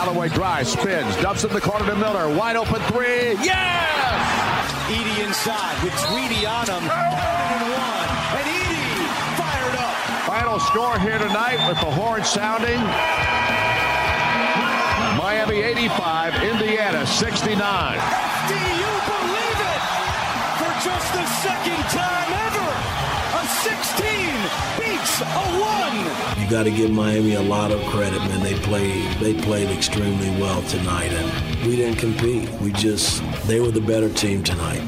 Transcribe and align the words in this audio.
Galloway 0.00 0.30
drives, 0.30 0.72
spins, 0.72 1.14
dumps 1.16 1.44
in 1.44 1.52
the 1.52 1.60
corner 1.60 1.84
to 1.84 1.94
Miller. 1.94 2.34
Wide 2.34 2.56
open 2.56 2.80
three. 2.88 3.36
Yes! 3.44 4.72
Edey 4.88 5.22
inside 5.22 5.76
with 5.84 5.92
Tweedy 6.08 6.46
on 6.46 6.64
him. 6.64 6.88
And 6.88 7.62
one. 7.68 8.08
And 8.32 8.46
Edey 8.48 8.96
fired 9.36 9.76
up. 9.76 9.92
Final 10.24 10.58
score 10.58 10.98
here 11.00 11.18
tonight 11.18 11.60
with 11.68 11.76
the 11.84 11.90
horn 11.92 12.24
sounding. 12.24 12.80
Miami 15.20 15.60
85, 15.60 16.32
Indiana 16.48 17.06
69. 17.06 17.60
Do 17.60 18.56
you 18.56 18.92
believe 19.04 19.60
it? 19.68 19.82
For 20.64 20.72
just 20.80 21.12
the 21.12 21.26
second 21.44 21.76
time 21.92 22.32
ever, 22.48 22.89
16 23.50 24.06
beats 24.78 25.20
a 25.20 25.24
1. 25.24 26.42
You 26.42 26.50
got 26.50 26.62
to 26.64 26.70
give 26.70 26.90
Miami 26.90 27.34
a 27.34 27.42
lot 27.42 27.70
of 27.72 27.80
credit, 27.86 28.18
man. 28.20 28.42
They 28.42 28.54
played 28.54 29.04
they 29.18 29.34
played 29.34 29.70
extremely 29.70 30.30
well 30.40 30.62
tonight, 30.62 31.12
and 31.12 31.66
we 31.66 31.76
didn't 31.76 31.98
compete. 31.98 32.48
We 32.60 32.72
just 32.72 33.22
they 33.46 33.60
were 33.60 33.70
the 33.70 33.80
better 33.80 34.08
team 34.08 34.42
tonight. 34.42 34.82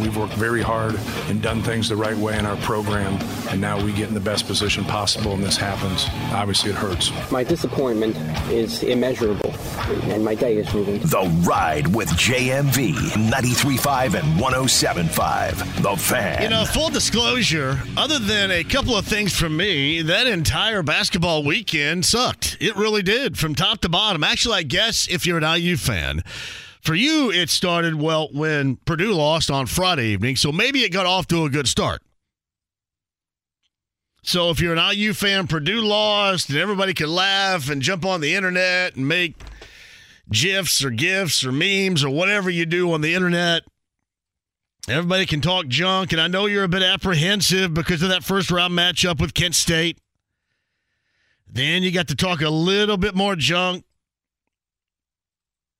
We've 0.00 0.16
worked 0.16 0.34
very 0.34 0.62
hard 0.62 0.98
and 1.28 1.42
done 1.42 1.62
things 1.62 1.88
the 1.88 1.96
right 1.96 2.16
way 2.16 2.38
in 2.38 2.46
our 2.46 2.56
program, 2.58 3.18
and 3.48 3.60
now 3.60 3.82
we 3.82 3.92
get 3.92 4.08
in 4.08 4.14
the 4.14 4.20
best 4.20 4.46
position 4.46 4.84
possible, 4.84 5.32
and 5.32 5.42
this 5.42 5.56
happens. 5.56 6.06
Obviously, 6.32 6.70
it 6.70 6.76
hurts. 6.76 7.10
My 7.30 7.44
disappointment 7.44 8.16
is 8.50 8.82
immeasurable, 8.82 9.54
and 10.04 10.24
my 10.24 10.34
day 10.34 10.56
is 10.56 10.72
ruined. 10.74 11.02
The 11.02 11.22
Ride 11.46 11.86
with 11.94 12.08
JMV, 12.10 12.94
93.5 13.30 14.14
and 14.14 14.40
107.5. 14.40 15.82
The 15.82 15.96
Fan. 15.96 16.42
You 16.42 16.48
know, 16.50 16.64
full 16.64 16.90
disclosure, 16.90 17.80
other 17.96 18.18
than 18.18 18.50
a 18.50 18.64
couple 18.64 18.96
of 18.96 19.06
things 19.06 19.34
from 19.36 19.56
me, 19.56 20.02
that 20.02 20.26
entire 20.26 20.82
basketball 20.82 21.42
weekend 21.44 22.04
sucked. 22.04 22.56
It 22.60 22.76
really 22.76 23.02
did, 23.02 23.38
from 23.38 23.54
top 23.54 23.80
to 23.80 23.88
bottom. 23.88 24.22
Actually, 24.22 24.58
I 24.58 24.62
guess 24.62 25.08
if 25.08 25.26
you're 25.26 25.38
an 25.38 25.60
IU 25.60 25.76
fan, 25.76 26.22
for 26.86 26.94
you, 26.94 27.30
it 27.30 27.50
started, 27.50 27.96
well, 27.96 28.28
when 28.32 28.76
Purdue 28.76 29.12
lost 29.12 29.50
on 29.50 29.66
Friday 29.66 30.06
evening, 30.06 30.36
so 30.36 30.52
maybe 30.52 30.84
it 30.84 30.92
got 30.92 31.04
off 31.04 31.26
to 31.28 31.44
a 31.44 31.50
good 31.50 31.66
start. 31.66 32.00
So 34.22 34.50
if 34.50 34.60
you're 34.60 34.74
an 34.74 34.92
IU 34.92 35.12
fan, 35.12 35.46
Purdue 35.46 35.82
lost, 35.82 36.48
and 36.48 36.58
everybody 36.58 36.94
could 36.94 37.08
laugh 37.08 37.70
and 37.70 37.82
jump 37.82 38.04
on 38.04 38.20
the 38.20 38.34
internet 38.34 38.96
and 38.96 39.06
make 39.06 39.34
GIFs 40.30 40.84
or 40.84 40.90
GIFs 40.90 41.44
or 41.44 41.52
memes 41.52 42.02
or 42.02 42.10
whatever 42.10 42.50
you 42.50 42.66
do 42.66 42.92
on 42.92 43.00
the 43.00 43.14
internet. 43.14 43.62
Everybody 44.88 45.26
can 45.26 45.40
talk 45.40 45.66
junk, 45.66 46.12
and 46.12 46.20
I 46.20 46.28
know 46.28 46.46
you're 46.46 46.64
a 46.64 46.68
bit 46.68 46.82
apprehensive 46.82 47.74
because 47.74 48.02
of 48.02 48.08
that 48.08 48.24
first 48.24 48.50
round 48.50 48.74
matchup 48.74 49.20
with 49.20 49.34
Kent 49.34 49.54
State. 49.56 49.98
Then 51.48 51.82
you 51.82 51.90
got 51.90 52.08
to 52.08 52.16
talk 52.16 52.40
a 52.42 52.50
little 52.50 52.96
bit 52.96 53.14
more 53.14 53.34
junk 53.34 53.84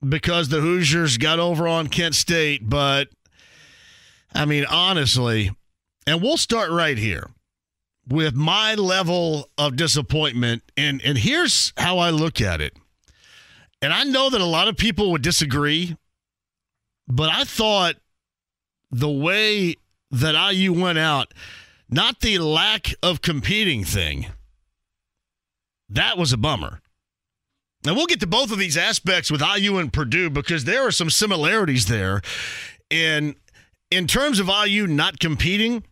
because 0.09 0.49
the 0.49 0.61
Hoosiers 0.61 1.19
got 1.19 1.39
over 1.39 1.67
on 1.67 1.89
Kent 1.89 2.15
State. 2.15 2.69
But, 2.69 3.09
I 4.35 4.45
mean, 4.45 4.65
honestly, 4.65 5.51
and 6.07 6.23
we'll 6.23 6.37
start 6.37 6.71
right 6.71 6.99
here 6.99 7.31
with 8.09 8.35
my 8.35 8.75
level 8.75 9.51
of 9.59 9.77
disappointment. 9.77 10.63
And, 10.77 11.01
and 11.03 11.19
here's 11.19 11.73
how 11.77 11.99
I 11.99 12.11
look 12.11 12.41
at 12.41 12.61
it. 12.61 12.77
And 13.83 13.93
I 13.93 14.05
know 14.05 14.31
that 14.31 14.41
a 14.41 14.47
lot 14.47 14.69
of 14.69 14.77
people 14.77 15.11
would 15.13 15.23
disagree, 15.23 15.97
but 17.09 17.31
I 17.31 17.45
thought 17.45 17.97
the 18.91 19.11
way 19.11 19.77
that 20.11 20.53
IU 20.53 20.73
went 20.73 20.99
out, 20.99 21.35
not 21.91 22.21
the 22.21 22.39
lack 22.39 22.95
of 23.03 23.21
competing 23.21 23.85
thing, 23.85 24.27
that 25.89 26.17
was 26.17 26.33
a 26.33 26.37
bummer. 26.37 26.81
Now 27.87 27.95
we'll 27.95 28.07
get 28.07 28.19
to 28.19 28.27
both 28.27 28.51
of 28.51 28.59
these 28.59 28.77
aspects 28.77 29.31
with 29.31 29.41
IU 29.41 29.79
and 29.79 29.93
Purdue 29.93 30.29
because 30.29 30.65
there 30.65 30.85
are 30.85 30.91
some 30.91 31.09
similarities 31.09 31.87
there. 31.87 32.21
And 32.91 33.37
in 33.93 34.09
terms 34.09 34.41
of 34.41 34.51
IU 34.51 34.89
not 34.89 35.21
competing 35.21 35.85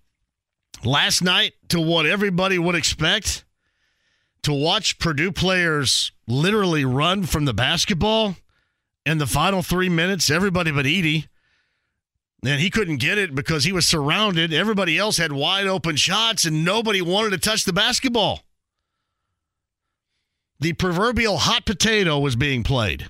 last 0.82 1.22
night 1.22 1.52
to 1.68 1.80
what 1.80 2.04
everybody 2.04 2.58
would 2.58 2.74
expect, 2.74 3.44
to 4.42 4.52
watch 4.52 4.98
Purdue 4.98 5.30
players 5.30 6.10
literally 6.26 6.84
run 6.84 7.22
from 7.22 7.44
the 7.44 7.54
basketball 7.54 8.34
in 9.06 9.18
the 9.18 9.26
final 9.28 9.62
three 9.62 9.88
minutes, 9.88 10.30
everybody 10.30 10.72
but 10.72 10.86
Edey. 10.86 11.28
And 12.44 12.60
he 12.60 12.70
couldn't 12.70 12.96
get 12.96 13.18
it 13.18 13.36
because 13.36 13.62
he 13.62 13.72
was 13.72 13.86
surrounded. 13.86 14.52
Everybody 14.52 14.98
else 14.98 15.16
had 15.16 15.30
wide 15.30 15.68
open 15.68 15.94
shots 15.94 16.44
and 16.44 16.64
nobody 16.64 17.00
wanted 17.00 17.30
to 17.30 17.38
touch 17.38 17.64
the 17.64 17.72
basketball 17.72 18.40
the 20.60 20.72
proverbial 20.72 21.38
hot 21.38 21.66
potato 21.66 22.18
was 22.18 22.36
being 22.36 22.62
played. 22.62 23.08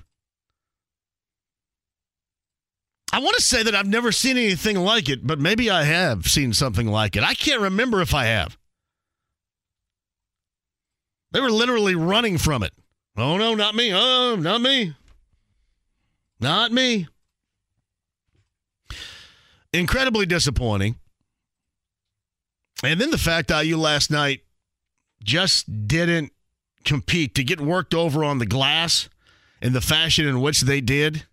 I 3.13 3.19
want 3.19 3.37
to 3.37 3.41
say 3.41 3.63
that 3.63 3.73
I've 3.73 3.87
never 3.87 4.11
seen 4.11 4.35
anything 4.35 4.77
like 4.77 5.07
it, 5.07 5.25
but 5.25 5.39
maybe 5.39 5.69
I 5.69 5.83
have 5.83 6.25
seen 6.25 6.51
something 6.51 6.87
like 6.87 7.15
it. 7.15 7.23
I 7.23 7.33
can't 7.33 7.61
remember 7.61 8.01
if 8.01 8.13
I 8.13 8.25
have. 8.25 8.57
They 11.31 11.39
were 11.39 11.51
literally 11.51 11.95
running 11.95 12.37
from 12.37 12.61
it. 12.63 12.73
Oh, 13.15 13.37
no, 13.37 13.55
not 13.55 13.73
me. 13.73 13.93
Oh, 13.93 14.35
not 14.37 14.59
me. 14.59 14.95
Not 16.39 16.71
me. 16.71 17.07
Incredibly 19.71 20.25
disappointing. 20.25 20.95
And 22.83 22.99
then 22.99 23.11
the 23.11 23.17
fact 23.17 23.47
that 23.47 23.65
you 23.65 23.77
last 23.77 24.11
night 24.11 24.41
just 25.23 25.87
didn't 25.87 26.31
compete, 26.85 27.35
to 27.35 27.43
get 27.43 27.59
worked 27.59 27.93
over 27.93 28.23
on 28.23 28.39
the 28.39 28.45
glass 28.45 29.09
in 29.61 29.73
the 29.73 29.81
fashion 29.81 30.27
in 30.27 30.41
which 30.41 30.61
they 30.61 30.81
did, 30.81 31.25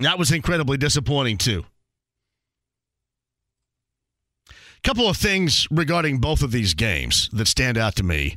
that 0.00 0.18
was 0.18 0.32
incredibly 0.32 0.78
disappointing 0.78 1.38
too. 1.38 1.64
A 4.48 4.54
Couple 4.82 5.08
of 5.08 5.16
things 5.16 5.68
regarding 5.70 6.18
both 6.18 6.42
of 6.42 6.52
these 6.52 6.72
games 6.72 7.28
that 7.32 7.46
stand 7.46 7.76
out 7.76 7.96
to 7.96 8.02
me. 8.02 8.34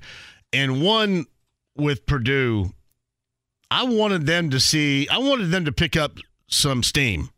And 0.52 0.84
one 0.84 1.26
with 1.76 2.06
Purdue, 2.06 2.74
I 3.72 3.86
wanted 3.86 4.26
them 4.26 4.50
to 4.50 4.60
see, 4.60 5.08
I 5.08 5.20
wanted 5.20 5.52
them 5.52 5.66
to 5.66 5.72
pick 5.72 5.96
up 5.96 6.18
some 6.48 6.84
steam. 6.84 7.30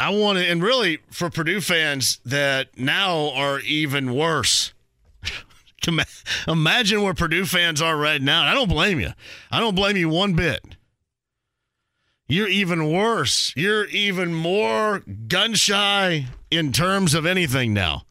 I 0.00 0.10
wanted, 0.10 0.48
and 0.48 0.62
really 0.62 0.98
for 1.10 1.28
Purdue 1.28 1.60
fans 1.60 2.20
that 2.24 2.78
now 2.78 3.30
are 3.30 3.60
even 3.60 4.14
worse 4.14 4.72
Imagine 6.46 7.02
where 7.02 7.14
Purdue 7.14 7.44
fans 7.44 7.80
are 7.82 7.96
right 7.96 8.20
now. 8.20 8.44
I 8.44 8.54
don't 8.54 8.68
blame 8.68 9.00
you. 9.00 9.12
I 9.50 9.60
don't 9.60 9.74
blame 9.74 9.96
you 9.96 10.08
one 10.08 10.34
bit. 10.34 10.62
You're 12.28 12.48
even 12.48 12.92
worse. 12.92 13.52
You're 13.56 13.86
even 13.86 14.34
more 14.34 15.02
gun 15.28 15.54
shy 15.54 16.26
in 16.50 16.72
terms 16.72 17.14
of 17.14 17.24
anything 17.24 17.72
now. 17.72 18.02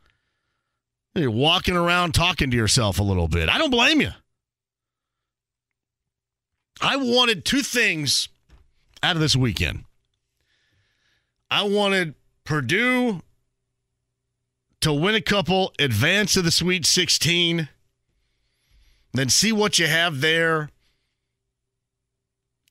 You're 1.13 1.31
walking 1.31 1.75
around 1.75 2.13
talking 2.13 2.51
to 2.51 2.57
yourself 2.57 2.99
a 2.99 3.03
little 3.03 3.27
bit. 3.27 3.49
I 3.49 3.57
don't 3.57 3.71
blame 3.71 4.01
you. 4.01 4.11
I 6.81 6.95
wanted 6.95 7.43
two 7.43 7.61
things 7.61 8.29
out 9.01 9.15
of 9.15 9.21
this 9.21 9.35
weekend. 9.35 9.83
I 11.49 11.63
wanted 11.63 12.13
Purdue 12.43 13.21
to 14.81 14.93
win 14.93 15.15
a 15.15 15.21
couple, 15.21 15.73
advance 15.79 16.33
to 16.33 16.41
the 16.41 16.51
Sweet 16.51 16.85
16, 16.85 17.69
then 19.17 19.29
see 19.29 19.51
what 19.51 19.79
you 19.79 19.87
have 19.87 20.21
there 20.21 20.69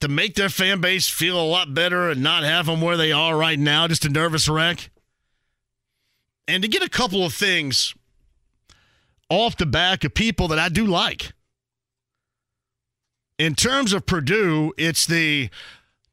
to 0.01 0.09
make 0.09 0.35
their 0.35 0.49
fan 0.49 0.81
base 0.81 1.09
feel 1.09 1.41
a 1.41 1.45
lot 1.45 1.75
better 1.75 2.11
and 2.11 2.23
not 2.23 2.43
have 2.43 2.67
them 2.67 2.81
where 2.81 2.97
they 2.97 3.13
are 3.13 3.37
right 3.37 3.59
now, 3.59 3.89
just 3.89 4.05
a 4.05 4.09
nervous 4.09 4.49
wreck. 4.49 4.91
And 6.47 6.63
to 6.63 6.69
get 6.69 6.83
a 6.83 6.89
couple 6.89 7.25
of 7.25 7.33
things 7.33 7.95
off 9.29 9.57
the 9.57 9.67
back 9.67 10.05
of 10.05 10.15
people 10.15 10.49
that 10.49 10.59
I 10.59 10.69
do 10.69 10.87
like. 10.87 11.33
In 13.39 13.55
terms 13.55 13.93
of 13.93 14.07
Purdue, 14.07 14.73
it's 14.79 15.07
the 15.07 15.51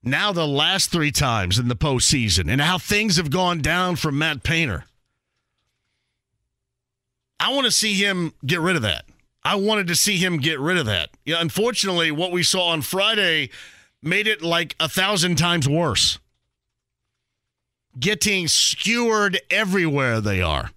now 0.01 0.31
the 0.31 0.47
last 0.47 0.91
three 0.91 1.11
times 1.11 1.57
in 1.57 1.67
the 1.67 1.75
postseason 1.75 2.51
and 2.51 2.59
how 2.59 2.77
things 2.77 3.15
have 3.17 3.29
gone 3.29 3.61
down 3.61 3.95
for 3.95 4.11
Matt 4.11 4.43
Painter 4.43 4.85
I 7.43 7.51
want 7.51 7.65
to 7.65 7.71
see 7.71 7.95
him 7.95 8.33
get 8.45 8.61
rid 8.61 8.77
of 8.77 8.83
that. 8.83 9.03
I 9.45 9.55
wanted 9.55 9.87
to 9.87 9.95
see 9.95 10.17
him 10.17 10.37
get 10.37 10.59
rid 10.59 10.77
of 10.77 10.85
that. 10.85 11.09
Yeah, 11.25 11.41
unfortunately, 11.41 12.11
what 12.11 12.31
we 12.31 12.43
saw 12.43 12.69
on 12.69 12.81
Friday 12.81 13.49
made 14.01 14.27
it 14.27 14.41
like 14.41 14.75
a 14.79 14.87
thousand 14.87 15.37
times 15.37 15.67
worse. 15.67 16.19
Getting 17.99 18.47
skewered 18.47 19.39
everywhere 19.49 20.21
they 20.21 20.41
are. 20.41 20.71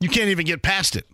You 0.00 0.08
can't 0.08 0.28
even 0.28 0.46
get 0.46 0.62
past 0.62 0.96
it. 0.96 1.06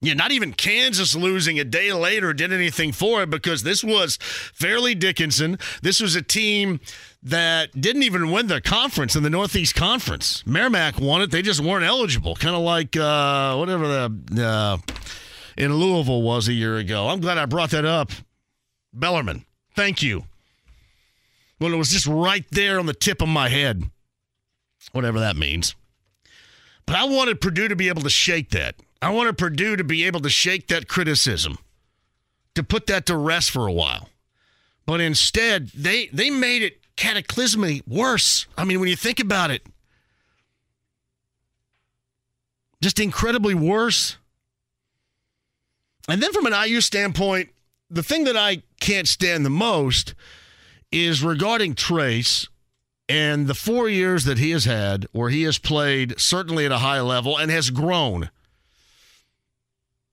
Yeah, 0.00 0.14
not 0.14 0.32
even 0.32 0.52
Kansas 0.52 1.14
losing 1.14 1.60
a 1.60 1.64
day 1.64 1.92
later 1.92 2.32
did 2.32 2.52
anything 2.52 2.90
for 2.90 3.22
it 3.22 3.30
because 3.30 3.62
this 3.62 3.84
was 3.84 4.18
Fairleigh 4.20 4.96
Dickinson. 4.96 5.58
This 5.80 6.00
was 6.00 6.16
a 6.16 6.22
team 6.22 6.80
that 7.22 7.80
didn't 7.80 8.02
even 8.02 8.30
win 8.30 8.48
the 8.48 8.60
conference 8.60 9.14
in 9.14 9.22
the 9.22 9.30
Northeast 9.30 9.74
Conference. 9.74 10.44
Merrimack 10.46 11.00
won 11.00 11.22
it; 11.22 11.30
they 11.30 11.42
just 11.42 11.60
weren't 11.60 11.84
eligible. 11.84 12.34
Kind 12.34 12.56
of 12.56 12.62
like 12.62 12.96
uh, 12.96 13.56
whatever 13.56 13.86
the 13.86 14.44
uh, 14.44 14.78
in 15.56 15.74
Louisville 15.74 16.22
was 16.22 16.48
a 16.48 16.52
year 16.52 16.76
ago. 16.76 17.08
I'm 17.08 17.20
glad 17.20 17.38
I 17.38 17.46
brought 17.46 17.70
that 17.70 17.84
up. 17.84 18.10
Bellarmine, 18.92 19.44
thank 19.74 20.02
you. 20.02 20.24
When 21.58 21.72
it 21.72 21.76
was 21.76 21.90
just 21.90 22.06
right 22.06 22.44
there 22.50 22.78
on 22.78 22.86
the 22.86 22.94
tip 22.94 23.22
of 23.22 23.28
my 23.28 23.48
head, 23.48 23.84
whatever 24.90 25.20
that 25.20 25.36
means. 25.36 25.76
But 26.86 26.96
I 26.96 27.04
wanted 27.04 27.40
Purdue 27.40 27.68
to 27.68 27.76
be 27.76 27.88
able 27.88 28.02
to 28.02 28.10
shake 28.10 28.50
that. 28.50 28.74
I 29.00 29.10
wanted 29.10 29.38
Purdue 29.38 29.76
to 29.76 29.84
be 29.84 30.04
able 30.04 30.20
to 30.20 30.28
shake 30.28 30.66
that 30.68 30.88
criticism, 30.88 31.58
to 32.56 32.64
put 32.64 32.88
that 32.88 33.06
to 33.06 33.16
rest 33.16 33.52
for 33.52 33.68
a 33.68 33.72
while. 33.72 34.08
But 34.86 35.00
instead, 35.00 35.68
they 35.68 36.06
they 36.12 36.28
made 36.28 36.62
it 36.62 36.81
cataclysmically 37.02 37.82
worse. 37.86 38.46
I 38.56 38.64
mean, 38.64 38.78
when 38.78 38.88
you 38.88 38.96
think 38.96 39.18
about 39.18 39.50
it, 39.50 39.66
just 42.80 43.00
incredibly 43.00 43.54
worse. 43.54 44.16
And 46.08 46.22
then 46.22 46.32
from 46.32 46.46
an 46.46 46.52
IU 46.52 46.80
standpoint, 46.80 47.50
the 47.90 48.02
thing 48.02 48.24
that 48.24 48.36
I 48.36 48.62
can't 48.80 49.08
stand 49.08 49.44
the 49.44 49.50
most 49.50 50.14
is 50.92 51.24
regarding 51.24 51.74
Trace 51.74 52.48
and 53.08 53.46
the 53.46 53.54
four 53.54 53.88
years 53.88 54.24
that 54.24 54.38
he 54.38 54.50
has 54.52 54.64
had 54.64 55.06
where 55.12 55.28
he 55.28 55.42
has 55.42 55.58
played 55.58 56.20
certainly 56.20 56.64
at 56.66 56.72
a 56.72 56.78
high 56.78 57.00
level 57.00 57.36
and 57.36 57.50
has 57.50 57.70
grown. 57.70 58.30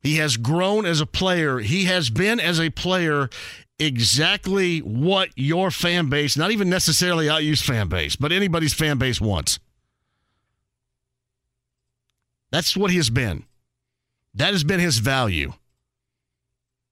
He 0.01 0.15
has 0.15 0.37
grown 0.37 0.85
as 0.85 1.01
a 1.01 1.05
player. 1.05 1.59
He 1.59 1.85
has 1.85 2.09
been 2.09 2.39
as 2.39 2.59
a 2.59 2.69
player 2.69 3.29
exactly 3.79 4.79
what 4.79 5.29
your 5.35 5.71
fan 5.71 6.09
base, 6.09 6.37
not 6.37 6.51
even 6.51 6.69
necessarily 6.69 7.27
IU's 7.27 7.61
fan 7.61 7.87
base, 7.87 8.15
but 8.15 8.31
anybody's 8.31 8.73
fan 8.73 8.97
base 8.97 9.21
wants. 9.21 9.59
That's 12.51 12.75
what 12.75 12.91
he 12.91 12.97
has 12.97 13.09
been. 13.09 13.45
That 14.33 14.53
has 14.53 14.63
been 14.63 14.79
his 14.79 14.97
value. 14.99 15.53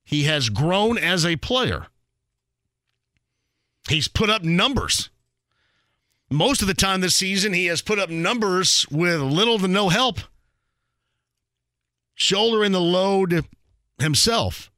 He 0.04 0.24
has 0.24 0.50
grown 0.50 0.98
as 0.98 1.26
a 1.26 1.36
player. 1.36 1.88
He's 3.90 4.08
put 4.08 4.30
up 4.30 4.44
numbers. 4.44 5.10
Most 6.30 6.62
of 6.62 6.68
the 6.68 6.74
time 6.74 7.02
this 7.02 7.16
season, 7.16 7.54
he 7.54 7.68
has 7.68 7.82
put 7.82 8.00
up 8.00 8.10
numbers 8.10 8.86
with 8.92 9.22
little 9.22 9.60
to 9.60 9.68
no 9.68 9.90
help, 9.90 10.20
shouldering 12.16 12.74
the 12.74 12.82
load 12.82 13.46
himself. 14.00 14.72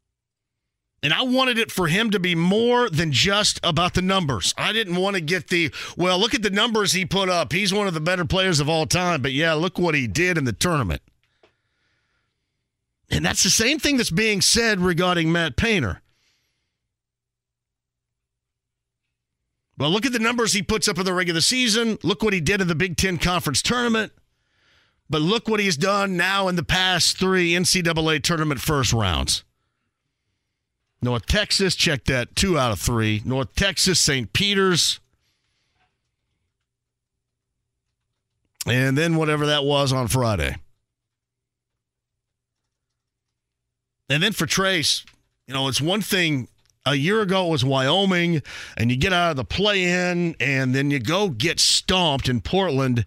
And 1.01 1.13
I 1.13 1.21
wanted 1.21 1.57
it 1.57 1.71
for 1.71 1.87
him 1.87 2.11
to 2.11 2.19
be 2.19 2.35
more 2.35 2.89
than 2.89 3.11
just 3.13 3.59
about 3.63 3.93
the 3.93 4.01
numbers. 4.01 4.53
I 4.57 4.73
didn't 4.73 4.97
want 4.97 5.15
to 5.15 5.21
get 5.21 5.47
the, 5.47 5.73
well, 5.95 6.19
look 6.19 6.33
at 6.33 6.41
the 6.41 6.49
numbers 6.49 6.91
he 6.91 7.05
put 7.05 7.29
up. 7.29 7.53
He's 7.53 7.73
one 7.73 7.87
of 7.87 7.93
the 7.93 8.01
better 8.01 8.25
players 8.25 8.59
of 8.59 8.67
all 8.67 8.85
time. 8.85 9.21
But 9.21 9.31
yeah, 9.31 9.53
look 9.53 9.79
what 9.79 9.95
he 9.95 10.07
did 10.07 10.37
in 10.37 10.43
the 10.43 10.51
tournament. 10.51 11.01
And 13.09 13.25
that's 13.25 13.43
the 13.43 13.49
same 13.49 13.79
thing 13.79 13.97
that's 13.97 14.11
being 14.11 14.41
said 14.41 14.81
regarding 14.81 15.31
Matt 15.31 15.55
Painter. 15.55 16.01
Well, 19.77 19.89
look 19.89 20.05
at 20.05 20.11
the 20.11 20.19
numbers 20.19 20.51
he 20.51 20.61
puts 20.61 20.89
up 20.89 20.99
in 20.99 21.05
the 21.05 21.13
regular 21.13 21.39
season. 21.39 21.97
Look 22.03 22.21
what 22.21 22.33
he 22.33 22.41
did 22.41 22.59
in 22.59 22.67
the 22.67 22.75
Big 22.75 22.97
Ten 22.97 23.17
Conference 23.17 23.61
tournament. 23.61 24.11
But 25.09 25.21
look 25.21 25.47
what 25.47 25.61
he's 25.61 25.77
done 25.77 26.17
now 26.17 26.49
in 26.49 26.57
the 26.57 26.63
past 26.63 27.17
three 27.17 27.53
NCAA 27.53 28.21
tournament 28.21 28.59
first 28.59 28.91
rounds. 28.91 29.45
North 31.01 31.25
Texas, 31.25 31.75
check 31.75 32.03
that, 32.05 32.35
two 32.35 32.57
out 32.57 32.71
of 32.71 32.79
three. 32.79 33.21
North 33.23 33.55
Texas, 33.55 33.99
St. 33.99 34.31
Peter's. 34.33 34.99
And 38.65 38.97
then 38.97 39.15
whatever 39.15 39.45
that 39.47 39.63
was 39.63 39.93
on 39.93 40.07
Friday. 40.09 40.57
And 44.09 44.21
then 44.21 44.33
for 44.33 44.45
Trace, 44.45 45.05
you 45.47 45.53
know, 45.53 45.67
it's 45.67 45.81
one 45.81 46.01
thing. 46.01 46.47
A 46.85 46.95
year 46.95 47.21
ago 47.21 47.47
it 47.47 47.51
was 47.51 47.65
Wyoming, 47.65 48.41
and 48.75 48.89
you 48.89 48.97
get 48.97 49.13
out 49.13 49.31
of 49.31 49.35
the 49.35 49.43
play 49.43 49.83
in, 49.83 50.35
and 50.39 50.73
then 50.73 50.89
you 50.89 50.99
go 50.99 51.29
get 51.29 51.59
stomped 51.59 52.29
in 52.29 52.41
Portland 52.41 53.05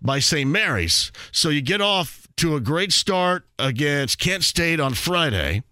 by 0.00 0.18
St. 0.20 0.48
Mary's. 0.48 1.10
So 1.32 1.48
you 1.48 1.62
get 1.62 1.80
off 1.80 2.28
to 2.36 2.54
a 2.54 2.60
great 2.60 2.92
start 2.92 3.44
against 3.58 4.18
Kent 4.18 4.44
State 4.44 4.78
on 4.78 4.94
Friday 4.94 5.62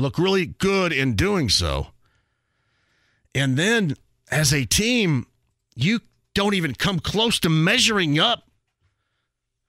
look 0.00 0.18
really 0.18 0.46
good 0.46 0.92
in 0.92 1.14
doing 1.14 1.48
so. 1.48 1.88
And 3.34 3.56
then 3.56 3.94
as 4.30 4.52
a 4.52 4.64
team, 4.64 5.26
you 5.74 6.00
don't 6.34 6.54
even 6.54 6.74
come 6.74 7.00
close 7.00 7.38
to 7.40 7.48
measuring 7.48 8.18
up 8.18 8.44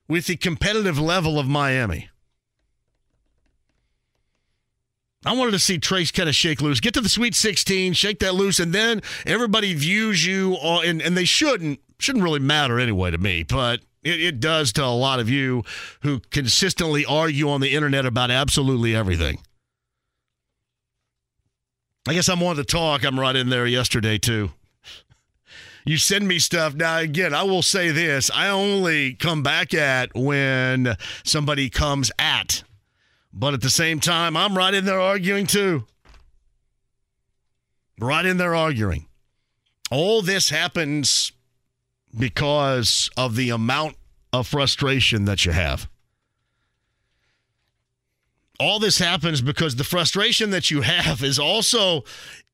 with 0.07 0.27
the 0.27 0.35
competitive 0.35 0.99
level 0.99 1.39
of 1.39 1.47
Miami. 1.47 2.09
I 5.23 5.35
wanted 5.35 5.51
to 5.51 5.59
see 5.59 5.77
Trace 5.77 6.11
kind 6.11 6.27
of 6.27 6.35
shake 6.35 6.61
loose, 6.61 6.79
get 6.79 6.95
to 6.95 7.01
the 7.01 7.09
Sweet 7.09 7.35
16, 7.35 7.93
shake 7.93 8.19
that 8.19 8.33
loose, 8.33 8.59
and 8.59 8.73
then 8.73 9.01
everybody 9.25 9.73
views 9.75 10.25
you, 10.25 10.55
all, 10.55 10.81
and, 10.81 11.01
and 11.01 11.15
they 11.15 11.25
shouldn't 11.25 11.79
shouldn't 11.99 12.23
really 12.23 12.39
matter 12.39 12.79
anyway 12.79 13.11
to 13.11 13.19
me, 13.19 13.43
but 13.43 13.81
it, 14.03 14.19
it 14.19 14.39
does 14.39 14.73
to 14.73 14.83
a 14.83 14.87
lot 14.87 15.19
of 15.19 15.29
you 15.29 15.63
who 16.01 16.19
consistently 16.31 17.05
argue 17.05 17.47
on 17.47 17.61
the 17.61 17.75
internet 17.75 18.07
about 18.07 18.31
absolutely 18.31 18.95
everything. 18.95 19.37
I 22.07 22.13
guess 22.13 22.29
I'm 22.29 22.39
one 22.39 22.55
to 22.55 22.63
talk. 22.63 23.03
I'm 23.03 23.19
right 23.19 23.35
in 23.35 23.49
there 23.49 23.67
yesterday, 23.67 24.17
too. 24.17 24.51
You 25.85 25.97
send 25.97 26.27
me 26.27 26.39
stuff. 26.39 26.73
Now, 26.73 26.99
again, 26.99 27.33
I 27.33 27.43
will 27.43 27.61
say 27.61 27.91
this 27.91 28.29
I 28.31 28.49
only 28.49 29.13
come 29.13 29.43
back 29.43 29.73
at 29.73 30.15
when 30.15 30.95
somebody 31.23 31.69
comes 31.69 32.11
at. 32.19 32.63
But 33.33 33.53
at 33.53 33.61
the 33.61 33.69
same 33.69 33.99
time, 33.99 34.35
I'm 34.35 34.57
right 34.57 34.73
in 34.73 34.85
there 34.85 34.99
arguing, 34.99 35.47
too. 35.47 35.85
Right 37.99 38.25
in 38.25 38.37
there 38.37 38.55
arguing. 38.55 39.07
All 39.89 40.21
this 40.21 40.49
happens 40.49 41.31
because 42.17 43.09
of 43.15 43.35
the 43.35 43.51
amount 43.51 43.95
of 44.33 44.47
frustration 44.47 45.25
that 45.25 45.45
you 45.45 45.51
have 45.51 45.87
all 48.61 48.79
this 48.79 48.99
happens 48.99 49.41
because 49.41 49.75
the 49.75 49.83
frustration 49.83 50.51
that 50.51 50.69
you 50.69 50.81
have 50.81 51.23
is 51.23 51.39
also 51.39 52.03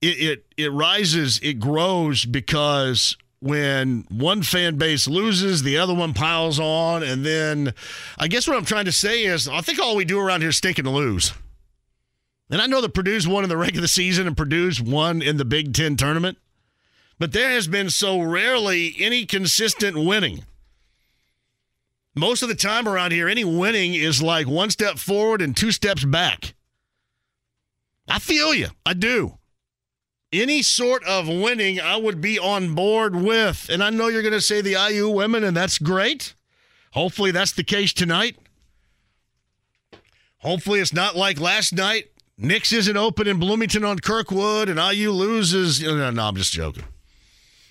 it, 0.02 0.18
it 0.18 0.46
it, 0.58 0.72
rises, 0.72 1.40
it 1.44 1.60
grows 1.60 2.24
because 2.24 3.18
when 3.40 4.06
one 4.10 4.42
fan 4.42 4.78
base 4.78 5.08
loses, 5.08 5.64
the 5.64 5.78
other 5.78 5.94
one 5.94 6.14
piles 6.14 6.60
on, 6.60 7.04
and 7.04 7.26
then 7.26 7.74
I 8.18 8.28
guess 8.28 8.48
what 8.48 8.58
I'm 8.58 8.66
trying 8.66 8.86
to 8.86 8.92
say 8.92 9.26
is 9.26 9.48
I 9.48 9.62
think 9.62 9.80
all 9.80 9.96
we 9.96 10.06
do 10.06 10.20
around 10.20 10.42
here 10.42 10.50
is 10.50 10.58
stinking 10.58 10.86
to 10.86 10.92
lose. 10.92 11.34
And 12.50 12.62
I 12.62 12.68
know 12.68 12.80
that 12.80 12.94
Purdue's 12.94 13.28
won 13.28 13.44
in 13.44 13.50
the 13.50 13.58
regular 13.58 13.88
season 13.88 14.26
and 14.26 14.38
Purdue's 14.38 14.82
won 14.82 15.22
in 15.22 15.36
the 15.36 15.46
Big 15.46 15.74
Ten 15.74 15.98
tournament, 15.98 16.38
but 17.20 17.34
there 17.34 17.50
has 17.50 17.68
been 17.68 17.90
so 17.90 18.22
rarely 18.22 18.96
any 19.00 19.26
consistent 19.26 19.98
winning 19.98 20.46
most 22.18 22.42
of 22.42 22.50
the 22.50 22.56
time 22.56 22.88
around 22.88 23.12
here, 23.12 23.28
any 23.28 23.44
winning 23.44 23.94
is 23.94 24.22
like 24.22 24.48
one 24.48 24.70
step 24.70 24.98
forward 24.98 25.42
and 25.42 25.56
two 25.56 25.72
steps 25.72 26.04
back. 26.04 26.56
I 28.10 28.20
feel 28.20 28.54
you. 28.54 28.68
I 28.86 28.94
do. 28.94 29.38
Any 30.32 30.62
sort 30.62 31.04
of 31.06 31.28
winning, 31.28 31.80
I 31.80 31.98
would 31.98 32.20
be 32.20 32.38
on 32.38 32.76
board 32.76 33.16
with. 33.16 33.70
And 33.70 33.84
I 33.84 33.90
know 33.90 34.08
you're 34.08 34.22
going 34.22 34.34
to 34.34 34.42
say 34.42 34.62
the 34.62 34.76
IU 34.90 35.10
women, 35.10 35.44
and 35.44 35.56
that's 35.56 35.78
great. 35.78 36.34
Hopefully, 36.92 37.32
that's 37.32 37.54
the 37.54 37.64
case 37.64 37.94
tonight. 37.94 38.38
Hopefully, 40.40 40.80
it's 40.80 40.94
not 40.94 41.16
like 41.16 41.40
last 41.40 41.74
night. 41.74 42.12
Nick's 42.38 42.72
isn't 42.72 42.98
open 42.98 43.28
in 43.28 43.40
Bloomington 43.40 43.84
on 43.84 44.00
Kirkwood, 44.00 44.70
and 44.70 44.80
IU 44.80 45.12
loses. 45.12 45.82
No, 45.82 46.12
no, 46.12 46.24
I'm 46.24 46.36
just 46.36 46.54
joking. 46.54 46.84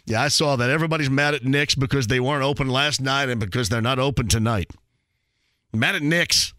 Yeah, 0.06 0.22
I 0.22 0.28
saw 0.28 0.54
that. 0.56 0.70
Everybody's 0.70 1.10
mad 1.10 1.34
at 1.34 1.44
Nick's 1.44 1.74
because 1.74 2.06
they 2.06 2.20
weren't 2.20 2.44
open 2.44 2.68
last 2.68 3.00
night 3.00 3.28
and 3.28 3.40
because 3.40 3.68
they're 3.68 3.82
not 3.82 3.98
open 3.98 4.28
tonight. 4.28 4.70
Mad 5.72 5.96
at 5.96 6.02
Nick's. 6.02 6.54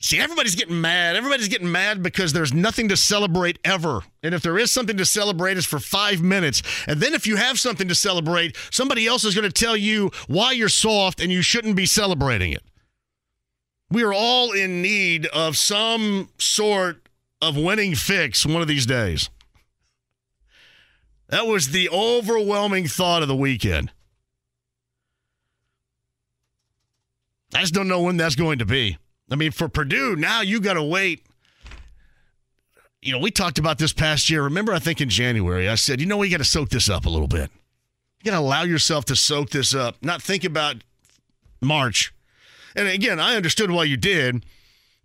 See, 0.00 0.18
everybody's 0.18 0.54
getting 0.54 0.80
mad. 0.80 1.16
Everybody's 1.16 1.48
getting 1.48 1.70
mad 1.70 2.02
because 2.02 2.32
there's 2.32 2.54
nothing 2.54 2.88
to 2.88 2.96
celebrate 2.96 3.58
ever. 3.64 4.02
And 4.22 4.32
if 4.32 4.42
there 4.42 4.56
is 4.56 4.70
something 4.70 4.96
to 4.96 5.04
celebrate, 5.04 5.56
it's 5.56 5.66
for 5.66 5.80
five 5.80 6.22
minutes. 6.22 6.62
And 6.86 7.00
then 7.00 7.14
if 7.14 7.26
you 7.26 7.36
have 7.36 7.58
something 7.58 7.88
to 7.88 7.94
celebrate, 7.96 8.56
somebody 8.70 9.06
else 9.06 9.24
is 9.24 9.34
going 9.34 9.50
to 9.50 9.52
tell 9.52 9.76
you 9.76 10.10
why 10.28 10.52
you're 10.52 10.68
soft 10.68 11.20
and 11.20 11.32
you 11.32 11.42
shouldn't 11.42 11.74
be 11.74 11.84
celebrating 11.84 12.52
it. 12.52 12.62
We 13.90 14.04
are 14.04 14.12
all 14.12 14.52
in 14.52 14.82
need 14.82 15.26
of 15.26 15.56
some 15.56 16.28
sort 16.38 17.08
of 17.42 17.56
winning 17.56 17.94
fix 17.94 18.46
one 18.46 18.62
of 18.62 18.68
these 18.68 18.86
days. 18.86 19.30
That 21.28 21.46
was 21.46 21.68
the 21.68 21.90
overwhelming 21.90 22.86
thought 22.86 23.22
of 23.22 23.28
the 23.28 23.36
weekend. 23.36 23.90
I 27.54 27.60
just 27.60 27.74
don't 27.74 27.88
know 27.88 28.02
when 28.02 28.16
that's 28.16 28.34
going 28.34 28.58
to 28.58 28.66
be. 28.66 28.98
I 29.30 29.36
mean, 29.36 29.52
for 29.52 29.68
Purdue, 29.68 30.16
now 30.16 30.40
you 30.40 30.60
got 30.60 30.74
to 30.74 30.82
wait. 30.82 31.26
You 33.02 33.12
know, 33.12 33.18
we 33.18 33.30
talked 33.30 33.58
about 33.58 33.78
this 33.78 33.92
past 33.92 34.28
year. 34.30 34.42
Remember, 34.42 34.72
I 34.72 34.78
think 34.78 35.00
in 35.00 35.08
January, 35.08 35.68
I 35.68 35.74
said, 35.74 36.00
you 36.00 36.06
know, 36.06 36.16
we 36.16 36.28
got 36.28 36.38
to 36.38 36.44
soak 36.44 36.70
this 36.70 36.88
up 36.88 37.06
a 37.06 37.10
little 37.10 37.28
bit. 37.28 37.50
You 38.20 38.30
got 38.30 38.38
to 38.38 38.44
allow 38.44 38.62
yourself 38.62 39.04
to 39.06 39.16
soak 39.16 39.50
this 39.50 39.74
up, 39.74 39.96
not 40.02 40.22
think 40.22 40.44
about 40.44 40.76
March. 41.60 42.12
And 42.74 42.88
again, 42.88 43.20
I 43.20 43.36
understood 43.36 43.70
why 43.70 43.84
you 43.84 43.96
did, 43.96 44.44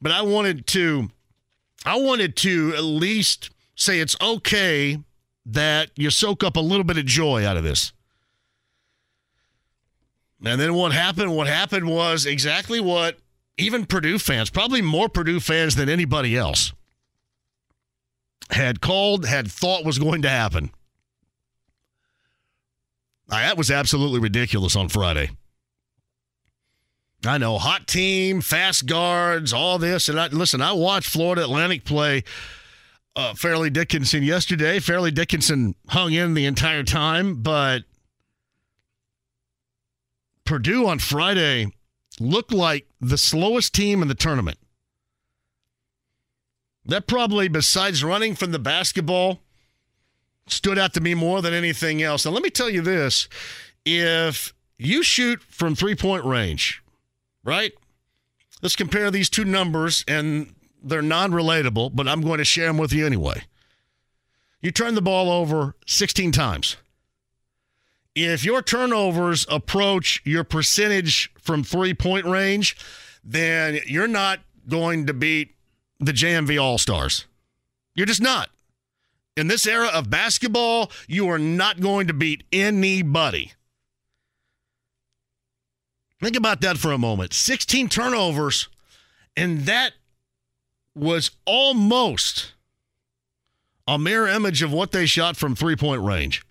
but 0.02 0.12
I 0.12 0.22
wanted 0.22 0.68
to, 0.68 1.10
I 1.86 1.98
wanted 1.98 2.36
to 2.38 2.74
at 2.76 2.84
least 2.84 3.52
say 3.76 4.00
it's 4.00 4.16
okay 4.22 5.00
that 5.46 5.90
you 5.96 6.10
soak 6.10 6.44
up 6.44 6.56
a 6.56 6.62
little 6.62 6.84
bit 6.84 6.98
of 6.98 7.06
joy 7.06 7.46
out 7.46 7.58
of 7.58 7.64
this. 7.64 7.92
And 10.44 10.60
then 10.60 10.74
what 10.74 10.92
happened? 10.92 11.36
What 11.36 11.48
happened 11.48 11.88
was 11.88 12.26
exactly 12.26 12.80
what 12.80 13.18
even 13.58 13.86
Purdue 13.86 14.20
fans, 14.20 14.50
probably 14.50 14.82
more 14.82 15.08
Purdue 15.08 15.40
fans 15.40 15.76
than 15.76 15.90
anybody 15.90 16.36
else, 16.36 16.74
had 18.50 18.82
called, 18.82 19.26
had 19.26 19.50
thought 19.50 19.86
was 19.86 20.00
going 20.00 20.22
to 20.24 20.30
happen. 20.30 20.72
Now, 23.30 23.38
that 23.38 23.58
was 23.58 23.72
absolutely 23.72 24.20
ridiculous 24.20 24.76
on 24.76 24.90
Friday. 24.90 25.32
I 27.26 27.38
know, 27.38 27.58
hot 27.58 27.88
team, 27.88 28.42
fast 28.42 28.86
guards, 28.86 29.54
all 29.54 29.80
this. 29.80 30.10
And 30.10 30.20
I, 30.20 30.28
listen, 30.28 30.62
I 30.62 30.74
watched 30.74 31.10
Florida 31.10 31.44
Atlantic 31.44 31.86
play 31.86 32.26
uh, 33.16 33.34
Fairleigh 33.34 33.70
Dickinson 33.70 34.24
yesterday. 34.24 34.80
Fairleigh 34.80 35.12
Dickinson 35.12 35.76
hung 35.90 36.14
in 36.14 36.34
the 36.34 36.46
entire 36.46 36.84
time, 36.84 37.42
but 37.42 37.84
Purdue 40.46 40.88
on 40.88 41.00
Friday 41.00 41.68
looked 42.20 42.52
like 42.52 42.88
the 43.00 43.18
slowest 43.18 43.74
team 43.74 44.02
in 44.02 44.08
the 44.08 44.16
tournament. 44.16 44.58
That 46.86 47.08
probably, 47.08 47.48
besides 47.48 48.04
running 48.04 48.36
from 48.36 48.52
the 48.52 48.60
basketball, 48.60 49.40
stood 50.48 50.78
out 50.78 50.94
to 50.94 51.02
me 51.02 51.14
more 51.14 51.42
than 51.42 51.54
anything 51.54 52.02
else. 52.02 52.26
And 52.26 52.34
let 52.34 52.44
me 52.44 52.50
tell 52.50 52.70
you 52.70 52.82
this 52.82 53.30
if 53.86 54.54
you 54.78 55.04
shoot 55.04 55.42
from 55.44 55.76
three 55.76 55.96
point 55.96 56.26
range, 56.26 56.84
right? 57.44 57.74
Let's 58.62 58.76
compare 58.76 59.12
these 59.12 59.30
two 59.30 59.46
numbers, 59.46 60.04
and 60.08 60.56
they're 60.84 61.02
non 61.02 61.32
relatable, 61.32 61.96
but 61.96 62.08
I'm 62.08 62.22
going 62.22 62.40
to 62.40 62.46
share 62.46 62.68
them 62.68 62.78
with 62.78 62.94
you 62.94 63.06
anyway. 63.06 63.44
You 64.62 64.72
turn 64.72 64.96
the 64.96 65.02
ball 65.02 65.32
over 65.32 65.76
16 65.88 66.32
times 66.32 66.78
if 68.16 68.46
your 68.46 68.62
turnovers 68.62 69.46
approach 69.50 70.22
your 70.24 70.44
percentage 70.44 71.32
from 71.40 71.64
three 71.64 71.94
point 71.94 72.26
range, 72.26 72.78
then 73.24 73.80
you're 73.88 74.08
not 74.08 74.40
going 74.68 75.08
to 75.08 75.14
beat 75.14 75.56
the 76.00 76.12
JMV 76.12 76.62
All 76.62 76.78
Stars. 76.78 77.26
You're 77.96 78.06
just 78.06 78.22
not. 78.22 78.50
In 79.36 79.48
this 79.48 79.66
era 79.66 79.88
of 79.88 80.10
basketball, 80.10 80.92
you 81.08 81.28
are 81.30 81.40
not 81.40 81.80
going 81.80 82.08
to 82.08 82.14
beat 82.14 82.44
anybody. 82.52 83.54
Think 86.22 86.36
about 86.38 86.62
that 86.62 86.78
for 86.78 86.92
a 86.92 86.98
moment 86.98 87.34
16 87.34 87.90
turnovers, 87.90 88.70
and 89.36 89.62
that 89.62 89.94
was 90.96 91.32
almost 91.46 92.54
a 93.88 93.98
mirror 93.98 94.28
image 94.28 94.62
of 94.62 94.72
what 94.72 94.92
they 94.92 95.06
shot 95.06 95.36
from 95.36 95.56
three 95.56 95.76
point 95.76 96.02
range. 96.02 96.44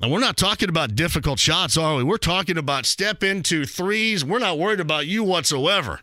And 0.00 0.10
we're 0.10 0.20
not 0.20 0.36
talking 0.36 0.68
about 0.68 0.96
difficult 0.96 1.38
shots, 1.38 1.76
are 1.76 1.96
we? 1.96 2.02
We're 2.02 2.16
talking 2.18 2.58
about 2.58 2.84
step 2.84 3.22
into 3.22 3.64
threes. 3.64 4.24
We're 4.24 4.40
not 4.40 4.58
worried 4.58 4.80
about 4.80 5.06
you 5.06 5.22
whatsoever. 5.22 6.00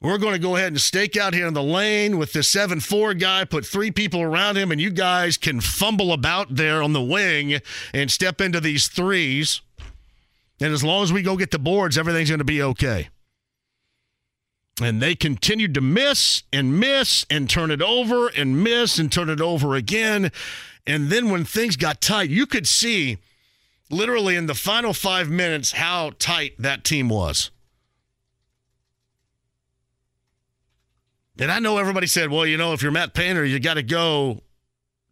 We're 0.00 0.18
going 0.18 0.34
to 0.34 0.38
go 0.38 0.56
ahead 0.56 0.68
and 0.68 0.80
stake 0.80 1.16
out 1.16 1.32
here 1.32 1.46
in 1.46 1.54
the 1.54 1.62
lane 1.62 2.18
with 2.18 2.34
the 2.34 2.42
7 2.42 2.80
4 2.80 3.14
guy, 3.14 3.44
put 3.44 3.64
three 3.64 3.90
people 3.90 4.20
around 4.20 4.56
him, 4.56 4.70
and 4.70 4.80
you 4.80 4.90
guys 4.90 5.38
can 5.38 5.60
fumble 5.60 6.12
about 6.12 6.54
there 6.54 6.82
on 6.82 6.92
the 6.92 7.02
wing 7.02 7.60
and 7.94 8.10
step 8.10 8.40
into 8.40 8.60
these 8.60 8.88
threes. 8.88 9.62
And 10.60 10.72
as 10.72 10.84
long 10.84 11.02
as 11.02 11.12
we 11.12 11.22
go 11.22 11.36
get 11.36 11.50
the 11.50 11.58
boards, 11.58 11.96
everything's 11.96 12.28
going 12.28 12.38
to 12.38 12.44
be 12.44 12.62
okay. 12.62 13.08
And 14.80 15.00
they 15.00 15.14
continued 15.14 15.72
to 15.74 15.80
miss 15.80 16.42
and 16.52 16.78
miss 16.78 17.24
and 17.30 17.48
turn 17.48 17.70
it 17.70 17.80
over 17.80 18.28
and 18.28 18.62
miss 18.62 18.98
and 18.98 19.10
turn 19.10 19.30
it 19.30 19.40
over 19.40 19.74
again. 19.74 20.30
And 20.86 21.08
then 21.08 21.30
when 21.30 21.44
things 21.44 21.76
got 21.76 22.00
tight, 22.00 22.28
you 22.28 22.46
could 22.46 22.68
see 22.68 23.18
literally 23.90 24.36
in 24.36 24.46
the 24.46 24.54
final 24.54 24.92
five 24.92 25.30
minutes 25.30 25.72
how 25.72 26.12
tight 26.18 26.54
that 26.58 26.84
team 26.84 27.08
was. 27.08 27.50
And 31.38 31.52
I 31.52 31.58
know 31.58 31.78
everybody 31.78 32.06
said, 32.06 32.30
well, 32.30 32.46
you 32.46 32.56
know, 32.56 32.72
if 32.72 32.82
you're 32.82 32.92
Matt 32.92 33.14
Painter, 33.14 33.44
you 33.44 33.58
got 33.60 33.74
to 33.74 33.82
go 33.82 34.42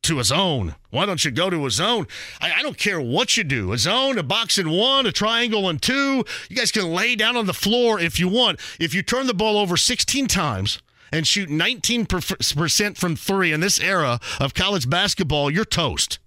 to 0.04 0.20
a 0.20 0.24
zone. 0.24 0.74
Why 0.90 1.06
don't 1.06 1.24
you 1.24 1.30
go 1.30 1.50
to 1.50 1.66
a 1.66 1.70
zone? 1.70 2.06
I, 2.40 2.52
I, 2.52 2.62
don't 2.62 2.78
care 2.78 3.00
what 3.00 3.36
you 3.36 3.44
do. 3.44 3.72
A 3.72 3.78
zone, 3.78 4.18
a 4.18 4.22
box 4.22 4.58
in 4.58 4.70
one, 4.70 5.06
a 5.06 5.12
triangle 5.12 5.68
in 5.68 5.78
two. 5.78 6.24
You 6.48 6.56
guys 6.56 6.70
can 6.70 6.92
lay 6.92 7.16
down 7.16 7.36
on 7.36 7.46
the 7.46 7.54
floor 7.54 7.98
if 7.98 8.20
you 8.20 8.28
want. 8.28 8.60
If 8.78 8.94
you 8.94 9.02
turn 9.02 9.26
the 9.26 9.34
ball 9.34 9.58
over 9.58 9.76
16 9.76 10.26
times 10.28 10.80
and 11.12 11.26
shoot 11.26 11.48
19% 11.48 12.96
from 12.96 13.16
three 13.16 13.52
in 13.52 13.60
this 13.60 13.80
era 13.80 14.20
of 14.40 14.54
college 14.54 14.88
basketball, 14.88 15.50
you're 15.50 15.64
toast. 15.64 16.18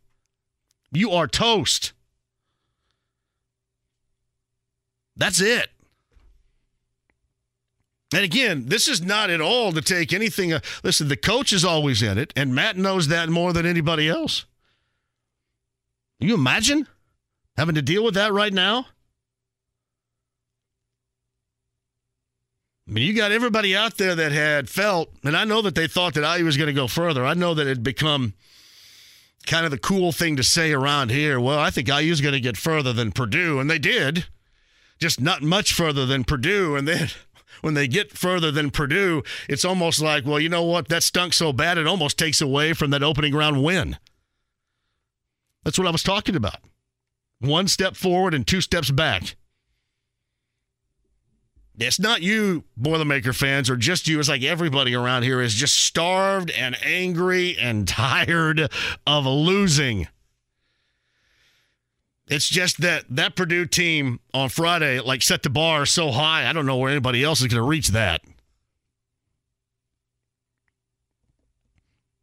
You 0.91 1.11
are 1.11 1.27
toast. 1.27 1.93
That's 5.15 5.41
it. 5.41 5.69
And 8.13 8.23
again, 8.23 8.65
this 8.67 8.87
is 8.87 9.01
not 9.01 9.29
at 9.29 9.41
all 9.41 9.73
to 9.73 9.81
take 9.81 10.13
anything. 10.13 10.53
Uh, 10.53 10.59
listen, 10.81 11.09
the 11.09 11.17
coach 11.17 11.51
is 11.51 11.65
always 11.65 12.01
in 12.01 12.17
it, 12.17 12.31
and 12.35 12.55
Matt 12.55 12.77
knows 12.77 13.09
that 13.09 13.27
more 13.29 13.51
than 13.51 13.65
anybody 13.65 14.07
else. 14.07 14.45
Can 16.19 16.29
you 16.29 16.35
imagine 16.35 16.87
having 17.57 17.75
to 17.75 17.81
deal 17.81 18.03
with 18.03 18.13
that 18.13 18.31
right 18.31 18.53
now? 18.53 18.87
I 22.87 22.93
mean, 22.93 23.05
you 23.05 23.13
got 23.13 23.33
everybody 23.33 23.75
out 23.75 23.97
there 23.97 24.15
that 24.15 24.31
had 24.31 24.69
felt, 24.69 25.09
and 25.23 25.35
I 25.35 25.43
know 25.43 25.61
that 25.61 25.75
they 25.75 25.87
thought 25.87 26.13
that 26.13 26.37
IU 26.37 26.45
was 26.45 26.55
going 26.55 26.67
to 26.67 26.73
go 26.73 26.87
further. 26.87 27.25
I 27.25 27.33
know 27.33 27.53
that 27.53 27.67
it 27.67 27.69
had 27.69 27.83
become 27.83 28.33
kind 29.45 29.65
of 29.65 29.71
the 29.71 29.77
cool 29.77 30.13
thing 30.13 30.37
to 30.37 30.43
say 30.43 30.71
around 30.71 31.11
here. 31.11 31.39
Well, 31.39 31.59
I 31.59 31.69
think 31.69 31.89
IU 31.89 32.11
is 32.11 32.21
going 32.21 32.33
to 32.33 32.39
get 32.39 32.55
further 32.55 32.93
than 32.93 33.11
Purdue, 33.11 33.59
and 33.59 33.69
they 33.69 33.79
did, 33.79 34.27
just 34.99 35.19
not 35.19 35.41
much 35.41 35.73
further 35.73 36.05
than 36.05 36.23
Purdue. 36.23 36.77
And 36.77 36.87
then 36.87 37.09
when 37.61 37.73
they 37.73 37.87
get 37.87 38.11
further 38.11 38.51
than 38.51 38.71
Purdue, 38.71 39.23
it's 39.47 39.65
almost 39.65 40.01
like, 40.01 40.25
well, 40.25 40.39
you 40.39 40.49
know 40.49 40.63
what? 40.63 40.87
That 40.89 41.03
stunk 41.03 41.33
so 41.33 41.53
bad, 41.53 41.77
it 41.77 41.87
almost 41.87 42.17
takes 42.17 42.41
away 42.41 42.73
from 42.73 42.91
that 42.91 43.03
opening 43.03 43.33
round 43.33 43.63
win. 43.63 43.97
That's 45.63 45.77
what 45.77 45.87
I 45.87 45.91
was 45.91 46.03
talking 46.03 46.35
about. 46.35 46.57
One 47.39 47.67
step 47.67 47.95
forward 47.95 48.33
and 48.33 48.47
two 48.47 48.61
steps 48.61 48.89
back. 48.89 49.35
It's 51.79 51.99
not 51.99 52.23
you, 52.23 52.63
Boilermaker 52.79 53.35
fans, 53.35 53.69
or 53.69 53.75
just 53.75 54.07
you. 54.07 54.19
It's 54.19 54.29
like 54.29 54.41
everybody 54.41 54.95
around 54.95 55.23
here 55.23 55.41
is 55.41 55.53
just 55.53 55.75
starved 55.75 56.49
and 56.51 56.75
angry 56.83 57.55
and 57.57 57.87
tired 57.87 58.71
of 59.05 59.25
losing. 59.25 60.07
It's 62.27 62.49
just 62.49 62.81
that 62.81 63.05
that 63.09 63.35
Purdue 63.35 63.65
team 63.65 64.19
on 64.33 64.49
Friday, 64.49 64.99
like, 64.99 65.21
set 65.21 65.43
the 65.43 65.49
bar 65.49 65.85
so 65.85 66.11
high. 66.11 66.49
I 66.49 66.53
don't 66.53 66.65
know 66.65 66.77
where 66.77 66.91
anybody 66.91 67.23
else 67.23 67.41
is 67.41 67.47
going 67.47 67.61
to 67.61 67.67
reach 67.67 67.89
that. 67.89 68.21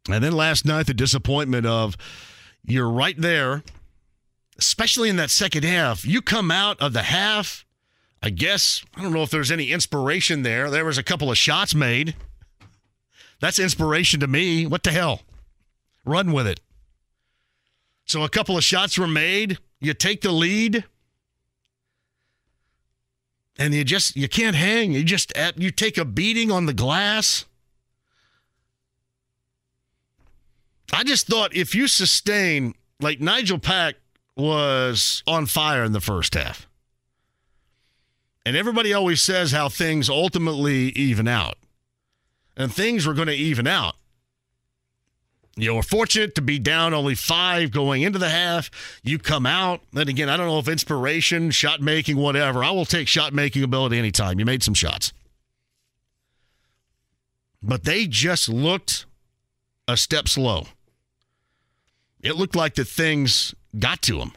And 0.07 0.23
then 0.23 0.33
last 0.33 0.65
night, 0.65 0.85
the 0.85 0.93
disappointment 0.93 1.65
of 1.65 1.97
you're 2.63 2.89
right 2.89 3.19
there, 3.19 3.63
especially 4.59 5.09
in 5.09 5.15
that 5.15 5.31
second 5.31 5.63
half. 5.63 6.05
You 6.05 6.21
come 6.21 6.51
out 6.51 6.79
of 6.79 6.93
the 6.93 7.03
half 7.03 7.65
I 8.25 8.31
guess, 8.31 8.83
I 8.95 9.03
don't 9.03 9.13
know 9.13 9.21
if 9.21 9.29
there's 9.29 9.51
any 9.51 9.69
inspiration 9.69 10.41
there. 10.41 10.71
There 10.71 10.83
was 10.83 10.97
a 10.97 11.03
couple 11.03 11.29
of 11.29 11.37
shots 11.37 11.75
made. 11.75 12.15
That's 13.39 13.59
inspiration 13.59 14.19
to 14.21 14.27
me. 14.27 14.65
What 14.65 14.81
the 14.81 14.89
hell? 14.89 15.21
Run 16.05 16.31
with 16.31 16.47
it. 16.47 16.59
So 18.05 18.23
a 18.23 18.29
couple 18.29 18.57
of 18.57 18.63
shots 18.63 18.97
were 18.97 19.07
made. 19.07 19.59
You 19.79 19.93
take 19.93 20.21
the 20.21 20.31
lead. 20.31 20.85
and 23.57 23.73
you 23.73 23.83
just 23.83 24.15
you 24.15 24.27
can't 24.27 24.55
hang. 24.55 24.91
You 24.91 25.03
just 25.03 25.31
you 25.55 25.71
take 25.71 25.97
a 25.97 26.05
beating 26.05 26.51
on 26.51 26.65
the 26.65 26.73
glass. 26.73 27.45
I 30.93 31.03
just 31.03 31.27
thought 31.27 31.55
if 31.55 31.73
you 31.75 31.87
sustain 31.87 32.73
like 32.99 33.19
Nijel 33.19 33.61
Pack 33.61 33.95
was 34.35 35.23
on 35.27 35.45
fire 35.45 35.83
in 35.83 35.91
the 35.91 36.01
first 36.01 36.33
half. 36.33 36.67
And 38.45 38.55
everybody 38.55 38.93
always 38.93 39.23
says 39.23 39.51
how 39.51 39.69
things 39.69 40.09
ultimately 40.09 40.89
even 40.89 41.27
out. 41.27 41.57
And 42.55 42.71
things 42.71 43.07
were 43.07 43.13
going 43.15 43.27
to 43.27 43.33
even 43.33 43.65
out. 43.65 43.95
You 45.57 45.73
were 45.73 45.83
fortunate 45.83 46.35
to 46.35 46.41
be 46.41 46.59
down 46.59 46.93
only 46.93 47.15
five 47.15 47.71
going 47.71 48.01
into 48.01 48.19
the 48.19 48.29
half. 48.29 48.69
You 49.03 49.17
come 49.17 49.45
out. 49.45 49.81
Then 49.93 50.09
again, 50.09 50.27
I 50.27 50.35
don't 50.35 50.47
know 50.47 50.59
if 50.59 50.67
inspiration, 50.67 51.49
shot 51.51 51.81
making, 51.81 52.17
whatever. 52.17 52.63
I 52.63 52.71
will 52.71 52.85
take 52.85 53.07
shot 53.07 53.33
making 53.33 53.63
ability 53.63 53.97
anytime. 53.97 54.37
You 54.37 54.45
made 54.45 54.63
some 54.63 54.73
shots. 54.73 55.13
But 57.63 57.85
they 57.85 58.05
just 58.05 58.49
looked 58.49 59.05
a 59.87 59.95
step 59.95 60.27
slow. 60.27 60.67
It 62.21 62.35
looked 62.35 62.55
like 62.55 62.75
the 62.75 62.85
things 62.85 63.55
got 63.79 64.01
to 64.03 64.17
them. 64.17 64.33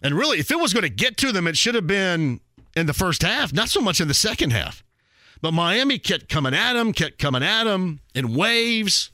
And 0.00 0.14
really, 0.14 0.38
if 0.38 0.52
it 0.52 0.60
was 0.60 0.72
going 0.72 0.84
to 0.84 0.88
get 0.88 1.16
to 1.18 1.32
them, 1.32 1.48
it 1.48 1.56
should 1.56 1.74
have 1.74 1.86
been 1.86 2.40
in 2.76 2.86
the 2.86 2.94
first 2.94 3.22
half, 3.22 3.52
not 3.52 3.68
so 3.68 3.80
much 3.80 4.00
in 4.00 4.06
the 4.06 4.14
second 4.14 4.52
half. 4.52 4.84
But 5.40 5.52
Miami 5.52 5.98
kept 5.98 6.28
coming 6.28 6.54
at 6.54 6.76
him, 6.76 6.92
kept 6.92 7.18
coming 7.18 7.42
at 7.42 7.66
him 7.66 8.00
in 8.14 8.34
waves. 8.34 9.10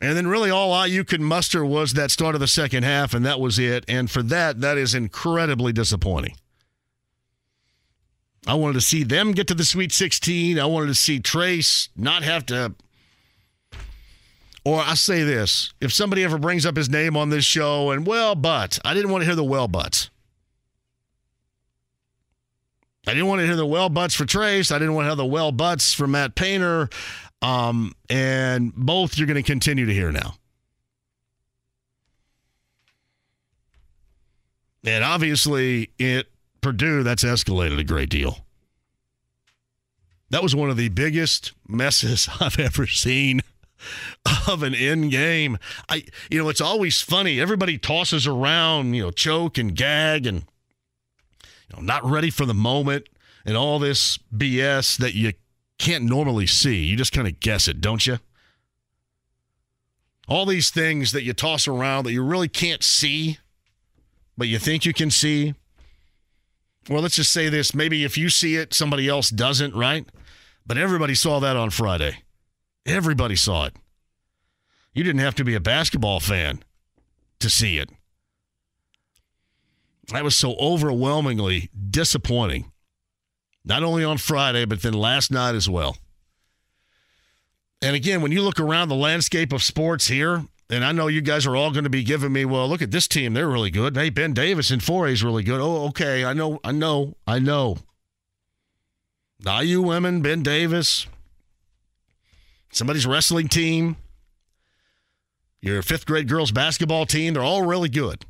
And 0.00 0.16
then 0.16 0.26
really 0.26 0.50
all 0.50 0.86
you 0.86 1.04
could 1.04 1.20
muster 1.20 1.64
was 1.64 1.94
that 1.94 2.10
start 2.10 2.34
of 2.34 2.40
the 2.40 2.46
second 2.46 2.82
half, 2.82 3.14
and 3.14 3.24
that 3.24 3.40
was 3.40 3.58
it. 3.58 3.84
And 3.88 4.10
for 4.10 4.22
that, 4.24 4.60
that 4.60 4.76
is 4.76 4.94
incredibly 4.94 5.72
disappointing. 5.72 6.36
I 8.46 8.54
wanted 8.54 8.74
to 8.74 8.80
see 8.82 9.04
them 9.04 9.32
get 9.32 9.48
to 9.48 9.54
the 9.54 9.64
Sweet 9.64 9.92
16. 9.92 10.58
I 10.58 10.66
wanted 10.66 10.88
to 10.88 10.94
see 10.94 11.18
Trace 11.18 11.88
not 11.96 12.22
have 12.22 12.44
to 12.46 12.74
or 14.64 14.80
I 14.80 14.94
say 14.94 15.22
this 15.22 15.72
if 15.80 15.92
somebody 15.92 16.24
ever 16.24 16.38
brings 16.38 16.64
up 16.64 16.76
his 16.76 16.88
name 16.88 17.16
on 17.16 17.28
this 17.28 17.44
show 17.44 17.90
and, 17.90 18.06
well, 18.06 18.34
but, 18.34 18.78
I 18.84 18.94
didn't 18.94 19.10
want 19.10 19.22
to 19.22 19.26
hear 19.26 19.36
the 19.36 19.44
well 19.44 19.68
buts. 19.68 20.10
I 23.06 23.12
didn't 23.12 23.26
want 23.26 23.40
to 23.40 23.46
hear 23.46 23.56
the 23.56 23.66
well 23.66 23.88
butts 23.88 24.14
for 24.14 24.24
Trace. 24.24 24.70
I 24.70 24.78
didn't 24.78 24.94
want 24.94 25.04
to 25.04 25.10
hear 25.10 25.16
the 25.16 25.26
well 25.26 25.52
butts 25.52 25.92
for 25.92 26.06
Matt 26.06 26.34
Painter. 26.34 26.88
Um, 27.42 27.92
and 28.08 28.74
both 28.74 29.18
you're 29.18 29.26
going 29.26 29.36
to 29.36 29.42
continue 29.42 29.84
to 29.84 29.92
hear 29.92 30.10
now. 30.10 30.36
And 34.86 35.04
obviously, 35.04 35.90
it 35.98 36.28
Purdue, 36.60 37.02
that's 37.02 37.24
escalated 37.24 37.78
a 37.78 37.84
great 37.84 38.08
deal. 38.08 38.38
That 40.30 40.42
was 40.42 40.56
one 40.56 40.70
of 40.70 40.76
the 40.76 40.88
biggest 40.88 41.52
messes 41.68 42.28
I've 42.40 42.58
ever 42.58 42.86
seen 42.86 43.42
of 44.48 44.62
an 44.62 44.74
end 44.74 45.10
game. 45.10 45.58
I 45.88 46.04
you 46.30 46.42
know, 46.42 46.48
it's 46.48 46.60
always 46.60 47.02
funny. 47.02 47.38
Everybody 47.40 47.76
tosses 47.76 48.26
around, 48.26 48.94
you 48.94 49.02
know, 49.02 49.10
choke 49.10 49.58
and 49.58 49.74
gag 49.76 50.26
and 50.26 50.44
you 51.68 51.76
know, 51.76 51.82
not 51.82 52.04
ready 52.04 52.30
for 52.30 52.46
the 52.46 52.54
moment 52.54 53.08
and 53.44 53.56
all 53.56 53.78
this 53.78 54.18
BS 54.34 54.98
that 54.98 55.14
you 55.14 55.32
can't 55.78 56.04
normally 56.04 56.46
see. 56.46 56.84
You 56.84 56.96
just 56.96 57.12
kind 57.12 57.28
of 57.28 57.40
guess 57.40 57.68
it, 57.68 57.80
don't 57.80 58.06
you? 58.06 58.18
All 60.26 60.46
these 60.46 60.70
things 60.70 61.12
that 61.12 61.22
you 61.22 61.34
toss 61.34 61.68
around 61.68 62.04
that 62.04 62.12
you 62.12 62.22
really 62.22 62.48
can't 62.48 62.82
see, 62.82 63.38
but 64.38 64.48
you 64.48 64.58
think 64.58 64.86
you 64.86 64.94
can 64.94 65.10
see. 65.10 65.54
Well, 66.88 67.02
let's 67.02 67.16
just 67.16 67.32
say 67.32 67.48
this. 67.48 67.74
Maybe 67.74 68.04
if 68.04 68.16
you 68.16 68.30
see 68.30 68.56
it, 68.56 68.72
somebody 68.72 69.08
else 69.08 69.30
doesn't, 69.30 69.74
right? 69.74 70.06
But 70.66 70.78
everybody 70.78 71.14
saw 71.14 71.40
that 71.40 71.56
on 71.56 71.70
Friday. 71.70 72.22
Everybody 72.86 73.36
saw 73.36 73.66
it. 73.66 73.74
You 74.94 75.04
didn't 75.04 75.20
have 75.20 75.34
to 75.36 75.44
be 75.44 75.54
a 75.54 75.60
basketball 75.60 76.20
fan 76.20 76.62
to 77.40 77.50
see 77.50 77.78
it. 77.78 77.90
That 80.08 80.24
was 80.24 80.36
so 80.36 80.54
overwhelmingly 80.56 81.70
disappointing. 81.90 82.70
Not 83.64 83.82
only 83.82 84.04
on 84.04 84.18
Friday, 84.18 84.64
but 84.64 84.82
then 84.82 84.92
last 84.92 85.30
night 85.30 85.54
as 85.54 85.68
well. 85.68 85.96
And 87.80 87.96
again, 87.96 88.22
when 88.22 88.32
you 88.32 88.42
look 88.42 88.60
around 88.60 88.88
the 88.88 88.94
landscape 88.94 89.52
of 89.52 89.62
sports 89.62 90.08
here, 90.08 90.44
and 90.70 90.84
I 90.84 90.92
know 90.92 91.06
you 91.06 91.20
guys 91.20 91.46
are 91.46 91.56
all 91.56 91.70
going 91.70 91.84
to 91.84 91.90
be 91.90 92.02
giving 92.02 92.32
me, 92.32 92.44
well, 92.44 92.68
look 92.68 92.82
at 92.82 92.90
this 92.90 93.06
team, 93.06 93.34
they're 93.34 93.48
really 93.48 93.70
good. 93.70 93.96
Hey, 93.96 94.10
Ben 94.10 94.32
Davis 94.32 94.70
in 94.70 94.80
4A 94.80 95.12
is 95.12 95.24
really 95.24 95.42
good. 95.42 95.60
Oh, 95.60 95.86
okay, 95.88 96.24
I 96.24 96.32
know, 96.32 96.60
I 96.64 96.72
know, 96.72 97.14
I 97.26 97.38
know. 97.38 97.78
The 99.40 99.62
IU 99.62 99.82
women, 99.82 100.22
Ben 100.22 100.42
Davis, 100.42 101.06
somebody's 102.72 103.06
wrestling 103.06 103.48
team, 103.48 103.96
your 105.60 105.82
fifth 105.82 106.06
grade 106.06 106.28
girls 106.28 106.50
basketball 106.50 107.04
team, 107.06 107.34
they're 107.34 107.42
all 107.42 107.66
really 107.66 107.88
good. 107.88 108.24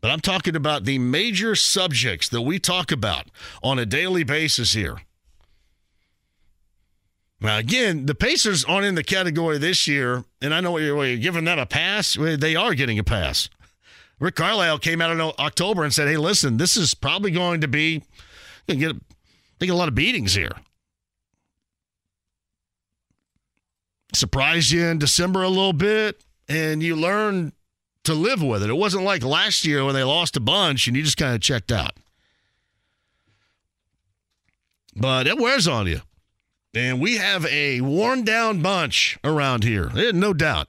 But 0.00 0.10
I'm 0.10 0.20
talking 0.20 0.54
about 0.54 0.84
the 0.84 0.98
major 0.98 1.54
subjects 1.54 2.28
that 2.28 2.42
we 2.42 2.58
talk 2.58 2.92
about 2.92 3.26
on 3.62 3.78
a 3.78 3.86
daily 3.86 4.22
basis 4.22 4.72
here. 4.72 4.98
Now, 7.40 7.58
again, 7.58 8.06
the 8.06 8.14
Pacers 8.14 8.64
aren't 8.64 8.86
in 8.86 8.94
the 8.94 9.04
category 9.04 9.58
this 9.58 9.86
year, 9.86 10.24
and 10.40 10.52
I 10.52 10.60
know 10.60 10.76
you're, 10.78 11.04
you're 11.04 11.18
giving 11.18 11.44
them 11.44 11.58
a 11.58 11.66
pass. 11.66 12.14
They 12.14 12.56
are 12.56 12.74
getting 12.74 12.98
a 12.98 13.04
pass. 13.04 13.48
Rick 14.18 14.34
Carlisle 14.34 14.78
came 14.80 15.00
out 15.00 15.12
in 15.12 15.20
October 15.20 15.84
and 15.84 15.94
said, 15.94 16.08
"Hey, 16.08 16.16
listen, 16.16 16.56
this 16.56 16.76
is 16.76 16.94
probably 16.94 17.30
going 17.30 17.60
to 17.60 17.68
be 17.68 18.02
going 18.66 18.80
to 18.80 18.86
get, 18.86 18.96
get 19.60 19.70
a 19.70 19.76
lot 19.76 19.88
of 19.88 19.94
beatings 19.94 20.34
here." 20.34 20.52
surprised 24.14 24.70
you 24.70 24.84
in 24.84 24.98
December 24.98 25.42
a 25.42 25.48
little 25.48 25.72
bit, 25.72 26.22
and 26.48 26.82
you 26.82 26.96
learn 26.96 27.52
to 28.08 28.14
live 28.14 28.42
with 28.42 28.62
it. 28.62 28.70
It 28.70 28.76
wasn't 28.76 29.04
like 29.04 29.22
last 29.22 29.64
year 29.64 29.84
when 29.84 29.94
they 29.94 30.02
lost 30.02 30.36
a 30.36 30.40
bunch 30.40 30.86
and 30.86 30.96
you 30.96 31.02
just 31.02 31.16
kind 31.16 31.34
of 31.34 31.40
checked 31.40 31.70
out. 31.70 31.92
But 34.96 35.26
it 35.26 35.38
wears 35.38 35.68
on 35.68 35.86
you. 35.86 36.00
And 36.74 37.00
we 37.00 37.16
have 37.16 37.46
a 37.46 37.80
worn 37.80 38.24
down 38.24 38.60
bunch 38.60 39.18
around 39.24 39.64
here, 39.64 39.90
eh, 39.96 40.12
no 40.12 40.34
doubt. 40.34 40.68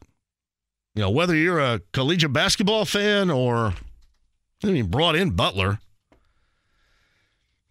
You 0.95 1.03
know, 1.03 1.09
whether 1.09 1.35
you're 1.35 1.59
a 1.59 1.81
collegiate 1.93 2.33
basketball 2.33 2.85
fan 2.85 3.29
or, 3.29 3.73
I 4.63 4.67
mean, 4.67 4.87
brought 4.87 5.15
in 5.15 5.31
Butler, 5.31 5.79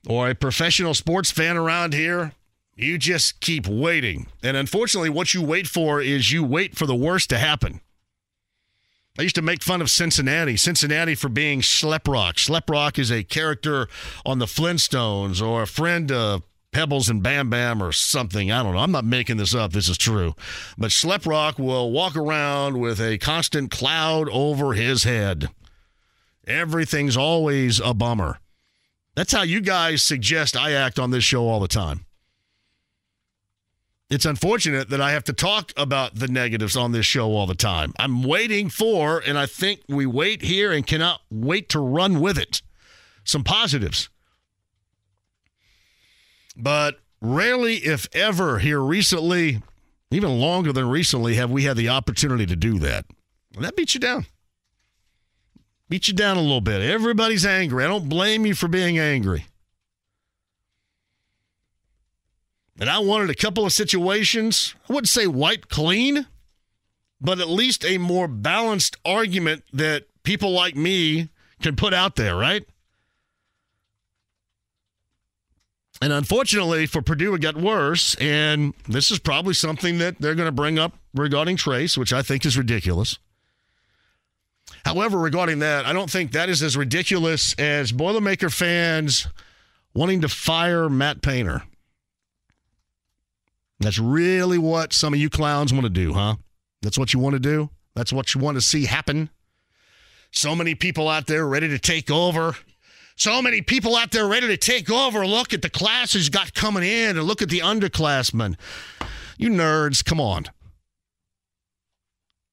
or 0.08 0.30
a 0.30 0.34
professional 0.34 0.94
sports 0.94 1.30
fan 1.30 1.56
around 1.56 1.92
here, 1.92 2.32
you 2.74 2.96
just 2.96 3.40
keep 3.40 3.66
waiting. 3.66 4.26
And 4.42 4.56
unfortunately, 4.56 5.10
what 5.10 5.34
you 5.34 5.42
wait 5.42 5.66
for 5.66 6.00
is 6.00 6.32
you 6.32 6.44
wait 6.44 6.76
for 6.76 6.86
the 6.86 6.94
worst 6.94 7.28
to 7.30 7.38
happen. 7.38 7.80
I 9.18 9.22
used 9.22 9.34
to 9.34 9.42
make 9.42 9.64
fun 9.64 9.80
of 9.82 9.90
Cincinnati. 9.90 10.56
Cincinnati 10.56 11.16
for 11.16 11.28
being 11.28 11.60
Schleprock. 11.60 12.34
Schleprock 12.34 13.00
is 13.00 13.10
a 13.10 13.24
character 13.24 13.88
on 14.24 14.38
the 14.38 14.46
Flintstones 14.46 15.44
or 15.44 15.62
a 15.62 15.66
friend 15.66 16.12
of 16.12 16.44
Pebbles 16.70 17.08
and 17.08 17.20
Bam 17.20 17.50
Bam 17.50 17.82
or 17.82 17.90
something. 17.90 18.52
I 18.52 18.62
don't 18.62 18.74
know. 18.74 18.78
I'm 18.78 18.92
not 18.92 19.04
making 19.04 19.38
this 19.38 19.56
up. 19.56 19.72
This 19.72 19.88
is 19.88 19.98
true. 19.98 20.34
But 20.76 20.90
Schleprock 20.90 21.58
will 21.58 21.90
walk 21.90 22.14
around 22.14 22.78
with 22.78 23.00
a 23.00 23.18
constant 23.18 23.72
cloud 23.72 24.28
over 24.28 24.74
his 24.74 25.02
head. 25.02 25.48
Everything's 26.46 27.16
always 27.16 27.80
a 27.80 27.94
bummer. 27.94 28.38
That's 29.16 29.32
how 29.32 29.42
you 29.42 29.60
guys 29.60 30.00
suggest 30.00 30.56
I 30.56 30.72
act 30.72 31.00
on 31.00 31.10
this 31.10 31.24
show 31.24 31.48
all 31.48 31.58
the 31.58 31.66
time 31.66 32.04
it's 34.10 34.24
unfortunate 34.24 34.88
that 34.88 35.00
I 35.00 35.12
have 35.12 35.24
to 35.24 35.32
talk 35.32 35.72
about 35.76 36.14
the 36.14 36.28
negatives 36.28 36.76
on 36.76 36.92
this 36.92 37.04
show 37.04 37.32
all 37.32 37.46
the 37.46 37.54
time. 37.54 37.92
I'm 37.98 38.22
waiting 38.22 38.70
for, 38.70 39.18
and 39.18 39.38
I 39.38 39.46
think 39.46 39.80
we 39.88 40.06
wait 40.06 40.42
here 40.42 40.72
and 40.72 40.86
cannot 40.86 41.20
wait 41.30 41.68
to 41.70 41.80
run 41.80 42.20
with 42.20 42.38
it, 42.38 42.62
some 43.24 43.44
positives. 43.44 44.08
But 46.56 47.00
rarely, 47.20 47.76
if 47.76 48.08
ever, 48.14 48.58
here 48.58 48.80
recently, 48.80 49.62
even 50.10 50.38
longer 50.40 50.72
than 50.72 50.88
recently, 50.88 51.34
have 51.34 51.50
we 51.50 51.64
had 51.64 51.76
the 51.76 51.90
opportunity 51.90 52.46
to 52.46 52.56
do 52.56 52.78
that. 52.78 53.04
And 53.54 53.64
that 53.64 53.76
beats 53.76 53.94
you 53.94 54.00
down. 54.00 54.24
Beat 55.90 56.08
you 56.08 56.14
down 56.14 56.36
a 56.36 56.42
little 56.42 56.60
bit. 56.60 56.80
Everybody's 56.80 57.44
angry. 57.44 57.84
I 57.84 57.88
don't 57.88 58.08
blame 58.08 58.46
you 58.46 58.54
for 58.54 58.68
being 58.68 58.98
angry. 58.98 59.46
And 62.78 62.88
I 62.88 63.00
wanted 63.00 63.30
a 63.30 63.34
couple 63.34 63.66
of 63.66 63.72
situations, 63.72 64.74
I 64.88 64.92
wouldn't 64.92 65.08
say 65.08 65.26
white 65.26 65.68
clean, 65.68 66.26
but 67.20 67.40
at 67.40 67.48
least 67.48 67.84
a 67.84 67.98
more 67.98 68.28
balanced 68.28 68.96
argument 69.04 69.64
that 69.72 70.04
people 70.22 70.52
like 70.52 70.76
me 70.76 71.30
can 71.60 71.74
put 71.74 71.92
out 71.92 72.14
there, 72.14 72.36
right? 72.36 72.64
And 76.00 76.12
unfortunately 76.12 76.86
for 76.86 77.02
Purdue, 77.02 77.34
it 77.34 77.40
got 77.40 77.56
worse. 77.56 78.14
And 78.20 78.74
this 78.86 79.10
is 79.10 79.18
probably 79.18 79.54
something 79.54 79.98
that 79.98 80.20
they're 80.20 80.36
going 80.36 80.46
to 80.46 80.52
bring 80.52 80.78
up 80.78 80.94
regarding 81.12 81.56
Trace, 81.56 81.98
which 81.98 82.12
I 82.12 82.22
think 82.22 82.46
is 82.46 82.56
ridiculous. 82.56 83.18
However, 84.84 85.18
regarding 85.18 85.58
that, 85.58 85.86
I 85.86 85.92
don't 85.92 86.10
think 86.10 86.32
that 86.32 86.48
is 86.48 86.62
as 86.62 86.76
ridiculous 86.76 87.54
as 87.58 87.90
Boilermaker 87.90 88.52
fans 88.52 89.26
wanting 89.94 90.20
to 90.20 90.28
fire 90.28 90.88
Matt 90.88 91.20
Painter. 91.20 91.64
That's 93.80 93.98
really 93.98 94.58
what 94.58 94.92
some 94.92 95.14
of 95.14 95.20
you 95.20 95.30
clowns 95.30 95.72
want 95.72 95.84
to 95.84 95.90
do, 95.90 96.12
huh? 96.12 96.36
That's 96.82 96.98
what 96.98 97.12
you 97.12 97.20
want 97.20 97.34
to 97.34 97.40
do? 97.40 97.70
That's 97.94 98.12
what 98.12 98.34
you 98.34 98.40
want 98.40 98.56
to 98.56 98.60
see 98.60 98.86
happen? 98.86 99.30
So 100.30 100.54
many 100.54 100.74
people 100.74 101.08
out 101.08 101.26
there 101.26 101.46
ready 101.46 101.68
to 101.68 101.78
take 101.78 102.10
over. 102.10 102.56
So 103.16 103.42
many 103.42 103.62
people 103.62 103.96
out 103.96 104.12
there 104.12 104.26
ready 104.28 104.46
to 104.46 104.56
take 104.56 104.90
over. 104.90 105.26
Look 105.26 105.52
at 105.52 105.62
the 105.62 105.70
classes 105.70 106.28
got 106.28 106.54
coming 106.54 106.84
in 106.84 107.16
and 107.16 107.22
look 107.26 107.42
at 107.42 107.48
the 107.48 107.60
underclassmen. 107.60 108.56
You 109.36 109.50
nerds, 109.50 110.04
come 110.04 110.20
on. 110.20 110.44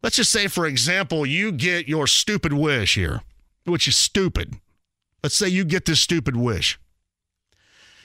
Let's 0.02 0.16
just 0.16 0.32
say, 0.32 0.48
for 0.48 0.66
example, 0.66 1.26
you 1.26 1.52
get 1.52 1.88
your 1.88 2.08
stupid 2.08 2.54
wish 2.54 2.96
here, 2.96 3.22
which 3.66 3.88
is 3.88 3.96
stupid. 3.96 4.56
Let's 5.24 5.36
say 5.36 5.48
you 5.48 5.66
get 5.66 5.86
this 5.86 6.00
stupid 6.00 6.36
wish. 6.36 6.80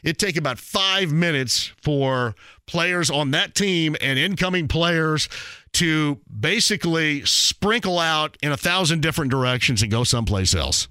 It'd 0.03 0.19
take 0.19 0.37
about 0.37 0.59
five 0.59 1.13
minutes 1.13 1.73
for 1.83 2.35
players 2.67 3.11
on 3.11 3.33
that 3.33 3.55
team 3.55 3.97
and 4.01 4.19
incoming 4.19 4.69
players 4.69 5.29
to 5.73 6.21
basically 6.39 7.25
sprinkle 7.25 7.99
out 7.99 8.37
in 8.43 8.53
a 8.53 8.57
thousand 8.57 9.03
different 9.03 9.31
directions 9.31 9.83
and 9.83 9.91
go 9.91 10.05
someplace 10.05 10.55
else. 10.55 10.89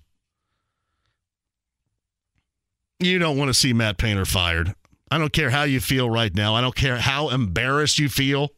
You 2.99 3.17
don't 3.17 3.37
want 3.37 3.49
to 3.49 3.53
see 3.53 3.71
Matt 3.71 3.97
Painter 3.97 4.25
fired. 4.25 4.75
I 5.09 5.17
don't 5.17 5.33
care 5.33 5.49
how 5.49 5.63
you 5.63 5.79
feel 5.79 6.09
right 6.09 6.33
now. 6.33 6.53
I 6.53 6.61
don't 6.61 6.75
care 6.75 6.97
how 6.97 7.29
embarrassed 7.29 7.97
you 7.97 8.09
feel. 8.09 8.49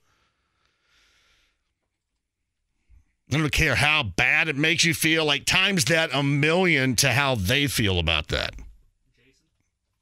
I 3.32 3.38
don't 3.38 3.52
care 3.52 3.76
how 3.76 4.04
bad 4.04 4.50
it 4.50 4.58
makes 4.58 4.84
you 4.84 4.94
feel. 4.94 5.24
Like 5.24 5.46
times 5.46 5.86
that 5.86 6.10
a 6.14 6.22
million 6.22 6.98
to 6.98 7.12
how 7.12 7.36
they 7.36 7.68
feel 7.68 7.98
about 7.98 8.28
that. 8.30 8.54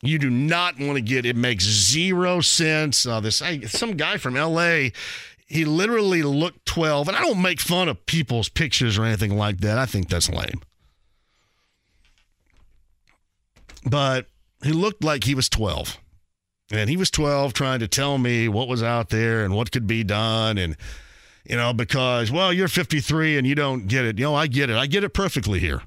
You 0.02 0.18
do 0.18 0.30
not 0.30 0.80
want 0.80 0.96
to 0.96 1.02
get 1.02 1.26
it 1.26 1.36
makes 1.36 1.66
zero 1.66 2.42
sense. 2.42 3.06
Uh, 3.06 3.20
this 3.20 3.42
some 3.68 3.98
guy 3.98 4.18
from 4.18 4.38
L.A. 4.38 4.94
He 5.46 5.66
literally 5.66 6.22
looked 6.22 6.66
12, 6.68 7.08
and 7.08 7.18
I 7.18 7.22
don't 7.22 7.42
make 7.42 7.60
fun 7.60 7.90
of 7.90 8.06
people's 8.06 8.50
pictures 8.50 8.98
or 8.98 9.04
anything 9.04 9.36
like 9.36 9.58
that. 9.62 9.78
I 9.78 9.86
think 9.86 10.08
that's 10.08 10.30
lame. 10.30 10.62
But 13.84 14.28
he 14.64 14.72
looked 14.72 15.04
like 15.04 15.24
he 15.24 15.36
was 15.36 15.50
12. 15.50 15.98
And 16.72 16.90
he 16.90 16.98
was 16.98 17.10
12 17.10 17.54
trying 17.54 17.80
to 17.80 17.88
tell 17.88 18.18
me 18.20 18.48
what 18.48 18.68
was 18.68 18.84
out 18.84 19.10
there 19.10 19.44
and 19.44 19.56
what 19.56 19.72
could 19.72 19.88
be 19.88 20.04
done. 20.04 20.60
And, 20.60 20.78
you 21.44 21.56
know, 21.56 21.74
because, 21.74 22.32
well, 22.32 22.54
you're 22.54 22.68
53 22.68 23.38
and 23.38 23.48
you 23.48 23.56
don't 23.56 23.88
get 23.88 24.06
it. 24.06 24.20
You 24.20 24.26
know, 24.26 24.36
I 24.36 24.46
get 24.48 24.70
it. 24.70 24.76
I 24.76 24.86
get 24.86 25.04
it 25.04 25.14
perfectly 25.14 25.60
here. 25.60 25.82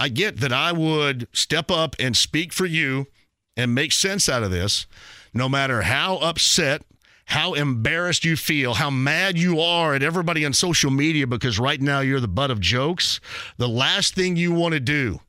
I 0.00 0.08
get 0.08 0.38
that 0.38 0.52
I 0.52 0.72
would 0.72 1.28
step 1.30 1.70
up 1.70 1.94
and 2.00 2.16
speak 2.16 2.54
for 2.54 2.64
you 2.64 3.06
and 3.54 3.74
make 3.74 3.92
sense 3.92 4.30
out 4.30 4.42
of 4.42 4.50
this, 4.50 4.86
no 5.34 5.46
matter 5.46 5.82
how 5.82 6.16
upset, 6.16 6.82
how 7.26 7.52
embarrassed 7.52 8.24
you 8.24 8.34
feel, 8.34 8.74
how 8.74 8.88
mad 8.88 9.36
you 9.36 9.60
are 9.60 9.94
at 9.94 10.02
everybody 10.02 10.46
on 10.46 10.54
social 10.54 10.90
media 10.90 11.26
because 11.26 11.58
right 11.58 11.82
now 11.82 12.00
you're 12.00 12.18
the 12.18 12.26
butt 12.26 12.50
of 12.50 12.60
jokes. 12.60 13.20
The 13.58 13.68
last 13.68 14.14
thing 14.14 14.36
you 14.36 14.52
want 14.52 14.72
to 14.72 14.80
do 14.80 15.20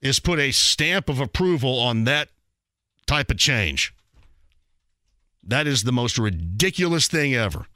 is 0.00 0.20
put 0.20 0.38
a 0.38 0.52
stamp 0.52 1.08
of 1.08 1.18
approval 1.18 1.80
on 1.80 2.04
that 2.04 2.28
type 3.08 3.32
of 3.32 3.36
change. 3.36 3.92
That 5.42 5.66
is 5.66 5.82
the 5.82 5.92
most 5.92 6.18
ridiculous 6.18 7.08
thing 7.08 7.34
ever. 7.34 7.66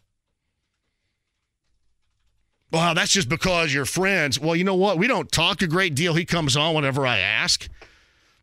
Well, 2.73 2.95
that's 2.95 3.13
just 3.13 3.29
because 3.29 3.73
you're 3.75 3.85
friends. 3.85 4.41
Well, 4.41 4.57
you 4.57 4.65
know 4.65 4.75
what? 4.75 4.97
We 4.97 5.07
don't 5.07 5.31
talk 5.31 5.61
a 5.61 5.67
great 5.67 5.95
deal. 5.95 6.15
He 6.15 6.25
comes 6.25 6.57
on 6.57 6.75
whenever 6.75 7.07
I 7.07 7.19
ask. 7.19 7.69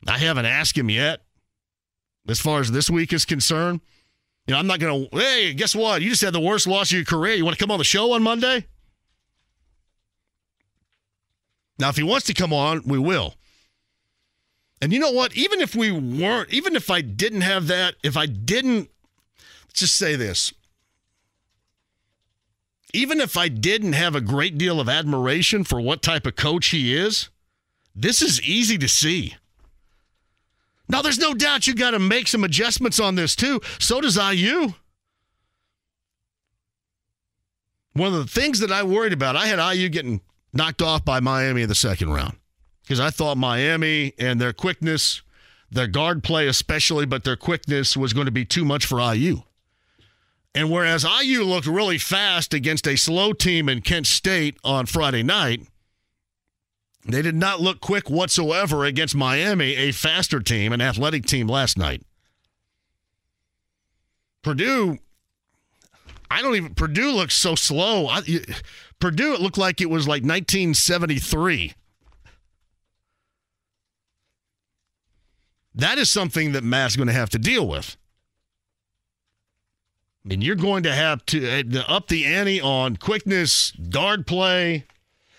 I 0.07 0.19
haven't 0.19 0.45
asked 0.45 0.77
him 0.77 0.89
yet. 0.89 1.21
As 2.27 2.39
far 2.39 2.59
as 2.59 2.71
this 2.71 2.91
week 2.91 3.11
is 3.11 3.25
concerned, 3.25 3.81
you 4.45 4.53
know, 4.53 4.59
I'm 4.59 4.67
not 4.67 4.79
going 4.79 5.09
to, 5.09 5.17
hey, 5.17 5.53
guess 5.55 5.75
what? 5.75 6.03
You 6.03 6.11
just 6.11 6.21
had 6.21 6.33
the 6.33 6.39
worst 6.39 6.67
loss 6.67 6.91
of 6.91 6.97
your 6.97 7.05
career. 7.05 7.33
You 7.33 7.43
want 7.43 7.57
to 7.57 7.63
come 7.63 7.71
on 7.71 7.79
the 7.79 7.83
show 7.83 8.13
on 8.13 8.21
Monday? 8.21 8.67
Now, 11.79 11.89
if 11.89 11.95
he 11.95 12.03
wants 12.03 12.27
to 12.27 12.33
come 12.35 12.53
on, 12.53 12.83
we 12.85 12.99
will. 12.99 13.33
And 14.79 14.93
you 14.93 14.99
know 14.99 15.11
what? 15.11 15.35
Even 15.35 15.59
if 15.59 15.75
we 15.75 15.91
weren't, 15.91 16.51
even 16.51 16.75
if 16.75 16.91
I 16.91 17.01
didn't 17.01 17.41
have 17.41 17.65
that, 17.67 17.95
if 18.03 18.15
I 18.15 18.27
didn't, 18.27 18.89
let's 19.67 19.79
just 19.79 19.95
say 19.95 20.15
this. 20.15 20.53
Even 22.93 23.19
if 23.19 23.37
I 23.37 23.49
didn't 23.49 23.93
have 23.93 24.15
a 24.15 24.21
great 24.21 24.57
deal 24.57 24.79
of 24.79 24.89
admiration 24.89 25.63
for 25.63 25.79
what 25.79 26.01
type 26.01 26.25
of 26.25 26.35
coach 26.35 26.67
he 26.67 26.95
is, 26.95 27.29
this 27.95 28.21
is 28.21 28.41
easy 28.41 28.77
to 28.77 28.87
see. 28.87 29.35
Now, 30.87 31.03
there's 31.03 31.19
no 31.19 31.35
doubt 31.35 31.67
you 31.67 31.75
got 31.75 31.91
to 31.91 31.99
make 31.99 32.27
some 32.27 32.43
adjustments 32.43 32.99
on 32.99 33.13
this 33.13 33.35
too. 33.35 33.61
So 33.77 34.01
does 34.01 34.17
IU. 34.17 34.73
One 37.93 38.13
of 38.13 38.19
the 38.19 38.27
things 38.27 38.59
that 38.59 38.71
I 38.71 38.81
worried 38.83 39.13
about, 39.13 39.35
I 39.35 39.45
had 39.45 39.75
IU 39.75 39.89
getting 39.89 40.21
knocked 40.51 40.81
off 40.81 41.05
by 41.05 41.19
Miami 41.19 41.61
in 41.61 41.69
the 41.69 41.75
second 41.75 42.11
round 42.11 42.37
because 42.81 42.99
I 42.99 43.11
thought 43.11 43.37
Miami 43.37 44.13
and 44.17 44.41
their 44.41 44.53
quickness, 44.53 45.21
their 45.69 45.87
guard 45.87 46.23
play 46.23 46.47
especially, 46.47 47.05
but 47.05 47.23
their 47.23 47.35
quickness 47.35 47.95
was 47.95 48.13
going 48.13 48.25
to 48.25 48.31
be 48.31 48.45
too 48.45 48.65
much 48.65 48.85
for 48.85 48.99
IU. 48.99 49.43
And 50.55 50.71
whereas 50.71 51.05
IU 51.05 51.43
looked 51.43 51.67
really 51.67 51.97
fast 51.97 52.53
against 52.53 52.87
a 52.87 52.95
slow 52.95 53.33
team 53.33 53.69
in 53.69 53.81
Kent 53.81 54.07
State 54.07 54.57
on 54.63 54.87
Friday 54.87 55.23
night, 55.23 55.67
they 57.05 57.21
did 57.21 57.35
not 57.35 57.61
look 57.61 57.79
quick 57.79 58.09
whatsoever 58.09 58.83
against 58.83 59.15
Miami, 59.15 59.75
a 59.75 59.91
faster 59.91 60.39
team, 60.39 60.73
an 60.73 60.81
athletic 60.81 61.25
team 61.25 61.47
last 61.47 61.77
night. 61.77 62.03
Purdue, 64.41 64.97
I 66.29 66.41
don't 66.41 66.55
even, 66.55 66.75
Purdue 66.75 67.11
looks 67.11 67.35
so 67.35 67.55
slow. 67.55 68.07
I, 68.07 68.21
Purdue, 68.99 69.33
it 69.33 69.41
looked 69.41 69.57
like 69.57 69.81
it 69.81 69.89
was 69.89 70.07
like 70.07 70.23
1973. 70.23 71.73
That 75.75 75.97
is 75.97 76.09
something 76.09 76.51
that 76.51 76.63
Matt's 76.63 76.95
going 76.95 77.07
to 77.07 77.13
have 77.13 77.29
to 77.29 77.39
deal 77.39 77.67
with. 77.67 77.95
I 80.25 80.27
mean, 80.27 80.41
you're 80.41 80.55
going 80.55 80.83
to 80.83 80.93
have 80.93 81.25
to 81.27 81.77
uh, 81.77 81.83
up 81.87 82.07
the 82.07 82.25
ante 82.25 82.59
on 82.59 82.97
quickness, 82.97 83.71
guard 83.71 84.27
play. 84.27 84.85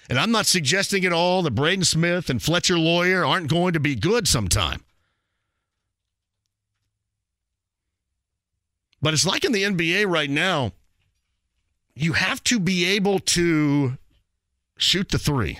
And 0.08 0.18
I'm 0.18 0.32
not 0.32 0.46
suggesting 0.46 1.04
at 1.04 1.12
all 1.12 1.42
that 1.42 1.52
Braden 1.52 1.84
Smith 1.84 2.30
and 2.30 2.42
Fletcher 2.42 2.78
Loyer 2.78 3.24
aren't 3.24 3.48
going 3.48 3.74
to 3.74 3.80
be 3.80 3.94
good 3.94 4.26
sometime. 4.26 4.82
But 9.02 9.14
it's 9.14 9.26
like 9.26 9.44
in 9.44 9.52
the 9.52 9.62
NBA 9.62 10.06
right 10.08 10.28
now, 10.28 10.72
you 11.94 12.14
have 12.14 12.42
to 12.44 12.58
be 12.58 12.84
able 12.86 13.18
to 13.20 13.98
shoot 14.76 15.10
the 15.10 15.18
three. 15.18 15.58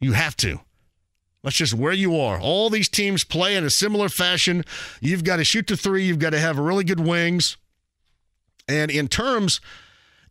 You 0.00 0.12
have 0.12 0.36
to. 0.38 0.60
That's 1.42 1.56
just 1.56 1.74
where 1.74 1.92
you 1.92 2.18
are. 2.18 2.40
All 2.40 2.68
these 2.68 2.88
teams 2.88 3.24
play 3.24 3.56
in 3.56 3.64
a 3.64 3.70
similar 3.70 4.08
fashion. 4.08 4.64
You've 5.00 5.24
got 5.24 5.36
to 5.36 5.44
shoot 5.44 5.66
the 5.66 5.76
three. 5.76 6.04
You've 6.04 6.18
got 6.18 6.30
to 6.30 6.40
have 6.40 6.58
really 6.58 6.84
good 6.84 7.00
wings. 7.00 7.56
And 8.68 8.90
in 8.90 9.08
terms, 9.08 9.60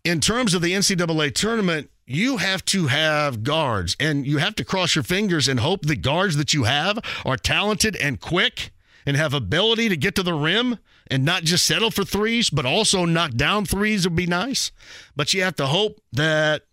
in 0.03 0.19
terms 0.19 0.53
of 0.53 0.61
the 0.61 0.73
NCAA 0.73 1.33
tournament, 1.33 1.89
you 2.05 2.37
have 2.37 2.63
to 2.65 2.87
have 2.87 3.43
guards, 3.43 3.97
and 3.99 4.25
you 4.25 4.37
have 4.37 4.55
to 4.55 4.63
cross 4.63 4.95
your 4.95 5.03
fingers 5.03 5.47
and 5.47 5.59
hope 5.59 5.85
the 5.85 5.95
guards 5.95 6.37
that 6.37 6.53
you 6.53 6.63
have 6.63 6.99
are 7.25 7.35
talented 7.35 7.95
and 7.97 8.21
quick 8.21 8.71
and 9.05 9.17
have 9.17 9.33
ability 9.33 9.89
to 9.89 9.97
get 9.97 10.15
to 10.15 10.23
the 10.23 10.33
rim 10.33 10.77
and 11.09 11.25
not 11.25 11.43
just 11.43 11.65
settle 11.65 11.91
for 11.91 12.03
threes, 12.03 12.49
but 12.49 12.65
also 12.65 13.05
knock 13.05 13.31
down 13.31 13.65
threes 13.65 14.05
would 14.05 14.15
be 14.15 14.25
nice. 14.25 14.71
But 15.15 15.33
you 15.33 15.41
have 15.43 15.55
to 15.57 15.67
hope 15.67 15.99
that 16.13 16.63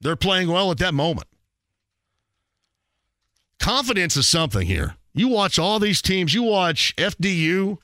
they're 0.00 0.16
playing 0.16 0.48
well 0.48 0.70
at 0.70 0.78
that 0.78 0.94
moment 0.94 1.28
confidence 3.62 4.16
is 4.16 4.26
something 4.26 4.66
here. 4.66 4.96
You 5.14 5.28
watch 5.28 5.58
all 5.58 5.78
these 5.78 6.02
teams, 6.02 6.34
you 6.34 6.42
watch 6.42 6.94
FDU, 6.96 7.78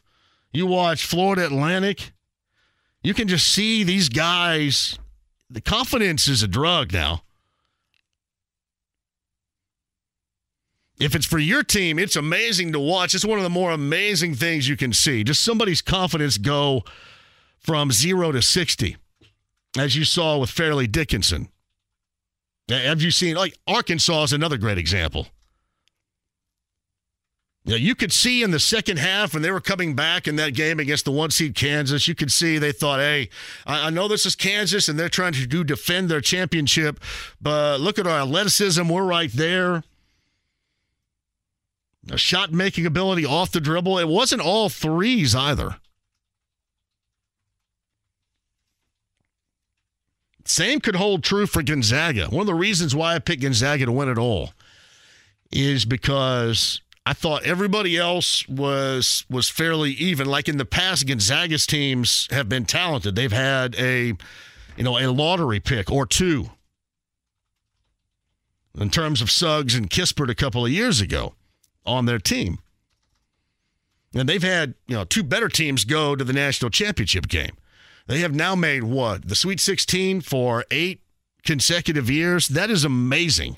you 0.52 0.66
watch 0.66 1.06
Florida 1.06 1.46
Atlantic, 1.46 2.10
you 3.02 3.14
can 3.14 3.28
just 3.28 3.46
see 3.46 3.84
these 3.84 4.08
guys. 4.08 4.98
The 5.48 5.60
confidence 5.60 6.26
is 6.26 6.42
a 6.42 6.48
drug 6.48 6.92
now. 6.92 7.22
If 11.00 11.14
it's 11.14 11.26
for 11.26 11.38
your 11.38 11.62
team, 11.62 11.96
it's 11.98 12.16
amazing 12.16 12.72
to 12.72 12.80
watch. 12.80 13.14
It's 13.14 13.24
one 13.24 13.38
of 13.38 13.44
the 13.44 13.50
more 13.50 13.70
amazing 13.70 14.34
things 14.34 14.68
you 14.68 14.76
can 14.76 14.92
see. 14.92 15.22
Just 15.22 15.44
somebody's 15.44 15.80
confidence 15.80 16.38
go 16.38 16.82
from 17.60 17.92
zero 17.92 18.32
to 18.32 18.42
60, 18.42 18.96
as 19.78 19.94
you 19.94 20.04
saw 20.04 20.38
with 20.38 20.50
Fairleigh 20.50 20.88
Dickinson. 20.88 21.50
Have 22.68 23.00
you 23.00 23.12
seen, 23.12 23.36
like, 23.36 23.56
Arkansas 23.68 24.24
is 24.24 24.32
another 24.32 24.58
great 24.58 24.76
example. 24.76 25.28
Yeah, 27.68 27.76
you 27.76 27.94
could 27.94 28.12
see 28.12 28.42
in 28.42 28.50
the 28.50 28.58
second 28.58 28.96
half 28.96 29.34
when 29.34 29.42
they 29.42 29.50
were 29.50 29.60
coming 29.60 29.94
back 29.94 30.26
in 30.26 30.36
that 30.36 30.54
game 30.54 30.80
against 30.80 31.04
the 31.04 31.12
one 31.12 31.30
seed 31.30 31.54
Kansas, 31.54 32.08
you 32.08 32.14
could 32.14 32.32
see 32.32 32.56
they 32.56 32.72
thought, 32.72 32.98
hey, 32.98 33.28
I, 33.66 33.88
I, 33.88 33.90
know 33.90 34.08
this 34.08 34.24
is 34.24 34.34
Kansas 34.34 34.88
and 34.88 34.98
they're 34.98 35.10
trying 35.10 35.34
to 35.34 35.46
do 35.46 35.62
defend 35.64 36.08
their 36.08 36.22
championship, 36.22 36.98
but 37.42 37.78
look 37.78 37.98
at 37.98 38.06
our 38.06 38.22
athleticism. 38.22 38.88
We're 38.88 39.04
right 39.04 39.30
there. 39.30 39.82
A 42.10 42.16
shot 42.16 42.54
making 42.54 42.86
ability 42.86 43.26
off 43.26 43.52
the 43.52 43.60
dribble. 43.60 43.98
It 43.98 44.08
wasn't 44.08 44.40
all 44.40 44.70
threes 44.70 45.34
either. 45.34 45.76
Same 50.46 50.80
could 50.80 50.96
hold 50.96 51.22
true 51.22 51.46
for 51.46 51.62
Gonzaga. 51.62 52.28
One 52.28 52.40
of 52.40 52.46
the 52.46 52.54
reasons 52.54 52.96
why 52.96 53.14
I 53.14 53.18
picked 53.18 53.42
Gonzaga 53.42 53.84
to 53.84 53.92
win 53.92 54.08
it 54.08 54.16
all 54.16 54.54
is 55.52 55.84
because 55.84 56.80
I 57.08 57.14
thought 57.14 57.44
everybody 57.44 57.96
else 57.96 58.46
was 58.50 59.24
was 59.30 59.48
fairly 59.48 59.92
even. 59.92 60.26
Like 60.26 60.46
in 60.46 60.58
the 60.58 60.66
past, 60.66 61.06
Gonzaga's 61.06 61.66
teams 61.66 62.28
have 62.30 62.50
been 62.50 62.66
talented. 62.66 63.16
They've 63.16 63.32
had 63.32 63.74
a 63.76 64.08
you 64.76 64.84
know 64.84 64.98
a 64.98 65.08
lottery 65.10 65.58
pick 65.58 65.90
or 65.90 66.04
two 66.04 66.50
in 68.78 68.90
terms 68.90 69.22
of 69.22 69.30
Suggs 69.30 69.74
and 69.74 69.88
Kispert 69.88 70.28
a 70.28 70.34
couple 70.34 70.66
of 70.66 70.70
years 70.70 71.00
ago 71.00 71.32
on 71.86 72.04
their 72.04 72.18
team. 72.18 72.58
And 74.12 74.28
they've 74.28 74.42
had, 74.42 74.74
you 74.86 74.94
know, 74.94 75.04
two 75.04 75.22
better 75.22 75.48
teams 75.48 75.86
go 75.86 76.14
to 76.14 76.24
the 76.24 76.34
national 76.34 76.70
championship 76.70 77.26
game. 77.26 77.56
They 78.06 78.20
have 78.20 78.34
now 78.34 78.54
made 78.54 78.84
what? 78.84 79.28
The 79.28 79.34
Sweet 79.34 79.60
16 79.60 80.20
for 80.20 80.66
8 80.70 81.00
consecutive 81.42 82.10
years. 82.10 82.48
That 82.48 82.68
is 82.68 82.84
amazing. 82.84 83.56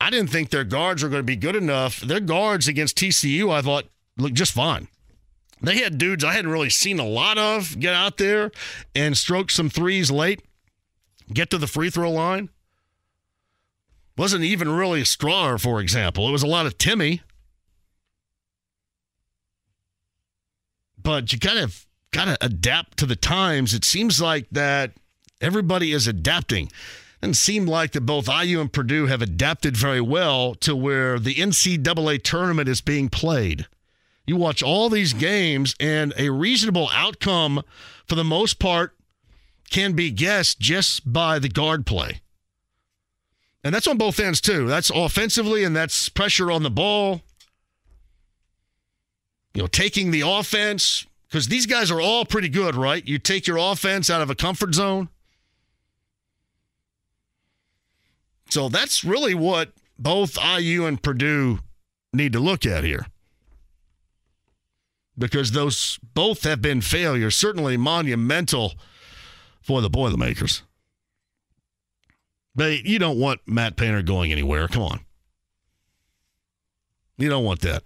I 0.00 0.10
didn't 0.10 0.30
think 0.30 0.50
their 0.50 0.64
guards 0.64 1.02
were 1.02 1.08
going 1.08 1.20
to 1.20 1.26
be 1.26 1.36
good 1.36 1.56
enough. 1.56 2.00
Their 2.00 2.20
guards 2.20 2.68
against 2.68 2.96
TCU, 2.96 3.50
I 3.50 3.62
thought, 3.62 3.84
looked 4.16 4.34
just 4.34 4.52
fine. 4.52 4.88
They 5.62 5.78
had 5.78 5.98
dudes 5.98 6.24
I 6.24 6.32
hadn't 6.34 6.50
really 6.50 6.70
seen 6.70 6.98
a 6.98 7.06
lot 7.06 7.38
of 7.38 7.78
get 7.80 7.94
out 7.94 8.18
there 8.18 8.50
and 8.94 9.16
stroke 9.16 9.50
some 9.50 9.70
threes 9.70 10.10
late, 10.10 10.42
get 11.32 11.50
to 11.50 11.58
the 11.58 11.66
free 11.66 11.90
throw 11.90 12.10
line. 12.10 12.50
Wasn't 14.16 14.44
even 14.44 14.68
really 14.68 15.02
Strawther, 15.02 15.60
for 15.60 15.80
example. 15.80 16.28
It 16.28 16.32
was 16.32 16.42
a 16.42 16.48
lot 16.48 16.66
of 16.66 16.78
Timme. 16.78 17.20
But 21.02 21.32
you 21.32 21.38
kind 21.38 21.58
of 21.58 21.84
got 22.12 22.26
to 22.26 22.38
adapt 22.40 22.98
to 22.98 23.06
the 23.06 23.16
times. 23.16 23.74
It 23.74 23.84
seems 23.84 24.20
like 24.20 24.46
that 24.52 24.92
everybody 25.40 25.92
is 25.92 26.06
adapting 26.06 26.70
seem 27.32 27.64
like 27.64 27.92
that 27.92 28.02
both 28.02 28.28
IU 28.28 28.60
and 28.60 28.72
Purdue 28.72 29.06
have 29.06 29.22
adapted 29.22 29.76
very 29.76 30.00
well 30.00 30.54
to 30.56 30.76
where 30.76 31.18
the 31.18 31.36
NCAA 31.36 32.22
tournament 32.22 32.68
is 32.68 32.80
being 32.80 33.08
played. 33.08 33.66
You 34.26 34.36
watch 34.36 34.62
all 34.62 34.90
these 34.90 35.12
games, 35.12 35.74
and 35.78 36.12
a 36.18 36.30
reasonable 36.30 36.90
outcome, 36.92 37.62
for 38.06 38.14
the 38.14 38.24
most 38.24 38.58
part, 38.58 38.96
can 39.70 39.92
be 39.92 40.10
guessed 40.10 40.58
just 40.58 41.10
by 41.10 41.38
the 41.38 41.48
guard 41.48 41.86
play. 41.86 42.20
And 43.62 43.74
that's 43.74 43.86
on 43.86 43.96
both 43.96 44.20
ends, 44.20 44.40
too. 44.40 44.66
That's 44.66 44.90
offensively, 44.90 45.64
and 45.64 45.74
that's 45.74 46.08
pressure 46.08 46.50
on 46.50 46.62
the 46.62 46.70
ball. 46.70 47.22
You 49.54 49.62
know, 49.62 49.66
taking 49.68 50.10
the 50.10 50.22
offense, 50.26 51.06
because 51.28 51.48
these 51.48 51.66
guys 51.66 51.90
are 51.90 52.00
all 52.00 52.24
pretty 52.24 52.48
good, 52.48 52.74
right? 52.74 53.06
You 53.06 53.18
take 53.18 53.46
your 53.46 53.58
offense 53.58 54.10
out 54.10 54.20
of 54.20 54.30
a 54.30 54.34
comfort 54.34 54.74
zone 54.74 55.08
So 58.54 58.68
that's 58.68 59.02
really 59.02 59.34
what 59.34 59.72
both 59.98 60.38
IU 60.38 60.84
and 60.84 61.02
Purdue 61.02 61.58
need 62.12 62.34
to 62.34 62.38
look 62.38 62.64
at 62.64 62.84
here. 62.84 63.04
Because 65.18 65.50
those 65.50 65.98
both 66.14 66.44
have 66.44 66.62
been 66.62 66.80
failures, 66.80 67.34
certainly 67.34 67.76
monumental 67.76 68.74
for 69.60 69.80
the 69.80 69.90
Boilermakers. 69.90 70.62
But 72.54 72.84
you 72.84 73.00
don't 73.00 73.18
want 73.18 73.40
Matt 73.44 73.74
Painter 73.74 74.02
going 74.02 74.30
anywhere. 74.30 74.68
Come 74.68 74.84
on. 74.84 75.00
You 77.18 77.28
don't 77.28 77.44
want 77.44 77.62
that. 77.62 77.82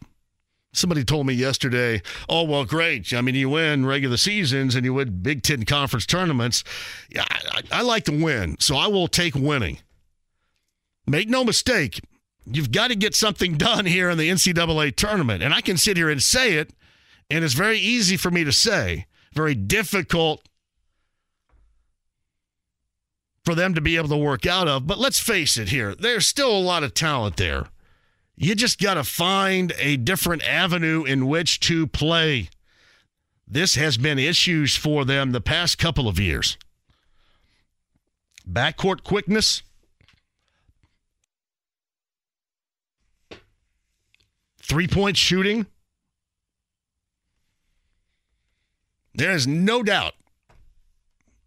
Somebody 0.75 1.03
told 1.03 1.27
me 1.27 1.33
yesterday, 1.33 2.03
oh, 2.29 2.43
well, 2.43 2.67
great. 2.67 3.11
I 3.15 3.23
mean, 3.23 3.37
you 3.37 3.49
win 3.49 3.87
regular 3.87 4.19
seasons 4.19 4.75
and 4.75 4.85
you 4.85 4.93
win 4.93 5.23
Big 5.23 5.43
Ten 5.43 5.65
conference 5.65 6.05
tournaments. 6.05 6.63
Yeah, 7.09 7.25
I, 7.31 7.63
I 7.73 7.81
like 7.81 8.05
to 8.05 8.23
win, 8.23 8.57
so 8.61 8.77
I 8.77 8.89
will 8.89 9.09
take 9.09 9.35
winning. 9.35 9.79
Make 11.09 11.29
no 11.29 11.43
mistake, 11.43 12.01
you've 12.45 12.71
got 12.71 12.89
to 12.89 12.97
get 12.97 13.15
something 13.15 13.55
done 13.57 13.87
here 13.87 14.11
in 14.11 14.19
the 14.19 14.29
NCAA 14.29 14.95
tournament. 14.95 15.43
And 15.43 15.55
I 15.55 15.61
can 15.61 15.77
sit 15.77 15.97
here 15.97 16.11
and 16.11 16.23
say 16.23 16.55
it, 16.55 16.73
and 17.31 17.45
it's 17.45 17.55
very 17.55 17.79
easy 17.79 18.17
for 18.17 18.31
me 18.31 18.45
to 18.45 18.53
say, 18.53 19.07
very 19.33 19.55
difficult 19.55 20.43
for 23.45 23.55
them 23.55 23.75
to 23.75 23.81
be 23.81 23.97
able 23.97 24.09
to 24.09 24.17
work 24.17 24.47
out 24.47 24.69
of. 24.69 24.87
But 24.87 24.99
let's 24.99 25.19
face 25.19 25.57
it 25.57 25.71
here, 25.71 25.95
there's 25.95 26.27
still 26.27 26.55
a 26.55 26.61
lot 26.61 26.83
of 26.83 26.93
talent 26.93 27.37
there. 27.37 27.67
You 28.37 28.55
just 28.55 28.81
got 28.81 28.95
to 28.95 29.05
find 29.05 29.73
a 29.79 29.97
different 29.97 30.45
avenue 30.45 31.05
in 31.05 31.27
which 31.27 31.59
to 31.61 31.87
play. 31.87 32.51
This 33.47 33.75
has 33.75 33.97
been 33.97 34.19
issues 34.19 34.77
for 34.77 35.05
them 35.05 35.33
the 35.33 35.41
past 35.41 35.79
couple 35.79 36.07
of 36.07 36.21
years. 36.21 36.59
Backcourt 38.49 39.03
quickness 39.03 39.63
Three 44.69 44.87
point 44.87 45.17
shooting. 45.17 45.67
There 49.15 49.33
is 49.33 49.47
no 49.47 49.83
doubt 49.83 50.13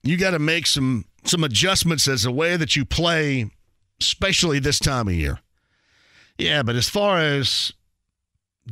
you 0.04 0.18
got 0.18 0.32
to 0.32 0.40
make 0.40 0.68
some 0.68 1.06
some 1.24 1.44
adjustments 1.44 2.08
as 2.08 2.24
the 2.24 2.32
way 2.32 2.58
that 2.58 2.76
you 2.76 2.84
play, 2.84 3.52
especially 4.00 4.60
this 4.60 4.80
time 4.80 5.08
of 5.08 5.14
year. 5.14 5.40
Yeah, 6.38 6.64
but 6.64 6.76
as 6.76 6.90
far 6.90 7.20
as 7.20 7.74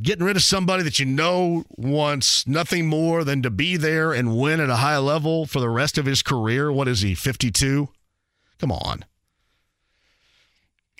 getting 0.02 0.24
rid 0.24 0.36
of 0.36 0.42
somebody 0.42 0.82
that 0.82 0.98
you 0.98 1.06
know 1.06 1.64
wants 1.76 2.46
nothing 2.46 2.86
more 2.86 3.22
than 3.22 3.42
to 3.42 3.50
be 3.50 3.76
there 3.76 4.12
and 4.12 4.36
win 4.36 4.58
at 4.58 4.68
a 4.68 4.76
high 4.76 4.98
level 4.98 5.46
for 5.46 5.60
the 5.60 5.68
rest 5.68 5.96
of 5.96 6.06
his 6.06 6.22
career, 6.22 6.72
what 6.72 6.88
is 6.88 7.02
he, 7.02 7.14
52? 7.14 7.88
Come 8.58 8.72
on. 8.72 9.04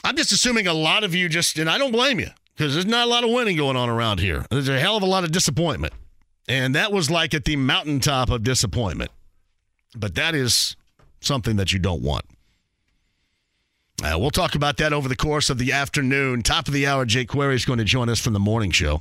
I'm 0.05 0.17
just 0.17 0.33
assuming 0.33 0.67
a 0.67 0.73
lot 0.73 1.03
of 1.03 1.15
you 1.15 1.29
just, 1.29 1.59
and 1.59 1.69
I 1.69 1.79
don't 1.79 1.93
blame 1.93 2.21
you 2.21 2.31
because 2.61 2.75
there's 2.75 2.85
not 2.85 3.07
a 3.07 3.11
lot 3.11 3.25
of 3.25 3.31
winning 3.31 3.57
going 3.57 3.75
on 3.75 3.89
around 3.89 4.21
here. 4.21 4.45
There's 4.51 4.69
a 4.69 4.79
hell 4.79 4.95
of 4.95 5.03
a 5.03 5.07
lot 5.07 5.25
of 5.25 5.33
disappointment. 5.33 5.95
And 6.47 6.75
that 6.75 6.93
was 6.93 7.11
like 7.11 7.33
at 7.33 7.47
the 7.47 7.57
mountaintop 7.57 8.29
of 8.29 8.43
disappointment. 8.43 9.11
But 9.97 10.15
that 10.17 10.35
is 10.35 10.77
something 11.23 11.57
that 11.57 11.73
you 11.73 11.79
don't 11.79 12.03
want. 12.03 12.27
Uh, 14.05 14.19
we'll 14.19 14.31
talk 14.31 14.55
about 14.55 14.77
that 14.77 14.93
over 14.93 15.09
the 15.09 15.17
course 15.17 15.49
of 15.49 15.57
the 15.57 15.73
afternoon. 15.73 16.43
Top 16.43 16.69
of 16.69 16.75
the 16.75 16.87
hour, 16.87 17.07
Jake 17.07 17.29
Query 17.29 17.55
is 17.55 17.65
going 17.65 17.79
to 17.79 17.85
join 17.85 18.11
us 18.11 18.21
from 18.21 18.35
the 18.35 18.39
morning 18.39 18.73
show. 18.73 19.01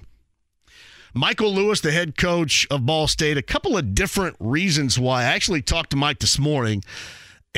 Michael 1.13 1.53
Lewis, 1.53 1.81
the 1.81 1.91
head 1.91 2.15
coach 2.15 2.65
of 2.71 2.85
Ball 2.85 3.07
State, 3.07 3.35
a 3.35 3.41
couple 3.41 3.77
of 3.77 3.93
different 3.93 4.37
reasons 4.39 4.97
why. 4.97 5.23
I 5.23 5.33
actually 5.33 5.63
talked 5.63 5.89
to 5.89 5.97
Mike 5.97 6.19
this 6.19 6.39
morning 6.39 6.81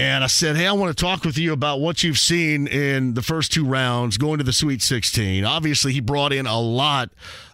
and 0.01 0.23
I 0.23 0.27
said, 0.27 0.55
Hey, 0.55 0.65
I 0.65 0.71
want 0.71 0.97
to 0.97 0.99
talk 0.99 1.23
with 1.23 1.37
you 1.37 1.53
about 1.53 1.79
what 1.79 2.01
you've 2.01 2.17
seen 2.17 2.65
in 2.65 3.13
the 3.13 3.21
first 3.21 3.53
two 3.53 3.63
rounds 3.63 4.17
going 4.17 4.39
to 4.39 4.43
the 4.43 4.51
Sweet 4.51 4.81
16. 4.81 5.45
Obviously, 5.45 5.93
he 5.93 5.99
brought 5.99 6.33
in 6.33 6.47
a 6.47 6.59
lot 6.59 7.11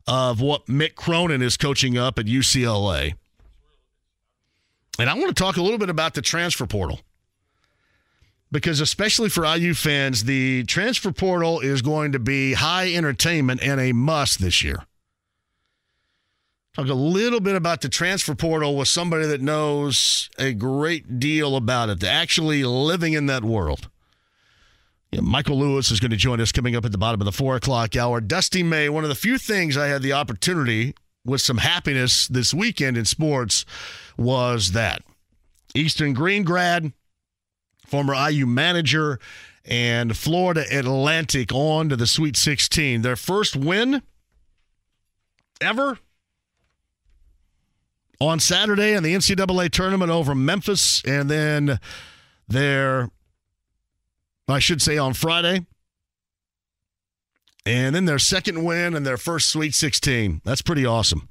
of 0.08 0.40
what 0.40 0.66
Mick 0.68 0.96
Cronin 0.96 1.42
is 1.42 1.58
coaching 1.58 1.98
up 1.98 2.18
at 2.18 2.26
UCLA. 2.26 3.16
And 4.98 5.10
I 5.10 5.14
want 5.16 5.28
to 5.28 5.34
talk 5.34 5.58
a 5.58 5.62
little 5.62 5.78
bit 5.78 5.90
about 5.90 6.14
the 6.14 6.22
transfer 6.22 6.66
portal. 6.66 7.02
Because, 8.50 8.80
especially 8.80 9.28
for 9.28 9.44
IU 9.44 9.74
fans, 9.74 10.24
the 10.24 10.64
transfer 10.64 11.12
portal 11.12 11.60
is 11.60 11.82
going 11.82 12.14
to 12.14 12.20
be 12.20 12.54
high 12.54 12.94
entertainment 12.94 13.62
and 13.62 13.82
a 13.82 13.92
must 13.92 14.40
this 14.40 14.64
year. 14.64 14.86
Talk 16.78 16.90
a 16.90 16.94
little 16.94 17.40
bit 17.40 17.56
about 17.56 17.82
the 17.82 17.90
transfer 17.90 18.36
portal 18.36 18.78
with 18.78 18.88
somebody 18.88 19.26
that 19.26 19.42
knows 19.42 20.30
a 20.38 20.54
great 20.54 21.20
deal 21.20 21.56
about 21.56 21.90
it, 21.90 22.04
actually 22.04 22.64
living 22.64 23.14
in 23.14 23.26
that 23.26 23.44
world. 23.44 23.90
Yeah, 25.12 25.22
Michael 25.22 25.58
Lewis 25.58 25.90
is 25.90 26.00
going 26.00 26.12
to 26.12 26.18
join 26.18 26.40
us 26.40 26.52
coming 26.52 26.76
up 26.76 26.86
at 26.86 26.92
the 26.92 27.00
bottom 27.00 27.20
of 27.20 27.26
the 27.26 27.32
four 27.32 27.56
o'clock 27.56 27.96
hour. 27.96 28.22
Dusty 28.22 28.62
May, 28.62 28.90
one 28.90 29.04
of 29.04 29.10
the 29.10 29.16
few 29.16 29.40
things 29.40 29.76
I 29.76 29.88
had 29.88 30.04
the 30.04 30.14
opportunity 30.14 30.94
with 31.26 31.42
some 31.42 31.58
happiness 31.58 32.28
this 32.28 32.54
weekend 32.54 32.96
in 32.96 33.06
sports 33.06 33.66
was 34.16 34.74
that 34.74 35.02
Eastern 35.74 36.14
Greene 36.14 36.44
grad, 36.44 36.94
former 37.88 38.14
IU 38.14 38.46
manager, 38.46 39.18
and 39.66 40.16
Florida 40.16 40.64
Atlantic 40.72 41.52
on 41.52 41.90
to 41.90 41.96
the 41.96 42.06
Sweet 42.06 42.38
16. 42.38 43.02
Their 43.02 43.16
first 43.16 43.56
win 43.56 44.04
ever 45.60 45.98
on 48.20 48.40
Saturday 48.40 48.94
in 48.94 49.04
the 49.04 49.14
NCAA 49.14 49.70
tournament 49.70 50.12
over 50.12 50.34
Memphis, 50.34 51.04
and 51.06 51.30
then 51.30 51.80
there, 52.48 53.10
I 54.48 54.60
should 54.60 54.82
say, 54.82 54.98
on 54.98 55.14
Friday 55.14 55.66
And 57.66 57.94
then 57.94 58.06
their 58.06 58.20
second 58.20 58.64
win 58.64 58.96
and 58.96 59.06
their 59.06 59.18
first 59.18 59.50
Sweet 59.50 59.76
16. 59.76 60.42
That's 60.46 60.62
pretty 60.62 60.86
awesome. 60.86 61.30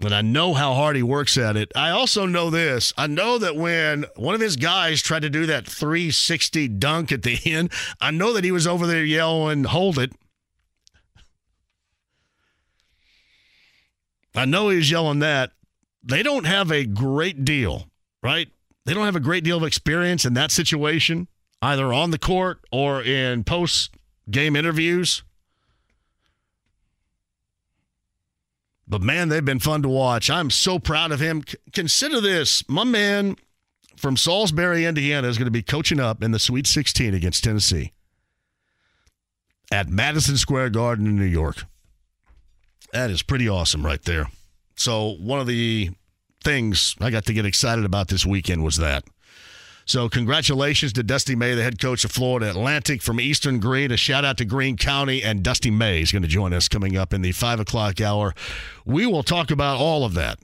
And 0.00 0.14
I 0.14 0.20
know 0.20 0.52
how 0.52 0.74
hard 0.74 0.96
he 0.96 1.02
works 1.02 1.38
at 1.38 1.56
it. 1.56 1.70
I 1.76 1.90
also 1.90 2.26
know 2.26 2.50
this. 2.50 2.92
I 2.96 3.06
know 3.06 3.38
that 3.38 3.56
when 3.56 4.04
one 4.16 4.34
of 4.34 4.40
his 4.40 4.56
guys 4.56 5.00
tried 5.00 5.22
to 5.22 5.30
do 5.30 5.46
that 5.46 5.66
360 5.66 6.68
dunk 6.68 7.12
at 7.12 7.22
the 7.22 7.38
end, 7.44 7.72
I 8.00 8.10
know 8.10 8.32
that 8.32 8.44
he 8.44 8.52
was 8.52 8.66
over 8.66 8.86
there 8.86 9.04
yelling, 9.04 9.64
hold 9.64 9.98
it. 9.98 10.12
I 14.34 14.44
know 14.44 14.68
he's 14.68 14.90
yelling 14.90 15.18
that. 15.20 15.52
They 16.02 16.22
don't 16.22 16.44
have 16.44 16.70
a 16.70 16.84
great 16.84 17.44
deal, 17.44 17.86
right? 18.22 18.48
They 18.84 18.94
don't 18.94 19.04
have 19.04 19.16
a 19.16 19.20
great 19.20 19.44
deal 19.44 19.58
of 19.58 19.64
experience 19.64 20.24
in 20.24 20.34
that 20.34 20.50
situation, 20.50 21.28
either 21.60 21.92
on 21.92 22.10
the 22.10 22.18
court 22.18 22.60
or 22.72 23.02
in 23.02 23.44
post 23.44 23.94
game 24.30 24.56
interviews. 24.56 25.22
But 28.88 29.02
man, 29.02 29.28
they've 29.28 29.44
been 29.44 29.60
fun 29.60 29.82
to 29.82 29.88
watch. 29.88 30.28
I'm 30.28 30.50
so 30.50 30.78
proud 30.78 31.12
of 31.12 31.20
him. 31.20 31.42
C- 31.46 31.56
consider 31.72 32.20
this 32.20 32.68
my 32.68 32.84
man 32.84 33.36
from 33.96 34.16
Solsberry, 34.16 34.86
Indiana, 34.86 35.28
is 35.28 35.38
going 35.38 35.46
to 35.46 35.52
be 35.52 35.62
coaching 35.62 36.00
up 36.00 36.22
in 36.22 36.32
the 36.32 36.38
Sweet 36.38 36.66
16 36.66 37.14
against 37.14 37.44
Tennessee 37.44 37.92
at 39.70 39.88
Madison 39.88 40.36
Square 40.36 40.70
Garden 40.70 41.06
in 41.06 41.16
New 41.16 41.24
York. 41.24 41.64
That 42.92 43.10
is 43.10 43.22
pretty 43.22 43.48
awesome 43.48 43.84
right 43.84 44.02
there. 44.02 44.26
So, 44.76 45.16
one 45.18 45.40
of 45.40 45.46
the 45.46 45.90
things 46.44 46.94
I 47.00 47.10
got 47.10 47.24
to 47.26 47.32
get 47.32 47.46
excited 47.46 47.84
about 47.84 48.08
this 48.08 48.26
weekend 48.26 48.62
was 48.64 48.76
that. 48.78 49.04
So, 49.86 50.08
congratulations 50.08 50.92
to 50.94 51.02
Dusty 51.02 51.34
May, 51.34 51.54
the 51.54 51.62
head 51.62 51.80
coach 51.80 52.04
of 52.04 52.12
Florida 52.12 52.50
Atlantic 52.50 53.02
from 53.02 53.18
Eastern 53.18 53.60
Greene. 53.60 53.90
A 53.90 53.96
shout 53.96 54.24
out 54.24 54.36
to 54.38 54.44
Greene 54.44 54.76
County, 54.76 55.22
and 55.22 55.42
Dusty 55.42 55.70
May 55.70 56.02
is 56.02 56.12
going 56.12 56.22
to 56.22 56.28
join 56.28 56.52
us 56.52 56.68
coming 56.68 56.96
up 56.96 57.12
in 57.12 57.22
the 57.22 57.32
five 57.32 57.60
o'clock 57.60 58.00
hour. 58.00 58.34
We 58.84 59.06
will 59.06 59.22
talk 59.22 59.50
about 59.50 59.78
all 59.78 60.04
of 60.04 60.14
that. 60.14 60.38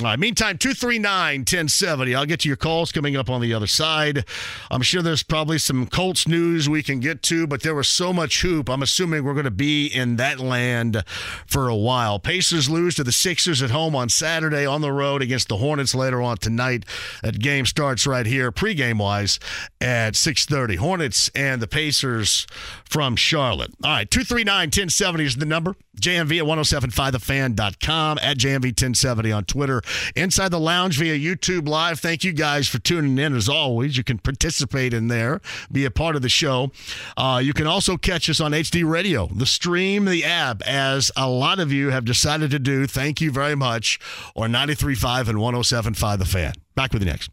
All 0.00 0.06
right, 0.06 0.18
meantime, 0.18 0.56
239 0.56 1.40
1070. 1.40 2.14
I'll 2.14 2.24
get 2.24 2.40
to 2.40 2.48
your 2.48 2.56
calls 2.56 2.90
coming 2.90 3.16
up 3.16 3.28
on 3.28 3.42
the 3.42 3.52
other 3.52 3.66
side. 3.66 4.24
I'm 4.70 4.80
sure 4.80 5.02
there's 5.02 5.22
probably 5.22 5.58
some 5.58 5.86
Colts 5.86 6.26
news 6.26 6.68
we 6.68 6.82
can 6.82 7.00
get 7.00 7.22
to, 7.24 7.46
but 7.46 7.62
there 7.62 7.74
was 7.74 7.88
so 7.88 8.12
much 8.12 8.40
hoop. 8.40 8.70
I'm 8.70 8.82
assuming 8.82 9.24
we're 9.24 9.34
going 9.34 9.44
to 9.44 9.50
be 9.50 9.86
in 9.86 10.16
that 10.16 10.40
land 10.40 11.04
for 11.46 11.68
a 11.68 11.76
while. 11.76 12.18
Pacers 12.18 12.70
lose 12.70 12.94
to 12.94 13.04
the 13.04 13.12
Sixers 13.12 13.60
at 13.62 13.70
home 13.70 13.94
on 13.94 14.08
Saturday, 14.08 14.64
on 14.64 14.80
the 14.80 14.92
road 14.92 15.20
against 15.20 15.48
the 15.48 15.58
Hornets 15.58 15.94
later 15.94 16.22
on 16.22 16.38
tonight. 16.38 16.86
That 17.22 17.38
game 17.38 17.66
starts 17.66 18.06
right 18.06 18.24
here, 18.24 18.50
pregame 18.50 18.98
wise, 18.98 19.38
at 19.80 20.14
6:30. 20.14 20.76
Hornets 20.76 21.30
and 21.34 21.60
the 21.60 21.68
Pacers 21.68 22.46
from 22.84 23.16
Charlotte. 23.16 23.72
All 23.84 23.90
right, 23.90 24.10
239 24.10 24.68
1070 24.68 25.24
is 25.24 25.36
the 25.36 25.44
number. 25.44 25.76
JMV 26.00 26.38
at 26.38 26.44
1075thefan.com, 26.44 28.18
at 28.22 28.38
JMV1070 28.38 29.36
on 29.36 29.44
Twitter. 29.44 29.82
Inside 30.16 30.50
the 30.50 30.60
Lounge 30.60 30.98
via 30.98 31.16
YouTube 31.18 31.68
Live. 31.68 32.00
Thank 32.00 32.24
you 32.24 32.32
guys 32.32 32.68
for 32.68 32.78
tuning 32.78 33.18
in 33.18 33.34
as 33.34 33.48
always. 33.48 33.96
You 33.96 34.04
can 34.04 34.18
participate 34.18 34.92
in 34.94 35.08
there, 35.08 35.40
be 35.70 35.84
a 35.84 35.90
part 35.90 36.16
of 36.16 36.22
the 36.22 36.28
show. 36.28 36.70
Uh, 37.16 37.40
you 37.42 37.52
can 37.52 37.66
also 37.66 37.96
catch 37.96 38.28
us 38.30 38.40
on 38.40 38.52
HD 38.52 38.88
Radio, 38.88 39.26
the 39.26 39.46
stream, 39.46 40.04
the 40.04 40.24
app, 40.24 40.62
as 40.62 41.10
a 41.16 41.28
lot 41.28 41.58
of 41.58 41.72
you 41.72 41.90
have 41.90 42.04
decided 42.04 42.50
to 42.50 42.58
do. 42.58 42.86
Thank 42.86 43.20
you 43.20 43.30
very 43.30 43.54
much. 43.54 43.98
Or 44.34 44.46
93.5 44.46 45.28
and 45.28 45.38
107.5 45.38 46.18
The 46.18 46.24
Fan. 46.24 46.52
Back 46.74 46.92
with 46.92 47.02
you 47.02 47.08
next. 47.08 47.30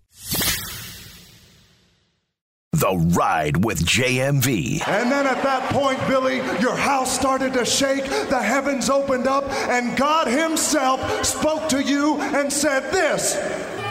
The 2.78 2.96
Ride 2.96 3.66
with 3.66 3.84
JMV. 3.84 4.88
And 4.88 5.12
then 5.12 5.26
at 5.26 5.42
that 5.42 5.72
point, 5.72 6.00
Billy, 6.08 6.36
your 6.62 6.76
house 6.76 7.12
started 7.12 7.54
to 7.54 7.66
shake, 7.66 8.06
the 8.30 8.40
heavens 8.40 8.88
opened 8.88 9.26
up, 9.26 9.50
and 9.68 9.98
God 9.98 10.28
Himself 10.28 11.26
spoke 11.26 11.70
to 11.70 11.82
you 11.82 12.22
and 12.22 12.54
said, 12.54 12.92
This, 12.92 13.36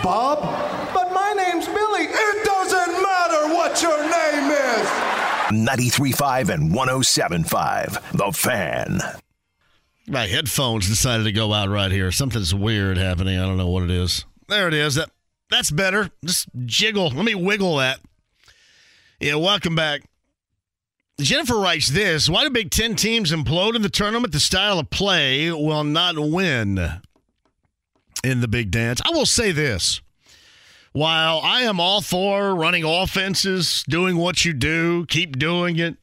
Bob, 0.05 0.40
but 0.94 1.12
my 1.12 1.33
name's 1.33 1.66
Billy. 1.66 2.05
It 2.05 2.44
doesn't 2.44 3.03
matter 3.03 3.53
what 3.53 3.83
your 3.83 4.03
name 4.03 4.53
is. 4.53 4.88
93.5 5.51 6.49
and 6.51 6.70
107.5. 6.70 8.12
The 8.12 8.33
Fan. 8.33 9.01
My 10.07 10.29
headphones 10.29 10.88
decided 10.88 11.25
to 11.25 11.33
go 11.33 11.53
out 11.53 11.70
right 11.70 11.90
here. 11.90 12.12
Something's 12.12 12.55
weird 12.55 12.99
happening. 12.99 13.37
I 13.37 13.46
don't 13.46 13.57
know 13.57 13.66
what 13.66 13.83
it 13.83 13.90
is. 13.90 14.25
There 14.46 14.68
it 14.68 14.75
is. 14.75 14.94
That 14.94 15.11
that's 15.51 15.72
better. 15.72 16.11
Just 16.25 16.49
jiggle. 16.64 17.09
Let 17.09 17.25
me 17.25 17.35
wiggle 17.35 17.79
that. 17.79 17.99
Yeah, 19.18 19.37
welcome 19.37 19.74
back. 19.74 20.02
Jennifer 21.18 21.57
writes 21.57 21.88
this 21.88 22.29
Why 22.29 22.44
do 22.44 22.50
Big 22.50 22.70
Ten 22.70 22.96
teams 22.96 23.33
implode 23.33 23.74
in 23.74 23.81
the 23.81 23.88
tournament? 23.88 24.33
The 24.33 24.40
style 24.40 24.79
of 24.79 24.90
play 24.90 25.50
will 25.50 25.85
not 25.85 26.18
win 26.18 27.00
in 28.22 28.40
the 28.42 28.48
big 28.48 28.70
dance. 28.70 29.00
I 29.07 29.11
will 29.11 29.24
say 29.24 29.52
this. 29.52 30.02
While 30.92 31.40
I 31.42 31.62
am 31.62 31.81
all 31.81 32.02
for 32.02 32.55
running 32.55 32.85
offenses, 32.85 33.85
doing 33.88 34.18
what 34.18 34.44
you 34.44 34.52
do, 34.52 35.07
keep 35.07 35.38
doing 35.38 35.79
it, 35.79 35.96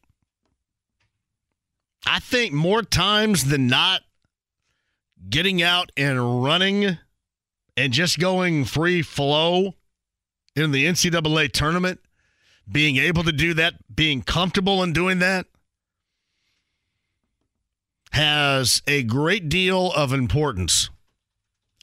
I 2.05 2.19
think 2.19 2.51
more 2.51 2.81
times 2.81 3.45
than 3.45 3.67
not, 3.67 4.01
getting 5.29 5.61
out 5.61 5.91
and 5.95 6.43
running 6.43 6.97
and 7.77 7.93
just 7.93 8.19
going 8.19 8.65
free 8.65 9.03
flow 9.03 9.75
in 10.55 10.71
the 10.71 10.85
NCAA 10.85 11.51
tournament 11.51 11.99
being 12.71 12.97
able 12.97 13.23
to 13.23 13.31
do 13.31 13.53
that, 13.55 13.75
being 13.93 14.21
comfortable 14.21 14.83
in 14.83 14.93
doing 14.93 15.19
that, 15.19 15.45
has 18.11 18.81
a 18.87 19.03
great 19.03 19.49
deal 19.49 19.91
of 19.93 20.13
importance. 20.13 20.89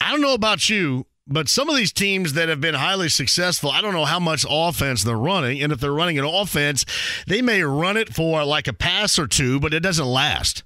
I 0.01 0.13
don't 0.13 0.21
know 0.21 0.35
about 0.35 0.69
you, 0.69 1.07
but 1.27 1.49
some 1.49 1.69
of 1.69 1.77
these 1.77 1.93
teams 1.93 2.33
that 2.33 2.49
have 2.49 2.61
been 2.61 2.75
highly 2.75 3.09
successful, 3.09 3.71
I 3.71 3.81
don't 3.81 3.93
know 3.93 4.05
how 4.05 4.21
much 4.21 4.47
offense 4.49 5.03
they're 5.03 5.17
running. 5.17 5.63
And 5.63 5.73
if 5.73 5.81
they're 5.81 5.93
running 5.93 6.19
an 6.19 6.25
offense, 6.25 6.85
they 7.27 7.43
may 7.43 7.63
run 7.63 7.97
it 7.97 8.15
for 8.15 8.45
like 8.45 8.67
a 8.67 8.73
pass 8.73 9.19
or 9.19 9.27
two, 9.27 9.61
but 9.61 9.75
it 9.75 9.81
doesn't 9.81 10.07
last. 10.07 10.65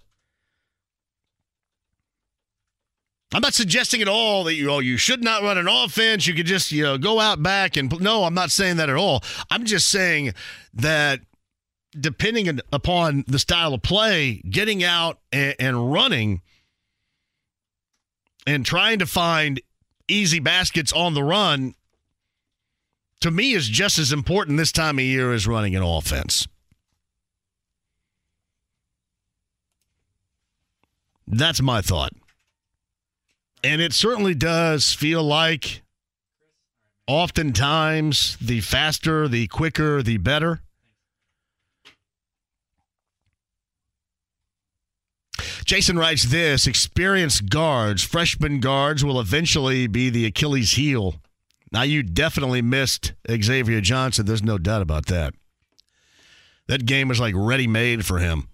I'm 3.35 3.41
not 3.41 3.53
suggesting 3.53 4.01
at 4.01 4.07
all 4.07 4.45
that 4.45 4.55
you 4.55 4.71
oh, 4.71 4.79
you 4.79 4.97
should 4.97 5.25
not 5.25 5.43
run 5.43 5.59
an 5.59 5.67
offense. 5.67 6.25
You 6.25 6.35
could 6.35 6.47
just 6.47 6.71
you 6.71 6.85
know 6.85 6.97
go 6.97 7.19
out 7.19 7.43
back 7.43 7.77
and 7.77 7.93
no, 8.01 8.23
I'm 8.23 8.35
not 8.35 8.53
saying 8.53 8.77
that 8.77 8.89
at 8.89 8.95
all. 8.95 9.25
I'm 9.51 9.65
just 9.65 9.89
saying 9.89 10.35
that 10.75 11.21
depending 11.99 12.61
upon 12.73 13.25
the 13.27 13.41
style 13.41 13.75
of 13.75 13.83
play, 13.83 14.41
getting 14.49 14.85
out 14.85 15.19
and, 15.33 15.57
and 15.59 15.93
running 15.93 16.43
and 18.47 18.65
trying 18.65 19.01
to 19.01 19.07
find 19.07 19.61
easy 20.07 20.39
baskets 20.39 20.93
on 20.93 21.15
the 21.15 21.25
run 21.25 21.75
to 23.21 23.33
me 23.33 23.53
is 23.53 23.69
just 23.69 23.99
as 23.99 24.13
important 24.13 24.59
this 24.59 24.71
time 24.71 24.99
of 24.99 25.05
year 25.05 25.33
as 25.33 25.49
running 25.49 25.75
an 25.75 25.83
offense. 25.83 26.47
That's 31.27 31.61
my 31.61 31.81
thought. 31.81 32.13
And 33.65 33.81
it 33.81 33.95
certainly 33.95 34.35
does 34.35 34.93
feel 34.93 35.23
like 35.23 35.81
oftentimes 37.07 38.37
the 38.39 38.61
faster, 38.61 39.27
the 39.27 39.47
quicker, 39.47 40.03
the 40.03 40.19
better. 40.19 40.61
Jason 45.65 45.99
writes 45.99 46.25
this 46.25 46.67
experienced 46.67 47.49
guards, 47.49 48.03
freshman 48.03 48.61
guards 48.61 49.03
will 49.03 49.19
eventually 49.19 49.87
be 49.87 50.11
the 50.11 50.27
Achilles 50.27 50.73
heel. 50.73 51.15
Now, 51.73 51.83
you 51.83 52.03
definitely 52.03 52.61
missed 52.61 53.15
Xavier 53.29 53.81
Johnson. 53.81 54.27
There's 54.27 54.43
no 54.43 54.59
doubt 54.59 54.83
about 54.83 55.07
that. 55.07 55.33
That 56.69 56.85
game 56.85 57.09
was 57.09 57.19
like 57.19 57.35
ready 57.35 57.67
made 57.67 58.05
for 58.05 58.19
him. 58.19 58.49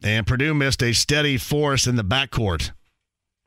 And 0.00 0.28
Purdue 0.28 0.54
missed 0.54 0.80
a 0.80 0.92
steady 0.92 1.38
force 1.38 1.88
in 1.88 1.96
the 1.96 2.04
backcourt. 2.04 2.70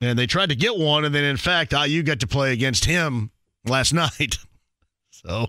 And 0.06 0.20
they 0.20 0.28
tried 0.28 0.50
to 0.50 0.56
get 0.56 0.78
one, 0.78 1.04
and 1.04 1.16
then 1.16 1.24
in 1.24 1.36
fact, 1.36 1.74
IU 1.74 2.04
got 2.04 2.20
to 2.20 2.28
play 2.28 2.54
against 2.54 2.86
him 2.86 3.32
last 3.66 3.92
night. 3.94 4.38
so, 5.10 5.48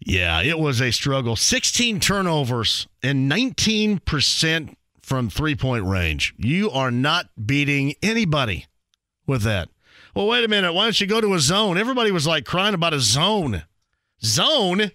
yeah, 0.00 0.40
it 0.40 0.58
was 0.58 0.80
a 0.80 0.90
struggle. 0.90 1.36
16 1.36 2.00
turnovers 2.00 2.88
and 3.02 3.30
19% 3.30 4.74
from 5.02 5.28
three 5.28 5.54
point 5.54 5.84
range. 5.84 6.34
You 6.38 6.70
are 6.70 6.90
not 6.90 7.28
beating 7.44 7.92
anybody 8.02 8.64
with 9.26 9.42
that. 9.42 9.68
Well, 10.14 10.26
wait 10.26 10.44
a 10.44 10.48
minute. 10.48 10.72
Why 10.72 10.84
don't 10.84 10.98
you 10.98 11.06
go 11.06 11.20
to 11.20 11.34
a 11.34 11.40
zone? 11.40 11.76
Everybody 11.76 12.10
was 12.10 12.26
like 12.26 12.46
crying 12.46 12.72
about 12.72 12.94
a 12.94 13.00
zone. 13.00 13.64
Zone? 14.24 14.80
You 14.80 14.90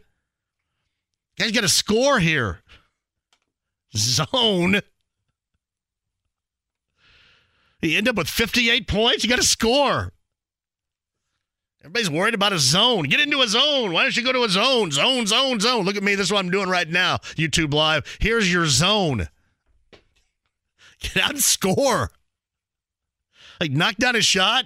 guys 1.37 1.51
got 1.51 1.61
to 1.61 1.69
score 1.69 2.17
here. 2.17 2.63
Zone. 3.95 4.81
You 7.89 7.97
end 7.97 8.07
up 8.07 8.15
with 8.15 8.29
58 8.29 8.87
points. 8.87 9.23
You 9.23 9.29
got 9.29 9.37
to 9.37 9.43
score. 9.43 10.13
Everybody's 11.81 12.09
worried 12.09 12.33
about 12.33 12.53
a 12.53 12.59
zone. 12.59 13.03
Get 13.03 13.19
into 13.19 13.41
a 13.41 13.47
zone. 13.47 13.91
Why 13.91 14.03
don't 14.03 14.15
you 14.15 14.23
go 14.23 14.31
to 14.31 14.43
a 14.43 14.49
zone? 14.49 14.91
Zone, 14.91 15.27
zone, 15.27 15.59
zone. 15.59 15.83
Look 15.83 15.97
at 15.97 16.03
me. 16.03 16.15
This 16.15 16.27
is 16.27 16.31
what 16.31 16.39
I'm 16.39 16.49
doing 16.49 16.69
right 16.69 16.87
now. 16.87 17.17
YouTube 17.35 17.73
Live. 17.73 18.17
Here's 18.21 18.51
your 18.51 18.67
zone. 18.67 19.27
Get 21.01 21.17
out 21.17 21.31
and 21.31 21.43
score. 21.43 22.11
Like, 23.59 23.71
knock 23.71 23.97
down 23.97 24.15
a 24.15 24.21
shot. 24.21 24.65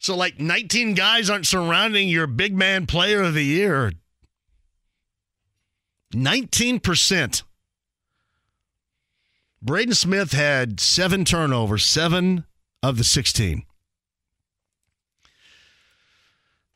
So, 0.00 0.16
like, 0.16 0.40
19 0.40 0.94
guys 0.94 1.30
aren't 1.30 1.46
surrounding 1.46 2.08
your 2.08 2.26
big 2.26 2.56
man 2.56 2.86
player 2.86 3.22
of 3.22 3.34
the 3.34 3.44
year. 3.44 3.92
19%. 6.12 7.42
Braden 9.62 9.94
Smith 9.94 10.32
had 10.32 10.80
seven 10.80 11.24
turnovers, 11.24 11.84
seven 11.84 12.44
of 12.82 12.96
the 12.96 13.04
16. 13.04 13.64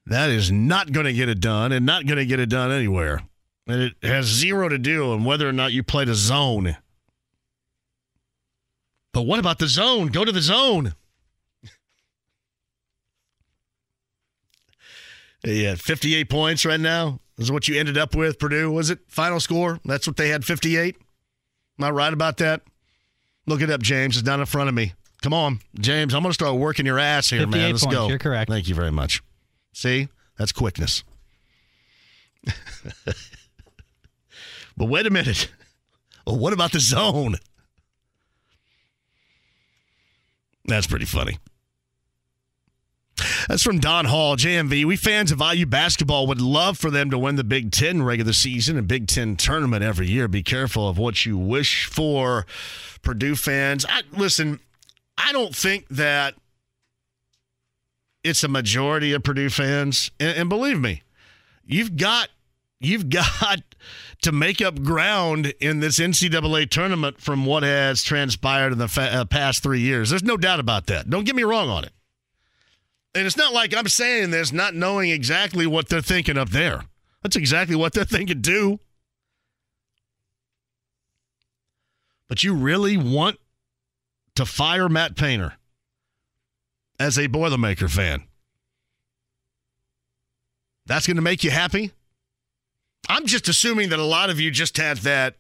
That 0.07 0.29
is 0.29 0.53
not 0.53 0.93
going 0.93 1.07
to 1.07 1.15
get 1.15 1.31
it 1.31 1.41
done 1.41 1.73
and 1.73 1.87
not 1.87 2.07
going 2.07 2.19
to 2.19 2.27
get 2.27 2.41
it 2.41 2.51
done 2.51 2.71
anywhere. 2.71 3.23
And 3.67 3.81
it 3.81 3.95
has 4.03 4.27
zero 4.27 4.69
to 4.69 4.77
do 4.77 5.13
on 5.13 5.25
whether 5.25 5.49
or 5.49 5.53
not 5.53 5.73
you 5.73 5.83
played 5.83 6.11
a 6.11 6.15
zone. 6.15 6.77
But 9.15 9.23
what 9.23 9.39
about 9.39 9.59
the 9.59 9.69
zone? 9.69 10.09
Go 10.09 10.27
to 10.27 10.33
the 10.33 10.43
zone. 10.43 10.95
yeah, 15.45 15.77
58 15.77 16.29
points 16.29 16.67
right 16.67 16.81
now 16.81 17.21
is 17.39 17.51
what 17.51 17.67
you 17.67 17.81
ended 17.81 17.97
up 17.97 18.15
with, 18.15 18.39
Purdue. 18.39 18.71
Was 18.71 18.91
it 18.91 18.99
final 19.09 19.41
score? 19.41 19.81
That's 19.87 20.07
what 20.07 20.19
they 20.19 20.29
had, 20.29 20.45
58? 20.45 20.97
Am 21.79 21.85
I 21.85 21.91
right 21.91 22.13
about 22.13 22.37
that? 22.39 22.61
Look 23.47 23.61
it 23.61 23.71
up, 23.71 23.83
James. 23.83 24.17
It's 24.17 24.23
down 24.23 24.41
in 24.41 24.47
front 24.47 24.69
of 24.69 24.75
me. 24.75 24.93
Come 25.23 25.33
on, 25.33 25.61
James. 25.79 26.15
I'm 26.15 26.23
going 26.23 26.31
to 26.31 26.35
start 26.35 26.57
working 26.57 26.87
your 26.87 26.99
ass 26.99 27.31
here, 27.31 27.47
man. 27.47 27.73
Let's 27.73 27.85
points. 27.85 27.97
go. 27.97 28.09
You're 28.09 28.19
correct. 28.19 28.51
Thank 28.51 28.69
you 28.69 28.75
very 28.75 28.93
much. 28.93 29.23
See, 29.73 30.09
that's 30.39 30.53
quickness. 30.53 31.03
but 34.77 34.87
wait 34.89 35.07
a 35.07 35.11
minute. 35.11 35.49
Well, 36.27 36.39
what 36.39 36.55
about 36.55 36.73
the 36.73 36.81
zone? 36.81 37.37
That's 40.65 40.87
pretty 40.87 41.05
funny. 41.05 41.37
That's 43.49 43.63
from 43.63 43.79
Don 43.79 44.07
Hall, 44.07 44.37
JMV. 44.37 44.85
We 44.85 44.97
fans 44.97 45.31
of 45.31 45.41
IU 45.41 45.67
basketball 45.67 46.27
would 46.27 46.41
love 46.41 46.79
for 46.79 46.91
them 46.91 47.11
to 47.11 47.19
win 47.19 47.37
the 47.37 47.45
Big 47.45 47.71
Ten 47.71 48.03
regular 48.03 48.33
season 48.33 48.77
and 48.77 48.89
Big 48.89 49.07
Ten 49.07 49.37
tournament 49.37 49.85
every 49.85 50.09
year. 50.09 50.27
Be 50.29 50.43
careful 50.43 50.89
of 50.89 50.99
what 50.99 51.25
you 51.25 51.39
wish 51.39 51.87
for, 51.87 52.47
Purdue 53.03 53.37
fans. 53.37 53.87
I, 53.89 54.03
listen, 54.13 54.61
I 55.17 55.33
don't 55.33 55.55
think 55.55 55.87
that 55.91 56.35
it's 58.25 58.43
a 58.43 58.49
majority 58.49 59.13
of 59.13 59.23
Purdue 59.23 59.51
fans, 59.51 60.11
and, 60.19 60.37
and 60.37 60.49
believe 60.49 60.81
me, 60.81 61.03
you've 61.65 61.97
got 61.97 62.29
you've 62.81 63.09
got 63.09 63.61
to 64.23 64.33
make 64.33 64.61
up 64.61 64.83
ground 64.83 65.55
in 65.61 65.81
this 65.81 65.99
NCAA 65.99 66.69
tournament 66.69 67.21
from 67.21 67.47
what 67.47 67.63
has 67.63 68.03
transpired 68.03 68.73
in 68.73 68.79
the 68.79 68.89
fa- 68.89 69.13
uh, 69.13 69.25
past 69.25 69.63
three 69.63 69.81
years. 69.81 70.11
There's 70.11 70.25
no 70.25 70.37
doubt 70.37 70.61
about 70.61 70.87
that. 70.87 71.09
Don't 71.09 71.25
get 71.25 71.37
me 71.37 71.45
wrong 71.45 71.69
on 71.69 71.85
it. 71.85 71.93
And 73.15 73.27
it's 73.27 73.37
not 73.37 73.53
like 73.53 73.75
I'm 73.75 73.89
saying 73.89 74.31
this 74.31 74.53
not 74.53 74.75
knowing 74.75 75.11
exactly 75.11 75.67
what 75.67 75.89
they're 75.89 76.01
thinking 76.01 76.37
up 76.37 76.51
there. 76.51 76.83
That's 77.23 77.37
exactly 77.37 77.77
what 77.77 77.93
they're 77.93 78.05
thinking 78.05 78.43
too. 78.43 78.81
But 82.29 82.43
you 82.43 82.55
really 82.55 82.97
want 82.97 83.39
to 84.35 84.45
fire 84.45 84.89
Matt 84.89 85.17
Painter 85.17 85.55
as 86.99 87.17
a 87.17 87.29
Boilermaker 87.29 87.89
fan? 87.89 88.25
That's 90.87 91.07
going 91.07 91.17
to 91.17 91.23
make 91.23 91.45
you 91.45 91.51
happy? 91.51 91.93
I'm 93.09 93.27
just 93.27 93.49
assuming 93.49 93.91
that 93.91 93.99
a 93.99 94.05
lot 94.05 94.31
of 94.31 94.41
you 94.41 94.51
just 94.51 94.77
had 94.77 94.99
that 94.99 95.37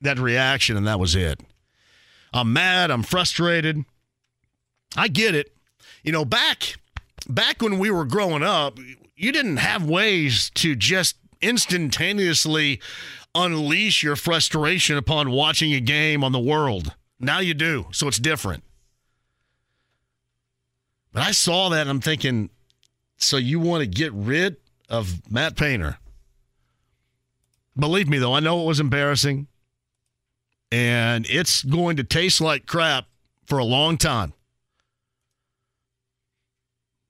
that 0.00 0.18
reaction 0.18 0.76
and 0.76 0.86
that 0.86 1.00
was 1.00 1.14
it. 1.14 1.40
I'm 2.32 2.52
mad, 2.52 2.90
I'm 2.90 3.02
frustrated. 3.02 3.84
I 4.96 5.08
get 5.08 5.34
it. 5.34 5.54
You 6.02 6.12
know, 6.12 6.24
back 6.24 6.76
back 7.28 7.62
when 7.62 7.78
we 7.78 7.90
were 7.90 8.04
growing 8.04 8.42
up, 8.42 8.78
you 9.16 9.32
didn't 9.32 9.58
have 9.58 9.84
ways 9.84 10.50
to 10.56 10.74
just 10.74 11.16
instantaneously 11.40 12.80
unleash 13.34 14.02
your 14.02 14.16
frustration 14.16 14.96
upon 14.96 15.30
watching 15.30 15.72
a 15.74 15.80
game 15.80 16.24
on 16.24 16.32
the 16.32 16.38
world. 16.38 16.94
Now 17.20 17.38
you 17.38 17.54
do, 17.54 17.86
so 17.92 18.08
it's 18.08 18.18
different. 18.18 18.64
But 21.12 21.22
I 21.22 21.32
saw 21.32 21.70
that 21.70 21.82
and 21.82 21.90
I'm 21.90 22.00
thinking, 22.00 22.50
so 23.16 23.36
you 23.36 23.58
want 23.60 23.80
to 23.82 23.86
get 23.86 24.12
rid 24.12 24.56
of 24.88 25.30
Matt 25.30 25.56
Painter? 25.56 25.98
Believe 27.78 28.08
me, 28.08 28.18
though, 28.18 28.34
I 28.34 28.40
know 28.40 28.62
it 28.62 28.66
was 28.66 28.80
embarrassing. 28.80 29.46
And 30.72 31.26
it's 31.28 31.62
going 31.62 31.96
to 31.96 32.04
taste 32.04 32.40
like 32.40 32.66
crap 32.66 33.06
for 33.46 33.58
a 33.58 33.64
long 33.64 33.96
time. 33.96 34.32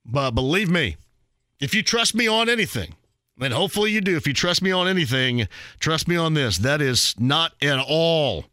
But 0.07 0.31
believe 0.31 0.69
me, 0.69 0.95
if 1.59 1.75
you 1.75 1.83
trust 1.83 2.15
me 2.15 2.27
on 2.27 2.49
anything, 2.49 2.95
and 3.39 3.53
hopefully 3.53 3.91
you 3.91 4.01
do, 4.01 4.15
if 4.15 4.25
you 4.25 4.33
trust 4.33 4.61
me 4.61 4.71
on 4.71 4.87
anything, 4.87 5.47
trust 5.79 6.07
me 6.07 6.15
on 6.15 6.33
this. 6.33 6.57
That 6.57 6.81
is 6.81 7.13
not 7.19 7.53
at 7.61 7.79
all 7.79 8.45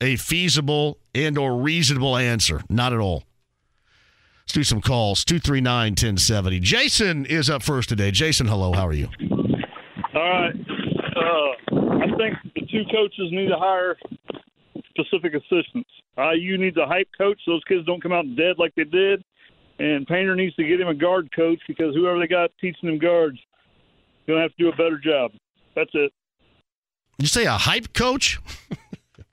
a 0.00 0.16
feasible 0.16 0.98
and 1.14 1.36
or 1.38 1.56
reasonable 1.56 2.16
answer. 2.16 2.62
Not 2.68 2.92
at 2.92 2.98
all. 2.98 3.24
Let's 4.42 4.52
do 4.52 4.64
some 4.64 4.80
calls. 4.80 5.24
239 5.24 5.92
1070. 5.92 6.60
Jason 6.60 7.26
is 7.26 7.48
up 7.48 7.62
first 7.62 7.88
today. 7.88 8.10
Jason, 8.10 8.46
hello. 8.46 8.72
How 8.72 8.86
are 8.86 8.92
you? 8.92 9.08
All 10.14 10.20
right. 10.20 10.54
Uh, 11.16 11.76
I 12.02 12.16
think 12.16 12.36
the 12.54 12.62
two 12.62 12.84
coaches 12.90 13.28
need 13.30 13.48
to 13.48 13.56
hire 13.56 13.96
specific 14.90 15.34
assistants. 15.34 15.88
IU 16.18 16.58
needs 16.58 16.76
a 16.76 16.86
hype 16.86 17.08
coach 17.16 17.40
those 17.46 17.62
kids 17.64 17.86
don't 17.86 18.02
come 18.02 18.12
out 18.12 18.24
dead 18.36 18.56
like 18.58 18.74
they 18.74 18.84
did. 18.84 19.24
And 19.80 20.06
Painter 20.06 20.36
needs 20.36 20.54
to 20.56 20.64
get 20.64 20.78
him 20.78 20.88
a 20.88 20.94
guard 20.94 21.30
coach 21.34 21.58
because 21.66 21.94
whoever 21.94 22.18
they 22.18 22.26
got 22.26 22.50
teaching 22.60 22.90
them 22.90 22.98
guards 22.98 23.38
going 24.26 24.36
to 24.38 24.42
have 24.42 24.54
to 24.56 24.62
do 24.62 24.68
a 24.68 24.72
better 24.72 24.98
job. 24.98 25.32
That's 25.74 25.90
it. 25.94 26.12
You 27.16 27.26
say 27.26 27.46
a 27.46 27.52
hype 27.52 27.94
coach? 27.94 28.38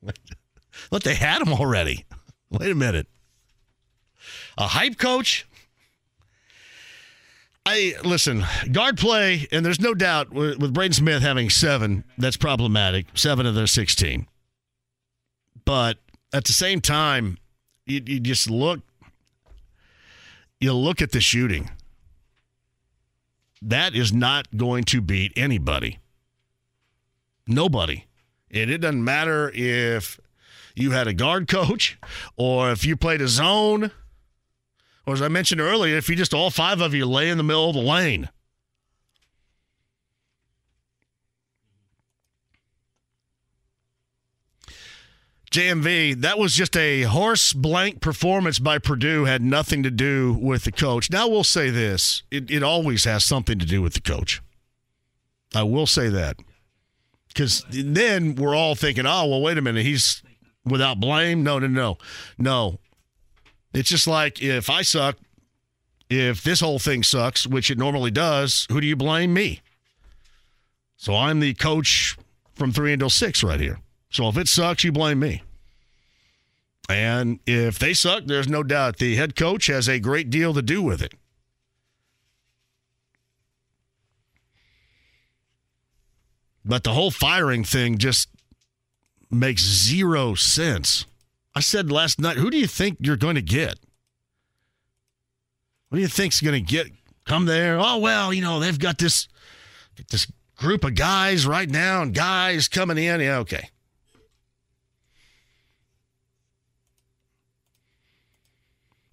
Look, 0.92 1.04
they 1.04 1.16
had 1.16 1.42
him 1.42 1.52
already. 1.52 2.06
Wait 2.50 2.72
a 2.72 2.76
minute. 2.76 3.08
A 4.58 4.68
hype 4.68 4.98
coach? 4.98 5.46
I 7.66 7.96
listen, 8.06 8.46
guard 8.72 8.98
play, 8.98 9.50
and 9.52 9.66
there's 9.66 9.82
no 9.82 9.94
doubt 9.94 10.32
with, 10.32 10.60
with 10.60 10.74
Braden 10.74 10.94
Smith 10.94 11.22
having 11.22 11.50
seven, 11.50 12.06
that's 12.18 12.38
problematic. 12.38 13.08
Seven 13.16 13.46
of 13.46 13.54
their 13.54 13.68
16. 13.68 14.26
But 15.66 15.98
at 16.32 16.46
the 16.46 16.54
same 16.54 16.80
time, 16.80 17.38
you, 17.86 18.02
you 18.06 18.22
just 18.22 18.50
look, 18.50 18.80
you 20.60 20.74
look 20.74 21.02
at 21.02 21.12
the 21.12 21.22
shooting. 21.22 21.70
That 23.62 23.96
is 23.96 24.14
not 24.14 24.56
going 24.56 24.84
to 24.86 25.02
beat 25.02 25.34
anybody. 25.36 26.00
Nobody. 27.48 28.06
And 28.52 28.70
it 28.70 28.80
doesn't 28.80 29.04
matter 29.04 29.52
if 29.54 30.20
you 30.76 30.92
had 30.92 31.08
a 31.08 31.14
guard 31.14 31.48
coach 31.50 31.98
or 32.36 32.72
if 32.72 32.86
you 32.86 32.96
played 32.96 33.22
a 33.22 33.28
zone 33.28 33.92
or 35.08 35.14
as 35.14 35.22
I 35.22 35.30
mentioned 35.30 35.62
earlier, 35.62 35.96
if 35.96 36.10
you 36.10 36.16
just 36.18 36.34
all 36.34 36.52
five 36.52 36.82
of 36.82 36.94
you 36.94 37.06
lay 37.06 37.30
in 37.30 37.38
the 37.38 37.44
middle 37.44 37.70
of 37.70 37.76
the 37.76 37.82
lane. 37.82 38.30
JMV, 45.58 46.22
that 46.22 46.38
was 46.38 46.54
just 46.54 46.78
a 46.78 47.02
horse 47.02 47.52
blank 47.52 48.00
performance 48.00 48.60
by 48.60 48.78
Purdue, 48.78 49.26
had 49.26 49.42
nothing 49.42 49.82
to 49.82 49.90
do 49.90 50.38
with 50.40 50.66
the 50.66 50.72
coach. 50.72 51.10
Now, 51.10 51.28
we'll 51.28 51.44
say 51.44 51.72
this 51.72 52.22
it, 52.30 52.52
it 52.52 52.62
always 52.62 53.06
has 53.06 53.24
something 53.24 53.58
to 53.58 53.66
do 53.66 53.82
with 53.82 53.96
the 53.96 54.02
coach. 54.02 54.40
I 55.56 55.64
will 55.64 55.88
say 55.88 56.10
that. 56.10 56.38
Because 57.30 57.66
then 57.72 58.36
we're 58.36 58.54
all 58.54 58.76
thinking, 58.76 59.08
oh, 59.08 59.26
well, 59.26 59.42
wait 59.42 59.58
a 59.58 59.64
minute. 59.64 59.84
He's 59.84 60.22
without 60.64 61.00
blame. 61.00 61.42
No, 61.44 61.58
no, 61.58 61.66
no. 61.66 61.98
No. 62.38 62.78
It's 63.74 63.90
just 63.90 64.06
like 64.06 64.40
if 64.40 64.70
I 64.70 64.84
suck, 64.84 65.18
if 66.08 66.44
this 66.44 66.60
whole 66.60 66.78
thing 66.78 67.02
sucks, 67.02 67.48
which 67.48 67.72
it 67.72 67.80
normally 67.80 68.12
does, 68.12 68.68
who 68.70 68.80
do 68.80 68.86
you 68.86 68.96
blame? 68.96 69.34
Me. 69.34 69.62
So 70.98 71.16
I'm 71.16 71.40
the 71.40 71.56
coach 71.56 72.16
from 72.54 72.72
three 72.72 72.94
until 72.94 73.10
six 73.10 73.44
right 73.44 73.60
here. 73.60 73.80
So 74.12 74.30
if 74.30 74.38
it 74.38 74.48
sucks, 74.48 74.84
you 74.84 74.92
blame 74.92 75.18
me. 75.18 75.42
And 76.90 77.40
if 77.46 77.80
they 77.80 77.94
suck, 77.94 78.26
there's 78.26 78.48
no 78.48 78.64
doubt 78.64 78.98
the 78.98 79.16
head 79.16 79.36
coach 79.36 79.68
has 79.68 79.90
a 79.90 80.00
great 80.00 80.30
deal 80.30 80.54
to 80.54 80.62
do 80.62 80.82
with 80.82 81.02
it. 81.02 81.14
But 86.64 86.84
the 86.84 86.94
whole 86.94 87.12
firing 87.12 87.64
thing 87.64 87.98
just 87.98 88.30
makes 89.30 89.64
zero 89.64 90.34
sense. 90.34 91.06
I 91.56 91.60
said 91.60 91.92
last 91.92 92.20
night, 92.20 92.38
who 92.38 92.50
do 92.50 92.58
you 92.58 92.68
think 92.68 92.98
you're 93.02 93.18
going 93.18 93.36
to 93.36 93.42
get? 93.42 93.80
What 95.90 95.98
do 95.98 96.02
you 96.02 96.08
think's 96.08 96.42
going 96.42 96.66
to 96.66 96.72
get 96.72 96.92
come 97.28 97.46
there. 97.46 97.78
Oh 97.80 97.98
well, 98.00 98.34
you 98.34 98.42
know 98.42 98.60
they've 98.60 98.80
got 98.80 98.98
this 98.98 99.28
this 100.10 100.32
group 100.56 100.84
of 100.84 100.96
guys 100.96 101.46
right 101.46 101.70
now, 101.70 102.02
and 102.02 102.14
guys 102.14 102.68
coming 102.68 102.98
in. 102.98 103.20
Yeah, 103.22 103.40
okay. 103.40 103.70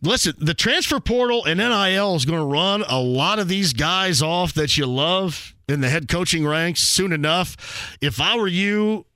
Listen, 0.04 0.34
the 0.38 0.52
transfer 0.52 1.00
portal 1.00 1.46
and 1.46 1.58
NIL 1.58 2.14
is 2.14 2.26
going 2.26 2.38
to 2.38 2.44
run 2.44 2.84
a 2.86 3.00
lot 3.00 3.38
of 3.38 3.48
these 3.48 3.72
guys 3.72 4.20
off 4.20 4.52
that 4.52 4.76
you 4.76 4.84
love 4.84 5.54
in 5.66 5.80
the 5.80 5.88
head 5.88 6.08
coaching 6.08 6.46
ranks 6.46 6.82
soon 6.82 7.10
enough. 7.10 7.96
If 8.02 8.20
I 8.20 8.36
were 8.36 8.46
you, 8.46 9.06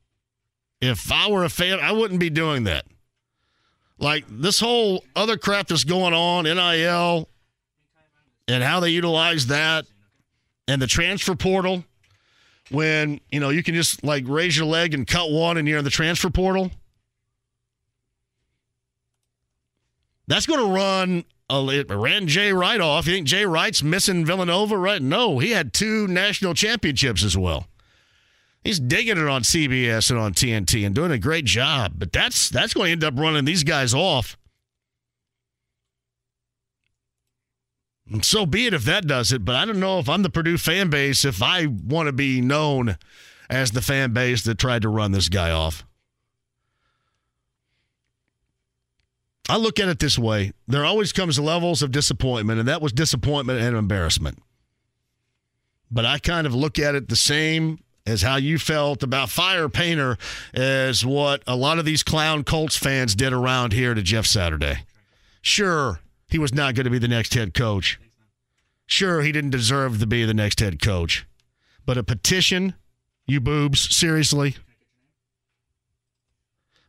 if 0.80 1.12
I 1.12 1.30
were 1.30 1.44
a 1.44 1.50
fan, 1.50 1.78
I 1.78 1.92
wouldn't 1.92 2.20
be 2.20 2.30
doing 2.30 2.64
that. 2.64 2.86
Like 3.98 4.24
this 4.30 4.60
whole 4.60 5.04
other 5.14 5.36
crap 5.36 5.68
that's 5.68 5.84
going 5.84 6.14
on, 6.14 6.44
NIL, 6.44 7.28
and 8.46 8.62
how 8.62 8.80
they 8.80 8.88
utilize 8.88 9.48
that, 9.48 9.84
and 10.68 10.80
the 10.80 10.86
transfer 10.86 11.34
portal, 11.34 11.84
when 12.70 13.20
you 13.30 13.40
know 13.40 13.50
you 13.50 13.62
can 13.62 13.74
just 13.74 14.04
like 14.04 14.24
raise 14.26 14.56
your 14.56 14.66
leg 14.66 14.94
and 14.94 15.06
cut 15.06 15.30
one, 15.30 15.58
and 15.58 15.68
you're 15.68 15.78
in 15.78 15.84
the 15.84 15.90
transfer 15.90 16.30
portal. 16.30 16.70
That's 20.28 20.46
going 20.46 20.60
to 20.60 20.72
run. 20.72 21.24
it 21.50 21.90
ran 21.90 22.28
Jay 22.28 22.52
Wright 22.52 22.80
off. 22.80 23.06
You 23.06 23.14
think 23.14 23.26
Jay 23.26 23.46
Wright's 23.46 23.82
missing 23.82 24.24
Villanova? 24.24 24.76
Right? 24.76 25.02
No, 25.02 25.38
he 25.38 25.50
had 25.50 25.72
two 25.72 26.06
national 26.06 26.54
championships 26.54 27.24
as 27.24 27.36
well. 27.36 27.66
He's 28.62 28.78
digging 28.78 29.16
it 29.16 29.26
on 29.26 29.42
CBS 29.42 30.10
and 30.10 30.18
on 30.18 30.34
TNT 30.34 30.84
and 30.84 30.94
doing 30.94 31.10
a 31.10 31.18
great 31.18 31.46
job. 31.46 31.94
But 31.96 32.12
that's 32.12 32.50
that's 32.50 32.74
going 32.74 32.86
to 32.86 32.92
end 32.92 33.04
up 33.04 33.18
running 33.18 33.46
these 33.46 33.64
guys 33.64 33.94
off. 33.94 34.36
So 38.22 38.44
be 38.44 38.66
it 38.66 38.74
if 38.74 38.84
that 38.84 39.06
does 39.06 39.32
it. 39.32 39.44
But 39.44 39.54
I 39.54 39.64
don't 39.64 39.80
know 39.80 39.98
if 39.98 40.08
I'm 40.08 40.22
the 40.22 40.30
Purdue 40.30 40.58
fan 40.58 40.90
base 40.90 41.24
if 41.24 41.42
I 41.42 41.66
want 41.66 42.06
to 42.08 42.12
be 42.12 42.42
known 42.42 42.98
as 43.48 43.70
the 43.70 43.82
fan 43.82 44.12
base 44.12 44.44
that 44.44 44.58
tried 44.58 44.82
to 44.82 44.88
run 44.90 45.12
this 45.12 45.30
guy 45.30 45.50
off. 45.50 45.84
I 49.48 49.56
look 49.56 49.80
at 49.80 49.88
it 49.88 49.98
this 49.98 50.18
way 50.18 50.52
there 50.66 50.84
always 50.84 51.12
comes 51.12 51.38
levels 51.38 51.82
of 51.82 51.90
disappointment, 51.90 52.58
and 52.58 52.68
that 52.68 52.82
was 52.82 52.92
disappointment 52.92 53.60
and 53.60 53.76
embarrassment. 53.76 54.42
But 55.90 56.04
I 56.04 56.18
kind 56.18 56.46
of 56.46 56.54
look 56.54 56.78
at 56.78 56.94
it 56.94 57.08
the 57.08 57.16
same 57.16 57.82
as 58.06 58.22
how 58.22 58.36
you 58.36 58.58
felt 58.58 59.02
about 59.02 59.30
Fire 59.30 59.68
Painter 59.68 60.16
as 60.54 61.04
what 61.04 61.42
a 61.46 61.56
lot 61.56 61.78
of 61.78 61.84
these 61.84 62.02
clown 62.02 62.44
Colts 62.44 62.76
fans 62.76 63.14
did 63.14 63.32
around 63.32 63.72
here 63.72 63.94
to 63.94 64.02
Jeff 64.02 64.26
Saturday. 64.26 64.84
Sure, 65.40 66.00
he 66.28 66.38
was 66.38 66.52
not 66.52 66.74
going 66.74 66.84
to 66.84 66.90
be 66.90 66.98
the 66.98 67.08
next 67.08 67.34
head 67.34 67.54
coach. 67.54 67.98
Sure, 68.86 69.22
he 69.22 69.32
didn't 69.32 69.50
deserve 69.50 69.98
to 70.00 70.06
be 70.06 70.24
the 70.24 70.34
next 70.34 70.60
head 70.60 70.80
coach. 70.80 71.26
But 71.84 71.98
a 71.98 72.02
petition, 72.02 72.74
you 73.26 73.40
boobs, 73.40 73.94
seriously? 73.94 74.56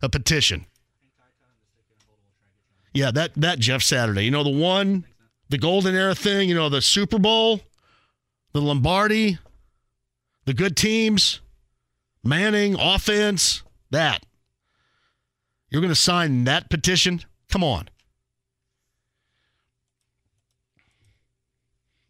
A 0.02 0.10
petition. 0.10 0.66
Yeah, 2.94 3.12
that 3.12 3.34
that 3.36 3.60
Jeff 3.60 3.84
Saturday. 3.84 4.24
You 4.24 4.32
know 4.32 4.44
the 4.44 4.50
one, 4.50 5.06
the 5.50 5.58
golden 5.58 5.96
era 5.96 6.16
thing. 6.16 6.50
You 6.50 6.56
know 6.56 6.70
the 6.70 6.82
Super 6.82 7.20
Bowl, 7.20 7.62
the 8.54 8.62
Lombardi, 8.62 9.38
the 10.46 10.54
good 10.54 10.76
teams, 10.76 11.42
Manning 12.24 12.76
offense. 12.80 13.64
That 13.92 14.24
you're 15.70 15.82
going 15.82 15.94
to 15.94 16.00
sign 16.00 16.44
that 16.46 16.70
petition? 16.70 17.22
Come 17.50 17.64
on. 17.64 17.90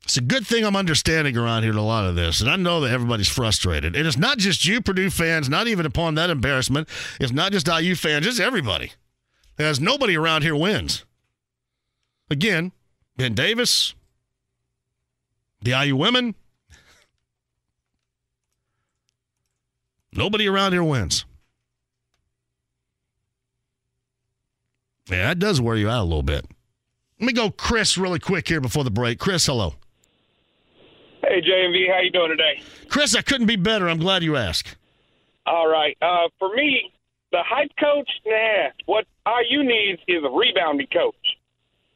It's 0.03 0.17
a 0.17 0.21
good 0.21 0.47
thing 0.47 0.65
I'm 0.65 0.75
understanding 0.75 1.37
around 1.37 1.63
here 1.63 1.77
a 1.77 1.81
lot 1.81 2.05
of 2.05 2.15
this. 2.15 2.41
And 2.41 2.49
I 2.49 2.55
know 2.55 2.81
that 2.81 2.91
everybody's 2.91 3.27
frustrated. 3.27 3.95
And 3.95 4.07
it's 4.07 4.17
not 4.17 4.39
just 4.39 4.65
you, 4.65 4.81
Purdue 4.81 5.11
fans, 5.11 5.47
not 5.47 5.67
even 5.67 5.85
upon 5.85 6.15
that 6.15 6.31
embarrassment. 6.31 6.89
It's 7.19 7.31
not 7.31 7.51
just 7.51 7.67
IU 7.67 7.93
fans, 7.95 8.25
it's 8.25 8.39
everybody 8.39 8.91
as 9.59 9.79
nobody 9.79 10.17
around 10.17 10.41
here 10.41 10.55
wins. 10.55 11.05
Again, 12.31 12.71
Ben 13.17 13.33
Davis, 13.33 13.93
the 15.61 15.71
IU 15.71 15.95
women, 15.95 16.35
nobody 20.13 20.47
around 20.47 20.71
here 20.71 20.83
wins. 20.83 21.25
Yeah, 25.09 25.27
that 25.27 25.39
does 25.39 25.59
wear 25.59 25.75
you 25.75 25.89
out 25.89 26.03
a 26.03 26.05
little 26.05 26.23
bit. 26.23 26.45
Let 27.19 27.25
me 27.25 27.33
go, 27.33 27.49
Chris, 27.49 27.97
really 27.97 28.19
quick 28.19 28.47
here 28.47 28.61
before 28.61 28.83
the 28.83 28.91
break. 28.91 29.19
Chris, 29.19 29.45
hello. 29.45 29.73
Hey, 31.23 31.41
JMV, 31.41 31.91
how 31.91 31.99
you 31.99 32.11
doing 32.11 32.29
today? 32.29 32.61
Chris, 32.87 33.15
I 33.15 33.21
couldn't 33.21 33.47
be 33.47 33.55
better. 33.57 33.89
I'm 33.89 33.97
glad 33.97 34.23
you 34.23 34.37
asked. 34.37 34.77
All 35.45 35.67
right. 35.67 35.97
Uh, 36.01 36.29
for 36.37 36.53
me, 36.55 36.93
the 37.31 37.43
hype 37.43 37.71
coach, 37.79 38.09
nah. 38.25 38.69
What 38.85 39.05
IU 39.27 39.63
needs 39.63 40.01
is 40.07 40.23
a 40.23 40.29
rebounding 40.29 40.87
coach. 40.87 41.15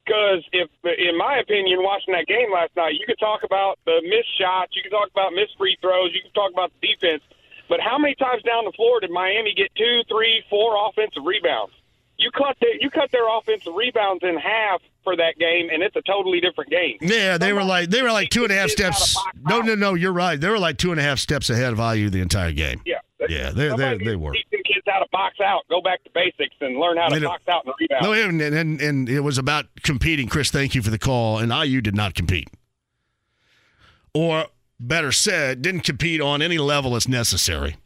Because 0.06 0.44
if, 0.52 0.70
in 0.84 1.18
my 1.18 1.38
opinion, 1.40 1.80
watching 1.82 2.14
that 2.14 2.28
game 2.28 2.52
last 2.52 2.76
night, 2.76 2.94
you 3.00 3.06
could 3.08 3.20
talk 3.20 3.44
about 3.44 3.80
the 3.86 4.02
missed 4.04 4.38
shots, 4.38 4.76
you 4.76 4.84
could 4.84 4.92
talk 4.92 5.10
about 5.10 5.32
missed 5.32 5.56
free 5.58 5.78
throws, 5.80 6.12
you 6.14 6.22
could 6.22 6.36
talk 6.36 6.52
about 6.52 6.72
the 6.76 6.88
defense, 6.88 7.24
but 7.70 7.80
how 7.80 7.98
many 7.98 8.16
times 8.16 8.44
down 8.44 8.66
the 8.66 8.74
floor 8.74 9.00
did 9.00 9.12
Miami 9.12 9.54
get 9.56 9.74
two, 9.76 10.02
three, 10.10 10.44
four 10.50 10.76
offensive 10.90 11.24
rebounds? 11.26 11.74
You 12.18 12.30
cut 12.32 12.58
their, 12.62 12.76
you 12.80 12.90
cut 12.90 13.12
their 13.12 13.28
offensive 13.28 13.74
rebounds 13.76 14.24
in 14.24 14.38
half 14.38 14.82
for 15.04 15.16
that 15.16 15.38
game, 15.40 15.70
and 15.72 15.82
it's 15.82 15.96
a 15.96 16.02
totally 16.04 16.40
different 16.40 16.70
game. 16.70 16.98
Yeah, 17.02 17.38
they 17.38 17.54
were 17.54 17.64
like 17.64 17.90
they 17.90 18.02
were 18.02 18.12
like 18.12 18.30
two 18.30 18.44
and 18.44 18.52
a 18.52 18.56
half 18.56 18.70
steps. 18.70 19.18
No, 19.44 19.62
no, 19.62 19.74
no, 19.76 19.94
you're 19.96 20.14
right. 20.14 20.40
They 20.40 20.50
were 20.50 20.60
like 20.60 20.78
two 20.78 20.92
and 20.92 21.00
a 21.00 21.04
half 21.04 21.18
steps 21.20 21.50
ahead 21.50 21.74
of 21.74 21.80
IU 21.80 22.10
the 22.10 22.22
entire 22.22 22.52
game. 22.52 22.82
Yeah, 22.86 23.00
yeah, 23.30 23.51
they 23.51 23.69
they, 23.76 23.97
they 23.97 24.15
were. 24.15 24.34
Teaching 24.34 24.63
kids 24.65 24.86
how 24.88 24.99
to 24.99 25.05
box 25.11 25.39
out, 25.39 25.63
go 25.69 25.82
back 25.82 26.03
to 26.03 26.09
basics, 26.13 26.55
and 26.61 26.78
learn 26.78 26.97
how 26.97 27.09
to 27.09 27.21
box 27.21 27.43
out 27.47 27.65
the 27.65 27.74
rebound. 27.80 28.03
No, 28.03 28.13
and, 28.13 28.41
and 28.41 28.82
and 28.82 29.09
it 29.09 29.21
was 29.21 29.38
about 29.38 29.65
competing. 29.84 30.28
Chris, 30.28 30.51
thank 30.51 30.76
you 30.76 30.82
for 30.82 30.89
the 30.89 30.99
call. 30.99 31.39
And 31.39 31.51
IU 31.51 31.82
did 31.82 31.95
not 31.95 32.13
compete, 32.15 32.49
or 34.13 34.47
better 34.80 35.11
said, 35.11 35.61
didn't 35.61 35.82
compete 35.82 36.21
on 36.21 36.41
any 36.41 36.57
level 36.57 36.95
as 36.95 37.07
necessary. 37.07 37.78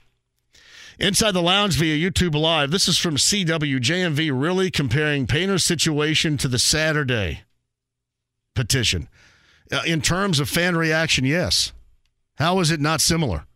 Inside 0.99 1.31
the 1.31 1.43
lounge 1.43 1.77
via 1.77 1.95
YouTube 1.95 2.33
Live. 2.33 2.71
This 2.71 2.87
is 2.87 2.97
from 2.97 3.17
CWJMV, 3.17 4.31
really 4.33 4.71
comparing 4.71 5.27
Painter's 5.27 5.63
situation 5.63 6.37
to 6.37 6.47
the 6.47 6.57
Saturday 6.57 7.41
petition. 8.55 9.07
Uh, 9.71 9.81
in 9.85 10.01
terms 10.01 10.39
of 10.39 10.49
fan 10.49 10.75
reaction, 10.75 11.23
yes. 11.23 11.71
How 12.35 12.59
is 12.59 12.71
it 12.71 12.79
not 12.79 13.01
similar? 13.01 13.46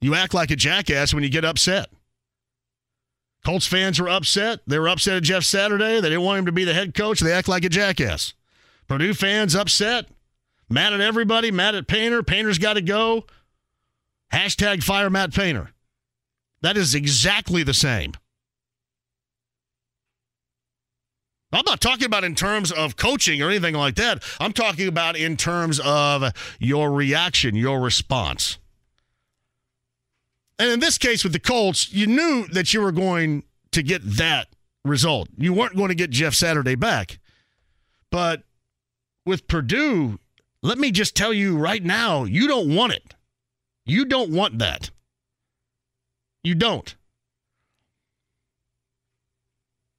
You 0.00 0.14
act 0.14 0.34
like 0.34 0.50
a 0.50 0.56
jackass 0.56 1.14
when 1.14 1.22
you 1.22 1.30
get 1.30 1.44
upset. 1.44 1.88
Colts 3.44 3.66
fans 3.66 4.00
were 4.00 4.08
upset. 4.08 4.60
They 4.66 4.78
were 4.78 4.88
upset 4.88 5.16
at 5.16 5.22
Jeff 5.22 5.44
Saturday. 5.44 6.00
They 6.00 6.08
didn't 6.08 6.24
want 6.24 6.40
him 6.40 6.46
to 6.46 6.52
be 6.52 6.64
the 6.64 6.74
head 6.74 6.94
coach. 6.94 7.20
They 7.20 7.32
act 7.32 7.48
like 7.48 7.64
a 7.64 7.68
jackass. 7.68 8.34
Purdue 8.88 9.14
fans 9.14 9.54
upset, 9.54 10.06
mad 10.68 10.92
at 10.92 11.00
everybody, 11.00 11.50
mad 11.50 11.74
at 11.74 11.88
Painter. 11.88 12.22
Painter's 12.22 12.58
got 12.58 12.74
to 12.74 12.80
go. 12.80 13.24
Hashtag 14.32 14.82
fire 14.82 15.10
Matt 15.10 15.32
Painter. 15.32 15.70
That 16.62 16.76
is 16.76 16.94
exactly 16.94 17.62
the 17.62 17.74
same. 17.74 18.12
I'm 21.52 21.64
not 21.64 21.80
talking 21.80 22.06
about 22.06 22.24
in 22.24 22.34
terms 22.34 22.72
of 22.72 22.96
coaching 22.96 23.40
or 23.40 23.48
anything 23.48 23.74
like 23.74 23.94
that. 23.94 24.22
I'm 24.40 24.52
talking 24.52 24.88
about 24.88 25.16
in 25.16 25.36
terms 25.36 25.80
of 25.80 26.32
your 26.58 26.90
reaction, 26.90 27.54
your 27.54 27.80
response. 27.80 28.58
And 30.58 30.70
in 30.70 30.80
this 30.80 30.98
case 30.98 31.22
with 31.22 31.32
the 31.32 31.40
Colts, 31.40 31.92
you 31.92 32.06
knew 32.06 32.46
that 32.48 32.72
you 32.72 32.80
were 32.80 32.92
going 32.92 33.44
to 33.72 33.82
get 33.82 34.02
that 34.16 34.48
result. 34.84 35.28
You 35.36 35.52
weren't 35.52 35.76
going 35.76 35.88
to 35.88 35.94
get 35.94 36.10
Jeff 36.10 36.34
Saturday 36.34 36.74
back. 36.74 37.18
But 38.10 38.44
with 39.26 39.48
Purdue, 39.48 40.18
let 40.62 40.78
me 40.78 40.90
just 40.90 41.14
tell 41.14 41.32
you 41.32 41.58
right 41.58 41.82
now, 41.82 42.24
you 42.24 42.48
don't 42.48 42.74
want 42.74 42.92
it. 42.92 43.14
You 43.84 44.04
don't 44.04 44.30
want 44.30 44.58
that. 44.58 44.90
You 46.42 46.54
don't. 46.54 46.94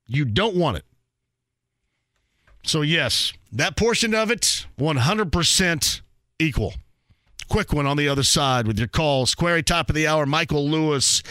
You 0.08 0.26
don't 0.26 0.56
want 0.56 0.78
it. 0.78 0.86
So, 2.64 2.82
yes, 2.82 3.34
that 3.52 3.78
portion 3.78 4.14
of 4.14 4.32
it, 4.32 4.66
100% 4.80 6.02
equal. 6.40 6.74
Quick 7.50 7.74
one 7.74 7.86
on 7.86 7.98
the 7.98 8.10
other 8.10 8.24
side 8.24 8.68
with 8.68 8.78
your 8.78 8.88
calls. 8.88 9.36
Query 9.36 9.64
top 9.64 9.90
of 9.90 9.96
the 9.96 10.08
hour, 10.08 10.26
Michael 10.26 10.70
Lewis. 10.70 11.24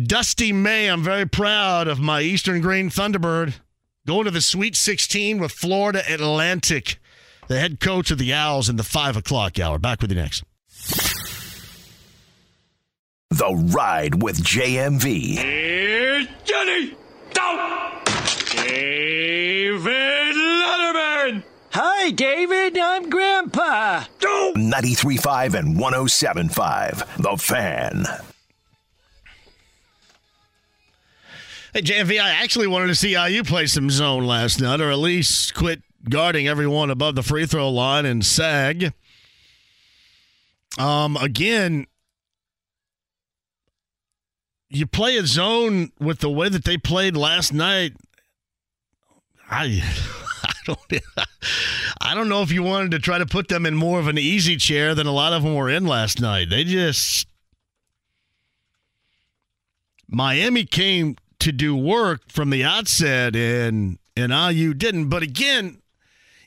Dusty 0.00 0.52
May, 0.52 0.88
I'm 0.88 1.02
very 1.02 1.26
proud 1.26 1.88
of 1.88 1.98
my 1.98 2.20
Eastern 2.20 2.60
Greene 2.60 2.90
Thunderbird 2.90 3.54
going 4.06 4.24
to 4.24 4.30
the 4.30 4.40
Sweet 4.40 4.74
16 4.76 5.38
with 5.38 5.52
Florida 5.52 6.02
Atlantic, 6.12 6.98
the 7.48 7.60
head 7.60 7.80
coach 7.80 8.10
of 8.10 8.18
the 8.18 8.32
Owls 8.32 8.68
in 8.68 8.76
the 8.76 8.82
5 8.82 9.16
o'clock 9.16 9.58
hour. 9.58 9.78
Back 9.78 10.00
with 10.00 10.10
you 10.10 10.16
next. 10.16 10.42
The 13.30 13.54
Ride 13.72 14.20
with 14.22 14.42
JMV. 14.42 15.38
Here's 15.38 16.26
Johnny. 16.44 16.96
Down. 17.32 18.02
David 18.56 19.86
Letterman. 20.34 21.44
Hi, 21.70 22.00
Hi, 22.02 22.10
David. 22.10 22.76
I'm 22.76 23.08
Grandpa. 23.08 24.04
93.5 24.72 25.54
and 25.54 25.76
107.5. 25.76 27.22
The 27.22 27.36
Fan. 27.36 28.04
Hey, 31.72 31.82
JMV, 31.82 32.20
I 32.20 32.30
actually 32.30 32.66
wanted 32.66 32.88
to 32.88 32.94
see 32.96 33.12
IU 33.12 33.44
play 33.44 33.66
some 33.66 33.90
zone 33.90 34.24
last 34.24 34.60
night, 34.60 34.80
or 34.80 34.90
at 34.90 34.98
least 34.98 35.54
quit 35.54 35.82
guarding 36.08 36.48
everyone 36.48 36.90
above 36.90 37.14
the 37.14 37.22
free 37.22 37.46
throw 37.46 37.70
line 37.70 38.06
and 38.06 38.24
sag. 38.24 38.92
Um, 40.78 41.16
again, 41.16 41.86
you 44.68 44.86
play 44.86 45.16
a 45.16 45.26
zone 45.26 45.92
with 46.00 46.20
the 46.20 46.30
way 46.30 46.48
that 46.48 46.64
they 46.64 46.78
played 46.78 47.16
last 47.16 47.52
night. 47.52 47.92
I, 49.50 49.82
I 52.00 52.14
don't, 52.14 52.28
know 52.28 52.42
if 52.42 52.52
you 52.52 52.62
wanted 52.62 52.90
to 52.92 52.98
try 52.98 53.18
to 53.18 53.26
put 53.26 53.48
them 53.48 53.66
in 53.66 53.74
more 53.74 53.98
of 53.98 54.08
an 54.08 54.18
easy 54.18 54.56
chair 54.56 54.94
than 54.94 55.06
a 55.06 55.12
lot 55.12 55.32
of 55.32 55.42
them 55.42 55.54
were 55.54 55.68
in 55.68 55.86
last 55.86 56.20
night. 56.20 56.50
They 56.50 56.64
just 56.64 57.26
Miami 60.08 60.64
came 60.64 61.16
to 61.38 61.52
do 61.52 61.76
work 61.76 62.22
from 62.28 62.50
the 62.50 62.64
outset, 62.64 63.36
and 63.36 63.98
and 64.16 64.32
IU 64.32 64.74
didn't. 64.74 65.08
But 65.08 65.22
again, 65.22 65.80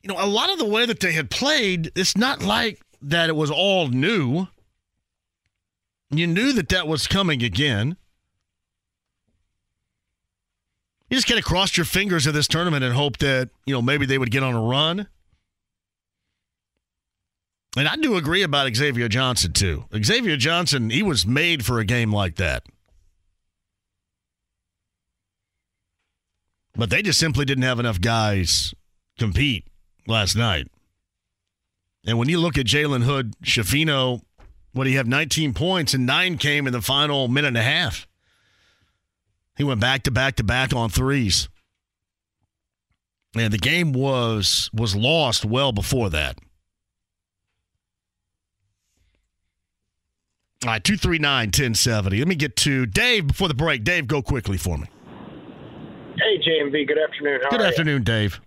you 0.01 0.09
know, 0.09 0.23
a 0.23 0.27
lot 0.27 0.51
of 0.51 0.59
the 0.59 0.65
way 0.65 0.85
that 0.85 0.99
they 0.99 1.13
had 1.13 1.29
played, 1.29 1.91
it's 1.95 2.17
not 2.17 2.43
like 2.43 2.81
that 3.01 3.29
it 3.29 3.35
was 3.35 3.49
all 3.49 3.87
new. 3.87 4.47
You 6.09 6.27
knew 6.27 6.53
that 6.53 6.69
that 6.69 6.87
was 6.87 7.07
coming 7.07 7.41
again. 7.41 7.97
You 11.13 11.17
just 11.17 11.27
kind 11.27 11.37
of 11.37 11.45
crossed 11.45 11.77
your 11.77 11.85
fingers 11.85 12.25
at 12.25 12.33
this 12.33 12.47
tournament 12.47 12.83
and 12.83 12.91
hope 12.91 13.19
that, 13.19 13.51
you 13.67 13.73
know, 13.75 13.83
maybe 13.83 14.07
they 14.07 14.17
would 14.17 14.31
get 14.31 14.41
on 14.41 14.55
a 14.55 14.59
run. 14.59 15.07
And 17.77 17.87
I 17.87 17.95
do 17.97 18.15
agree 18.15 18.41
about 18.41 18.75
Xavier 18.75 19.07
Johnson, 19.07 19.53
too. 19.53 19.85
Xavier 19.95 20.37
Johnson, 20.37 20.89
he 20.89 21.03
was 21.03 21.23
made 21.23 21.63
for 21.63 21.77
a 21.77 21.85
game 21.85 22.11
like 22.11 22.37
that. 22.37 22.65
But 26.73 26.89
they 26.89 27.03
just 27.03 27.19
simply 27.19 27.45
didn't 27.45 27.65
have 27.65 27.79
enough 27.79 28.01
guys 28.01 28.73
compete 29.19 29.67
last 30.07 30.35
night. 30.35 30.67
And 32.07 32.17
when 32.17 32.27
you 32.27 32.39
look 32.39 32.57
at 32.57 32.65
Jalen 32.65 33.03
Hood, 33.03 33.35
Schifino, 33.43 34.23
what 34.71 34.85
do 34.85 34.89
you 34.89 34.97
have 34.97 35.05
19 35.05 35.53
points 35.53 35.93
and 35.93 36.07
nine 36.07 36.39
came 36.39 36.65
in 36.65 36.73
the 36.73 36.81
final 36.81 37.27
minute 37.27 37.49
and 37.49 37.57
a 37.57 37.61
half. 37.61 38.07
He 39.55 39.63
went 39.63 39.79
back 39.79 40.03
to 40.03 40.11
back 40.11 40.35
to 40.37 40.43
back 40.43 40.73
on 40.73 40.89
threes. 40.89 41.47
And 43.35 43.51
the 43.51 43.57
game 43.57 43.93
was 43.93 44.69
was 44.73 44.95
lost 44.95 45.45
well 45.45 45.71
before 45.71 46.09
that. 46.11 46.37
All 50.63 50.69
right, 50.69 50.83
239 50.83 51.47
1070. 51.47 52.19
Let 52.19 52.27
me 52.27 52.35
get 52.35 52.55
to 52.57 52.85
Dave 52.85 53.27
before 53.27 53.49
the 53.49 53.53
break. 53.53 53.83
Dave, 53.83 54.07
go 54.07 54.21
quickly 54.21 54.57
for 54.57 54.77
me. 54.77 54.87
Hey, 56.15 56.37
JMV. 56.39 56.87
Good 56.87 56.97
afternoon. 56.99 57.39
How 57.43 57.49
Good 57.49 57.61
afternoon, 57.61 57.97
you? 57.97 58.05
Dave. 58.05 58.39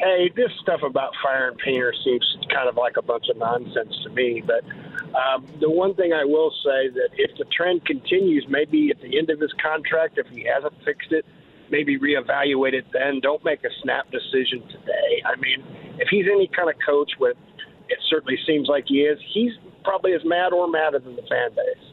Hey, 0.00 0.32
this 0.34 0.50
stuff 0.62 0.80
about 0.82 1.12
firing 1.22 1.58
Painter 1.58 1.92
seems 2.02 2.24
kind 2.48 2.70
of 2.70 2.76
like 2.76 2.96
a 2.96 3.02
bunch 3.02 3.26
of 3.28 3.36
nonsense 3.36 3.94
to 4.02 4.08
me. 4.10 4.42
But 4.44 4.64
um, 5.14 5.46
the 5.60 5.68
one 5.68 5.94
thing 5.94 6.14
I 6.14 6.24
will 6.24 6.50
say 6.64 6.88
that 6.88 7.10
if 7.18 7.36
the 7.36 7.44
trend 7.54 7.84
continues, 7.84 8.46
maybe 8.48 8.90
at 8.90 9.00
the 9.02 9.18
end 9.18 9.28
of 9.28 9.40
his 9.40 9.52
contract, 9.62 10.16
if 10.16 10.26
he 10.28 10.44
hasn't 10.44 10.72
fixed 10.86 11.12
it, 11.12 11.26
maybe 11.70 11.98
reevaluate 11.98 12.72
it 12.72 12.86
then. 12.94 13.20
Don't 13.20 13.44
make 13.44 13.62
a 13.62 13.68
snap 13.82 14.10
decision 14.10 14.66
today. 14.68 15.22
I 15.26 15.36
mean, 15.38 15.62
if 15.98 16.08
he's 16.08 16.24
any 16.32 16.48
kind 16.48 16.70
of 16.70 16.76
coach, 16.84 17.12
what 17.18 17.36
it 17.90 17.98
certainly 18.08 18.38
seems 18.46 18.68
like 18.68 18.84
he 18.86 19.02
is, 19.02 19.18
he's 19.34 19.52
probably 19.84 20.14
as 20.14 20.22
mad 20.24 20.54
or 20.54 20.66
madder 20.66 20.98
than 20.98 21.14
the 21.14 21.22
fan 21.28 21.50
base. 21.54 21.92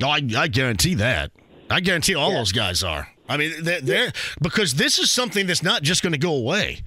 No, 0.00 0.08
I, 0.08 0.20
I 0.36 0.48
guarantee 0.48 0.94
that. 0.94 1.30
I 1.70 1.78
guarantee 1.80 2.16
all 2.16 2.32
those 2.32 2.52
guys 2.52 2.82
are. 2.82 3.08
I 3.28 3.36
mean, 3.36 3.52
they're, 3.62 3.80
they're 3.80 4.12
because 4.40 4.74
this 4.74 4.98
is 4.98 5.10
something 5.10 5.46
that's 5.46 5.62
not 5.62 5.82
just 5.82 6.02
going 6.02 6.12
to 6.12 6.18
go 6.18 6.34
away. 6.34 6.82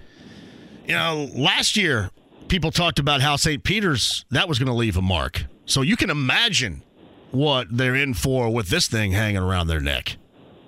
You 0.90 0.96
know, 0.96 1.30
last 1.36 1.78
year 1.78 2.10
people 2.48 2.72
talked 2.72 2.98
about 3.00 3.22
how 3.22 3.36
St. 3.36 3.64
Peter's 3.64 4.26
that 4.32 4.50
was 4.50 4.58
going 4.58 4.68
to 4.68 4.74
leave 4.74 4.98
a 4.98 5.02
mark. 5.02 5.46
So 5.66 5.84
you 5.84 5.96
can 5.96 6.10
imagine 6.10 6.82
what 7.32 7.68
they're 7.70 7.96
in 7.96 8.16
for 8.16 8.52
with 8.52 8.70
this 8.70 8.88
thing 8.88 9.12
hanging 9.12 9.38
around 9.38 9.68
their 9.68 9.80
neck. 9.80 10.18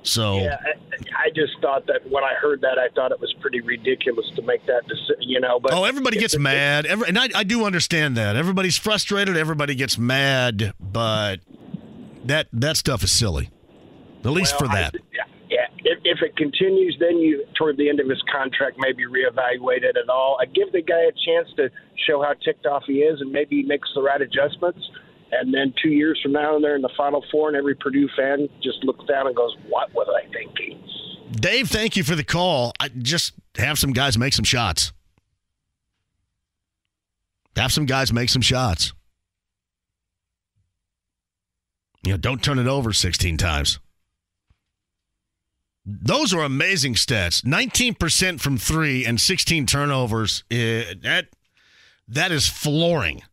So 0.04 0.38
Yeah, 0.40 0.58
I, 0.64 1.28
I 1.28 1.30
just 1.36 1.54
thought 1.60 1.88
that 1.88 2.08
when 2.10 2.24
I 2.24 2.34
heard 2.40 2.62
that, 2.62 2.78
I 2.78 2.90
thought 2.94 3.12
it 3.12 3.20
was 3.20 3.34
pretty 3.42 3.62
ridiculous 3.62 4.28
to 4.36 4.44
make 4.44 4.64
that 4.68 4.88
decision. 4.88 5.24
You 5.30 5.40
know, 5.40 5.60
but 5.60 5.74
oh, 5.74 5.86
everybody 5.86 6.18
gets 6.20 6.38
mad. 6.38 6.86
Every, 6.86 7.08
and 7.08 7.18
I, 7.18 7.30
I 7.36 7.44
do 7.44 7.66
understand 7.66 8.16
that. 8.18 8.36
Everybody's 8.36 8.78
frustrated. 8.78 9.38
Everybody 9.38 9.74
gets 9.74 9.98
mad, 9.98 10.74
but 10.80 11.38
that 12.26 12.48
that 12.54 12.78
stuff 12.78 13.04
is 13.04 13.12
silly. 13.12 13.50
At 14.24 14.30
least 14.32 14.54
Well, 14.60 14.70
for 14.70 14.76
that. 14.76 14.94
yeah. 15.12 15.24
If, 15.84 16.00
if 16.04 16.22
it 16.22 16.36
continues, 16.38 16.96
then 17.00 17.18
you 17.18 17.46
toward 17.58 17.78
the 17.78 17.90
end 17.90 18.00
of 18.00 18.08
his 18.08 18.22
contract 18.32 18.78
maybe 18.80 19.04
reevaluate 19.06 19.84
it 19.84 19.98
at 19.98 20.10
all. 20.10 20.38
I 20.40 20.46
give 20.46 20.72
the 20.72 20.82
guy 20.82 21.02
a 21.02 21.12
chance 21.26 21.50
to 21.58 21.70
show 22.08 22.22
how 22.22 22.34
ticked 22.34 22.66
off 22.66 22.84
he 22.86 23.02
is, 23.02 23.22
and 23.22 23.32
maybe 23.32 23.58
he 23.58 23.64
makes 23.64 23.90
the 23.96 24.02
right 24.02 24.22
adjustments. 24.22 24.80
And 25.32 25.54
then 25.54 25.74
two 25.82 25.90
years 25.90 26.20
from 26.22 26.34
now, 26.34 26.56
and 26.56 26.64
they're 26.64 26.76
in 26.76 26.82
the 26.82 26.92
Final 26.98 27.24
Four, 27.32 27.48
and 27.48 27.56
every 27.56 27.74
Purdue 27.74 28.10
fan 28.18 28.50
just 28.62 28.84
looks 28.84 29.06
down 29.06 29.28
and 29.28 29.36
goes, 29.36 29.56
"What 29.70 29.94
was 29.94 30.08
I 30.10 30.28
thinking?" 30.32 30.84
Dave, 31.32 31.70
thank 31.70 31.96
you 31.96 32.04
for 32.04 32.16
the 32.16 32.24
call. 32.24 32.74
I 32.80 32.90
just 32.90 33.34
have 33.56 33.80
some 33.80 33.94
guys 33.94 34.18
make 34.18 34.34
some 34.34 34.44
shots. 34.44 34.92
Have 37.56 37.72
some 37.72 37.86
guys 37.86 38.12
make 38.12 38.30
some 38.30 38.42
shots. 38.42 38.94
You 42.04 42.12
know, 42.12 42.18
don't 42.18 42.44
turn 42.44 42.60
it 42.60 42.68
over 42.68 42.94
16 42.94 43.38
times. 43.38 43.80
Those 46.02 46.34
are 46.34 46.44
amazing 46.44 46.96
stats. 46.96 47.44
19% 47.44 48.40
from 48.40 48.58
three 48.58 49.06
and 49.06 49.20
16 49.20 49.66
turnovers. 49.66 50.44
Eh, 50.52 50.94
that, 51.02 51.28
that 52.08 52.32
is 52.32 52.48
flooring. 52.48 53.24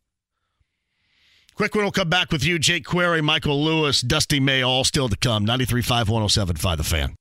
Quick 1.55 1.75
one 1.75 1.85
will 1.85 1.93
come 1.93 2.09
back 2.09 2.31
with 2.31 2.45
you. 2.45 2.59
Jake 2.59 2.85
Query, 2.85 3.21
Michael 3.21 3.63
Lewis, 3.63 4.01
Dusty 4.01 4.39
May, 4.39 4.63
all 4.63 4.85
still 4.85 5.09
to 5.09 5.17
come. 5.17 5.45
93.5, 5.45 6.07
107.5, 6.07 6.77
The 6.77 6.85
Fan. 6.85 7.15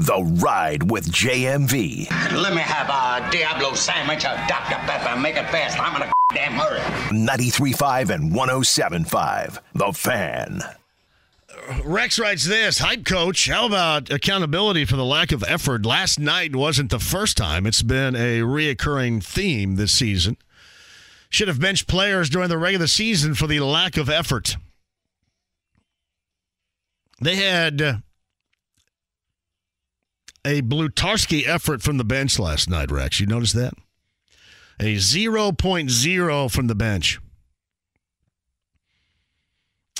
The 0.00 0.22
Ride 0.40 0.88
with 0.88 1.10
JMV. 1.10 2.08
Let 2.40 2.54
me 2.54 2.60
have 2.60 2.88
a 2.88 3.28
Diablo 3.32 3.74
sandwich, 3.74 4.22
a 4.22 4.44
Dr. 4.48 4.76
Pepper, 4.86 5.18
make 5.18 5.34
it 5.34 5.50
fast. 5.50 5.76
I'm 5.80 6.00
in 6.00 6.08
a 6.08 6.12
damn 6.32 6.52
hurry. 6.52 6.78
93.5 7.10 8.10
and 8.10 8.32
107.5. 8.32 9.58
The 9.74 9.92
Fan. 9.92 10.62
Rex 11.84 12.18
writes 12.18 12.46
this 12.46 12.78
Hype 12.78 13.04
coach, 13.04 13.48
how 13.48 13.66
about 13.66 14.10
accountability 14.10 14.84
for 14.86 14.96
the 14.96 15.04
lack 15.04 15.32
of 15.32 15.44
effort? 15.46 15.84
Last 15.84 16.18
night 16.18 16.56
wasn't 16.56 16.90
the 16.90 16.98
first 16.98 17.36
time. 17.36 17.66
It's 17.66 17.82
been 17.82 18.14
a 18.14 18.40
reoccurring 18.40 19.22
theme 19.22 19.76
this 19.76 19.92
season. 19.92 20.38
Should 21.28 21.48
have 21.48 21.60
benched 21.60 21.86
players 21.86 22.30
during 22.30 22.48
the 22.48 22.56
regular 22.56 22.86
season 22.86 23.34
for 23.34 23.46
the 23.46 23.60
lack 23.60 23.98
of 23.98 24.08
effort. 24.08 24.56
They 27.20 27.36
had 27.36 28.02
a 30.44 30.62
Blutarsky 30.62 31.46
effort 31.46 31.82
from 31.82 31.98
the 31.98 32.04
bench 32.04 32.38
last 32.38 32.70
night, 32.70 32.90
Rex. 32.90 33.20
You 33.20 33.26
notice 33.26 33.52
that? 33.52 33.74
A 34.80 34.94
0.0 34.94 36.50
from 36.50 36.66
the 36.66 36.74
bench. 36.74 37.20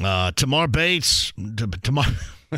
Uh, 0.02 0.30
Tamar 0.32 0.68
Bates, 0.68 1.32
Tamar. 1.82 2.04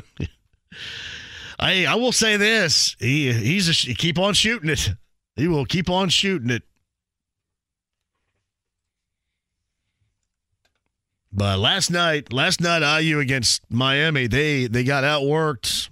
I 1.59 1.85
I 1.87 1.95
will 1.95 2.13
say 2.13 2.37
this: 2.37 2.97
he 2.99 3.33
he's 3.33 3.69
a, 3.69 3.73
he 3.73 3.95
keep 3.95 4.19
on 4.19 4.35
shooting 4.35 4.71
it. 4.71 4.91
He 5.37 5.49
will 5.49 5.65
keep 5.65 5.89
on 5.89 6.09
shooting 6.09 6.51
it. 6.51 6.63
But 11.33 11.59
last 11.59 11.91
night, 11.91 12.33
last 12.33 12.61
night 12.61 13.01
IU 13.01 13.21
against 13.21 13.63
Miami, 13.71 14.27
they 14.27 14.67
they 14.67 14.85
got 14.85 15.05
outworked. 15.05 15.89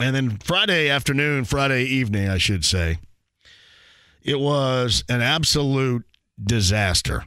And 0.00 0.16
then 0.16 0.38
Friday 0.38 0.88
afternoon, 0.88 1.44
Friday 1.44 1.84
evening, 1.84 2.30
I 2.30 2.38
should 2.38 2.64
say, 2.64 2.98
it 4.22 4.40
was 4.40 5.04
an 5.10 5.20
absolute 5.20 6.06
disaster 6.42 7.24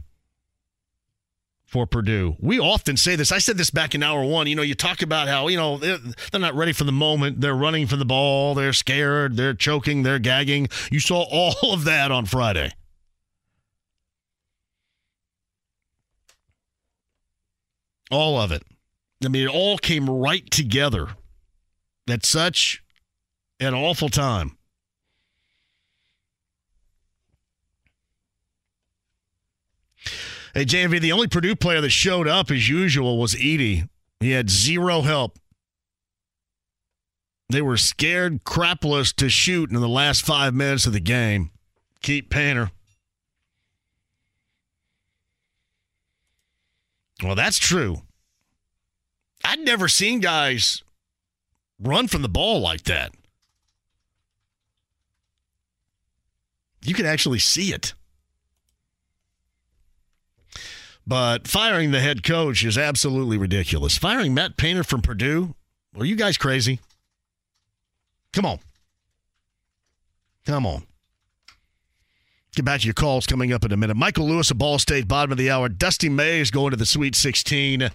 for 1.73 1.87
Purdue. 1.87 2.35
We 2.39 2.59
often 2.59 2.97
say 2.97 3.15
this. 3.15 3.31
I 3.31 3.39
said 3.39 3.57
this 3.57 3.71
back 3.71 3.95
in 3.95 4.03
hour 4.03 4.23
one. 4.23 4.45
You 4.45 4.55
know, 4.55 4.61
you 4.61 4.75
talk 4.75 5.01
about 5.01 5.27
how, 5.27 5.47
you 5.47 5.57
know, 5.57 5.79
they're, 5.79 5.97
not 6.31 6.53
ready 6.53 6.71
for 6.71 6.83
the 6.83 6.91
moment. 6.91 7.41
They're 7.41 7.55
running 7.55 7.87
for 7.87 7.95
the 7.95 8.05
ball. 8.05 8.53
They're 8.53 8.73
scared. 8.73 9.37
They're 9.37 9.55
choking. 9.55 10.03
They're 10.03 10.19
gagging. 10.19 10.69
You 10.91 10.99
saw 10.99 11.23
all 11.31 11.73
of 11.73 11.83
that 11.85 12.11
on 12.11 12.27
Friday. 12.27 12.73
All 18.11 18.39
of 18.39 18.51
it. 18.51 18.61
I 19.25 19.29
mean, 19.29 19.47
it 19.47 19.51
all 19.51 19.79
came 19.79 20.07
right 20.07 20.49
together 20.51 21.07
at 22.07 22.23
such 22.23 22.83
An 23.59 23.73
awful 23.73 24.09
time. 24.09 24.57
Hey, 30.53 30.65
JMV, 30.65 31.01
the 31.01 31.11
only 31.11 31.27
Purdue 31.27 31.55
player 31.55 31.81
that 31.81 31.89
showed 31.89 32.27
up 32.27 32.51
as 32.51 32.69
usual 32.69 33.17
was 33.17 33.33
Edey. 33.33 33.89
He 34.19 34.31
had 34.31 34.51
zero 34.51 35.01
help. 35.01 35.39
They 37.49 37.61
were 37.61 37.77
scared 37.77 38.43
crapless 38.43 39.13
to 39.15 39.29
shoot 39.29 39.71
in 39.71 39.81
the 39.81 39.89
last 39.89 40.23
five 40.23 40.53
minutes 40.53 40.85
of 40.85 40.93
the 40.93 40.99
game. 40.99 41.49
Keep 42.03 42.29
Painter. 42.29 42.69
Well, 47.23 47.35
that's 47.35 47.57
true. 47.57 48.03
I'd 49.43 49.59
never 49.59 49.87
seen 49.87 50.19
guys 50.19 50.83
run 51.79 52.07
from 52.07 52.21
the 52.21 52.29
ball 52.29 52.61
like 52.61 52.83
that. 52.83 53.11
You 56.83 56.93
could 56.93 57.05
actually 57.05 57.39
see 57.39 57.73
it. 57.73 57.93
But 61.05 61.47
firing 61.47 61.91
the 61.91 61.99
head 61.99 62.23
coach 62.23 62.63
is 62.63 62.77
absolutely 62.77 63.37
ridiculous. 63.37 63.97
Firing 63.97 64.33
Matt 64.33 64.57
Painter 64.57 64.83
from 64.83 65.01
Purdue? 65.01 65.55
Are 65.97 66.05
you 66.05 66.15
guys 66.15 66.37
crazy? 66.37 66.79
Come 68.31 68.45
on. 68.45 68.59
Come 70.45 70.65
on. 70.65 70.83
Get 72.55 72.65
back 72.65 72.81
to 72.81 72.85
your 72.85 72.93
calls 72.93 73.25
coming 73.25 73.51
up 73.51 73.65
in 73.65 73.71
a 73.71 73.77
minute. 73.77 73.97
Michael 73.97 74.27
Lewis 74.27 74.51
of 74.51 74.57
Ball 74.57 74.77
State, 74.77 75.07
bottom 75.07 75.31
of 75.31 75.37
the 75.37 75.49
hour. 75.49 75.69
Dusty 75.69 76.09
Mays 76.09 76.51
going 76.51 76.71
to 76.71 76.77
the 76.77 76.85
Sweet 76.85 77.15
16. 77.15 77.89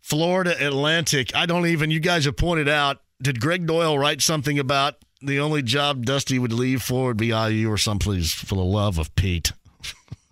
Florida 0.00 0.54
Atlantic. 0.64 1.34
I 1.34 1.46
don't 1.46 1.66
even, 1.66 1.90
you 1.90 2.00
guys 2.00 2.24
have 2.24 2.36
pointed 2.36 2.68
out, 2.68 2.98
did 3.20 3.40
Gregg 3.40 3.66
Doyel 3.66 3.98
write 3.98 4.22
something 4.22 4.58
about 4.58 4.94
the 5.20 5.40
only 5.40 5.62
job 5.62 6.06
Dusty 6.06 6.38
would 6.38 6.52
leave 6.52 6.82
for 6.82 7.08
would 7.08 7.16
be 7.16 7.28
IU 7.28 7.70
or 7.70 7.76
someplace 7.76 8.32
for 8.32 8.54
the 8.54 8.64
love 8.64 8.98
of 8.98 9.14
Pete? 9.14 9.52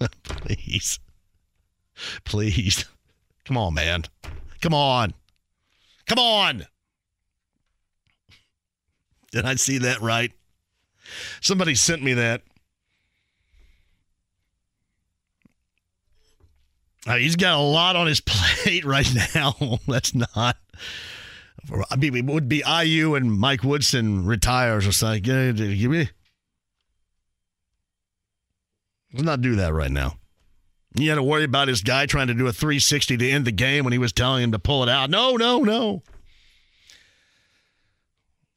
Please. 0.23 0.99
Please. 2.25 2.85
Come 3.45 3.57
on, 3.57 3.75
man. 3.75 4.05
Come 4.61 4.75
on. 4.75 5.15
Come 6.07 6.19
on. 6.19 6.67
Did 9.31 9.45
I 9.45 9.55
see 9.57 9.79
that 9.79 10.01
right? 10.01 10.33
Somebody 11.41 11.75
sent 11.75 12.03
me 12.03 12.15
that. 12.15 12.43
Uh, 17.07 17.17
he's 17.17 17.37
got 17.37 17.55
a 17.55 17.63
lot 17.63 17.97
on 17.97 18.07
his 18.07 18.21
plate 18.27 18.85
right 18.85 19.09
now. 19.35 19.55
That's 19.89 20.15
not. 20.15 20.57
I 21.91 21.97
mean, 21.97 22.17
it 22.17 22.25
would 22.25 22.49
be 22.49 22.63
IU 22.67 23.15
and 23.15 23.33
Mike 23.33 23.63
Woodson 23.63 24.25
retires 24.25 24.87
or 24.87 24.93
something. 24.93 25.23
Give 25.23 25.91
me. 25.91 26.09
Let's 29.13 29.25
not 29.25 29.41
do 29.41 29.57
that 29.57 29.73
right 29.73 29.91
now. 29.91 30.17
You 30.99 31.11
had 31.11 31.17
to 31.17 31.23
worry 31.23 31.45
about 31.45 31.69
his 31.69 31.83
guy 31.83 32.07
trying 32.07 32.27
to 32.27 32.35
do 32.35 32.47
a 32.47 32.53
360 32.53 33.17
to 33.19 33.31
end 33.31 33.45
the 33.45 33.53
game 33.53 33.85
when 33.85 33.93
he 33.93 33.99
was 33.99 34.13
telling 34.13 34.43
him 34.43 34.53
to 34.53 34.59
pull 34.59 34.83
it 34.83 34.89
out. 34.89 35.11
No, 35.11 35.37
no, 35.37 35.61
no. 35.61 36.03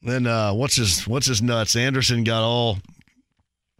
Then 0.01 0.25
uh, 0.25 0.53
what's 0.53 0.75
his 0.75 1.07
what's 1.07 1.27
his 1.27 1.41
nuts? 1.41 1.75
Anderson 1.75 2.23
got 2.23 2.41
all 2.41 2.79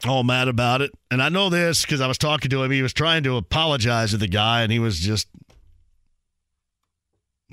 all 0.06 0.24
mad 0.24 0.48
about 0.48 0.82
it, 0.82 0.92
and 1.10 1.22
I 1.22 1.30
know 1.30 1.50
this 1.50 1.82
because 1.82 2.02
I 2.02 2.08
was 2.08 2.18
talking 2.18 2.50
to 2.52 2.64
him. 2.64 2.72
He 2.72 2.82
was 2.82 2.94
trying 2.94 3.24
to 3.24 3.38
apologize 3.38 4.12
to 4.12 4.18
the 4.18 4.28
guy, 4.28 4.62
and 4.62 4.72
he 4.72 4.80
was 4.80 5.00
just. 5.00 5.28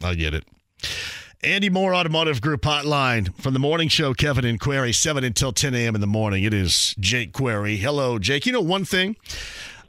I 0.03 0.15
get 0.15 0.35
it. 0.35 0.45
Andy 1.43 1.71
Mohr 1.71 1.97
Automotive 1.97 2.41
Group 2.41 2.63
Hotline 2.63 3.35
from 3.41 3.53
the 3.55 3.61
morning 3.61 3.89
show. 3.89 4.13
Kevin 4.13 4.45
and 4.45 4.61
Query, 4.61 4.93
seven 4.93 5.25
until 5.25 5.53
ten 5.53 5.75
a.m. 5.75 5.95
in 5.95 6.01
the 6.01 6.07
morning. 6.07 6.45
It 6.45 6.53
is 6.53 6.95
Jake 7.01 7.33
Query. 7.33 7.77
Hello, 7.77 8.19
Jake. 8.19 8.45
You 8.45 8.53
know 8.53 8.61
one 8.61 8.85
thing, 8.85 9.17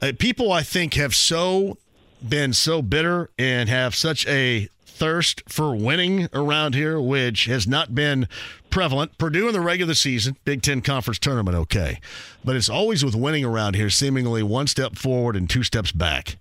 uh, 0.00 0.12
people 0.18 0.52
I 0.52 0.62
think 0.62 0.94
have 0.94 1.14
so 1.14 1.78
been 2.26 2.52
so 2.52 2.82
bitter 2.82 3.30
and 3.38 3.68
have 3.68 3.94
such 3.94 4.26
a 4.26 4.68
thirst 4.84 5.42
for 5.48 5.74
winning 5.74 6.28
around 6.34 6.74
here, 6.74 7.00
which 7.00 7.46
has 7.46 7.66
not 7.66 7.94
been 7.94 8.28
prevalent. 8.68 9.16
Purdue 9.16 9.48
in 9.48 9.54
the 9.54 9.60
regular 9.60 9.94
season, 9.94 10.36
Big 10.44 10.60
Ten 10.62 10.82
Conference 10.82 11.18
tournament, 11.18 11.56
okay. 11.56 12.00
But 12.44 12.56
it's 12.56 12.68
always 12.68 13.04
with 13.04 13.14
winning 13.14 13.44
around 13.44 13.76
here, 13.76 13.88
seemingly 13.88 14.42
one 14.42 14.66
step 14.66 14.96
forward 14.96 15.36
and 15.36 15.48
two 15.48 15.62
steps 15.62 15.90
back. 15.90 16.36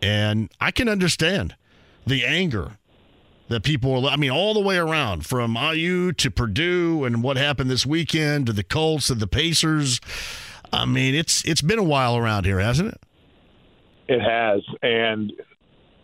And 0.00 0.50
I 0.60 0.70
can 0.70 0.88
understand 0.88 1.56
the 2.06 2.24
anger 2.24 2.78
that 3.48 3.62
people 3.62 4.06
are, 4.06 4.10
I 4.12 4.16
mean, 4.16 4.30
all 4.30 4.54
the 4.54 4.60
way 4.60 4.76
around 4.76 5.26
from 5.26 5.56
IU 5.56 6.12
to 6.12 6.30
Purdue 6.30 7.04
and 7.04 7.22
what 7.22 7.36
happened 7.36 7.68
this 7.68 7.84
weekend 7.84 8.46
to 8.46 8.52
the 8.52 8.62
Colts 8.62 9.10
and 9.10 9.20
the 9.20 9.26
Pacers. 9.26 10.00
I 10.72 10.86
mean, 10.86 11.14
it's 11.14 11.44
it's 11.44 11.62
been 11.62 11.78
a 11.78 11.84
while 11.84 12.16
around 12.16 12.46
here, 12.46 12.60
hasn't 12.60 12.94
it? 12.94 13.00
It 14.08 14.20
has. 14.20 14.62
And 14.82 15.32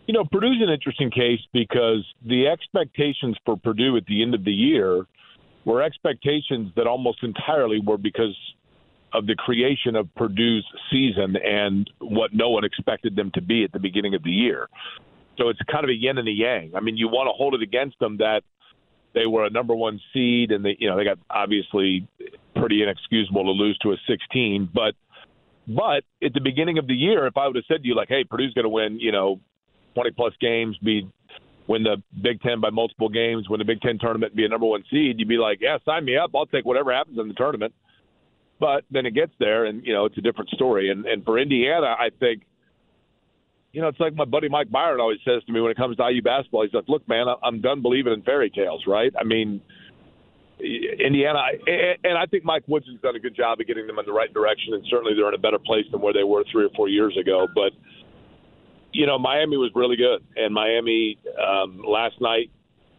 you 0.07 0.13
know, 0.13 0.25
Purdue's 0.29 0.61
an 0.61 0.69
interesting 0.69 1.11
case 1.11 1.39
because 1.53 2.05
the 2.25 2.47
expectations 2.47 3.37
for 3.45 3.55
Purdue 3.55 3.95
at 3.97 4.05
the 4.07 4.21
end 4.21 4.33
of 4.33 4.43
the 4.43 4.51
year 4.51 5.05
were 5.63 5.81
expectations 5.81 6.71
that 6.75 6.87
almost 6.87 7.23
entirely 7.23 7.79
were 7.79 7.97
because 7.97 8.35
of 9.13 9.27
the 9.27 9.35
creation 9.35 9.95
of 9.95 10.13
Purdue's 10.15 10.65
season 10.91 11.35
and 11.35 11.89
what 11.99 12.33
no 12.33 12.49
one 12.49 12.63
expected 12.63 13.15
them 13.15 13.31
to 13.35 13.41
be 13.41 13.63
at 13.63 13.71
the 13.71 13.79
beginning 13.79 14.15
of 14.15 14.23
the 14.23 14.31
year. 14.31 14.67
So 15.37 15.49
it's 15.49 15.59
kind 15.71 15.83
of 15.83 15.89
a 15.89 15.93
yin 15.93 16.17
and 16.17 16.27
a 16.27 16.31
yang. 16.31 16.71
I 16.75 16.79
mean, 16.79 16.97
you 16.97 17.07
want 17.07 17.27
to 17.27 17.33
hold 17.33 17.53
it 17.53 17.61
against 17.61 17.99
them 17.99 18.17
that 18.17 18.41
they 19.13 19.25
were 19.25 19.45
a 19.45 19.49
number 19.49 19.75
one 19.75 19.99
seed 20.13 20.51
and 20.51 20.63
they, 20.63 20.77
you 20.79 20.89
know, 20.89 20.97
they 20.97 21.03
got 21.03 21.19
obviously 21.29 22.07
pretty 22.55 22.81
inexcusable 22.81 23.43
to 23.43 23.51
lose 23.51 23.77
to 23.79 23.91
a 23.91 23.97
16, 24.07 24.69
but 24.73 24.93
but 25.75 26.03
at 26.23 26.33
the 26.33 26.41
beginning 26.41 26.77
of 26.77 26.87
the 26.87 26.93
year, 26.93 27.27
if 27.27 27.37
I 27.37 27.47
would 27.47 27.55
have 27.55 27.65
said 27.67 27.81
to 27.81 27.87
you 27.87 27.95
like, 27.95 28.09
"Hey, 28.09 28.23
Purdue's 28.23 28.53
going 28.53 28.63
to 28.63 28.69
win," 28.69 28.99
you 28.99 29.11
know, 29.11 29.39
20 29.95 30.11
plus 30.11 30.33
games, 30.39 30.77
be 30.77 31.07
win 31.67 31.83
the 31.83 32.01
Big 32.21 32.41
Ten 32.41 32.59
by 32.59 32.69
multiple 32.69 33.09
games, 33.09 33.49
win 33.49 33.59
the 33.59 33.65
Big 33.65 33.81
Ten 33.81 33.97
tournament, 33.99 34.35
be 34.35 34.45
a 34.45 34.49
number 34.49 34.65
one 34.65 34.83
seed, 34.89 35.19
you'd 35.19 35.27
be 35.27 35.37
like, 35.37 35.59
yeah, 35.61 35.77
sign 35.85 36.05
me 36.05 36.17
up. 36.17 36.31
I'll 36.35 36.45
take 36.45 36.65
whatever 36.65 36.91
happens 36.91 37.17
in 37.19 37.27
the 37.27 37.33
tournament. 37.33 37.73
But 38.59 38.83
then 38.91 39.05
it 39.05 39.15
gets 39.15 39.31
there, 39.39 39.65
and 39.65 39.83
you 39.85 39.93
know 39.93 40.05
it's 40.05 40.17
a 40.17 40.21
different 40.21 40.51
story. 40.51 40.91
And 40.91 41.05
and 41.05 41.25
for 41.25 41.39
Indiana, 41.39 41.95
I 41.97 42.09
think, 42.19 42.43
you 43.71 43.81
know, 43.81 43.87
it's 43.87 43.99
like 43.99 44.13
my 44.13 44.25
buddy 44.25 44.49
Mike 44.49 44.69
Byron 44.69 44.99
always 44.99 45.17
says 45.25 45.43
to 45.47 45.51
me 45.51 45.61
when 45.61 45.71
it 45.71 45.77
comes 45.77 45.97
to 45.97 46.07
IU 46.07 46.21
basketball. 46.21 46.63
He's 46.63 46.73
like, 46.73 46.87
look, 46.87 47.07
man, 47.07 47.25
I'm 47.41 47.61
done 47.61 47.81
believing 47.81 48.13
in 48.13 48.21
fairy 48.21 48.49
tales, 48.49 48.83
right? 48.87 49.11
I 49.19 49.23
mean. 49.23 49.61
Indiana, 50.63 51.41
and 52.03 52.17
I 52.17 52.25
think 52.27 52.43
Mike 52.43 52.63
Woodson's 52.67 53.01
done 53.01 53.15
a 53.15 53.19
good 53.19 53.35
job 53.35 53.59
of 53.59 53.67
getting 53.67 53.87
them 53.87 53.97
in 53.99 54.05
the 54.05 54.13
right 54.13 54.31
direction, 54.33 54.73
and 54.73 54.85
certainly 54.89 55.13
they're 55.15 55.27
in 55.27 55.33
a 55.33 55.39
better 55.39 55.59
place 55.59 55.85
than 55.91 56.01
where 56.01 56.13
they 56.13 56.23
were 56.23 56.43
three 56.51 56.65
or 56.65 56.69
four 56.75 56.87
years 56.87 57.17
ago. 57.17 57.47
But 57.53 57.73
you 58.93 59.05
know, 59.05 59.17
Miami 59.17 59.57
was 59.57 59.71
really 59.73 59.95
good, 59.95 60.23
and 60.35 60.53
Miami 60.53 61.17
um, 61.41 61.81
last 61.85 62.19
night 62.21 62.51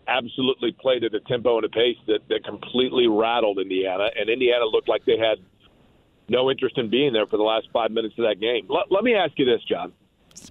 absolutely 0.08 0.72
played 0.72 1.04
at 1.04 1.14
a 1.14 1.20
tempo 1.20 1.56
and 1.56 1.64
a 1.64 1.68
pace 1.68 1.96
that, 2.06 2.20
that 2.28 2.44
completely 2.44 3.06
rattled 3.06 3.58
Indiana, 3.58 4.08
and 4.18 4.28
Indiana 4.28 4.64
looked 4.64 4.88
like 4.88 5.04
they 5.04 5.18
had 5.18 5.38
no 6.28 6.50
interest 6.50 6.78
in 6.78 6.90
being 6.90 7.12
there 7.12 7.26
for 7.26 7.36
the 7.36 7.42
last 7.42 7.68
five 7.72 7.90
minutes 7.90 8.14
of 8.18 8.24
that 8.24 8.40
game. 8.40 8.66
Let, 8.68 8.90
let 8.90 9.04
me 9.04 9.14
ask 9.14 9.32
you 9.38 9.44
this, 9.44 9.62
John. 9.68 9.92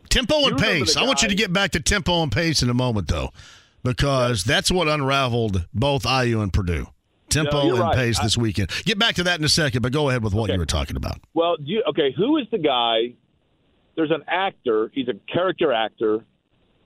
Tempo 0.10 0.48
and 0.48 0.58
pace. 0.58 0.96
I 0.96 1.04
want 1.04 1.22
you 1.22 1.30
to 1.30 1.36
get 1.36 1.52
back 1.52 1.72
to 1.72 1.80
tempo 1.80 2.22
and 2.22 2.32
pace 2.32 2.62
in 2.62 2.70
a 2.70 2.74
moment, 2.74 3.08
though, 3.08 3.32
because 3.84 4.44
that's 4.44 4.72
what 4.72 4.88
unraveled 4.88 5.68
both 5.74 6.06
IU 6.06 6.42
and 6.42 6.54
Purdue. 6.54 6.88
Tempo 7.32 7.64
no, 7.64 7.70
and 7.72 7.80
right. 7.80 7.96
pace 7.96 8.20
this 8.20 8.38
weekend. 8.38 8.70
Get 8.86 9.00
back 9.00 9.16
to 9.16 9.24
that 9.24 9.40
in 9.40 9.46
a 9.46 9.50
second, 9.50 9.82
but 9.82 9.92
go 9.92 10.10
ahead 10.10 10.24
with 10.24 10.34
what 10.34 10.44
okay. 10.44 10.54
you 10.54 10.60
were 10.60 10.66
talking 10.66 10.96
about. 10.96 11.20
Well, 11.34 11.56
you, 11.60 11.84
okay, 11.90 12.14
who 12.16 12.38
is 12.38 12.46
the 12.52 12.58
guy 12.58 13.16
there's 13.96 14.12
an 14.12 14.24
actor. 14.28 14.92
He's 14.94 15.08
a 15.08 15.14
character 15.32 15.72
actor. 15.72 16.26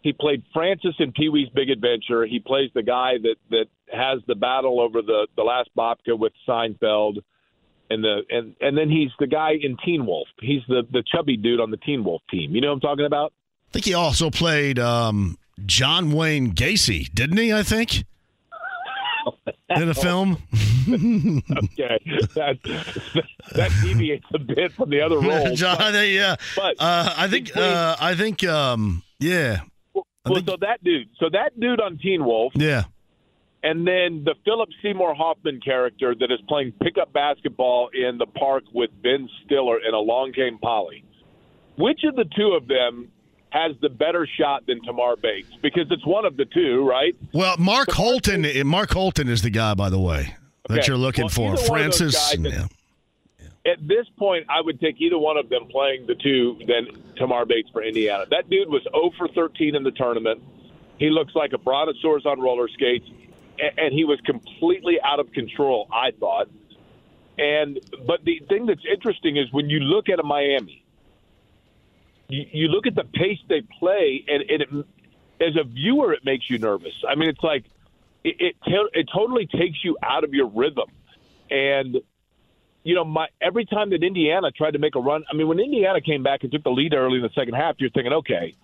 He 0.01 0.13
played 0.13 0.43
Francis 0.53 0.95
in 0.99 1.11
Pee 1.11 1.29
Wee's 1.29 1.49
Big 1.49 1.69
Adventure. 1.69 2.25
He 2.25 2.39
plays 2.39 2.69
the 2.75 2.83
guy 2.83 3.13
that 3.23 3.35
that 3.49 3.65
has 3.91 4.19
the 4.27 4.35
battle 4.35 4.79
over 4.79 5.01
the 5.01 5.27
the 5.35 5.43
last 5.43 5.69
babka 5.77 6.17
with 6.17 6.33
Seinfeld, 6.47 7.17
and 7.89 8.03
the 8.03 8.21
and 8.29 8.55
and 8.61 8.77
then 8.77 8.89
he's 8.89 9.09
the 9.19 9.27
guy 9.27 9.53
in 9.59 9.77
Teen 9.83 10.05
Wolf. 10.05 10.27
He's 10.41 10.61
the 10.67 10.83
the 10.91 11.03
chubby 11.11 11.37
dude 11.37 11.59
on 11.59 11.71
the 11.71 11.77
Teen 11.77 12.03
Wolf 12.03 12.21
team. 12.29 12.53
You 12.53 12.61
know 12.61 12.67
what 12.67 12.75
I'm 12.75 12.79
talking 12.81 13.05
about? 13.05 13.33
I 13.69 13.71
think 13.71 13.85
he 13.85 13.93
also 13.93 14.29
played 14.29 14.77
um, 14.77 15.37
John 15.65 16.11
Wayne 16.11 16.53
Gacy, 16.53 17.11
didn't 17.13 17.37
he? 17.37 17.51
I 17.51 17.63
think 17.63 18.05
in 19.69 19.89
a 19.89 19.93
film. 19.93 20.37
okay, 20.87 21.99
that 22.35 22.57
that 23.55 23.71
deviates 23.83 24.25
a 24.33 24.39
bit 24.39 24.71
from 24.73 24.89
the 24.89 25.01
other 25.01 25.19
roles. 25.19 25.59
John, 25.59 25.77
but, 25.77 26.07
yeah, 26.07 26.35
but 26.55 26.75
uh, 26.79 27.13
I 27.17 27.27
think 27.27 27.55
uh, 27.55 27.95
I 27.99 28.15
think 28.15 28.43
um, 28.43 29.03
yeah. 29.19 29.61
Well, 29.93 30.05
think, 30.35 30.49
so 30.49 30.57
that 30.61 30.83
dude, 30.83 31.09
so 31.19 31.29
that 31.31 31.59
dude 31.59 31.81
on 31.81 31.97
Teen 31.97 32.25
Wolf, 32.25 32.53
yeah, 32.55 32.83
and 33.63 33.79
then 33.87 34.23
the 34.23 34.35
Philip 34.43 34.69
Seymour 34.81 35.15
Hoffman 35.15 35.59
character 35.63 36.13
that 36.19 36.31
is 36.31 36.39
playing 36.47 36.73
pickup 36.83 37.11
basketball 37.13 37.89
in 37.93 38.17
the 38.17 38.27
park 38.27 38.63
with 38.73 38.91
Ben 39.01 39.27
Stiller 39.43 39.79
in 39.79 39.93
Along 39.93 40.33
Came 40.33 40.57
Polly. 40.59 41.03
Which 41.77 42.01
of 42.05 42.15
the 42.15 42.25
two 42.37 42.57
of 42.59 42.67
them 42.67 43.09
has 43.55 43.75
the 43.81 43.89
better 43.89 44.27
shot 44.27 44.65
than 44.67 44.81
Tamar 44.83 45.15
Bates 45.15 45.47
because 45.61 45.87
it's 45.89 46.05
one 46.05 46.25
of 46.25 46.35
the 46.35 46.43
two, 46.45 46.85
right? 46.87 47.15
Well, 47.33 47.55
Mark 47.57 47.89
Holton. 47.91 48.45
Mark 48.67 48.91
Holton 48.91 49.29
is 49.29 49.41
the 49.41 49.49
guy, 49.49 49.73
by 49.73 49.89
the 49.89 49.99
way. 49.99 50.35
that 50.67 50.87
you're 50.87 50.97
looking 50.97 51.25
Well, 51.25 51.29
for? 51.29 51.41
either 51.41 51.51
one 51.53 51.59
of 51.61 51.65
Francis. 51.67 52.35
guys- 52.35 52.53
yeah. 52.53 52.67
At 53.71 53.87
this 53.87 54.07
point, 54.17 54.45
I 54.49 54.61
would 54.61 54.79
take 54.79 54.99
either 54.99 55.17
one 55.17 55.37
of 55.37 55.49
them 55.49 55.65
playing 55.69 56.05
the 56.07 56.15
two 56.15 56.57
than 56.67 56.87
Tamar 57.17 57.45
Bates 57.45 57.69
for 57.71 57.81
Indiana. 57.83 58.25
That 58.29 58.49
dude 58.49 58.69
was 58.69 58.81
0 58.93 59.11
for 59.17 59.27
13 59.29 59.75
in 59.75 59.83
the 59.83 59.91
tournament. 59.91 60.41
He 60.99 61.09
looks 61.09 61.33
like 61.35 61.53
a 61.53 61.57
brontosaurus 61.57 62.25
on 62.25 62.39
roller 62.41 62.67
skates, 62.67 63.07
and 63.77 63.93
he 63.93 64.05
was 64.05 64.19
completely 64.21 64.99
out 65.03 65.19
of 65.19 65.31
control. 65.33 65.87
I 65.91 66.11
thought. 66.19 66.47
And 67.37 67.79
but 68.05 68.23
the 68.23 68.39
thing 68.49 68.65
that's 68.65 68.85
interesting 68.91 69.35
is 69.37 69.51
when 69.51 69.69
you 69.69 69.79
look 69.79 70.09
at 70.09 70.19
a 70.19 70.23
Miami, 70.23 70.84
you, 72.27 72.45
you 72.51 72.67
look 72.67 72.87
at 72.87 72.95
the 72.95 73.03
pace 73.03 73.39
they 73.47 73.61
play, 73.79 74.23
and, 74.27 74.43
and 74.49 74.61
it, 74.61 74.69
as 75.41 75.55
a 75.59 75.63
viewer, 75.63 76.13
it 76.13 76.25
makes 76.25 76.49
you 76.49 76.57
nervous. 76.57 76.93
I 77.07 77.15
mean, 77.15 77.29
it's 77.29 77.43
like 77.43 77.65
it 78.23 78.35
it, 78.39 78.55
it 78.93 79.09
totally 79.13 79.47
takes 79.47 79.83
you 79.83 79.97
out 80.01 80.23
of 80.23 80.33
your 80.33 80.47
rhythm, 80.47 80.89
and 81.49 81.97
you 82.83 82.93
know, 82.93 83.03
my 83.03 83.27
every 83.41 83.65
time 83.65 83.89
that 83.89 84.03
Indiana 84.03 84.51
tried 84.51 84.71
to 84.71 84.79
make 84.79 84.95
a 84.95 84.99
run, 84.99 85.23
I 85.29 85.35
mean, 85.35 85.47
when 85.47 85.59
Indiana 85.59 86.01
came 86.01 86.23
back 86.23 86.43
and 86.43 86.51
took 86.51 86.63
the 86.63 86.69
lead 86.69 86.93
early 86.93 87.17
in 87.17 87.23
the 87.23 87.31
second 87.35 87.55
half, 87.55 87.75
you're 87.79 87.89
thinking, 87.89 88.13
okay, 88.13 88.55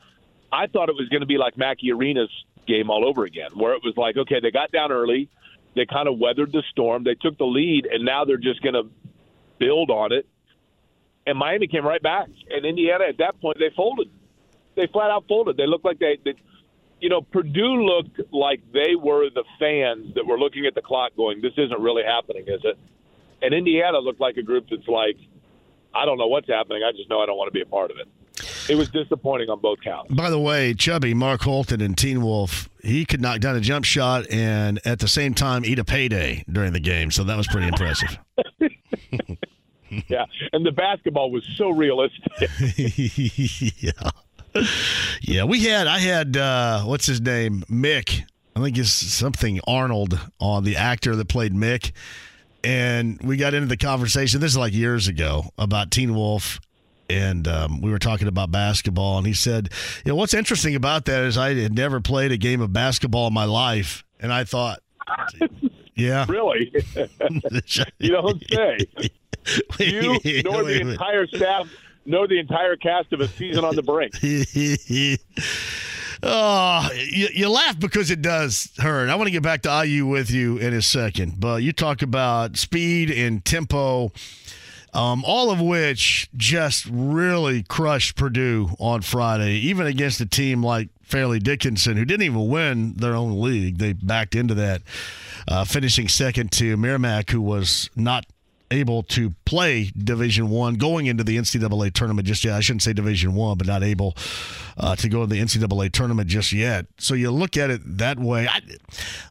I 0.52 0.68
thought 0.68 0.90
it 0.90 0.96
was 0.96 1.10
going 1.10 1.22
to 1.22 1.28
be 1.28 1.38
like 1.38 1.58
Mackey 1.58 1.92
Arena's 1.92 2.30
game 2.68 2.90
all 2.90 3.04
over 3.04 3.26
again, 3.26 3.52
where 3.56 3.74
it 3.74 3.82
was 3.84 3.96
like, 3.98 4.18
okay, 4.18 4.40
they 4.40 4.52
got 4.52 4.72
down 4.72 4.92
early, 4.92 5.30
they 5.76 5.86
kind 5.86 6.08
of 6.08 6.20
weathered 6.20 6.52
the 6.52 6.64
storm, 6.70 7.04
they 7.04 7.16
took 7.16 7.38
the 7.38 7.46
lead, 7.46 7.88
and 7.88 8.06
now 8.06 8.24
they're 8.24 8.38
just 8.38 8.62
going 8.62 8.76
to 8.76 8.84
build 9.58 9.90
on 9.90 10.12
it. 10.12 10.28
And 11.26 11.38
Miami 11.38 11.68
came 11.68 11.86
right 11.86 12.02
back, 12.02 12.30
and 12.50 12.66
Indiana 12.66 13.06
at 13.08 13.18
that 13.20 13.40
point 13.42 13.58
they 13.60 13.70
folded. 13.76 14.10
They 14.76 14.88
flat 14.88 15.12
out 15.12 15.26
folded. 15.28 15.58
They 15.58 15.68
looked 15.68 15.86
like 15.86 16.00
they, 16.00 16.18
they 16.24 16.34
you 17.00 17.10
know, 17.10 17.22
Purdue 17.22 17.84
looked 17.84 18.20
like 18.32 18.62
they 18.72 18.96
were 18.96 19.30
the 19.30 19.44
fans 19.60 20.14
that 20.16 20.26
were 20.26 20.38
looking 20.38 20.66
at 20.66 20.76
the 20.76 20.82
clock, 20.82 21.16
going, 21.16 21.42
"This 21.42 21.54
isn't 21.58 21.80
really 21.80 22.04
happening, 22.04 22.46
is 22.48 22.62
it?" 22.64 22.78
And 23.42 23.54
Indiana 23.54 24.00
looked 24.00 24.20
like 24.20 24.38
a 24.38 24.44
group 24.44 24.68
that's 24.70 24.88
like, 24.88 25.18
"I 25.94 26.06
don't 26.06 26.18
know 26.18 26.28
what's 26.28 26.48
happening. 26.48 26.84
I 26.84 26.92
just 26.92 27.10
know 27.10 27.20
I 27.20 27.26
don't 27.26 27.38
want 27.38 27.48
to 27.48 27.54
be 27.54 27.62
a 27.62 27.66
part 27.66 27.92
of 27.92 27.98
it." 27.98 28.08
It 28.70 28.76
was 28.76 28.90
disappointing 28.90 29.50
on 29.50 29.60
both 29.60 29.82
counts. 29.82 30.14
By 30.14 30.30
the 30.30 30.40
way, 30.40 30.74
Chubby, 30.74 31.14
Mark 31.14 31.42
Holton, 31.42 31.82
and 31.82 31.98
Teen 31.98 32.22
Wolf, 32.22 32.70
he 32.82 33.06
could 33.06 33.22
knock 33.22 33.40
down 33.40 33.56
a 33.56 33.60
jump 33.60 33.86
shot 33.86 34.30
and 34.32 34.80
at 34.86 35.00
the 35.00 35.08
same 35.08 35.34
time 35.34 35.66
eat 35.66 35.80
a 35.80 35.84
payday 35.84 36.44
during 36.50 36.74
the 36.74 36.80
game. 36.80 37.12
So 37.12 37.24
that 37.24 37.38
was 37.38 37.48
pretty 37.48 37.68
impressive. 37.68 38.18
yeah, 40.08 40.26
and 40.54 40.66
the 40.66 40.72
basketball 40.72 41.32
was 41.32 41.48
so 41.58 41.70
realistic. 41.70 42.32
yeah. 43.82 43.92
Yeah, 45.22 45.46
we 45.46 45.64
had 45.64 45.88
I 45.88 46.00
had 46.00 46.36
uh 46.36 46.82
what's 46.82 47.06
his 47.06 47.22
name? 47.22 47.64
Mick. 47.70 48.24
I 48.56 48.62
think 48.62 48.78
it's 48.78 48.92
something 48.92 49.60
Arnold 49.66 50.20
on 50.40 50.64
the 50.64 50.76
actor 50.76 51.16
that 51.16 51.30
played 51.30 51.54
Mick. 51.54 51.92
And 52.64 53.20
we 53.24 53.38
got 53.38 53.54
into 53.54 53.68
the 53.68 53.78
conversation, 53.78 54.40
this 54.40 54.52
is 54.52 54.58
like 54.58 54.74
years 54.74 55.08
ago, 55.08 55.46
about 55.58 55.90
Teen 55.90 56.14
Wolf. 56.14 56.60
And 57.10 57.48
um, 57.48 57.82
we 57.82 57.92
were 57.92 58.00
talking 58.00 58.28
about 58.30 58.52
basketball, 58.52 59.18
and 59.18 59.28
he 59.28 59.34
said, 59.34 59.70
"You 60.06 60.12
know 60.12 60.16
what's 60.16 60.34
interesting 60.34 60.76
about 60.76 61.04
that 61.06 61.24
is 61.26 61.38
I 61.38 61.54
had 61.56 61.76
never 61.76 62.00
played 62.00 62.32
a 62.32 62.38
game 62.38 62.62
of 62.62 62.72
basketball 62.72 63.28
in 63.28 63.34
my 63.34 63.44
life, 63.44 64.06
and 64.22 64.32
I 64.32 64.46
thought, 64.46 64.80
yeah, 65.96 66.26
really, 66.30 66.72
you 68.00 68.12
don't 68.12 68.42
say. 68.50 68.78
You 69.80 70.20
nor 70.44 70.64
wait 70.64 70.74
the 70.74 70.80
minute. 70.80 70.94
entire 70.94 71.28
staff, 71.28 71.68
nor 72.06 72.28
the 72.28 72.40
entire 72.40 72.76
cast 72.76 73.14
of 73.14 73.22
a 73.22 73.28
season 73.28 73.64
on 73.66 73.76
the 73.76 73.84
brink. 73.84 74.14
oh, 76.24 76.90
you, 76.94 77.28
you 77.34 77.50
laugh 77.50 77.80
because 77.80 78.12
it 78.12 78.22
does 78.22 78.70
hurt. 78.78 79.10
I 79.10 79.16
want 79.16 79.28
to 79.28 79.32
get 79.32 79.44
back 79.44 79.62
to 79.64 79.84
IU 79.86 80.06
with 80.06 80.30
you 80.32 80.58
in 80.58 80.74
a 80.74 80.82
second, 80.82 81.40
but 81.40 81.64
you 81.64 81.74
talk 81.74 82.02
about 82.02 82.58
speed 82.58 83.10
and 83.10 83.44
tempo, 83.44 84.12
um, 84.94 85.24
all 85.26 85.52
of 85.52 85.60
which 85.62 86.30
just 86.36 86.86
really 86.92 87.64
crushed 87.64 88.16
Purdue 88.16 88.70
on 88.80 89.02
Friday, 89.02 89.54
even 89.56 89.88
against 89.88 90.22
a 90.22 90.26
team 90.26 90.64
like 90.64 90.90
Fairleigh 91.02 91.40
Dickinson, 91.40 91.98
who 91.98 92.06
didn't 92.06 92.24
even 92.24 92.48
win 92.48 92.94
their 92.94 93.16
own 93.16 93.42
league. 93.42 93.78
They 93.80 93.94
backed 93.94 94.36
into 94.36 94.54
that, 94.56 94.82
uh, 95.48 95.66
finishing 95.66 96.08
second 96.08 96.52
to 96.54 96.78
Merrimack, 96.78 97.30
who 97.32 97.42
was 97.42 97.90
not 97.96 98.26
able 98.72 99.04
to 99.04 99.32
play 99.46 99.92
Division 99.98 100.50
One 100.50 100.76
going 100.76 101.06
into 101.06 101.24
the 101.24 101.38
NCAA 101.38 101.94
tournament 101.94 102.28
just 102.28 102.44
yet. 102.44 102.56
I 102.56 102.62
shouldn't 102.62 102.84
say 102.84 102.94
Division 102.94 103.36
One, 103.36 103.58
but 103.58 103.68
not 103.68 103.84
able 103.84 104.16
uh, 104.78 104.96
to 104.96 105.10
go 105.10 105.22
to 105.22 105.28
the 105.28 105.40
NCAA 105.40 105.92
tournament 105.92 106.30
just 106.30 106.52
yet. 106.52 106.88
So 106.98 107.14
you 107.14 107.32
look 107.32 107.58
at 107.58 107.70
it 107.70 107.82
that 107.98 108.20
way. 108.20 108.48
I, 108.48 108.62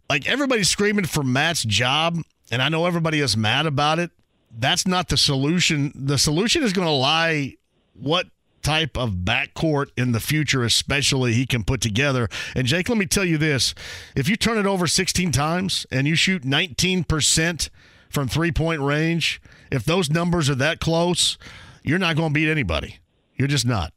like 0.09 0.28
everybody's 0.28 0.68
screaming 0.68 1.07
for 1.07 1.22
Matt's 1.22 1.64
job, 1.64 2.18
and 2.51 2.62
I 2.62 2.68
know 2.68 2.86
everybody 2.86 3.20
is 3.20 3.36
mad 3.36 3.66
about 3.66 3.99
it. 3.99 4.11
That's 4.57 4.86
not 4.86 5.09
the 5.09 5.16
solution. 5.16 5.93
The 5.95 6.18
solution 6.18 6.62
is 6.62 6.72
going 6.72 6.86
to 6.86 6.93
lie 6.93 7.55
what 7.95 8.26
type 8.62 8.97
of 8.97 9.11
backcourt 9.11 9.86
in 9.97 10.12
the 10.12 10.20
future, 10.20 10.62
especially 10.64 11.32
he 11.32 11.47
can 11.47 11.64
put 11.64 11.80
together. 11.80 12.28
And 12.55 12.66
Jake, 12.66 12.88
let 12.88 12.99
me 12.99 13.07
tell 13.07 13.24
you 13.24 13.38
this: 13.38 13.74
if 14.14 14.28
you 14.28 14.36
turn 14.36 14.59
it 14.59 14.66
over 14.66 14.86
16 14.86 15.32
times 15.32 15.86
and 15.91 16.07
you 16.07 16.14
shoot 16.14 16.45
19 16.45 17.05
percent 17.05 17.70
from 18.11 18.29
three 18.29 18.53
point 18.53 18.83
range, 18.83 19.41
if 19.71 19.85
those 19.85 20.11
numbers 20.11 20.51
are 20.51 20.55
that 20.57 20.81
close, 20.81 21.39
you're 21.83 21.99
not 21.99 22.17
going 22.17 22.31
to 22.31 22.35
beat 22.35 22.51
anybody. 22.51 22.99
You're 23.37 23.49
just 23.49 23.67
not. 23.67 23.93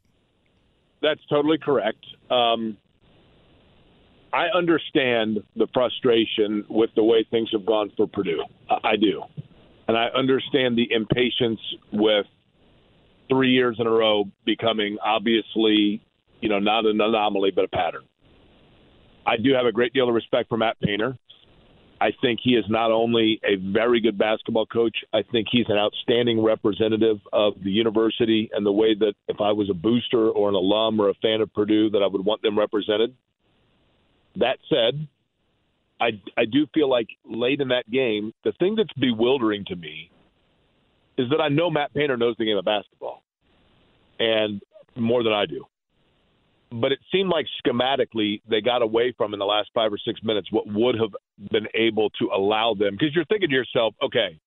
That's 1.01 1.19
totally 1.29 1.57
correct. 1.57 2.05
Um, 2.29 2.77
I 4.31 4.47
understand 4.55 5.43
the 5.55 5.67
frustration 5.73 6.65
with 6.69 6.91
the 6.95 7.03
way 7.03 7.25
things 7.29 7.49
have 7.51 7.65
gone 7.65 7.91
for 7.97 8.07
Purdue. 8.07 8.43
I, 8.69 8.91
I 8.91 8.95
do. 8.95 9.23
And 9.87 9.97
I 9.97 10.07
understand 10.15 10.77
the 10.77 10.87
impatience 10.91 11.59
with 11.91 12.25
three 13.29 13.49
years 13.49 13.77
in 13.79 13.87
a 13.87 13.91
row 13.91 14.25
becoming 14.45 14.97
obviously, 15.03 16.01
you 16.39 16.49
know, 16.49 16.59
not 16.59 16.85
an 16.85 17.01
anomaly, 17.01 17.51
but 17.51 17.65
a 17.65 17.67
pattern. 17.67 18.03
I 19.25 19.37
do 19.37 19.53
have 19.53 19.65
a 19.65 19.71
great 19.71 19.93
deal 19.93 20.07
of 20.07 20.15
respect 20.15 20.49
for 20.49 20.57
Matt 20.57 20.79
Painter. 20.81 21.17
I 22.03 22.11
think 22.21 22.41
he 22.43 22.55
is 22.55 22.65
not 22.67 22.91
only 22.91 23.39
a 23.45 23.55
very 23.55 24.01
good 24.01 24.17
basketball 24.17 24.65
coach, 24.65 24.93
I 25.13 25.21
think 25.31 25.47
he's 25.49 25.67
an 25.69 25.77
outstanding 25.77 26.43
representative 26.43 27.21
of 27.31 27.53
the 27.63 27.71
university 27.71 28.49
and 28.51 28.65
the 28.65 28.73
way 28.73 28.93
that 28.93 29.13
if 29.29 29.39
I 29.39 29.53
was 29.53 29.69
a 29.69 29.73
booster 29.73 30.27
or 30.29 30.49
an 30.49 30.55
alum 30.55 30.99
or 30.99 31.07
a 31.07 31.13
fan 31.21 31.39
of 31.39 31.53
Purdue, 31.53 31.89
that 31.91 32.03
I 32.03 32.07
would 32.07 32.25
want 32.25 32.41
them 32.41 32.59
represented. 32.59 33.15
That 34.35 34.57
said, 34.69 35.07
I, 36.01 36.19
I 36.35 36.43
do 36.43 36.67
feel 36.73 36.89
like 36.89 37.07
late 37.23 37.61
in 37.61 37.69
that 37.69 37.89
game, 37.89 38.33
the 38.43 38.51
thing 38.59 38.75
that's 38.75 38.91
bewildering 38.99 39.63
to 39.67 39.77
me 39.77 40.11
is 41.17 41.29
that 41.29 41.39
I 41.39 41.47
know 41.47 41.69
Matt 41.69 41.93
Painter 41.93 42.17
knows 42.17 42.35
the 42.37 42.43
game 42.43 42.57
of 42.57 42.65
basketball 42.65 43.23
and 44.19 44.61
more 44.97 45.23
than 45.23 45.31
I 45.31 45.45
do 45.45 45.65
but 46.81 46.91
it 46.91 46.99
seemed 47.11 47.29
like 47.29 47.45
schematically 47.65 48.41
they 48.49 48.61
got 48.61 48.81
away 48.81 49.13
from 49.15 49.33
in 49.33 49.39
the 49.39 49.45
last 49.45 49.69
five 49.73 49.93
or 49.93 49.97
six 49.97 50.21
minutes 50.23 50.51
what 50.51 50.65
would 50.67 50.95
have 50.95 51.11
been 51.51 51.67
able 51.75 52.09
to 52.11 52.29
allow 52.33 52.73
them 52.73 52.93
because 52.93 53.13
you're 53.13 53.25
thinking 53.25 53.49
to 53.49 53.55
yourself, 53.55 53.93
okay, 54.01 54.39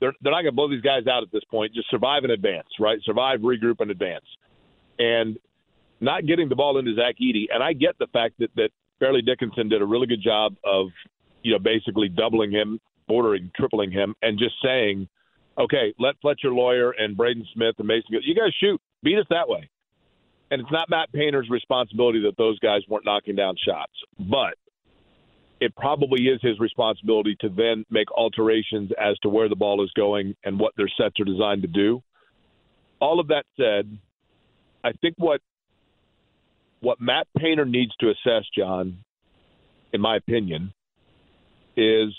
they're 0.00 0.12
they're 0.22 0.32
not 0.32 0.42
going 0.42 0.52
to 0.52 0.52
blow 0.52 0.70
these 0.70 0.82
guys 0.82 1.06
out 1.06 1.22
at 1.22 1.32
this 1.32 1.42
point. 1.50 1.74
Just 1.74 1.90
survive 1.90 2.24
in 2.24 2.30
advance, 2.30 2.68
right? 2.78 2.98
Survive, 3.04 3.40
regroup, 3.40 3.80
and 3.80 3.90
advance. 3.90 4.24
And 4.98 5.36
not 6.00 6.26
getting 6.26 6.48
the 6.48 6.54
ball 6.54 6.78
into 6.78 6.94
Zach 6.94 7.16
Edey, 7.20 7.46
and 7.52 7.62
I 7.62 7.72
get 7.72 7.98
the 7.98 8.06
fact 8.12 8.34
that 8.38 8.50
that 8.56 8.70
Fairleigh 9.00 9.22
Dickinson 9.22 9.68
did 9.68 9.82
a 9.82 9.86
really 9.86 10.06
good 10.06 10.22
job 10.22 10.54
of, 10.64 10.88
you 11.42 11.52
know, 11.52 11.58
basically 11.58 12.08
doubling 12.08 12.52
him, 12.52 12.78
bordering 13.08 13.50
tripling 13.56 13.90
him, 13.90 14.14
and 14.22 14.38
just 14.38 14.54
saying, 14.62 15.08
okay, 15.58 15.92
let 15.98 16.14
Fletcher 16.20 16.50
Loyer 16.50 16.92
and 16.96 17.16
Braden 17.16 17.46
Smith 17.54 17.74
and 17.78 17.88
Mason, 17.88 18.10
go, 18.12 18.18
you 18.22 18.34
guys 18.34 18.54
shoot, 18.60 18.80
beat 19.02 19.18
us 19.18 19.26
that 19.30 19.48
way 19.48 19.68
and 20.54 20.62
it's 20.62 20.70
not 20.70 20.88
Matt 20.88 21.12
Painter's 21.12 21.50
responsibility 21.50 22.22
that 22.22 22.36
those 22.38 22.60
guys 22.60 22.82
weren't 22.88 23.04
knocking 23.04 23.34
down 23.34 23.56
shots, 23.66 23.92
but 24.20 24.54
it 25.60 25.74
probably 25.74 26.28
is 26.28 26.38
his 26.42 26.60
responsibility 26.60 27.34
to 27.40 27.48
then 27.48 27.84
make 27.90 28.08
alterations 28.12 28.92
as 28.96 29.18
to 29.24 29.28
where 29.28 29.48
the 29.48 29.56
ball 29.56 29.82
is 29.82 29.90
going 29.96 30.36
and 30.44 30.60
what 30.60 30.72
their 30.76 30.86
sets 30.96 31.18
are 31.18 31.24
designed 31.24 31.62
to 31.62 31.68
do. 31.68 32.00
All 33.00 33.18
of 33.18 33.26
that 33.28 33.42
said, 33.56 33.98
I 34.84 34.92
think 34.92 35.16
what 35.18 35.40
what 36.78 37.00
Matt 37.00 37.26
Painter 37.36 37.64
needs 37.64 37.92
to 37.98 38.10
assess, 38.10 38.44
John, 38.56 38.98
in 39.92 40.00
my 40.00 40.14
opinion, 40.14 40.72
is 41.76 42.14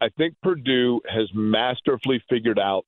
I 0.00 0.10
think 0.16 0.36
Purdue 0.44 1.00
has 1.08 1.28
masterfully 1.34 2.22
figured 2.30 2.60
out 2.60 2.86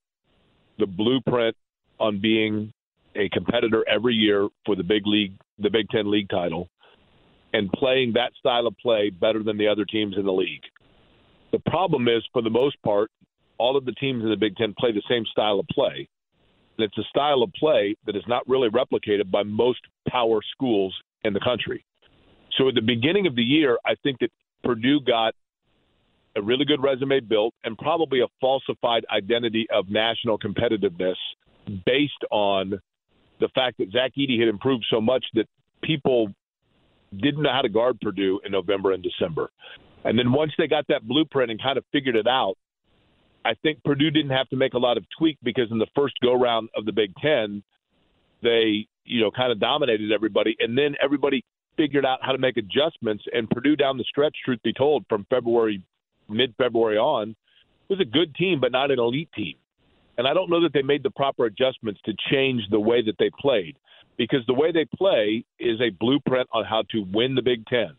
the 0.78 0.86
blueprint 0.86 1.56
on 1.98 2.20
being 2.20 2.72
a 3.16 3.28
competitor 3.30 3.84
every 3.88 4.14
year 4.14 4.48
for 4.64 4.76
the 4.76 4.82
big 4.82 5.06
league, 5.06 5.34
the 5.58 5.70
Big 5.70 5.88
Ten 5.90 6.10
league 6.10 6.28
title, 6.28 6.68
and 7.52 7.70
playing 7.72 8.12
that 8.14 8.32
style 8.38 8.66
of 8.66 8.76
play 8.78 9.10
better 9.10 9.42
than 9.42 9.58
the 9.58 9.66
other 9.66 9.84
teams 9.84 10.16
in 10.16 10.24
the 10.24 10.32
league. 10.32 10.62
The 11.52 11.58
problem 11.70 12.08
is, 12.08 12.22
for 12.32 12.42
the 12.42 12.50
most 12.50 12.80
part, 12.82 13.10
all 13.58 13.76
of 13.76 13.84
the 13.84 13.92
teams 13.92 14.22
in 14.22 14.30
the 14.30 14.36
Big 14.36 14.56
Ten 14.56 14.74
play 14.78 14.92
the 14.92 15.02
same 15.08 15.24
style 15.26 15.58
of 15.58 15.66
play. 15.68 16.08
And 16.78 16.84
it's 16.84 16.96
a 16.98 17.08
style 17.10 17.42
of 17.42 17.52
play 17.54 17.96
that 18.06 18.16
is 18.16 18.22
not 18.28 18.48
really 18.48 18.68
replicated 18.70 19.30
by 19.30 19.42
most 19.42 19.80
power 20.08 20.40
schools 20.52 20.94
in 21.24 21.32
the 21.32 21.40
country. 21.40 21.84
So 22.56 22.68
at 22.68 22.74
the 22.74 22.80
beginning 22.80 23.26
of 23.26 23.36
the 23.36 23.42
year, 23.42 23.78
I 23.84 23.96
think 24.02 24.18
that 24.20 24.30
Purdue 24.62 25.00
got 25.00 25.34
a 26.36 26.42
really 26.42 26.64
good 26.64 26.82
resume 26.82 27.20
built, 27.20 27.54
and 27.64 27.76
probably 27.76 28.20
a 28.20 28.26
falsified 28.40 29.04
identity 29.12 29.66
of 29.74 29.88
national 29.88 30.38
competitiveness 30.38 31.16
based 31.84 32.24
on 32.30 32.80
the 33.40 33.48
fact 33.54 33.78
that 33.78 33.90
Zach 33.90 34.12
Edey 34.16 34.38
had 34.38 34.48
improved 34.48 34.86
so 34.90 35.00
much 35.00 35.24
that 35.34 35.46
people 35.82 36.28
didn't 37.16 37.42
know 37.42 37.52
how 37.52 37.62
to 37.62 37.68
guard 37.68 38.00
Purdue 38.00 38.40
in 38.44 38.52
November 38.52 38.92
and 38.92 39.02
December. 39.02 39.50
And 40.04 40.18
then 40.18 40.32
once 40.32 40.52
they 40.56 40.66
got 40.66 40.86
that 40.88 41.06
blueprint 41.06 41.50
and 41.50 41.60
kind 41.60 41.76
of 41.76 41.84
figured 41.92 42.16
it 42.16 42.26
out, 42.26 42.54
I 43.44 43.54
think 43.62 43.82
Purdue 43.84 44.10
didn't 44.10 44.30
have 44.30 44.48
to 44.50 44.56
make 44.56 44.74
a 44.74 44.78
lot 44.78 44.96
of 44.96 45.04
tweak 45.18 45.38
because 45.42 45.70
in 45.70 45.78
the 45.78 45.86
first 45.94 46.14
go 46.22 46.34
round 46.34 46.68
of 46.76 46.84
the 46.84 46.92
Big 46.92 47.12
Ten, 47.20 47.62
they 48.42 48.86
you 49.04 49.20
know 49.20 49.30
kind 49.30 49.50
of 49.50 49.58
dominated 49.58 50.12
everybody, 50.12 50.56
and 50.60 50.76
then 50.76 50.94
everybody 51.02 51.44
figured 51.76 52.04
out 52.04 52.18
how 52.22 52.32
to 52.32 52.38
make 52.38 52.56
adjustments. 52.56 53.24
And 53.32 53.48
Purdue 53.48 53.76
down 53.76 53.96
the 53.96 54.04
stretch, 54.04 54.36
truth 54.44 54.60
be 54.62 54.72
told, 54.72 55.04
from 55.08 55.26
February 55.30 55.82
mid 56.28 56.54
February 56.56 56.98
on, 56.98 57.34
was 57.88 58.00
a 58.00 58.04
good 58.04 58.34
team, 58.34 58.60
but 58.60 58.72
not 58.72 58.90
an 58.90 58.98
elite 58.98 59.30
team. 59.34 59.54
And 60.20 60.28
I 60.28 60.34
don't 60.34 60.50
know 60.50 60.60
that 60.64 60.74
they 60.74 60.82
made 60.82 61.02
the 61.02 61.10
proper 61.10 61.46
adjustments 61.46 61.98
to 62.04 62.12
change 62.30 62.64
the 62.70 62.78
way 62.78 63.00
that 63.00 63.14
they 63.18 63.30
played 63.40 63.78
because 64.18 64.40
the 64.46 64.52
way 64.52 64.70
they 64.70 64.84
play 64.84 65.46
is 65.58 65.80
a 65.80 65.88
blueprint 65.98 66.46
on 66.52 66.66
how 66.66 66.82
to 66.90 67.06
win 67.10 67.36
the 67.36 67.40
Big 67.40 67.64
Ten, 67.64 67.96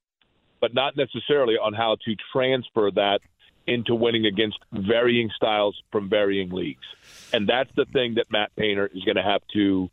but 0.59 0.71
not 0.71 0.95
necessarily 0.95 1.55
on 1.55 1.73
how 1.73 1.97
to 2.05 2.15
transfer 2.31 2.91
that 2.91 3.21
into 3.65 3.95
winning 3.95 4.27
against 4.27 4.59
varying 4.71 5.31
styles 5.35 5.81
from 5.91 6.11
varying 6.11 6.51
leagues. 6.51 6.85
And 7.33 7.49
that's 7.49 7.71
the 7.75 7.85
thing 7.85 8.13
that 8.17 8.27
Matt 8.29 8.55
Painter 8.55 8.87
is 8.93 9.03
going 9.03 9.15
to 9.15 9.23
have 9.23 9.41
to 9.53 9.89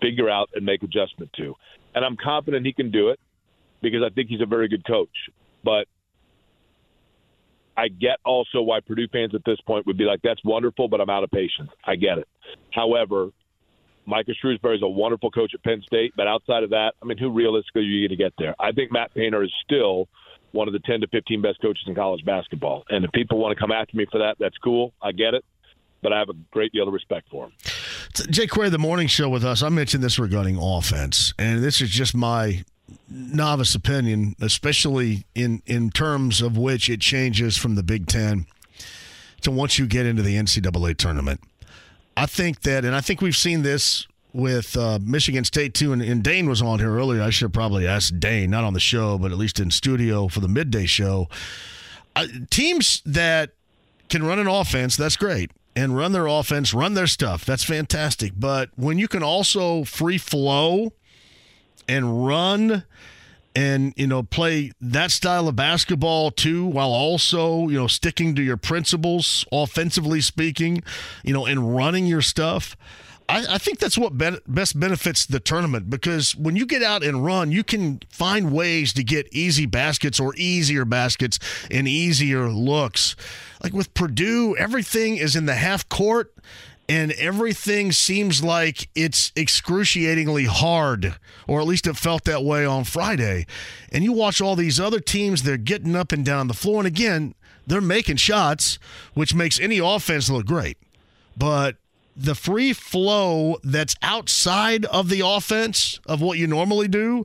figure 0.00 0.30
out 0.30 0.50
and 0.54 0.64
make 0.64 0.84
adjustment 0.84 1.32
to. 1.38 1.56
And 1.96 2.04
I'm 2.04 2.16
confident 2.16 2.64
he 2.64 2.72
can 2.72 2.92
do 2.92 3.08
it 3.08 3.18
because 3.80 4.04
I 4.04 4.10
think 4.10 4.28
he's 4.28 4.40
a 4.40 4.46
very 4.46 4.68
good 4.68 4.86
coach. 4.86 5.30
But 5.64 5.88
I 7.76 7.88
get 7.88 8.18
also 8.24 8.60
why 8.62 8.80
Purdue 8.80 9.08
fans 9.08 9.34
at 9.34 9.42
this 9.44 9.60
point 9.66 9.86
would 9.86 9.96
be 9.96 10.04
like, 10.04 10.20
that's 10.22 10.40
wonderful, 10.44 10.88
but 10.88 11.00
I'm 11.00 11.10
out 11.10 11.24
of 11.24 11.30
patience. 11.30 11.70
I 11.84 11.96
get 11.96 12.18
it. 12.18 12.28
However, 12.72 13.30
Micah 14.04 14.32
Shrewsberry 14.42 14.76
is 14.76 14.82
a 14.82 14.88
wonderful 14.88 15.30
coach 15.30 15.52
at 15.54 15.62
Penn 15.62 15.82
State, 15.86 16.12
but 16.16 16.26
outside 16.26 16.64
of 16.64 16.70
that, 16.70 16.92
I 17.02 17.06
mean, 17.06 17.18
who 17.18 17.30
realistically 17.30 17.82
are 17.82 17.84
you 17.84 18.08
going 18.08 18.18
to 18.18 18.22
get 18.22 18.32
there? 18.38 18.54
I 18.58 18.72
think 18.72 18.92
Matt 18.92 19.14
Painter 19.14 19.42
is 19.42 19.52
still 19.64 20.08
one 20.50 20.68
of 20.68 20.74
the 20.74 20.80
10 20.80 21.00
to 21.00 21.06
15 21.08 21.40
best 21.40 21.60
coaches 21.62 21.84
in 21.86 21.94
college 21.94 22.24
basketball. 22.24 22.84
And 22.90 23.04
if 23.04 23.12
people 23.12 23.38
want 23.38 23.56
to 23.56 23.60
come 23.60 23.72
after 23.72 23.96
me 23.96 24.06
for 24.10 24.18
that, 24.18 24.36
that's 24.38 24.58
cool. 24.58 24.92
I 25.00 25.12
get 25.12 25.34
it. 25.34 25.44
But 26.02 26.12
I 26.12 26.18
have 26.18 26.28
a 26.28 26.34
great 26.50 26.72
deal 26.72 26.86
of 26.86 26.92
respect 26.92 27.28
for 27.30 27.46
him. 27.46 27.52
Jake 28.28 28.50
Query, 28.50 28.68
the 28.68 28.78
morning 28.78 29.06
show 29.06 29.28
with 29.28 29.44
us, 29.44 29.62
I 29.62 29.68
mentioned 29.68 30.02
this 30.02 30.18
regarding 30.18 30.58
offense, 30.60 31.32
and 31.38 31.62
this 31.62 31.80
is 31.80 31.88
just 31.88 32.14
my 32.14 32.64
novice 33.08 33.74
opinion, 33.74 34.34
especially 34.40 35.24
in, 35.34 35.62
in 35.66 35.90
terms 35.90 36.40
of 36.40 36.56
which 36.56 36.88
it 36.88 37.00
changes 37.00 37.56
from 37.56 37.74
the 37.74 37.82
Big 37.82 38.06
Ten 38.06 38.46
to 39.42 39.50
once 39.50 39.78
you 39.78 39.86
get 39.86 40.06
into 40.06 40.22
the 40.22 40.36
NCAA 40.36 40.96
tournament. 40.96 41.40
I 42.16 42.26
think 42.26 42.62
that, 42.62 42.84
and 42.84 42.94
I 42.94 43.00
think 43.00 43.20
we've 43.20 43.36
seen 43.36 43.62
this 43.62 44.06
with 44.32 44.76
uh, 44.76 44.98
Michigan 45.02 45.44
State 45.44 45.74
too, 45.74 45.92
and, 45.92 46.00
and, 46.02 46.22
Dane 46.22 46.48
was 46.48 46.62
on 46.62 46.78
here 46.78 46.94
earlier. 46.94 47.22
I 47.22 47.30
should 47.30 47.46
have 47.46 47.52
probably 47.52 47.86
asked 47.86 48.18
Dane, 48.18 48.50
not 48.50 48.64
on 48.64 48.72
the 48.72 48.80
show, 48.80 49.18
but 49.18 49.30
at 49.30 49.38
least 49.38 49.60
in 49.60 49.70
studio 49.70 50.28
for 50.28 50.40
the 50.40 50.48
midday 50.48 50.86
show. 50.86 51.28
Uh, 52.16 52.26
teams 52.50 53.02
that 53.04 53.50
can 54.08 54.22
run 54.22 54.38
an 54.38 54.46
offense, 54.46 54.96
that's 54.96 55.16
great, 55.16 55.50
and 55.76 55.96
run 55.96 56.12
their 56.12 56.26
offense, 56.26 56.72
run 56.72 56.94
their 56.94 57.06
stuff, 57.06 57.44
that's 57.44 57.64
fantastic. 57.64 58.32
But 58.36 58.70
when 58.76 58.98
you 58.98 59.08
can 59.08 59.22
also 59.22 59.84
free 59.84 60.18
flow 60.18 60.92
and 61.88 62.26
run 62.26 62.84
and 63.54 63.92
you 63.96 64.06
know 64.06 64.22
play 64.22 64.72
that 64.80 65.10
style 65.10 65.48
of 65.48 65.56
basketball 65.56 66.30
too 66.30 66.66
while 66.66 66.90
also 66.90 67.68
you 67.68 67.78
know 67.78 67.86
sticking 67.86 68.34
to 68.34 68.42
your 68.42 68.56
principles 68.56 69.44
offensively 69.52 70.20
speaking 70.20 70.82
you 71.22 71.32
know 71.32 71.44
and 71.44 71.76
running 71.76 72.06
your 72.06 72.22
stuff 72.22 72.76
I, 73.28 73.54
I 73.54 73.58
think 73.58 73.78
that's 73.78 73.96
what 73.96 74.18
be- 74.18 74.38
best 74.46 74.78
benefits 74.78 75.26
the 75.26 75.40
tournament 75.40 75.88
because 75.88 76.36
when 76.36 76.56
you 76.56 76.66
get 76.66 76.82
out 76.82 77.02
and 77.02 77.24
run, 77.24 77.50
you 77.50 77.64
can 77.64 78.00
find 78.10 78.52
ways 78.52 78.92
to 78.94 79.04
get 79.04 79.28
easy 79.32 79.64
baskets 79.64 80.20
or 80.20 80.34
easier 80.36 80.84
baskets 80.84 81.38
and 81.70 81.88
easier 81.88 82.48
looks. 82.48 83.16
Like 83.62 83.72
with 83.72 83.94
Purdue, 83.94 84.56
everything 84.56 85.16
is 85.16 85.36
in 85.36 85.46
the 85.46 85.54
half 85.54 85.88
court 85.88 86.34
and 86.92 87.12
everything 87.12 87.90
seems 87.90 88.44
like 88.44 88.90
it's 88.94 89.32
excruciatingly 89.34 90.44
hard, 90.44 91.16
or 91.46 91.58
at 91.58 91.66
least 91.66 91.86
it 91.86 91.96
felt 91.96 92.24
that 92.24 92.44
way 92.44 92.66
on 92.66 92.84
Friday. 92.84 93.46
And 93.90 94.04
you 94.04 94.12
watch 94.12 94.42
all 94.42 94.56
these 94.56 94.78
other 94.78 95.00
teams, 95.00 95.42
they're 95.42 95.56
getting 95.56 95.96
up 95.96 96.12
and 96.12 96.22
down 96.22 96.48
the 96.48 96.54
floor. 96.54 96.80
And 96.80 96.86
again, 96.86 97.34
they're 97.66 97.80
making 97.80 98.16
shots, 98.16 98.78
which 99.14 99.34
makes 99.34 99.58
any 99.58 99.78
offense 99.78 100.28
look 100.28 100.44
great. 100.44 100.76
But 101.34 101.76
the 102.14 102.34
free 102.34 102.74
flow 102.74 103.56
that's 103.64 103.96
outside 104.02 104.84
of 104.84 105.08
the 105.08 105.22
offense 105.24 105.98
of 106.04 106.20
what 106.20 106.36
you 106.36 106.46
normally 106.46 106.88
do, 106.88 107.24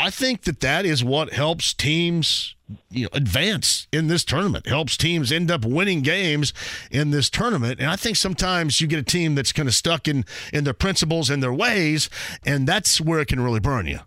I 0.00 0.08
think 0.08 0.42
that 0.42 0.60
that 0.60 0.86
is 0.86 1.04
what 1.04 1.32
helps 1.32 1.74
teams 1.74 2.54
you 2.90 3.04
know 3.04 3.10
advance 3.12 3.86
in 3.92 4.06
this 4.06 4.24
tournament. 4.24 4.66
Helps 4.66 4.96
teams 4.96 5.30
end 5.30 5.50
up 5.50 5.62
winning 5.64 6.00
games 6.00 6.54
in 6.90 7.10
this 7.10 7.28
tournament. 7.28 7.80
And 7.80 7.90
i 7.90 7.96
think 7.96 8.16
sometimes 8.16 8.80
you 8.80 8.86
get 8.86 8.98
a 8.98 9.02
team 9.02 9.34
that's 9.34 9.52
kind 9.52 9.68
of 9.68 9.74
stuck 9.74 10.08
in 10.08 10.24
in 10.52 10.64
their 10.64 10.74
principles 10.74 11.28
and 11.28 11.42
their 11.42 11.52
ways 11.52 12.08
and 12.44 12.66
that's 12.66 13.00
where 13.00 13.20
it 13.20 13.28
can 13.28 13.40
really 13.40 13.60
burn 13.60 13.86
you. 13.86 14.00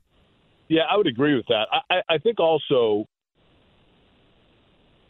Yeah 0.68 0.84
i 0.90 0.98
would 0.98 1.08
agree 1.08 1.36
with 1.36 1.46
that. 1.48 1.68
I 1.92 2.02
i 2.10 2.18
think 2.18 2.40
also 2.40 3.06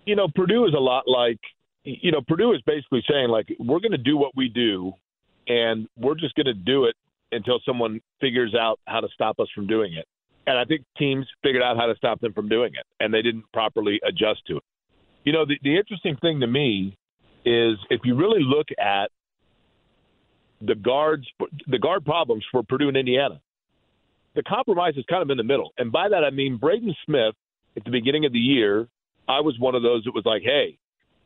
you 0.05 0.15
know 0.17 0.27
purdue 0.35 0.65
is 0.65 0.73
a 0.73 0.81
lot 0.81 1.03
like 1.07 1.39
you 1.85 2.11
know 2.11 2.21
purdue 2.27 2.51
is 2.53 2.61
basically 2.65 3.03
saying 3.09 3.29
like 3.29 3.47
we're 3.57 3.79
going 3.79 3.91
to 3.91 3.97
do 3.97 4.17
what 4.17 4.35
we 4.35 4.49
do 4.49 4.91
and 5.47 5.87
we're 5.97 6.15
just 6.15 6.35
going 6.35 6.45
to 6.45 6.53
do 6.53 6.85
it 6.85 6.95
until 7.31 7.59
someone 7.65 8.01
figures 8.21 8.53
out 8.55 8.79
how 8.85 8.99
to 8.99 9.07
stop 9.13 9.39
us 9.39 9.47
from 9.55 9.67
doing 9.67 9.93
it. 9.93 10.05
And 10.45 10.57
I 10.57 10.65
think 10.65 10.83
teams 10.97 11.25
figured 11.41 11.63
out 11.63 11.77
how 11.77 11.85
to 11.85 11.95
stop 11.95 12.19
them 12.19 12.33
from 12.33 12.49
doing 12.49 12.73
it, 12.73 12.85
and 12.99 13.13
they 13.13 13.21
didn't 13.21 13.45
properly 13.53 13.99
adjust 14.05 14.45
to 14.47 14.57
it. 14.57 14.63
You 15.23 15.31
know, 15.31 15.45
the, 15.45 15.57
the 15.63 15.77
interesting 15.77 16.17
thing 16.17 16.41
to 16.41 16.47
me 16.47 16.97
is 17.45 17.77
if 17.89 18.01
you 18.03 18.15
really 18.15 18.43
look 18.43 18.67
at 18.77 19.09
the 20.61 20.75
guards, 20.75 21.25
the 21.67 21.79
guard 21.79 22.05
problems 22.05 22.43
for 22.51 22.63
Purdue 22.63 22.87
and 22.87 22.97
Indiana, 22.97 23.41
the 24.35 24.43
compromise 24.43 24.95
is 24.97 25.05
kind 25.09 25.21
of 25.21 25.29
in 25.29 25.37
the 25.37 25.43
middle. 25.43 25.71
And 25.77 25.91
by 25.91 26.09
that 26.09 26.23
I 26.23 26.29
mean 26.29 26.57
Braden 26.57 26.95
Smith 27.05 27.35
at 27.77 27.83
the 27.83 27.91
beginning 27.91 28.25
of 28.25 28.33
the 28.33 28.39
year, 28.39 28.87
I 29.27 29.41
was 29.41 29.57
one 29.59 29.75
of 29.75 29.83
those 29.83 30.03
that 30.05 30.13
was 30.13 30.25
like, 30.25 30.41
hey, 30.43 30.77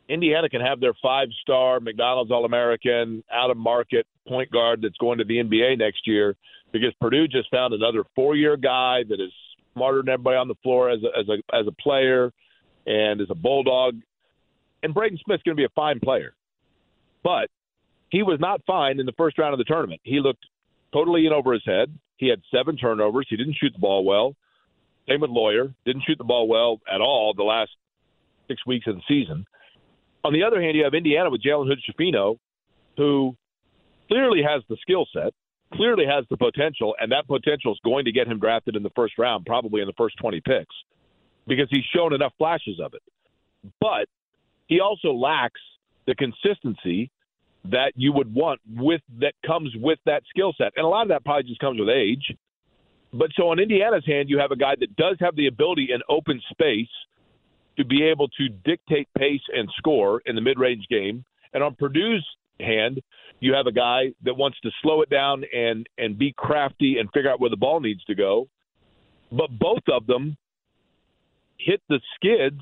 Indiana 0.10 0.50
can 0.50 0.62
have 0.62 0.80
their 0.80 0.94
five 1.02 1.28
star 1.42 1.80
McDonald's 1.80 2.32
All 2.32 2.46
American 2.46 3.24
out 3.32 3.50
of 3.50 3.58
market 3.58 4.06
point 4.28 4.52
guard 4.52 4.82
that's 4.82 4.98
going 4.98 5.18
to 5.20 5.24
the 5.24 5.38
NBA 5.38 5.78
next 5.78 6.08
year 6.08 6.36
because 6.72 6.94
Purdue 7.00 7.28
just 7.28 7.50
found 7.50 7.74
another 7.74 8.04
four 8.16 8.36
year 8.36 8.58
guy 8.58 9.04
that 9.08 9.20
is 9.20 9.32
smarter 9.74 10.02
than 10.02 10.10
everybody 10.10 10.38
on 10.38 10.48
the 10.48 10.56
floor 10.64 10.90
as 10.90 11.00
a, 11.04 11.20
as 11.20 11.28
a, 11.30 11.56
as 11.56 11.68
a 11.68 11.72
player 11.72 12.32
and 12.86 13.22
is 13.22 13.30
a 13.30 13.36
bulldog. 13.36 13.96
And 14.84 14.94
Braden 14.94 15.20
Smith's 15.24 15.44
going 15.44 15.56
to 15.56 15.62
be 15.62 15.66
a 15.66 15.70
fine 15.76 16.00
player. 16.00 16.34
But 17.24 17.50
he 18.10 18.24
was 18.24 18.40
not 18.40 18.62
fine 18.66 19.00
in 19.00 19.06
the 19.06 19.14
first 19.18 19.38
round 19.38 19.54
of 19.54 19.58
the 19.58 19.66
tournament. 19.66 20.02
He 20.04 20.20
looked 20.20 20.46
totally 20.94 21.26
in 21.26 21.34
over 21.34 21.54
his 21.54 21.64
head. 21.66 21.98
He 22.18 22.28
had 22.28 22.42
seven 22.54 22.78
turnovers. 22.78 23.28
He 23.30 23.38
didn't 23.38 23.58
shoot 23.60 23.74
the 23.74 23.80
ball 23.80 24.04
well. 24.04 24.36
Same 25.08 25.22
with 25.22 25.30
Loyer. 25.30 25.74
Didn't 25.86 26.04
shoot 26.06 26.18
the 26.18 26.24
ball 26.24 26.48
well 26.48 26.80
at 26.92 27.02
all 27.02 27.34
the 27.36 27.44
last 27.44 27.72
six 28.48 28.66
weeks 28.66 28.88
of 28.88 28.96
the 28.96 29.02
season. 29.08 29.46
On 30.24 30.34
the 30.34 30.44
other 30.44 30.62
hand, 30.62 30.76
you 30.76 30.84
have 30.84 30.94
Indiana 30.94 31.30
with 31.30 31.42
Jalen 31.42 31.68
Hood 31.68 31.80
Schifino, 31.88 32.38
who 32.98 33.36
clearly 34.08 34.42
has 34.42 34.64
the 34.70 34.78
skill 34.82 35.06
set, 35.14 35.34
clearly 35.74 36.06
has 36.06 36.26
the 36.30 36.38
potential, 36.38 36.96
and 37.00 37.12
that 37.12 37.28
potential 37.28 37.74
is 37.74 37.80
going 37.84 38.06
to 38.06 38.12
get 38.12 38.28
him 38.28 38.40
drafted 38.40 38.76
in 38.76 38.84
the 38.84 38.92
first 38.96 39.18
round, 39.18 39.46
probably 39.46 39.82
in 39.82 39.88
the 39.88 39.94
first 39.98 40.18
20 40.18 40.42
picks, 40.42 40.76
because 41.48 41.68
he's 41.70 41.84
shown 41.96 42.14
enough 42.14 42.34
flashes 42.38 42.80
of 42.84 42.94
it. 42.94 43.02
But 43.80 44.08
he 44.68 44.80
also 44.80 45.14
lacks 45.14 45.62
the 46.06 46.16
consistency 46.16 47.12
that 47.66 47.92
you 47.96 48.14
would 48.14 48.34
want 48.34 48.62
with 48.70 49.02
that 49.20 49.34
comes 49.46 49.72
with 49.76 50.00
that 50.06 50.24
skill 50.30 50.54
set. 50.58 50.72
And 50.78 50.86
a 50.86 50.90
lot 50.90 51.02
of 51.02 51.10
that 51.10 51.26
probably 51.26 51.44
just 51.44 51.60
comes 51.60 51.80
with 51.80 51.90
age. 51.90 52.34
But 53.12 53.32
so 53.36 53.50
on 53.50 53.60
Indiana's 53.60 54.06
hand, 54.06 54.30
you 54.30 54.40
have 54.40 54.52
a 54.52 54.56
guy 54.56 54.76
that 54.80 54.96
does 54.96 55.18
have 55.20 55.36
the 55.36 55.48
ability 55.48 55.90
in 55.92 56.02
open 56.10 56.42
space– 56.52 56.88
to 57.78 57.86
be 57.86 58.04
able 58.04 58.28
to 58.28 58.50
dictate 58.66 59.08
pace 59.18 59.42
and 59.54 59.70
score 59.78 60.22
in 60.26 60.36
the 60.36 60.42
mid-range 60.42 60.86
game. 60.90 61.24
And 61.54 61.64
on 61.64 61.76
Purdue's 61.76 62.26
hand, 62.60 63.02
you 63.40 63.54
have 63.54 63.68
a 63.68 63.72
guy 63.72 64.14
that 64.24 64.36
wants 64.36 64.60
to 64.62 64.72
slow 64.82 65.02
it 65.02 65.10
down 65.10 65.44
and 65.54 65.88
and 65.98 66.18
be 66.18 66.34
crafty 66.36 66.98
and 67.00 67.10
figure 67.12 67.32
out 67.32 67.40
where 67.40 67.50
the 67.50 67.58
ball 67.58 67.80
needs 67.80 68.04
to 68.06 68.16
go. 68.16 68.48
But 69.32 69.50
both 69.58 69.84
of 69.92 70.08
them 70.08 70.38
hit 71.60 71.82
the 71.90 72.00
skids 72.16 72.62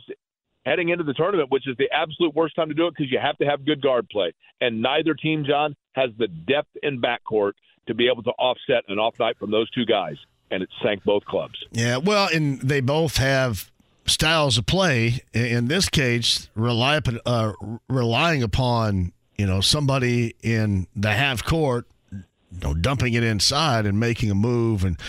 heading 0.65 0.89
into 0.89 1.03
the 1.03 1.13
tournament, 1.13 1.51
which 1.51 1.67
is 1.67 1.77
the 1.77 1.89
absolute 1.91 2.33
worst 2.33 2.55
time 2.55 2.69
to 2.69 2.73
do 2.73 2.87
it 2.87 2.95
because 2.97 3.11
you 3.11 3.19
have 3.21 3.37
to 3.37 3.45
have 3.45 3.65
good 3.65 3.81
guard 3.81 4.09
play. 4.09 4.33
And 4.61 4.81
neither 4.81 5.13
team, 5.13 5.45
John, 5.47 5.75
has 5.93 6.09
the 6.17 6.27
depth 6.27 6.69
in 6.81 7.01
backcourt 7.01 7.53
to 7.87 7.93
be 7.93 8.09
able 8.11 8.23
to 8.23 8.31
offset 8.31 8.83
an 8.87 8.97
off 8.97 9.15
night 9.19 9.37
from 9.37 9.51
those 9.51 9.69
two 9.71 9.85
guys. 9.85 10.15
And 10.51 10.63
it 10.63 10.69
sank 10.83 11.03
both 11.03 11.25
clubs. 11.25 11.55
Yeah, 11.71 11.97
well, 11.97 12.29
and 12.33 12.61
they 12.61 12.79
both 12.79 13.17
have 13.17 13.71
styles 14.05 14.57
of 14.57 14.65
play. 14.65 15.21
In 15.33 15.67
this 15.67 15.89
case, 15.89 16.49
rely 16.55 17.01
uh, 17.25 17.53
relying 17.89 18.43
upon 18.43 19.11
you 19.37 19.45
know 19.45 19.61
somebody 19.61 20.35
in 20.41 20.87
the 20.95 21.11
half 21.11 21.43
court, 21.43 21.87
you 22.11 22.23
know, 22.61 22.73
dumping 22.73 23.13
it 23.13 23.23
inside 23.23 23.85
and 23.85 23.99
making 23.99 24.31
a 24.31 24.35
move 24.35 24.83
and 24.83 24.99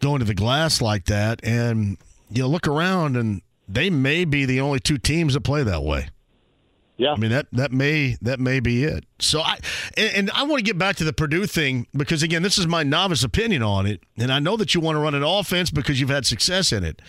going 0.00 0.20
to 0.20 0.24
the 0.24 0.34
glass 0.34 0.80
like 0.80 1.06
that. 1.06 1.40
And 1.44 1.98
you 2.30 2.46
look 2.46 2.66
around, 2.66 3.16
and 3.16 3.42
they 3.68 3.90
may 3.90 4.24
be 4.24 4.44
the 4.44 4.60
only 4.60 4.80
two 4.80 4.98
teams 4.98 5.34
that 5.34 5.42
play 5.42 5.62
that 5.62 5.82
way. 5.82 6.08
Yeah, 6.96 7.12
I 7.12 7.16
mean 7.16 7.30
that 7.30 7.46
that 7.52 7.70
may 7.70 8.16
that 8.22 8.40
may 8.40 8.58
be 8.58 8.82
it. 8.82 9.04
So 9.20 9.40
I 9.40 9.58
and, 9.96 10.14
and, 10.14 10.30
I 10.32 10.42
want 10.42 10.58
to 10.58 10.64
get 10.64 10.78
back 10.78 10.96
to 10.96 11.04
the 11.04 11.12
Purdue 11.12 11.46
thing 11.46 11.86
because 11.96 12.24
again, 12.24 12.42
this 12.42 12.58
is 12.58 12.66
my 12.66 12.82
novice 12.82 13.22
opinion 13.22 13.62
on 13.62 13.86
it, 13.86 14.02
and 14.16 14.32
I 14.32 14.40
know 14.40 14.56
that 14.56 14.74
you 14.74 14.80
want 14.80 14.96
to 14.96 15.00
run 15.00 15.14
an 15.14 15.22
offense 15.22 15.70
because 15.70 16.00
you've 16.00 16.10
had 16.10 16.26
success 16.26 16.72
in 16.72 16.82
it. 16.82 17.00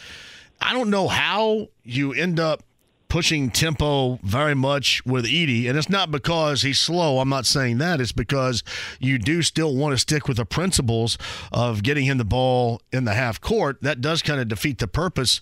I 0.62 0.74
don't 0.74 0.92
know 0.92 1.08
how 1.08 1.70
you 1.84 2.14
end 2.14 2.40
up 2.40 2.62
pushing 3.10 3.50
tempo 3.50 4.20
very 4.24 4.54
much 4.54 5.04
with 5.06 5.26
Edey, 5.26 5.68
and 5.68 5.78
it's 5.78 5.90
not 5.90 6.12
because 6.12 6.62
he's 6.62 6.80
slow. 6.80 7.20
I'm 7.20 7.30
not 7.30 7.46
saying 7.46 7.80
that. 7.80 8.00
It's 8.00 8.12
because 8.12 8.64
you 9.00 9.18
do 9.18 9.42
still 9.42 9.76
want 9.76 9.94
to 9.94 9.98
stick 9.98 10.28
with 10.28 10.38
the 10.38 10.46
principles 10.46 11.18
of 11.52 11.84
getting 11.84 12.06
him 12.06 12.20
the 12.20 12.26
ball 12.26 12.82
in 12.94 13.06
the 13.06 13.14
half 13.14 13.42
court. 13.42 13.82
That 13.82 14.00
does 14.00 14.22
kind 14.22 14.40
of 14.40 14.48
defeat 14.48 14.78
the 14.78 14.88
purpose. 14.88 15.42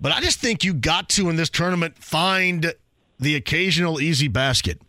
But 0.00 0.12
I 0.12 0.20
just 0.20 0.38
think 0.38 0.64
you 0.64 0.72
got 0.72 1.08
to 1.10 1.28
in 1.28 1.36
this 1.36 1.50
tournament 1.50 1.98
find 1.98 2.72
the 3.18 3.34
occasional 3.34 4.00
easy 4.00 4.28
basket. 4.28 4.80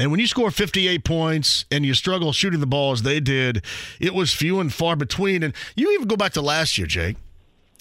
And 0.00 0.10
when 0.10 0.20
you 0.20 0.26
score 0.26 0.50
58 0.50 1.04
points 1.04 1.64
and 1.70 1.84
you 1.84 1.94
struggle 1.94 2.32
shooting 2.32 2.60
the 2.60 2.66
ball 2.66 2.92
as 2.92 3.02
they 3.02 3.20
did, 3.20 3.64
it 4.00 4.14
was 4.14 4.32
few 4.32 4.60
and 4.60 4.72
far 4.72 4.96
between. 4.96 5.42
And 5.42 5.54
you 5.76 5.92
even 5.92 6.06
go 6.06 6.16
back 6.16 6.32
to 6.34 6.42
last 6.42 6.78
year, 6.78 6.86
Jake. 6.86 7.16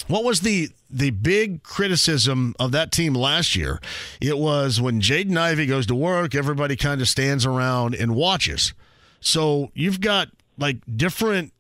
What 0.08 0.24
was 0.24 0.42
the 0.42 0.70
the 0.90 1.10
big 1.10 1.64
criticism 1.64 2.56
of 2.60 2.72
that 2.72 2.92
team 2.92 3.14
last 3.14 3.56
year? 3.56 3.82
It 4.22 4.38
was 4.38 4.80
when 4.80 5.02
Jaden 5.02 5.38
Ivey 5.38 5.66
goes 5.66 5.86
to 5.88 5.96
work, 5.96 6.34
everybody 6.34 6.76
kind 6.76 7.02
of 7.02 7.10
stands 7.10 7.46
around 7.46 7.94
and 7.96 8.16
watches. 8.16 8.74
So 9.20 9.72
you've 9.74 10.02
got 10.02 10.30
like 10.58 10.78
different. 10.96 11.54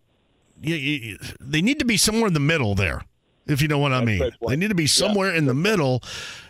You, 0.61 0.75
you, 0.75 1.17
they 1.39 1.61
need 1.61 1.79
to 1.79 1.85
be 1.85 1.97
somewhere 1.97 2.27
in 2.27 2.33
the 2.33 2.39
middle 2.39 2.73
there, 2.73 3.03
if 3.45 3.61
you 3.61 3.67
know 3.67 3.77
what 3.77 3.93
I 3.93 4.03
mean. 4.03 4.31
They 4.47 4.55
need 4.55 4.69
to 4.69 4.75
be 4.75 4.87
somewhere 4.87 5.31
yeah. 5.31 5.37
in 5.37 5.45
the 5.45 5.53
middle. 5.53 6.01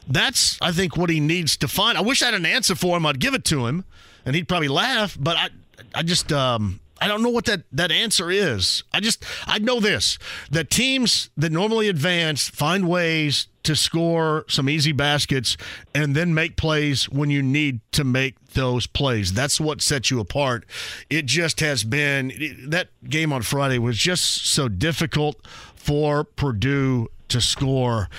That's 0.08 0.58
I 0.62 0.72
think 0.72 0.96
what 0.96 1.10
he 1.10 1.20
needs 1.20 1.58
to 1.58 1.68
find. 1.68 1.98
I 1.98 2.02
wish 2.02 2.22
I 2.22 2.26
had 2.26 2.36
an 2.36 2.46
answer 2.46 2.76
for 2.76 2.96
him. 2.96 3.06
I'd 3.06 3.20
give 3.20 3.34
it 3.34 3.44
to 3.46 3.68
him, 3.68 3.84
and 4.26 4.36
he'd 4.36 4.48
probably 4.48 4.70
laugh. 4.70 5.18
But 5.20 5.36
I, 5.36 5.50
I 5.96 6.04
just 6.04 6.32
um, 6.32 6.80
I 7.00 7.08
don't 7.08 7.22
know 7.22 7.30
what 7.30 7.46
that, 7.46 7.64
that 7.72 7.92
answer 7.92 8.32
is. 8.32 8.84
I 8.94 9.00
just 9.00 9.24
I 9.46 9.60
know 9.60 9.80
this 9.80 10.18
that 10.52 10.70
teams 10.70 11.30
that 11.38 11.52
normally 11.52 11.90
advance 11.90 12.50
find 12.50 12.88
ways 12.88 13.48
to 13.64 13.76
score 13.76 14.46
some 14.48 14.70
easy 14.70 14.94
baskets 14.94 15.58
and 15.94 16.16
then 16.16 16.34
make 16.34 16.56
plays 16.56 17.10
when 17.10 17.30
you 17.30 17.44
need 17.44 17.82
to 17.92 18.04
make 18.04 18.36
those 18.54 18.88
plays. 18.88 19.34
That's 19.34 19.60
what 19.60 19.82
sets 19.82 20.10
you 20.10 20.20
apart. 20.20 20.66
It 21.10 21.26
just 21.26 21.60
has 21.60 21.84
been 21.84 22.32
that 22.70 22.90
game 23.08 23.34
on 23.34 23.42
Friday 23.42 23.78
was 23.78 23.98
just 23.98 24.48
so 24.48 24.70
difficult 24.70 25.46
for 25.76 26.24
Purdue 26.24 27.10
to 27.28 27.42
score 27.42 28.10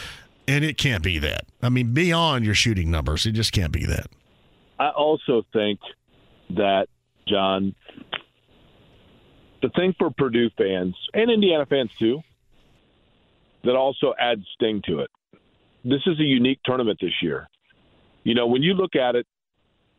and 0.47 0.65
it 0.65 0.77
can't 0.79 1.03
be 1.03 1.19
that. 1.19 1.47
I 1.63 1.69
mean 1.69 1.95
beyond 1.95 2.45
your 2.45 2.55
shooting 2.55 2.91
numbers, 2.91 3.27
it 3.27 3.33
just 3.33 3.53
can't 3.53 3.73
be 3.73 3.87
that. 3.87 4.07
I 4.79 4.91
also 4.91 5.45
think 5.53 5.81
that 6.51 6.87
John 7.27 7.75
the 9.63 9.71
thing 9.71 9.95
for 9.99 10.11
Purdue 10.11 10.51
fans 10.57 10.95
and 11.15 11.31
Indiana 11.31 11.67
fans 11.67 11.91
too 11.99 12.21
that 13.65 13.75
also 13.75 14.15
adds 14.19 14.43
sting 14.55 14.83
to 14.87 15.01
it. 15.01 15.11
This 15.85 16.01
is 16.07 16.19
a 16.21 16.25
unique 16.25 16.61
tournament 16.65 16.99
this 17.01 17.23
year. 17.23 17.49
You 18.25 18.35
know, 18.35 18.47
when 18.47 18.63
you 18.63 18.75
look 18.75 18.95
at 18.95 19.15
it, 19.17 19.27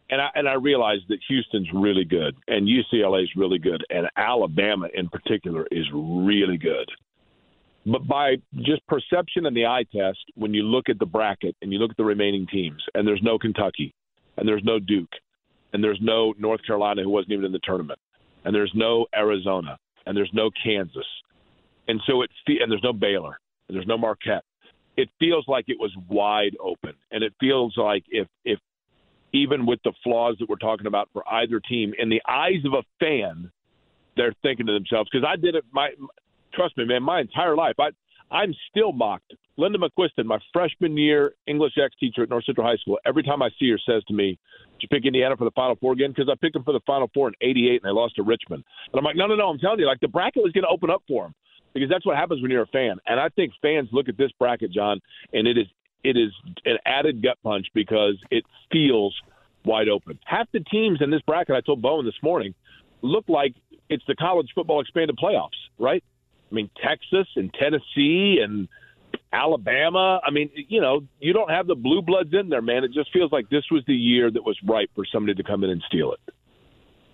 and 0.10 0.22
I 0.22 0.30
and 0.34 0.48
I 0.50 0.54
realize 0.54 1.00
that 1.10 1.20
Houston's 1.28 1.70
really 1.74 2.04
good 2.04 2.36
and 2.48 2.68
UCLA's 2.68 3.30
really 3.36 3.60
good 3.60 3.84
and 3.90 4.08
Alabama 4.18 4.88
in 4.94 5.08
particular 5.10 5.68
is 5.72 5.86
really 5.94 6.58
good. 6.58 6.90
But 7.86 8.08
by 8.08 8.36
just 8.58 8.86
perception 8.88 9.46
and 9.46 9.56
the 9.56 9.66
eye 9.66 9.86
test, 9.96 10.20
when 10.36 10.54
you 10.54 10.64
look 10.64 10.90
at 10.90 11.00
the 11.00 11.06
bracket 11.06 11.56
and 11.62 11.72
you 11.72 11.80
look 11.80 11.92
at 11.92 11.98
the 11.98 12.06
remaining 12.06 12.46
teams, 12.48 12.84
and 12.94 13.08
there's 13.08 13.22
no 13.24 13.40
Kentucky, 13.40 13.94
and 14.38 14.48
there's 14.48 14.64
no 14.64 14.80
Duke, 14.80 15.14
and 15.74 15.84
there's 15.84 16.00
no 16.02 16.34
North 16.38 16.60
Carolina 16.66 17.04
who 17.04 17.10
wasn't 17.10 17.32
even 17.34 17.46
in 17.46 17.52
the 17.52 17.60
tournament, 17.64 18.00
and 18.46 18.54
there's 18.54 18.72
no 18.76 19.06
Arizona, 19.16 19.78
and 20.06 20.16
there's 20.16 20.32
no 20.34 20.50
Kansas, 20.64 21.06
and 21.88 22.00
so 22.08 22.22
it 22.22 22.30
and 22.48 22.72
there's 22.72 22.84
no 22.84 22.94
Baylor, 22.94 23.40
and 23.68 23.76
there's 23.76 23.88
no 23.88 23.98
Marquette. 23.98 24.44
It 24.98 25.10
feels 25.20 25.46
like 25.48 25.66
it 25.68 25.78
was 25.80 25.92
wide 26.10 26.56
open, 26.60 26.94
and 27.12 27.24
it 27.24 27.34
feels 27.40 27.76
like 27.78 28.04
if 28.10 28.28
if 28.46 28.60
even 29.34 29.66
with 29.66 29.80
the 29.84 29.94
flaws 30.04 30.36
that 30.40 30.50
we're 30.50 30.56
talking 30.56 30.88
about 30.88 31.10
for 31.14 31.24
either 31.32 31.60
team, 31.60 31.94
in 31.98 32.10
the 32.10 32.22
eyes 32.28 32.64
of 32.66 32.74
a 32.74 32.84
fan, 33.00 33.52
they're 34.16 34.34
thinking 34.42 34.66
to 34.66 34.74
themselves 34.74 35.10
because 35.12 35.28
I 35.28 35.36
did 35.36 35.56
it. 35.56 35.64
My 35.72 35.90
trust 36.54 36.78
me, 36.78 36.86
man, 36.86 37.04
my 37.04 37.22
entire 37.22 37.56
life, 37.56 37.76
I 37.80 37.90
I'm 38.32 38.54
still 38.70 38.92
mocked. 38.92 39.34
Linda 39.58 39.78
McQuiston, 39.78 40.26
my 40.26 40.40
freshman 40.54 40.98
year 40.98 41.34
English 41.48 41.74
X 41.84 41.94
teacher 42.00 42.24
at 42.24 42.30
North 42.30 42.46
Central 42.46 42.66
High 42.66 42.78
School, 42.78 42.98
every 43.06 43.24
time 43.24 43.42
I 43.42 43.50
see 43.60 43.70
her 43.72 43.80
says 43.86 44.04
to 44.08 44.14
me, 44.14 44.38
Did 44.80 44.84
you 44.84 44.88
pick 44.90 45.06
Indiana 45.06 45.36
for 45.36 45.46
the 45.46 45.52
Final 45.52 45.76
Four 45.76 45.94
again? 45.94 46.12
Because 46.12 46.30
I 46.32 46.36
picked 46.40 46.54
them 46.54 46.64
for 46.64 46.74
the 46.74 46.80
Final 46.86 47.10
Four 47.14 47.30
in 47.30 47.34
88 47.42 47.82
and 47.84 47.90
they 47.90 47.94
lost 47.94 48.16
to 48.16 48.24
Richmond. 48.24 48.64
And 48.92 49.00
I'm 49.00 49.04
like, 49.04 49.16
no, 49.16 49.28
no, 49.28 49.36
no. 49.36 49.50
I'm 49.50 49.60
telling 49.60 49.80
you, 49.80 49.88
like 49.88 50.00
the 50.00 50.08
bracket 50.08 50.44
was 50.44 50.54
going 50.54 50.64
to 50.64 50.70
open 50.70 50.90
up 50.90 51.04
for 51.08 51.26
them 51.26 51.36
because 51.74 51.90
that's 51.90 52.06
what 52.06 52.16
happens 52.16 52.42
when 52.42 52.52
you're 52.52 52.64
a 52.64 52.68
fan. 52.68 52.98
And 53.06 53.20
I 53.20 53.30
think 53.30 53.54
fans 53.62 53.90
look 53.92 54.10
at 54.10 54.18
this 54.18 54.32
bracket, 54.40 54.72
John, 54.72 55.00
and 55.34 55.48
it 55.48 55.58
is 55.58 55.68
it 56.04 56.16
is 56.16 56.32
an 56.66 56.78
added 56.86 57.22
gut 57.22 57.38
punch 57.44 57.68
because 57.74 58.16
it 58.32 58.46
feels 58.72 59.14
wide 59.66 59.90
open. 59.90 60.18
Half 60.26 60.48
the 60.54 60.62
teams 60.62 61.00
in 61.02 61.12
this 61.12 61.22
bracket, 61.22 61.56
I 61.56 61.62
told 61.62 61.82
Bowen 61.82 62.06
this 62.06 62.16
morning, 62.24 62.54
look 63.02 63.26
like 63.28 63.54
it's 63.90 64.04
the 64.08 64.16
college 64.16 64.48
football 64.56 64.80
expanded 64.80 65.18
playoffs, 65.22 65.50
right? 65.78 66.04
I 66.52 66.56
mean, 66.56 66.70
Texas 66.84 67.28
and 67.36 67.54
Tennessee 67.54 68.40
and 68.44 68.68
Alabama. 69.32 70.20
I 70.24 70.32
mean, 70.32 70.50
you 70.56 70.82
know, 70.82 71.02
you 71.20 71.34
don't 71.34 71.50
have 71.50 71.68
the 71.68 71.76
blue 71.76 72.02
bloods 72.02 72.34
in 72.34 72.50
there, 72.50 72.62
man. 72.62 72.84
It 72.84 72.92
just 72.94 73.12
feels 73.14 73.32
like 73.32 73.50
this 73.50 73.66
was 73.72 73.84
the 73.86 73.96
year 73.96 74.32
that 74.32 74.44
was 74.44 74.58
ripe 74.64 74.90
for 74.96 75.06
somebody 75.06 75.36
to 75.36 75.44
come 75.44 75.64
in 75.64 75.70
and 75.70 75.84
steal 75.88 76.14
it. 76.14 76.34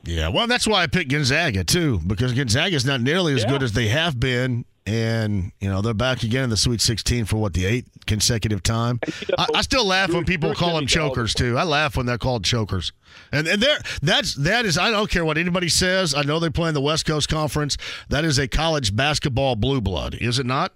Yeah, 0.03 0.29
well, 0.29 0.45
that's 0.45 0.67
why 0.67 0.83
I 0.83 0.87
picked 0.87 1.09
Gonzaga 1.09 1.63
too, 1.63 1.99
because 2.05 2.33
Gonzaga 2.33 2.75
is 2.75 2.85
not 2.85 3.01
nearly 3.01 3.33
as 3.33 3.41
yeah. 3.41 3.49
good 3.49 3.63
as 3.63 3.73
they 3.73 3.87
have 3.87 4.19
been, 4.19 4.63
and 4.85 5.51
you 5.59 5.69
know 5.69 5.81
they're 5.81 5.93
back 5.93 6.23
again 6.23 6.43
in 6.43 6.49
the 6.49 6.57
Sweet 6.57 6.81
16 6.81 7.25
for 7.25 7.37
what 7.37 7.53
the 7.53 7.65
eighth 7.65 7.89
consecutive 8.05 8.61
time. 8.61 8.99
You 9.05 9.27
know, 9.29 9.35
I, 9.39 9.47
I, 9.55 9.61
still 9.61 9.85
laugh 9.85 10.11
when 10.11 10.25
people 10.25 10.53
call 10.53 10.75
them 10.75 10.85
chokers 10.85 11.33
too. 11.33 11.57
I 11.57 11.63
laugh 11.63 11.97
when 11.97 12.05
they're 12.05 12.17
called 12.17 12.43
chokers, 12.43 12.91
and 13.31 13.47
and 13.47 13.61
there 13.61 13.79
that's 14.01 14.35
that 14.35 14.65
is 14.65 14.77
I 14.77 14.91
don't 14.91 15.09
care 15.09 15.25
what 15.25 15.37
anybody 15.37 15.69
says. 15.69 16.13
I 16.13 16.21
know 16.21 16.39
they 16.39 16.49
play 16.49 16.69
in 16.69 16.75
the 16.75 16.81
West 16.81 17.05
Coast 17.05 17.29
Conference. 17.29 17.77
That 18.09 18.25
is 18.25 18.37
a 18.37 18.47
college 18.47 18.95
basketball 18.95 19.55
blue 19.55 19.81
blood, 19.81 20.15
is 20.15 20.39
it 20.39 20.45
not? 20.45 20.73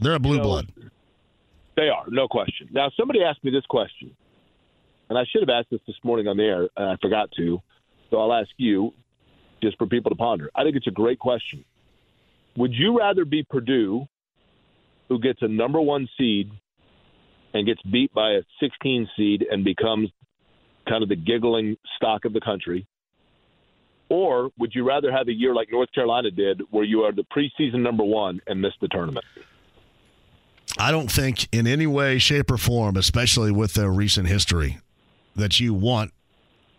They're 0.00 0.14
a 0.14 0.20
blue 0.20 0.32
you 0.32 0.38
know, 0.38 0.44
blood. 0.44 0.72
They 1.76 1.88
are, 1.88 2.04
no 2.08 2.28
question. 2.28 2.68
Now, 2.72 2.90
somebody 2.98 3.22
asked 3.22 3.42
me 3.44 3.50
this 3.50 3.64
question, 3.66 4.14
and 5.08 5.18
I 5.18 5.24
should 5.24 5.42
have 5.42 5.48
asked 5.48 5.70
this 5.70 5.80
this 5.86 5.96
morning 6.02 6.26
on 6.26 6.36
the 6.36 6.44
air, 6.44 6.68
and 6.76 6.88
I 6.88 6.96
forgot 7.00 7.30
to. 7.36 7.62
So 8.10 8.18
I'll 8.18 8.32
ask 8.32 8.50
you, 8.58 8.92
just 9.62 9.78
for 9.78 9.86
people 9.86 10.10
to 10.10 10.16
ponder. 10.16 10.50
I 10.54 10.64
think 10.64 10.76
it's 10.76 10.88
a 10.88 10.92
great 10.92 11.18
question. 11.18 11.64
Would 12.56 12.72
you 12.74 12.98
rather 12.98 13.24
be 13.24 13.44
Purdue, 13.48 14.06
who 15.08 15.18
gets 15.18 15.40
a 15.42 15.48
number 15.48 15.80
one 15.80 16.08
seed 16.18 16.50
and 17.54 17.66
gets 17.66 17.80
beat 17.82 18.12
by 18.14 18.32
a 18.32 18.42
16 18.60 19.08
seed 19.16 19.46
and 19.50 19.64
becomes 19.64 20.10
kind 20.88 21.02
of 21.02 21.08
the 21.08 21.16
giggling 21.16 21.76
stock 21.96 22.24
of 22.24 22.32
the 22.32 22.40
country? 22.40 22.86
Or 24.08 24.50
would 24.58 24.74
you 24.74 24.86
rather 24.86 25.10
have 25.10 25.28
a 25.28 25.32
year 25.32 25.54
like 25.54 25.68
North 25.72 25.90
Carolina 25.94 26.30
did, 26.30 26.60
where 26.70 26.84
you 26.84 27.00
are 27.00 27.12
the 27.12 27.24
preseason 27.34 27.80
number 27.80 28.04
one 28.04 28.40
and 28.46 28.60
miss 28.60 28.72
the 28.80 28.88
tournament? 28.88 29.24
I 30.78 30.90
don't 30.90 31.10
think 31.10 31.48
in 31.52 31.66
any 31.66 31.86
way, 31.86 32.18
shape, 32.18 32.50
or 32.50 32.58
form, 32.58 32.96
especially 32.96 33.52
with 33.52 33.74
their 33.74 33.90
recent 33.90 34.28
history, 34.28 34.78
that 35.34 35.60
you 35.60 35.72
want 35.72 36.12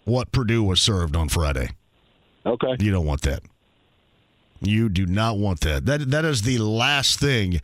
what 0.06 0.32
Purdue 0.32 0.64
was 0.64 0.82
served 0.82 1.16
on 1.16 1.30
Friday. 1.30 1.70
Okay. 2.46 2.76
You 2.80 2.92
don't 2.92 3.06
want 3.06 3.22
that. 3.22 3.42
You 4.64 4.90
do 4.90 5.06
not 5.06 5.38
want 5.38 5.62
that. 5.62 5.86
That 5.86 6.12
that 6.12 6.26
is 6.26 6.44
the 6.44 6.58
last 6.58 7.20
thing 7.20 7.60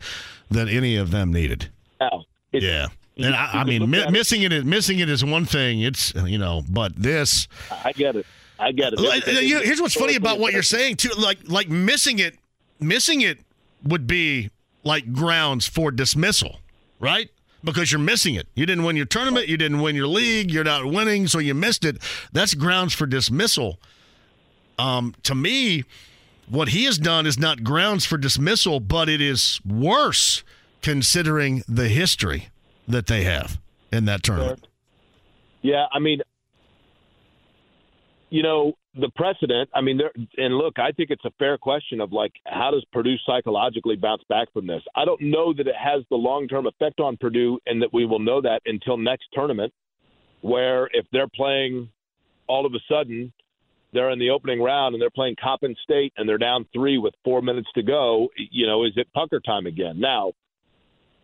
that 0.50 0.68
any 0.68 0.96
of 0.96 1.10
them 1.10 1.32
needed. 1.32 1.70
Oh, 2.00 2.24
yeah. 2.52 2.88
And 3.16 3.34
I, 3.34 3.60
I 3.60 3.64
mean, 3.64 3.90
mi- 3.90 4.10
missing 4.10 4.42
it, 4.42 4.64
missing 4.64 4.98
it 5.00 5.10
is 5.10 5.24
one 5.24 5.44
thing. 5.44 5.80
It's 5.80 6.14
you 6.14 6.38
know, 6.38 6.62
but 6.68 6.94
this, 6.96 7.48
I 7.84 7.92
get 7.92 8.16
it. 8.16 8.26
I 8.58 8.72
get 8.72 8.92
it. 8.94 9.64
Here's 9.64 9.80
what's 9.80 9.94
funny 9.94 10.14
about 10.16 10.38
what 10.38 10.52
you're 10.52 10.62
saying 10.62 10.96
too. 10.96 11.10
Like 11.18 11.38
like 11.48 11.68
missing 11.68 12.18
it, 12.18 12.38
missing 12.78 13.20
it 13.20 13.38
would 13.84 14.06
be 14.06 14.50
like 14.84 15.12
grounds 15.12 15.66
for 15.66 15.90
dismissal, 15.90 16.60
right? 16.98 17.30
Because 17.62 17.92
you're 17.92 18.00
missing 18.00 18.34
it. 18.34 18.46
You 18.54 18.64
didn't 18.64 18.84
win 18.84 18.96
your 18.96 19.06
tournament, 19.06 19.48
you 19.48 19.58
didn't 19.58 19.80
win 19.80 19.94
your 19.94 20.06
league, 20.06 20.50
you're 20.50 20.64
not 20.64 20.86
winning, 20.86 21.26
so 21.26 21.38
you 21.38 21.54
missed 21.54 21.84
it. 21.84 21.98
That's 22.32 22.54
grounds 22.54 22.94
for 22.94 23.04
dismissal. 23.06 23.78
Um, 24.78 25.14
to 25.24 25.34
me, 25.34 25.84
what 26.50 26.68
he 26.70 26.84
has 26.84 26.98
done 26.98 27.26
is 27.26 27.38
not 27.38 27.64
grounds 27.64 28.04
for 28.04 28.18
dismissal, 28.18 28.80
but 28.80 29.08
it 29.08 29.20
is 29.20 29.60
worse 29.64 30.42
considering 30.82 31.62
the 31.68 31.88
history. 31.88 32.48
that 32.90 33.06
they 33.06 33.24
have 33.24 33.58
in 33.92 34.04
that 34.06 34.22
tournament. 34.22 34.66
Yeah, 35.62 35.86
I 35.92 35.98
mean, 35.98 36.20
you 38.30 38.42
know, 38.42 38.74
the 38.94 39.10
precedent. 39.14 39.70
I 39.74 39.80
mean, 39.80 39.98
there 39.98 40.12
and 40.36 40.56
look, 40.56 40.78
I 40.78 40.92
think 40.92 41.10
it's 41.10 41.24
a 41.24 41.30
fair 41.38 41.58
question 41.58 42.00
of 42.00 42.12
like, 42.12 42.32
how 42.46 42.70
does 42.70 42.84
Purdue 42.92 43.16
psychologically 43.26 43.96
bounce 43.96 44.22
back 44.28 44.52
from 44.52 44.66
this? 44.66 44.82
I 44.96 45.04
don't 45.04 45.20
know 45.20 45.52
that 45.52 45.66
it 45.66 45.74
has 45.76 46.02
the 46.10 46.16
long 46.16 46.48
term 46.48 46.66
effect 46.66 47.00
on 47.00 47.16
Purdue, 47.16 47.58
and 47.66 47.80
that 47.82 47.92
we 47.92 48.04
will 48.06 48.18
know 48.18 48.40
that 48.40 48.62
until 48.66 48.96
next 48.96 49.26
tournament, 49.32 49.72
where 50.40 50.88
if 50.92 51.06
they're 51.12 51.28
playing, 51.34 51.88
all 52.46 52.66
of 52.66 52.72
a 52.74 52.80
sudden, 52.88 53.32
they're 53.92 54.10
in 54.10 54.18
the 54.18 54.30
opening 54.30 54.60
round 54.60 54.94
and 54.94 55.02
they're 55.02 55.10
playing 55.10 55.36
Coppin 55.42 55.74
State 55.82 56.12
and 56.16 56.28
they're 56.28 56.38
down 56.38 56.66
three 56.72 56.98
with 56.98 57.14
four 57.24 57.42
minutes 57.42 57.68
to 57.74 57.82
go. 57.82 58.28
You 58.36 58.66
know, 58.66 58.84
is 58.84 58.92
it 58.96 59.08
pucker 59.12 59.40
time 59.40 59.66
again? 59.66 59.98
Now, 59.98 60.32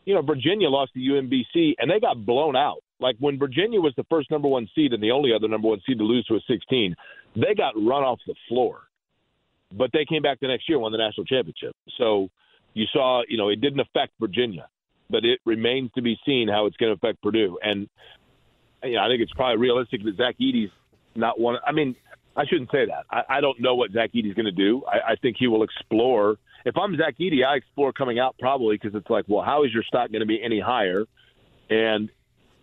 you 0.05 0.15
know, 0.15 0.23
Virginia 0.23 0.69
lost 0.69 0.93
to 0.95 1.01
UMBC 1.01 1.75
and 1.79 1.91
they 1.91 2.01
got 2.01 2.25
blown 2.25 2.57
out. 2.57 2.83
Like 2.99 3.17
when 3.19 3.39
Virginia 3.39 3.81
was 3.81 3.93
the 3.97 4.05
first 4.05 4.31
number 4.31 4.49
one 4.49 4.69
seed 4.75 4.93
and 4.93 5.03
the 5.03 5.11
only 5.11 5.33
other 5.33 5.49
number 5.49 5.69
one 5.69 5.81
seed 5.87 5.99
to 5.99 6.05
lose 6.05 6.25
to 6.27 6.35
a 6.37 6.41
16, 6.49 6.95
they 7.35 7.55
got 7.55 7.75
run 7.77 8.03
off 8.03 8.19
the 8.27 8.35
floor. 8.49 8.83
But 9.73 9.91
they 9.93 10.05
came 10.05 10.23
back 10.23 10.41
the 10.41 10.49
next 10.49 10.69
year 10.69 10.79
won 10.79 10.93
the 10.93 10.99
national 10.99 11.27
championship. 11.27 11.75
So 11.99 12.29
you 12.75 12.87
saw, 12.93 13.23
you 13.29 13.37
know, 13.37 13.49
it 13.49 13.61
didn't 13.61 13.81
affect 13.81 14.13
Virginia, 14.21 14.69
but 15.11 15.25
it 15.25 15.41
remains 15.45 15.91
to 15.97 16.03
be 16.03 16.19
seen 16.25 16.49
how 16.49 16.67
it's 16.67 16.77
going 16.77 16.91
to 16.91 16.95
affect 16.95 17.23
Purdue. 17.23 17.59
And 17.63 17.89
you 18.85 18.95
know, 18.95 19.03
I 19.03 19.09
think 19.09 19.21
it's 19.21 19.33
probably 19.33 19.57
realistic 19.57 20.05
that 20.05 20.17
Zach 20.17 20.37
Edey's 20.41 20.71
not 21.15 21.41
one. 21.41 21.57
I 21.67 21.73
mean, 21.73 21.97
I 22.37 22.45
shouldn't 22.47 22.71
say 22.71 22.87
that. 22.87 23.07
I, 23.11 23.39
I 23.39 23.41
don't 23.41 23.61
know 23.61 23.75
what 23.75 23.93
Zach 23.93 24.11
Edey's 24.15 24.35
going 24.35 24.47
to 24.47 24.53
do. 24.53 24.85
I, 24.87 25.13
I 25.13 25.17
think 25.17 25.37
he 25.39 25.47
will 25.47 25.63
explore. 25.63 26.37
If 26.65 26.77
I'm 26.77 26.97
Zach 26.97 27.17
Edey, 27.19 27.45
I 27.47 27.57
explore 27.57 27.93
coming 27.93 28.19
out 28.19 28.37
probably 28.39 28.77
because 28.77 28.95
it's 28.95 29.09
like, 29.09 29.25
well, 29.27 29.43
how 29.43 29.65
is 29.65 29.73
your 29.73 29.83
stock 29.83 30.11
going 30.11 30.21
to 30.21 30.27
be 30.27 30.43
any 30.43 30.61
higher? 30.61 31.05
And 31.71 32.11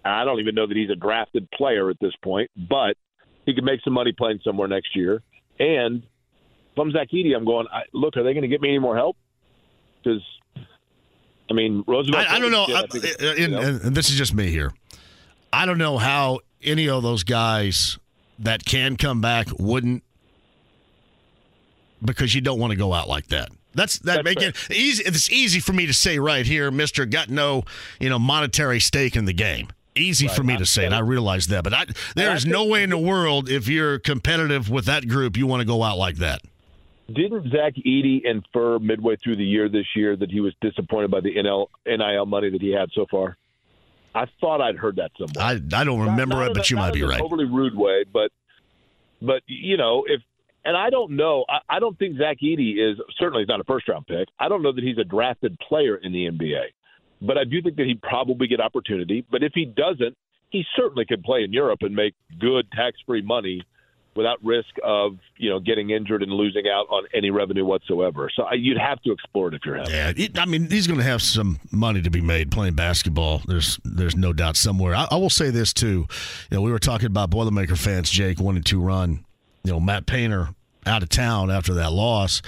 I 0.05 0.25
don't 0.25 0.39
even 0.39 0.55
know 0.55 0.67
that 0.67 0.77
he's 0.77 0.89
a 0.89 0.95
drafted 0.95 1.49
player 1.51 1.89
at 1.89 1.97
this 1.99 2.13
point, 2.23 2.51
but 2.55 2.97
he 3.45 3.55
could 3.55 3.63
make 3.63 3.81
some 3.83 3.93
money 3.93 4.11
playing 4.11 4.39
somewhere 4.43 4.67
next 4.67 4.95
year. 4.95 5.21
And 5.59 6.03
if 6.03 6.77
I'm 6.79 6.91
Zach 6.91 7.09
Edey, 7.11 7.35
I'm 7.35 7.45
going, 7.45 7.67
I, 7.71 7.83
look, 7.93 8.15
are 8.17 8.23
they 8.23 8.33
going 8.33 8.43
to 8.43 8.47
get 8.47 8.61
me 8.61 8.69
any 8.69 8.79
more 8.79 8.95
help? 8.95 9.17
Because, 10.03 10.21
I 11.49 11.53
mean, 11.53 11.83
Roosevelt. 11.87 12.27
I, 12.27 12.35
I 12.35 12.39
don't 12.39 12.51
know. 12.51 12.65
I- 12.67 12.85
think 12.87 13.05
and, 13.19 13.39
you 13.39 13.47
know. 13.47 13.61
and 13.61 13.95
this 13.95 14.09
is 14.09 14.17
just 14.17 14.33
me 14.33 14.49
here. 14.49 14.71
I 15.51 15.65
don't 15.65 15.77
know 15.77 15.97
how 15.97 16.39
any 16.63 16.89
of 16.89 17.03
those 17.03 17.23
guys 17.23 17.97
that 18.39 18.65
can 18.65 18.97
come 18.97 19.21
back 19.21 19.47
wouldn't 19.59 20.03
because 22.03 22.35
you 22.35 22.41
don't 22.41 22.59
want 22.59 22.71
to 22.71 22.77
go 22.77 22.93
out 22.93 23.07
like 23.07 23.27
that. 23.27 23.49
That's 23.75 23.99
that 23.99 24.23
make 24.23 24.41
it 24.41 24.55
easy. 24.69 25.03
It's 25.03 25.31
easy 25.31 25.59
for 25.59 25.73
me 25.73 25.87
to 25.87 25.93
say 25.93 26.19
right 26.19 26.45
here, 26.45 26.69
Mister. 26.69 27.05
Got 27.05 27.29
no, 27.29 27.63
you 27.99 28.09
know, 28.09 28.19
monetary 28.19 28.79
stake 28.79 29.15
in 29.15 29.25
the 29.25 29.33
game. 29.33 29.69
Easy 29.95 30.27
for 30.27 30.43
me 30.43 30.57
to 30.57 30.65
say, 30.65 30.85
and 30.85 30.95
I 30.95 30.99
realize 30.99 31.47
that. 31.47 31.63
But 31.63 31.73
I, 31.73 31.85
there 32.15 32.33
is 32.35 32.47
no 32.47 32.65
way 32.65 32.81
in 32.83 32.89
the 32.89 32.97
world 32.97 33.47
if 33.47 33.67
you're 33.67 33.99
competitive 33.99 34.69
with 34.69 34.85
that 34.85 35.07
group, 35.07 35.37
you 35.37 35.45
want 35.45 35.61
to 35.61 35.65
go 35.65 35.83
out 35.83 35.97
like 35.97 36.15
that. 36.17 36.41
Didn't 37.13 37.51
Zach 37.51 37.73
Edey 37.75 38.23
infer 38.23 38.79
midway 38.79 39.17
through 39.17 39.35
the 39.35 39.45
year 39.45 39.69
this 39.69 39.85
year 39.95 40.15
that 40.15 40.31
he 40.31 40.39
was 40.39 40.53
disappointed 40.61 41.11
by 41.11 41.19
the 41.19 41.35
NL, 41.35 41.67
NIL 41.85 42.25
money 42.25 42.49
that 42.49 42.61
he 42.61 42.71
had 42.71 42.89
so 42.93 43.05
far? 43.11 43.37
I 44.15 44.25
thought 44.39 44.61
I'd 44.61 44.75
heard 44.77 44.97
that 44.97 45.11
somewhere. 45.17 45.43
I 45.43 45.79
I 45.79 45.83
don't 45.83 45.99
remember 45.99 46.35
Not 46.35 46.51
it, 46.51 46.53
but 46.53 46.69
a- 46.69 46.69
you 46.69 46.77
might 46.77 46.93
be 46.93 47.03
right. 47.03 47.21
Overly 47.21 47.45
rude 47.45 47.75
way, 47.75 48.03
but 48.11 48.31
but 49.21 49.41
you 49.47 49.77
know 49.77 50.05
if 50.07 50.21
and 50.65 50.77
I 50.77 50.89
don't 50.89 51.11
know. 51.11 51.45
I, 51.49 51.59
I 51.77 51.79
don't 51.79 51.97
think 51.99 52.17
Zach 52.17 52.37
Edey 52.41 52.77
is 52.77 52.97
certainly 53.17 53.43
he's 53.43 53.49
not 53.49 53.59
a 53.59 53.65
first 53.65 53.87
round 53.87 54.07
pick. 54.07 54.27
I 54.39 54.47
don't 54.47 54.61
know 54.61 54.71
that 54.71 54.83
he's 54.83 54.97
a 54.97 55.03
drafted 55.03 55.57
player 55.59 55.97
in 55.97 56.13
the 56.13 56.29
NBA, 56.29 56.63
but 57.21 57.37
I 57.37 57.43
do 57.43 57.61
think 57.61 57.75
that 57.77 57.85
he'd 57.85 58.01
probably 58.01 58.47
get 58.47 58.61
opportunity. 58.61 59.25
But 59.29 59.43
if 59.43 59.51
he 59.53 59.65
doesn't, 59.65 60.15
he 60.49 60.63
certainly 60.75 61.05
could 61.05 61.23
play 61.23 61.43
in 61.43 61.51
Europe 61.51 61.79
and 61.81 61.95
make 61.95 62.13
good 62.39 62.71
tax 62.71 62.97
free 63.05 63.21
money 63.21 63.63
without 64.15 64.43
risk 64.43 64.69
of 64.83 65.17
you 65.37 65.49
know 65.49 65.59
getting 65.59 65.89
injured 65.89 66.23
and 66.23 66.31
losing 66.31 66.63
out 66.67 66.85
on 66.89 67.05
any 67.13 67.29
revenue 67.31 67.65
whatsoever. 67.65 68.29
So 68.35 68.43
I, 68.43 68.53
you'd 68.53 68.77
have 68.77 69.01
to 69.03 69.11
explore 69.11 69.47
it 69.49 69.53
if 69.53 69.61
you're 69.65 69.75
him. 69.77 69.85
Yeah, 69.89 70.13
he- 70.15 70.31
I 70.37 70.45
mean, 70.45 70.69
he's 70.69 70.87
going 70.87 70.99
to 70.99 71.05
have 71.05 71.21
some 71.21 71.59
money 71.71 72.01
to 72.01 72.09
be 72.09 72.21
made 72.21 72.51
playing 72.51 72.73
basketball. 72.75 73.41
There's 73.47 73.79
there's 73.83 74.15
no 74.15 74.33
doubt 74.33 74.55
somewhere. 74.57 74.95
I, 74.95 75.07
I 75.11 75.15
will 75.15 75.29
say 75.29 75.49
this 75.49 75.73
too. 75.73 76.05
You 76.51 76.57
know, 76.57 76.61
we 76.61 76.71
were 76.71 76.79
talking 76.79 77.07
about 77.07 77.29
Boilermaker 77.29 77.77
fans, 77.77 78.09
Jake, 78.09 78.39
and 78.39 78.65
two 78.65 78.81
run. 78.81 79.25
You 79.63 79.71
know, 79.71 79.79
Matt 79.79 80.05
Painter 80.05 80.49
out 80.85 81.03
of 81.03 81.09
town 81.09 81.49
after 81.49 81.73
that 81.75 81.91
loss. 81.93 82.41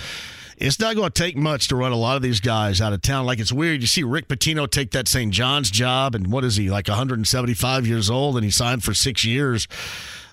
It's 0.58 0.80
not 0.80 0.96
going 0.96 1.10
to 1.12 1.14
take 1.24 1.36
much 1.36 1.68
to 1.68 1.76
run 1.76 1.92
a 1.92 1.98
lot 1.98 2.16
of 2.16 2.22
these 2.22 2.40
guys 2.40 2.80
out 2.80 2.94
of 2.94 3.02
town. 3.02 3.26
Like 3.26 3.40
it's 3.40 3.52
weird. 3.52 3.82
You 3.82 3.88
see 3.88 4.04
Rick 4.04 4.30
Pitino 4.30 4.70
take 4.70 4.92
that 4.92 5.08
St. 5.10 5.34
John's 5.34 5.70
job, 5.70 6.16
and 6.16 6.32
what 6.32 6.46
is 6.46 6.56
he 6.56 6.70
like 6.70 6.88
175 6.88 7.86
years 7.86 8.10
old, 8.10 8.36
and 8.36 8.46
he 8.46 8.52
signed 8.52 8.82
for 8.84 8.94
six 8.94 9.26
years. 9.26 9.68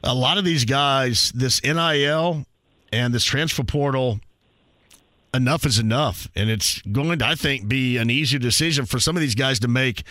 A 0.03 0.15
lot 0.15 0.39
of 0.39 0.45
these 0.45 0.65
guys, 0.65 1.31
this 1.35 1.63
NIL 1.63 2.45
and 2.93 3.15
this 3.15 3.25
transfer 3.25 3.63
portal 3.63 4.21
enough 5.35 5.65
is 5.65 5.79
enough. 5.79 6.29
And 6.35 6.51
it's 6.51 6.83
going 6.83 7.19
to, 7.19 7.27
I 7.27 7.35
think, 7.35 7.69
be 7.69 7.97
an 7.97 8.11
easier 8.11 8.39
decision 8.39 8.85
for 8.85 8.99
some 8.99 9.17
of 9.17 9.21
these 9.21 9.35
guys 9.35 9.61
to 9.61 9.69
make 9.69 10.05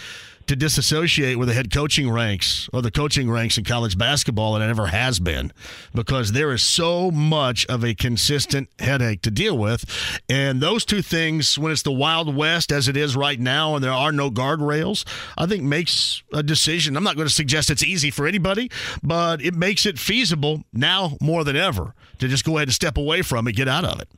to 0.52 0.56
disassociate 0.58 1.40
with 1.40 1.48
the 1.48 1.54
head 1.54 1.72
coaching 1.72 2.12
ranks 2.12 2.70
or 2.74 2.82
the 2.82 2.92
coaching 2.92 3.32
ranks 3.32 3.58
in 3.58 3.64
college 3.64 3.98
basketball 3.98 4.52
than 4.52 4.62
it 4.62 4.70
ever 4.70 4.88
has 4.88 5.18
been 5.18 5.50
because 5.96 6.34
there 6.34 6.52
is 6.52 6.62
so 6.62 7.10
much 7.10 7.66
of 7.68 7.86
a 7.86 7.96
consistent 7.96 8.68
headache 8.78 9.22
to 9.22 9.32
deal 9.32 9.58
with. 9.58 9.86
And 10.28 10.60
those 10.60 10.84
two 10.84 11.02
things, 11.02 11.58
when 11.58 11.72
it's 11.72 11.84
the 11.84 11.92
Wild 11.94 12.36
West 12.36 12.74
as 12.74 12.90
it 12.90 12.98
is 12.98 13.16
right 13.16 13.40
now 13.40 13.76
and 13.76 13.82
there 13.82 13.94
are 13.94 14.12
no 14.12 14.30
guardrails, 14.30 15.06
I 15.38 15.46
think 15.46 15.64
makes 15.64 16.22
a 16.34 16.44
decision. 16.44 16.98
I'm 16.98 17.04
not 17.06 17.16
going 17.16 17.30
to 17.30 17.34
suggest 17.34 17.70
it's 17.70 17.82
easy 17.82 18.12
for 18.12 18.28
anybody, 18.28 18.70
but 19.02 19.42
it 19.42 19.54
makes 19.54 19.86
it 19.86 19.98
feasible 19.98 20.66
now 20.74 21.16
more 21.22 21.46
than 21.46 21.56
ever 21.56 21.96
to 22.20 22.28
just 22.28 22.44
go 22.44 22.58
ahead 22.58 22.68
and 22.68 22.74
step 22.74 22.98
away 22.98 23.22
from 23.22 23.48
it, 23.48 23.54
get 23.54 23.70
out 23.70 23.86
of 23.86 24.02
it. 24.02 24.10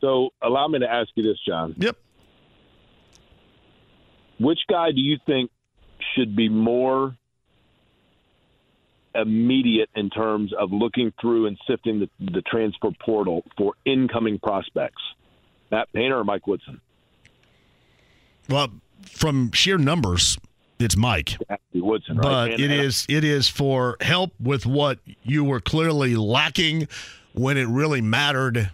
So 0.00 0.30
allow 0.40 0.68
me 0.68 0.78
to 0.78 0.88
ask 0.88 1.08
you 1.16 1.24
this, 1.24 1.38
John. 1.44 1.74
Yep. 1.76 1.96
Which 4.38 4.60
guy 4.70 4.90
do 4.92 5.00
you 5.00 5.18
think 5.26 5.50
should 6.14 6.36
be 6.36 6.48
more 6.48 7.16
immediate 9.14 9.88
in 9.96 10.10
terms 10.10 10.52
of 10.58 10.70
looking 10.72 11.12
through 11.20 11.46
and 11.46 11.58
sifting 11.68 12.00
the, 12.00 12.08
the 12.32 12.42
transfer 12.42 12.90
portal 13.04 13.42
for 13.56 13.74
incoming 13.84 14.38
prospects? 14.38 15.02
Matt 15.70 15.92
Painter 15.92 16.18
or 16.18 16.24
Mike 16.24 16.46
Woodson? 16.46 16.80
Well, 18.48 18.68
from 19.02 19.52
sheer 19.52 19.76
numbers, 19.76 20.38
it's 20.78 20.96
Mike. 20.96 21.36
Woodson, 21.74 22.16
right? 22.16 22.22
But 22.22 22.50
And- 22.52 22.60
it 22.60 22.70
and- 22.70 22.80
is 22.80 23.04
it 23.08 23.24
is 23.24 23.48
for 23.48 23.96
help 24.00 24.32
with 24.40 24.64
what 24.66 25.00
you 25.22 25.44
were 25.44 25.60
clearly 25.60 26.14
lacking 26.16 26.88
when 27.32 27.56
it 27.56 27.66
really 27.66 28.00
mattered. 28.00 28.70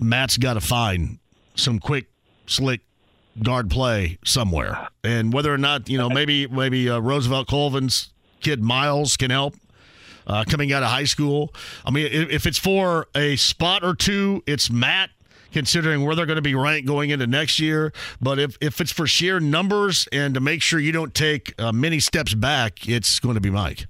Matt's 0.00 0.38
got 0.38 0.54
to 0.54 0.60
find 0.60 1.18
some 1.54 1.78
quick, 1.78 2.06
slick 2.46 2.80
guard 3.42 3.70
play 3.70 4.18
somewhere, 4.24 4.88
and 5.04 5.32
whether 5.32 5.52
or 5.52 5.58
not 5.58 5.88
you 5.88 5.98
know 5.98 6.08
maybe 6.08 6.46
maybe 6.46 6.88
uh, 6.88 6.98
Rosevelt 6.98 7.48
Colvin's 7.48 8.10
kid 8.40 8.62
Myles 8.62 9.16
can 9.16 9.30
help. 9.30 9.54
Uh, 10.26 10.44
coming 10.44 10.72
out 10.72 10.82
of 10.82 10.88
high 10.88 11.04
school, 11.04 11.52
I 11.84 11.90
mean, 11.90 12.06
if, 12.06 12.30
if 12.30 12.46
it's 12.46 12.58
for 12.58 13.08
a 13.16 13.34
spot 13.34 13.82
or 13.82 13.96
two, 13.96 14.44
it's 14.46 14.70
Matt 14.70 15.10
considering 15.52 16.04
where 16.04 16.14
they're 16.14 16.26
going 16.26 16.36
to 16.36 16.42
be 16.42 16.54
ranked 16.54 16.86
going 16.86 17.10
into 17.10 17.26
next 17.26 17.58
year. 17.58 17.92
But 18.20 18.38
if, 18.38 18.56
if 18.60 18.80
it's 18.80 18.92
for 18.92 19.06
sheer 19.06 19.40
numbers 19.40 20.08
and 20.12 20.34
to 20.34 20.40
make 20.40 20.62
sure 20.62 20.78
you 20.78 20.92
don't 20.92 21.14
take 21.14 21.60
uh, 21.60 21.72
many 21.72 22.00
steps 22.00 22.34
back, 22.34 22.88
it's 22.88 23.18
going 23.18 23.34
to 23.34 23.40
be 23.40 23.50
Mike. 23.50 23.86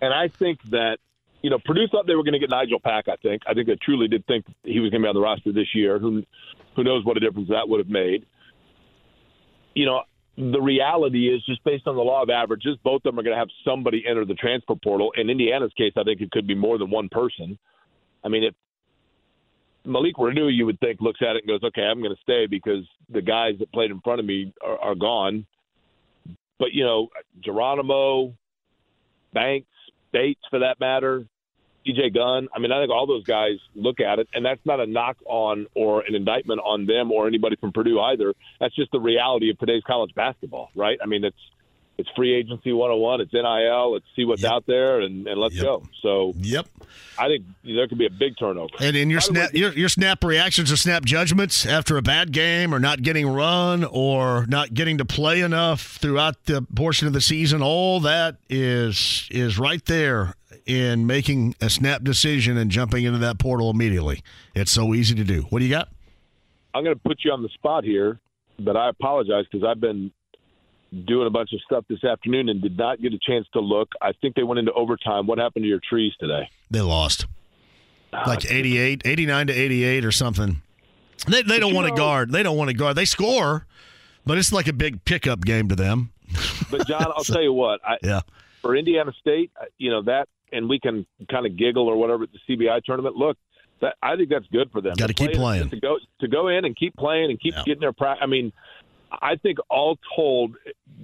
And 0.00 0.12
I 0.12 0.28
think 0.28 0.62
that, 0.70 0.98
you 1.42 1.50
know, 1.50 1.58
Purdue 1.64 1.86
thought 1.88 2.06
they 2.06 2.14
were 2.14 2.22
going 2.22 2.34
to 2.34 2.38
get 2.38 2.50
Nijel 2.50 2.82
Pack, 2.82 3.08
I 3.08 3.16
think. 3.16 3.42
I 3.46 3.54
think 3.54 3.66
they 3.66 3.76
truly 3.76 4.08
did 4.08 4.26
think 4.26 4.46
he 4.62 4.80
was 4.80 4.90
going 4.90 5.02
to 5.02 5.06
be 5.06 5.08
on 5.08 5.14
the 5.14 5.20
roster 5.20 5.52
this 5.52 5.74
year. 5.74 5.98
Who, 5.98 6.22
who 6.76 6.84
knows 6.84 7.04
what 7.04 7.16
a 7.16 7.20
difference 7.20 7.48
that 7.48 7.68
would 7.68 7.80
have 7.80 7.88
made. 7.88 8.26
You 9.74 9.86
know, 9.86 10.02
the 10.36 10.60
reality 10.60 11.28
is 11.28 11.44
just 11.44 11.62
based 11.64 11.86
on 11.86 11.96
the 11.96 12.02
law 12.02 12.22
of 12.22 12.30
averages, 12.30 12.76
both 12.82 13.02
of 13.04 13.12
them 13.12 13.18
are 13.18 13.22
going 13.22 13.34
to 13.34 13.38
have 13.38 13.48
somebody 13.64 14.04
enter 14.08 14.24
the 14.24 14.34
transfer 14.34 14.74
portal. 14.82 15.12
In 15.16 15.30
Indiana's 15.30 15.72
case, 15.76 15.92
I 15.96 16.02
think 16.02 16.20
it 16.20 16.30
could 16.30 16.46
be 16.46 16.54
more 16.54 16.78
than 16.78 16.90
one 16.90 17.08
person. 17.08 17.58
I 18.24 18.28
mean, 18.28 18.44
if 18.44 18.54
Malik 19.84 20.16
Reneau, 20.16 20.48
you 20.52 20.66
would 20.66 20.80
think, 20.80 21.00
looks 21.00 21.20
at 21.22 21.36
it 21.36 21.44
and 21.44 21.48
goes, 21.48 21.62
okay, 21.62 21.82
I'm 21.82 22.00
going 22.00 22.14
to 22.14 22.22
stay 22.22 22.46
because 22.46 22.84
the 23.10 23.22
guys 23.22 23.54
that 23.58 23.72
played 23.72 23.90
in 23.90 24.00
front 24.00 24.20
of 24.20 24.26
me 24.26 24.52
are, 24.64 24.78
are 24.78 24.94
gone. 24.94 25.46
But, 26.58 26.72
you 26.72 26.84
know, 26.84 27.08
Geronimo, 27.40 28.34
Banks, 29.32 29.68
Bates, 30.12 30.40
for 30.48 30.60
that 30.60 30.80
matter, 30.80 31.26
CJ 31.86 32.14
Gunn. 32.14 32.48
I 32.54 32.58
mean, 32.58 32.72
I 32.72 32.80
think 32.80 32.90
all 32.90 33.06
those 33.06 33.24
guys 33.24 33.58
look 33.74 34.00
at 34.00 34.18
it, 34.18 34.28
and 34.34 34.44
that's 34.44 34.64
not 34.64 34.80
a 34.80 34.86
knock 34.86 35.16
on 35.26 35.66
or 35.74 36.02
an 36.02 36.14
indictment 36.14 36.60
on 36.64 36.86
them 36.86 37.12
or 37.12 37.26
anybody 37.26 37.56
from 37.56 37.72
Purdue 37.72 38.00
either. 38.00 38.34
That's 38.60 38.74
just 38.74 38.90
the 38.92 39.00
reality 39.00 39.50
of 39.50 39.58
today's 39.58 39.82
college 39.86 40.14
basketball, 40.14 40.70
right? 40.74 40.98
I 41.02 41.06
mean, 41.06 41.24
it's 41.24 41.36
it's 41.96 42.08
free 42.16 42.34
agency 42.34 42.72
101. 42.72 43.20
It's 43.20 43.32
NIL. 43.32 43.92
Let's 43.92 44.04
see 44.16 44.24
what's 44.24 44.44
out 44.44 44.66
there 44.66 45.00
and, 45.00 45.28
and 45.28 45.40
let's 45.40 45.60
go. 45.60 45.84
So, 46.02 46.32
yep. 46.38 46.66
I 47.16 47.28
think 47.28 47.44
there 47.62 47.86
could 47.86 47.98
be 47.98 48.06
a 48.06 48.10
big 48.10 48.36
turnover. 48.36 48.74
And 48.80 48.96
in 48.96 49.10
your 49.10 49.20
snap, 49.20 49.54
your, 49.54 49.72
your 49.72 49.88
snap 49.88 50.24
reactions 50.24 50.72
or 50.72 50.76
snap 50.76 51.04
judgments 51.04 51.64
after 51.64 51.96
a 51.96 52.02
bad 52.02 52.32
game 52.32 52.74
or 52.74 52.80
not 52.80 53.02
getting 53.02 53.28
run 53.28 53.84
or 53.84 54.44
not 54.46 54.74
getting 54.74 54.98
to 54.98 55.04
play 55.04 55.40
enough 55.40 55.98
throughout 55.98 56.46
the 56.46 56.62
portion 56.74 57.06
of 57.06 57.12
the 57.12 57.20
season, 57.20 57.62
all 57.62 58.00
that 58.00 58.36
is 58.48 59.28
is 59.30 59.56
right 59.56 59.84
there 59.84 60.34
in 60.66 61.06
making 61.06 61.54
a 61.60 61.70
snap 61.70 62.02
decision 62.02 62.56
and 62.56 62.70
jumping 62.70 63.04
into 63.04 63.18
that 63.18 63.38
portal 63.38 63.70
immediately. 63.70 64.22
It's 64.54 64.70
so 64.70 64.94
easy 64.94 65.14
to 65.14 65.24
do. 65.24 65.42
What 65.50 65.60
do 65.60 65.64
you 65.64 65.70
got? 65.70 65.88
I'm 66.74 66.84
going 66.84 66.96
to 66.96 67.02
put 67.02 67.18
you 67.24 67.32
on 67.32 67.42
the 67.42 67.48
spot 67.50 67.84
here, 67.84 68.18
but 68.58 68.76
I 68.76 68.88
apologize 68.88 69.44
because 69.50 69.66
I've 69.66 69.80
been 69.80 70.10
doing 71.06 71.26
a 71.26 71.30
bunch 71.30 71.52
of 71.52 71.60
stuff 71.60 71.84
this 71.88 72.04
afternoon 72.04 72.48
and 72.48 72.60
did 72.62 72.76
not 72.76 73.00
get 73.00 73.12
a 73.12 73.18
chance 73.18 73.46
to 73.52 73.60
look. 73.60 73.90
I 74.00 74.12
think 74.12 74.34
they 74.34 74.42
went 74.42 74.58
into 74.58 74.72
overtime. 74.72 75.26
What 75.26 75.38
happened 75.38 75.64
to 75.64 75.68
your 75.68 75.80
trees 75.88 76.12
today? 76.18 76.48
They 76.70 76.80
lost. 76.80 77.26
Ah, 78.12 78.24
like 78.26 78.50
88, 78.50 79.02
89 79.04 79.46
to 79.48 79.52
88 79.52 80.04
or 80.04 80.12
something. 80.12 80.62
They, 81.28 81.42
they 81.42 81.58
don't 81.58 81.74
want 81.74 81.88
to 81.88 81.94
guard. 81.94 82.32
They 82.32 82.42
don't 82.42 82.56
want 82.56 82.70
to 82.70 82.76
guard. 82.76 82.96
They 82.96 83.04
score, 83.04 83.66
but 84.24 84.38
it's 84.38 84.52
like 84.52 84.68
a 84.68 84.72
big 84.72 85.04
pickup 85.04 85.44
game 85.44 85.68
to 85.68 85.76
them. 85.76 86.12
But 86.70 86.86
John, 86.86 87.06
I'll 87.16 87.24
tell 87.24 87.42
you 87.42 87.52
what. 87.52 87.80
I, 87.84 87.96
yeah. 88.02 88.20
For 88.62 88.76
Indiana 88.76 89.12
State, 89.20 89.50
uh, 89.60 89.66
you 89.78 89.90
know 89.90 90.02
that, 90.02 90.28
and 90.54 90.68
we 90.68 90.78
can 90.78 91.06
kind 91.30 91.46
of 91.46 91.56
giggle 91.56 91.88
or 91.88 91.96
whatever 91.96 92.24
at 92.24 92.30
the 92.32 92.56
CBI 92.56 92.82
tournament. 92.84 93.16
Look, 93.16 93.36
that 93.80 93.96
I 94.02 94.16
think 94.16 94.30
that's 94.30 94.46
good 94.52 94.70
for 94.70 94.80
them. 94.80 94.94
Got 94.96 95.08
to 95.08 95.14
keep 95.14 95.32
playing 95.32 95.70
to 95.70 95.80
go 95.80 95.98
to 96.20 96.28
go 96.28 96.48
in 96.48 96.64
and 96.64 96.76
keep 96.76 96.96
playing 96.96 97.30
and 97.30 97.40
keep 97.40 97.54
yeah. 97.54 97.62
getting 97.64 97.80
their 97.80 97.92
practice. 97.92 98.22
I 98.22 98.26
mean, 98.26 98.52
I 99.10 99.36
think 99.36 99.58
all 99.68 99.98
told, 100.16 100.56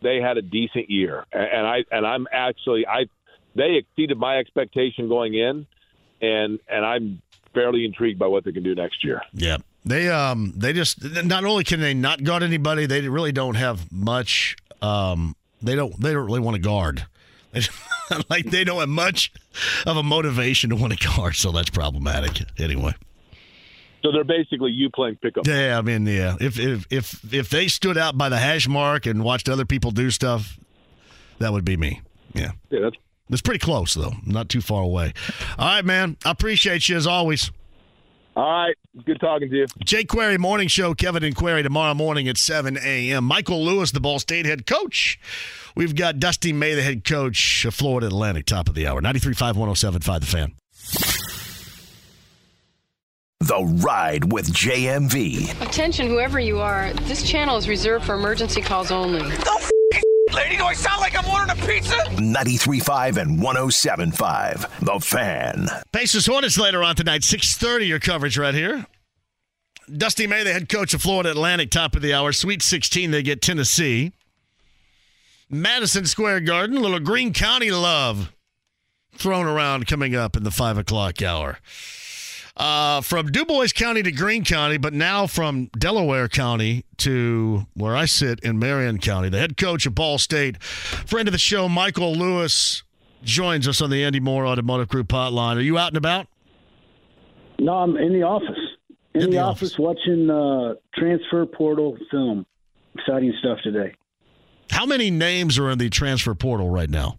they 0.03 0.21
had 0.21 0.37
a 0.37 0.43
decent 0.43 0.91
year, 0.91 1.27
and 1.33 1.67
I 1.67 1.85
and 1.91 2.07
I'm 2.07 2.27
actually 2.33 2.87
I 2.87 3.07
they 3.55 3.77
exceeded 3.77 4.19
my 4.19 4.39
expectation 4.39 5.09
going 5.09 5.35
in, 5.35 5.67
and 6.21 6.59
and 6.69 6.85
I'm 6.85 7.23
fairly 7.55 7.85
intrigued 7.85 8.19
by 8.19 8.27
what 8.27 8.45
they 8.45 8.53
can 8.53 8.63
do 8.63 8.75
next 8.75 9.05
year. 9.05 9.23
Yeah. 9.33 9.59
They 9.85 10.11
um 10.11 10.53
they 10.57 10.73
just 10.75 11.03
not 11.25 11.45
only 11.45 11.65
can 11.65 11.81
they 11.81 11.95
not 11.95 12.23
guard 12.23 12.43
anybody, 12.43 12.87
they 12.87 13.09
really 13.09 13.33
don't 13.33 13.55
have 13.55 13.91
much 13.91 14.57
um 14.83 15.35
they 15.63 15.75
don't 15.75 15.99
they 16.01 16.13
don't 16.13 16.27
really 16.27 16.41
want 16.41 16.57
to 16.57 16.63
guard. 16.63 17.07
like 18.31 18.47
they 18.47 18.65
don't 18.65 18.81
have 18.81 18.89
much 18.89 19.33
of 19.87 19.97
a 19.97 20.03
motivation 20.03 20.71
to 20.71 20.77
want 20.77 20.93
a 20.93 20.97
car, 20.97 21.33
so 21.33 21.53
that's 21.53 21.71
problematic. 21.71 22.47
Anyway. 22.59 22.95
So 24.03 24.13
they're 24.13 24.25
basically 24.25 24.71
you 24.71 24.89
playing 24.89 25.17
pickup. 25.17 25.47
Yeah, 25.47 25.77
I 25.77 25.83
mean, 25.83 26.07
yeah. 26.07 26.37
If 26.41 26.59
if 26.59 26.87
if 26.91 27.35
if 27.35 27.51
they 27.51 27.69
stood 27.69 27.99
out 27.99 28.17
by 28.17 28.29
the 28.29 28.39
hash 28.39 28.67
mark 28.67 29.07
and 29.07 29.23
watched 29.23 29.49
other 29.49 29.67
people 29.67 29.91
do 29.91 30.11
stuff, 30.11 30.59
that 31.39 31.53
would 31.53 31.65
be 31.65 31.77
me. 31.77 32.01
Yeah. 32.35 32.53
Yeah, 32.71 32.81
that's 32.81 32.97
it's 33.31 33.43
pretty 33.43 33.61
close 33.61 33.95
though, 33.95 34.13
not 34.27 34.49
too 34.49 34.61
far 34.61 34.83
away. 34.83 35.13
All 35.59 35.67
right, 35.67 35.85
man. 35.85 36.17
I 36.25 36.31
appreciate 36.31 36.89
you 36.89 36.97
as 36.97 37.07
always. 37.07 37.51
All 38.41 38.51
right. 38.51 38.75
Good 39.05 39.21
talking 39.21 39.51
to 39.51 39.55
you. 39.55 39.67
Jake 39.85 40.09
Query 40.09 40.39
Morning 40.39 40.67
Show, 40.67 40.95
Kevin 40.95 41.25
and 41.25 41.37
Query 41.37 41.63
tomorrow 41.63 41.93
morning 41.93 42.27
at 42.27 42.39
7 42.39 42.79
a.m. 42.79 43.25
Michael 43.25 43.63
Lewis, 43.63 43.91
the 43.91 44.01
Ball 44.01 44.19
State 44.19 44.47
head 44.47 44.65
coach. 44.65 45.21
We've 45.77 45.95
got 45.95 46.19
Dusty 46.19 46.55
May, 46.55 46.75
the 46.75 46.81
head 46.81 47.05
coach 47.05 47.67
of 47.67 47.75
Florida 47.75 48.07
Atlantic, 48.07 48.47
top 48.47 48.71
of 48.71 48.75
the 48.75 48.87
hour. 48.87 49.03
93.5, 49.03 49.57
107.5, 49.57 50.21
the 50.21 50.27
fan. 50.27 50.55
The 53.41 53.63
Ride 53.85 54.33
with 54.33 54.51
JMV. 54.51 55.61
Attention, 55.61 56.07
whoever 56.07 56.41
you 56.41 56.61
are, 56.61 56.95
this 56.95 57.23
channel 57.23 57.59
is 57.59 57.69
reserved 57.69 58.07
for 58.07 58.15
emergency 58.15 58.63
calls 58.63 58.91
only. 58.91 59.21
The 59.21 59.71
lady, 60.35 60.57
do 60.57 60.65
I 60.65 60.75
sound 60.75 61.01
like 61.01 61.17
I'm 61.17 61.29
ordering 61.31 61.51
a 61.51 61.67
pizza? 61.67 61.95
93.5 61.95 63.17
and 63.17 63.39
107.5, 63.41 64.81
The 64.81 65.01
Fan. 65.01 65.69
Pacers 65.93 66.27
Hornets 66.27 66.59
later 66.59 66.83
on 66.83 66.97
tonight, 66.97 67.23
6.30, 67.23 67.89
your 67.89 68.01
coverage 68.01 68.39
right 68.39 68.55
here. 68.55 68.87
Dusty 69.93 70.27
May, 70.27 70.45
the 70.45 70.53
head 70.53 70.69
coach 70.69 70.95
of 70.95 71.03
Florida 71.03 71.31
Atlantic, 71.31 71.71
top 71.71 71.97
of 71.97 72.03
the 72.03 72.15
hour. 72.15 72.33
Sweet 72.33 72.63
16, 72.63 73.11
they 73.11 73.23
get 73.23 73.43
Tennessee. 73.43 74.13
Madison 75.49 76.07
Square 76.07 76.41
Garden, 76.41 76.77
a 76.77 76.81
little 76.81 77.01
Greene 77.01 77.33
County 77.33 77.71
love 77.73 78.33
thrown 79.15 79.47
around 79.47 79.87
coming 79.87 80.15
up 80.15 80.37
in 80.37 80.45
the 80.45 80.51
5 80.51 80.79
o'clock 80.79 81.23
hour. 81.23 81.59
Uh, 82.61 83.01
from 83.01 83.33
Dubois 83.33 83.73
County 83.73 84.03
to 84.03 84.13
Greene 84.13 84.45
County, 84.45 84.77
but 84.77 84.93
now 84.93 85.27
from 85.27 85.71
Delaware 85.79 86.29
County 86.29 86.85
to 86.99 87.67
where 87.73 87.97
I 87.97 88.05
sit 88.05 88.39
in 88.41 88.59
Marion 88.59 88.99
County. 88.99 89.31
The 89.31 89.39
head 89.39 89.57
coach 89.57 89.87
of 89.87 89.95
Ball 89.95 90.19
State, 90.19 90.63
friend 90.63 91.27
of 91.27 91.33
the 91.33 91.39
show, 91.39 91.71
Michael 91.71 92.13
Lewis, 92.13 92.83
joins 93.23 93.67
us 93.67 93.81
on 93.81 93.89
the 93.89 94.05
Andy 94.05 94.21
Mohr 94.21 94.47
Automotive 94.47 94.89
Group 94.89 95.09
hotline. 95.09 95.57
Are 95.57 95.63
you 95.63 95.79
out 95.79 95.89
and 95.89 95.97
about? 95.97 96.27
No, 97.59 97.79
I'm 97.79 97.97
in 97.97 98.13
the 98.13 98.25
office. 98.25 98.59
In, 99.15 99.23
in 99.23 99.31
the, 99.31 99.37
the, 99.37 99.39
office, 99.39 99.73
office 99.73 99.79
watching 99.79 100.29
uh, 100.29 100.75
transfer 100.95 101.47
portal 101.47 101.97
film. 102.11 102.45
Exciting 102.95 103.33
stuff 103.39 103.57
today. 103.65 103.95
How 104.71 104.85
many 104.85 105.11
names 105.11 105.59
are 105.59 105.71
in 105.71 105.79
the 105.79 105.89
transfer 105.89 106.35
portal 106.35 106.69
right 106.69 106.91
now? 106.91 107.17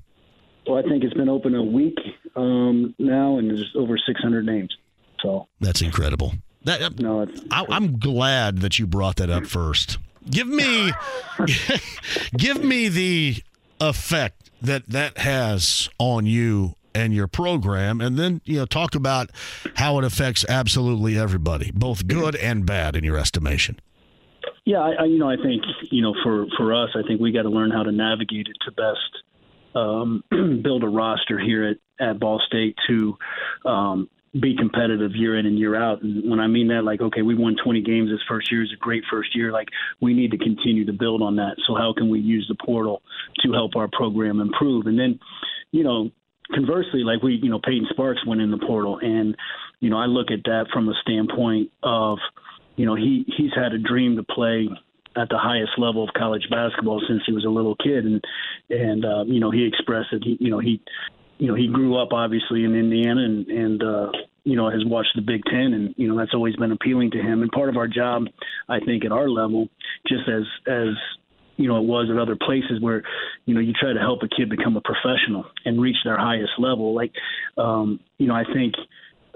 Well, 0.68 0.78
I 0.78 0.88
think 0.88 1.04
it's 1.04 1.16
been 1.16 1.30
open 1.30 1.56
a 1.56 1.64
week 1.64 1.98
um, 2.36 2.94
now, 3.00 3.40
and 3.40 3.50
there's 3.50 3.74
over 3.76 3.98
600 3.98 4.46
names. 4.46 4.78
So 5.22 5.48
that's 5.60 5.82
incredible. 5.82 6.34
That, 6.64 6.82
uh, 6.82 6.90
no, 6.98 7.28
I, 7.50 7.66
I'm 7.70 7.98
glad 7.98 8.60
that 8.60 8.78
you 8.78 8.86
brought 8.86 9.16
that 9.18 9.30
up 9.30 9.48
first. 9.48 9.98
Give 10.30 10.48
me, 10.48 10.92
give 12.38 12.64
me 12.64 12.88
the 12.88 13.38
effect 13.80 14.52
that 14.62 14.88
that 14.90 15.18
has 15.18 15.90
on 15.98 16.28
you 16.28 16.76
and 16.94 17.14
your 17.14 17.28
program, 17.28 18.02
and 18.02 18.18
then 18.18 18.42
you 18.46 18.58
know 18.58 18.66
talk 18.66 18.94
about 18.94 19.32
how 19.78 19.98
it 19.98 20.06
affects 20.06 20.46
absolutely 20.48 21.18
everybody, 21.18 21.72
both 21.74 22.08
good 22.08 22.36
and 22.36 22.66
bad, 22.66 22.96
in 22.96 23.04
your 23.04 23.18
estimation. 23.18 23.80
Yeah, 24.66 24.80
I, 24.80 24.92
I 24.92 25.04
you 25.06 25.18
know 25.18 25.30
I 25.30 25.38
think 25.38 25.64
you 25.90 26.04
know 26.04 26.14
for 26.24 26.46
for 26.58 26.74
us, 26.74 26.90
I 26.96 27.02
think 27.08 27.20
we 27.20 27.32
got 27.32 27.44
to 27.44 27.50
learn 27.50 27.72
how 27.72 27.84
to 27.84 27.92
navigate 27.92 28.48
it 28.48 28.58
to 28.66 28.72
best 28.72 29.76
um, 29.76 30.24
build 30.62 30.84
a 30.84 30.88
roster 30.88 31.40
here 31.40 31.66
at 31.66 31.78
at 32.00 32.20
Ball 32.20 32.40
State 32.46 32.76
to 32.88 33.18
um, 33.66 34.10
be 34.40 34.56
competitive 34.56 35.12
year 35.14 35.38
in 35.38 35.46
and 35.46 35.60
year 35.60 35.76
out. 35.76 36.02
And 36.02 36.30
when 36.30 36.40
I 36.40 36.48
mean 36.48 36.70
that, 36.70 36.84
like, 36.84 37.02
okay, 37.02 37.22
we 37.22 37.36
won 37.36 37.58
20 37.62 37.82
games 37.82 38.10
this 38.10 38.22
first 38.30 38.52
year 38.52 38.64
is 38.64 38.72
a 38.74 38.80
great 38.80 39.04
first 39.12 39.36
year. 39.36 39.52
Like, 39.52 39.68
we 40.00 40.14
need 40.14 40.32
to 40.32 40.38
continue 40.38 40.86
to 40.86 40.94
build 40.94 41.22
on 41.22 41.36
that. 41.36 41.56
So 41.68 41.76
how 41.76 41.94
can 41.94 42.10
we 42.10 42.20
use 42.20 42.46
the 42.48 42.56
portal 42.66 43.02
to 43.44 43.52
help 43.52 43.76
our 43.76 43.90
program 43.92 44.40
improve? 44.40 44.86
And 44.88 44.98
then, 44.98 45.20
you 45.72 45.84
know, 45.84 46.12
conversely, 46.54 47.04
like 47.04 47.22
we, 47.22 47.40
you 47.42 47.50
know, 47.50 47.60
Peyton 47.60 47.88
Sparks 47.90 48.26
went 48.26 48.42
in 48.42 48.52
the 48.52 48.58
portal, 48.58 49.00
and 49.02 49.36
you 49.80 49.90
know, 49.90 49.98
I 49.98 50.06
look 50.06 50.32
at 50.32 50.44
that 50.46 50.68
from 50.72 50.88
a 50.90 50.94
standpoint 51.02 51.72
of, 51.84 52.20
you 52.76 52.86
know, 52.86 52.96
he 52.96 53.26
he's 53.38 53.52
had 53.56 53.74
a 53.74 53.80
dream 53.80 54.16
to 54.18 54.24
play 54.24 54.70
at 55.16 55.28
the 55.30 55.38
highest 55.38 55.72
level 55.78 56.04
of 56.04 56.10
college 56.14 56.48
basketball 56.50 57.02
since 57.08 57.22
he 57.26 57.34
was 57.34 57.46
a 57.46 57.50
little 57.50 57.76
kid, 57.76 58.06
and 58.06 58.24
and 58.70 59.06
uh, 59.06 59.24
you 59.26 59.40
know, 59.40 59.52
he 59.52 59.66
expressed 59.66 60.14
it. 60.14 60.24
He, 60.24 60.38
you 60.40 60.50
know, 60.50 60.60
he 60.60 60.82
you 61.42 61.48
know, 61.48 61.56
he 61.56 61.68
grew 61.68 62.00
up 62.00 62.10
obviously 62.14 62.64
in 62.66 62.76
Indiana 62.76 63.24
and, 63.24 63.48
and, 63.48 63.84
uh, 63.84 64.12
you 64.44 64.56
know, 64.56 64.70
has 64.70 64.86
watched 64.86 65.16
the 65.16 65.24
Big 65.24 65.42
Ten 65.46 65.74
and, 65.74 65.96
you 65.98 66.08
know, 66.08 66.16
that's 66.16 66.36
always 66.36 66.56
been 66.56 66.72
appealing 66.72 67.10
to 67.12 67.18
him. 67.18 67.42
And 67.42 67.52
part 67.52 67.68
of 67.68 67.78
our 67.78 67.88
job, 67.88 68.26
I 68.70 68.80
think 68.80 69.04
at 69.06 69.12
our 69.12 69.28
level, 69.28 69.68
just 70.08 70.30
as, 70.30 70.44
as, 70.68 70.90
you 71.58 71.68
know, 71.68 71.78
it 71.78 71.88
was 71.88 72.10
at 72.12 72.22
other 72.22 72.36
places 72.36 72.80
where, 72.80 73.02
you 73.48 73.56
know, 73.56 73.60
you 73.60 73.74
try 73.74 73.92
to 73.92 74.00
help 74.00 74.20
a 74.22 74.28
kid 74.28 74.52
become 74.52 74.78
a 74.78 74.82
professional 74.82 75.46
and 75.66 75.82
reach 75.82 75.98
their 76.06 76.16
highest 76.16 76.52
level. 76.60 76.94
Like, 76.94 77.12
um, 77.58 78.00
you 78.20 78.28
know, 78.28 78.36
I 78.36 78.44
think 78.54 78.76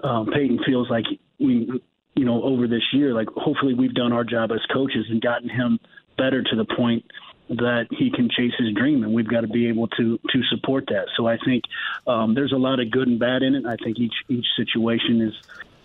um, 0.03 0.27
Peyton 0.32 0.60
feels 0.64 0.88
like 0.91 1.06
we, 1.40 1.82
you 2.14 2.26
know, 2.26 2.44
over 2.44 2.68
this 2.68 2.84
year, 2.94 3.15
like 3.15 3.30
hopefully 3.30 3.73
we've 3.73 3.95
done 3.95 4.14
our 4.14 4.23
job 4.23 4.52
as 4.52 4.60
coaches 4.72 5.07
and 5.10 5.19
gotten 5.23 5.49
him 5.49 5.80
better 6.19 6.44
to 6.44 6.56
the 6.56 6.65
point 6.77 7.03
that 7.50 7.88
he 7.92 8.10
can 8.10 8.30
chase 8.30 8.54
his 8.58 8.74
dream, 8.74 9.04
and 9.04 9.14
we've 9.14 9.28
got 9.28 9.42
to 9.42 9.48
be 9.48 9.68
able 9.68 9.88
to 9.90 10.20
to 10.30 10.44
support 10.50 10.86
that. 10.88 11.06
So 11.16 11.28
I 11.28 11.38
think 11.38 11.64
um, 12.08 12.34
there's 12.34 12.52
a 12.52 12.58
lot 12.58 12.80
of 12.80 12.90
good 12.92 13.08
and 13.08 13.20
bad 13.20 13.44
in 13.44 13.56
it. 13.56 13.66
I 13.66 13.76
think 13.78 14.00
each 14.00 14.16
each 14.30 14.46
situation 14.56 15.22
is 15.22 15.34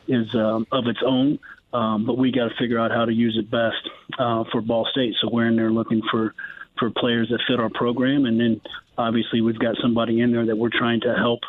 is 0.09 0.35
um, 0.35 0.67
of 0.73 0.87
its 0.87 1.01
own, 1.05 1.39
um, 1.73 2.07
but 2.07 2.17
we 2.17 2.33
got 2.33 2.49
to 2.49 2.55
figure 2.59 2.79
out 2.79 2.91
how 2.91 3.05
to 3.05 3.13
use 3.13 3.37
it 3.39 3.51
best 3.51 3.89
uh, 4.19 4.45
for 4.51 4.61
Ball 4.61 4.87
State. 4.91 5.15
So 5.21 5.29
we're 5.31 5.47
in 5.47 5.57
there 5.57 5.71
looking 5.71 6.03
for 6.11 6.35
for 6.79 6.91
players 6.91 7.29
that 7.29 7.41
fit 7.47 7.61
our 7.61 7.71
program, 7.71 8.25
and 8.25 8.41
then 8.41 8.61
obviously 8.97 9.43
we've 9.43 9.59
got 9.59 9.77
somebody 9.83 10.21
in 10.21 10.33
there 10.33 10.47
that 10.47 10.57
we're 10.57 10.71
trying 10.71 11.01
to 11.03 11.15
help. 11.15 11.41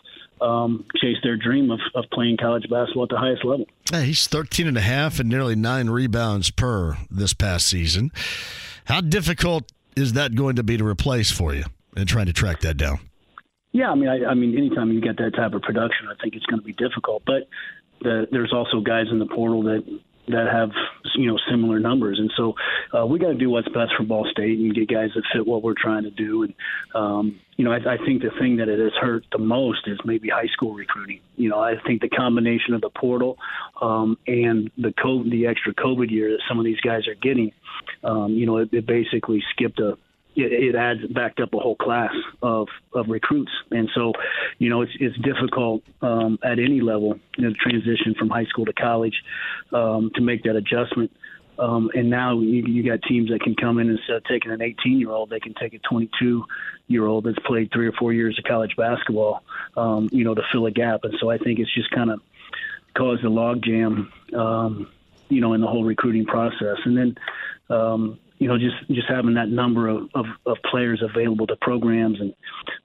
Um, 0.41 0.85
chase 0.99 1.17
their 1.21 1.37
dream 1.37 1.69
of, 1.69 1.79
of 1.93 2.05
playing 2.11 2.37
college 2.37 2.67
basketball 2.67 3.03
at 3.03 3.09
the 3.09 3.17
highest 3.19 3.45
level. 3.45 3.67
Yeah, 3.91 4.01
he's 4.01 4.25
13 4.25 4.65
and 4.65 4.75
a 4.75 4.81
half 4.81 5.19
and 5.19 5.29
nearly 5.29 5.55
nine 5.55 5.91
rebounds 5.91 6.49
per 6.49 6.97
this 7.11 7.31
past 7.35 7.67
season. 7.67 8.11
How 8.85 9.01
difficult 9.01 9.71
is 9.95 10.13
that 10.13 10.35
going 10.35 10.55
to 10.55 10.63
be 10.63 10.77
to 10.77 10.85
replace 10.85 11.31
for 11.31 11.53
you 11.53 11.65
and 11.95 12.07
trying 12.07 12.27
to 12.27 12.33
track 12.33 12.61
that 12.61 12.77
down? 12.77 12.99
Yeah, 13.73 13.89
I 13.89 13.95
mean, 13.95 14.09
I, 14.09 14.31
I 14.31 14.33
mean, 14.33 14.57
anytime 14.57 14.91
you 14.91 14.99
get 14.99 15.17
that 15.17 15.33
type 15.35 15.53
of 15.53 15.61
production, 15.61 16.07
I 16.09 16.21
think 16.21 16.35
it's 16.35 16.45
going 16.45 16.59
to 16.59 16.65
be 16.65 16.73
difficult. 16.73 17.23
But 17.25 17.47
the, 18.01 18.27
there's 18.31 18.51
also 18.53 18.81
guys 18.81 19.05
in 19.11 19.19
the 19.19 19.27
portal 19.27 19.63
that 19.63 19.83
that 20.27 20.47
have 20.51 20.71
you 21.15 21.27
know 21.27 21.37
similar 21.49 21.79
numbers. 21.79 22.19
And 22.19 22.31
so 22.35 22.53
uh, 22.97 23.05
we 23.05 23.19
got 23.19 23.29
to 23.29 23.35
do 23.35 23.49
what's 23.49 23.67
best 23.69 23.91
for 23.97 24.03
Ball 24.03 24.27
State 24.31 24.59
and 24.59 24.73
get 24.73 24.89
guys 24.89 25.09
that 25.15 25.23
fit 25.33 25.45
what 25.45 25.63
we're 25.63 25.75
trying 25.79 26.03
to 26.03 26.11
do. 26.11 26.43
And 26.43 26.53
um, 26.95 27.39
you 27.57 27.65
know, 27.65 27.71
I, 27.71 27.93
I 27.93 27.97
think 28.05 28.21
the 28.21 28.31
thing 28.39 28.57
that 28.57 28.69
it 28.69 28.79
has 28.79 28.93
hurt 28.99 29.25
the 29.31 29.37
most 29.37 29.87
is 29.87 29.99
maybe 30.05 30.29
high 30.29 30.47
school 30.53 30.73
recruiting. 30.73 31.19
You 31.35 31.49
know, 31.49 31.59
I 31.59 31.75
think 31.85 32.01
the 32.01 32.09
combination 32.09 32.73
of 32.73 32.81
the 32.81 32.89
portal 32.89 33.37
um, 33.81 34.17
and 34.27 34.71
the 34.77 34.89
COVID, 34.89 35.29
the 35.29 35.47
extra 35.47 35.73
COVID 35.73 36.09
year 36.09 36.31
that 36.31 36.41
some 36.47 36.59
of 36.59 36.65
these 36.65 36.79
guys 36.79 37.07
are 37.07 37.15
getting, 37.15 37.51
um, 38.03 38.33
you 38.33 38.45
know, 38.45 38.57
it, 38.57 38.69
it 38.73 38.85
basically 38.85 39.43
skipped 39.51 39.79
a 39.79 39.97
it, 40.35 40.51
it 40.51 40.75
adds 40.75 41.01
backed 41.13 41.39
up 41.39 41.53
a 41.53 41.57
whole 41.57 41.75
class 41.75 42.13
of 42.41 42.67
of 42.93 43.07
recruits, 43.09 43.51
and 43.71 43.89
so 43.93 44.13
you 44.59 44.69
know 44.69 44.81
it's 44.81 44.91
it's 44.99 45.17
difficult 45.19 45.83
um, 46.01 46.39
at 46.43 46.59
any 46.59 46.81
level 46.81 47.19
you 47.37 47.49
know, 47.49 47.53
transition 47.59 48.15
from 48.17 48.29
high 48.29 48.45
school 48.45 48.65
to 48.65 48.73
college 48.73 49.15
um, 49.73 50.11
to 50.15 50.21
make 50.21 50.43
that 50.43 50.55
adjustment. 50.55 51.11
Um, 51.59 51.91
and 51.93 52.09
now 52.09 52.39
you, 52.39 52.65
you 52.65 52.83
got 52.83 53.03
teams 53.03 53.29
that 53.29 53.41
can 53.41 53.55
come 53.55 53.77
in 53.77 53.89
instead 53.89 54.15
of 54.15 54.23
taking 54.23 54.51
an 54.51 54.61
18 54.61 54.99
year 54.99 55.11
old, 55.11 55.29
they 55.29 55.39
can 55.39 55.53
take 55.53 55.73
a 55.73 55.79
22 55.79 56.43
year 56.87 57.05
old 57.05 57.25
that's 57.25 57.37
played 57.45 57.71
three 57.71 57.87
or 57.87 57.91
four 57.91 58.13
years 58.13 58.37
of 58.39 58.45
college 58.45 58.75
basketball, 58.75 59.43
um, 59.77 60.09
you 60.11 60.23
know, 60.23 60.33
to 60.33 60.41
fill 60.51 60.65
a 60.65 60.71
gap. 60.71 61.01
And 61.03 61.13
so 61.19 61.29
I 61.29 61.37
think 61.37 61.59
it's 61.59 61.71
just 61.73 61.91
kind 61.91 62.09
of 62.09 62.19
caused 62.97 63.23
a 63.23 63.27
logjam, 63.27 64.07
um, 64.33 64.89
you 65.29 65.39
know, 65.39 65.53
in 65.53 65.61
the 65.61 65.67
whole 65.67 65.83
recruiting 65.83 66.25
process. 66.25 66.77
And 66.85 66.97
then, 66.97 67.17
um, 67.69 68.19
you 68.41 68.47
know, 68.47 68.57
just 68.57 68.75
just 68.87 69.07
having 69.07 69.35
that 69.35 69.49
number 69.49 69.87
of, 69.87 70.09
of, 70.15 70.25
of 70.47 70.57
players 70.71 70.99
available 71.03 71.45
to 71.45 71.55
programs, 71.57 72.19
and 72.19 72.33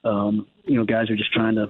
um, 0.04 0.46
you 0.64 0.74
know, 0.74 0.84
guys 0.84 1.08
are 1.08 1.16
just 1.16 1.32
trying 1.32 1.54
to, 1.54 1.68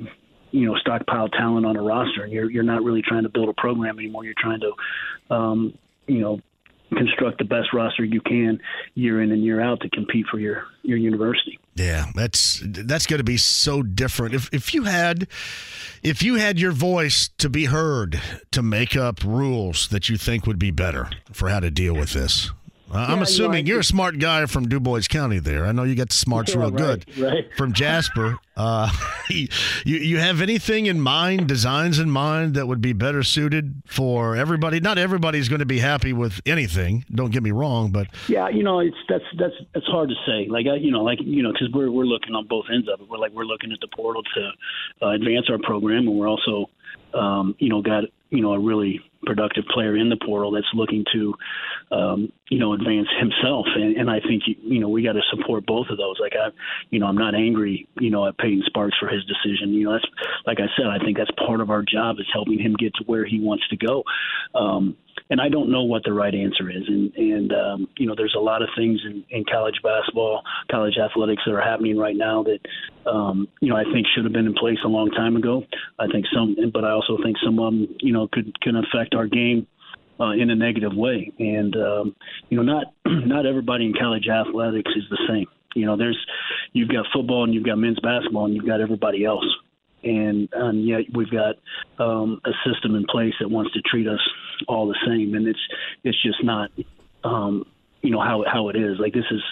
you 0.51 0.67
know, 0.67 0.77
stockpile 0.79 1.29
talent 1.29 1.65
on 1.65 1.77
a 1.77 1.83
roster, 1.83 2.25
and 2.25 2.33
you're 2.33 2.51
you're 2.51 2.65
not 2.65 2.83
really 2.83 3.01
trying 3.01 3.23
to 3.23 3.29
build 3.29 3.49
a 3.49 3.53
program 3.53 3.97
anymore. 4.01 4.25
You're 4.25 4.35
trying 4.37 4.59
to, 4.59 5.33
um, 5.33 5.79
you 6.09 6.19
know, 6.19 6.41
construct 6.97 7.39
the 7.39 7.45
best 7.45 7.73
roster 7.73 8.05
you 8.05 8.21
can 8.21 8.59
year 8.95 9.23
in 9.23 9.31
and 9.31 9.45
year 9.45 9.61
out 9.61 9.81
to 9.83 9.91
compete 9.91 10.27
for 10.33 10.41
your 10.41 10.65
your 10.83 10.99
university. 10.99 11.57
Yeah, 11.77 12.07
that's 12.17 12.61
that's 12.65 13.07
going 13.07 13.19
to 13.19 13.25
be 13.25 13.37
so 13.37 13.85
different. 13.85 14.35
If 14.35 14.53
if 14.53 14.75
you 14.75 14.83
had 14.83 15.29
if 16.03 16.25
you 16.25 16.35
had 16.35 16.59
your 16.59 16.73
voice 16.73 17.31
to 17.39 17.49
be 17.49 17.67
heard 17.67 18.21
to 18.51 18.65
make 18.65 18.97
up 18.97 19.23
rules 19.23 19.87
that 19.91 20.09
you 20.09 20.17
think 20.17 20.45
would 20.45 20.59
be 20.59 20.73
better 20.73 21.09
for 21.31 21.51
how 21.51 21.61
to 21.61 21.71
deal 21.71 21.95
with 21.95 22.15
this, 22.15 22.51
I'm 22.93 23.23
assuming 23.23 23.67
you 23.67 23.77
are 23.77 23.81
a 23.81 23.85
smart 23.85 24.19
guy 24.19 24.47
from 24.47 24.69
Dubois 24.69 25.09
County. 25.09 25.39
There, 25.39 25.67
I 25.67 25.73
know 25.73 25.83
you 25.83 25.95
got 25.95 26.11
the 26.11 26.15
smarts 26.15 26.53
yeah, 26.55 26.61
real 26.61 26.71
right, 26.71 27.05
good 27.07 27.19
right. 27.19 27.55
from 27.57 27.73
Jasper. 27.73 28.39
Uh, 28.57 28.91
you 29.29 29.49
you 29.85 30.17
have 30.17 30.41
anything 30.41 30.87
in 30.87 30.99
mind, 30.99 31.47
designs 31.47 31.99
in 31.99 32.11
mind 32.11 32.55
that 32.55 32.67
would 32.67 32.81
be 32.81 32.95
better 32.95 33.23
suited 33.23 33.83
for 33.87 34.35
everybody? 34.35 34.81
Not 34.81 34.97
everybody's 34.97 35.51
going 35.51 35.59
to 35.59 35.67
be 35.67 35.79
happy 35.79 36.15
with 36.15 36.41
anything. 36.47 37.05
Don't 37.15 37.31
get 37.33 37.43
me 37.43 37.51
wrong, 37.51 37.91
but 37.91 38.07
yeah, 38.29 38.49
you 38.49 38.63
know, 38.63 38.81
it's 38.81 38.97
that's 39.11 39.27
that's 39.39 39.53
it's 39.75 39.87
hard 39.89 40.09
to 40.09 40.15
say. 40.27 40.49
Like 40.49 40.65
you 40.81 40.91
know, 40.91 41.05
like 41.05 41.19
you 41.21 41.43
know, 41.43 41.53
because 41.53 41.69
we're 41.75 41.91
we're 41.91 42.07
looking 42.07 42.35
on 42.35 42.47
both 42.47 42.65
ends 42.73 42.89
of 42.89 42.99
it. 43.03 43.11
We're 43.11 43.19
like 43.19 43.33
we're 43.33 43.45
looking 43.45 43.73
at 43.73 43.81
the 43.81 43.89
portal 43.95 44.23
to 44.23 44.51
uh, 45.03 45.11
advance 45.11 45.51
our 45.51 45.59
program, 45.59 46.09
and 46.09 46.19
we're 46.19 46.29
also 46.29 46.71
um, 47.13 47.55
you 47.59 47.69
know 47.69 47.83
got 47.83 48.05
you 48.31 48.41
know 48.41 48.55
a 48.55 48.59
really 48.59 49.03
productive 49.27 49.65
player 49.67 49.97
in 49.97 50.09
the 50.09 50.17
portal 50.25 50.53
that's 50.53 50.67
looking 50.73 51.05
to, 51.13 51.35
um, 51.91 52.33
you 52.49 52.59
know, 52.59 52.75
advance 52.75 53.09
himself. 53.19 53.67
And, 53.75 53.97
and 53.97 54.11
I 54.11 54.21
think, 54.21 54.45
you 54.47 54.79
know, 54.79 54.89
we 54.89 55.03
got 55.03 55.15
to 55.15 55.23
support 55.31 55.67
both 55.67 55.89
of 55.91 55.99
those. 55.99 56.17
Like 56.21 56.35
I, 56.35 56.51
you 56.91 57.01
know, 57.01 57.07
I'm 57.07 57.19
not 57.19 57.35
angry, 57.35 57.89
you 57.99 58.11
know, 58.11 58.27
at 58.27 58.39
Peyton 58.39 58.63
Sparks 58.67 58.97
for 59.01 59.09
his 59.09 59.25
decision. 59.25 59.75
You 59.75 59.85
know, 59.85 59.93
that's, 59.93 60.07
like 60.47 60.59
I 60.61 60.69
said, 60.77 60.87
I 60.87 61.05
think 61.05 61.17
that's 61.19 61.31
part 61.45 61.61
of 61.61 61.71
our 61.71 61.83
job 61.83 62.17
is 62.21 62.27
helping 62.33 62.59
him 62.59 62.75
get 62.79 62.95
to 62.95 63.05
where 63.07 63.25
he 63.25 63.41
wants 63.41 63.67
to 63.69 63.77
go. 63.77 64.05
Um, 64.55 64.97
and 65.29 65.41
I 65.41 65.49
don't 65.49 65.73
know 65.73 65.83
what 65.83 66.05
the 66.05 66.13
right 66.13 66.35
answer 66.35 66.71
is. 66.71 66.85
And, 66.87 67.13
and 67.17 67.53
um, 67.53 67.89
you 67.97 68.07
know, 68.07 68.15
there's 68.17 68.37
a 68.37 68.41
lot 68.41 68.63
of 68.63 68.69
things 68.77 69.01
in, 69.05 69.25
in 69.31 69.45
college 69.51 69.77
basketball, 69.83 70.43
college 70.71 70.99
athletics 70.99 71.43
that 71.47 71.53
are 71.53 71.61
happening 71.61 71.99
right 71.99 72.17
now 72.17 72.45
that, 72.45 73.11
um, 73.11 73.49
you 73.61 73.71
know, 73.71 73.77
I 73.77 73.85
think 73.93 74.07
should 74.15 74.25
have 74.25 74.33
been 74.33 74.47
in 74.47 74.55
place 74.55 74.79
a 74.85 74.89
long 74.89 75.11
time 75.11 75.35
ago. 75.35 75.65
I 75.99 76.07
think 76.07 76.27
some, 76.33 76.55
but 76.73 76.85
I 76.85 76.91
also 76.91 77.19
think 77.25 77.39
some 77.45 77.59
of 77.59 77.73
them, 77.73 77.97
you 78.01 78.13
know, 78.13 78.29
could 78.31 78.61
can 78.61 78.77
affect 78.77 79.15
our 79.15 79.27
game 79.27 79.67
uh, 80.21 80.31
in 80.31 80.51
a 80.51 80.55
negative 80.55 80.93
way. 80.95 81.33
And 81.39 81.75
um, 81.77 82.17
you 82.49 82.57
know, 82.57 82.63
not 82.63 82.87
not 83.07 83.47
everybody 83.47 83.87
in 83.87 83.95
college 83.99 84.29
athletics 84.29 84.91
is 84.97 85.05
the 85.11 85.19
same. 85.29 85.47
You 85.75 85.87
know, 85.87 85.97
there's 85.97 86.19
you've 86.73 86.89
got 86.89 87.07
football 87.13 87.45
and 87.45 87.55
you've 87.55 87.67
got 87.67 87.77
men's 87.77 88.01
basketball 88.01 88.47
and 88.47 88.55
you've 88.55 88.67
got 88.67 88.81
everybody 88.81 89.25
else 89.25 89.45
and 90.07 90.49
and 90.53 90.87
yet 90.87 91.01
we've 91.13 91.31
got 91.31 91.57
um, 91.99 92.41
a 92.45 92.51
system 92.69 92.95
in 92.95 93.05
place 93.11 93.35
that 93.41 93.49
wants 93.49 93.73
to 93.73 93.81
treat 93.83 94.07
us 94.07 94.21
all 94.69 94.87
the 94.87 94.99
same, 95.07 95.35
and 95.35 95.47
it's 95.47 95.61
it's 96.05 96.23
just 96.23 96.43
not 96.45 96.71
um, 97.25 97.65
you 98.03 98.11
know 98.11 98.21
how 98.21 98.45
how 98.51 98.69
it 98.69 98.77
is. 98.77 98.99
Like 98.99 99.13
this 99.13 99.25
is 99.31 99.43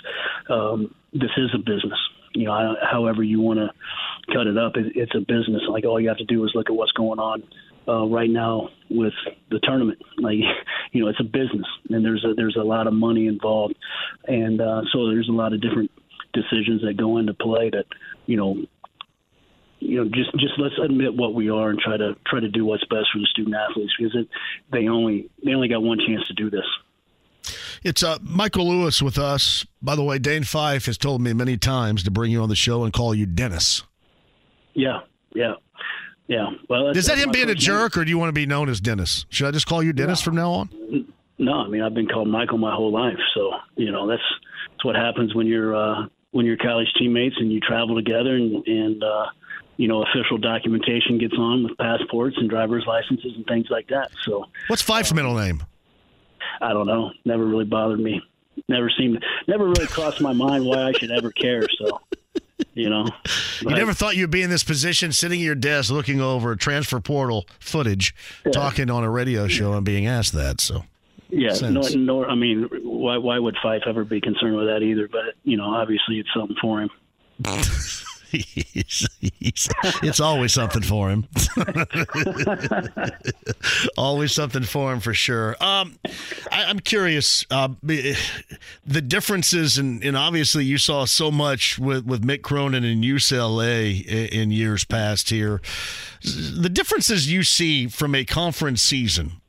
um, 0.48 0.94
this 1.12 1.30
is 1.36 1.50
a 1.54 1.58
business. 1.58 1.98
You 2.34 2.46
know, 2.46 2.74
however 2.82 3.22
you 3.22 3.40
want 3.40 3.60
to 3.60 4.32
cut 4.32 4.46
it 4.46 4.58
up, 4.58 4.76
it, 4.76 4.92
it's 4.96 5.14
a 5.14 5.20
business. 5.20 5.62
Like 5.68 5.84
all 5.84 6.00
you 6.00 6.08
have 6.08 6.18
to 6.18 6.24
do 6.24 6.44
is 6.44 6.52
look 6.54 6.70
at 6.70 6.74
what's 6.74 6.92
going 6.92 7.18
on 7.18 7.42
uh, 7.88 8.06
right 8.06 8.30
now 8.30 8.68
with 8.90 9.12
the 9.50 9.60
tournament. 9.60 10.00
Like, 10.18 10.36
you 10.92 11.02
know, 11.02 11.08
it's 11.08 11.20
a 11.20 11.24
business, 11.24 11.66
and 11.90 12.04
there's 12.04 12.24
a 12.24 12.34
there's 12.34 12.56
a 12.56 12.64
lot 12.64 12.86
of 12.86 12.94
money 12.94 13.26
involved, 13.26 13.76
and 14.26 14.60
uh, 14.60 14.82
so 14.92 15.08
there's 15.08 15.28
a 15.28 15.32
lot 15.32 15.52
of 15.52 15.60
different 15.60 15.90
decisions 16.32 16.82
that 16.82 16.96
go 16.96 17.18
into 17.18 17.34
play 17.34 17.70
that 17.70 17.84
you 18.26 18.36
know 18.36 18.56
you 19.84 20.02
know, 20.02 20.04
just 20.04 20.32
just 20.32 20.54
let's 20.58 20.74
admit 20.82 21.14
what 21.14 21.34
we 21.34 21.50
are 21.50 21.68
and 21.68 21.78
try 21.78 21.96
to 21.96 22.16
try 22.26 22.40
to 22.40 22.48
do 22.48 22.64
what's 22.64 22.84
best 22.84 23.06
for 23.12 23.18
the 23.18 23.26
student 23.30 23.54
athletes 23.54 23.92
because 23.98 24.14
it, 24.14 24.28
they 24.72 24.88
only 24.88 25.28
they 25.44 25.52
only 25.52 25.68
got 25.68 25.82
one 25.82 25.98
chance 25.98 26.26
to 26.28 26.32
do 26.34 26.50
this. 26.50 26.64
It's 27.82 28.02
uh, 28.02 28.16
Michael 28.22 28.66
Lewis 28.66 29.02
with 29.02 29.18
us. 29.18 29.66
By 29.82 29.94
the 29.94 30.02
way, 30.02 30.18
Dane 30.18 30.44
Fife 30.44 30.86
has 30.86 30.96
told 30.96 31.20
me 31.20 31.34
many 31.34 31.58
times 31.58 32.02
to 32.04 32.10
bring 32.10 32.30
you 32.30 32.40
on 32.40 32.48
the 32.48 32.56
show 32.56 32.84
and 32.84 32.92
call 32.92 33.14
you 33.14 33.26
Dennis. 33.26 33.82
Yeah, 34.72 35.00
yeah, 35.34 35.54
yeah. 36.26 36.50
Well, 36.68 36.90
is 36.90 37.06
that 37.06 37.18
him 37.18 37.30
being 37.30 37.50
a 37.50 37.54
jerk, 37.54 37.96
name. 37.96 38.02
or 38.02 38.04
do 38.04 38.10
you 38.10 38.18
want 38.18 38.28
to 38.28 38.32
be 38.32 38.46
known 38.46 38.68
as 38.68 38.80
Dennis? 38.80 39.26
Should 39.28 39.46
I 39.46 39.50
just 39.50 39.66
call 39.66 39.82
you 39.82 39.92
Dennis 39.92 40.20
no. 40.20 40.24
from 40.24 40.36
now 40.36 40.50
on? 40.52 41.12
No, 41.38 41.52
I 41.52 41.68
mean 41.68 41.82
I've 41.82 41.94
been 41.94 42.08
called 42.08 42.28
Michael 42.28 42.58
my 42.58 42.74
whole 42.74 42.92
life, 42.92 43.18
so 43.34 43.52
you 43.76 43.90
know 43.90 44.06
that's 44.06 44.22
that's 44.70 44.84
what 44.84 44.96
happens 44.96 45.34
when 45.34 45.46
you're 45.46 45.74
uh, 45.74 46.06
when 46.30 46.46
you're 46.46 46.56
college 46.56 46.88
teammates 46.98 47.36
and 47.38 47.52
you 47.52 47.60
travel 47.60 47.94
together 47.96 48.36
and 48.36 48.66
and 48.66 49.02
uh, 49.02 49.26
you 49.76 49.88
know, 49.88 50.02
official 50.02 50.38
documentation 50.38 51.18
gets 51.18 51.34
on 51.36 51.64
with 51.64 51.76
passports 51.78 52.36
and 52.38 52.48
driver's 52.48 52.84
licenses 52.86 53.32
and 53.36 53.44
things 53.46 53.66
like 53.70 53.88
that. 53.88 54.10
So, 54.22 54.46
what's 54.68 54.82
Fife's 54.82 55.12
uh, 55.12 55.16
middle 55.16 55.34
name? 55.34 55.62
I 56.60 56.72
don't 56.72 56.86
know. 56.86 57.10
Never 57.24 57.44
really 57.44 57.64
bothered 57.64 58.00
me. 58.00 58.20
Never 58.68 58.88
seemed, 58.96 59.24
never 59.48 59.64
really 59.64 59.86
crossed 59.86 60.20
my 60.20 60.32
mind 60.32 60.64
why 60.64 60.84
I 60.84 60.92
should 60.92 61.10
ever 61.10 61.32
care. 61.32 61.66
So, 61.78 62.00
you 62.74 62.90
know, 62.90 63.06
you 63.60 63.70
never 63.70 63.92
thought 63.92 64.16
you'd 64.16 64.30
be 64.30 64.42
in 64.42 64.50
this 64.50 64.64
position, 64.64 65.12
sitting 65.12 65.40
at 65.40 65.44
your 65.44 65.54
desk, 65.54 65.90
looking 65.90 66.20
over 66.20 66.56
transfer 66.56 67.00
portal 67.00 67.46
footage, 67.58 68.14
yeah. 68.44 68.52
talking 68.52 68.90
on 68.90 69.04
a 69.04 69.10
radio 69.10 69.48
show, 69.48 69.72
and 69.74 69.84
being 69.84 70.06
asked 70.06 70.32
that. 70.32 70.60
So, 70.60 70.84
yeah, 71.30 71.52
nor, 71.68 71.84
nor, 71.96 72.28
I 72.28 72.34
mean, 72.34 72.68
why 72.82 73.18
why 73.18 73.38
would 73.38 73.56
Fife 73.62 73.82
ever 73.86 74.04
be 74.04 74.20
concerned 74.20 74.56
with 74.56 74.66
that 74.66 74.82
either? 74.82 75.08
But 75.08 75.34
you 75.42 75.56
know, 75.56 75.66
obviously, 75.66 76.18
it's 76.18 76.30
something 76.34 76.56
for 76.60 76.82
him. 76.82 76.90
he's, 78.42 79.08
he's, 79.20 79.68
it's 80.02 80.20
always 80.20 80.52
something 80.52 80.82
for 80.82 81.10
him. 81.10 81.26
always 83.96 84.32
something 84.32 84.62
for 84.62 84.92
him 84.92 85.00
for 85.00 85.14
sure. 85.14 85.56
Um, 85.60 85.96
I, 86.50 86.70
am 86.70 86.80
curious 86.80 87.44
uh, 87.50 87.68
the 87.82 89.00
differences, 89.00 89.78
and 89.78 90.16
obviously 90.16 90.64
you 90.64 90.78
saw 90.78 91.04
so 91.04 91.30
much 91.30 91.78
with, 91.78 92.04
with 92.04 92.24
Mick 92.24 92.42
Cronin 92.42 92.84
and 92.84 93.04
UCLA 93.04 94.04
in, 94.04 94.40
in 94.40 94.50
years 94.50 94.84
past 94.84 95.30
here. 95.30 95.60
The 96.22 96.70
differences 96.70 97.30
you 97.30 97.42
see 97.42 97.88
from 97.88 98.14
a 98.14 98.24
conference 98.24 98.82
season 98.82 99.40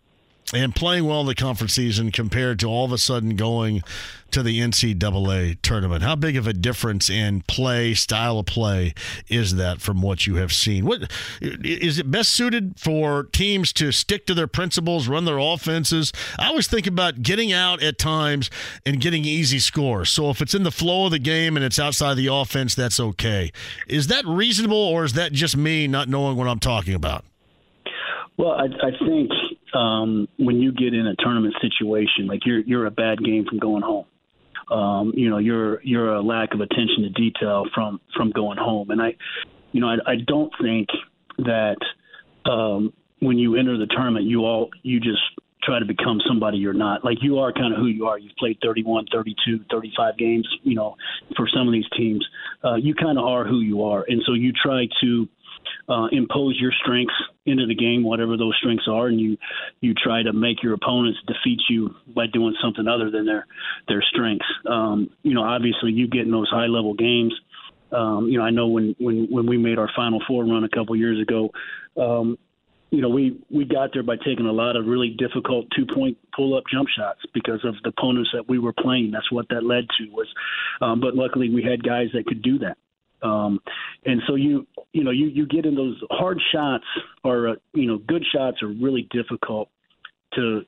and 0.55 0.73
playing 0.73 1.05
well 1.05 1.21
in 1.21 1.27
the 1.27 1.35
conference 1.35 1.73
season 1.73 2.11
compared 2.11 2.59
to 2.59 2.67
all 2.67 2.85
of 2.85 2.93
a 2.93 2.97
sudden 2.97 3.35
going 3.35 3.83
to 4.31 4.41
the 4.41 4.59
NCAA 4.59 5.61
tournament? 5.61 6.01
How 6.01 6.15
big 6.15 6.37
of 6.37 6.47
a 6.47 6.53
difference 6.53 7.09
in 7.09 7.41
play, 7.41 7.93
style 7.93 8.39
of 8.39 8.45
play, 8.45 8.93
is 9.27 9.55
that 9.55 9.81
from 9.81 10.01
what 10.01 10.25
you 10.25 10.35
have 10.35 10.53
seen? 10.53 10.85
What 10.85 11.11
is 11.41 11.99
it 11.99 12.09
best 12.09 12.31
suited 12.31 12.79
for 12.79 13.23
teams 13.23 13.73
to 13.73 13.91
stick 13.91 14.25
to 14.27 14.33
their 14.33 14.47
principles, 14.47 15.09
run 15.09 15.25
their 15.25 15.39
offenses? 15.39 16.13
I 16.39 16.47
always 16.47 16.67
think 16.67 16.87
about 16.87 17.21
getting 17.21 17.51
out 17.51 17.83
at 17.83 17.97
times 17.97 18.49
and 18.85 19.01
getting 19.01 19.25
easy 19.25 19.59
scores. 19.59 20.09
So 20.09 20.29
if 20.29 20.41
it's 20.41 20.55
in 20.55 20.63
the 20.63 20.71
flow 20.71 21.05
of 21.05 21.11
the 21.11 21.19
game 21.19 21.57
and 21.57 21.65
it's 21.65 21.79
outside 21.79 22.15
the 22.15 22.27
offense, 22.27 22.75
that's 22.75 22.99
okay. 22.99 23.51
Is 23.87 24.07
that 24.07 24.25
reasonable, 24.25 24.77
or 24.77 25.03
is 25.03 25.13
that 25.13 25.33
just 25.33 25.57
me 25.57 25.87
not 25.87 26.07
knowing 26.07 26.37
what 26.37 26.47
I'm 26.47 26.59
talking 26.59 26.93
about? 26.93 27.25
Well, 28.37 28.51
I, 28.51 28.65
I 28.65 28.91
think 29.05 29.31
um, 29.75 30.27
when 30.37 30.57
you 30.57 30.71
get 30.71 30.93
in 30.93 31.05
a 31.05 31.15
tournament 31.15 31.55
situation, 31.61 32.27
like 32.27 32.45
you're 32.45 32.59
you're 32.59 32.85
a 32.85 32.91
bad 32.91 33.23
game 33.23 33.45
from 33.45 33.59
going 33.59 33.83
home. 33.83 34.05
Um, 34.71 35.13
you 35.15 35.29
know, 35.29 35.37
you're 35.37 35.81
you're 35.83 36.15
a 36.15 36.21
lack 36.21 36.53
of 36.53 36.61
attention 36.61 37.03
to 37.03 37.09
detail 37.09 37.65
from 37.73 37.99
from 38.15 38.31
going 38.31 38.57
home, 38.57 38.89
and 38.89 39.01
I, 39.01 39.15
you 39.71 39.81
know, 39.81 39.87
I, 39.87 40.13
I 40.13 40.15
don't 40.25 40.51
think 40.61 40.87
that 41.39 41.77
um, 42.49 42.93
when 43.19 43.37
you 43.37 43.57
enter 43.57 43.77
the 43.77 43.87
tournament, 43.87 44.25
you 44.25 44.41
all 44.45 44.69
you 44.81 44.99
just 44.99 45.21
try 45.61 45.79
to 45.79 45.85
become 45.85 46.19
somebody 46.27 46.57
you're 46.57 46.73
not. 46.73 47.03
Like 47.03 47.17
you 47.21 47.39
are 47.39 47.51
kind 47.51 47.73
of 47.73 47.79
who 47.79 47.87
you 47.87 48.05
are. 48.05 48.17
You've 48.17 48.35
played 48.37 48.57
31, 48.63 49.07
32, 49.11 49.65
35 49.71 50.17
games, 50.17 50.47
you 50.63 50.75
know, 50.75 50.95
for 51.35 51.47
some 51.51 51.67
of 51.67 51.73
these 51.73 51.89
teams. 51.97 52.25
Uh, 52.63 52.75
you 52.75 52.93
kind 52.93 53.17
of 53.17 53.25
are 53.25 53.45
who 53.45 53.61
you 53.61 53.83
are. 53.83 54.05
And 54.07 54.21
so 54.27 54.33
you 54.33 54.53
try 54.53 54.87
to 55.01 55.27
uh, 55.89 56.07
impose 56.11 56.57
your 56.59 56.71
strengths 56.83 57.13
into 57.45 57.65
the 57.65 57.75
game, 57.75 58.03
whatever 58.03 58.37
those 58.37 58.55
strengths 58.59 58.87
are, 58.87 59.07
and 59.07 59.19
you 59.19 59.37
you 59.81 59.93
try 59.93 60.23
to 60.23 60.33
make 60.33 60.63
your 60.63 60.73
opponents 60.73 61.19
defeat 61.27 61.59
you 61.69 61.95
by 62.07 62.25
doing 62.27 62.55
something 62.61 62.87
other 62.87 63.11
than 63.11 63.25
their 63.25 63.45
their 63.87 64.01
strengths. 64.01 64.45
Um, 64.69 65.09
you 65.23 65.33
know, 65.33 65.43
obviously, 65.43 65.91
you 65.91 66.07
get 66.07 66.21
in 66.21 66.31
those 66.31 66.49
high 66.49 66.67
level 66.67 66.93
games. 66.93 67.33
Um, 67.91 68.27
you 68.27 68.37
know, 68.37 68.43
I 68.43 68.49
know 68.49 68.67
when 68.67 68.95
when 68.99 69.27
when 69.29 69.47
we 69.47 69.57
made 69.57 69.77
our 69.77 69.89
Final 69.95 70.21
Four 70.27 70.43
run 70.45 70.63
a 70.63 70.69
couple 70.69 70.95
years 70.95 71.21
ago, 71.21 71.51
um, 71.97 72.37
you 72.91 73.01
know, 73.01 73.09
we 73.09 73.39
we 73.49 73.65
got 73.65 73.91
there 73.93 74.03
by 74.03 74.15
taking 74.15 74.45
a 74.45 74.51
lot 74.51 74.75
of 74.75 74.85
really 74.85 75.15
difficult 75.17 75.67
two 75.75 75.85
point 75.93 76.17
pull 76.35 76.57
up 76.57 76.63
jump 76.71 76.87
shots 76.95 77.19
because 77.33 77.59
of 77.63 77.75
the 77.83 77.89
opponents 77.89 78.29
that 78.33 78.47
we 78.47 78.59
were 78.59 78.73
playing. 78.73 79.11
That's 79.11 79.31
what 79.31 79.47
that 79.49 79.63
led 79.63 79.85
to 79.97 80.05
was, 80.11 80.27
um, 80.81 80.99
but 80.99 81.15
luckily 81.15 81.49
we 81.49 81.63
had 81.63 81.83
guys 81.83 82.07
that 82.13 82.25
could 82.25 82.41
do 82.41 82.59
that. 82.59 82.77
Um, 83.21 83.59
and 84.05 84.21
so 84.27 84.35
you 84.35 84.67
you 84.93 85.03
know 85.03 85.11
you 85.11 85.27
you 85.27 85.45
get 85.45 85.65
in 85.65 85.75
those 85.75 85.99
hard 86.11 86.39
shots 86.53 86.85
or 87.23 87.49
uh, 87.49 87.55
you 87.73 87.87
know 87.87 87.97
good 87.97 88.23
shots 88.33 88.61
are 88.61 88.67
really 88.67 89.07
difficult 89.11 89.69
to 90.35 90.61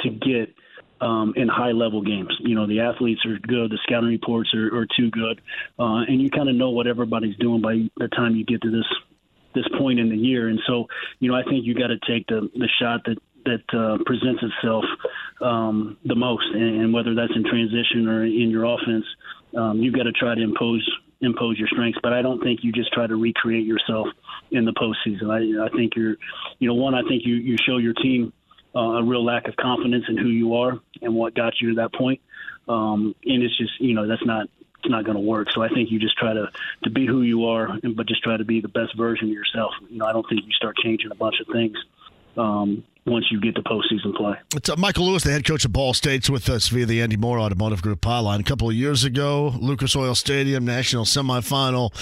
to 0.00 0.10
get 0.10 0.54
um, 1.00 1.32
in 1.36 1.48
high 1.48 1.72
level 1.72 2.02
games. 2.02 2.34
You 2.40 2.54
know 2.54 2.66
the 2.66 2.80
athletes 2.80 3.20
are 3.26 3.38
good, 3.38 3.70
the 3.70 3.78
scouting 3.84 4.10
reports 4.10 4.50
are, 4.54 4.76
are 4.76 4.86
too 4.96 5.10
good, 5.10 5.40
uh, 5.78 6.04
and 6.08 6.20
you 6.20 6.30
kind 6.30 6.48
of 6.48 6.56
know 6.56 6.70
what 6.70 6.86
everybody's 6.86 7.36
doing 7.36 7.60
by 7.60 7.88
the 7.96 8.08
time 8.08 8.36
you 8.36 8.44
get 8.44 8.62
to 8.62 8.70
this 8.70 8.86
this 9.54 9.66
point 9.78 9.98
in 9.98 10.08
the 10.08 10.16
year. 10.16 10.48
And 10.48 10.60
so 10.66 10.86
you 11.18 11.30
know 11.30 11.36
I 11.36 11.42
think 11.44 11.64
you 11.64 11.74
got 11.74 11.88
to 11.88 11.98
take 12.06 12.26
the 12.26 12.48
the 12.54 12.68
shot 12.80 13.02
that 13.06 13.18
that 13.44 13.78
uh, 13.78 13.98
presents 14.04 14.42
itself 14.42 14.84
um, 15.40 15.96
the 16.04 16.14
most, 16.14 16.44
and, 16.52 16.82
and 16.82 16.92
whether 16.92 17.14
that's 17.14 17.32
in 17.34 17.44
transition 17.44 18.08
or 18.08 18.24
in 18.24 18.50
your 18.50 18.64
offense, 18.64 19.04
um, 19.56 19.78
you've 19.78 19.94
got 19.94 20.04
to 20.04 20.12
try 20.12 20.34
to 20.34 20.42
impose 20.42 20.86
impose 21.20 21.58
your 21.58 21.68
strengths. 21.68 21.98
But 22.02 22.12
I 22.12 22.22
don't 22.22 22.42
think 22.42 22.60
you 22.62 22.72
just 22.72 22.92
try 22.92 23.06
to 23.06 23.16
recreate 23.16 23.66
yourself 23.66 24.08
in 24.50 24.64
the 24.64 24.72
postseason. 24.72 25.30
I, 25.30 25.66
I 25.66 25.68
think 25.76 25.94
you're, 25.96 26.16
you 26.58 26.68
know, 26.68 26.74
one, 26.74 26.94
I 26.94 27.02
think 27.02 27.22
you 27.24 27.34
you 27.34 27.56
show 27.66 27.78
your 27.78 27.94
team 27.94 28.32
uh, 28.74 28.80
a 28.80 29.04
real 29.04 29.24
lack 29.24 29.48
of 29.48 29.56
confidence 29.56 30.04
in 30.08 30.16
who 30.16 30.28
you 30.28 30.54
are 30.54 30.80
and 31.02 31.14
what 31.14 31.34
got 31.34 31.60
you 31.60 31.70
to 31.70 31.74
that 31.76 31.92
point. 31.94 32.20
Um, 32.68 33.14
and 33.24 33.42
it's 33.42 33.56
just, 33.58 33.80
you 33.80 33.94
know, 33.94 34.06
that's 34.06 34.24
not 34.24 34.48
it's 34.78 34.90
not 34.90 35.04
going 35.04 35.16
to 35.16 35.22
work. 35.22 35.48
So 35.52 35.62
I 35.62 35.68
think 35.68 35.90
you 35.90 35.98
just 35.98 36.16
try 36.16 36.32
to 36.32 36.50
to 36.84 36.90
be 36.90 37.06
who 37.06 37.22
you 37.22 37.46
are, 37.46 37.68
but 37.94 38.06
just 38.06 38.22
try 38.22 38.36
to 38.36 38.44
be 38.44 38.60
the 38.60 38.68
best 38.68 38.96
version 38.96 39.28
of 39.28 39.34
yourself. 39.34 39.72
You 39.88 39.98
know, 39.98 40.06
I 40.06 40.12
don't 40.12 40.26
think 40.28 40.42
you 40.46 40.52
start 40.52 40.76
changing 40.82 41.10
a 41.10 41.14
bunch 41.14 41.36
of 41.40 41.52
things 41.52 41.76
um, 42.36 42.84
once 43.06 43.26
you 43.30 43.40
get 43.40 43.54
to 43.54 43.62
postseason 43.62 44.14
play. 44.14 44.34
It's 44.54 44.68
uh, 44.68 44.76
Michael 44.76 45.06
Lewis, 45.06 45.24
the 45.24 45.32
head 45.32 45.44
coach 45.44 45.64
of 45.64 45.72
Ball 45.72 45.94
State's 45.94 46.28
with 46.28 46.48
us 46.48 46.68
via 46.68 46.86
the 46.86 47.00
Andy 47.02 47.16
Mohr 47.16 47.40
Automotive 47.40 47.82
Group 47.82 48.00
Pylon. 48.00 48.40
A 48.40 48.44
couple 48.44 48.68
of 48.68 48.74
years 48.74 49.04
ago, 49.04 49.54
Lucas 49.58 49.96
Oil 49.96 50.14
Stadium 50.14 50.64
National 50.64 51.04
Semifinal. 51.04 51.92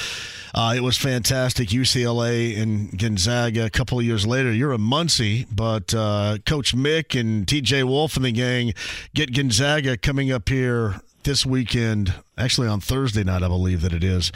Uh, 0.55 0.75
it 0.77 0.81
was 0.81 0.97
fantastic. 0.99 1.69
UCLA 1.69 2.61
and 2.61 2.99
Gonzaga. 2.99 3.67
A 3.67 3.71
couple 3.71 3.99
of 3.99 4.05
years 4.05 4.27
later, 4.27 4.53
you're 4.53 4.73
a 4.73 4.79
Muncie, 4.79 5.47
but 5.53 5.95
uh, 5.95 6.39
Coach 6.45 6.75
Mick 6.75 7.19
and 7.19 7.47
TJ 7.47 7.85
Wolf 7.85 8.17
and 8.17 8.25
the 8.25 8.33
gang 8.33 8.75
get 9.15 9.35
Gonzaga 9.35 9.97
coming 9.97 10.33
up 10.33 10.49
here 10.49 11.01
this 11.25 11.45
weekend, 11.45 12.15
actually 12.37 12.69
on 12.69 12.81
Thursday 12.81 13.25
night, 13.25 13.43
I 13.43 13.49
believe 13.49 13.83
that 13.83 13.93
it 13.93 14.05
is, 14.05 14.33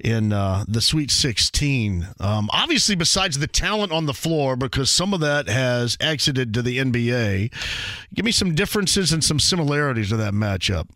in 0.00 0.32
uh, 0.32 0.64
the 0.68 0.80
Sweet 0.80 1.10
16. 1.10 2.08
Um, 2.20 2.48
obviously, 2.52 2.94
besides 2.94 3.38
the 3.38 3.46
talent 3.46 3.92
on 3.92 4.06
the 4.06 4.14
floor, 4.14 4.56
because 4.56 4.90
some 4.90 5.12
of 5.12 5.20
that 5.20 5.48
has 5.48 5.96
exited 6.00 6.54
to 6.54 6.62
the 6.62 6.78
NBA, 6.78 7.52
give 8.14 8.24
me 8.24 8.32
some 8.32 8.54
differences 8.54 9.12
and 9.12 9.22
some 9.22 9.40
similarities 9.40 10.10
to 10.10 10.16
that 10.16 10.34
matchup. 10.34 10.88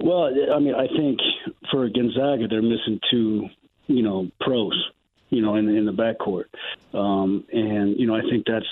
Well, 0.00 0.30
I 0.54 0.58
mean, 0.60 0.74
I 0.74 0.86
think 0.86 1.18
for 1.70 1.88
Gonzaga, 1.88 2.46
they're 2.48 2.62
missing 2.62 3.00
two, 3.10 3.48
you 3.88 4.02
know, 4.02 4.30
pros, 4.40 4.90
you 5.30 5.42
know, 5.42 5.56
in, 5.56 5.68
in 5.68 5.86
the 5.86 5.92
backcourt. 5.92 6.44
Um, 6.96 7.44
and, 7.52 7.98
you 7.98 8.06
know, 8.06 8.14
I 8.14 8.22
think 8.22 8.46
that's, 8.46 8.66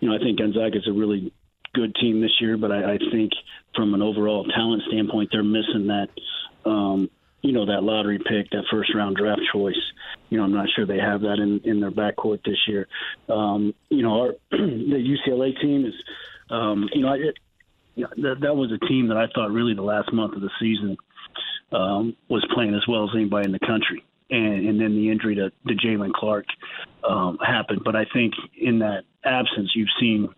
you 0.00 0.08
know, 0.08 0.14
I 0.14 0.18
think 0.18 0.38
Gonzaga 0.38 0.78
is 0.78 0.86
a 0.86 0.92
really 0.92 1.32
good 1.74 1.94
team 1.96 2.20
this 2.20 2.30
year, 2.40 2.56
but 2.56 2.70
I, 2.70 2.94
I 2.94 2.98
think 3.10 3.32
from 3.74 3.94
an 3.94 4.02
overall 4.02 4.44
talent 4.44 4.82
standpoint, 4.88 5.30
they're 5.32 5.42
missing 5.42 5.88
that, 5.88 6.08
um, 6.64 7.10
you 7.42 7.52
know, 7.52 7.66
that 7.66 7.82
lottery 7.82 8.18
pick, 8.18 8.50
that 8.50 8.64
first 8.70 8.94
round 8.94 9.16
draft 9.16 9.42
choice. 9.52 9.80
You 10.30 10.38
know, 10.38 10.44
I'm 10.44 10.52
not 10.52 10.68
sure 10.74 10.86
they 10.86 10.98
have 10.98 11.22
that 11.22 11.38
in, 11.38 11.60
in 11.64 11.80
their 11.80 11.90
backcourt 11.90 12.44
this 12.44 12.58
year. 12.66 12.88
Um, 13.28 13.74
you 13.88 14.02
know, 14.02 14.20
our, 14.20 14.34
the 14.50 15.16
UCLA 15.26 15.58
team 15.60 15.86
is, 15.86 15.94
um, 16.50 16.88
you 16.92 17.02
know, 17.02 17.12
it, 17.12 17.36
that, 17.96 18.38
that 18.40 18.54
was 18.54 18.72
a 18.72 18.86
team 18.86 19.08
that 19.08 19.16
I 19.16 19.26
thought 19.34 19.50
really 19.50 19.74
the 19.74 19.82
last 19.82 20.12
month 20.12 20.34
of 20.34 20.40
the 20.40 20.50
season 20.60 20.96
um, 21.72 22.16
was 22.28 22.46
playing 22.54 22.74
as 22.74 22.86
well 22.88 23.04
as 23.04 23.10
anybody 23.14 23.46
in 23.46 23.52
the 23.52 23.58
country. 23.58 24.04
And, 24.30 24.68
and 24.68 24.80
then 24.80 24.94
the 24.94 25.10
injury 25.10 25.36
to, 25.36 25.50
to 25.50 25.74
Jaylen 25.74 26.12
Clark 26.12 26.46
um, 27.08 27.38
happened. 27.38 27.82
But 27.84 27.96
I 27.96 28.04
think 28.12 28.34
in 28.60 28.80
that 28.80 29.04
absence, 29.24 29.70
you've 29.74 29.88
seen 29.98 30.28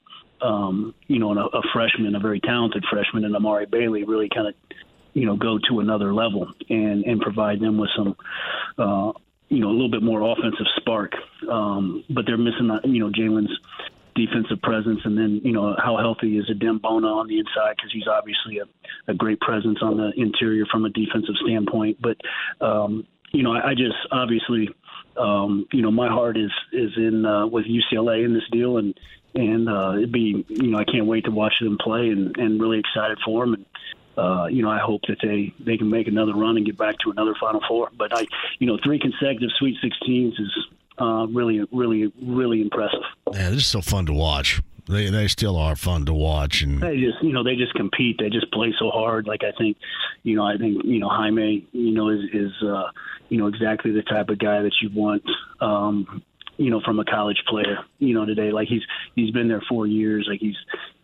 um, 0.42 0.94
you 1.06 1.18
know, 1.18 1.32
a, 1.32 1.58
a 1.58 1.62
freshman, 1.72 2.14
a 2.14 2.20
very 2.20 2.40
talented 2.40 2.84
freshman, 2.90 3.24
and 3.24 3.34
Amari 3.34 3.66
Bailey 3.66 4.04
really 4.04 4.28
kind 4.28 4.48
of, 4.48 4.54
you 5.12 5.26
know, 5.26 5.36
go 5.36 5.58
to 5.68 5.80
another 5.80 6.14
level 6.14 6.48
and 6.68 7.04
and 7.04 7.20
provide 7.20 7.60
them 7.60 7.78
with 7.78 7.90
some, 7.96 8.16
uh, 8.78 9.12
you 9.48 9.60
know, 9.60 9.68
a 9.68 9.72
little 9.72 9.90
bit 9.90 10.02
more 10.02 10.22
offensive 10.22 10.66
spark. 10.76 11.12
Um, 11.50 12.04
but 12.10 12.24
they're 12.26 12.38
missing, 12.38 12.70
you 12.84 13.00
know, 13.00 13.10
Jaylen's 13.10 13.56
defensive 14.14 14.60
presence, 14.62 15.00
and 15.04 15.16
then 15.16 15.40
you 15.44 15.52
know 15.52 15.74
how 15.78 15.96
healthy 15.96 16.36
is 16.38 16.50
Adem 16.50 16.80
Bona 16.80 17.06
on 17.06 17.28
the 17.28 17.38
inside 17.38 17.76
because 17.76 17.92
he's 17.92 18.08
obviously 18.08 18.58
a, 18.58 19.10
a 19.10 19.14
great 19.14 19.40
presence 19.40 19.78
on 19.82 19.96
the 19.96 20.12
interior 20.16 20.64
from 20.70 20.84
a 20.84 20.90
defensive 20.90 21.34
standpoint. 21.44 21.98
But 22.00 22.16
um, 22.64 23.06
you 23.32 23.42
know, 23.42 23.52
I, 23.52 23.70
I 23.70 23.74
just 23.74 23.96
obviously, 24.10 24.68
um, 25.16 25.66
you 25.72 25.82
know, 25.82 25.90
my 25.90 26.08
heart 26.08 26.36
is 26.36 26.50
is 26.72 26.90
in 26.96 27.24
uh, 27.24 27.46
with 27.46 27.66
UCLA 27.66 28.24
in 28.24 28.34
this 28.34 28.48
deal, 28.50 28.78
and 28.78 28.94
and 29.34 29.68
uh, 29.68 29.94
it'd 29.96 30.12
be 30.12 30.44
you 30.48 30.70
know 30.70 30.78
I 30.78 30.84
can't 30.84 31.06
wait 31.06 31.24
to 31.24 31.30
watch 31.30 31.54
them 31.60 31.78
play 31.78 32.08
and 32.08 32.36
and 32.36 32.60
really 32.60 32.78
excited 32.78 33.18
for 33.24 33.44
them 33.44 33.54
and. 33.54 33.66
Uh, 34.18 34.46
you 34.46 34.60
know, 34.60 34.68
I 34.68 34.78
hope 34.78 35.00
that 35.08 35.16
they 35.22 35.54
they 35.64 35.78
can 35.78 35.88
make 35.88 36.06
another 36.06 36.34
run 36.34 36.56
and 36.58 36.66
get 36.66 36.76
back 36.76 36.98
to 37.04 37.10
another 37.10 37.32
Final 37.40 37.62
Four. 37.66 37.90
But 37.96 38.14
I, 38.14 38.26
you 38.58 38.66
know, 38.66 38.76
three 38.84 38.98
consecutive 38.98 39.50
Sweet 39.56 39.78
16s 39.82 40.32
is 40.38 40.66
uh, 41.00 41.26
really, 41.28 41.66
really, 41.72 42.12
really 42.22 42.60
impressive. 42.60 43.00
Yeah, 43.32 43.50
this 43.50 43.60
is 43.60 43.66
so 43.66 43.80
fun 43.80 44.06
to 44.06 44.12
watch. 44.12 44.60
They 44.88 45.08
they 45.08 45.28
still 45.28 45.56
are 45.56 45.76
fun 45.76 46.04
to 46.06 46.12
watch, 46.12 46.62
and 46.62 46.82
they 46.82 47.00
just 47.00 47.22
you 47.22 47.32
know 47.32 47.44
they 47.44 47.54
just 47.54 47.74
compete. 47.74 48.18
They 48.18 48.28
just 48.28 48.50
play 48.52 48.74
so 48.78 48.90
hard. 48.90 49.26
Like 49.26 49.44
I 49.44 49.52
think, 49.56 49.76
you 50.24 50.36
know, 50.36 50.44
I 50.44 50.56
think 50.56 50.84
you 50.84 50.98
know 50.98 51.08
Jaime, 51.08 51.66
you 51.72 51.92
know, 51.92 52.08
is 52.08 52.20
is 52.32 52.52
uh, 52.62 52.90
you 53.28 53.38
know 53.38 53.46
exactly 53.46 53.92
the 53.92 54.02
type 54.02 54.28
of 54.28 54.38
guy 54.38 54.62
that 54.62 54.74
you 54.82 54.90
want. 54.92 55.22
Um, 55.60 56.22
you 56.60 56.68
know, 56.68 56.82
from 56.84 57.00
a 57.00 57.04
college 57.06 57.42
player, 57.48 57.78
you 57.98 58.12
know, 58.12 58.26
today. 58.26 58.52
Like 58.52 58.68
he's 58.68 58.82
he's 59.16 59.30
been 59.30 59.48
there 59.48 59.62
four 59.66 59.86
years. 59.86 60.26
Like 60.30 60.40
he's, 60.40 60.56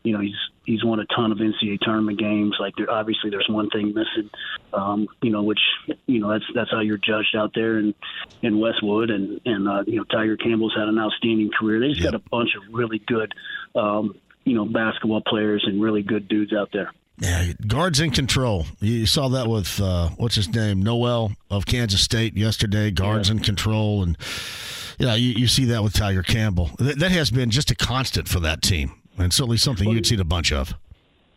you 0.04 0.12
know, 0.12 0.20
he's 0.20 0.36
he's 0.66 0.84
won 0.84 1.00
a 1.00 1.06
ton 1.06 1.32
of 1.32 1.38
NCAA 1.38 1.80
tournament 1.80 2.18
games. 2.18 2.54
Like 2.60 2.74
there, 2.76 2.90
obviously, 2.90 3.30
there's 3.30 3.48
one 3.48 3.70
thing 3.70 3.94
missing, 3.94 4.28
um, 4.74 5.08
you 5.22 5.30
know, 5.30 5.42
which 5.42 5.60
you 6.04 6.20
know 6.20 6.28
that's 6.28 6.44
that's 6.54 6.70
how 6.70 6.80
you're 6.80 6.98
judged 6.98 7.34
out 7.34 7.52
there 7.54 7.78
in 7.78 7.94
in 8.42 8.60
Westwood. 8.60 9.08
And 9.08 9.40
and 9.46 9.66
uh, 9.66 9.84
you 9.86 9.96
know, 9.96 10.04
Tiger 10.04 10.36
Campbell's 10.36 10.74
had 10.76 10.88
an 10.88 10.98
outstanding 10.98 11.50
career. 11.58 11.80
They 11.80 11.88
just 11.88 12.02
yep. 12.02 12.12
got 12.12 12.20
a 12.20 12.28
bunch 12.30 12.50
of 12.54 12.74
really 12.74 12.98
good, 13.06 13.32
um, 13.74 14.14
you 14.44 14.54
know, 14.54 14.66
basketball 14.66 15.22
players 15.26 15.64
and 15.66 15.82
really 15.82 16.02
good 16.02 16.28
dudes 16.28 16.52
out 16.52 16.68
there. 16.74 16.92
Yeah, 17.18 17.52
guards 17.66 17.98
in 17.98 18.10
control. 18.10 18.66
You 18.80 19.06
saw 19.06 19.28
that 19.28 19.48
with 19.48 19.80
uh, 19.80 20.10
what's 20.18 20.34
his 20.34 20.50
name, 20.50 20.82
Nowell 20.82 21.32
of 21.50 21.64
Kansas 21.64 22.02
State 22.02 22.36
yesterday. 22.36 22.90
Guards 22.90 23.30
yeah. 23.30 23.36
in 23.36 23.38
control, 23.40 24.02
and 24.02 24.18
you 24.98 25.06
know 25.06 25.14
you, 25.14 25.32
you 25.32 25.46
see 25.46 25.64
that 25.66 25.82
with 25.82 25.92
Tiger 25.92 26.22
Campbell. 26.22 26.70
That, 26.78 26.98
that, 26.98 27.10
has 27.10 27.30
been 27.30 27.50
just 27.50 27.70
a 27.70 27.74
constant 27.74 28.28
for 28.28 28.40
that 28.40 28.62
team, 28.62 28.92
and 29.18 29.32
certainly 29.32 29.56
something 29.56 29.88
you'd 29.88 30.06
seen 30.06 30.20
a 30.20 30.24
bunch 30.24 30.52
of. 30.52 30.74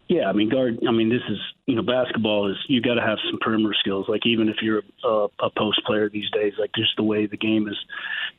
Yeah, 0.08 0.28
I 0.28 0.34
mean, 0.34 0.50
guard. 0.50 0.80
I 0.88 0.92
mean, 0.92 1.10
this 1.10 1.22
is 1.30 1.38
you 1.68 1.76
know, 1.76 1.84
basketball 1.84 2.50
is 2.50 2.58
you 2.68 2.82
got 2.82 2.96
to 2.96 3.02
have 3.02 3.20
some 3.30 3.38
perimeter 3.40 3.76
skills. 3.80 4.08
Like 4.10 4.26
even 4.26 4.50
if 4.50 4.56
you're 4.62 4.82
a, 5.04 5.28
a 5.40 5.50
post 5.56 5.86
player 5.86 6.10
these 6.10 6.30
days, 6.32 6.54
like 6.58 6.72
just 6.76 6.96
the 6.98 7.04
way 7.04 7.28
the 7.28 7.38
game 7.38 7.68
is 7.68 7.78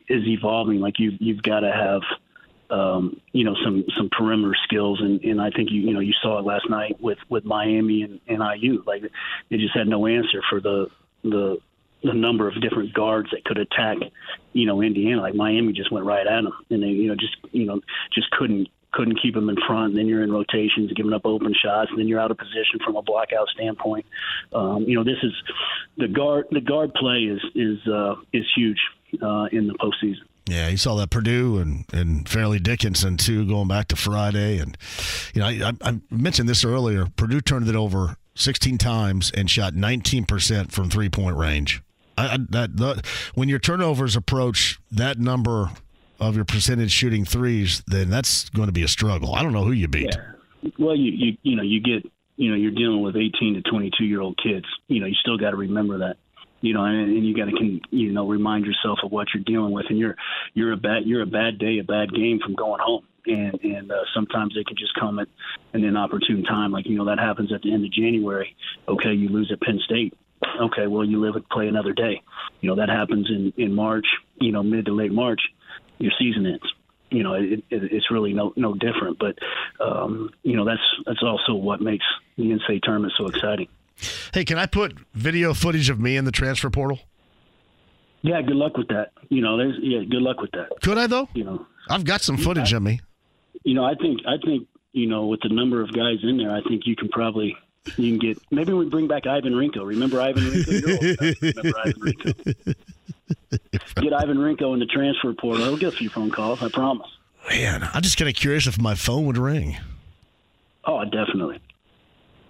is 0.08 0.26
evolving, 0.26 0.80
like 0.80 0.98
you 0.98 1.12
you've 1.20 1.42
got 1.42 1.60
to 1.60 1.70
have 1.70 2.02
um, 2.76 3.20
you 3.32 3.44
know 3.44 3.54
some 3.64 3.84
some 3.96 4.08
perimeter 4.10 4.56
skills, 4.64 5.00
and, 5.00 5.20
and 5.22 5.40
I 5.40 5.50
think 5.50 5.70
you 5.70 5.82
you 5.82 5.92
know 5.92 6.00
you 6.00 6.12
saw 6.20 6.40
it 6.40 6.44
last 6.44 6.68
night 6.68 7.00
with 7.00 7.18
with 7.28 7.44
Miami 7.44 8.02
and, 8.02 8.20
and 8.26 8.42
IU. 8.60 8.82
Like 8.84 9.02
they 9.48 9.56
just 9.56 9.76
had 9.76 9.86
no 9.86 10.08
answer 10.08 10.42
for 10.50 10.60
the 10.60 10.88
the 11.22 11.58
the 12.02 12.14
number 12.14 12.48
of 12.48 12.60
different 12.60 12.92
guards 12.94 13.30
that 13.30 13.44
could 13.44 13.58
attack, 13.58 13.98
you 14.52 14.66
know, 14.66 14.82
Indiana. 14.82 15.20
Like 15.20 15.34
Miami 15.34 15.72
just 15.72 15.92
went 15.92 16.06
right 16.06 16.26
at 16.26 16.42
them, 16.42 16.52
and 16.70 16.82
they 16.82 16.88
you 16.88 17.08
know 17.08 17.14
just 17.14 17.36
you 17.52 17.66
know 17.66 17.80
just 18.14 18.30
couldn't 18.32 18.68
couldn't 18.92 19.20
keep 19.20 19.34
them 19.34 19.48
in 19.48 19.56
front. 19.66 19.90
And 19.90 19.98
then 19.98 20.06
you're 20.06 20.22
in 20.22 20.32
rotations, 20.32 20.92
giving 20.94 21.12
up 21.12 21.22
open 21.24 21.54
shots, 21.54 21.90
and 21.90 21.98
then 21.98 22.08
you're 22.08 22.20
out 22.20 22.30
of 22.30 22.38
position 22.38 22.80
from 22.84 22.96
a 22.96 23.02
blockout 23.02 23.48
standpoint. 23.54 24.06
Um, 24.52 24.84
you 24.84 24.96
know, 24.96 25.04
this 25.04 25.18
is 25.22 25.32
the 25.96 26.08
guard. 26.08 26.46
The 26.50 26.60
guard 26.60 26.94
play 26.94 27.20
is 27.20 27.40
is 27.54 27.78
uh, 27.86 28.16
is 28.32 28.44
huge 28.54 28.80
uh, 29.22 29.46
in 29.52 29.68
the 29.68 29.74
postseason. 29.74 30.24
Yeah, 30.46 30.68
you 30.68 30.78
saw 30.78 30.96
that 30.96 31.10
Purdue 31.10 31.58
and, 31.58 31.84
and 31.92 32.28
Fairleigh 32.28 32.58
Dickinson 32.58 33.16
too, 33.16 33.46
going 33.46 33.68
back 33.68 33.86
to 33.88 33.96
Friday, 33.96 34.58
and 34.58 34.76
you 35.34 35.40
know 35.40 35.46
I, 35.46 35.72
I 35.82 36.00
mentioned 36.10 36.48
this 36.48 36.64
earlier. 36.64 37.06
Purdue 37.16 37.40
turned 37.40 37.68
it 37.68 37.76
over 37.76 38.16
16 38.34 38.78
times 38.78 39.30
and 39.32 39.48
shot 39.48 39.74
19 39.74 40.24
percent 40.24 40.72
from 40.72 40.90
three 40.90 41.08
point 41.08 41.36
range. 41.36 41.82
I, 42.20 42.38
that 42.50 42.76
the, 42.76 43.02
when 43.34 43.48
your 43.48 43.58
turnovers 43.58 44.16
approach 44.16 44.80
that 44.90 45.18
number 45.18 45.70
of 46.18 46.36
your 46.36 46.44
percentage 46.44 46.92
shooting 46.92 47.24
threes, 47.24 47.82
then 47.86 48.10
that's 48.10 48.48
going 48.50 48.66
to 48.66 48.72
be 48.72 48.82
a 48.82 48.88
struggle. 48.88 49.34
I 49.34 49.42
don't 49.42 49.52
know 49.52 49.64
who 49.64 49.72
you 49.72 49.88
beat. 49.88 50.14
Yeah. 50.14 50.70
Well, 50.78 50.96
you 50.96 51.12
you 51.12 51.36
you 51.42 51.56
know 51.56 51.62
you 51.62 51.80
get 51.80 52.10
you 52.36 52.50
know 52.50 52.56
you're 52.56 52.72
dealing 52.72 53.02
with 53.02 53.16
18 53.16 53.54
to 53.54 53.62
22 53.62 54.04
year 54.04 54.20
old 54.20 54.38
kids. 54.42 54.66
You 54.88 55.00
know 55.00 55.06
you 55.06 55.14
still 55.14 55.38
got 55.38 55.50
to 55.50 55.56
remember 55.56 55.98
that. 55.98 56.16
You 56.62 56.74
know, 56.74 56.84
and, 56.84 57.16
and 57.16 57.26
you 57.26 57.34
got 57.34 57.46
to 57.46 57.52
can 57.52 57.80
you 57.90 58.12
know 58.12 58.28
remind 58.28 58.66
yourself 58.66 58.98
of 59.02 59.10
what 59.10 59.28
you're 59.32 59.44
dealing 59.44 59.72
with, 59.72 59.86
and 59.88 59.98
you're 59.98 60.16
you're 60.52 60.72
a 60.72 60.76
bad 60.76 61.04
you're 61.06 61.22
a 61.22 61.26
bad 61.26 61.58
day, 61.58 61.78
a 61.78 61.84
bad 61.84 62.12
game 62.12 62.38
from 62.44 62.54
going 62.54 62.80
home 62.84 63.04
and 63.26 63.58
and 63.62 63.90
uh, 63.90 64.04
sometimes 64.14 64.54
they 64.54 64.64
can 64.64 64.76
just 64.76 64.94
come 64.94 65.18
at 65.18 65.28
an 65.72 65.84
inopportune 65.84 66.44
time. 66.44 66.72
Like 66.72 66.86
you 66.86 66.96
know 66.96 67.04
that 67.06 67.18
happens 67.18 67.52
at 67.52 67.62
the 67.62 67.72
end 67.72 67.84
of 67.84 67.92
January. 67.92 68.56
Okay, 68.88 69.12
you 69.12 69.28
lose 69.28 69.50
at 69.52 69.60
Penn 69.60 69.80
State. 69.84 70.14
Okay, 70.60 70.86
well 70.86 71.04
you 71.04 71.20
live 71.20 71.36
and 71.36 71.48
play 71.48 71.68
another 71.68 71.92
day. 71.92 72.22
You 72.60 72.68
know 72.68 72.76
that 72.76 72.88
happens 72.88 73.28
in 73.28 73.52
in 73.56 73.74
March. 73.74 74.06
You 74.40 74.52
know 74.52 74.62
mid 74.62 74.86
to 74.86 74.92
late 74.92 75.12
March, 75.12 75.40
your 75.98 76.12
season 76.18 76.46
ends. 76.46 76.64
You 77.10 77.22
know 77.22 77.34
it, 77.34 77.64
it, 77.70 77.92
it's 77.92 78.10
really 78.10 78.32
no 78.32 78.52
no 78.56 78.74
different. 78.74 79.18
But 79.18 79.38
um, 79.84 80.30
you 80.42 80.56
know 80.56 80.64
that's 80.64 80.82
that's 81.06 81.22
also 81.22 81.54
what 81.54 81.80
makes 81.80 82.04
the 82.36 82.44
NCAA 82.44 82.82
tournament 82.82 83.12
so 83.18 83.26
exciting. 83.26 83.68
Hey, 84.32 84.44
can 84.44 84.58
I 84.58 84.66
put 84.66 84.96
video 85.12 85.52
footage 85.52 85.90
of 85.90 86.00
me 86.00 86.16
in 86.16 86.24
the 86.24 86.32
transfer 86.32 86.70
portal? 86.70 86.98
Yeah, 88.22 88.40
good 88.42 88.56
luck 88.56 88.76
with 88.76 88.88
that. 88.88 89.12
You 89.28 89.40
know, 89.40 89.56
there's 89.56 89.76
yeah, 89.80 90.00
good 90.00 90.22
luck 90.22 90.40
with 90.40 90.50
that. 90.52 90.68
Could 90.82 90.98
I 90.98 91.06
though? 91.06 91.28
You 91.34 91.44
know, 91.44 91.66
I've 91.88 92.04
got 92.04 92.20
some 92.20 92.36
footage 92.36 92.74
I, 92.74 92.78
of 92.78 92.82
me. 92.82 93.00
You 93.64 93.74
know, 93.74 93.84
I 93.84 93.94
think 93.94 94.20
I 94.26 94.36
think 94.44 94.68
you 94.92 95.06
know 95.06 95.26
with 95.26 95.40
the 95.42 95.48
number 95.48 95.82
of 95.82 95.92
guys 95.92 96.18
in 96.22 96.38
there, 96.38 96.50
I 96.50 96.60
think 96.62 96.82
you 96.86 96.96
can 96.96 97.08
probably 97.08 97.56
you 97.96 98.10
can 98.10 98.18
get 98.18 98.38
maybe 98.50 98.72
we 98.72 98.88
bring 98.88 99.08
back 99.08 99.26
Ivan 99.26 99.54
Renko. 99.54 99.86
Remember 99.86 100.20
Ivan 100.20 100.42
Renko? 100.44 101.40
Remember 101.56 101.78
Ivan 101.78 102.00
Renko? 102.00 102.76
Get 103.96 104.12
Ivan 104.12 104.38
Renko 104.38 104.72
in 104.74 104.80
the 104.80 104.86
transfer 104.86 105.32
portal. 105.32 105.64
He'll 105.64 105.76
get 105.76 105.94
a 105.94 105.96
few 105.96 106.08
phone 106.10 106.30
calls. 106.30 106.62
I 106.62 106.68
promise. 106.68 107.08
Man, 107.48 107.88
I'm 107.92 108.02
just 108.02 108.16
kind 108.16 108.28
of 108.28 108.34
curious 108.34 108.66
if 108.66 108.80
my 108.80 108.94
phone 108.94 109.24
would 109.26 109.38
ring. 109.38 109.76
Oh, 110.84 111.04
definitely. 111.04 111.60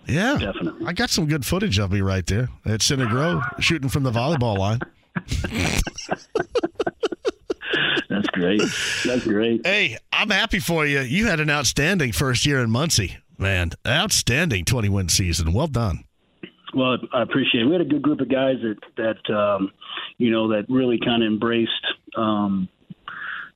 Yeah, 0.07 0.37
definitely. 0.39 0.87
I 0.87 0.93
got 0.93 1.11
some 1.11 1.27
good 1.27 1.47
footage 1.47 1.79
of 1.79 1.93
me 1.93 2.01
right 2.01 2.27
there 2.27 2.49
at 2.65 2.83
Center 2.83 3.07
Grove 3.07 3.43
shooting 3.61 3.89
from 3.89 4.03
the 4.03 4.11
volleyball 4.11 4.59
line. 4.59 4.81
That's 8.09 8.27
great. 8.29 8.61
That's 9.05 9.25
great. 9.25 9.65
Hey, 9.65 9.97
I'm 10.13 10.31
happy 10.31 10.59
for 10.59 10.85
you. 10.85 11.01
You 11.01 11.27
had 11.27 11.39
an 11.39 11.51
outstanding 11.51 12.13
first 12.13 12.45
year 12.45 12.61
in 12.61 12.71
Muncie, 12.71 13.19
man. 13.41 13.73
Outstanding 13.87 14.65
20 14.65 14.89
win 14.89 15.09
season. 15.09 15.53
Well 15.53 15.67
done. 15.67 16.05
Well, 16.75 16.99
I 17.13 17.23
appreciate 17.23 17.63
it. 17.63 17.67
We 17.67 17.73
had 17.73 17.81
a 17.81 17.87
good 17.87 18.03
group 18.03 18.21
of 18.21 18.29
guys 18.29 18.57
that 18.63 18.79
that 18.97 19.35
um, 19.35 19.73
you 20.19 20.31
know 20.31 20.49
that 20.49 20.67
really 20.69 21.01
kind 21.05 21.23
of 21.23 21.27
embraced 21.27 21.87
um, 22.17 22.69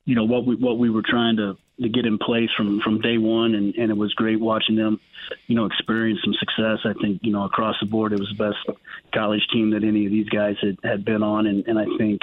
you 0.03 0.15
know 0.15 0.25
what 0.25 0.45
we 0.45 0.55
what 0.55 0.77
we 0.79 0.89
were 0.89 1.03
trying 1.07 1.37
to 1.37 1.55
to 1.81 1.89
get 1.89 2.05
in 2.05 2.17
place 2.17 2.49
from 2.55 2.79
from 2.81 3.01
day 3.01 3.17
one, 3.17 3.53
and, 3.53 3.75
and 3.75 3.91
it 3.91 3.97
was 3.97 4.13
great 4.13 4.39
watching 4.39 4.75
them, 4.75 4.99
you 5.47 5.55
know, 5.55 5.65
experience 5.65 6.19
some 6.23 6.33
success. 6.33 6.79
I 6.85 6.93
think 7.01 7.19
you 7.23 7.31
know 7.31 7.43
across 7.43 7.75
the 7.81 7.85
board, 7.85 8.13
it 8.13 8.19
was 8.19 8.33
the 8.37 8.43
best 8.43 8.79
college 9.13 9.45
team 9.51 9.71
that 9.71 9.83
any 9.83 10.05
of 10.05 10.11
these 10.11 10.29
guys 10.29 10.55
had, 10.61 10.77
had 10.83 11.05
been 11.05 11.21
on, 11.21 11.47
and, 11.47 11.67
and 11.67 11.77
I 11.77 11.85
think 11.97 12.21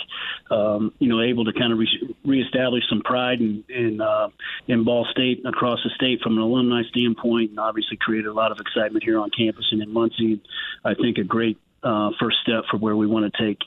um, 0.51 0.93
you 0.99 1.09
know 1.09 1.23
able 1.23 1.45
to 1.45 1.53
kind 1.53 1.73
of 1.73 1.79
re- 1.79 2.17
reestablish 2.25 2.85
some 2.89 3.03
pride 3.03 3.41
in 3.41 3.65
in, 3.69 4.01
uh, 4.01 4.29
in 4.69 4.85
Ball 4.85 5.07
State 5.11 5.45
across 5.45 5.81
the 5.85 5.91
state 5.97 6.21
from 6.23 6.37
an 6.37 6.43
alumni 6.43 6.83
standpoint, 6.89 7.51
and 7.51 7.61
obviously 7.61 7.99
created 7.99 8.29
a 8.29 8.33
lot 8.35 8.53
of 8.53 8.59
excitement 8.59 9.05
here 9.05 9.19
on 9.19 9.31
campus 9.31 9.67
and 9.71 9.83
in 9.83 9.93
Muncie. 9.93 10.43
I 10.85 10.95
think 10.95 11.19
a 11.19 11.25
great 11.25 11.59
uh, 11.83 12.11
first 12.21 12.37
step 12.43 12.65
for 12.71 12.79
where 12.79 12.97
we 12.97 13.07
want 13.07 13.33
to 13.33 13.45
take 13.45 13.59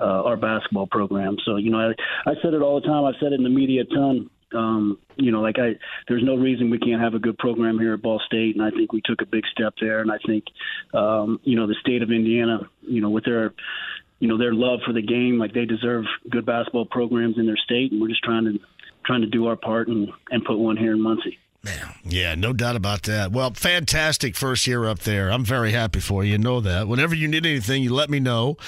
uh, 0.00 0.04
our 0.04 0.36
basketball 0.36 0.86
program. 0.86 1.36
So, 1.44 1.56
you 1.56 1.70
know, 1.70 1.78
I, 1.78 2.30
I 2.30 2.34
said 2.42 2.54
it 2.54 2.62
all 2.62 2.80
the 2.80 2.86
time. 2.86 3.04
I've 3.04 3.14
said 3.20 3.32
it 3.32 3.36
in 3.36 3.42
the 3.42 3.50
media 3.50 3.82
a 3.82 3.84
ton. 3.84 4.30
Um, 4.54 4.98
you 5.16 5.30
know, 5.30 5.40
like 5.40 5.58
I, 5.58 5.76
there's 6.08 6.22
no 6.22 6.36
reason 6.36 6.70
we 6.70 6.78
can't 6.78 7.00
have 7.00 7.14
a 7.14 7.18
good 7.18 7.38
program 7.38 7.78
here 7.78 7.94
at 7.94 8.02
Ball 8.02 8.20
State, 8.26 8.56
and 8.56 8.64
I 8.64 8.70
think 8.70 8.92
we 8.92 9.02
took 9.04 9.22
a 9.22 9.26
big 9.26 9.44
step 9.52 9.74
there. 9.80 10.00
And 10.00 10.10
I 10.10 10.18
think, 10.26 10.44
um, 10.92 11.40
you 11.44 11.56
know, 11.56 11.66
the 11.66 11.76
state 11.80 12.02
of 12.02 12.10
Indiana, 12.10 12.60
you 12.82 13.00
know, 13.00 13.10
with 13.10 13.24
their, 13.24 13.52
you 14.18 14.28
know, 14.28 14.38
their 14.38 14.54
love 14.54 14.80
for 14.86 14.92
the 14.92 15.02
game, 15.02 15.38
like 15.38 15.52
they 15.52 15.64
deserve 15.64 16.04
good 16.30 16.46
basketball 16.46 16.86
programs 16.86 17.38
in 17.38 17.46
their 17.46 17.56
state, 17.56 17.92
and 17.92 18.00
we're 18.00 18.08
just 18.08 18.22
trying 18.22 18.44
to 18.44 18.58
trying 19.04 19.20
to 19.20 19.26
do 19.26 19.46
our 19.46 19.56
part 19.56 19.88
and 19.88 20.08
and 20.30 20.44
put 20.44 20.58
one 20.58 20.76
here 20.76 20.92
in 20.92 21.00
Muncie. 21.00 21.38
Man, 21.64 21.94
yeah, 22.04 22.34
no 22.34 22.52
doubt 22.52 22.76
about 22.76 23.04
that. 23.04 23.32
Well, 23.32 23.50
fantastic 23.54 24.36
first 24.36 24.66
year 24.66 24.84
up 24.84 24.98
there. 24.98 25.32
I'm 25.32 25.46
very 25.46 25.72
happy 25.72 25.98
for 25.98 26.22
you. 26.22 26.32
you. 26.32 26.38
Know 26.38 26.60
that. 26.60 26.88
Whenever 26.88 27.14
you 27.14 27.26
need 27.26 27.46
anything, 27.46 27.82
you 27.82 27.94
let 27.94 28.10
me 28.10 28.20
know, 28.20 28.58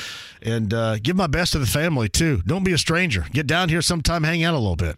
and 0.41 0.73
uh, 0.73 0.97
give 0.99 1.15
my 1.15 1.27
best 1.27 1.53
to 1.53 1.59
the 1.59 1.67
family 1.67 2.09
too. 2.09 2.41
Don't 2.47 2.65
be 2.65 2.73
a 2.73 2.79
stranger. 2.79 3.27
Get 3.33 3.47
down 3.47 3.69
here 3.69 3.83
sometime, 3.83 4.23
hang 4.23 4.45
out 4.45 4.55
a 4.55 4.59
little 4.59 4.77
bit. 4.77 4.97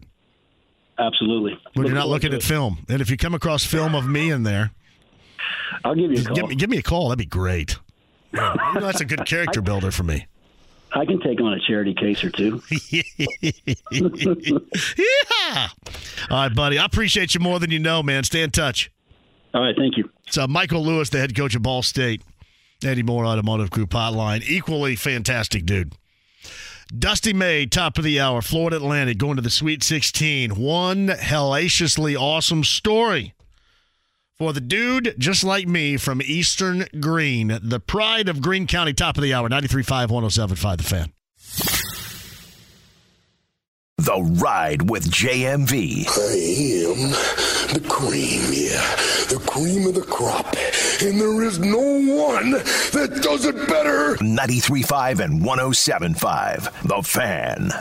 Absolutely. 0.99 1.57
When 1.73 1.87
you're 1.87 1.95
not 1.95 2.09
looking 2.09 2.33
at 2.33 2.43
film, 2.43 2.85
and 2.89 3.01
if 3.01 3.09
you 3.09 3.17
come 3.17 3.33
across 3.33 3.63
film 3.63 3.95
of 3.95 4.05
me 4.05 4.29
in 4.29 4.43
there, 4.43 4.71
I'll 5.83 5.95
give 5.95 6.11
you 6.11 6.21
a 6.21 6.23
call. 6.25 6.35
Give 6.35 6.49
me, 6.49 6.55
give 6.55 6.69
me 6.69 6.77
a 6.77 6.81
call. 6.81 7.09
That'd 7.09 7.19
be 7.19 7.25
great. 7.25 7.77
You 8.33 8.39
know, 8.39 8.55
that's 8.75 9.01
a 9.01 9.05
good 9.05 9.25
character 9.25 9.61
builder 9.63 9.91
for 9.91 10.03
me. 10.03 10.27
I 10.91 11.05
can 11.05 11.19
take 11.21 11.39
on 11.39 11.53
a 11.53 11.59
charity 11.59 11.93
case 11.93 12.23
or 12.23 12.31
two. 12.31 12.61
yeah. 12.91 13.03
All 16.29 16.37
right, 16.37 16.53
buddy. 16.53 16.79
I 16.79 16.85
appreciate 16.85 17.35
you 17.35 17.39
more 17.39 17.59
than 17.59 17.69
you 17.69 17.79
know, 17.79 18.01
man. 18.01 18.23
Stay 18.23 18.41
in 18.41 18.49
touch. 18.49 18.91
All 19.53 19.61
right, 19.61 19.75
thank 19.77 19.97
you. 19.97 20.09
So, 20.29 20.43
uh, 20.43 20.47
Michael 20.47 20.83
Lewis, 20.83 21.09
the 21.09 21.19
head 21.19 21.35
coach 21.35 21.55
of 21.55 21.61
Ball 21.61 21.83
State, 21.83 22.23
Andy 22.83 23.03
Mohr 23.03 23.25
Automotive 23.25 23.69
Group 23.69 23.91
Hotline, 23.91 24.41
equally 24.47 24.95
fantastic 24.95 25.65
dude. 25.65 25.93
Dusty 26.97 27.33
May, 27.33 27.67
top 27.67 27.99
of 27.99 28.03
the 28.03 28.19
hour, 28.19 28.41
Florida 28.41 28.77
Atlantic, 28.77 29.19
going 29.19 29.35
to 29.35 29.43
the 29.43 29.51
Sweet 29.51 29.83
16. 29.83 30.55
One 30.55 31.09
hellaciously 31.09 32.15
awesome 32.15 32.63
story 32.63 33.35
for 34.39 34.53
the 34.53 34.61
dude 34.61 35.13
just 35.19 35.43
like 35.43 35.67
me 35.67 35.97
from 35.97 36.19
Eastern 36.21 36.87
Greene, 36.99 37.59
the 37.61 37.79
pride 37.79 38.27
of 38.27 38.41
Greene 38.41 38.65
County, 38.65 38.93
top 38.93 39.17
of 39.17 39.23
the 39.23 39.33
hour, 39.33 39.47
93.5, 39.49 40.07
107.5, 40.07 40.77
the 40.77 40.83
fan. 40.83 41.13
The 43.99 44.21
Ride 44.41 44.89
with 44.89 45.11
JMV. 45.11 46.07
I 46.07 46.87
am 46.87 47.11
the 47.73 47.85
cream, 47.89 48.41
yeah, 48.49 48.95
the 49.27 49.43
cream 49.45 49.87
of 49.87 49.95
the 49.95 50.03
crop. 50.03 50.55
And 51.01 51.19
there 51.19 51.43
is 51.43 51.59
no 51.59 51.77
one 51.77 52.51
that 52.93 53.19
does 53.21 53.43
it 53.43 53.57
better. 53.67 54.15
93.5 54.15 55.19
and 55.19 55.41
107.5, 55.41 56.87
The 56.87 57.01
Fan. 57.03 57.71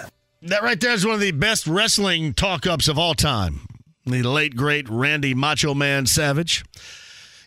That 0.43 0.65
right 0.65 0.81
there 0.81 0.91
is 0.91 1.07
one 1.07 1.15
of 1.15 1.21
the 1.21 1.31
best 1.31 1.69
wrestling 1.69 2.35
talk 2.35 2.67
ups 2.67 2.89
of 2.89 2.99
all 2.99 3.15
time. 3.15 3.61
The 4.05 4.25
late, 4.25 4.57
great 4.57 4.89
Randy 4.89 5.35
Macho 5.35 5.73
Man 5.73 6.07
Savage. 6.07 6.65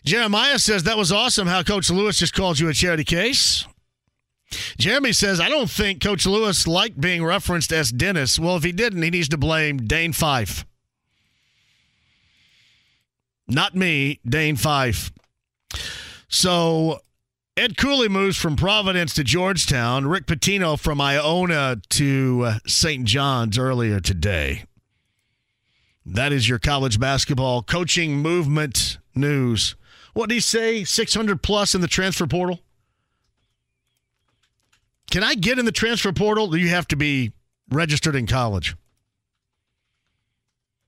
Jeremiah 0.02 0.58
says 0.58 0.84
that 0.84 0.96
was 0.96 1.12
awesome 1.12 1.46
how 1.46 1.62
Coach 1.62 1.90
Lewis 1.90 2.18
just 2.18 2.32
called 2.32 2.58
you 2.58 2.70
a 2.70 2.72
charity 2.72 3.04
case. 3.04 3.66
Jeremy 4.78 5.12
says, 5.12 5.40
I 5.40 5.48
don't 5.48 5.70
think 5.70 6.02
Coach 6.02 6.26
Lewis 6.26 6.66
liked 6.66 7.00
being 7.00 7.24
referenced 7.24 7.72
as 7.72 7.90
Dennis. 7.90 8.38
Well, 8.38 8.56
if 8.56 8.62
he 8.62 8.72
didn't, 8.72 9.02
he 9.02 9.10
needs 9.10 9.28
to 9.30 9.38
blame 9.38 9.78
Dane 9.78 10.12
Fife. 10.12 10.64
Not 13.48 13.74
me, 13.74 14.20
Dane 14.26 14.56
Fife. 14.56 15.12
So 16.28 17.00
Ed 17.56 17.76
Cooley 17.76 18.08
moves 18.08 18.36
from 18.36 18.56
Providence 18.56 19.12
to 19.14 19.24
Georgetown. 19.24 20.06
Rick 20.06 20.26
Pitino 20.26 20.78
from 20.78 21.00
Iona 21.00 21.76
to 21.90 22.42
uh, 22.46 22.58
St. 22.66 23.04
John's 23.04 23.58
earlier 23.58 24.00
today. 24.00 24.64
That 26.06 26.32
is 26.32 26.48
your 26.48 26.58
college 26.58 26.98
basketball 26.98 27.62
coaching 27.62 28.16
movement 28.16 28.98
news. 29.14 29.76
What 30.14 30.28
did 30.28 30.36
he 30.36 30.40
say? 30.40 30.84
600 30.84 31.42
plus 31.42 31.74
in 31.74 31.80
the 31.80 31.88
transfer 31.88 32.26
portal? 32.26 32.60
Can 35.12 35.22
I 35.22 35.34
get 35.34 35.58
in 35.58 35.66
the 35.66 35.72
transfer 35.72 36.10
portal? 36.10 36.46
Do 36.46 36.56
you 36.56 36.70
have 36.70 36.88
to 36.88 36.96
be 36.96 37.32
registered 37.70 38.16
in 38.16 38.26
college? 38.26 38.74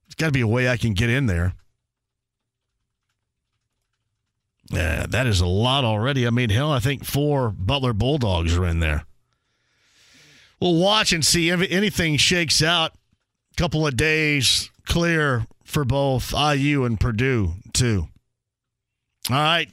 There's 0.06 0.14
got 0.14 0.26
to 0.26 0.32
be 0.32 0.40
a 0.40 0.46
way 0.46 0.66
I 0.66 0.78
can 0.78 0.94
get 0.94 1.10
in 1.10 1.26
there. 1.26 1.52
Yeah, 4.70 5.04
that 5.10 5.26
is 5.26 5.42
a 5.42 5.46
lot 5.46 5.84
already. 5.84 6.26
I 6.26 6.30
mean, 6.30 6.48
hell, 6.48 6.72
I 6.72 6.78
think 6.78 7.04
four 7.04 7.50
Butler 7.50 7.92
Bulldogs 7.92 8.56
are 8.56 8.64
in 8.64 8.80
there. 8.80 9.04
We'll 10.58 10.76
watch 10.80 11.12
and 11.12 11.22
see 11.22 11.50
if 11.50 11.60
anything 11.70 12.16
shakes 12.16 12.62
out. 12.62 12.92
A 13.52 13.56
couple 13.56 13.86
of 13.86 13.94
days 13.94 14.70
clear 14.86 15.46
for 15.64 15.84
both 15.84 16.32
IU 16.32 16.84
and 16.84 16.98
Purdue, 16.98 17.52
too. 17.74 18.08
All 19.28 19.36
right. 19.36 19.68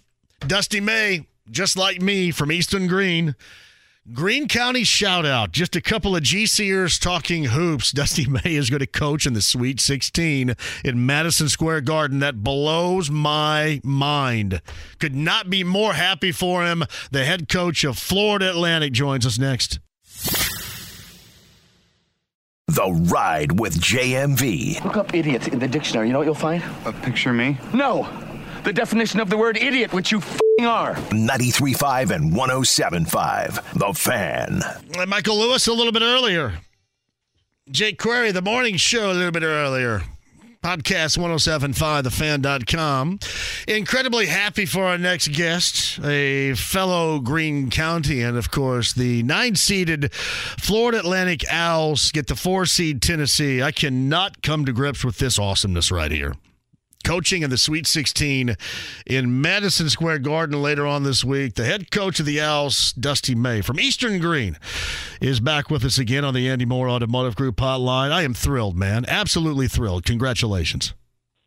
Dusty 0.46 0.82
May, 0.82 1.26
just 1.50 1.78
like 1.78 2.02
me 2.02 2.32
from 2.32 2.52
Eastern 2.52 2.88
Greene, 2.88 3.34
Greene 4.10 4.48
County 4.48 4.84
shout 4.84 5.28
out. 5.28 5.52
Just 5.52 5.76
a 5.76 5.82
couple 5.82 6.16
of 6.16 6.24
GCers 6.24 7.00
talking 7.00 7.46
hoops. 7.46 7.92
Dusty 7.94 8.26
May 8.26 8.56
is 8.56 8.72
going 8.72 8.80
to 8.80 8.88
coach 8.88 9.28
in 9.28 9.34
the 9.34 9.44
Sweet 9.44 9.80
16 9.80 10.56
in 10.84 11.06
Madison 11.06 11.48
Square 11.48 11.82
Garden. 11.82 12.18
That 12.18 12.44
blows 12.44 13.12
my 13.12 13.80
mind. 13.84 14.64
Could 15.00 15.14
not 15.14 15.52
be 15.52 15.64
more 15.64 15.94
happy 15.94 16.32
for 16.32 16.66
him. 16.66 16.84
The 17.12 17.26
head 17.26 17.48
coach 17.48 17.84
of 17.84 18.00
Florida 18.00 18.50
Atlantic 18.50 18.92
joins 18.92 19.24
us 19.24 19.38
next. 19.38 19.80
The 22.68 22.92
Ride 23.12 23.60
with 23.60 23.80
JMV. 23.80 24.84
Look 24.84 24.98
up 24.98 25.14
idiots 25.14 25.48
in 25.48 25.60
the 25.60 25.68
dictionary. 25.68 26.08
You 26.08 26.14
know 26.14 26.20
what 26.20 26.26
you'll 26.26 26.34
find? 26.34 26.64
A 26.86 26.92
picture 26.92 27.30
of 27.30 27.36
me? 27.36 27.60
No. 27.72 28.10
The 28.64 28.74
definition 28.74 29.20
of 29.20 29.30
the 29.30 29.38
word 29.38 29.58
idiot, 29.58 29.92
which 29.92 30.12
you 30.12 30.20
f***ing 30.20 30.68
are. 30.68 30.94
93.5 30.94 32.12
and 32.12 32.32
107.5. 32.32 33.74
The 33.74 33.94
Fan. 33.94 34.62
And 35.00 35.10
Michael 35.10 35.40
Lewis 35.40 35.68
a 35.68 35.74
little 35.74 35.92
bit 35.92 36.04
earlier. 36.04 36.60
Jake 37.72 37.98
Query, 37.98 38.32
the 38.32 38.42
morning 38.42 38.78
show 38.78 39.12
a 39.12 39.14
little 39.14 39.32
bit 39.32 39.44
earlier. 39.44 40.04
Podcast 40.62 41.18
1075thefan.com. 41.18 43.18
Incredibly 43.68 44.28
happy 44.28 44.68
for 44.68 44.86
our 44.86 45.00
next 45.00 45.30
guest, 45.30 46.00
a 46.04 46.54
fellow 46.54 47.20
Greene 47.20 47.72
County, 47.72 48.22
and 48.22 48.38
of 48.38 48.52
course, 48.52 48.94
the 48.94 49.24
nine 49.24 49.56
seeded 49.56 50.14
Florida 50.14 51.00
Atlantic 51.00 51.44
Owls 51.50 52.12
get 52.12 52.28
the 52.28 52.36
four 52.36 52.68
seed 52.68 53.02
Tennessee. 53.02 53.64
I 53.64 53.72
cannot 53.72 54.44
come 54.44 54.66
to 54.66 54.72
grips 54.72 55.04
with 55.04 55.18
this 55.18 55.40
awesomeness 55.40 55.92
right 55.92 56.12
here 56.12 56.36
coaching 57.02 57.44
in 57.44 57.50
the 57.50 57.58
Sweet 57.58 57.88
16 57.88 58.56
in 59.06 59.42
Madison 59.42 59.90
Square 59.90 60.20
Garden 60.20 60.62
later 60.62 60.86
on 60.86 61.04
this 61.04 61.24
week. 61.24 61.56
The 61.56 61.66
head 61.66 61.92
coach 61.92 62.20
of 62.20 62.26
the 62.26 62.40
Owls, 62.40 62.94
Dusty 62.94 63.36
May 63.36 63.62
from 63.62 63.80
Eastern 63.80 64.20
Greene, 64.20 64.58
is 65.22 65.40
back 65.40 65.70
with 65.70 65.84
us 65.84 65.98
again 65.98 66.24
on 66.26 66.34
the 66.34 66.50
Andy 66.50 66.66
Mohr 66.66 66.90
Automotive 66.90 67.36
Group 67.36 67.58
hotline. 67.58 68.12
I 68.12 68.24
am 68.24 68.34
thrilled, 68.34 68.78
man. 68.78 69.06
Absolutely 69.08 69.68
thrilled. 69.68 70.06
Congratulations. 70.06 70.94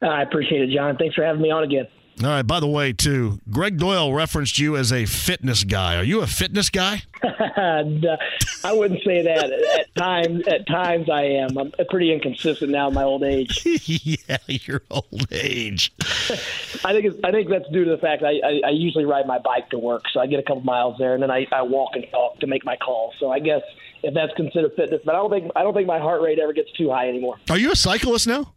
I 0.02 0.22
appreciate 0.22 0.62
it, 0.62 0.74
John. 0.74 0.96
Thanks 0.96 1.14
for 1.14 1.24
having 1.24 1.42
me 1.42 1.50
on 1.50 1.64
again. 1.64 1.86
All 2.22 2.28
right. 2.28 2.46
By 2.46 2.60
the 2.60 2.68
way, 2.68 2.92
too, 2.92 3.40
Gregg 3.50 3.78
Doyel 3.78 4.14
referenced 4.14 4.58
you 4.58 4.76
as 4.76 4.92
a 4.92 5.04
fitness 5.04 5.64
guy. 5.64 5.96
Are 5.96 6.04
you 6.04 6.20
a 6.20 6.26
fitness 6.26 6.70
guy? 6.70 7.02
I 7.22 8.72
wouldn't 8.72 9.02
say 9.04 9.22
that. 9.22 9.50
At 9.78 9.94
times, 9.96 10.46
at 10.46 10.66
times 10.66 11.10
I 11.10 11.22
am. 11.22 11.58
I'm 11.58 11.72
pretty 11.90 12.12
inconsistent 12.12 12.70
now 12.70 12.88
in 12.88 12.94
my 12.94 13.02
old 13.02 13.24
age. 13.24 13.60
yeah, 13.84 14.38
your 14.48 14.82
old 14.90 15.26
age. 15.32 15.92
I 16.00 16.92
think 16.92 17.06
it's, 17.06 17.16
I 17.24 17.32
think 17.32 17.48
that's 17.50 17.68
due 17.72 17.84
to 17.84 17.90
the 17.90 17.98
fact 17.98 18.22
I, 18.22 18.38
I, 18.44 18.60
I 18.66 18.70
usually 18.70 19.04
ride 19.04 19.26
my 19.26 19.40
bike 19.40 19.70
to 19.70 19.78
work, 19.78 20.04
so 20.12 20.20
I 20.20 20.26
get 20.26 20.38
a 20.38 20.44
couple 20.44 20.62
miles 20.62 20.96
there, 20.98 21.14
and 21.14 21.22
then 21.22 21.32
I, 21.32 21.46
I 21.50 21.62
walk 21.62 21.90
and 21.94 22.06
talk 22.12 22.38
to 22.40 22.46
make 22.46 22.64
my 22.64 22.76
calls. 22.76 23.14
So 23.18 23.30
I 23.30 23.40
guess 23.40 23.62
if 24.04 24.14
that's 24.14 24.32
considered 24.34 24.72
fitness, 24.76 25.00
but 25.04 25.14
I 25.14 25.18
don't 25.18 25.30
think 25.30 25.50
I 25.56 25.62
don't 25.62 25.74
think 25.74 25.88
my 25.88 25.98
heart 25.98 26.22
rate 26.22 26.38
ever 26.38 26.52
gets 26.52 26.70
too 26.72 26.90
high 26.90 27.08
anymore. 27.08 27.36
Are 27.50 27.58
you 27.58 27.72
a 27.72 27.76
cyclist 27.76 28.28
now? 28.28 28.52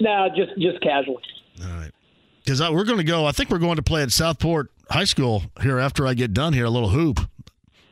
No, 0.00 0.28
just 0.34 0.58
just 0.58 0.80
casual. 0.82 1.20
All 1.62 1.68
right 1.68 1.92
because 2.46 2.60
we're 2.60 2.84
going 2.84 2.98
to 2.98 3.04
go. 3.04 3.26
I 3.26 3.32
think 3.32 3.50
we're 3.50 3.58
going 3.58 3.76
to 3.76 3.82
play 3.82 4.02
at 4.02 4.12
Southport 4.12 4.70
High 4.88 5.04
School 5.04 5.42
here 5.60 5.78
after 5.78 6.06
I 6.06 6.14
get 6.14 6.32
done 6.32 6.52
here, 6.52 6.64
a 6.64 6.70
little 6.70 6.90
hoop. 6.90 7.20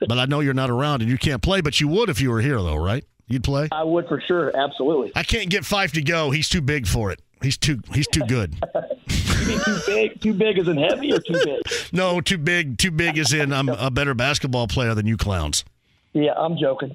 But 0.06 0.18
I 0.18 0.26
know 0.26 0.40
you're 0.40 0.54
not 0.54 0.70
around 0.70 1.02
and 1.02 1.10
you 1.10 1.18
can't 1.18 1.42
play, 1.42 1.60
but 1.60 1.80
you 1.80 1.88
would 1.88 2.08
if 2.08 2.20
you 2.20 2.30
were 2.30 2.40
here, 2.40 2.62
though, 2.62 2.76
right? 2.76 3.04
You'd 3.26 3.42
play. 3.42 3.68
I 3.72 3.82
would 3.82 4.06
for 4.06 4.20
sure, 4.20 4.54
absolutely. 4.56 5.12
I 5.16 5.22
can't 5.22 5.50
get 5.50 5.64
Fife 5.64 5.92
to 5.92 6.02
go. 6.02 6.30
He's 6.30 6.48
too 6.48 6.60
big 6.60 6.86
for 6.86 7.10
it. 7.10 7.20
He's 7.42 7.56
too. 7.56 7.80
He's 7.92 8.06
too 8.06 8.22
good. 8.28 8.54
too 9.38 9.78
big? 9.86 10.20
Too 10.20 10.34
big 10.34 10.58
as 10.58 10.68
in 10.68 10.76
heavy 10.76 11.12
or 11.12 11.20
too 11.20 11.40
big? 11.44 11.62
No, 11.92 12.20
too 12.20 12.38
big. 12.38 12.78
Too 12.78 12.90
big 12.90 13.18
is 13.18 13.32
in 13.32 13.52
I'm 13.52 13.68
a 13.68 13.90
better 13.90 14.14
basketball 14.14 14.66
player 14.66 14.94
than 14.94 15.06
you 15.06 15.16
clowns. 15.16 15.64
Yeah, 16.12 16.32
I'm 16.36 16.56
joking. 16.56 16.94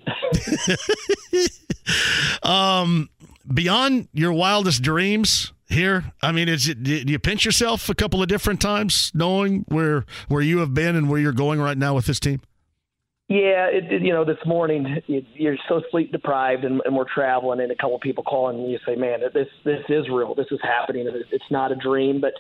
um, 2.44 3.10
beyond 3.52 4.07
your 4.14 4.34
wildest 4.34 4.81
dreams, 4.81 5.52
here? 5.70 6.12
I 6.22 6.32
mean, 6.32 6.50
is 6.50 6.68
it, 6.68 6.84
do 6.84 6.94
you 6.94 7.20
pinch 7.20 7.46
yourself 7.46 7.90
a 7.90 7.96
couple 7.96 8.22
of 8.22 8.28
different 8.28 8.60
times 8.60 9.12
knowing 9.14 9.66
where 9.70 10.06
where 10.28 10.41
you 10.41 10.60
have 10.60 10.74
been 10.74 10.96
and 10.96 11.10
where 11.10 11.20
you're 11.20 11.32
going 11.32 11.62
right 11.62 11.78
now 11.78 11.96
with 11.96 12.06
this 12.06 12.20
team? 12.20 12.41
Yeah, 13.30 13.68
it, 13.70 13.91
it, 13.94 14.02
you 14.02 14.12
know, 14.12 14.26
this 14.26 14.40
morning 14.44 15.02
you're 15.06 15.58
so 15.70 15.84
sleep 15.91 16.12
deprived, 16.12 16.66
and, 16.66 16.82
and 16.84 16.96
we're 16.96 17.06
traveling, 17.14 17.60
and 17.60 17.72
a 17.72 17.76
couple 17.76 17.96
of 17.96 18.02
people 18.02 18.24
call, 18.24 18.50
and 18.50 18.70
you 18.72 18.80
say, 18.88 18.96
"Man, 18.96 19.20
this 19.34 19.48
this 19.64 19.84
is 19.88 20.10
real. 20.10 20.34
This 20.34 20.48
is 20.50 20.60
happening. 20.64 21.08
It's 21.32 21.52
not 21.52 21.72
a 21.72 21.76
dream." 21.76 22.20
But 22.20 22.34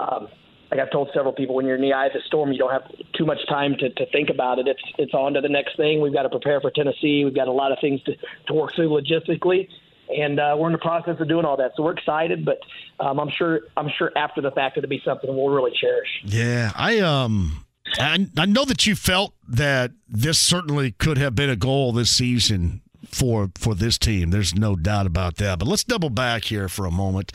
um, 0.00 0.28
like 0.70 0.78
I've 0.78 0.92
told 0.92 1.10
several 1.12 1.32
people, 1.32 1.56
when 1.56 1.66
you're 1.66 1.74
in 1.74 1.82
the 1.82 1.92
eye 1.92 2.06
of 2.06 2.12
the 2.12 2.20
storm, 2.26 2.52
you 2.52 2.58
don't 2.58 2.70
have 2.70 2.84
too 3.18 3.26
much 3.26 3.38
time 3.48 3.74
to, 3.80 3.90
to 3.90 4.06
think 4.12 4.30
about 4.30 4.60
it. 4.60 4.68
It's 4.68 4.82
it's 4.98 5.14
on 5.14 5.34
to 5.34 5.40
the 5.40 5.48
next 5.48 5.76
thing. 5.76 6.00
We've 6.00 6.14
got 6.14 6.22
to 6.22 6.30
prepare 6.30 6.60
for 6.60 6.70
Tennessee. 6.70 7.24
We've 7.24 7.34
got 7.34 7.48
a 7.48 7.52
lot 7.52 7.72
of 7.72 7.78
things 7.80 8.00
to, 8.04 8.12
to 8.46 8.54
work 8.54 8.70
through 8.76 8.90
logistically 8.90 9.66
and 10.08 10.38
uh, 10.38 10.54
we're 10.58 10.68
in 10.68 10.72
the 10.72 10.78
process 10.78 11.16
of 11.20 11.28
doing 11.28 11.44
all 11.44 11.56
that. 11.56 11.72
So 11.76 11.82
we're 11.82 11.92
excited, 11.92 12.44
but 12.44 12.60
um, 13.00 13.18
I'm 13.18 13.30
sure 13.30 13.62
I'm 13.76 13.88
sure 13.96 14.12
after 14.16 14.40
the 14.40 14.50
fact 14.50 14.76
it'll 14.76 14.88
be 14.88 15.02
something 15.04 15.34
we'll 15.34 15.48
really 15.48 15.72
cherish. 15.78 16.08
Yeah, 16.24 16.72
I 16.74 17.00
um. 17.00 17.62
I, 17.98 18.26
I 18.36 18.46
know 18.46 18.64
that 18.64 18.84
you 18.84 18.96
felt 18.96 19.32
that 19.46 19.92
this 20.08 20.40
certainly 20.40 20.90
could 20.90 21.18
have 21.18 21.36
been 21.36 21.48
a 21.48 21.56
goal 21.56 21.92
this 21.92 22.10
season 22.10 22.82
for 23.08 23.50
for 23.56 23.76
this 23.76 23.96
team. 23.96 24.30
There's 24.30 24.54
no 24.54 24.74
doubt 24.74 25.06
about 25.06 25.36
that. 25.36 25.60
But 25.60 25.68
let's 25.68 25.84
double 25.84 26.10
back 26.10 26.44
here 26.44 26.68
for 26.68 26.84
a 26.84 26.90
moment 26.90 27.32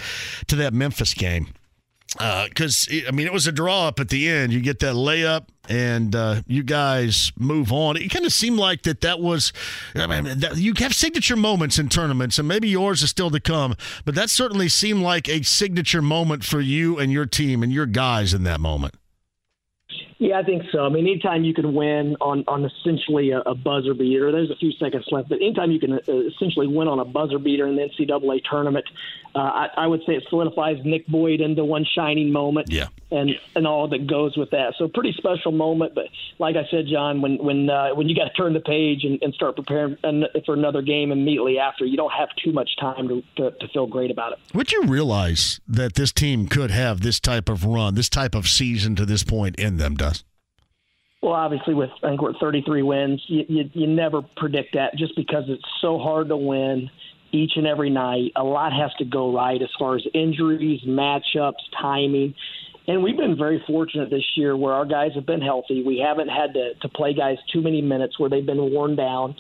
to 0.48 0.58
that 0.58 0.74
Memphis 0.74 1.14
game 1.14 1.48
because 2.18 2.90
uh, 2.92 3.08
I 3.08 3.12
mean 3.12 3.26
it 3.26 3.34
was 3.34 3.48
a 3.48 3.52
draw 3.52 3.88
up 3.88 4.00
at 4.00 4.10
the 4.10 4.28
end. 4.28 4.52
You 4.52 4.62
get 4.62 4.80
that 4.80 4.96
layup, 4.96 5.48
and 5.70 6.16
uh, 6.16 6.42
you 6.46 6.64
guys 6.64 7.32
move 7.38 7.72
on. 7.72 7.98
It 7.98 8.10
kind 8.10 8.26
of 8.26 8.34
seemed 8.34 8.58
like 8.58 8.84
that 8.84 9.02
that 9.02 9.20
was. 9.20 9.54
I 9.96 10.08
mean, 10.08 10.40
that, 10.40 10.58
you 10.58 10.74
have 10.80 10.94
signature 10.94 11.36
moments 11.36 11.80
in 11.80 11.90
tournaments, 11.90 12.38
and 12.38 12.48
maybe 12.48 12.70
yours 12.70 13.02
is 13.02 13.10
still 13.10 13.32
to 13.32 13.40
come. 13.40 13.76
But 14.06 14.16
that 14.16 14.30
certainly 14.30 14.68
seemed 14.68 15.02
like 15.02 15.30
a 15.30 15.42
signature 15.44 16.02
moment 16.02 16.44
for 16.44 16.60
you 16.60 17.00
and 17.00 17.12
your 17.12 17.26
team 17.26 17.64
and 17.64 17.72
your 17.72 17.86
guys 17.86 18.34
in 18.34 18.44
that 18.44 18.60
moment. 18.60 18.96
Yeah, 20.22 20.38
I 20.38 20.44
think 20.44 20.62
so. 20.72 20.86
I 20.86 20.90
mean, 20.90 21.08
anytime 21.08 21.44
you 21.44 21.52
can 21.52 21.74
win 21.74 22.16
on 22.22 22.44
on 22.48 22.64
essentially 22.64 23.32
a, 23.32 23.40
a 23.40 23.56
buzzer 23.56 23.96
beater, 23.96 24.32
there's 24.32 24.52
a 24.52 24.56
few 24.56 24.72
seconds 24.74 25.04
left, 25.10 25.30
but 25.30 25.38
anytime 25.38 25.72
you 25.72 25.80
can 25.80 25.94
uh, 25.94 25.98
essentially 26.08 26.68
win 26.68 26.88
on 26.88 27.00
a 27.00 27.06
buzzer 27.06 27.40
beater 27.40 27.66
in 27.66 27.76
the 27.76 27.90
NCAA 27.90 28.42
tournament, 28.48 28.86
uh, 29.34 29.40
I, 29.40 29.68
I 29.78 29.88
would 29.88 30.02
say 30.06 30.14
it 30.14 30.24
solidifies 30.30 30.78
Nick 30.84 31.08
Boyd 31.08 31.42
into 31.42 31.64
one 31.64 31.86
shining 31.96 32.32
moment. 32.32 32.72
Yeah. 32.72 32.88
And 33.12 33.32
and 33.56 33.68
all 33.68 33.90
that 33.90 34.08
goes 34.08 34.38
with 34.38 34.52
that. 34.52 34.74
So 34.78 34.88
pretty 34.88 35.14
special 35.18 35.52
moment. 35.52 35.96
But 35.96 36.06
like 36.40 36.56
I 36.56 36.66
said, 36.72 36.86
John, 36.90 37.22
when 37.22 37.38
when 37.44 37.70
uh, 37.70 37.90
when 37.90 38.08
you 38.08 38.16
got 38.16 38.26
to 38.26 38.34
turn 38.34 38.54
the 38.54 38.62
page 38.62 39.04
and, 39.04 39.22
and 39.22 39.34
start 39.34 39.56
preparing 39.58 39.98
for 40.46 40.54
another 40.54 40.82
game 40.82 41.12
immediately 41.12 41.60
after, 41.60 41.86
you 41.86 41.98
don't 41.98 42.14
have 42.14 42.30
too 42.44 42.54
much 42.54 42.70
time 42.80 43.10
to, 43.10 43.22
to, 43.38 43.52
to 43.52 43.68
feel 43.74 43.86
great 43.86 44.12
about 44.12 44.34
it. 44.34 44.40
Would 44.54 44.72
you 44.72 44.84
realize 44.84 45.60
that 45.68 45.96
this 45.96 46.14
team 46.14 46.48
could 46.48 46.72
have 46.72 47.02
this 47.02 47.20
type 47.20 47.50
of 47.50 47.66
run, 47.66 47.96
this 47.96 48.10
type 48.10 48.34
of 48.34 48.48
season 48.48 48.96
to 48.96 49.06
this 49.06 49.24
point 49.24 49.58
in 49.58 49.76
them, 49.76 49.96
Does? 49.96 50.24
Well, 51.22 51.34
obviously, 51.34 51.76
with 51.76 51.92
I 52.02 52.10
think 52.10 52.22
we're 52.22 52.32
at 52.32 52.38
33 52.40 52.82
wins, 52.82 53.24
you, 53.28 53.46
you, 53.48 53.70
you 53.74 53.88
never 53.88 54.22
predict 54.38 54.74
that 54.74 54.96
just 54.98 55.16
because 55.16 55.44
it's 55.48 55.64
so 55.80 56.00
hard 56.00 56.30
to 56.30 56.38
win 56.38 56.90
each 57.32 57.54
and 57.56 57.68
every 57.68 57.90
night. 57.90 58.32
A 58.36 58.44
lot 58.44 58.74
has 58.74 58.92
to 59.00 59.06
go 59.06 59.34
right 59.34 59.62
as 59.62 59.70
far 59.78 59.96
as 59.96 60.04
injuries, 60.14 60.82
matchups, 60.86 61.62
timing. 61.80 62.34
And 62.88 63.04
we've 63.04 63.18
been 63.18 63.38
very 63.38 63.64
fortunate 63.68 64.10
this 64.10 64.26
year 64.36 64.58
where 64.58 64.74
our 64.74 64.86
guys 64.86 65.12
have 65.16 65.26
been 65.26 65.42
healthy. 65.42 65.84
We 65.84 66.04
haven't 66.06 66.30
had 66.30 66.54
to, 66.54 66.74
to 66.82 66.90
play 66.90 67.14
guys 67.14 67.38
too 67.54 67.62
many 67.62 67.82
minutes 67.82 68.20
where 68.20 68.30
they've 68.30 68.46
been 68.46 68.72
worn 68.72 68.96
down 68.96 69.36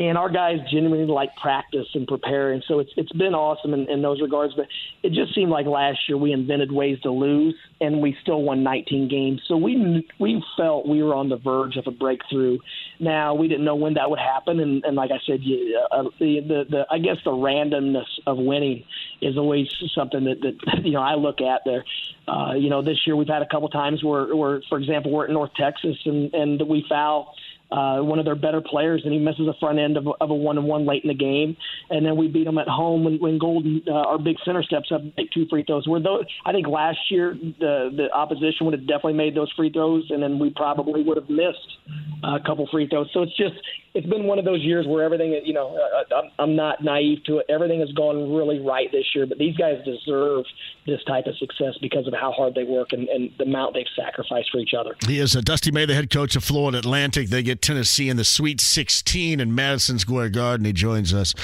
and 0.00 0.16
our 0.16 0.30
guys 0.30 0.56
genuinely 0.72 1.06
like 1.12 1.28
practice 1.36 1.86
and 1.92 2.06
prepare, 2.06 2.52
and 2.52 2.64
So 2.66 2.78
it's 2.78 2.90
it's 2.96 3.12
been 3.12 3.34
awesome 3.34 3.74
in, 3.74 3.86
in 3.90 4.00
those 4.00 4.22
regards. 4.22 4.54
But 4.54 4.66
it 5.02 5.12
just 5.12 5.34
seemed 5.34 5.50
like 5.50 5.66
last 5.66 5.98
year 6.08 6.16
we 6.16 6.32
invented 6.32 6.72
ways 6.72 6.98
to 7.02 7.10
lose, 7.10 7.54
and 7.82 8.00
we 8.00 8.16
still 8.22 8.40
won 8.40 8.62
19 8.62 9.08
games. 9.08 9.42
So 9.46 9.58
we 9.58 10.08
we 10.18 10.42
felt 10.56 10.88
we 10.88 11.02
were 11.02 11.14
on 11.14 11.28
the 11.28 11.36
verge 11.36 11.76
of 11.76 11.86
a 11.86 11.90
breakthrough. 11.90 12.56
Now 12.98 13.34
we 13.34 13.46
didn't 13.46 13.66
know 13.66 13.74
when 13.74 13.92
that 13.94 14.08
would 14.08 14.18
happen, 14.18 14.58
and, 14.60 14.82
and 14.86 14.96
like 14.96 15.10
I 15.10 15.18
said, 15.26 15.40
you, 15.42 15.78
uh, 15.92 16.04
the, 16.18 16.40
the 16.48 16.64
the 16.70 16.86
I 16.90 16.98
guess 16.98 17.16
the 17.22 17.32
randomness 17.32 18.08
of 18.26 18.38
winning 18.38 18.84
is 19.20 19.36
always 19.36 19.68
something 19.94 20.24
that, 20.24 20.40
that 20.40 20.82
you 20.82 20.92
know 20.92 21.02
I 21.02 21.16
look 21.16 21.42
at 21.42 21.60
there. 21.66 21.84
Uh, 22.26 22.54
you 22.54 22.70
know, 22.70 22.80
this 22.80 22.96
year 23.06 23.16
we've 23.16 23.28
had 23.28 23.42
a 23.42 23.46
couple 23.46 23.68
times 23.68 24.04
where, 24.04 24.34
where, 24.36 24.62
for 24.68 24.78
example, 24.78 25.10
we're 25.10 25.24
at 25.24 25.30
North 25.30 25.50
Texas 25.56 25.96
and 26.06 26.32
and 26.32 26.62
we 26.66 26.86
foul 26.88 27.34
uh, 27.72 27.98
one 28.00 28.18
of 28.18 28.24
their 28.24 28.34
better 28.34 28.60
players, 28.60 29.02
and 29.04 29.12
he 29.12 29.18
misses 29.18 29.46
a 29.46 29.54
front 29.60 29.78
end 29.78 29.96
of, 29.96 30.06
of 30.20 30.30
a 30.30 30.34
one 30.34 30.58
and 30.58 30.66
one 30.66 30.86
late 30.86 31.04
in 31.04 31.08
the 31.08 31.14
game, 31.14 31.56
and 31.90 32.04
then 32.04 32.16
we 32.16 32.28
beat 32.28 32.44
them 32.44 32.58
at 32.58 32.68
home 32.68 33.04
when, 33.04 33.18
when 33.18 33.38
Goldin, 33.38 33.86
uh, 33.88 33.92
our 33.92 34.18
big 34.18 34.36
center, 34.44 34.62
steps 34.62 34.90
up 34.92 35.00
and 35.00 35.12
make 35.16 35.30
two 35.30 35.46
free 35.48 35.64
throws. 35.64 35.86
Where 35.86 36.00
those, 36.00 36.24
I 36.44 36.52
think 36.52 36.66
last 36.66 36.98
year 37.10 37.34
the 37.34 37.90
the 37.96 38.10
opposition 38.12 38.66
would 38.66 38.74
have 38.74 38.86
definitely 38.86 39.14
made 39.14 39.34
those 39.34 39.52
free 39.52 39.70
throws, 39.70 40.06
and 40.10 40.22
then 40.22 40.38
we 40.38 40.50
probably 40.50 41.02
would 41.02 41.16
have 41.16 41.30
missed 41.30 41.78
a 42.22 42.40
couple 42.40 42.68
free 42.70 42.88
throws. 42.88 43.08
So 43.12 43.22
it's 43.22 43.36
just 43.36 43.54
it's 43.94 44.06
been 44.06 44.24
one 44.24 44.38
of 44.38 44.44
those 44.44 44.60
years 44.60 44.86
where 44.86 45.04
everything, 45.04 45.40
you 45.44 45.52
know, 45.52 45.76
uh, 45.76 46.14
I'm, 46.14 46.30
I'm 46.38 46.56
not 46.56 46.82
naive 46.82 47.24
to 47.24 47.38
it. 47.38 47.46
Everything 47.48 47.80
has 47.80 47.90
gone 47.92 48.32
really 48.32 48.60
right 48.60 48.90
this 48.92 49.04
year, 49.14 49.26
but 49.26 49.38
these 49.38 49.56
guys 49.56 49.84
deserve 49.84 50.44
this 50.86 51.02
type 51.04 51.26
of 51.26 51.36
success 51.38 51.74
because 51.80 52.06
of 52.06 52.14
how 52.14 52.30
hard 52.30 52.54
they 52.54 52.62
work 52.62 52.92
and, 52.92 53.08
and 53.08 53.30
the 53.38 53.44
amount 53.44 53.74
they've 53.74 53.86
sacrificed 53.96 54.50
for 54.52 54.58
each 54.58 54.74
other. 54.78 54.94
He 55.06 55.18
is 55.18 55.34
uh, 55.34 55.40
Dusty 55.40 55.72
May, 55.72 55.86
the 55.86 55.94
head 55.94 56.10
coach 56.10 56.36
of 56.36 56.44
Florida 56.44 56.78
Atlantic. 56.78 57.30
They 57.30 57.42
get 57.42 57.59
Tennessee 57.60 58.08
in 58.08 58.16
the 58.16 58.24
Sweet 58.24 58.60
16 58.60 59.40
in 59.40 59.54
Madison 59.54 59.98
Square 59.98 60.30
Garden. 60.30 60.66
He 60.66 60.72
joins 60.72 61.14
us 61.14 61.34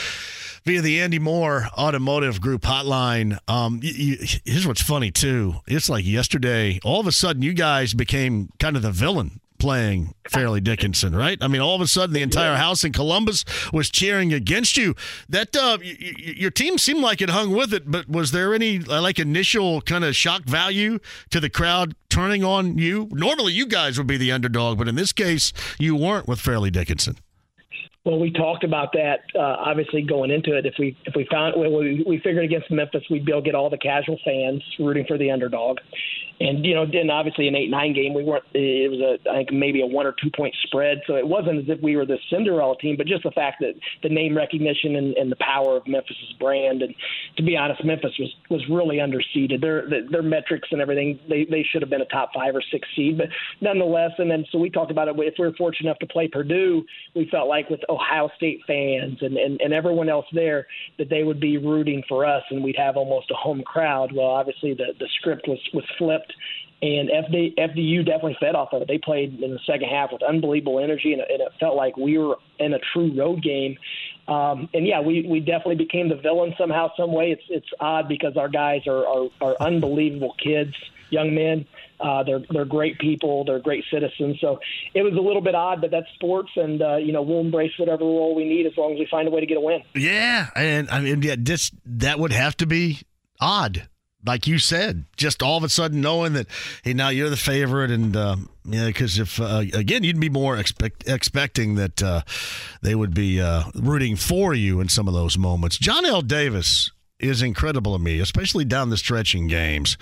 via 0.65 0.81
the 0.81 1.01
Andy 1.01 1.19
Mohr 1.19 1.69
Automotive 1.73 2.41
Group 2.41 2.63
hotline. 2.63 3.39
Um, 3.49 3.81
you, 3.83 3.93
you, 3.93 4.27
here's 4.45 4.67
what's 4.67 4.83
funny 4.83 5.11
too. 5.11 5.57
It's 5.67 5.89
like 5.89 6.05
yesterday, 6.05 6.81
all 6.85 7.01
of 7.01 7.07
a 7.07 7.13
sudden, 7.13 7.43
you 7.43 7.55
guys 7.55 7.95
became 7.95 8.51
kind 8.59 8.77
of 8.77 8.83
the 8.83 8.91
villain 8.91 9.41
playing 9.59 10.15
Fairleigh 10.28 10.61
Dickinson, 10.61 11.15
right? 11.15 11.39
I 11.41 11.49
mean, 11.49 11.61
all 11.61 11.74
of 11.74 11.81
a 11.81 11.87
sudden, 11.87 12.12
the 12.15 12.23
entire 12.23 12.57
house 12.57 12.85
in 12.85 12.93
Columbus 12.93 13.45
was 13.73 13.91
cheering 13.91 14.33
against 14.33 14.77
you. 14.77 14.95
That 15.28 15.55
uh, 15.57 15.78
y- 15.81 15.97
y- 16.01 16.15
your 16.37 16.51
team 16.51 16.78
seemed 16.78 17.01
like 17.01 17.20
it 17.20 17.31
hung 17.31 17.51
with 17.51 17.73
it, 17.73 17.91
but 17.91 18.09
was 18.09 18.33
there 18.33 18.55
any 18.55 18.78
uh, 18.89 19.01
like 19.03 19.19
initial 19.19 19.81
kind 19.83 20.05
of 20.05 20.15
shock 20.16 20.45
value 20.45 20.99
to 21.31 21.41
the 21.41 21.51
crowd 21.51 21.95
turning 22.09 22.45
on 22.45 22.78
you? 22.78 23.09
Normally, 23.12 23.53
you 23.53 23.66
guys 23.66 23.99
would 23.99 24.07
be 24.07 24.16
the 24.16 24.33
underdog, 24.33 24.78
but 24.78 24.89
in 24.89 24.95
this 24.95 25.12
case, 25.12 25.53
you 25.78 25.97
weren't 25.97 26.28
with 26.28 26.41
Fairleigh 26.41 26.70
Dickinson. 26.70 27.16
Well, 28.05 28.20
we 28.20 28.31
talked 28.31 28.62
about 28.62 28.93
that 28.93 29.23
uh, 29.35 29.41
obviously 29.41 30.01
going 30.03 30.31
into 30.31 30.57
it. 30.57 30.65
If 30.65 30.74
we 30.78 30.97
if 31.07 31.15
we 31.16 31.27
found 31.28 31.55
well, 31.59 31.77
we 31.77 32.05
we 32.07 32.19
figured 32.19 32.45
against 32.45 32.70
Memphis 32.70 33.03
we'd 33.11 33.24
be 33.24 33.33
able 33.33 33.43
to 33.43 33.47
get 33.47 33.57
all 33.57 33.69
the 33.69 33.78
casual 33.78 34.16
fans 34.24 34.62
rooting 34.78 35.05
for 35.09 35.19
the 35.19 35.33
underdog, 35.33 35.78
and 36.41 36.65
you 36.65 36.75
know 36.75 36.85
then 36.85 37.11
obviously 37.11 37.49
an 37.49 37.55
eight 37.55 37.71
nine 37.71 37.95
game 37.95 38.13
we 38.13 38.23
weren't. 38.23 38.45
It 38.53 38.91
was 38.91 39.01
a 39.01 39.31
I 39.31 39.37
think 39.39 39.53
maybe 39.53 39.81
a 39.81 39.87
one 39.87 40.07
or 40.07 40.15
two 40.23 40.31
point 40.37 40.55
spread, 40.65 41.01
so 41.07 41.17
it 41.17 41.27
wasn't 41.27 41.59
as 41.59 41.65
if 41.69 41.83
we 41.83 41.97
were 41.97 42.05
the 42.05 42.19
Cinderella 42.31 42.77
team, 42.79 42.97
but 42.97 43.07
just 43.07 43.23
the 43.23 43.31
fact 43.31 43.59
that 43.61 43.75
the 44.03 44.09
name 44.09 44.37
recognition 44.37 44.97
and, 44.97 45.17
and 45.17 45.33
the 45.33 45.37
power 45.37 45.77
of 45.77 45.87
Memphis's 45.87 46.35
brand. 46.39 46.83
And 46.83 46.95
to 47.37 47.43
be 47.43 47.57
honest, 47.57 47.85
Memphis 47.85 48.13
was 48.19 48.35
was 48.51 48.63
really 48.71 48.97
underseeded. 48.97 49.61
Their 49.61 49.89
their, 49.89 50.23
metrics 50.27 50.69
and 50.73 50.81
everything 50.81 51.19
they 51.29 51.47
they 51.49 51.65
should 51.71 51.83
have 51.83 51.91
been 51.91 52.03
a 52.03 52.07
top 52.07 52.31
five 52.35 52.55
or 52.55 52.63
six 52.71 52.87
seed, 52.95 53.17
but 53.17 53.29
nonetheless. 53.61 54.13
And 54.19 54.31
then 54.31 54.45
so 54.51 54.59
we 54.59 54.71
talked 54.71 54.91
about 54.91 55.09
it. 55.09 55.15
If 55.19 55.35
we 55.39 55.47
were 55.47 55.55
fortunate 55.57 55.89
enough 55.89 55.99
to 56.01 56.07
play 56.07 56.29
Purdue, 56.29 56.85
we 57.15 57.29
felt 57.31 57.49
like 57.49 57.71
with 57.71 57.81
Ohio 57.89 58.29
State 58.37 58.61
fans 58.67 59.19
and, 59.23 59.37
and, 59.37 59.61
and 59.61 59.73
everyone 59.73 60.09
else 60.09 60.27
there 60.33 60.67
that 60.99 61.09
they 61.09 61.23
would 61.23 61.41
be 61.41 61.59
rooting 61.59 62.03
for 62.09 62.27
us 62.27 62.43
and 62.51 62.63
we'd 62.63 62.77
have 62.77 62.97
almost 62.97 63.31
a 63.31 63.35
home 63.35 63.63
crowd. 63.63 64.11
Well, 64.13 64.27
obviously 64.27 64.75
the, 64.75 64.95
the 64.99 65.09
script 65.21 65.47
was, 65.49 65.59
was 65.73 65.85
flipped 65.99 66.26
and 66.82 67.09
FD, 67.09 67.57
FDU 67.57 68.05
definitely 68.05 68.36
fed 68.39 68.55
off 68.55 68.73
of 68.73 68.82
it. 68.82 68.89
They 68.89 68.98
played 68.98 69.40
in 69.40 69.51
the 69.51 69.59
second 69.66 69.89
half 69.89 70.12
with 70.12 70.23
unbelievable 70.23 70.78
energy, 70.78 71.15
and, 71.15 71.23
and 71.23 71.40
it 71.40 71.48
felt 71.59 71.74
like 71.74 71.97
we 71.97 72.19
were 72.19 72.36
in 72.59 72.74
a 72.74 72.78
true 72.93 73.12
road 73.19 73.43
game. 73.43 73.78
Um, 74.28 74.69
and 74.74 74.86
yeah, 74.86 75.01
we, 75.01 75.27
we 75.27 75.40
definitely 75.40 75.77
became 75.77 76.09
the 76.09 76.16
villain 76.16 76.55
somehow, 76.59 76.90
some 76.97 77.12
way. 77.12 77.31
It's 77.31 77.44
it's 77.48 77.69
odd 77.81 78.09
because 78.09 78.36
our 78.36 78.48
guys 78.48 78.86
are 78.86 79.07
are, 79.07 79.28
are 79.40 79.57
unbelievable 79.59 80.35
kids, 80.43 80.74
young 81.09 81.35
men. 81.35 81.66
Uh, 81.98 82.23
they're 82.24 82.43
they're 82.51 82.66
great 82.66 82.98
people. 82.98 83.44
They're 83.44 83.59
great 83.59 83.85
citizens. 83.90 84.39
So 84.40 84.61
it 84.93 85.03
was 85.03 85.15
a 85.15 85.20
little 85.20 85.40
bit 85.40 85.55
odd, 85.55 85.81
but 85.81 85.90
that's 85.90 86.09
sports, 86.15 86.51
and 86.57 86.82
uh, 86.82 86.97
you 86.97 87.12
know 87.12 87.23
we'll 87.23 87.40
embrace 87.40 87.73
whatever 87.78 88.05
role 88.05 88.35
we 88.35 88.44
need 88.44 88.66
as 88.66 88.77
long 88.77 88.93
as 88.93 88.98
we 88.98 89.07
find 89.11 89.27
a 89.27 89.31
way 89.31 89.40
to 89.40 89.47
get 89.47 89.57
a 89.57 89.61
win. 89.61 89.82
Yeah, 89.94 90.51
and 90.55 90.90
I 90.90 91.01
mean, 91.01 91.23
yeah, 91.23 91.36
just 91.36 91.73
that 91.86 92.19
would 92.19 92.32
have 92.32 92.55
to 92.59 92.66
be 92.66 93.01
odd, 93.40 93.89
like 94.27 94.47
you 94.47 94.59
said. 94.59 95.05
Just 95.16 95.43
all 95.43 95.57
of 95.57 95.65
a 95.65 95.69
sudden 95.69 96.01
knowing 96.01 96.35
that 96.35 96.47
hey, 96.82 96.93
now 96.93 97.09
you're 97.09 97.31
the 97.31 97.36
favorite, 97.36 97.90
and 97.90 98.16
uh, 98.16 98.36
yeah, 98.65 98.86
because 98.86 99.19
if 99.19 99.40
uh, 99.40 99.62
again 99.73 100.05
you'd 100.05 100.20
be 100.20 100.28
more 100.28 100.57
expect, 100.57 101.09
expecting 101.09 101.77
that 101.77 102.03
uh, 102.03 102.23
they 102.82 102.94
would 102.94 103.15
be 103.15 103.40
uh, 103.40 103.65
rooting 103.74 104.16
for 104.16 104.55
you 104.55 104.81
in 104.81 104.89
some 104.89 105.09
of 105.09 105.15
those 105.15 105.39
moments. 105.39 105.78
Johnell 105.78 106.27
Davis 106.27 106.90
is 107.19 107.43
incredible 107.43 107.97
to 107.97 107.98
me, 108.03 108.20
especially 108.20 108.65
down 108.65 108.90
the 108.90 108.97
stretching 108.97 109.47
games, 109.47 109.97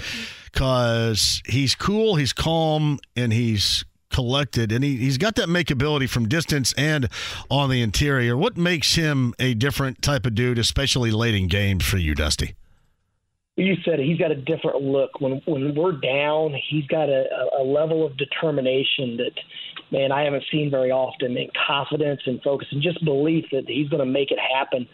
because 0.52 1.42
he's 1.46 1.74
cool, 1.74 2.16
he's 2.16 2.32
calm, 2.32 2.98
and 3.14 3.32
he's 3.32 3.84
collected, 4.10 4.72
and 4.72 4.84
he, 4.84 4.96
he's 4.96 5.18
got 5.18 5.34
that 5.36 5.48
makeability 5.48 6.09
from 6.09 6.28
distance 6.28 6.72
and 6.76 7.09
on 7.51 7.70
the 7.70 7.82
interior. 7.82 8.36
What 8.36 8.56
makes 8.56 8.94
him 8.94 9.34
a 9.38 9.55
different 9.55 10.02
type 10.02 10.26
of 10.26 10.34
dude, 10.34 10.59
especially 10.59 11.10
late 11.10 11.34
in 11.34 11.48
games 11.48 11.84
for 11.84 11.98
you, 11.98 12.14
Dusty? 12.14 12.55
You 13.56 13.74
said 13.85 14.01
he's 14.01 14.18
got 14.18 14.32
a 14.32 14.36
different 14.36 14.82
look. 14.82 15.20
When 15.20 15.40
when 15.47 15.74
we're 15.76 15.93
down, 15.93 16.55
he's 16.70 16.86
got 16.86 17.09
a, 17.09 17.24
a 17.60 17.62
level 17.62 18.05
of 18.05 18.16
determination 18.16 19.16
that, 19.18 19.32
man, 19.93 20.10
I 20.10 20.22
haven't 20.24 20.43
seen 20.51 20.70
very 20.72 20.90
often. 20.90 21.36
And 21.36 21.51
confidence 21.66 22.20
and 22.26 22.43
focus 22.43 22.66
and 22.72 22.82
just 22.82 23.05
belief 23.05 23.44
that 23.52 23.64
he's 23.68 23.89
going 23.89 24.05
to 24.05 24.10
make 24.10 24.32
it 24.32 24.39
happen. 24.56 24.89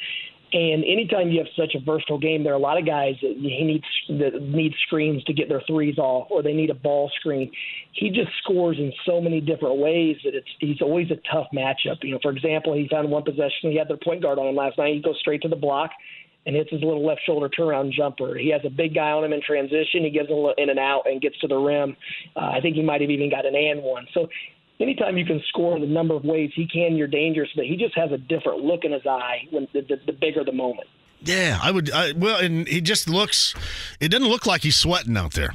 And 0.53 0.83
anytime 0.83 1.29
you 1.29 1.39
have 1.39 1.47
such 1.57 1.77
a 1.77 1.85
versatile 1.85 2.19
game, 2.19 2.43
there 2.43 2.53
are 2.53 2.57
a 2.57 2.61
lot 2.61 2.77
of 2.77 2.85
guys 2.85 3.15
that 3.23 3.37
he 3.39 3.63
needs 3.63 3.85
that 4.21 4.43
need 4.43 4.75
screens 4.85 5.23
to 5.25 5.33
get 5.33 5.49
their 5.49 5.63
threes 5.67 5.97
off, 5.97 6.27
or 6.29 6.43
they 6.43 6.53
need 6.53 6.71
a 6.71 6.75
ball 6.75 7.11
screen. 7.21 7.51
He 7.93 8.11
just 8.11 8.31
scores 8.43 8.77
in 8.77 8.93
so 9.07 9.21
many 9.21 9.41
different 9.41 9.79
ways 9.79 10.17
that 10.25 10.35
it's 10.35 10.49
he's 10.59 10.83
always 10.83 11.11
a 11.13 11.17
tough 11.33 11.47
matchup. 11.55 12.03
You 12.03 12.13
know, 12.13 12.19
for 12.21 12.33
example, 12.33 12.75
he 12.75 12.89
found 12.91 13.11
one 13.11 13.23
possession 13.23 13.71
he 13.71 13.77
had 13.77 13.89
their 13.89 13.97
point 13.97 14.23
guard 14.23 14.39
on 14.39 14.49
him 14.49 14.57
last 14.57 14.77
night. 14.77 14.95
He 14.95 15.01
goes 15.01 15.19
straight 15.21 15.41
to 15.43 15.49
the 15.49 15.57
block 15.57 15.93
and 16.47 16.57
hits 16.57 16.71
his 16.71 16.81
little 16.83 17.07
left 17.07 17.21
shoulder 17.27 17.49
turnaround 17.49 17.93
jumper. 17.93 18.37
He 18.37 18.51
has 18.51 18.63
a 18.65 18.71
big 18.71 18.95
guy 18.95 19.11
on 19.11 19.25
him 19.25 19.33
in 19.33 19.43
transition. 19.43 20.05
He 20.05 20.11
gives 20.11 20.29
him 20.29 20.47
in 20.57 20.71
and 20.71 20.79
out 20.79 21.03
and 21.07 21.21
gets 21.21 21.39
to 21.41 21.49
the 21.49 21.57
rim. 21.57 21.97
Uh, 22.35 22.51
I 22.55 22.61
think 22.61 22.77
he 22.77 22.83
might 22.83 23.01
have 23.01 23.11
even 23.11 23.31
got 23.31 23.47
an 23.47 23.55
and 23.55 23.83
one. 23.83 24.07
So 24.15 24.29
anytime 24.81 25.17
you 25.19 25.27
can 25.27 25.43
score 25.49 25.77
in 25.77 25.83
the 25.83 25.89
number 25.89 26.15
of 26.15 26.25
ways 26.25 26.51
he 26.55 26.67
can, 26.67 26.97
you're 26.97 27.09
dangerous. 27.09 27.51
But 27.55 27.67
he 27.67 27.77
just 27.77 27.97
has 27.97 28.11
a 28.13 28.19
different 28.19 28.63
look 28.63 28.85
in 28.85 28.93
his 28.93 29.07
eye 29.07 29.49
when 29.51 29.69
the, 29.73 29.83
the, 29.83 29.97
the 30.07 30.13
bigger 30.13 30.45
the 30.45 30.53
moment. 30.53 30.89
Yeah, 31.23 31.59
I 31.63 31.71
would. 31.71 31.91
I, 31.91 32.13
well, 32.13 32.39
and 32.39 32.67
he 32.67 32.81
just 32.81 33.09
looks. 33.09 33.55
It 34.01 34.09
doesn't 34.09 34.29
look 34.29 34.47
like 34.47 34.63
he's 34.63 34.77
sweating 34.77 35.17
out 35.17 35.35
there. 35.35 35.55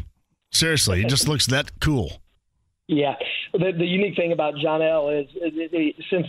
Seriously, 0.51 1.01
he 1.01 1.05
just 1.05 1.27
looks 1.27 1.47
that 1.47 1.79
cool. 1.81 2.21
Yeah, 2.87 3.15
the, 3.51 3.71
the 3.75 3.85
unique 3.85 4.15
thing 4.15 4.31
about 4.31 4.53
Johnell 4.55 5.09
is, 5.09 5.27
is, 5.37 5.53
is 5.71 6.05
since 6.11 6.27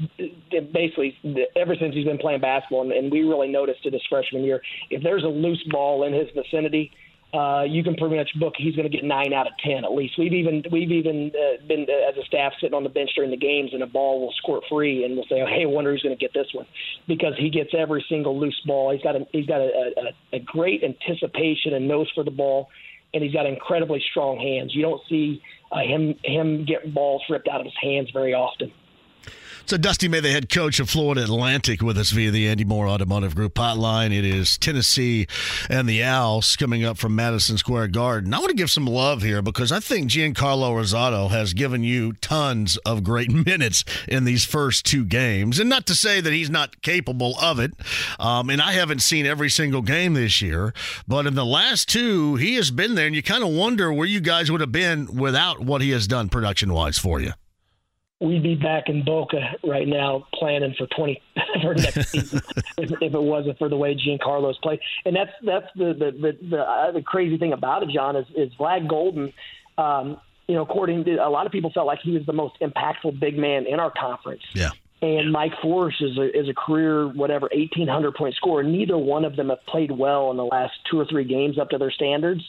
basically 0.72 1.14
ever 1.54 1.74
since 1.78 1.94
he's 1.94 2.06
been 2.06 2.16
playing 2.16 2.40
basketball, 2.40 2.82
and, 2.82 2.92
and 2.92 3.12
we 3.12 3.24
really 3.24 3.48
noticed 3.48 3.80
it 3.84 3.92
his 3.92 4.02
freshman 4.08 4.42
year. 4.42 4.62
If 4.88 5.02
there's 5.02 5.22
a 5.22 5.28
loose 5.28 5.62
ball 5.70 6.04
in 6.04 6.14
his 6.14 6.28
vicinity, 6.34 6.92
uh, 7.34 7.64
you 7.68 7.84
can 7.84 7.94
pretty 7.96 8.16
much 8.16 8.30
book 8.40 8.54
he's 8.56 8.74
going 8.74 8.90
to 8.90 8.96
get 8.96 9.04
nine 9.04 9.34
out 9.34 9.46
of 9.46 9.52
ten 9.62 9.84
at 9.84 9.92
least. 9.92 10.14
We've 10.16 10.32
even 10.32 10.62
we've 10.72 10.90
even 10.90 11.30
uh, 11.34 11.66
been 11.66 11.84
uh, 11.90 12.08
as 12.08 12.16
a 12.16 12.24
staff 12.24 12.52
sitting 12.58 12.74
on 12.74 12.84
the 12.84 12.88
bench 12.88 13.10
during 13.14 13.30
the 13.30 13.36
games, 13.36 13.70
and 13.74 13.82
a 13.82 13.86
ball 13.86 14.20
will 14.20 14.32
squirt 14.38 14.62
free, 14.70 15.04
and 15.04 15.14
we'll 15.14 15.26
say, 15.28 15.42
oh, 15.42 15.46
"Hey, 15.46 15.64
I 15.64 15.66
wonder 15.66 15.92
who's 15.92 16.02
going 16.02 16.16
to 16.16 16.20
get 16.20 16.32
this 16.32 16.46
one," 16.54 16.66
because 17.06 17.34
he 17.36 17.50
gets 17.50 17.70
every 17.76 18.02
single 18.08 18.38
loose 18.40 18.58
ball. 18.64 18.92
He's 18.92 19.02
got 19.02 19.16
a 19.16 19.26
he's 19.32 19.46
got 19.46 19.60
a, 19.60 19.92
a, 20.32 20.36
a 20.36 20.38
great 20.38 20.82
anticipation 20.82 21.74
and 21.74 21.86
nose 21.86 22.10
for 22.14 22.24
the 22.24 22.30
ball, 22.30 22.70
and 23.14 23.22
he's 23.22 23.32
got 23.32 23.46
incredibly 23.46 24.02
strong 24.10 24.38
hands. 24.38 24.74
You 24.74 24.82
don't 24.82 25.02
see 25.08 25.42
uh, 25.72 25.80
him 25.80 26.14
him 26.22 26.64
get 26.64 26.92
balls 26.92 27.22
ripped 27.28 27.48
out 27.48 27.60
of 27.60 27.66
his 27.66 27.74
hands 27.80 28.10
very 28.12 28.34
often. 28.34 28.72
So 29.68 29.76
Dusty 29.76 30.06
May, 30.06 30.20
the 30.20 30.30
head 30.30 30.48
coach 30.48 30.78
of 30.78 30.88
Florida 30.88 31.24
Atlantic, 31.24 31.82
with 31.82 31.98
us 31.98 32.12
via 32.12 32.30
the 32.30 32.46
Andy 32.46 32.64
Mohr 32.64 32.88
Automotive 32.88 33.34
Group 33.34 33.54
hotline. 33.54 34.16
It 34.16 34.24
is 34.24 34.56
Tennessee 34.56 35.26
and 35.68 35.88
the 35.88 36.04
Owls 36.04 36.54
coming 36.54 36.84
up 36.84 36.98
from 36.98 37.16
Madison 37.16 37.58
Square 37.58 37.88
Garden. 37.88 38.32
I 38.32 38.38
want 38.38 38.50
to 38.50 38.56
give 38.56 38.70
some 38.70 38.86
love 38.86 39.22
here 39.22 39.42
because 39.42 39.72
I 39.72 39.80
think 39.80 40.08
Giancarlo 40.08 40.70
Rosado 40.70 41.30
has 41.30 41.52
given 41.52 41.82
you 41.82 42.12
tons 42.12 42.76
of 42.86 43.02
great 43.02 43.32
minutes 43.46 43.84
in 44.06 44.22
these 44.22 44.44
first 44.44 44.86
two 44.86 45.04
games, 45.04 45.58
and 45.58 45.68
not 45.68 45.84
to 45.86 45.96
say 45.96 46.20
that 46.20 46.32
he's 46.32 46.48
not 46.48 46.80
capable 46.80 47.36
of 47.40 47.58
it. 47.58 47.72
Um, 48.20 48.50
and 48.50 48.62
I 48.62 48.70
haven't 48.70 49.02
seen 49.02 49.26
every 49.26 49.50
single 49.50 49.82
game 49.82 50.14
this 50.14 50.40
year, 50.40 50.74
but 51.08 51.26
in 51.26 51.34
the 51.34 51.44
last 51.44 51.88
two, 51.88 52.36
he 52.36 52.54
has 52.54 52.70
been 52.70 52.94
there, 52.94 53.08
and 53.08 53.16
you 53.16 53.22
kind 53.22 53.42
of 53.42 53.50
wonder 53.50 53.92
where 53.92 54.06
you 54.06 54.20
guys 54.20 54.48
would 54.48 54.60
have 54.60 54.70
been 54.70 55.12
without 55.16 55.58
what 55.58 55.82
he 55.82 55.90
has 55.90 56.06
done 56.06 56.28
production 56.28 56.72
wise 56.72 56.98
for 56.98 57.20
you 57.20 57.32
we'd 58.20 58.42
be 58.42 58.54
back 58.54 58.84
in 58.88 59.04
Boca 59.04 59.56
right 59.64 59.86
now 59.86 60.26
planning 60.34 60.74
for 60.76 60.86
twenty 60.86 61.22
for 61.62 61.74
next 61.74 62.10
season 62.10 62.40
if, 62.78 62.90
if, 63.00 63.14
it 63.14 63.22
wasn't 63.22 63.58
for 63.58 63.68
the 63.68 63.76
way 63.76 63.94
Giancarlo's 63.94 64.58
played. 64.62 64.80
And 65.04 65.14
that's 65.14 65.32
that's 65.44 65.66
the 65.76 65.94
the 65.94 66.10
the, 66.12 66.48
the, 66.48 66.58
uh, 66.58 66.92
the 66.92 67.02
crazy 67.02 67.38
thing 67.38 67.52
about 67.52 67.82
it, 67.82 67.90
John, 67.90 68.16
is 68.16 68.26
is 68.36 68.52
Vlad 68.58 68.88
Goldin. 68.88 69.32
Um, 69.78 70.20
you 70.48 70.54
know, 70.54 70.62
according 70.62 71.04
to 71.04 71.16
a 71.16 71.28
lot 71.28 71.46
of 71.46 71.52
people, 71.52 71.70
felt 71.72 71.86
like 71.86 71.98
he 72.02 72.12
was 72.12 72.24
the 72.24 72.32
most 72.32 72.54
impactful 72.60 73.18
big 73.18 73.36
man 73.36 73.66
in 73.66 73.80
our 73.80 73.90
conference. 73.90 74.42
Yeah. 74.54 74.70
And 75.02 75.30
Mike 75.30 75.52
Forrest 75.60 75.98
is 76.00 76.16
a, 76.16 76.38
is 76.38 76.48
a 76.48 76.54
career 76.54 77.06
whatever 77.08 77.50
eighteen 77.52 77.86
hundred 77.86 78.14
point 78.14 78.34
scorer. 78.34 78.62
Neither 78.62 78.96
one 78.96 79.26
of 79.26 79.36
them 79.36 79.50
have 79.50 79.64
played 79.66 79.90
well 79.90 80.30
in 80.30 80.38
the 80.38 80.44
last 80.44 80.72
two 80.90 80.98
or 80.98 81.04
three 81.04 81.24
games 81.24 81.58
up 81.58 81.68
to 81.70 81.78
their 81.78 81.90
standards. 81.90 82.42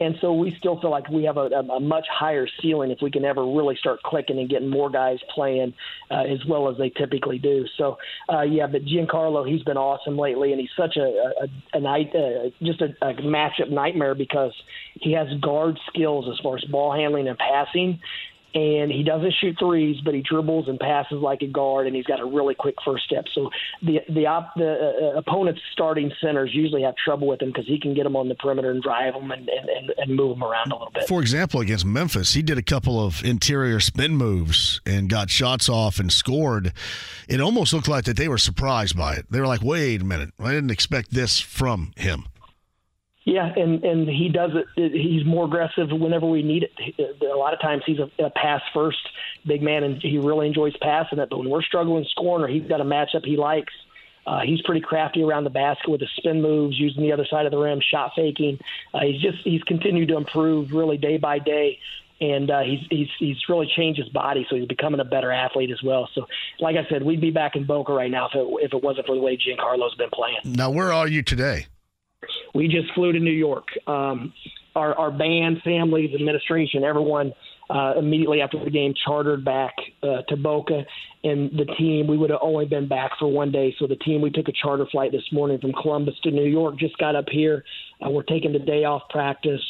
And 0.00 0.16
so 0.22 0.32
we 0.32 0.56
still 0.58 0.80
feel 0.80 0.90
like 0.90 1.08
we 1.10 1.24
have 1.24 1.36
a, 1.36 1.50
a, 1.50 1.78
much 1.78 2.06
higher 2.10 2.48
ceiling 2.62 2.90
if 2.90 2.98
we 3.02 3.10
can 3.10 3.24
ever 3.24 3.44
really 3.44 3.76
start 3.76 4.02
clicking 4.02 4.38
and 4.38 4.48
getting 4.48 4.68
more 4.68 4.88
guys 4.88 5.18
playing 5.34 5.74
uh, 6.10 6.22
as 6.22 6.38
well 6.48 6.70
as 6.70 6.78
they 6.78 6.88
typically 6.88 7.38
do. 7.38 7.66
So, 7.76 7.98
uh, 8.32 8.42
yeah, 8.42 8.66
but 8.66 8.84
Giancarlo, 8.86 9.46
he's 9.46 9.62
been 9.62 9.76
awesome 9.76 10.16
lately, 10.16 10.52
and 10.52 10.60
he's 10.60 10.70
such 10.74 10.96
a, 10.96 11.02
a, 11.02 11.76
a 11.76 11.80
night, 11.80 12.14
uh, 12.14 12.48
just 12.62 12.80
a, 12.80 12.94
a 13.02 13.14
matchup 13.14 13.70
nightmare 13.70 14.14
because 14.14 14.54
he 14.94 15.12
has 15.12 15.28
guard 15.40 15.78
skills 15.92 16.26
as 16.32 16.40
far 16.42 16.56
as 16.56 16.64
ball 16.64 16.92
handling 16.92 17.28
and 17.28 17.36
passing 17.36 18.00
and 18.54 18.90
he 18.90 19.04
doesn't 19.04 19.32
shoot 19.40 19.56
threes, 19.58 20.00
but 20.04 20.14
he 20.14 20.22
dribbles 20.22 20.68
and 20.68 20.78
passes 20.78 21.18
like 21.18 21.42
a 21.42 21.46
guard, 21.46 21.86
and 21.86 21.94
he's 21.94 22.04
got 22.04 22.18
a 22.18 22.24
really 22.24 22.54
quick 22.54 22.74
first 22.84 23.04
step. 23.04 23.26
So 23.32 23.50
the 23.82 24.00
the 24.08 24.26
op, 24.26 24.54
the 24.56 25.12
uh, 25.14 25.18
opponent's 25.18 25.60
starting 25.72 26.10
centers 26.20 26.50
usually 26.52 26.82
have 26.82 26.94
trouble 26.96 27.28
with 27.28 27.40
him 27.42 27.50
because 27.50 27.66
he 27.66 27.78
can 27.78 27.94
get 27.94 28.04
them 28.04 28.16
on 28.16 28.28
the 28.28 28.34
perimeter 28.34 28.70
and 28.70 28.82
drive 28.82 29.14
them 29.14 29.30
and, 29.30 29.48
and, 29.48 29.68
and, 29.68 29.92
and 29.96 30.16
move 30.16 30.36
them 30.36 30.42
around 30.42 30.72
a 30.72 30.74
little 30.74 30.90
bit. 30.92 31.06
For 31.06 31.20
example, 31.20 31.60
against 31.60 31.84
Memphis, 31.84 32.34
he 32.34 32.42
did 32.42 32.58
a 32.58 32.62
couple 32.62 33.04
of 33.04 33.24
interior 33.24 33.78
spin 33.78 34.16
moves 34.16 34.80
and 34.84 35.08
got 35.08 35.30
shots 35.30 35.68
off 35.68 36.00
and 36.00 36.12
scored. 36.12 36.72
It 37.28 37.40
almost 37.40 37.72
looked 37.72 37.88
like 37.88 38.04
that 38.06 38.16
they 38.16 38.28
were 38.28 38.38
surprised 38.38 38.96
by 38.96 39.14
it. 39.14 39.26
They 39.30 39.40
were 39.40 39.46
like, 39.46 39.62
"Wait 39.62 40.02
a 40.02 40.04
minute, 40.04 40.30
I 40.40 40.52
didn't 40.52 40.70
expect 40.70 41.12
this 41.12 41.38
from 41.38 41.92
him." 41.96 42.26
Yeah, 43.24 43.52
and 43.54 43.84
and 43.84 44.08
he 44.08 44.30
does 44.30 44.52
it. 44.54 44.92
He's 44.92 45.26
more 45.26 45.44
aggressive 45.44 45.88
whenever 45.92 46.26
we 46.26 46.42
need 46.42 46.64
it. 46.64 47.22
A 47.22 47.36
lot 47.36 47.52
of 47.52 47.60
times 47.60 47.82
he's 47.84 47.98
a, 47.98 48.10
a 48.22 48.30
pass 48.30 48.62
first 48.72 48.98
big 49.46 49.62
man, 49.62 49.84
and 49.84 50.00
he 50.00 50.18
really 50.18 50.46
enjoys 50.46 50.74
passing 50.80 51.18
it. 51.18 51.28
But 51.28 51.38
when 51.38 51.50
we're 51.50 51.62
struggling 51.62 52.06
scoring, 52.10 52.44
or 52.44 52.48
he's 52.48 52.66
got 52.66 52.80
a 52.80 52.84
matchup 52.84 53.24
he 53.24 53.36
likes, 53.36 53.74
uh, 54.26 54.40
he's 54.40 54.62
pretty 54.62 54.80
crafty 54.80 55.22
around 55.22 55.44
the 55.44 55.50
basket 55.50 55.90
with 55.90 56.00
his 56.00 56.10
spin 56.16 56.40
moves, 56.40 56.78
using 56.78 57.02
the 57.02 57.12
other 57.12 57.26
side 57.26 57.44
of 57.44 57.52
the 57.52 57.58
rim, 57.58 57.80
shot 57.90 58.12
faking. 58.16 58.58
Uh, 58.94 59.00
he's 59.00 59.20
just 59.20 59.38
he's 59.44 59.62
continued 59.64 60.08
to 60.08 60.16
improve 60.16 60.72
really 60.72 60.96
day 60.96 61.18
by 61.18 61.38
day 61.38 61.78
and 62.20 62.50
uh, 62.50 62.60
he's 62.60 62.80
he's 62.90 63.08
he's 63.18 63.36
really 63.48 63.70
changed 63.76 63.98
his 63.98 64.08
body, 64.10 64.46
so 64.50 64.56
he's 64.56 64.66
becoming 64.66 65.00
a 65.00 65.04
better 65.04 65.32
athlete 65.32 65.70
as 65.70 65.82
well. 65.82 66.08
So, 66.14 66.26
like 66.58 66.76
I 66.76 66.86
said, 66.88 67.02
we'd 67.02 67.20
be 67.20 67.30
back 67.30 67.56
in 67.56 67.64
Boca 67.64 67.92
right 67.92 68.10
now 68.10 68.28
if 68.28 68.34
it, 68.34 68.46
if 68.64 68.74
it 68.74 68.82
wasn't 68.82 69.06
for 69.06 69.14
the 69.14 69.22
way 69.22 69.36
Giancarlo's 69.38 69.94
been 69.94 70.10
playing. 70.10 70.36
Now, 70.44 70.70
where 70.70 70.92
are 70.92 71.08
you 71.08 71.22
today? 71.22 71.66
We 72.54 72.68
just 72.68 72.92
flew 72.94 73.12
to 73.12 73.18
New 73.18 73.30
York. 73.30 73.66
Um, 73.86 74.32
our 74.76 74.94
our 74.94 75.10
band, 75.10 75.62
families, 75.64 76.14
administration, 76.14 76.84
everyone 76.84 77.32
uh, 77.68 77.94
immediately 77.96 78.40
after 78.40 78.62
the 78.62 78.70
game 78.70 78.94
chartered 79.04 79.44
back 79.44 79.74
uh, 80.02 80.22
to 80.28 80.36
Boca, 80.36 80.84
and 81.24 81.50
the 81.52 81.66
team 81.78 82.06
we 82.06 82.16
would 82.16 82.30
have 82.30 82.40
only 82.42 82.66
been 82.66 82.88
back 82.88 83.12
for 83.18 83.28
one 83.28 83.52
day. 83.52 83.74
So 83.78 83.86
the 83.86 83.96
team 83.96 84.20
we 84.20 84.30
took 84.30 84.48
a 84.48 84.52
charter 84.52 84.86
flight 84.90 85.12
this 85.12 85.24
morning 85.32 85.58
from 85.60 85.72
Columbus 85.72 86.14
to 86.24 86.30
New 86.30 86.44
York. 86.44 86.78
Just 86.78 86.98
got 86.98 87.14
up 87.14 87.26
here. 87.30 87.64
Uh, 88.04 88.10
we're 88.10 88.22
taking 88.22 88.52
the 88.52 88.58
day 88.58 88.84
off 88.84 89.02
practice. 89.10 89.62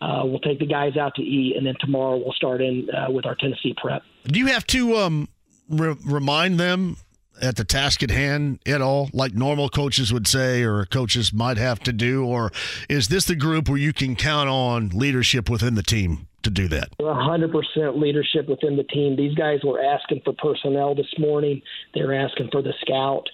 Uh, 0.00 0.22
we'll 0.24 0.40
take 0.40 0.58
the 0.58 0.66
guys 0.66 0.96
out 0.96 1.14
to 1.14 1.22
eat, 1.22 1.56
and 1.56 1.66
then 1.66 1.74
tomorrow 1.80 2.16
we'll 2.16 2.32
start 2.32 2.60
in 2.60 2.88
uh, 2.90 3.10
with 3.10 3.26
our 3.26 3.34
Tennessee 3.36 3.74
prep. 3.76 4.02
Do 4.24 4.38
you 4.38 4.46
have 4.46 4.66
to 4.68 4.96
um, 4.96 5.28
re- 5.68 5.96
remind 6.04 6.58
them 6.58 6.96
at 7.40 7.56
the 7.56 7.64
task 7.64 8.02
at 8.02 8.10
hand 8.10 8.60
at 8.66 8.80
all, 8.80 9.10
like 9.12 9.34
normal 9.34 9.68
coaches 9.68 10.12
would 10.12 10.26
say, 10.26 10.62
or 10.62 10.84
coaches 10.86 11.32
might 11.32 11.56
have 11.56 11.80
to 11.80 11.92
do, 11.92 12.24
or 12.24 12.52
is 12.88 13.08
this 13.08 13.24
the 13.24 13.36
group 13.36 13.68
where 13.68 13.78
you 13.78 13.92
can 13.92 14.16
count 14.16 14.48
on 14.48 14.90
leadership 14.90 15.48
within 15.48 15.74
the 15.74 15.82
team? 15.82 16.28
To 16.44 16.50
do 16.50 16.68
that, 16.68 16.90
100% 17.00 17.98
leadership 17.98 18.50
within 18.50 18.76
the 18.76 18.82
team. 18.82 19.16
These 19.16 19.34
guys 19.34 19.60
were 19.64 19.82
asking 19.82 20.20
for 20.26 20.34
personnel 20.34 20.94
this 20.94 21.10
morning. 21.18 21.62
They 21.94 22.02
were 22.02 22.12
asking 22.12 22.50
for 22.52 22.60
the 22.60 22.74
scout, 22.82 23.26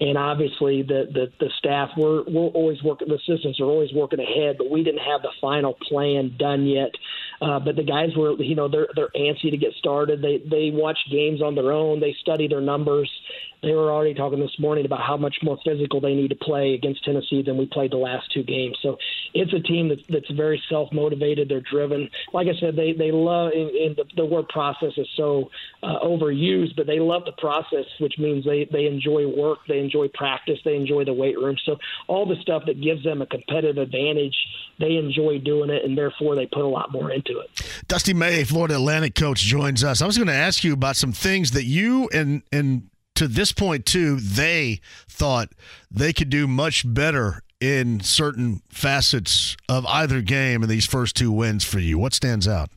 and 0.00 0.18
obviously 0.18 0.82
the 0.82 1.08
the, 1.12 1.32
the 1.40 1.50
staff 1.58 1.90
we're 1.96 2.22
we're 2.24 2.48
always 2.48 2.82
working 2.82 3.08
the 3.08 3.14
assistants 3.14 3.60
are 3.60 3.64
always 3.64 3.92
working 3.94 4.20
ahead 4.20 4.56
but 4.58 4.70
we 4.70 4.82
didn't 4.82 5.00
have 5.00 5.22
the 5.22 5.30
final 5.40 5.74
plan 5.88 6.34
done 6.38 6.66
yet 6.66 6.90
uh, 7.40 7.58
but 7.60 7.76
the 7.76 7.84
guys 7.84 8.10
were 8.16 8.32
you 8.42 8.54
know 8.54 8.68
they're 8.68 8.88
they're 8.94 9.10
antsy 9.16 9.50
to 9.50 9.56
get 9.56 9.72
started 9.78 10.22
they 10.22 10.38
they 10.38 10.70
watch 10.72 10.98
games 11.10 11.42
on 11.42 11.54
their 11.54 11.72
own 11.72 12.00
they 12.00 12.14
study 12.20 12.48
their 12.48 12.60
numbers 12.60 13.10
they 13.62 13.72
were 13.72 13.90
already 13.90 14.14
talking 14.14 14.38
this 14.38 14.58
morning 14.58 14.84
about 14.84 15.00
how 15.00 15.16
much 15.16 15.36
more 15.42 15.58
physical 15.64 16.00
they 16.00 16.14
need 16.14 16.28
to 16.28 16.36
play 16.36 16.74
against 16.74 17.04
Tennessee 17.04 17.42
than 17.42 17.56
we 17.56 17.66
played 17.66 17.90
the 17.90 17.96
last 17.96 18.30
two 18.32 18.42
games. 18.42 18.76
So 18.82 18.96
it's 19.34 19.52
a 19.52 19.60
team 19.60 19.88
that's, 19.88 20.02
that's 20.08 20.30
very 20.30 20.62
self 20.68 20.92
motivated. 20.92 21.48
They're 21.48 21.60
driven. 21.60 22.08
Like 22.32 22.46
I 22.46 22.58
said, 22.60 22.76
they 22.76 22.92
they 22.92 23.10
love 23.10 23.52
and 23.54 23.96
the, 23.96 24.04
the 24.14 24.24
word 24.24 24.48
process 24.48 24.92
is 24.96 25.08
so 25.16 25.50
uh, 25.82 25.98
overused, 26.04 26.76
but 26.76 26.86
they 26.86 27.00
love 27.00 27.24
the 27.24 27.32
process, 27.32 27.86
which 27.98 28.14
means 28.18 28.44
they 28.44 28.68
they 28.70 28.86
enjoy 28.86 29.26
work, 29.26 29.58
they 29.68 29.78
enjoy 29.78 30.08
practice, 30.14 30.58
they 30.64 30.76
enjoy 30.76 31.04
the 31.04 31.14
weight 31.14 31.36
room. 31.36 31.56
So 31.64 31.76
all 32.06 32.26
the 32.26 32.36
stuff 32.42 32.64
that 32.66 32.80
gives 32.80 33.02
them 33.02 33.22
a 33.22 33.26
competitive 33.26 33.78
advantage, 33.78 34.36
they 34.78 34.96
enjoy 34.96 35.38
doing 35.38 35.70
it, 35.70 35.84
and 35.84 35.96
therefore 35.96 36.36
they 36.36 36.46
put 36.46 36.62
a 36.62 36.68
lot 36.68 36.92
more 36.92 37.10
into 37.10 37.25
it. 37.32 37.84
Dusty 37.88 38.14
May, 38.14 38.44
Florida 38.44 38.74
Atlantic 38.74 39.14
coach, 39.14 39.40
joins 39.40 39.82
us. 39.84 40.02
I 40.02 40.06
was 40.06 40.16
going 40.16 40.28
to 40.28 40.34
ask 40.34 40.64
you 40.64 40.72
about 40.72 40.96
some 40.96 41.12
things 41.12 41.52
that 41.52 41.64
you 41.64 42.08
and 42.12 42.42
and 42.52 42.90
to 43.16 43.26
this 43.26 43.52
point 43.52 43.86
too, 43.86 44.16
they 44.20 44.80
thought 45.08 45.48
they 45.90 46.12
could 46.12 46.30
do 46.30 46.46
much 46.46 46.84
better 46.86 47.42
in 47.60 48.00
certain 48.00 48.60
facets 48.70 49.56
of 49.68 49.86
either 49.86 50.20
game 50.20 50.62
in 50.62 50.68
these 50.68 50.86
first 50.86 51.16
two 51.16 51.32
wins 51.32 51.64
for 51.64 51.78
you. 51.78 51.98
What 51.98 52.12
stands 52.12 52.46
out? 52.46 52.70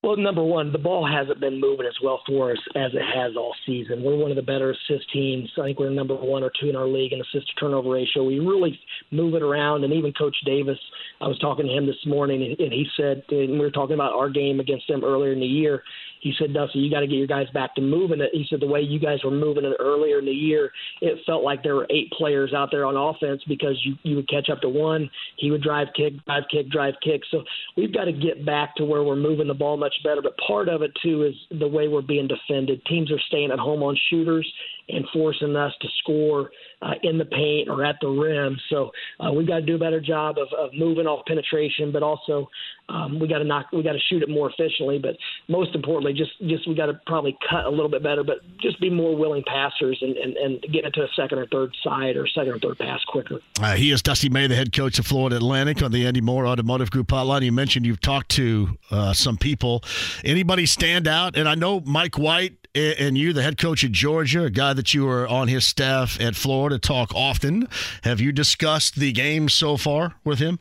Well, 0.00 0.16
number 0.16 0.44
one, 0.44 0.70
the 0.70 0.78
ball 0.78 1.04
hasn't 1.04 1.40
been 1.40 1.60
moving 1.60 1.84
as 1.84 1.96
well 2.00 2.20
for 2.24 2.52
us 2.52 2.58
as 2.76 2.92
it 2.94 3.02
has 3.02 3.36
all 3.36 3.52
season. 3.66 4.04
We're 4.04 4.16
one 4.16 4.30
of 4.30 4.36
the 4.36 4.42
better 4.42 4.70
assist 4.70 5.10
teams. 5.12 5.50
I 5.58 5.64
think 5.64 5.80
we're 5.80 5.90
number 5.90 6.14
one 6.14 6.44
or 6.44 6.52
two 6.60 6.68
in 6.68 6.76
our 6.76 6.86
league 6.86 7.12
in 7.12 7.20
assist 7.20 7.48
to 7.48 7.60
turnover 7.60 7.90
ratio. 7.90 8.22
We 8.22 8.38
really 8.38 8.78
move 9.10 9.34
it 9.34 9.42
around, 9.42 9.82
and 9.82 9.92
even 9.92 10.12
Coach 10.12 10.36
Davis, 10.46 10.78
I 11.20 11.26
was 11.26 11.38
talking 11.40 11.66
to 11.66 11.72
him 11.72 11.86
this 11.86 12.06
morning, 12.06 12.54
and 12.56 12.72
he 12.72 12.86
said, 12.96 13.24
and 13.30 13.50
we 13.52 13.58
were 13.58 13.72
talking 13.72 13.94
about 13.94 14.14
our 14.14 14.30
game 14.30 14.60
against 14.60 14.86
them 14.86 15.02
earlier 15.02 15.32
in 15.32 15.40
the 15.40 15.46
year 15.46 15.82
he 16.20 16.32
said, 16.38 16.52
Dusty, 16.52 16.78
you 16.78 16.90
got 16.90 17.00
to 17.00 17.06
get 17.06 17.16
your 17.16 17.26
guys 17.26 17.48
back 17.54 17.74
to 17.74 17.80
moving 17.80 18.20
it. 18.20 18.30
He 18.32 18.46
said 18.48 18.60
the 18.60 18.66
way 18.66 18.80
you 18.80 18.98
guys 18.98 19.18
were 19.24 19.30
moving 19.30 19.64
it 19.64 19.76
earlier 19.78 20.18
in 20.18 20.24
the 20.24 20.32
year, 20.32 20.70
it 21.00 21.18
felt 21.26 21.42
like 21.42 21.62
there 21.62 21.74
were 21.74 21.86
eight 21.90 22.10
players 22.12 22.52
out 22.54 22.70
there 22.70 22.86
on 22.86 22.96
offense 22.96 23.42
because 23.46 23.80
you 23.84 23.96
you 24.02 24.16
would 24.16 24.28
catch 24.28 24.48
up 24.50 24.60
to 24.62 24.68
one, 24.68 25.10
he 25.36 25.50
would 25.50 25.62
drive 25.62 25.88
kick, 25.96 26.12
drive 26.24 26.44
kick, 26.50 26.68
drive 26.70 26.94
kick. 27.02 27.22
So 27.30 27.42
we've 27.76 27.92
got 27.92 28.04
to 28.04 28.12
get 28.12 28.44
back 28.44 28.74
to 28.76 28.84
where 28.84 29.02
we're 29.02 29.16
moving 29.16 29.48
the 29.48 29.54
ball 29.54 29.76
much 29.76 29.94
better. 30.02 30.22
But 30.22 30.36
part 30.38 30.68
of 30.68 30.82
it 30.82 30.92
too 31.02 31.24
is 31.24 31.34
the 31.58 31.68
way 31.68 31.88
we're 31.88 32.02
being 32.02 32.28
defended. 32.28 32.84
Teams 32.86 33.10
are 33.12 33.20
staying 33.28 33.50
at 33.50 33.58
home 33.58 33.82
on 33.82 33.96
shooters 34.10 34.50
and 34.88 35.04
forcing 35.12 35.54
us 35.56 35.72
to 35.80 35.88
score 35.98 36.50
uh, 36.82 36.94
in 37.02 37.18
the 37.18 37.24
paint 37.24 37.68
or 37.68 37.84
at 37.84 37.96
the 38.00 38.08
rim. 38.08 38.56
So 38.70 38.90
uh, 39.20 39.32
we've 39.32 39.46
got 39.46 39.56
to 39.56 39.62
do 39.62 39.74
a 39.74 39.78
better 39.78 40.00
job 40.00 40.36
of, 40.38 40.48
of 40.58 40.70
moving 40.74 41.06
off 41.06 41.26
penetration, 41.26 41.92
but 41.92 42.02
also 42.02 42.48
um, 42.88 43.18
we 43.18 43.28
got 43.28 43.38
to 43.38 43.44
knock, 43.44 43.66
we 43.72 43.82
got 43.82 43.92
to 43.92 43.98
shoot 44.08 44.22
it 44.22 44.28
more 44.28 44.50
efficiently. 44.50 44.98
But 44.98 45.16
most 45.48 45.74
importantly, 45.74 46.14
just 46.14 46.30
just 46.48 46.66
we 46.68 46.74
got 46.74 46.86
to 46.86 47.00
probably 47.06 47.36
cut 47.48 47.66
a 47.66 47.70
little 47.70 47.88
bit 47.88 48.02
better, 48.02 48.24
but 48.24 48.38
just 48.60 48.80
be 48.80 48.90
more 48.90 49.16
willing 49.16 49.44
passers 49.46 49.98
and, 50.00 50.16
and, 50.16 50.36
and 50.36 50.62
get 50.72 50.84
into 50.84 51.02
a 51.02 51.08
second 51.16 51.38
or 51.38 51.46
third 51.46 51.74
side 51.82 52.16
or 52.16 52.26
second 52.26 52.52
or 52.52 52.58
third 52.58 52.78
pass 52.78 53.00
quicker. 53.08 53.40
Uh, 53.60 53.74
he 53.74 53.90
is 53.90 54.02
Dusty 54.02 54.28
May, 54.28 54.46
the 54.46 54.54
head 54.54 54.72
coach 54.72 54.98
of 54.98 55.06
Florida 55.06 55.36
Atlantic 55.36 55.82
on 55.82 55.92
the 55.92 56.06
Andy 56.06 56.20
Mohr 56.20 56.48
Automotive 56.48 56.90
Group 56.90 57.08
hotline. 57.08 57.42
You 57.42 57.52
mentioned 57.52 57.84
you've 57.84 58.00
talked 58.00 58.30
to 58.30 58.78
uh, 58.90 59.12
some 59.12 59.36
people. 59.36 59.82
Anybody 60.24 60.64
stand 60.64 61.06
out? 61.06 61.36
And 61.36 61.48
I 61.48 61.54
know 61.54 61.80
Mike 61.80 62.18
White 62.18 62.67
and 62.78 63.18
you, 63.18 63.32
the 63.32 63.42
head 63.42 63.58
coach 63.58 63.84
at 63.84 63.92
Georgia, 63.92 64.44
a 64.44 64.50
guy 64.50 64.72
that 64.72 64.94
you 64.94 65.04
were 65.04 65.26
on 65.26 65.48
his 65.48 65.66
staff 65.66 66.20
at 66.20 66.36
Florida, 66.36 66.78
talk 66.78 67.14
often. 67.14 67.68
Have 68.02 68.20
you 68.20 68.32
discussed 68.32 68.96
the 68.96 69.12
game 69.12 69.48
so 69.48 69.76
far 69.76 70.14
with 70.24 70.38
him? 70.38 70.58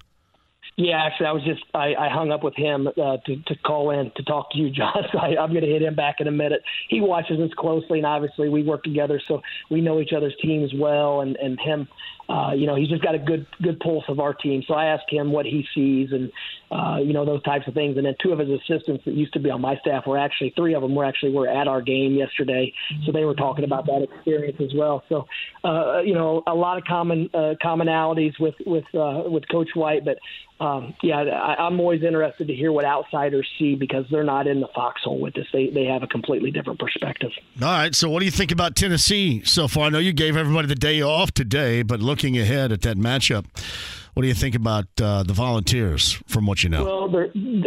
Yeah, 0.79 1.03
actually, 1.03 1.25
I 1.25 1.31
was 1.31 1.43
just 1.43 1.63
I, 1.73 1.95
I 1.95 2.07
hung 2.07 2.31
up 2.31 2.43
with 2.43 2.55
him 2.55 2.87
uh, 2.87 3.17
to 3.25 3.35
to 3.47 3.55
call 3.65 3.89
in 3.89 4.11
to 4.15 4.23
talk 4.23 4.51
to 4.51 4.59
you, 4.59 4.69
John. 4.69 4.93
So 5.11 5.17
I, 5.17 5.35
I'm 5.41 5.49
going 5.49 5.63
to 5.63 5.69
hit 5.69 5.81
him 5.81 5.95
back 5.95 6.17
in 6.19 6.27
a 6.27 6.31
minute. 6.31 6.61
He 6.87 7.01
watches 7.01 7.39
us 7.39 7.49
closely, 7.57 7.97
and 7.97 8.05
obviously 8.05 8.47
we 8.49 8.61
work 8.61 8.83
together, 8.83 9.19
so 9.27 9.41
we 9.71 9.81
know 9.81 9.99
each 9.99 10.13
other's 10.15 10.35
teams 10.39 10.71
well. 10.75 11.21
And 11.21 11.35
and 11.37 11.59
him, 11.59 11.87
uh, 12.29 12.51
you 12.55 12.67
know, 12.67 12.75
he's 12.75 12.89
just 12.89 13.01
got 13.01 13.15
a 13.15 13.19
good 13.19 13.47
good 13.63 13.79
pulse 13.79 14.03
of 14.07 14.19
our 14.19 14.35
team. 14.35 14.63
So 14.67 14.75
I 14.75 14.85
asked 14.85 15.09
him 15.09 15.31
what 15.31 15.47
he 15.47 15.65
sees, 15.73 16.11
and 16.11 16.31
uh, 16.71 16.97
you 17.01 17.11
know 17.13 17.25
those 17.25 17.41
types 17.41 17.67
of 17.67 17.73
things. 17.73 17.97
And 17.97 18.05
then 18.05 18.15
two 18.21 18.31
of 18.31 18.37
his 18.37 18.49
assistants 18.49 19.03
that 19.05 19.15
used 19.15 19.33
to 19.33 19.39
be 19.39 19.49
on 19.49 19.61
my 19.61 19.77
staff 19.77 20.05
were 20.05 20.19
actually 20.19 20.53
three 20.55 20.75
of 20.75 20.83
them 20.83 20.93
were 20.93 21.05
actually 21.05 21.31
were 21.31 21.47
at 21.47 21.67
our 21.67 21.81
game 21.81 22.13
yesterday, 22.13 22.71
so 23.03 23.11
they 23.11 23.25
were 23.25 23.35
talking 23.35 23.63
about 23.65 23.87
that 23.87 24.03
experience 24.03 24.57
as 24.61 24.75
well. 24.75 25.03
So 25.09 25.25
uh, 25.63 26.01
you 26.01 26.13
know 26.13 26.43
a 26.45 26.53
lot 26.53 26.77
of 26.77 26.83
common 26.83 27.31
uh, 27.33 27.55
commonalities 27.63 28.39
with 28.39 28.55
with 28.65 28.85
uh, 28.93 29.23
with 29.25 29.47
Coach 29.49 29.69
White, 29.73 30.05
but 30.05 30.19
um, 30.59 30.95
yeah, 31.03 31.17
I, 31.17 31.65
I'm 31.65 31.79
always 31.79 32.01
interested 32.03 32.47
to 32.47 32.53
hear 32.53 32.71
what 32.71 32.83
outsiders 32.83 33.47
see 33.59 33.75
because 33.75 34.05
they're 34.09 34.23
not 34.23 34.47
in 34.47 34.59
the 34.59 34.67
foxhole 34.73 35.19
with 35.19 35.35
this. 35.35 35.45
They 35.53 35.69
they 35.69 35.85
have 35.85 36.03
a 36.03 36.07
completely 36.07 36.51
different 36.51 36.79
perspective. 36.79 37.31
All 37.61 37.67
right. 37.67 37.93
So 37.93 38.09
what 38.09 38.19
do 38.19 38.25
you 38.25 38.31
think 38.31 38.51
about 38.51 38.75
Tennessee 38.75 39.43
so 39.43 39.67
far? 39.67 39.85
I 39.85 39.89
know 39.89 39.99
you 39.99 40.13
gave 40.13 40.35
everybody 40.35 40.67
the 40.67 40.75
day 40.75 41.01
off 41.01 41.31
today, 41.31 41.83
but 41.83 41.99
looking 41.99 42.37
ahead 42.37 42.71
at 42.71 42.81
that 42.81 42.97
matchup. 42.97 43.45
What 44.17 44.23
do 44.23 44.29
you 44.29 44.33
think 44.33 44.55
about 44.55 44.87
uh, 44.99 45.21
the 45.21 45.33
Volunteers 45.33 46.13
from 46.25 46.47
what 46.47 46.63
you 46.63 46.69
know? 46.69 46.83
Well, 46.83 47.21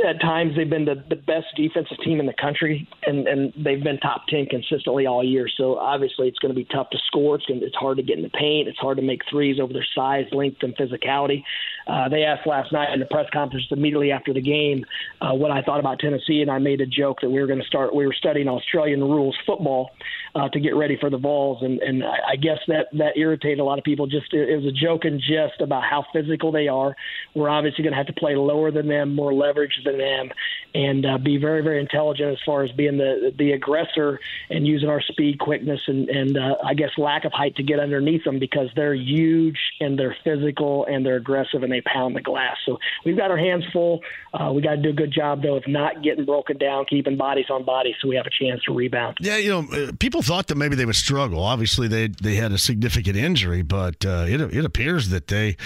at 0.04 0.20
times 0.20 0.56
they've 0.56 0.68
been 0.68 0.84
the, 0.84 0.96
the 1.08 1.14
best 1.14 1.46
defensive 1.54 1.96
team 2.04 2.18
in 2.18 2.26
the 2.26 2.34
country, 2.40 2.88
and, 3.06 3.28
and 3.28 3.52
they've 3.56 3.80
been 3.80 3.98
top 3.98 4.26
10 4.26 4.46
consistently 4.46 5.06
all 5.06 5.22
year. 5.22 5.46
So 5.56 5.78
obviously 5.78 6.26
it's 6.26 6.40
going 6.40 6.52
to 6.52 6.56
be 6.56 6.64
tough 6.64 6.90
to 6.90 6.98
score. 7.06 7.36
It's, 7.36 7.46
to, 7.46 7.52
it's 7.52 7.76
hard 7.76 7.98
to 7.98 8.02
get 8.02 8.16
in 8.16 8.24
the 8.24 8.30
paint. 8.30 8.66
It's 8.66 8.80
hard 8.80 8.96
to 8.96 9.02
make 9.04 9.20
threes 9.30 9.60
over 9.60 9.72
their 9.72 9.86
size, 9.94 10.24
length, 10.32 10.64
and 10.64 10.76
physicality. 10.76 11.44
Uh, 11.86 12.08
they 12.08 12.24
asked 12.24 12.48
last 12.48 12.72
night 12.72 12.92
in 12.92 12.98
the 12.98 13.06
press 13.06 13.26
conference 13.32 13.66
immediately 13.70 14.10
after 14.10 14.34
the 14.34 14.42
game 14.42 14.84
uh, 15.20 15.32
what 15.32 15.52
I 15.52 15.62
thought 15.62 15.78
about 15.78 16.00
Tennessee, 16.00 16.42
and 16.42 16.50
I 16.50 16.58
made 16.58 16.80
a 16.80 16.86
joke 16.86 17.18
that 17.22 17.30
we 17.30 17.40
were 17.40 17.46
going 17.46 17.60
to 17.60 17.66
start. 17.66 17.94
We 17.94 18.04
were 18.04 18.12
studying 18.12 18.48
Australian 18.48 19.04
rules 19.04 19.38
football 19.46 19.90
uh, 20.34 20.48
to 20.48 20.60
get 20.60 20.76
ready 20.76 20.96
for 21.00 21.10
the 21.10 21.18
Vols, 21.18 21.62
and 21.62 21.80
and 21.80 22.04
I 22.04 22.36
guess 22.36 22.58
that 22.68 22.88
that 22.92 23.16
irritated 23.16 23.58
a 23.58 23.64
lot 23.64 23.78
of 23.78 23.84
people. 23.84 24.06
Just 24.06 24.32
it 24.32 24.56
was 24.56 24.66
a 24.66 24.72
joke 24.72 25.04
and 25.04 25.20
jest 25.20 25.60
about 25.60 25.82
how 25.82 26.04
physical 26.12 26.52
they 26.52 26.68
are. 26.68 26.96
We're 27.34 27.48
obviously 27.48 27.82
going 27.82 27.92
to 27.92 27.96
have 27.96 28.06
to 28.06 28.12
play 28.12 28.36
lower 28.36 28.70
than 28.70 28.88
them, 28.88 29.14
more 29.14 29.34
leverage 29.34 29.80
than 29.84 29.98
them, 29.98 30.30
and 30.74 31.04
uh, 31.04 31.18
be 31.18 31.36
very, 31.36 31.62
very 31.62 31.80
intelligent 31.80 32.32
as 32.32 32.38
far 32.44 32.62
as 32.62 32.70
being 32.72 32.96
the 32.96 33.32
the 33.36 33.52
aggressor 33.52 34.20
and 34.48 34.66
using 34.66 34.88
our 34.88 35.00
speed, 35.00 35.38
quickness, 35.38 35.80
and 35.86 36.08
and 36.08 36.36
uh, 36.36 36.56
I 36.64 36.74
guess 36.74 36.90
lack 36.96 37.24
of 37.24 37.32
height 37.32 37.56
to 37.56 37.62
get 37.62 37.80
underneath 37.80 38.24
them 38.24 38.38
because 38.38 38.68
they're 38.76 38.94
huge 38.94 39.58
and 39.80 39.98
they're 39.98 40.16
physical 40.22 40.86
and 40.86 41.04
they're 41.04 41.16
aggressive 41.16 41.62
and 41.62 41.72
they 41.72 41.80
pound 41.80 42.14
the 42.14 42.20
glass. 42.20 42.56
So 42.66 42.78
we've 43.04 43.16
got 43.16 43.30
our 43.30 43.38
hands 43.38 43.64
full. 43.72 44.00
Uh, 44.32 44.52
we 44.54 44.62
got 44.62 44.76
to 44.76 44.82
do 44.82 44.90
a 44.90 44.94
good 44.94 45.12
job 45.12 45.42
though 45.42 45.56
of 45.56 45.66
not 45.66 46.02
getting 46.02 46.24
broken 46.24 46.56
down, 46.56 46.84
keeping 46.84 47.16
bodies 47.16 47.46
on 47.50 47.64
bodies, 47.64 47.96
so 48.00 48.08
we 48.08 48.16
have 48.16 48.26
a 48.26 48.44
chance 48.44 48.62
to 48.64 48.74
rebound. 48.74 49.16
Yeah, 49.20 49.36
you 49.36 49.50
know, 49.50 49.66
uh, 49.72 49.92
people 50.20 50.34
thought 50.34 50.48
that 50.48 50.56
maybe 50.56 50.76
they 50.76 50.84
would 50.84 50.96
struggle. 50.96 51.42
Obviously, 51.42 51.88
they 51.88 52.08
they 52.08 52.34
had 52.36 52.52
a 52.52 52.58
significant 52.58 53.16
injury, 53.16 53.62
but 53.62 54.04
uh, 54.04 54.24
it 54.28 54.40
it 54.40 54.64
appears 54.64 55.08
that 55.10 55.28
they 55.28 55.56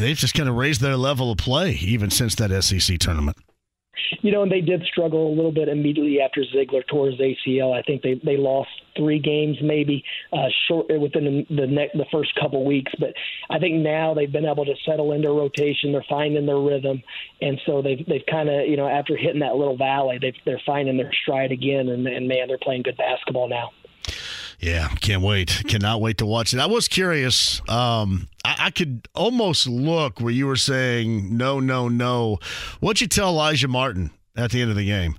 they've 0.00 0.16
just 0.16 0.34
kind 0.34 0.48
of 0.48 0.56
raised 0.56 0.80
their 0.80 0.96
level 0.96 1.30
of 1.30 1.38
play 1.38 1.72
even 1.72 2.10
since 2.10 2.34
that 2.36 2.50
SEC 2.62 2.98
tournament. 2.98 3.36
You 4.20 4.32
know, 4.32 4.42
and 4.42 4.50
they 4.50 4.60
did 4.60 4.82
struggle 4.84 5.28
a 5.28 5.34
little 5.34 5.52
bit 5.52 5.68
immediately 5.68 6.20
after 6.20 6.42
Zeigler 6.42 6.86
tore 6.86 7.10
his 7.10 7.20
ACL. 7.20 7.76
I 7.76 7.82
think 7.82 8.02
they 8.02 8.20
they 8.24 8.36
lost 8.36 8.70
three 8.96 9.18
games 9.18 9.56
maybe 9.62 10.04
uh, 10.32 10.48
short 10.66 10.86
within 11.00 11.24
the 11.24 11.54
the, 11.54 11.66
ne- 11.66 11.90
the 11.94 12.06
first 12.10 12.34
couple 12.34 12.64
weeks. 12.64 12.92
But 12.98 13.14
I 13.50 13.58
think 13.58 13.76
now 13.76 14.14
they've 14.14 14.30
been 14.30 14.46
able 14.46 14.64
to 14.64 14.74
settle 14.84 15.12
into 15.12 15.30
rotation. 15.30 15.92
They're 15.92 16.04
finding 16.08 16.46
their 16.46 16.58
rhythm, 16.60 17.02
and 17.40 17.60
so 17.66 17.82
they've 17.82 18.04
they've 18.06 18.26
kind 18.30 18.48
of 18.48 18.66
you 18.66 18.76
know 18.76 18.88
after 18.88 19.16
hitting 19.16 19.40
that 19.40 19.56
little 19.56 19.76
valley, 19.76 20.18
they 20.20 20.32
they're 20.44 20.60
finding 20.66 20.96
their 20.96 21.12
stride 21.22 21.52
again. 21.52 21.88
And, 21.88 22.06
and 22.06 22.28
man, 22.28 22.48
they're 22.48 22.58
playing 22.58 22.82
good 22.82 22.96
basketball 22.96 23.48
now. 23.48 23.70
Yeah, 24.58 24.88
can't 25.00 25.22
wait. 25.22 25.62
Cannot 25.68 26.00
wait 26.00 26.18
to 26.18 26.26
watch 26.26 26.52
it. 26.52 26.58
I 26.58 26.66
was 26.66 26.88
curious. 26.88 27.60
Um, 27.68 28.28
I, 28.44 28.56
I, 28.58 28.70
could 28.70 29.06
almost 29.14 29.68
look 29.68 30.20
where 30.20 30.32
you 30.32 30.46
were 30.46 30.56
saying 30.56 31.36
no, 31.36 31.60
no, 31.60 31.88
no. 31.88 32.38
What'd 32.80 33.00
you 33.00 33.06
tell 33.06 33.34
Alijah 33.34 33.68
Martin 33.68 34.10
at 34.36 34.50
the 34.50 34.60
end 34.60 34.70
of 34.70 34.76
the 34.76 34.84
game? 34.84 35.16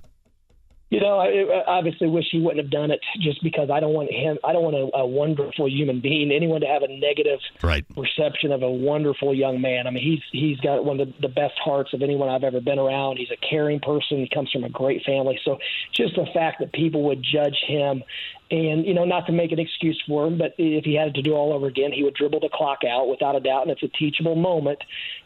You 0.90 1.00
know, 1.00 1.18
I 1.18 1.62
obviously 1.68 2.08
wish 2.08 2.24
he 2.32 2.40
wouldn't 2.40 2.62
have 2.62 2.70
done 2.70 2.90
it 2.90 3.00
just 3.20 3.42
because 3.44 3.70
I 3.70 3.78
don't 3.78 3.92
want 3.92 4.10
him. 4.10 4.38
I 4.42 4.52
don't 4.52 4.64
want 4.64 4.74
a, 4.74 4.98
a 4.98 5.06
wonderful 5.06 5.68
human 5.68 6.00
being, 6.00 6.32
anyone 6.32 6.60
to 6.62 6.66
have 6.66 6.82
a 6.82 6.88
negative 6.88 7.38
right. 7.62 7.84
perception 7.94 8.50
of 8.50 8.62
a 8.62 8.70
wonderful 8.70 9.32
young 9.32 9.60
man. 9.60 9.86
I 9.86 9.90
mean, 9.90 10.02
he's 10.02 10.20
he's 10.32 10.58
got 10.58 10.84
one 10.84 11.00
of 11.00 11.08
the, 11.08 11.14
the 11.22 11.28
best 11.28 11.54
hearts 11.62 11.94
of 11.94 12.02
anyone 12.02 12.28
I've 12.28 12.42
ever 12.42 12.60
been 12.60 12.80
around. 12.80 13.18
He's 13.18 13.30
a 13.30 13.36
caring 13.36 13.78
person. 13.78 14.18
He 14.18 14.28
comes 14.28 14.50
from 14.50 14.64
a 14.64 14.68
great 14.68 15.04
family. 15.04 15.38
So 15.44 15.58
just 15.94 16.16
the 16.16 16.26
fact 16.34 16.58
that 16.58 16.72
people 16.72 17.04
would 17.04 17.22
judge 17.22 17.56
him 17.66 18.02
and 18.50 18.84
you 18.84 18.94
know, 18.94 19.04
not 19.04 19.26
to 19.26 19.32
make 19.32 19.52
an 19.52 19.60
excuse 19.60 20.02
for 20.08 20.26
him, 20.26 20.36
but 20.36 20.54
if 20.58 20.84
he 20.84 20.94
had 20.94 21.14
to 21.14 21.22
do 21.22 21.34
all 21.34 21.52
over 21.52 21.68
again, 21.68 21.92
he 21.92 22.02
would 22.02 22.14
dribble 22.14 22.40
the 22.40 22.48
clock 22.52 22.80
out 22.84 23.08
without 23.08 23.36
a 23.36 23.40
doubt, 23.40 23.62
and 23.62 23.70
it's 23.70 23.82
a 23.82 23.88
teachable 23.96 24.34
moment. 24.34 24.80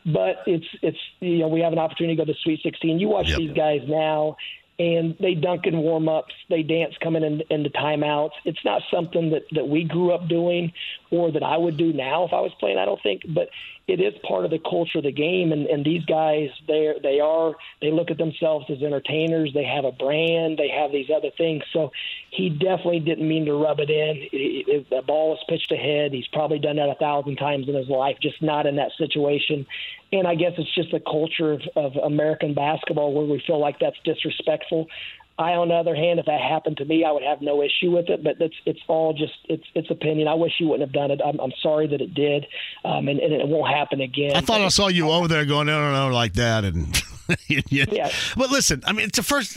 But 0.04 0.42
it's 0.46 0.66
it's 0.82 0.98
you 1.20 1.38
know, 1.38 1.48
we 1.48 1.60
have 1.60 1.72
an 1.72 1.78
opportunity 1.78 2.16
to 2.16 2.22
go 2.22 2.26
to 2.26 2.32
the 2.32 2.38
Sweet 2.42 2.60
16. 2.62 3.00
You 3.00 3.08
watch 3.08 3.28
yep. 3.28 3.38
these 3.38 3.52
guys 3.52 3.80
now, 3.88 4.36
and 4.78 5.16
they 5.20 5.34
dunk 5.34 5.66
in 5.66 5.78
warm 5.78 6.08
ups, 6.08 6.34
they 6.50 6.62
dance 6.62 6.94
coming 7.02 7.22
in, 7.22 7.42
into 7.50 7.70
timeouts. 7.70 8.32
It's 8.44 8.64
not 8.64 8.82
something 8.92 9.30
that, 9.30 9.42
that 9.52 9.68
we 9.68 9.84
grew 9.84 10.12
up 10.12 10.28
doing 10.28 10.72
or 11.10 11.30
that 11.30 11.42
I 11.42 11.56
would 11.56 11.76
do 11.76 11.92
now 11.92 12.24
if 12.24 12.32
I 12.32 12.40
was 12.40 12.52
playing, 12.58 12.78
I 12.78 12.84
don't 12.84 13.02
think, 13.02 13.22
but 13.28 13.50
it 13.86 14.00
is 14.00 14.14
part 14.26 14.44
of 14.44 14.50
the 14.50 14.58
culture 14.58 14.98
of 14.98 15.04
the 15.04 15.12
game 15.12 15.52
and, 15.52 15.66
and 15.66 15.84
these 15.84 16.04
guys 16.06 16.48
they 16.66 16.94
they 17.02 17.20
are 17.20 17.54
they 17.82 17.90
look 17.90 18.10
at 18.10 18.18
themselves 18.18 18.66
as 18.70 18.82
entertainers, 18.82 19.52
they 19.52 19.64
have 19.64 19.84
a 19.84 19.92
brand, 19.92 20.58
they 20.58 20.68
have 20.68 20.90
these 20.90 21.10
other 21.14 21.30
things. 21.36 21.62
So 21.72 21.92
he 22.30 22.48
definitely 22.48 23.00
didn't 23.00 23.28
mean 23.28 23.44
to 23.46 23.54
rub 23.54 23.80
it 23.80 23.90
in. 23.90 24.28
It, 24.32 24.68
it, 24.68 24.90
the 24.90 25.02
ball 25.02 25.30
was 25.30 25.44
pitched 25.48 25.70
ahead. 25.70 26.12
He's 26.12 26.26
probably 26.28 26.58
done 26.58 26.76
that 26.76 26.88
a 26.88 26.94
thousand 26.94 27.36
times 27.36 27.68
in 27.68 27.74
his 27.74 27.88
life, 27.88 28.16
just 28.22 28.40
not 28.42 28.66
in 28.66 28.76
that 28.76 28.92
situation. 28.96 29.66
And 30.12 30.26
I 30.26 30.34
guess 30.34 30.52
it's 30.56 30.74
just 30.74 30.90
the 30.90 31.00
culture 31.00 31.52
of, 31.52 31.62
of 31.76 31.96
American 31.96 32.54
basketball 32.54 33.12
where 33.12 33.26
we 33.26 33.42
feel 33.46 33.60
like 33.60 33.80
that's 33.80 33.98
disrespectful. 34.04 34.88
I, 35.36 35.52
on 35.52 35.68
the 35.68 35.74
other 35.74 35.96
hand, 35.96 36.20
if 36.20 36.26
that 36.26 36.40
happened 36.40 36.76
to 36.76 36.84
me, 36.84 37.04
I 37.04 37.10
would 37.10 37.24
have 37.24 37.40
no 37.40 37.60
issue 37.62 37.90
with 37.90 38.08
it. 38.08 38.22
But 38.22 38.40
it's 38.40 38.54
it's 38.66 38.80
all 38.86 39.12
just 39.12 39.34
it's 39.48 39.64
it's 39.74 39.90
opinion. 39.90 40.28
I 40.28 40.34
wish 40.34 40.52
you 40.60 40.68
wouldn't 40.68 40.88
have 40.88 40.92
done 40.92 41.10
it. 41.10 41.20
I'm, 41.24 41.40
I'm 41.40 41.52
sorry 41.60 41.88
that 41.88 42.00
it 42.00 42.14
did, 42.14 42.46
um, 42.84 43.08
and, 43.08 43.18
and 43.18 43.32
it 43.32 43.48
won't 43.48 43.72
happen 43.74 44.00
again. 44.00 44.36
I 44.36 44.40
thought 44.40 44.60
I 44.60 44.68
saw 44.68 44.88
you 44.88 45.10
over 45.10 45.26
there 45.26 45.44
going 45.44 45.66
no 45.66 45.80
no 45.80 46.08
no 46.08 46.14
like 46.14 46.34
that, 46.34 46.64
and 46.64 47.02
yeah. 47.48 47.84
yeah. 47.90 48.10
But 48.36 48.50
listen, 48.50 48.82
I 48.86 48.92
mean, 48.92 49.06
it's 49.06 49.18
the 49.18 49.24
first. 49.24 49.56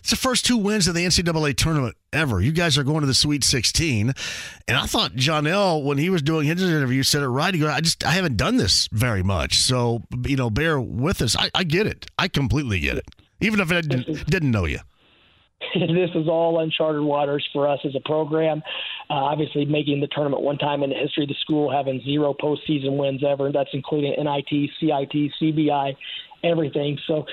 It's 0.00 0.10
the 0.10 0.16
first 0.16 0.44
two 0.44 0.56
wins 0.56 0.88
of 0.88 0.96
the 0.96 1.06
NCAA 1.06 1.54
tournament 1.56 1.94
ever. 2.12 2.40
You 2.40 2.50
guys 2.50 2.76
are 2.76 2.82
going 2.82 3.02
to 3.02 3.06
the 3.06 3.14
Sweet 3.14 3.44
16, 3.44 4.12
and 4.66 4.76
I 4.76 4.86
thought 4.86 5.12
Johnell 5.12 5.84
when 5.84 5.96
he 5.96 6.10
was 6.10 6.22
doing 6.22 6.48
his 6.48 6.60
interview 6.60 7.04
said 7.04 7.22
it 7.22 7.28
right. 7.28 7.54
He 7.54 7.60
goes, 7.60 7.70
"I 7.70 7.80
just 7.80 8.04
I 8.04 8.10
haven't 8.10 8.36
done 8.36 8.56
this 8.56 8.88
very 8.90 9.22
much, 9.22 9.58
so 9.58 10.02
you 10.26 10.34
know, 10.34 10.50
bear 10.50 10.80
with 10.80 11.22
us. 11.22 11.36
I, 11.38 11.52
I 11.54 11.62
get 11.62 11.86
it. 11.86 12.06
I 12.18 12.26
completely 12.26 12.80
get 12.80 12.96
it, 12.96 13.04
even 13.40 13.60
if 13.60 13.70
I 13.70 13.82
didn't, 13.82 14.26
didn't 14.26 14.50
know 14.50 14.64
you." 14.64 14.80
this 15.74 16.10
is 16.14 16.28
all 16.28 16.60
uncharted 16.60 17.02
waters 17.02 17.46
for 17.52 17.68
us 17.68 17.80
as 17.84 17.94
a 17.94 18.00
program. 18.00 18.62
Uh, 19.10 19.14
obviously, 19.14 19.64
making 19.64 20.00
the 20.00 20.08
tournament 20.08 20.42
one 20.42 20.58
time 20.58 20.82
in 20.82 20.90
the 20.90 20.96
history 20.96 21.24
of 21.24 21.28
the 21.28 21.36
school, 21.40 21.70
having 21.70 22.00
zero 22.04 22.34
postseason 22.34 22.96
wins 22.96 23.22
ever. 23.28 23.50
That's 23.52 23.70
including 23.72 24.14
NIT, 24.18 24.70
CIT, 24.80 25.32
CBI, 25.40 25.94
everything. 26.44 26.98
So, 27.06 27.24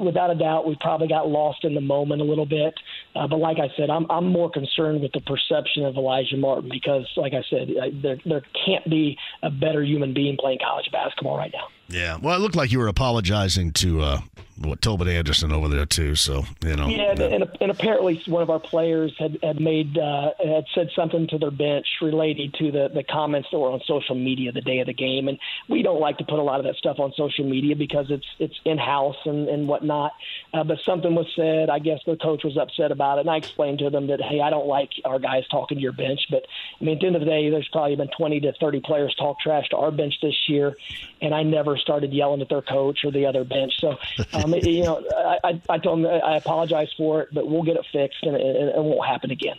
without 0.00 0.30
a 0.30 0.34
doubt, 0.34 0.66
we 0.66 0.76
probably 0.80 1.08
got 1.08 1.28
lost 1.28 1.64
in 1.64 1.74
the 1.74 1.80
moment 1.80 2.20
a 2.20 2.24
little 2.24 2.46
bit. 2.46 2.74
Uh, 3.14 3.26
but 3.28 3.38
like 3.38 3.58
I 3.58 3.68
said, 3.76 3.90
I'm 3.90 4.10
I'm 4.10 4.28
more 4.28 4.50
concerned 4.50 5.00
with 5.00 5.12
the 5.12 5.20
perception 5.20 5.84
of 5.84 5.94
Alijah 5.94 6.38
Martin 6.38 6.70
because, 6.72 7.06
like 7.16 7.32
I 7.32 7.42
said, 7.50 7.68
there 8.02 8.18
there 8.24 8.42
can't 8.66 8.88
be 8.88 9.16
a 9.42 9.50
better 9.50 9.82
human 9.82 10.14
being 10.14 10.36
playing 10.38 10.58
college 10.64 10.86
basketball 10.92 11.36
right 11.36 11.52
now. 11.52 11.68
Yeah, 11.88 12.16
well, 12.20 12.36
it 12.36 12.40
looked 12.40 12.56
like 12.56 12.72
you 12.72 12.78
were 12.78 12.88
apologizing 12.88 13.72
to 13.72 14.00
uh, 14.00 14.20
what 14.56 14.80
Tobin 14.80 15.08
Anderson 15.08 15.52
over 15.52 15.68
there 15.68 15.86
too. 15.86 16.14
So 16.14 16.44
you 16.64 16.76
know, 16.76 16.86
yeah, 16.86 17.10
and, 17.10 17.20
and, 17.20 17.58
and 17.60 17.70
apparently 17.70 18.22
one 18.26 18.42
of 18.42 18.50
our 18.50 18.60
players 18.60 19.14
had 19.18 19.38
had 19.42 19.60
made 19.60 19.98
uh, 19.98 20.30
had 20.38 20.64
said 20.74 20.90
something 20.94 21.26
to 21.28 21.38
their 21.38 21.50
bench 21.50 21.86
related 22.00 22.54
to 22.54 22.70
the 22.70 22.88
the 22.94 23.02
comments 23.02 23.48
that 23.50 23.58
were 23.58 23.70
on 23.70 23.80
social 23.86 24.14
media 24.14 24.52
the 24.52 24.60
day 24.60 24.78
of 24.78 24.86
the 24.86 24.94
game, 24.94 25.28
and 25.28 25.38
we 25.68 25.82
don't 25.82 26.00
like 26.00 26.18
to 26.18 26.24
put 26.24 26.38
a 26.38 26.42
lot 26.42 26.60
of 26.60 26.66
that 26.66 26.76
stuff 26.76 27.00
on 27.00 27.12
social 27.16 27.44
media 27.44 27.74
because 27.74 28.06
it's 28.10 28.26
it's 28.38 28.58
in 28.64 28.78
house 28.78 29.16
and 29.24 29.48
and 29.48 29.66
whatnot. 29.66 30.12
Uh, 30.52 30.62
but 30.62 30.78
something 30.80 31.14
was 31.14 31.26
said. 31.34 31.68
I 31.68 31.80
guess 31.80 32.00
the 32.06 32.16
coach 32.16 32.44
was 32.44 32.56
upset 32.56 32.92
about 32.92 33.18
it, 33.18 33.22
and 33.22 33.30
I 33.30 33.36
explained 33.36 33.80
to 33.80 33.90
them 33.90 34.06
that 34.06 34.20
hey, 34.20 34.40
I 34.40 34.50
don't 34.50 34.68
like 34.68 34.90
our 35.04 35.18
guys 35.18 35.46
talking 35.48 35.78
to 35.78 35.82
your 35.82 35.92
bench, 35.92 36.20
but 36.30 36.44
I 36.80 36.84
mean 36.84 36.94
at 36.94 37.00
the 37.00 37.06
end 37.08 37.16
of 37.16 37.20
the 37.20 37.26
day, 37.26 37.50
there's 37.50 37.68
probably 37.68 37.96
been 37.96 38.10
20 38.16 38.40
to 38.40 38.52
30 38.60 38.80
players 38.80 39.14
talk 39.16 39.40
trash 39.40 39.68
to 39.70 39.76
our 39.76 39.90
bench 39.90 40.14
this 40.22 40.48
year, 40.48 40.76
and 41.20 41.34
I 41.34 41.42
never 41.42 41.73
started 41.76 42.12
yelling 42.12 42.40
at 42.40 42.48
their 42.48 42.62
coach 42.62 43.00
or 43.04 43.10
the 43.10 43.26
other 43.26 43.44
bench. 43.44 43.72
So, 43.80 43.96
um, 44.32 44.54
you 44.54 44.84
know, 44.84 45.02
I, 45.44 45.60
I 45.68 45.78
told 45.78 46.04
them 46.04 46.06
I 46.06 46.36
apologize 46.36 46.88
for 46.96 47.22
it, 47.22 47.28
but 47.32 47.48
we'll 47.48 47.62
get 47.62 47.76
it 47.76 47.86
fixed 47.92 48.22
and 48.22 48.36
it, 48.36 48.40
it 48.40 48.76
won't 48.76 49.06
happen 49.06 49.30
again. 49.30 49.56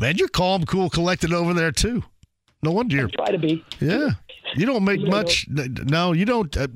Man, 0.00 0.16
you're 0.16 0.28
calm, 0.28 0.64
cool, 0.64 0.90
collected 0.90 1.32
over 1.32 1.54
there 1.54 1.72
too. 1.72 2.04
No 2.62 2.72
wonder 2.72 2.96
you're. 2.96 3.06
I 3.06 3.10
try 3.10 3.30
to 3.32 3.38
be. 3.38 3.64
Yeah. 3.80 4.10
You 4.56 4.64
don't 4.66 4.84
make 4.84 5.00
much. 5.00 5.46
No, 5.48 6.12
you 6.12 6.24
don't. 6.24 6.56
Uh, 6.56 6.68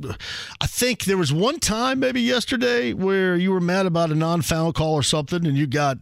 I 0.61 0.67
think 0.67 1.05
there 1.05 1.17
was 1.17 1.33
one 1.33 1.59
time, 1.59 2.01
maybe 2.01 2.21
yesterday, 2.21 2.93
where 2.93 3.35
you 3.35 3.51
were 3.51 3.61
mad 3.61 3.87
about 3.87 4.11
a 4.11 4.15
non-foul 4.15 4.75
call 4.75 4.95
or 4.95 5.03
something, 5.03 5.47
and 5.47 5.57
you 5.57 5.67
got 5.67 5.99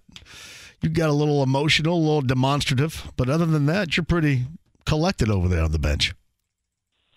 you 0.82 0.88
got 0.88 1.10
a 1.10 1.12
little 1.12 1.42
emotional, 1.42 1.96
a 1.96 1.98
little 1.98 2.22
demonstrative. 2.22 3.12
But 3.16 3.30
other 3.30 3.46
than 3.46 3.66
that, 3.66 3.96
you're 3.96 4.04
pretty 4.04 4.46
collected 4.84 5.30
over 5.30 5.46
there 5.46 5.62
on 5.62 5.70
the 5.70 5.78
bench. 5.78 6.12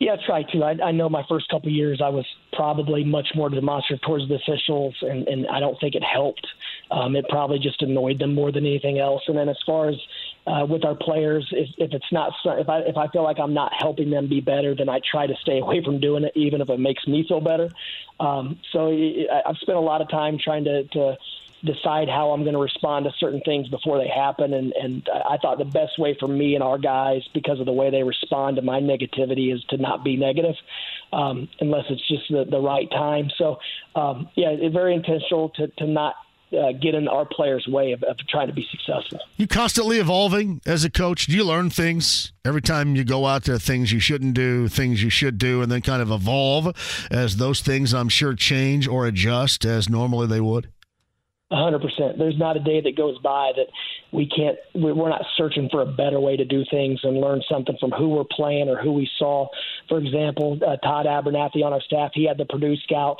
Yeah, 0.03 0.17
I 0.19 0.25
try 0.25 0.43
to. 0.43 0.63
I, 0.63 0.87
I 0.87 0.91
know 0.91 1.07
my 1.07 1.23
first 1.29 1.47
couple 1.47 1.71
years 1.71 2.01
I 2.03 2.09
was 2.09 2.25
probably 2.51 3.05
much 3.05 3.29
more 3.35 3.49
demonstrative 3.49 4.03
towards 4.05 4.27
the 4.27 4.35
officials, 4.35 4.93
and, 4.99 5.25
and 5.29 5.47
I 5.47 5.61
don't 5.61 5.79
think 5.79 5.95
it 5.95 6.03
helped. 6.03 6.45
Um, 6.91 7.15
it 7.15 7.23
probably 7.29 7.57
just 7.57 7.81
annoyed 7.81 8.19
them 8.19 8.35
more 8.35 8.51
than 8.51 8.65
anything 8.65 8.99
else. 8.99 9.21
And 9.27 9.37
then 9.37 9.47
as 9.47 9.55
far 9.65 9.87
as 9.87 9.95
uh, 10.45 10.65
with 10.67 10.83
our 10.83 10.93
players, 10.93 11.47
if, 11.53 11.69
if 11.77 11.93
it's 11.93 12.11
not, 12.11 12.33
if 12.43 12.67
I 12.67 12.79
if 12.79 12.97
I 12.97 13.07
feel 13.07 13.23
like 13.23 13.39
I'm 13.39 13.53
not 13.53 13.71
helping 13.79 14.09
them 14.09 14.27
be 14.27 14.41
better, 14.41 14.75
then 14.75 14.89
I 14.89 14.99
try 15.09 15.25
to 15.25 15.35
stay 15.41 15.59
away 15.59 15.81
from 15.81 16.01
doing 16.01 16.25
it, 16.25 16.33
even 16.35 16.59
if 16.59 16.69
it 16.69 16.81
makes 16.81 17.07
me 17.07 17.23
feel 17.25 17.39
better. 17.39 17.69
Um, 18.19 18.59
so 18.73 18.89
I've 18.89 19.57
spent 19.61 19.77
a 19.77 19.81
lot 19.81 20.01
of 20.01 20.09
time 20.09 20.37
trying 20.37 20.65
to, 20.65 20.83
to 20.83 21.17
decide 21.63 22.09
how 22.09 22.31
I'm 22.31 22.43
going 22.43 22.53
to 22.53 22.59
respond 22.59 23.05
to 23.05 23.11
certain 23.19 23.41
things 23.41 23.67
before 23.69 23.97
they 23.97 24.09
happen. 24.09 24.53
And, 24.53 24.73
and 24.73 25.07
I 25.09 25.37
thought 25.37 25.57
the 25.57 25.65
best 25.65 25.97
way 25.97 26.15
for 26.19 26.27
me 26.27 26.55
and 26.55 26.63
our 26.63 26.77
guys, 26.77 27.21
because 27.33 27.59
of 27.59 27.65
the 27.65 27.73
way 27.73 27.89
they 27.89 28.03
respond 28.03 28.57
to 28.57 28.61
my 28.61 28.79
negativity, 28.79 29.53
is 29.53 29.63
to 29.69 29.77
not 29.77 30.03
be 30.03 30.17
negative 30.17 30.55
um, 31.13 31.47
unless 31.59 31.85
it's 31.89 32.07
just 32.07 32.23
the, 32.29 32.45
the 32.49 32.59
right 32.59 32.89
time. 32.91 33.29
So, 33.37 33.59
um, 33.95 34.29
yeah, 34.35 34.55
very 34.71 34.93
intentional 34.93 35.49
to, 35.49 35.67
to 35.67 35.87
not 35.87 36.15
uh, 36.53 36.71
get 36.73 36.95
in 36.95 37.07
our 37.07 37.25
players' 37.25 37.65
way 37.67 37.93
of, 37.93 38.03
of, 38.03 38.17
trying 38.29 38.47
to 38.47 38.53
be 38.53 38.67
successful. 38.69 39.19
You 39.37 39.47
constantly 39.47 39.99
evolving 39.99 40.61
as 40.65 40.83
a 40.83 40.89
coach. 40.89 41.25
Do 41.25 41.35
you 41.35 41.43
learn 41.43 41.69
things 41.69 42.31
every 42.45 42.61
time 42.61 42.95
you 42.95 43.03
go 43.03 43.25
out 43.25 43.45
there? 43.45 43.57
Things 43.57 43.91
you 43.91 43.99
shouldn't 43.99 44.35
do, 44.35 44.67
things 44.67 45.01
you 45.01 45.09
should 45.09 45.37
do, 45.37 45.61
and 45.61 45.71
then 45.71 45.81
kind 45.81 46.01
of 46.01 46.11
evolve 46.11 46.75
as 47.09 47.37
those 47.37 47.61
things 47.61 47.93
I'm 47.93 48.09
sure 48.09 48.35
change 48.35 48.87
or 48.87 49.07
adjust 49.07 49.65
as 49.65 49.89
normally 49.89 50.27
they 50.27 50.41
would 50.41 50.72
hundred 51.51 51.81
percent. 51.81 52.17
There's 52.17 52.37
not 52.37 52.57
a 52.57 52.59
day 52.59 52.81
that 52.81 52.97
goes 52.97 53.17
by 53.19 53.51
that 53.55 53.67
we 54.11 54.27
can't. 54.27 54.57
We're 54.75 55.09
not 55.09 55.23
searching 55.37 55.69
for 55.71 55.81
a 55.81 55.85
better 55.85 56.19
way 56.19 56.37
to 56.37 56.45
do 56.45 56.63
things 56.69 56.99
and 57.03 57.19
learn 57.19 57.41
something 57.49 57.75
from 57.79 57.91
who 57.91 58.09
we're 58.09 58.23
playing 58.31 58.69
or 58.69 58.81
who 58.81 58.93
we 58.93 59.09
saw. 59.17 59.47
For 59.89 59.97
example, 59.97 60.59
uh, 60.65 60.77
Todd 60.77 61.05
Abernethy 61.05 61.63
on 61.63 61.73
our 61.73 61.81
staff, 61.81 62.11
he 62.13 62.25
had 62.27 62.37
the 62.37 62.45
Purdue 62.45 62.75
scout 62.77 63.17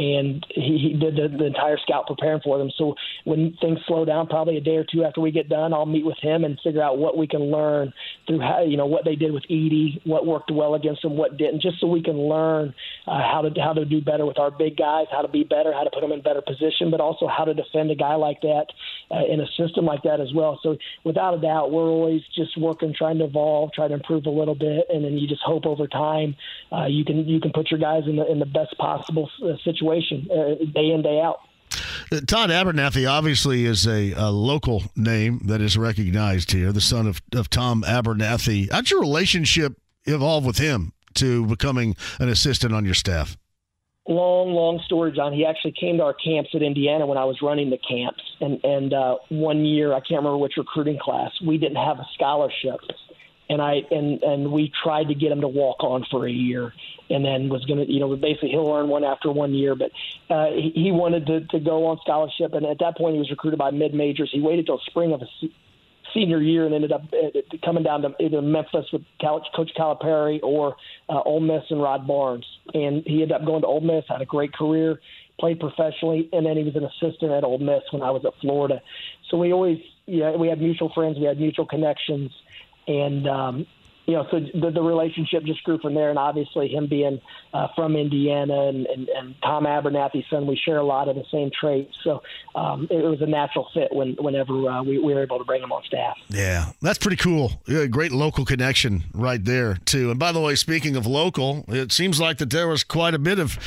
and 0.00 0.46
he, 0.48 0.78
he 0.78 0.98
did 0.98 1.14
the, 1.16 1.36
the 1.36 1.44
entire 1.44 1.76
scout 1.76 2.06
preparing 2.06 2.40
for 2.40 2.56
them. 2.56 2.70
So 2.78 2.94
when 3.24 3.54
things 3.60 3.78
slow 3.86 4.06
down, 4.06 4.28
probably 4.28 4.56
a 4.56 4.60
day 4.60 4.76
or 4.76 4.84
two 4.90 5.04
after 5.04 5.20
we 5.20 5.30
get 5.30 5.50
done, 5.50 5.74
I'll 5.74 5.84
meet 5.84 6.06
with 6.06 6.16
him 6.22 6.42
and 6.44 6.58
figure 6.64 6.82
out 6.82 6.96
what 6.96 7.18
we 7.18 7.26
can 7.26 7.50
learn 7.50 7.92
through 8.26 8.40
how 8.40 8.62
you 8.62 8.78
know 8.78 8.86
what 8.86 9.04
they 9.04 9.14
did 9.14 9.32
with 9.32 9.42
Edey, 9.50 10.00
what 10.06 10.26
worked 10.26 10.50
well 10.50 10.74
against 10.74 11.02
them, 11.02 11.18
what 11.18 11.36
didn't, 11.36 11.60
just 11.60 11.80
so 11.80 11.86
we 11.86 12.02
can 12.02 12.16
learn 12.16 12.74
uh, 13.06 13.20
how 13.20 13.42
to 13.42 13.60
how 13.60 13.74
to 13.74 13.84
do 13.84 14.00
better 14.00 14.24
with 14.24 14.38
our 14.38 14.50
big 14.50 14.78
guys, 14.78 15.06
how 15.12 15.20
to 15.20 15.28
be 15.28 15.44
better, 15.44 15.70
how 15.70 15.84
to 15.84 15.90
put 15.90 16.00
them 16.00 16.12
in 16.12 16.22
better 16.22 16.40
position, 16.40 16.90
but 16.90 17.00
also 17.00 17.28
how 17.28 17.44
to 17.44 17.52
defend 17.52 17.90
a 17.90 17.94
guy 17.94 18.14
like 18.14 18.40
that 18.40 18.66
uh, 19.10 19.26
in 19.30 19.40
a 19.40 19.46
system 19.58 19.84
like 19.84 20.02
that 20.04 20.18
as 20.18 20.32
well. 20.34 20.58
So 20.62 20.78
without 21.04 21.34
a 21.34 21.40
doubt, 21.40 21.72
we're 21.72 21.90
always 21.90 22.22
just 22.34 22.56
working, 22.56 22.94
trying 22.96 23.18
to 23.18 23.24
evolve, 23.24 23.72
trying 23.74 23.90
to 23.90 23.96
improve 23.96 24.24
a 24.24 24.30
little 24.30 24.54
bit, 24.54 24.86
and 24.88 25.04
then 25.04 25.18
you 25.18 25.28
just 25.28 25.42
hope 25.42 25.66
over 25.66 25.86
time 25.86 26.36
uh, 26.72 26.86
you 26.86 27.04
can 27.04 27.28
you 27.28 27.38
can 27.38 27.52
put 27.52 27.70
your 27.70 27.80
guys 27.80 28.04
in 28.06 28.16
the 28.16 28.26
in 28.30 28.38
the 28.38 28.46
best 28.46 28.76
possible 28.78 29.28
uh, 29.44 29.52
situation 29.90 30.28
uh, 30.30 30.64
day 30.72 30.90
in 30.90 31.02
day 31.02 31.20
out. 31.20 31.40
Todd 32.26 32.50
Abernethy 32.50 33.06
obviously 33.06 33.64
is 33.64 33.86
a, 33.86 34.12
a, 34.12 34.30
local 34.30 34.82
name 34.96 35.40
that 35.44 35.60
is 35.60 35.78
recognized 35.78 36.50
here, 36.50 36.72
the 36.72 36.80
son 36.80 37.06
of, 37.06 37.22
of 37.34 37.48
Tom 37.48 37.84
Abernethy. 37.84 38.68
How'd 38.72 38.90
your 38.90 39.00
relationship 39.00 39.74
evolve 40.04 40.44
with 40.44 40.58
him 40.58 40.92
to 41.14 41.46
becoming 41.46 41.94
an 42.18 42.28
assistant 42.28 42.74
on 42.74 42.84
your 42.84 42.94
staff? 42.94 43.36
Long, 44.08 44.52
long 44.52 44.80
story, 44.86 45.12
John. 45.12 45.32
He 45.32 45.46
actually 45.46 45.74
came 45.78 45.98
to 45.98 46.02
our 46.02 46.14
camps 46.14 46.50
at 46.54 46.62
Indiana 46.62 47.06
when 47.06 47.18
I 47.18 47.24
was 47.24 47.36
running 47.42 47.70
the 47.70 47.78
camps, 47.78 48.22
and 48.40 48.58
and 48.64 48.92
uh, 48.92 49.16
one 49.28 49.64
year 49.64 49.92
I 49.92 50.00
can't 50.00 50.18
remember 50.18 50.38
which 50.38 50.54
recruiting 50.56 50.98
class 51.00 51.30
we 51.46 51.58
didn't 51.58 51.76
have 51.76 51.98
a 51.98 52.06
scholarship, 52.14 52.80
and 53.50 53.60
I 53.60 53.82
and 53.90 54.22
and 54.22 54.52
we 54.52 54.72
tried 54.82 55.08
to 55.08 55.14
get 55.14 55.32
him 55.32 55.40
to 55.40 55.48
walk 55.48 55.82
on 55.82 56.06
for 56.10 56.26
a 56.26 56.30
year, 56.30 56.72
and 57.10 57.24
then 57.24 57.48
was 57.48 57.64
going 57.66 57.84
to, 57.84 57.92
you 57.92 57.98
know, 57.98 58.14
basically 58.16 58.50
he'll 58.50 58.72
earn 58.72 58.88
one 58.88 59.04
after 59.04 59.30
one 59.30 59.52
year. 59.52 59.74
But 59.74 59.90
uh, 60.32 60.52
he, 60.52 60.70
he 60.74 60.92
wanted 60.92 61.26
to, 61.26 61.40
to 61.48 61.58
go 61.58 61.86
on 61.86 61.98
scholarship, 62.00 62.54
and 62.54 62.64
at 62.64 62.78
that 62.78 62.96
point 62.96 63.14
he 63.14 63.18
was 63.18 63.30
recruited 63.30 63.58
by 63.58 63.72
mid 63.72 63.92
majors. 63.92 64.30
He 64.32 64.40
waited 64.40 64.66
till 64.66 64.78
spring 64.86 65.12
of 65.12 65.20
his 65.20 65.50
senior 66.14 66.40
year 66.40 66.64
and 66.64 66.74
ended 66.74 66.92
up 66.92 67.02
uh, 67.12 67.40
coming 67.64 67.82
down 67.82 68.02
to 68.02 68.14
either 68.20 68.40
Memphis 68.40 68.86
with 68.92 69.02
Coach 69.20 69.46
Calipari 69.76 70.40
or 70.42 70.76
uh, 71.08 71.20
Ole 71.24 71.40
Miss 71.40 71.64
and 71.70 71.82
Rod 71.82 72.06
Barnes. 72.06 72.46
And 72.72 73.02
he 73.04 73.22
ended 73.22 73.32
up 73.32 73.44
going 73.44 73.62
to 73.62 73.66
Ole 73.66 73.80
Miss, 73.80 74.04
had 74.08 74.22
a 74.22 74.26
great 74.26 74.52
career, 74.52 75.00
played 75.38 75.58
professionally, 75.60 76.28
and 76.32 76.44
then 76.46 76.56
he 76.56 76.64
was 76.64 76.76
an 76.76 76.84
assistant 76.84 77.32
at 77.32 77.44
Ole 77.44 77.58
Miss 77.58 77.82
when 77.90 78.02
I 78.02 78.10
was 78.10 78.24
at 78.24 78.32
Florida. 78.40 78.80
So 79.28 79.36
we 79.36 79.52
always, 79.52 79.78
yeah, 80.06 80.36
we 80.36 80.48
had 80.48 80.60
mutual 80.60 80.92
friends, 80.92 81.18
we 81.18 81.26
had 81.26 81.38
mutual 81.38 81.66
connections, 81.66 82.30
and 82.86 83.28
um, 83.28 83.66
you 84.10 84.16
know, 84.16 84.26
so 84.28 84.40
the, 84.40 84.72
the 84.72 84.82
relationship 84.82 85.44
just 85.44 85.62
grew 85.62 85.78
from 85.78 85.94
there. 85.94 86.10
And 86.10 86.18
obviously, 86.18 86.66
him 86.66 86.88
being 86.88 87.20
uh, 87.54 87.68
from 87.76 87.94
Indiana 87.94 88.68
and, 88.68 88.84
and, 88.86 89.08
and 89.08 89.34
Tom 89.40 89.66
Abernethy's 89.66 90.24
son, 90.28 90.48
we 90.48 90.56
share 90.56 90.78
a 90.78 90.84
lot 90.84 91.08
of 91.08 91.14
the 91.14 91.22
same 91.30 91.48
traits. 91.58 91.96
So 92.02 92.20
um, 92.56 92.88
it 92.90 93.04
was 93.04 93.20
a 93.22 93.26
natural 93.26 93.68
fit 93.72 93.88
when, 93.92 94.16
whenever 94.18 94.68
uh, 94.68 94.82
we, 94.82 94.98
we, 94.98 95.14
were 95.14 95.22
able 95.22 95.38
to 95.38 95.44
bring 95.44 95.62
him 95.62 95.70
on 95.70 95.84
staff. 95.84 96.16
Yeah, 96.28 96.72
that's 96.82 96.98
pretty 96.98 97.18
cool. 97.18 97.62
Yeah, 97.68 97.86
great 97.86 98.10
local 98.10 98.44
connection 98.44 99.04
right 99.14 99.44
there, 99.44 99.76
too. 99.84 100.10
And 100.10 100.18
by 100.18 100.32
the 100.32 100.40
way, 100.40 100.56
speaking 100.56 100.96
of 100.96 101.06
local, 101.06 101.64
it 101.68 101.92
seems 101.92 102.18
like 102.18 102.38
that 102.38 102.50
there 102.50 102.66
was 102.66 102.82
quite 102.82 103.14
a 103.14 103.18
bit 103.18 103.38
of 103.38 103.60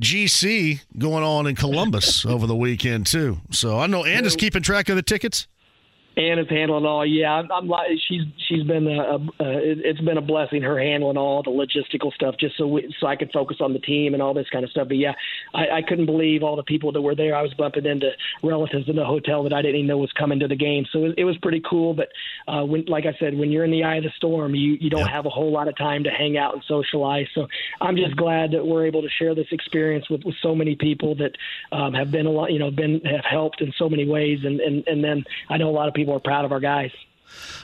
GC 0.00 0.80
going 0.96 1.24
on 1.24 1.46
in 1.46 1.56
Columbus 1.56 2.24
over 2.24 2.46
the 2.46 2.56
weekend, 2.56 3.06
too. 3.06 3.38
So 3.50 3.78
I 3.78 3.86
know 3.86 4.06
Ann 4.06 4.24
is 4.24 4.34
keeping 4.34 4.62
track 4.62 4.88
of 4.88 4.96
the 4.96 5.02
tickets. 5.02 5.46
Anna's 6.16 6.48
handling 6.48 6.84
all. 6.84 7.06
Yeah, 7.06 7.32
I'm, 7.32 7.50
I'm 7.52 7.68
like 7.68 7.88
she's 8.08 8.22
she's 8.48 8.64
been 8.64 8.86
a, 8.86 9.00
a, 9.00 9.16
a 9.16 9.58
it's 9.88 10.00
been 10.00 10.18
a 10.18 10.22
blessing 10.22 10.62
her 10.62 10.78
handling 10.78 11.16
all 11.16 11.42
the 11.42 11.50
logistical 11.50 12.12
stuff 12.12 12.34
just 12.38 12.56
so 12.56 12.66
we, 12.66 12.94
so 12.98 13.06
I 13.06 13.16
could 13.16 13.30
focus 13.32 13.58
on 13.60 13.72
the 13.72 13.78
team 13.78 14.12
and 14.12 14.22
all 14.22 14.34
this 14.34 14.48
kind 14.50 14.64
of 14.64 14.70
stuff. 14.70 14.88
But 14.88 14.96
yeah, 14.96 15.12
I, 15.54 15.68
I 15.78 15.82
couldn't 15.82 16.06
believe 16.06 16.42
all 16.42 16.56
the 16.56 16.64
people 16.64 16.90
that 16.92 17.00
were 17.00 17.14
there. 17.14 17.36
I 17.36 17.42
was 17.42 17.54
bumping 17.54 17.86
into 17.86 18.10
relatives 18.42 18.88
in 18.88 18.96
the 18.96 19.04
hotel 19.04 19.44
that 19.44 19.52
I 19.52 19.62
didn't 19.62 19.76
even 19.76 19.86
know 19.86 19.98
was 19.98 20.12
coming 20.12 20.40
to 20.40 20.48
the 20.48 20.56
game. 20.56 20.84
So 20.92 21.04
it, 21.04 21.14
it 21.18 21.24
was 21.24 21.36
pretty 21.38 21.62
cool. 21.68 21.94
But 21.94 22.08
uh, 22.48 22.64
when 22.64 22.86
like 22.86 23.06
I 23.06 23.16
said, 23.20 23.38
when 23.38 23.52
you're 23.52 23.64
in 23.64 23.70
the 23.70 23.84
eye 23.84 23.96
of 23.96 24.04
the 24.04 24.12
storm, 24.16 24.54
you 24.54 24.76
you 24.80 24.90
don't 24.90 25.06
yeah. 25.06 25.12
have 25.12 25.26
a 25.26 25.30
whole 25.30 25.52
lot 25.52 25.68
of 25.68 25.76
time 25.76 26.04
to 26.04 26.10
hang 26.10 26.36
out 26.36 26.54
and 26.54 26.64
socialize. 26.66 27.28
So 27.34 27.46
I'm 27.80 27.96
just 27.96 28.16
glad 28.16 28.50
that 28.50 28.66
we're 28.66 28.86
able 28.86 29.02
to 29.02 29.08
share 29.08 29.34
this 29.36 29.48
experience 29.52 30.10
with, 30.10 30.24
with 30.24 30.34
so 30.42 30.56
many 30.56 30.74
people 30.74 31.14
that 31.16 31.36
um, 31.70 31.94
have 31.94 32.10
been 32.10 32.26
a 32.26 32.30
lot 32.30 32.50
you 32.50 32.58
know 32.58 32.72
been 32.72 33.00
have 33.04 33.24
helped 33.24 33.60
in 33.60 33.72
so 33.78 33.88
many 33.88 34.06
ways. 34.08 34.40
And 34.44 34.60
and 34.60 34.86
and 34.88 35.04
then 35.04 35.24
I 35.48 35.56
know 35.56 35.70
a 35.70 35.70
lot 35.70 35.86
of 35.86 35.94
people 35.94 35.99
are 36.08 36.20
proud 36.20 36.44
of 36.44 36.52
our 36.52 36.60
guys. 36.60 36.90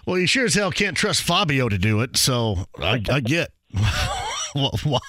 Well, 0.06 0.18
you 0.18 0.26
sure 0.26 0.44
as 0.44 0.54
hell 0.54 0.70
can't 0.70 0.96
trust 0.96 1.22
Fabio 1.22 1.68
to 1.68 1.78
do 1.78 2.00
it, 2.00 2.16
so 2.16 2.66
I, 2.78 3.02
I 3.10 3.20
get 3.20 3.50
why 4.84 5.00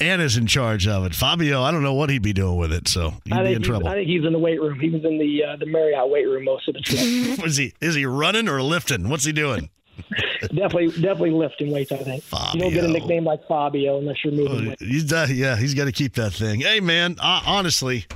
Anna's 0.00 0.36
in 0.36 0.46
charge 0.46 0.86
of 0.86 1.04
it. 1.04 1.14
Fabio, 1.14 1.62
I 1.62 1.70
don't 1.70 1.82
know 1.82 1.94
what 1.94 2.10
he'd 2.10 2.22
be 2.22 2.32
doing 2.32 2.56
with 2.56 2.72
it, 2.72 2.88
so 2.88 3.14
he'd 3.24 3.44
be 3.44 3.52
in 3.52 3.62
trouble. 3.62 3.88
I 3.88 3.94
think 3.94 4.08
he's 4.08 4.24
in 4.24 4.32
the 4.32 4.38
weight 4.38 4.60
room. 4.60 4.80
He 4.80 4.88
was 4.88 5.04
in 5.04 5.18
the 5.18 5.44
uh, 5.44 5.56
the 5.56 5.66
Marriott 5.66 6.08
weight 6.10 6.26
room 6.26 6.44
most 6.44 6.68
of 6.68 6.74
the 6.74 6.80
time. 6.80 7.44
is 7.46 7.56
he 7.56 7.74
is 7.80 7.94
he 7.94 8.06
running 8.06 8.48
or 8.48 8.62
lifting? 8.62 9.08
What's 9.08 9.24
he 9.24 9.32
doing? 9.32 9.70
definitely, 10.42 10.88
definitely 10.88 11.30
lifting 11.30 11.70
weights. 11.70 11.90
I 11.90 11.96
think 11.98 12.22
Fabio. 12.22 12.54
you 12.54 12.60
don't 12.60 12.74
get 12.74 12.84
a 12.84 12.88
nickname 12.88 13.24
like 13.24 13.46
Fabio 13.46 13.98
unless 13.98 14.22
you're 14.24 14.34
moving. 14.34 14.72
Uh, 14.72 14.76
he's 14.78 15.12
uh, 15.12 15.26
yeah, 15.30 15.56
he's 15.56 15.74
got 15.74 15.84
to 15.84 15.92
keep 15.92 16.14
that 16.14 16.32
thing. 16.32 16.60
Hey, 16.60 16.80
man, 16.80 17.16
uh, 17.18 17.42
honestly, 17.46 18.06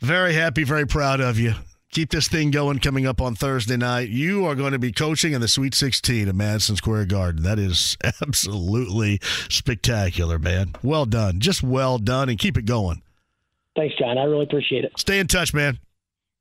very 0.00 0.32
happy, 0.32 0.64
very 0.64 0.86
proud 0.86 1.20
of 1.20 1.38
you 1.38 1.54
keep 1.90 2.10
this 2.10 2.28
thing 2.28 2.50
going 2.50 2.78
coming 2.78 3.06
up 3.06 3.20
on 3.20 3.34
Thursday 3.34 3.76
night. 3.76 4.08
You 4.08 4.44
are 4.46 4.54
going 4.54 4.72
to 4.72 4.78
be 4.78 4.92
coaching 4.92 5.32
in 5.32 5.40
the 5.40 5.48
Sweet 5.48 5.74
16 5.74 6.28
at 6.28 6.34
Madison 6.34 6.76
Square 6.76 7.06
Garden. 7.06 7.42
That 7.42 7.58
is 7.58 7.96
absolutely 8.22 9.20
spectacular, 9.48 10.38
man. 10.38 10.74
Well 10.82 11.06
done. 11.06 11.40
Just 11.40 11.62
well 11.62 11.98
done 11.98 12.28
and 12.28 12.38
keep 12.38 12.56
it 12.56 12.66
going. 12.66 13.02
Thanks, 13.76 13.94
John. 13.96 14.18
I 14.18 14.24
really 14.24 14.44
appreciate 14.44 14.84
it. 14.84 14.92
Stay 14.96 15.18
in 15.18 15.26
touch, 15.26 15.54
man. 15.54 15.78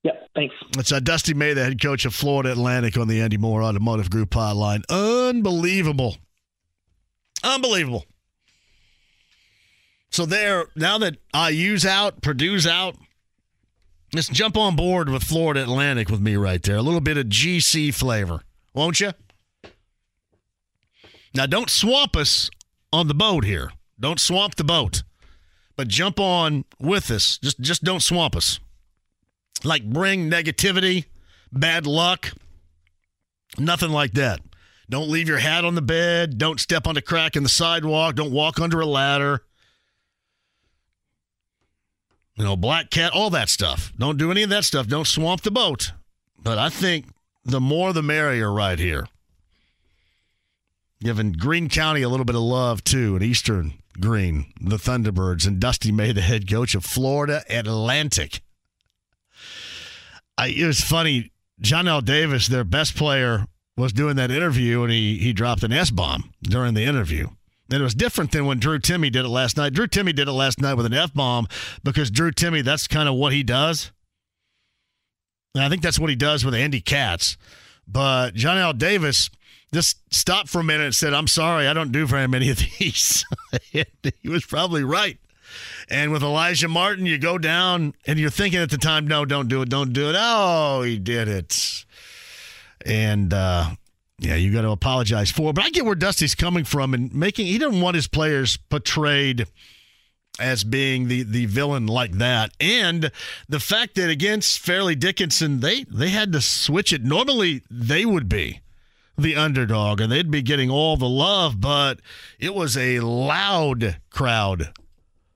Yep, 0.04 0.30
thanks. 0.36 0.56
It's 0.78 0.92
uh, 0.92 1.00
Dusty 1.00 1.34
May, 1.34 1.54
the 1.54 1.64
head 1.64 1.82
coach 1.82 2.06
of 2.06 2.16
Florida 2.16 2.52
Atlantic 2.52 2.98
on 2.98 3.08
the 3.08 3.22
Andy 3.22 3.38
Mohr 3.38 3.64
Automotive 3.64 4.10
Group 4.10 4.30
hotline. 4.32 4.84
Unbelievable. 4.90 6.18
Unbelievable. 7.44 8.06
So 10.10 10.26
there, 10.26 10.68
now 10.76 10.98
that 11.00 11.18
IU's 11.36 11.86
out, 11.86 12.22
Purdue's 12.22 12.66
out, 12.66 12.96
Let's 14.14 14.30
jump 14.30 14.56
on 14.56 14.76
board 14.76 15.10
with 15.10 15.24
Florida 15.24 15.64
Atlantic 15.64 16.10
with 16.10 16.22
me 16.22 16.38
right 16.38 16.64
there. 16.64 16.78
A 16.78 16.82
little 16.82 17.02
bit 17.02 17.18
of 17.18 17.26
GC 17.26 17.94
flavor, 17.94 18.42
won't 18.74 19.02
you? 19.02 19.12
Now, 21.36 21.46
don't 21.46 21.70
swamp 21.70 22.16
us 22.16 22.50
on 22.94 23.10
the 23.10 23.14
boat 23.14 23.44
here. 23.44 23.72
Don't 24.00 24.20
swamp 24.20 24.56
the 24.56 24.64
boat, 24.64 25.04
but 25.76 25.90
jump 25.90 26.20
on 26.20 26.64
with 26.80 27.12
us. 27.12 27.38
Just, 27.40 27.60
just 27.60 27.84
don't 27.84 28.02
swamp 28.02 28.36
us. 28.36 28.60
Like 29.64 29.84
bring 29.84 30.30
negativity, 30.30 31.06
bad 31.52 31.86
luck, 31.86 32.32
nothing 33.58 33.90
like 33.90 34.14
that. 34.14 34.40
Don't 34.90 35.10
leave 35.10 35.28
your 35.28 35.40
hat 35.40 35.66
on 35.66 35.76
the 35.76 35.82
bed. 35.82 36.38
Don't 36.38 36.62
step 36.62 36.88
on 36.88 36.96
a 36.96 37.02
crack 37.02 37.36
in 37.36 37.44
the 37.44 37.50
sidewalk. 37.50 38.16
Don't 38.16 38.32
walk 38.32 38.62
under 38.62 38.80
a 38.80 38.86
ladder 38.86 39.44
you 42.38 42.44
know, 42.44 42.56
black 42.56 42.90
cat, 42.92 43.12
all 43.14 43.30
that 43.32 43.50
stuff. 43.50 43.92
Don't 43.98 44.18
do 44.18 44.32
any 44.32 44.44
of 44.44 44.50
that 44.50 44.64
stuff. 44.64 44.88
Don't 44.88 45.08
swamp 45.08 45.42
the 45.42 45.52
boat. 45.52 45.92
But 46.42 46.58
I 46.58 46.70
think 46.70 47.08
the 47.44 47.60
more 47.60 47.94
the 47.94 48.04
merrier 48.04 48.52
right 48.52 48.78
here. 48.78 49.08
Giving 51.02 51.34
Greene 51.34 51.70
County 51.70 52.02
a 52.02 52.10
little 52.10 52.26
bit 52.26 52.36
of 52.36 52.42
love 52.42 52.84
too 52.84 53.16
at 53.16 53.24
Eastern 53.24 53.74
Greene, 54.00 54.54
the 54.62 54.78
Thunderbirds, 54.78 55.48
and 55.48 55.60
Dusty 55.60 55.92
May, 55.92 56.12
the 56.12 56.22
head 56.22 56.50
coach 56.50 56.76
of 56.76 56.86
Florida 56.86 57.44
Atlantic. 57.50 58.42
I, 60.38 60.50
it 60.50 60.66
was 60.66 60.82
funny. 60.82 61.32
Johnell 61.60 62.02
Davis, 62.02 62.48
their 62.48 62.64
best 62.64 62.96
player, 62.96 63.46
was 63.76 63.94
doing 63.94 64.16
that 64.16 64.32
interview 64.32 64.84
and 64.84 64.92
he 64.92 65.18
he 65.18 65.34
dropped 65.34 65.64
an 65.64 65.72
S 65.72 65.92
bomb 65.92 66.32
during 66.44 66.74
the 66.76 66.84
interview. 66.84 67.28
And 67.70 67.82
it 67.82 67.84
was 67.84 67.96
different 67.96 68.32
than 68.32 68.46
when 68.46 68.60
Drew 68.60 68.80
Timme 68.80 69.12
did 69.12 69.26
it 69.26 69.30
last 69.30 69.58
night. 69.58 69.74
Drew 69.74 69.88
Timme 69.88 70.16
did 70.16 70.28
it 70.28 70.32
last 70.32 70.62
night 70.62 70.76
with 70.76 70.86
an 70.86 70.94
F 70.94 71.14
bomb 71.14 71.48
because 71.84 72.10
Drew 72.10 72.32
Timme, 72.32 72.64
that's 72.64 72.88
kind 72.88 73.10
of 73.10 73.16
what 73.16 73.34
he 73.34 73.44
does. 73.44 73.92
And 75.54 75.64
I 75.64 75.70
think 75.70 75.82
that's 75.82 76.00
what 76.00 76.10
he 76.10 76.16
does 76.16 76.46
with 76.46 76.54
Andy 76.54 76.80
Katz. 76.80 77.36
But 77.88 78.36
Johnell 78.36 78.78
Davis 78.78 79.30
just 79.74 79.98
stopped 80.14 80.50
for 80.50 80.60
a 80.60 80.64
minute 80.64 80.86
and 80.86 80.96
said, 80.96 81.14
I'm 81.14 81.28
sorry, 81.28 81.68
I 81.68 81.74
don't 81.74 81.92
do 81.92 82.06
very 82.06 82.28
many 82.28 82.50
of 82.50 82.58
these. 82.80 83.26
he 83.72 84.30
was 84.30 84.46
probably 84.46 84.84
right. 84.84 85.18
And 85.90 86.12
with 86.12 86.22
Alijah 86.22 86.70
Martin, 86.70 87.06
you 87.06 87.18
go 87.18 87.38
down 87.38 87.94
and 88.06 88.20
you're 88.20 88.30
thinking 88.30 88.60
at 88.60 88.70
the 88.70 88.78
time, 88.78 89.08
no, 89.08 89.26
don't 89.26 89.48
do 89.48 89.62
it, 89.62 89.70
don't 89.70 89.94
do 89.94 90.10
it. 90.10 90.16
Oh, 90.18 90.82
he 90.82 91.00
did 91.00 91.28
it. 91.28 91.86
And 92.86 93.34
uh, 93.34 93.72
yeah, 94.20 94.36
you 94.36 94.52
got 94.52 94.62
to 94.62 94.72
apologize 94.72 95.32
for. 95.32 95.54
But 95.54 95.66
I 95.66 95.70
get 95.70 95.86
where 95.86 95.96
Dusty's 95.96 96.36
coming 96.36 96.64
from 96.64 96.94
and 96.94 97.14
making. 97.14 97.48
He 97.48 97.58
didn't 97.58 97.82
want 97.82 97.96
his 97.96 98.08
players 98.08 98.58
portrayed 98.58 99.46
as 100.40 100.64
being 100.64 101.08
the 101.08 101.24
the 101.24 101.46
villain 101.46 101.88
like 101.88 102.14
that, 102.14 102.52
and 102.60 103.12
the 103.48 103.60
fact 103.60 103.96
that 103.96 104.10
against 104.10 104.60
Fairleigh 104.60 104.96
Dickinson, 104.96 105.60
they 105.60 105.84
they 105.84 106.10
had 106.10 106.32
to 106.34 106.42
switch 106.42 106.92
it. 106.92 107.04
Normally, 107.04 107.62
they 107.70 108.06
would 108.06 108.28
be 108.28 108.62
the 109.18 109.36
underdog 109.36 110.00
and 110.00 110.12
they'd 110.12 110.30
be 110.30 110.42
getting 110.42 110.70
all 110.70 110.96
the 110.96 111.10
love, 111.10 111.60
but 111.60 112.00
it 112.40 112.54
was 112.54 112.78
a 112.78 113.00
loud 113.00 113.98
crowd 114.12 114.72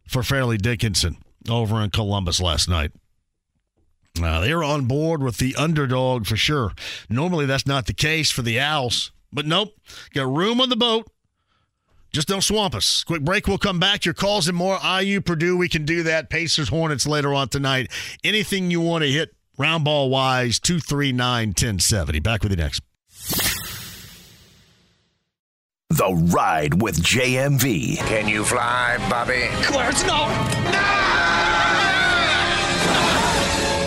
for 0.08 0.22
Fairleigh 0.22 0.58
Dickinson 0.58 1.18
over 1.50 1.82
in 1.82 1.90
Columbus 1.90 2.40
last 2.40 2.70
night. 2.70 2.92
Uh, 4.22 4.42
they're 4.42 4.64
on 4.64 4.86
board 4.86 5.24
with 5.24 5.38
the 5.38 5.56
underdog 5.56 6.26
for 6.26 6.36
sure. 6.36 6.74
Normally, 7.10 7.46
that's 7.46 7.66
not 7.66 7.86
the 7.86 7.94
case 7.94 8.30
for 8.32 8.42
the 8.42 8.60
Owls, 8.60 9.12
but 9.32 9.46
nope. 9.46 9.74
Got 10.14 10.28
room 10.28 10.60
on 10.60 10.70
the 10.70 10.76
boat. 10.76 11.10
Just 12.12 12.28
don't 12.28 12.42
swamp 12.42 12.76
us. 12.76 13.06
Quick 13.06 13.22
break. 13.22 13.48
We'll 13.48 13.58
come 13.58 13.80
back. 13.80 14.04
Your 14.04 14.14
calls 14.14 14.50
and 14.50 14.58
more. 14.58 14.78
IU 14.84 15.22
Purdue. 15.22 15.56
We 15.56 15.70
can 15.70 15.86
do 15.86 16.04
that. 16.04 16.30
Pacers 16.30 16.68
Hornets 16.68 17.08
later 17.08 17.34
on 17.34 17.48
tonight. 17.48 17.90
Anything 18.24 18.70
you 18.70 18.82
want 18.82 19.04
to 19.04 19.10
hit 19.10 19.34
round 19.58 19.86
ball 19.86 20.10
wise. 20.10 20.60
Two 20.60 20.80
three 20.80 21.14
nine 21.14 21.54
ten 21.54 21.80
seventy. 21.80 22.20
Back 22.20 22.44
with 22.44 22.52
you 22.52 22.58
next. 22.58 22.82
The 25.90 26.14
Ride 26.34 26.82
with 26.82 27.02
JMV. 27.02 27.98
Can 27.98 28.28
you 28.28 28.46
fly, 28.46 28.98
Bobby? 29.10 29.48
Clarence, 29.64 30.06
no! 30.06 31.41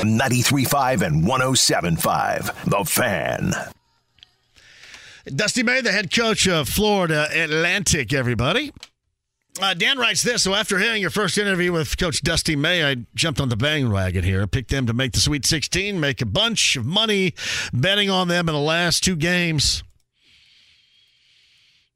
93.5 0.04 1.02
and 1.02 1.24
107.5. 1.24 2.64
The 2.64 2.84
Fan. 2.84 3.52
Dusty 5.26 5.62
May, 5.62 5.80
the 5.80 5.92
head 5.92 6.14
coach 6.14 6.46
of 6.46 6.68
Florida 6.68 7.28
Atlantic, 7.32 8.12
everybody. 8.12 8.72
Uh, 9.60 9.72
Dan 9.72 9.98
writes 9.98 10.22
this. 10.22 10.42
So 10.42 10.54
after 10.54 10.78
hearing 10.78 11.00
your 11.00 11.10
first 11.10 11.38
interview 11.38 11.72
with 11.72 11.96
Coach 11.96 12.22
Dusty 12.22 12.56
May, 12.56 12.84
I 12.84 12.96
jumped 13.14 13.40
on 13.40 13.48
the 13.48 13.56
bandwagon 13.56 14.24
here, 14.24 14.46
picked 14.46 14.70
them 14.70 14.86
to 14.86 14.92
make 14.92 15.12
the 15.12 15.20
Sweet 15.20 15.46
16, 15.46 15.98
make 15.98 16.20
a 16.20 16.26
bunch 16.26 16.76
of 16.76 16.84
money 16.84 17.34
betting 17.72 18.10
on 18.10 18.28
them 18.28 18.48
in 18.48 18.54
the 18.54 18.60
last 18.60 19.04
two 19.04 19.16
games. 19.16 19.84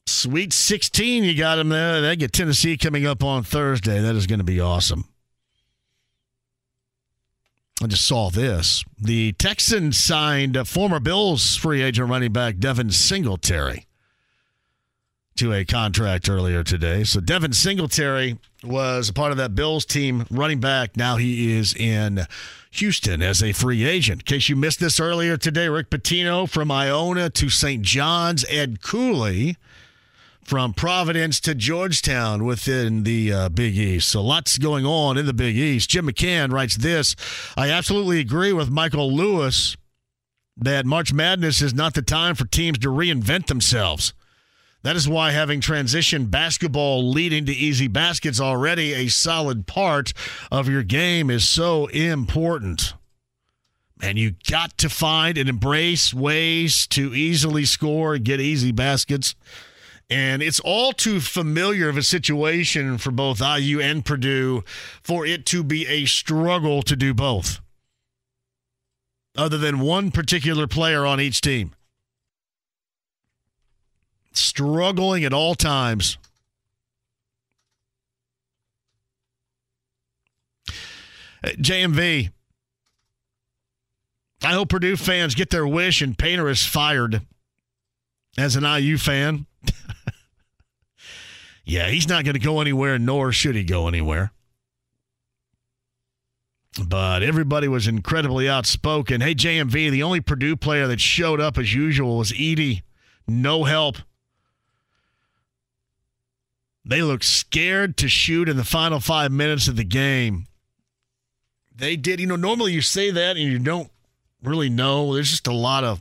Sweet 0.07 0.53
16, 0.53 1.25
you 1.25 1.37
got 1.37 1.57
them 1.57 1.69
there. 1.69 2.01
They 2.01 2.17
get 2.17 2.33
Tennessee 2.33 2.79
coming 2.79 3.05
up 3.05 3.23
on 3.23 3.43
Thursday. 3.43 4.01
That 4.01 4.15
is 4.15 4.27
going 4.27 4.39
to 4.39 4.45
be 4.45 4.61
awesome. 4.61 5.05
I 7.83 7.87
just 7.87 8.07
saw 8.07 8.29
this. 8.29 8.85
The 9.01 9.33
Texans 9.33 9.97
signed 9.97 10.59
former 10.67 10.99
Bills 10.99 11.57
free 11.57 11.83
agent 11.83 12.11
running 12.11 12.33
back 12.33 12.59
Devin 12.59 12.91
Singletary 12.91 13.87
to 15.37 15.53
a 15.53 15.65
contract 15.65 16.29
earlier 16.29 16.65
today. 16.65 17.05
So 17.05 17.21
Devin 17.21 17.53
Singletary 17.53 18.39
was 18.65 19.09
a 19.09 19.13
part 19.13 19.31
of 19.31 19.39
that 19.39 19.55
Bills 19.55 19.85
team 19.85 20.27
running 20.29 20.59
back. 20.59 20.97
Now 20.97 21.17
he 21.17 21.57
is 21.57 21.73
in 21.73 22.27
Houston 22.73 23.23
as 23.23 23.41
a 23.43 23.53
free 23.53 23.85
agent. 23.85 24.23
In 24.23 24.25
case 24.25 24.49
you 24.49 24.57
missed 24.57 24.81
this 24.81 24.99
earlier 24.99 25.37
today, 25.37 25.69
Rick 25.69 25.91
Pitino 25.91 26.51
from 26.51 26.73
Iona 26.73 27.31
to 27.31 27.49
St. 27.49 27.83
John's, 27.83 28.45
Ed 28.49 28.83
Cooley 28.83 29.57
from 30.49 30.73
Providence 30.73 31.41
to 31.41 31.55
Georgetown 31.55 32.47
within 32.47 33.03
the 33.03 33.31
uh, 33.31 33.49
Big 33.51 33.77
East. 33.77 34.09
So 34.09 34.23
lots 34.23 34.57
going 34.57 34.87
on 34.87 35.19
in 35.19 35.27
the 35.27 35.35
Big 35.35 35.59
East. 35.59 35.91
Jim 35.91 36.07
McCann 36.07 36.51
writes 36.51 36.75
this 36.75 37.15
I 37.55 37.69
absolutely 37.69 38.19
agree 38.19 38.55
with 38.55 38.71
Michael 38.71 39.13
Lewis 39.13 39.77
that 40.57 40.87
March 40.87 41.13
Madness 41.13 41.61
is 41.61 41.75
not 41.75 41.93
the 41.93 42.01
time 42.01 42.35
for 42.35 42.47
teams 42.47 42.79
to 42.79 42.89
reinvent 42.89 43.47
themselves. 43.47 44.15
That 44.85 44.97
is 44.97 45.07
why 45.07 45.33
having 45.33 45.61
transition 45.61 46.27
basketball 46.27 47.07
leading 47.11 47.45
to 47.45 47.53
easy 47.53 47.87
baskets 47.87 48.41
already 48.41 48.95
a 48.95 49.09
solid 49.09 49.67
part 49.67 50.15
of 50.51 50.67
your 50.67 50.83
game 50.83 51.29
is 51.29 51.47
so 51.47 51.89
important. 51.89 52.95
And 54.01 54.17
you 54.17 54.33
got 54.49 54.79
to 54.79 54.89
find 54.89 55.37
and 55.37 55.49
embrace 55.49 56.15
ways 56.15 56.87
to 56.87 57.15
easily 57.15 57.67
score 57.67 58.15
and 58.15 58.25
get 58.25 58.41
easy 58.41 58.73
baskets. 58.73 59.35
And 60.11 60.43
it's 60.43 60.61
all 60.61 60.93
too 60.93 61.21
familiar 61.21 61.89
of 61.89 61.99
a 61.99 62.03
situation 62.03 62.97
for 62.97 63.11
both 63.11 63.43
IU 63.43 63.81
and 63.81 64.05
Purdue 64.05 64.65
for 65.03 65.27
it 65.27 65.45
to 65.47 65.63
be 65.63 65.87
a 65.87 66.07
struggle 66.07 66.83
to 66.83 66.97
do 66.97 67.13
both, 67.13 67.61
other 69.37 69.59
than 69.59 69.81
one 69.81 70.11
particular 70.11 70.67
player 70.67 71.05
on 71.05 71.21
each 71.21 71.43
team. 71.43 71.75
Struggling 74.33 75.25
at 75.25 75.35
all 75.35 75.55
times. 75.55 76.17
JMV. 81.45 82.31
I 84.43 84.53
hope 84.53 84.69
Purdue 84.71 84.97
fans 84.97 85.35
get 85.35 85.51
their 85.51 85.67
wish 85.67 86.01
and 86.01 86.17
Painter 86.17 86.49
is 86.49 86.65
fired. 86.65 87.23
As 88.37 88.55
an 88.55 88.65
IU 88.65 88.99
fan, 88.99 89.47
yeah, 91.69 91.89
he's 91.89 92.09
not 92.09 92.25
going 92.25 92.35
to 92.35 92.41
go 92.41 92.61
anywhere, 92.61 92.99
nor 92.99 93.31
should 93.31 93.55
he 93.55 93.63
go 93.63 93.87
anywhere. 93.87 94.33
But 96.83 97.23
everybody 97.23 97.69
was 97.69 97.87
incredibly 97.87 98.49
outspoken. 98.49 99.21
Hey, 99.21 99.35
JMV, 99.35 99.91
the 99.91 100.03
only 100.03 100.21
Purdue 100.21 100.57
player 100.57 100.87
that 100.87 101.01
showed 101.01 101.41
up 101.41 101.59
as 101.59 101.75
usual 101.75 102.17
was 102.17 102.33
Edey. 102.33 102.83
No 103.27 103.65
help. 103.65 103.99
They 106.85 107.03
looked 107.03 107.25
scared 107.25 107.99
to 107.99 108.09
shoot 108.09 108.49
in 108.49 108.57
the 108.57 108.65
final 108.65 108.99
five 108.99 109.31
minutes 109.31 109.69
of 109.69 109.77
the 109.77 109.85
game. 109.85 110.47
They 111.77 111.97
did. 111.97 112.19
You 112.19 112.27
know, 112.27 112.37
normally 112.37 112.73
you 112.73 112.81
say 112.81 113.11
that 113.11 113.37
and 113.37 113.45
you 113.45 113.59
don't 113.59 113.91
really 114.43 114.71
know. 114.71 115.13
There's 115.13 115.31
just 115.31 115.47
a 115.47 115.53
lot 115.53 115.85
of 115.85 116.01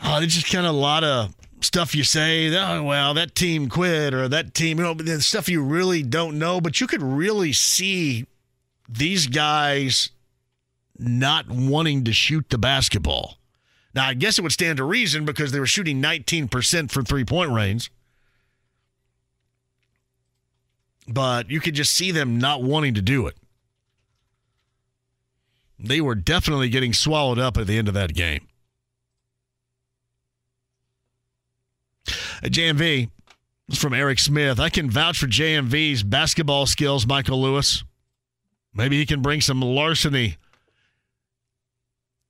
Oh, 0.00 0.20
there's 0.20 0.34
just 0.34 0.52
kind 0.52 0.66
of 0.66 0.74
a 0.74 0.78
lot 0.78 1.02
of 1.02 1.34
stuff 1.60 1.94
you 1.94 2.04
say. 2.04 2.54
Oh, 2.56 2.82
well, 2.82 3.14
that 3.14 3.34
team 3.34 3.68
quit 3.68 4.14
or 4.14 4.28
that 4.28 4.54
team, 4.54 4.78
you 4.78 4.84
know, 4.84 4.94
the 4.94 5.20
stuff 5.20 5.48
you 5.48 5.62
really 5.62 6.02
don't 6.02 6.38
know. 6.38 6.60
But 6.60 6.80
you 6.80 6.86
could 6.86 7.02
really 7.02 7.52
see 7.52 8.26
these 8.88 9.26
guys 9.26 10.10
not 10.98 11.48
wanting 11.48 12.04
to 12.04 12.12
shoot 12.12 12.48
the 12.50 12.58
basketball. 12.58 13.38
Now, 13.94 14.06
I 14.06 14.14
guess 14.14 14.38
it 14.38 14.42
would 14.42 14.52
stand 14.52 14.78
to 14.78 14.84
reason 14.84 15.24
because 15.24 15.52
they 15.52 15.60
were 15.60 15.66
shooting 15.66 16.02
19% 16.02 16.90
from 16.90 17.04
three 17.04 17.24
point 17.24 17.50
range. 17.50 17.90
But 21.06 21.50
you 21.50 21.60
could 21.60 21.74
just 21.74 21.94
see 21.94 22.10
them 22.10 22.38
not 22.38 22.62
wanting 22.62 22.94
to 22.94 23.02
do 23.02 23.26
it. 23.26 23.36
They 25.78 26.00
were 26.00 26.14
definitely 26.14 26.68
getting 26.68 26.92
swallowed 26.92 27.38
up 27.38 27.56
at 27.56 27.66
the 27.66 27.78
end 27.78 27.88
of 27.88 27.94
that 27.94 28.12
game. 28.14 28.48
JMV 32.42 33.10
from 33.74 33.94
Eric 33.94 34.18
Smith. 34.18 34.58
I 34.58 34.68
can 34.68 34.90
vouch 34.90 35.18
for 35.18 35.26
JMV's 35.26 36.02
basketball 36.02 36.66
skills, 36.66 37.06
Michael 37.06 37.40
Lewis. 37.40 37.84
Maybe 38.74 38.98
he 38.98 39.06
can 39.06 39.22
bring 39.22 39.40
some 39.40 39.60
larceny 39.60 40.36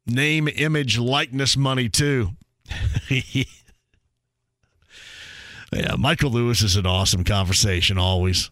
name, 0.07 0.49
image, 0.49 0.99
likeness 0.99 1.57
money 1.57 1.89
too. 1.89 2.31
yeah, 3.11 3.45
Michael 5.99 6.31
Lewis 6.31 6.63
is 6.63 6.77
an 6.77 6.87
awesome 6.87 7.25
conversation 7.25 7.99
always. 7.99 8.51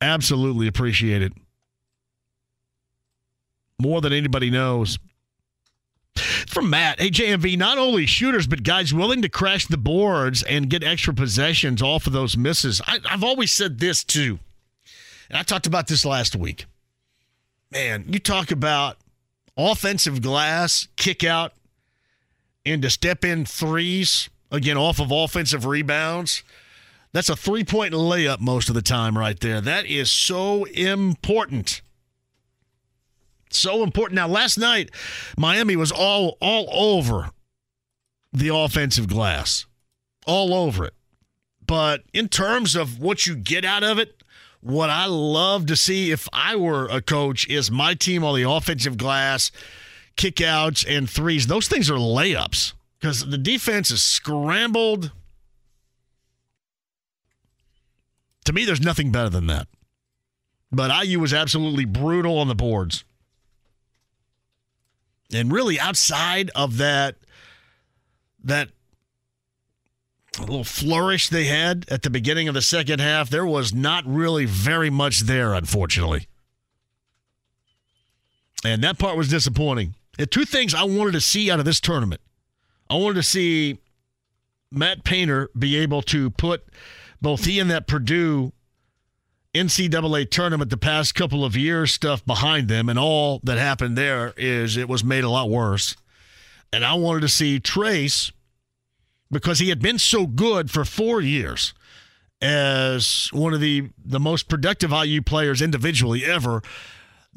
Absolutely 0.00 0.68
appreciate 0.68 1.22
it. 1.22 1.32
More 3.80 4.00
than 4.00 4.12
anybody 4.12 4.50
knows. 4.50 4.98
From 6.20 6.70
Matt, 6.70 7.00
hey 7.00 7.10
JMV, 7.10 7.56
not 7.56 7.78
only 7.78 8.06
shooters 8.06 8.46
but 8.46 8.62
guys 8.62 8.92
willing 8.92 9.22
to 9.22 9.28
crash 9.28 9.66
the 9.66 9.76
boards 9.76 10.42
and 10.42 10.70
get 10.70 10.82
extra 10.82 11.14
possessions 11.14 11.82
off 11.82 12.06
of 12.06 12.12
those 12.12 12.36
misses. 12.36 12.80
I, 12.86 12.98
I've 13.08 13.24
always 13.24 13.52
said 13.52 13.78
this 13.78 14.04
too, 14.04 14.38
and 15.28 15.38
I 15.38 15.42
talked 15.42 15.66
about 15.66 15.86
this 15.86 16.04
last 16.04 16.36
week. 16.36 16.66
Man, 17.70 18.04
you 18.08 18.18
talk 18.18 18.50
about 18.50 18.96
offensive 19.56 20.22
glass 20.22 20.88
kick 20.96 21.24
out 21.24 21.52
into 22.64 22.90
step 22.90 23.24
in 23.24 23.44
threes 23.44 24.28
again 24.50 24.76
off 24.76 25.00
of 25.00 25.10
offensive 25.10 25.64
rebounds. 25.64 26.42
That's 27.12 27.28
a 27.28 27.36
three 27.36 27.64
point 27.64 27.94
layup 27.94 28.40
most 28.40 28.68
of 28.68 28.74
the 28.74 28.82
time, 28.82 29.16
right 29.16 29.38
there. 29.38 29.60
That 29.60 29.86
is 29.86 30.10
so 30.10 30.64
important. 30.64 31.80
So 33.50 33.82
important. 33.82 34.16
Now, 34.16 34.28
last 34.28 34.58
night, 34.58 34.90
Miami 35.36 35.76
was 35.76 35.92
all 35.92 36.36
all 36.40 36.68
over 36.70 37.30
the 38.32 38.54
offensive 38.54 39.08
glass, 39.08 39.66
all 40.26 40.54
over 40.54 40.84
it. 40.84 40.94
But 41.66 42.02
in 42.12 42.28
terms 42.28 42.74
of 42.74 42.98
what 42.98 43.26
you 43.26 43.36
get 43.36 43.64
out 43.64 43.84
of 43.84 43.98
it, 43.98 44.22
what 44.60 44.90
I 44.90 45.06
love 45.06 45.66
to 45.66 45.76
see 45.76 46.10
if 46.10 46.28
I 46.32 46.56
were 46.56 46.86
a 46.86 47.00
coach 47.00 47.46
is 47.48 47.70
my 47.70 47.94
team 47.94 48.24
on 48.24 48.34
the 48.34 48.50
offensive 48.50 48.96
glass, 48.96 49.52
kickouts 50.16 50.84
and 50.88 51.08
threes. 51.08 51.46
Those 51.46 51.68
things 51.68 51.90
are 51.90 51.94
layups 51.94 52.72
because 52.98 53.28
the 53.28 53.38
defense 53.38 53.90
is 53.90 54.02
scrambled. 54.02 55.12
To 58.46 58.52
me, 58.52 58.64
there's 58.64 58.80
nothing 58.80 59.12
better 59.12 59.28
than 59.28 59.46
that. 59.46 59.68
But 60.72 61.06
IU 61.06 61.20
was 61.20 61.32
absolutely 61.32 61.84
brutal 61.84 62.38
on 62.38 62.48
the 62.48 62.54
boards. 62.54 63.04
And 65.32 65.52
really 65.52 65.78
outside 65.78 66.50
of 66.54 66.78
that 66.78 67.16
that 68.42 68.70
little 70.40 70.64
flourish 70.64 71.28
they 71.28 71.44
had 71.44 71.84
at 71.90 72.02
the 72.02 72.10
beginning 72.10 72.48
of 72.48 72.54
the 72.54 72.62
second 72.62 73.00
half, 73.00 73.28
there 73.28 73.46
was 73.46 73.74
not 73.74 74.04
really 74.06 74.44
very 74.44 74.90
much 74.90 75.20
there, 75.20 75.52
unfortunately. 75.52 76.28
And 78.64 78.82
that 78.84 78.98
part 78.98 79.16
was 79.16 79.28
disappointing. 79.28 79.94
And 80.18 80.30
two 80.30 80.44
things 80.44 80.74
I 80.74 80.84
wanted 80.84 81.12
to 81.12 81.20
see 81.20 81.50
out 81.50 81.58
of 81.58 81.64
this 81.64 81.80
tournament. 81.80 82.20
I 82.90 82.94
wanted 82.94 83.14
to 83.14 83.22
see 83.22 83.78
Matt 84.70 85.04
Painter 85.04 85.50
be 85.56 85.76
able 85.76 86.02
to 86.02 86.30
put 86.30 86.64
both 87.20 87.44
he 87.44 87.58
and 87.58 87.70
that 87.70 87.86
Purdue 87.86 88.52
NCAA 89.54 90.30
tournament 90.30 90.70
the 90.70 90.76
past 90.76 91.14
couple 91.14 91.44
of 91.44 91.56
years 91.56 91.92
stuff 91.92 92.24
behind 92.24 92.68
them, 92.68 92.88
and 92.88 92.98
all 92.98 93.40
that 93.44 93.58
happened 93.58 93.96
there 93.96 94.34
is 94.36 94.76
it 94.76 94.88
was 94.88 95.02
made 95.02 95.24
a 95.24 95.30
lot 95.30 95.48
worse. 95.48 95.96
And 96.72 96.84
I 96.84 96.94
wanted 96.94 97.20
to 97.20 97.28
see 97.28 97.58
Trayce 97.58 98.30
because 99.30 99.58
he 99.58 99.70
had 99.70 99.80
been 99.80 99.98
so 99.98 100.26
good 100.26 100.70
for 100.70 100.84
four 100.84 101.20
years 101.20 101.72
as 102.40 103.28
one 103.32 103.54
of 103.54 103.60
the 103.60 103.90
the 104.04 104.20
most 104.20 104.48
productive 104.48 104.92
IU 104.92 105.22
players 105.22 105.62
individually 105.62 106.24
ever. 106.24 106.62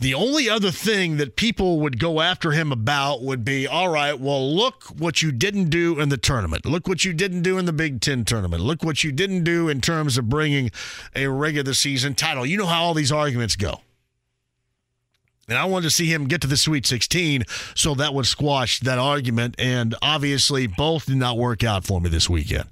The 0.02 0.16
only 0.16 0.50
other 0.50 0.72
thing 0.72 1.18
that 1.18 1.36
people 1.36 1.80
would 1.82 2.00
go 2.00 2.22
after 2.22 2.54
him 2.54 2.72
about 2.72 3.22
would 3.22 3.46
be, 3.46 3.68
all 3.68 3.88
right, 3.88 4.20
well, 4.20 4.52
look 4.52 4.86
what 4.86 5.22
you 5.22 5.32
didn't 5.32 5.70
do 5.70 6.00
in 6.00 6.10
the 6.10 6.18
tournament. 6.18 6.66
Look 6.66 6.88
what 6.88 7.06
you 7.06 7.14
didn't 7.14 7.44
do 7.44 7.60
in 7.60 7.66
the 7.66 7.72
Big 7.72 8.02
Ten 8.02 8.26
tournament. 8.26 8.64
Look 8.64 8.84
what 8.84 9.04
you 9.04 9.12
didn't 9.12 9.44
do 9.44 9.70
in 9.70 9.80
terms 9.80 10.18
of 10.18 10.28
bringing 10.28 10.72
a 11.16 11.28
regular 11.28 11.76
season 11.76 12.16
title. 12.16 12.48
You 12.48 12.58
know 12.58 12.66
how 12.66 12.82
all 12.82 12.96
these 12.96 13.12
arguments 13.12 13.56
go. 13.56 13.82
And 15.48 15.56
I 15.56 15.66
wanted 15.66 15.84
to 15.84 15.92
see 15.92 16.12
him 16.12 16.28
get 16.28 16.42
to 16.42 16.48
the 16.48 16.58
Sweet 16.58 16.88
16, 16.88 17.44
so 17.76 17.94
that 17.94 18.16
would 18.16 18.26
squash 18.26 18.80
that 18.80 18.98
argument. 18.98 19.54
And 19.60 19.94
obviously, 20.02 20.66
both 20.66 21.06
did 21.06 21.18
not 21.18 21.38
work 21.38 21.64
out 21.64 21.86
for 21.86 22.02
me 22.02 22.10
this 22.10 22.28
weekend. 22.28 22.70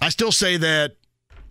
I 0.00 0.08
still 0.08 0.32
say 0.32 0.56
that 0.56 0.92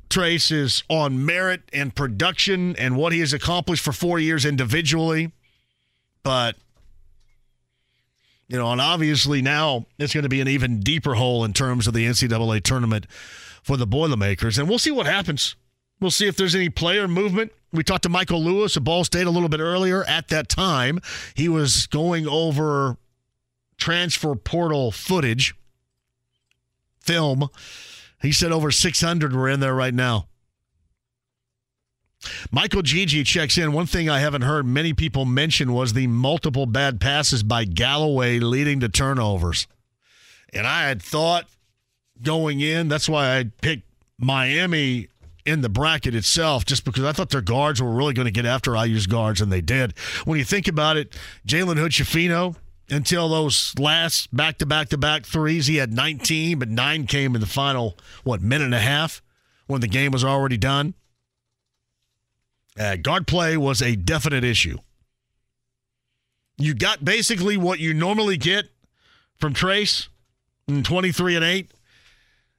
Trayce 0.09 0.51
is 0.51 0.83
on 0.89 1.23
merit 1.25 1.61
and 1.71 1.93
production 1.93 2.75
and 2.77 2.97
what 2.97 3.13
he 3.13 3.19
has 3.19 3.31
accomplished 3.31 3.83
for 3.83 3.91
four 3.91 4.19
years 4.19 4.43
individually. 4.43 5.31
But, 6.23 6.55
you 8.47 8.57
know, 8.57 8.71
and 8.71 8.81
obviously 8.81 9.41
now 9.41 9.85
it's 9.99 10.13
going 10.13 10.23
to 10.23 10.29
be 10.29 10.41
an 10.41 10.47
even 10.47 10.79
deeper 10.79 11.13
hole 11.13 11.45
in 11.45 11.53
terms 11.53 11.87
of 11.87 11.93
the 11.93 12.05
NCAA 12.05 12.63
tournament 12.63 13.05
for 13.61 13.77
the 13.77 13.85
Boilermakers. 13.85 14.57
And 14.57 14.67
we'll 14.67 14.79
see 14.79 14.91
what 14.91 15.05
happens. 15.05 15.55
We'll 15.99 16.11
see 16.11 16.27
if 16.27 16.35
there's 16.35 16.55
any 16.55 16.69
player 16.69 17.07
movement. 17.07 17.51
We 17.71 17.83
talked 17.83 18.03
to 18.03 18.09
Michael 18.09 18.43
Lewis 18.43 18.75
of 18.77 18.83
Ball 18.83 19.03
State 19.03 19.27
a 19.27 19.31
little 19.31 19.49
bit 19.49 19.59
earlier. 19.59 20.03
At 20.05 20.29
that 20.29 20.49
time, 20.49 21.01
he 21.35 21.47
was 21.47 21.85
going 21.85 22.27
over 22.27 22.97
transfer 23.77 24.33
portal 24.33 24.91
footage, 24.91 25.53
film 26.99 27.49
he 28.21 28.31
said 28.31 28.51
over 28.51 28.71
600 28.71 29.35
were 29.35 29.49
in 29.49 29.59
there 29.59 29.75
right 29.75 29.93
now. 29.93 30.27
Michael 32.51 32.81
Gigi 32.81 33.23
checks 33.23 33.57
in. 33.57 33.71
One 33.71 33.85
thing 33.85 34.09
I 34.09 34.19
haven't 34.19 34.41
heard 34.41 34.65
many 34.65 34.93
people 34.93 35.25
mention 35.25 35.73
was 35.73 35.93
the 35.93 36.07
multiple 36.07 36.65
bad 36.65 36.99
passes 36.99 37.43
by 37.43 37.63
Galloway 37.63 38.39
leading 38.39 38.81
to 38.81 38.89
turnovers. 38.89 39.67
And 40.53 40.67
I 40.67 40.87
had 40.87 41.01
thought 41.01 41.45
going 42.21 42.59
in, 42.59 42.89
that's 42.89 43.07
why 43.07 43.37
I 43.37 43.45
picked 43.61 43.83
Miami 44.17 45.07
in 45.45 45.61
the 45.61 45.69
bracket 45.69 46.13
itself, 46.13 46.65
just 46.65 46.83
because 46.83 47.05
I 47.05 47.13
thought 47.13 47.29
their 47.29 47.41
guards 47.41 47.81
were 47.81 47.91
really 47.91 48.13
going 48.13 48.25
to 48.25 48.31
get 48.31 48.45
after 48.45 48.75
IU's 48.75 49.07
guards, 49.07 49.41
and 49.41 49.51
they 49.51 49.61
did. 49.61 49.97
When 50.25 50.37
you 50.37 50.43
think 50.43 50.67
about 50.67 50.97
it, 50.97 51.17
Jalen 51.47 51.77
Hood 51.77 51.91
Schifino, 51.91 52.55
until 52.91 53.29
those 53.29 53.77
last 53.77 54.35
back 54.35 54.57
to 54.59 54.65
back 54.65 54.89
to 54.89 54.97
back 54.97 55.25
threes. 55.25 55.67
He 55.67 55.77
had 55.77 55.93
19, 55.93 56.59
but 56.59 56.69
nine 56.69 57.05
came 57.07 57.35
in 57.35 57.41
the 57.41 57.47
final, 57.47 57.97
what, 58.23 58.41
minute 58.41 58.65
and 58.65 58.75
a 58.75 58.79
half 58.79 59.21
when 59.67 59.81
the 59.81 59.87
game 59.87 60.11
was 60.11 60.23
already 60.23 60.57
done. 60.57 60.93
Uh, 62.79 62.95
guard 62.95 63.27
play 63.27 63.57
was 63.57 63.81
a 63.81 63.95
definite 63.95 64.43
issue. 64.43 64.77
You 66.57 66.73
got 66.73 67.03
basically 67.03 67.57
what 67.57 67.79
you 67.79 67.93
normally 67.93 68.37
get 68.37 68.65
from 69.37 69.53
Trayce 69.53 70.07
in 70.67 70.83
23 70.83 71.35
and 71.35 71.45
8, 71.45 71.71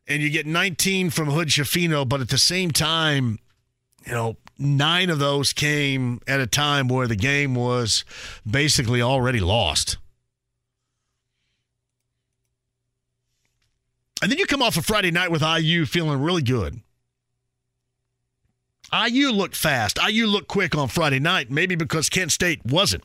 and 0.09 0.23
you 0.23 0.31
get 0.31 0.47
19 0.47 1.11
from 1.11 1.28
Hood 1.28 1.48
Schifino, 1.48 2.09
but 2.09 2.20
at 2.20 2.28
the 2.28 2.39
same 2.39 2.70
time, 2.70 3.39
you 4.07 4.12
know, 4.12 4.36
nine 4.59 5.11
of 5.11 5.19
those 5.19 5.52
came 5.52 6.20
at 6.27 6.40
a 6.40 6.47
time 6.47 6.89
where 6.89 7.07
the 7.07 7.16
game 7.16 7.55
was 7.55 8.05
basically 8.48 9.02
already 9.02 9.40
lost. 9.40 9.98
And 14.22 14.30
then 14.30 14.38
you 14.38 14.47
come 14.47 14.62
off 14.62 14.76
a 14.76 14.82
Friday 14.82 15.10
night 15.10 15.30
with 15.30 15.42
IU 15.42 15.86
feeling 15.86 16.20
really 16.20 16.42
good. 16.42 16.80
IU 18.92 19.30
looked 19.30 19.56
fast. 19.56 19.98
IU 20.05 20.26
looked 20.26 20.48
quick 20.48 20.74
on 20.74 20.88
Friday 20.88 21.20
night, 21.20 21.51
maybe 21.51 21.74
because 21.74 22.09
Kent 22.09 22.32
State 22.32 22.60
wasn't. 22.64 23.05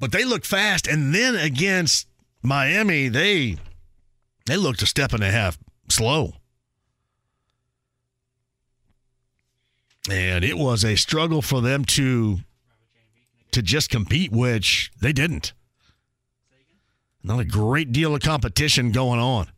But 0.00 0.12
they 0.12 0.24
looked 0.24 0.46
fast. 0.46 0.86
And 0.86 1.14
then 1.14 1.36
against 1.36 2.08
Miami, 2.42 3.08
they 3.08 3.58
they 4.46 4.56
looked 4.56 4.82
a 4.82 4.86
step 4.86 5.12
and 5.12 5.22
a 5.22 5.30
half 5.30 5.58
slow. 5.88 6.34
And 10.10 10.44
it 10.44 10.58
was 10.58 10.84
a 10.84 10.96
struggle 10.96 11.42
for 11.42 11.60
them 11.60 11.84
to 11.84 12.38
to 13.52 13.62
just 13.62 13.90
compete, 13.90 14.32
which 14.32 14.90
they 15.00 15.12
didn't. 15.12 15.52
Not 17.22 17.40
a 17.40 17.44
great 17.44 17.92
deal 17.92 18.14
of 18.14 18.20
competition 18.20 18.90
going 18.90 19.20
on. 19.20 19.48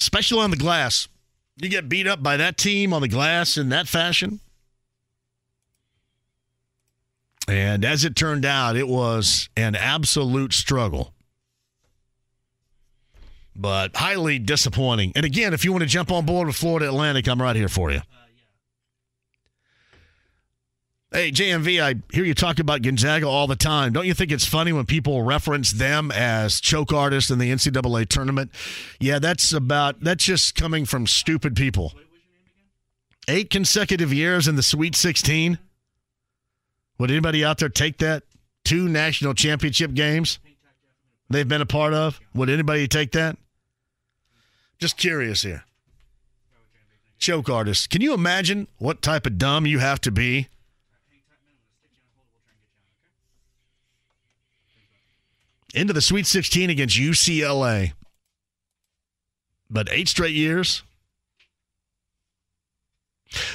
Especially 0.00 0.40
on 0.40 0.50
the 0.50 0.56
glass. 0.56 1.08
You 1.56 1.68
get 1.68 1.88
beat 1.88 2.06
up 2.06 2.22
by 2.22 2.36
that 2.38 2.56
team 2.56 2.92
on 2.92 3.02
the 3.02 3.08
glass 3.08 3.56
in 3.56 3.68
that 3.68 3.86
fashion. 3.86 4.40
And 7.46 7.84
as 7.84 8.04
it 8.04 8.16
turned 8.16 8.44
out, 8.44 8.76
it 8.76 8.88
was 8.88 9.48
an 9.56 9.74
absolute 9.74 10.52
struggle. 10.52 11.12
But 13.54 13.94
highly 13.96 14.38
disappointing. 14.38 15.12
And 15.14 15.26
again, 15.26 15.52
if 15.52 15.64
you 15.64 15.72
want 15.72 15.82
to 15.82 15.88
jump 15.88 16.10
on 16.10 16.24
board 16.24 16.46
with 16.46 16.56
Florida 16.56 16.86
Atlantic, 16.86 17.28
I'm 17.28 17.42
right 17.42 17.56
here 17.56 17.68
for 17.68 17.90
you. 17.90 18.00
Hey, 21.12 21.32
JMV, 21.32 21.82
I 21.82 21.96
hear 22.14 22.24
you 22.24 22.34
talk 22.34 22.60
about 22.60 22.82
Gonzaga 22.82 23.26
all 23.26 23.48
the 23.48 23.56
time. 23.56 23.92
Don't 23.92 24.06
you 24.06 24.14
think 24.14 24.30
it's 24.30 24.46
funny 24.46 24.72
when 24.72 24.86
people 24.86 25.24
reference 25.24 25.72
them 25.72 26.12
as 26.12 26.60
choke 26.60 26.92
artists 26.92 27.32
in 27.32 27.40
the 27.40 27.50
NCAA 27.50 28.06
tournament? 28.06 28.52
Yeah, 29.00 29.18
that's 29.18 29.52
about, 29.52 29.98
that's 30.00 30.22
just 30.22 30.54
coming 30.54 30.84
from 30.84 31.08
stupid 31.08 31.56
people. 31.56 31.94
Eight 33.26 33.50
consecutive 33.50 34.12
years 34.12 34.46
in 34.46 34.54
the 34.54 34.62
Sweet 34.62 34.94
16. 34.94 35.58
Would 36.98 37.10
anybody 37.10 37.44
out 37.44 37.58
there 37.58 37.68
take 37.68 37.98
that? 37.98 38.22
Two 38.64 38.88
national 38.88 39.34
championship 39.34 39.94
games 39.94 40.38
they've 41.28 41.48
been 41.48 41.62
a 41.62 41.66
part 41.66 41.92
of. 41.92 42.20
Would 42.36 42.50
anybody 42.50 42.86
take 42.86 43.10
that? 43.12 43.36
Just 44.78 44.96
curious 44.96 45.42
here. 45.42 45.64
Choke 47.18 47.48
artists. 47.48 47.88
Can 47.88 48.00
you 48.00 48.14
imagine 48.14 48.68
what 48.78 49.02
type 49.02 49.26
of 49.26 49.38
dumb 49.38 49.66
you 49.66 49.80
have 49.80 50.00
to 50.02 50.12
be? 50.12 50.46
Into 55.74 55.92
the 55.92 56.00
Sweet 56.00 56.26
16 56.26 56.70
against 56.70 56.98
UCLA. 56.98 57.92
But 59.68 59.88
eight 59.90 60.08
straight 60.08 60.34
years. 60.34 60.82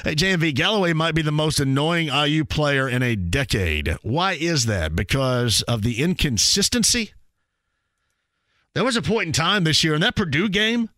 Hey, 0.04 0.14
JMV, 0.14 0.54
Galloway 0.54 0.94
might 0.94 1.14
be 1.14 1.20
the 1.20 1.30
most 1.30 1.60
annoying 1.60 2.08
IU 2.08 2.44
player 2.44 2.88
in 2.88 3.02
a 3.02 3.14
decade. 3.14 3.96
Why 4.02 4.32
is 4.32 4.64
that? 4.66 4.96
Because 4.96 5.60
of 5.62 5.82
the 5.82 6.02
inconsistency? 6.02 7.12
There 8.72 8.84
was 8.84 8.96
a 8.96 9.02
point 9.02 9.26
in 9.26 9.32
time 9.32 9.64
this 9.64 9.84
year 9.84 9.94
in 9.94 10.00
that 10.00 10.16
Purdue 10.16 10.48
game 10.48 10.88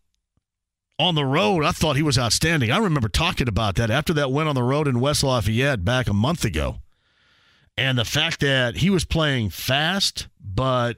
on 0.99 1.15
the 1.15 1.25
road, 1.25 1.65
I 1.65 1.71
thought 1.71 1.97
he 1.97 2.03
was 2.03 2.19
outstanding. 2.19 2.71
I 2.71 2.79
remember 2.79 3.09
talking 3.09 3.49
about 3.49 3.77
that 3.77 3.91
after 3.91 4.13
that 4.15 4.33
win 4.33 4.49
on 4.49 4.55
the 4.55 4.63
road 4.63 4.89
in 4.89 5.01
West 5.01 5.23
Lafayette 5.23 5.85
back 5.85 6.09
a 6.09 6.13
month 6.13 6.45
ago. 6.45 6.79
And 7.77 7.97
the 7.97 8.05
fact 8.05 8.41
that 8.41 8.79
he 8.79 8.91
was 8.91 9.05
playing 9.05 9.51
fast, 9.51 10.27
but 10.41 10.97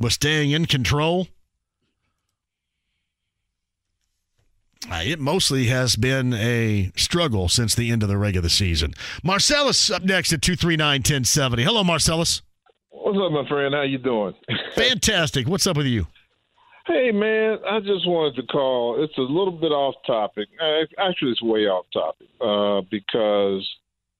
was 0.00 0.14
staying 0.14 0.50
in 0.50 0.64
control. 0.66 1.28
Uh, 4.90 5.02
it 5.04 5.20
mostly 5.20 5.66
has 5.66 5.94
been 5.94 6.32
a 6.32 6.90
struggle 6.96 7.48
since 7.48 7.74
the 7.74 7.90
end 7.90 8.02
of 8.02 8.08
the 8.08 8.16
regular 8.16 8.48
season. 8.48 8.94
Marcellus 9.22 9.90
up 9.90 10.02
next 10.02 10.32
at 10.32 10.40
239 10.40 11.00
1070. 11.00 11.62
Hello, 11.62 11.84
Marcellus. 11.84 12.40
What's 12.88 13.18
up, 13.18 13.30
my 13.30 13.46
friend? 13.46 13.74
How 13.74 13.82
you 13.82 13.98
doing? 13.98 14.34
Fantastic. 14.74 15.46
What's 15.46 15.66
up 15.66 15.76
with 15.76 15.86
you? 15.86 16.06
Hey, 16.86 17.12
man, 17.12 17.58
I 17.68 17.80
just 17.80 18.08
wanted 18.08 18.36
to 18.40 18.46
call. 18.46 19.02
It's 19.04 19.16
a 19.18 19.20
little 19.20 19.52
bit 19.52 19.70
off 19.70 19.94
topic. 20.06 20.48
Actually, 20.98 21.32
it's 21.32 21.42
way 21.42 21.66
off 21.66 21.84
topic 21.92 22.28
uh, 22.40 22.80
because 22.90 23.68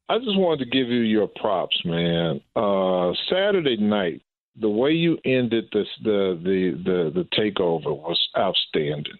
I 0.09 0.19
just 0.19 0.37
wanted 0.37 0.65
to 0.65 0.71
give 0.71 0.89
you 0.89 1.01
your 1.01 1.27
props, 1.27 1.81
man. 1.85 2.41
Uh, 2.55 3.13
Saturday 3.31 3.77
night, 3.79 4.23
the 4.59 4.69
way 4.69 4.91
you 4.93 5.19
ended 5.25 5.69
this 5.73 5.89
the 6.03 6.39
the 6.43 6.71
the 6.85 7.11
the 7.15 7.25
takeover 7.37 7.97
was 7.97 8.19
outstanding. 8.37 9.15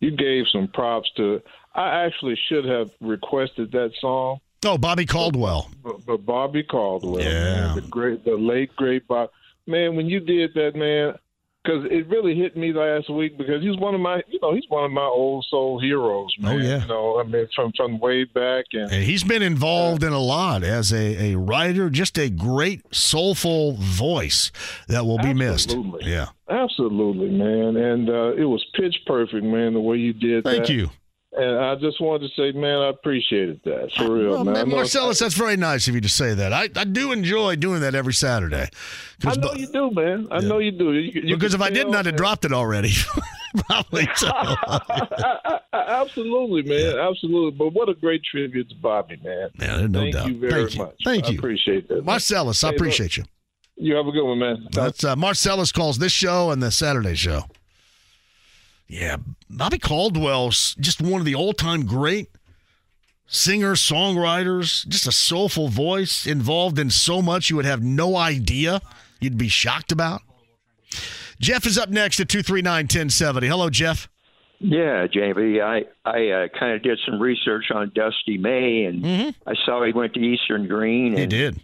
You 0.00 0.10
gave 0.10 0.44
some 0.52 0.68
props 0.68 1.10
to. 1.16 1.40
I 1.74 2.04
actually 2.04 2.38
should 2.48 2.64
have 2.66 2.90
requested 3.00 3.72
that 3.72 3.92
song. 4.00 4.40
Oh, 4.64 4.76
Bobby 4.78 5.06
Caldwell. 5.06 5.70
But, 5.82 6.04
but 6.06 6.24
Bobby 6.26 6.62
Caldwell, 6.62 7.22
Yeah. 7.22 7.66
man, 7.66 7.74
the 7.76 7.80
great, 7.82 8.24
the 8.24 8.36
late 8.36 8.74
great 8.76 9.08
Bob, 9.08 9.30
man. 9.66 9.96
When 9.96 10.06
you 10.06 10.20
did 10.20 10.54
that, 10.54 10.76
man, 10.76 11.14
because 11.62 11.84
it 11.90 12.08
really 12.08 12.34
hit 12.34 12.56
me 12.56 12.72
last 12.72 13.08
week 13.08 13.38
because 13.38 13.62
he's 13.62 13.76
one 13.76 13.94
of 13.94 14.00
my, 14.00 14.22
you 14.28 14.38
know, 14.42 14.54
he's 14.54 14.64
one 14.68 14.84
of 14.84 14.90
my 14.90 15.02
old 15.02 15.44
soul 15.48 15.80
heroes, 15.80 16.34
man. 16.38 16.54
Oh, 16.54 16.58
yeah. 16.58 16.82
You 16.82 16.88
know, 16.88 17.20
I 17.20 17.24
mean, 17.24 17.48
from 17.54 17.72
from 17.76 17.98
way 18.00 18.24
back, 18.24 18.66
and 18.72 18.90
And 18.90 19.04
he's 19.04 19.24
been 19.24 19.42
involved 19.42 20.02
in 20.02 20.12
a 20.12 20.18
lot 20.18 20.64
as 20.64 20.92
a, 20.92 21.32
a 21.32 21.38
writer, 21.38 21.90
just 21.90 22.18
a 22.18 22.28
great 22.28 22.82
soulful 22.94 23.74
voice 23.74 24.50
that 24.88 25.06
will 25.06 25.18
be 25.18 25.34
missed. 25.34 25.70
Absolutely. 25.70 26.10
Yeah. 26.10 26.28
Absolutely, 26.48 27.30
man. 27.30 27.76
And 27.76 28.10
uh, 28.10 28.34
it 28.34 28.44
was 28.44 28.64
pitch 28.74 28.96
perfect, 29.06 29.44
man, 29.44 29.72
the 29.72 29.80
way 29.80 29.96
you 29.96 30.12
did 30.12 30.44
Thank 30.44 30.66
that. 30.66 30.72
you. 30.72 30.90
And 31.34 31.58
I 31.58 31.74
just 31.76 31.98
wanted 31.98 32.28
to 32.28 32.34
say, 32.36 32.52
man, 32.58 32.78
I 32.80 32.90
appreciated 32.90 33.62
that 33.64 33.90
for 33.96 34.12
real, 34.12 34.32
Well, 34.32 34.44
man. 34.44 34.54
Man, 34.54 34.68
Marcellus, 34.68 35.18
that's 35.18 35.34
very 35.34 35.56
nice 35.56 35.88
of 35.88 35.94
you 35.94 36.02
to 36.02 36.08
say 36.08 36.34
that. 36.34 36.52
I, 36.52 36.68
I 36.76 36.84
do 36.84 37.10
enjoy 37.10 37.56
doing 37.56 37.80
that 37.80 37.94
every 37.94 38.12
Saturday. 38.12 38.68
I 39.24 39.34
know 39.36 39.54
you 39.54 39.66
do, 39.66 39.90
man. 39.92 40.28
I 40.30 40.40
know 40.40 40.58
you 40.58 40.72
do. 40.72 40.92
You, 40.92 41.22
you 41.22 41.34
because 41.36 41.54
if 41.54 41.62
I 41.62 41.70
didn't, 41.70 41.94
I'd 41.94 42.04
have 42.04 42.16
dropped 42.16 42.44
it 42.44 42.52
already. 42.52 42.90
Probably 43.66 44.06
so. 44.14 44.30
Absolutely, 45.72 46.62
man. 46.62 46.98
Absolutely. 46.98 47.52
But 47.52 47.72
what 47.72 47.88
a 47.88 47.94
great 47.94 48.22
tribute 48.24 48.68
to 48.70 48.74
Bobby, 48.76 49.18
man. 49.22 49.48
Yeah, 49.58 49.76
there's 49.78 49.90
no 49.90 50.00
doubt. 50.10 50.12
Thank 50.12 50.14
doubt. 50.14 50.28
you 50.28 50.38
very 50.38 50.52
Thank 50.52 50.74
you. 50.74 50.78
much. 50.84 50.94
Thank 51.04 51.24
I 51.26 51.32
appreciate 51.32 51.88
that. 51.88 51.94
man. 51.96 52.04
Marcellus, 52.04 52.62
I 52.64 52.70
Hey, 52.70 52.76
appreciate 52.76 53.16
you. 53.16 53.24
You 53.76 53.94
have 53.94 54.06
a 54.06 54.12
good 54.12 54.24
one, 54.24 54.38
man. 54.38 54.68
That's 54.72 55.02
uh, 55.02 55.16
Marcellus 55.16 55.72
calls 55.72 55.98
this 55.98 56.12
show 56.12 56.50
and 56.50 56.62
the 56.62 56.70
Saturday 56.70 57.14
show. 57.14 57.44
Yeah, 58.92 59.16
Bobby 59.48 59.78
Caldwell's 59.78 60.74
just 60.74 61.00
one 61.00 61.18
of 61.18 61.24
the 61.24 61.34
all-time 61.34 61.86
great 61.86 62.28
singers, 63.26 63.80
songwriters, 63.80 64.86
just 64.86 65.06
a 65.06 65.12
soulful 65.12 65.68
voice 65.68 66.26
involved 66.26 66.78
in 66.78 66.90
so 66.90 67.22
much 67.22 67.48
you 67.48 67.56
would 67.56 67.64
have 67.64 67.82
no 67.82 68.18
idea. 68.18 68.82
You'd 69.18 69.38
be 69.38 69.48
shocked 69.48 69.92
about. 69.92 70.20
Jeff 71.40 71.64
is 71.64 71.78
up 71.78 71.88
next 71.88 72.20
at 72.20 72.28
239-1070. 72.28 73.48
Hello, 73.48 73.70
Jeff. 73.70 74.10
Yeah, 74.58 75.06
JB, 75.06 75.62
I 75.62 75.84
I 76.04 76.28
uh, 76.28 76.48
kind 76.48 76.74
of 76.74 76.82
did 76.82 76.98
some 77.06 77.18
research 77.18 77.70
on 77.74 77.92
Dusty 77.94 78.36
May, 78.36 78.84
and 78.84 79.34
I 79.46 79.54
saw 79.64 79.82
he 79.86 79.92
went 79.92 80.12
to 80.14 80.20
Eastern 80.20 80.68
Greene. 80.68 81.14
And 81.14 81.18
He 81.18 81.26
did. 81.26 81.62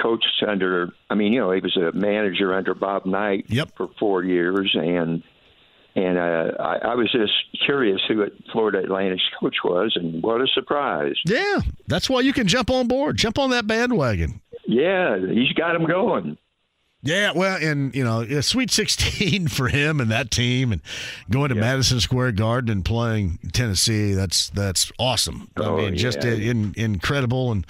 Coached 0.00 0.44
under, 0.46 0.92
I 1.10 1.16
mean, 1.16 1.32
you 1.32 1.40
know, 1.40 1.50
he 1.50 1.60
was 1.60 1.76
a 1.76 1.90
manager 1.90 2.54
under 2.54 2.74
Bob 2.74 3.06
Knight 3.06 3.46
yep. 3.48 3.76
for 3.76 3.88
four 3.98 4.22
years, 4.22 4.70
and 4.74 5.24
and 5.94 6.18
uh, 6.18 6.52
I, 6.60 6.78
I 6.78 6.94
was 6.94 7.10
just 7.12 7.32
curious 7.64 8.00
who 8.08 8.22
at 8.22 8.32
Florida 8.52 8.78
Atlantic's 8.78 9.22
coach 9.38 9.56
was, 9.64 9.92
and 9.96 10.22
what 10.22 10.40
a 10.40 10.46
surprise! 10.46 11.14
Yeah, 11.24 11.60
that's 11.86 12.10
why 12.10 12.20
you 12.20 12.32
can 12.32 12.46
jump 12.46 12.70
on 12.70 12.88
board. 12.88 13.16
Jump 13.16 13.38
on 13.38 13.50
that 13.50 13.66
bandwagon. 13.66 14.40
Yeah, 14.66 15.18
he's 15.18 15.52
got 15.52 15.76
him 15.76 15.86
going. 15.86 16.36
Yeah, 17.04 17.32
well, 17.34 17.58
and 17.60 17.94
you 17.94 18.02
know, 18.02 18.22
a 18.22 18.42
Sweet 18.42 18.70
16 18.70 19.48
for 19.48 19.68
him 19.68 20.00
and 20.00 20.10
that 20.10 20.30
team, 20.30 20.72
and 20.72 20.80
going 21.30 21.50
to 21.50 21.54
Madison 21.54 22.00
Square 22.00 22.32
Garden 22.32 22.70
and 22.70 22.84
playing 22.84 23.38
Tennessee. 23.52 24.14
That's 24.14 24.48
that's 24.50 24.90
awesome. 24.98 25.50
I 25.56 25.60
Oh, 25.64 25.76
mean, 25.76 25.96
just 25.96 26.24
in, 26.24 26.72
incredible. 26.76 27.52
And 27.52 27.66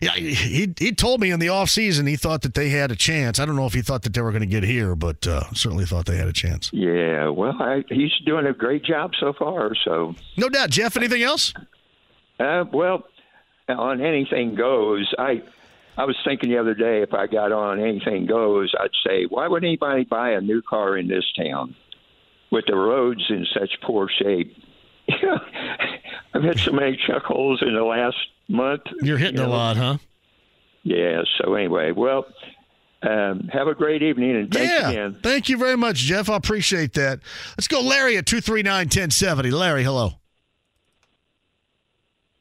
yeah, 0.00 0.12
he 0.12 0.72
he 0.78 0.92
told 0.92 1.20
me 1.20 1.30
in 1.30 1.40
the 1.40 1.48
offseason 1.48 2.08
he 2.08 2.16
thought 2.16 2.40
that 2.42 2.54
they 2.54 2.70
had 2.70 2.90
a 2.90 2.96
chance. 2.96 3.38
I 3.38 3.44
don't 3.44 3.56
know 3.56 3.66
if 3.66 3.74
he 3.74 3.82
thought 3.82 4.02
that 4.02 4.14
they 4.14 4.22
were 4.22 4.30
going 4.30 4.40
to 4.40 4.46
get 4.46 4.62
here, 4.64 4.96
but 4.96 5.26
uh, 5.26 5.42
certainly 5.52 5.84
thought 5.84 6.06
they 6.06 6.16
had 6.16 6.28
a 6.28 6.32
chance. 6.32 6.70
Yeah, 6.72 7.28
well, 7.28 7.54
I, 7.60 7.84
he's 7.90 8.12
doing 8.24 8.46
a 8.46 8.54
great 8.54 8.82
job 8.84 9.12
so 9.20 9.34
far. 9.34 9.72
So 9.84 10.14
No 10.38 10.48
doubt, 10.48 10.70
Jeff. 10.70 10.96
Anything 10.96 11.22
else? 11.22 11.52
Uh, 12.38 12.64
well, 12.72 13.04
on 13.68 14.00
anything 14.00 14.54
goes, 14.54 15.12
I 15.18 15.42
I 15.96 16.04
was 16.04 16.16
thinking 16.24 16.50
the 16.50 16.58
other 16.58 16.74
day 16.74 17.02
if 17.02 17.12
I 17.12 17.26
got 17.26 17.52
on 17.52 17.80
anything 17.80 18.26
goes, 18.26 18.72
I'd 18.78 18.90
say, 19.06 19.24
why 19.28 19.48
would 19.48 19.64
anybody 19.64 20.04
buy 20.04 20.30
a 20.30 20.40
new 20.40 20.62
car 20.62 20.96
in 20.96 21.08
this 21.08 21.24
town 21.36 21.74
with 22.50 22.64
the 22.66 22.76
roads 22.76 23.24
in 23.28 23.46
such 23.52 23.70
poor 23.82 24.08
shape? 24.08 24.56
I've 26.34 26.42
had 26.42 26.58
so 26.58 26.72
many 26.72 26.98
chuckles 27.06 27.62
in 27.62 27.74
the 27.74 27.82
last 27.82 28.16
month. 28.48 28.82
You're 29.02 29.18
hitting 29.18 29.40
you 29.40 29.46
a 29.46 29.48
lot, 29.48 29.76
huh? 29.76 29.98
Yeah. 30.82 31.22
So 31.38 31.54
anyway, 31.54 31.92
well, 31.92 32.26
um, 33.02 33.48
have 33.52 33.66
a 33.66 33.74
great 33.74 34.02
evening 34.02 34.36
and 34.36 34.52
thanks 34.52 34.72
yeah. 34.72 34.90
again. 34.90 35.18
Thank 35.22 35.48
you 35.48 35.56
very 35.56 35.76
much, 35.76 35.96
Jeff. 35.96 36.28
I 36.28 36.36
appreciate 36.36 36.94
that. 36.94 37.20
Let's 37.56 37.68
go, 37.68 37.80
Larry 37.80 38.16
at 38.16 38.26
239 38.26 38.86
1070. 38.86 39.50
Larry, 39.50 39.84
hello. 39.84 40.14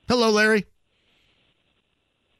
Hello, 0.07 0.31
Larry. 0.31 0.65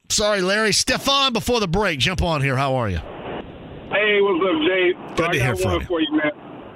Sorry, 0.10 0.41
Larry. 0.41 0.73
Stefan, 0.73 1.34
before 1.34 1.60
the 1.60 1.68
break, 1.68 1.99
jump 1.99 2.23
on 2.23 2.41
here. 2.41 2.56
How 2.57 2.73
are 2.76 2.90
you? 2.90 2.98
Hey, 2.98 4.22
what's 4.22 4.44
up, 4.44 4.61
Jay? 4.68 4.94
Good 5.15 5.26
I 5.26 5.31
to 5.34 5.40
hear 5.40 5.56
from 5.56 5.81
you. 5.81 5.88
for 5.88 6.02
you, 6.02 6.11
man. 6.11 6.31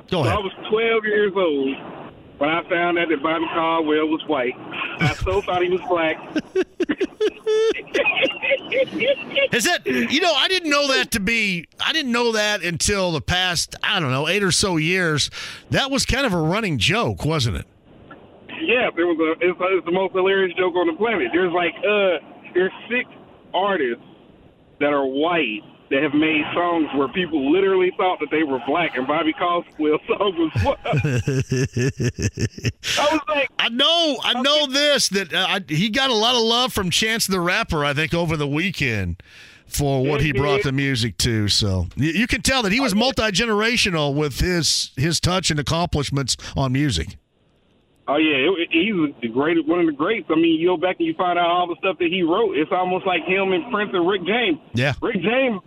Go 0.09 0.21
so 0.23 0.27
ahead. 0.27 0.33
I 0.33 0.37
was 0.39 0.51
12 0.69 1.05
years 1.05 1.33
old 1.35 1.75
when 2.37 2.49
I 2.49 2.61
found 2.69 2.97
out 2.99 3.09
that 3.09 3.23
Bobby 3.23 3.45
Caldwell 3.53 4.07
was 4.07 4.21
white. 4.27 4.53
I 4.99 5.13
so 5.15 5.41
thought 5.41 5.63
he 5.63 5.69
was 5.69 5.81
black. 5.89 6.17
Is 9.53 9.63
that 9.65 9.85
you 9.85 10.21
know? 10.21 10.33
I 10.33 10.47
didn't 10.47 10.69
know 10.69 10.87
that 10.89 11.11
to 11.11 11.19
be. 11.19 11.65
I 11.83 11.91
didn't 11.93 12.11
know 12.11 12.31
that 12.33 12.63
until 12.63 13.11
the 13.11 13.21
past. 13.21 13.75
I 13.83 13.99
don't 13.99 14.11
know, 14.11 14.27
eight 14.27 14.43
or 14.43 14.51
so 14.51 14.77
years. 14.77 15.29
That 15.69 15.91
was 15.91 16.05
kind 16.05 16.25
of 16.25 16.33
a 16.33 16.41
running 16.41 16.77
joke, 16.79 17.23
wasn't 17.25 17.57
it? 17.57 17.65
yeah, 18.61 18.87
it 18.87 18.95
was 18.95 19.17
a. 19.19 19.31
It's, 19.45 19.57
it's 19.59 19.85
the 19.85 19.91
most 19.91 20.13
hilarious 20.13 20.55
joke 20.57 20.75
on 20.75 20.87
the 20.87 20.93
planet. 20.93 21.29
There's 21.33 21.53
like 21.53 21.73
uh, 21.77 22.17
there's 22.53 22.71
six 22.89 23.07
artists 23.53 24.03
that 24.79 24.93
are 24.93 25.05
white 25.05 25.61
that 25.89 26.01
have 26.01 26.13
made 26.13 26.43
songs 26.55 26.87
where 26.95 27.07
people 27.09 27.51
literally 27.51 27.91
thought 27.97 28.19
that 28.19 28.31
they 28.31 28.43
were 28.43 28.59
black, 28.65 28.97
and 28.97 29.05
Bobby 29.05 29.33
Caldwell's 29.33 30.01
song 30.07 30.33
was 30.37 30.63
what? 30.63 30.79
I 32.99 33.07
was 33.11 33.21
like, 33.27 33.49
I 33.59 33.69
know, 33.69 34.17
I 34.23 34.41
know 34.41 34.65
this 34.67 35.09
that 35.09 35.33
uh, 35.33 35.45
I, 35.47 35.61
he 35.67 35.89
got 35.89 36.09
a 36.09 36.15
lot 36.15 36.35
of 36.35 36.41
love 36.41 36.73
from 36.73 36.89
Chance 36.89 37.27
the 37.27 37.39
Rapper. 37.39 37.85
I 37.85 37.93
think 37.93 38.13
over 38.13 38.35
the 38.35 38.47
weekend 38.47 39.21
for 39.67 40.03
what 40.03 40.21
he 40.21 40.31
brought 40.31 40.63
the 40.63 40.71
music 40.71 41.17
to. 41.19 41.47
So 41.47 41.87
you, 41.95 42.11
you 42.11 42.27
can 42.27 42.41
tell 42.41 42.63
that 42.63 42.71
he 42.71 42.79
was 42.79 42.95
multi 42.95 43.23
generational 43.23 44.15
with 44.15 44.39
his 44.39 44.91
his 44.95 45.19
touch 45.19 45.51
and 45.51 45.59
accomplishments 45.59 46.37
on 46.55 46.71
music. 46.73 47.17
Oh 48.07 48.17
yeah, 48.17 48.51
it, 48.51 48.69
he's 48.71 49.15
the 49.21 49.29
greatest, 49.29 49.67
one 49.67 49.79
of 49.79 49.85
the 49.85 49.93
greats. 49.93 50.27
I 50.29 50.35
mean, 50.35 50.59
you 50.59 50.67
go 50.67 50.77
back 50.77 50.97
and 50.99 51.07
you 51.07 51.13
find 51.13 51.39
out 51.39 51.47
all 51.47 51.67
the 51.67 51.77
stuff 51.79 51.97
that 51.99 52.09
he 52.09 52.21
wrote. 52.21 52.57
It's 52.57 52.71
almost 52.71 53.05
like 53.05 53.23
him 53.23 53.53
and 53.53 53.71
Prince 53.71 53.91
and 53.93 54.07
Rick 54.07 54.25
James. 54.25 54.59
Yeah. 54.73 54.93
Rick 55.01 55.21
James, 55.21 55.61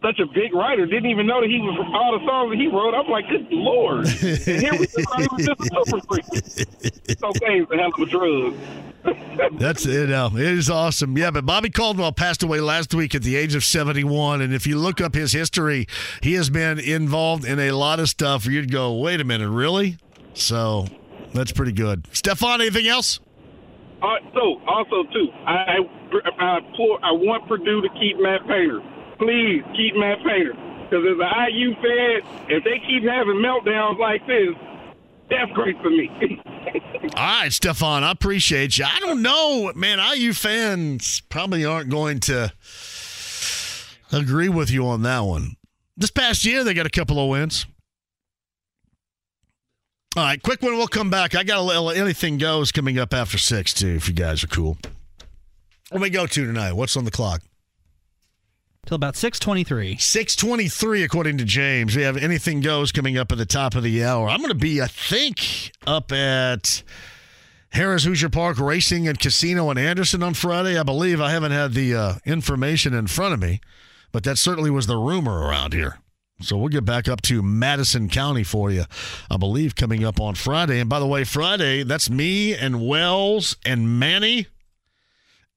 such 0.00 0.18
a 0.18 0.26
big 0.26 0.54
writer, 0.54 0.86
didn't 0.86 1.10
even 1.10 1.26
know 1.26 1.42
that 1.42 1.50
he 1.50 1.60
was 1.60 1.76
all 1.92 2.18
the 2.18 2.24
songs 2.24 2.52
that 2.52 2.58
he 2.58 2.68
wrote. 2.68 2.94
I'm 2.94 3.10
like, 3.10 3.28
good 3.28 3.46
lord! 3.52 4.06
and 4.48 4.62
here 4.62 4.72
we 4.72 4.86
he 4.88 5.28
was 5.28 5.44
just 5.44 5.60
a 5.60 5.84
super 5.84 6.00
freak. 6.08 7.20
Cocaine's 7.20 7.68
a 7.70 7.76
hell 7.76 7.92
of 7.92 8.00
a 8.00 8.06
drug. 8.06 8.54
That's 9.58 9.84
it. 9.86 10.10
Uh, 10.10 10.30
it 10.32 10.40
is 10.40 10.70
awesome. 10.70 11.16
Yeah, 11.16 11.30
but 11.30 11.44
Bobby 11.44 11.68
Caldwell 11.68 12.12
passed 12.12 12.42
away 12.42 12.60
last 12.60 12.94
week 12.94 13.14
at 13.14 13.22
the 13.22 13.36
age 13.36 13.54
of 13.54 13.64
71. 13.64 14.40
And 14.40 14.54
if 14.54 14.66
you 14.66 14.78
look 14.78 15.00
up 15.00 15.14
his 15.14 15.32
history, 15.32 15.86
he 16.22 16.32
has 16.34 16.50
been 16.50 16.78
involved 16.78 17.44
in 17.44 17.60
a 17.60 17.72
lot 17.72 18.00
of 18.00 18.08
stuff 18.08 18.46
you'd 18.46 18.72
go, 18.72 18.94
wait 18.94 19.20
a 19.20 19.24
minute, 19.24 19.50
really? 19.50 19.98
So 20.34 20.86
that's 21.36 21.52
pretty 21.52 21.72
good. 21.72 22.06
Stefan, 22.12 22.60
anything 22.60 22.86
else? 22.86 23.20
Uh, 24.02 24.16
so 24.34 24.60
also 24.66 25.04
too, 25.12 25.28
I 25.46 25.52
I, 25.52 25.78
I, 26.38 26.58
implore- 26.58 27.00
I 27.02 27.12
want 27.12 27.48
Purdue 27.48 27.80
to 27.80 27.88
keep 27.98 28.18
Matt 28.20 28.46
Painter. 28.46 28.80
Please 29.18 29.62
keep 29.74 29.96
Matt 29.96 30.18
Painter 30.18 30.52
because 30.84 31.04
as 31.04 31.18
an 31.18 31.52
IU 31.52 31.74
fan, 31.74 32.20
if 32.48 32.64
they 32.64 32.78
keep 32.86 33.02
having 33.04 33.36
meltdowns 33.42 33.98
like 33.98 34.26
this, 34.26 34.54
that's 35.30 35.50
great 35.52 35.76
for 35.82 35.90
me. 35.90 36.10
All 37.16 37.40
right, 37.40 37.52
Stefan, 37.52 38.04
I 38.04 38.10
appreciate 38.10 38.78
you. 38.78 38.84
I 38.84 39.00
don't 39.00 39.22
know, 39.22 39.72
man. 39.74 39.98
IU 39.98 40.32
fans 40.32 41.22
probably 41.28 41.64
aren't 41.64 41.90
going 41.90 42.20
to 42.20 42.52
agree 44.12 44.48
with 44.48 44.70
you 44.70 44.86
on 44.86 45.02
that 45.02 45.20
one. 45.20 45.56
This 45.96 46.10
past 46.10 46.44
year, 46.44 46.62
they 46.62 46.74
got 46.74 46.86
a 46.86 46.90
couple 46.90 47.18
of 47.18 47.30
wins. 47.30 47.66
All 50.16 50.24
right, 50.24 50.42
quick 50.42 50.62
one. 50.62 50.78
We'll 50.78 50.88
come 50.88 51.10
back. 51.10 51.34
I 51.34 51.44
got 51.44 51.58
a 51.58 51.62
little 51.62 51.90
anything 51.90 52.38
goes 52.38 52.72
coming 52.72 52.98
up 52.98 53.12
after 53.12 53.36
six 53.36 53.74
too. 53.74 53.96
If 53.96 54.08
you 54.08 54.14
guys 54.14 54.42
are 54.42 54.46
cool. 54.46 54.78
What 55.90 56.00
we 56.00 56.08
go 56.08 56.26
to 56.26 56.46
tonight? 56.46 56.72
What's 56.72 56.96
on 56.96 57.04
the 57.04 57.10
clock? 57.10 57.42
Till 58.86 58.94
about 58.94 59.14
623. 59.14 59.98
623, 59.98 61.02
according 61.02 61.36
to 61.36 61.44
James. 61.44 61.94
We 61.94 62.02
have 62.02 62.16
anything 62.16 62.60
goes 62.60 62.92
coming 62.92 63.18
up 63.18 63.30
at 63.30 63.36
the 63.36 63.44
top 63.44 63.74
of 63.74 63.82
the 63.82 64.04
hour. 64.04 64.28
I'm 64.28 64.38
going 64.38 64.48
to 64.48 64.54
be, 64.54 64.80
I 64.80 64.86
think, 64.86 65.72
up 65.86 66.10
at 66.12 66.82
Harrah's 67.74 68.04
Hoosier 68.04 68.30
Park 68.30 68.58
Racing 68.58 69.06
and 69.06 69.18
Casino 69.18 69.70
in 69.70 69.76
Anderson 69.76 70.22
on 70.22 70.32
Friday. 70.32 70.78
I 70.78 70.82
believe 70.82 71.20
I 71.20 71.30
haven't 71.30 71.52
had 71.52 71.74
the 71.74 71.94
uh, 71.94 72.14
information 72.24 72.94
in 72.94 73.06
front 73.06 73.34
of 73.34 73.40
me, 73.40 73.60
but 74.12 74.24
that 74.24 74.38
certainly 74.38 74.70
was 74.70 74.86
the 74.86 74.96
rumor 74.96 75.40
around 75.40 75.74
here. 75.74 75.98
So 76.40 76.58
we'll 76.58 76.68
get 76.68 76.84
back 76.84 77.08
up 77.08 77.22
to 77.22 77.42
Madison 77.42 78.08
County 78.10 78.44
for 78.44 78.70
you, 78.70 78.84
I 79.30 79.38
believe, 79.38 79.74
coming 79.74 80.04
up 80.04 80.20
on 80.20 80.34
Friday. 80.34 80.80
And 80.80 80.88
by 80.88 81.00
the 81.00 81.06
way, 81.06 81.24
Friday, 81.24 81.82
that's 81.82 82.10
me 82.10 82.54
and 82.54 82.86
Wells 82.86 83.56
and 83.64 83.98
Manny 83.98 84.46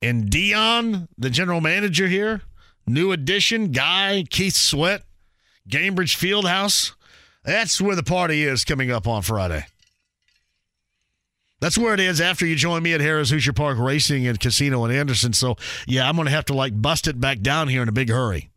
and 0.02 0.30
Dion, 0.30 1.10
the 1.18 1.30
general 1.30 1.60
manager 1.60 2.08
here. 2.08 2.44
New 2.88 3.12
Edition, 3.12 3.72
Guy, 3.72 4.24
Keith 4.30 4.56
Sweat, 4.56 5.04
Gainbridge 5.68 6.16
Fieldhouse. 6.18 6.94
That's 7.44 7.80
where 7.80 7.96
the 7.96 8.04
party 8.04 8.44
is 8.44 8.64
coming 8.64 8.90
up 8.90 9.08
on 9.08 9.22
Friday. 9.22 9.66
That's 11.60 11.78
where 11.78 11.94
it 11.94 12.00
is 12.00 12.22
after 12.22 12.46
you 12.46 12.56
join 12.56 12.84
me 12.84 12.94
at 12.94 13.02
Harrah's 13.02 13.32
Hoosier 13.32 13.54
Park 13.54 13.78
Racing 13.78 14.26
and 14.26 14.40
Casino 14.40 14.86
in 14.86 14.92
Anderson. 14.92 15.34
So, 15.34 15.58
yeah, 15.88 16.08
I'm 16.08 16.16
going 16.16 16.26
to 16.26 16.32
have 16.32 16.46
to 16.46 16.54
like 16.54 16.82
bust 16.82 17.08
it 17.08 17.20
back 17.20 17.42
down 17.42 17.68
here 17.68 17.82
in 17.82 17.90
a 17.90 17.94
big 17.94 18.10
hurry. 18.10 18.49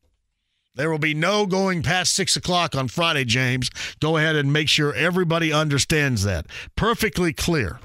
There 0.74 0.90
will 0.90 0.98
be 0.98 1.12
no 1.12 1.44
going 1.44 1.82
past 1.82 2.14
six 2.14 2.34
o'clock 2.36 2.74
on 2.74 2.88
Friday, 2.88 3.24
James. 3.26 3.68
Go 4.00 4.16
ahead 4.16 4.36
and 4.36 4.52
make 4.52 4.70
sure 4.70 4.94
everybody 4.94 5.52
understands 5.52 6.24
that. 6.24 6.46
Perfectly 6.76 7.34
clear. 7.34 7.78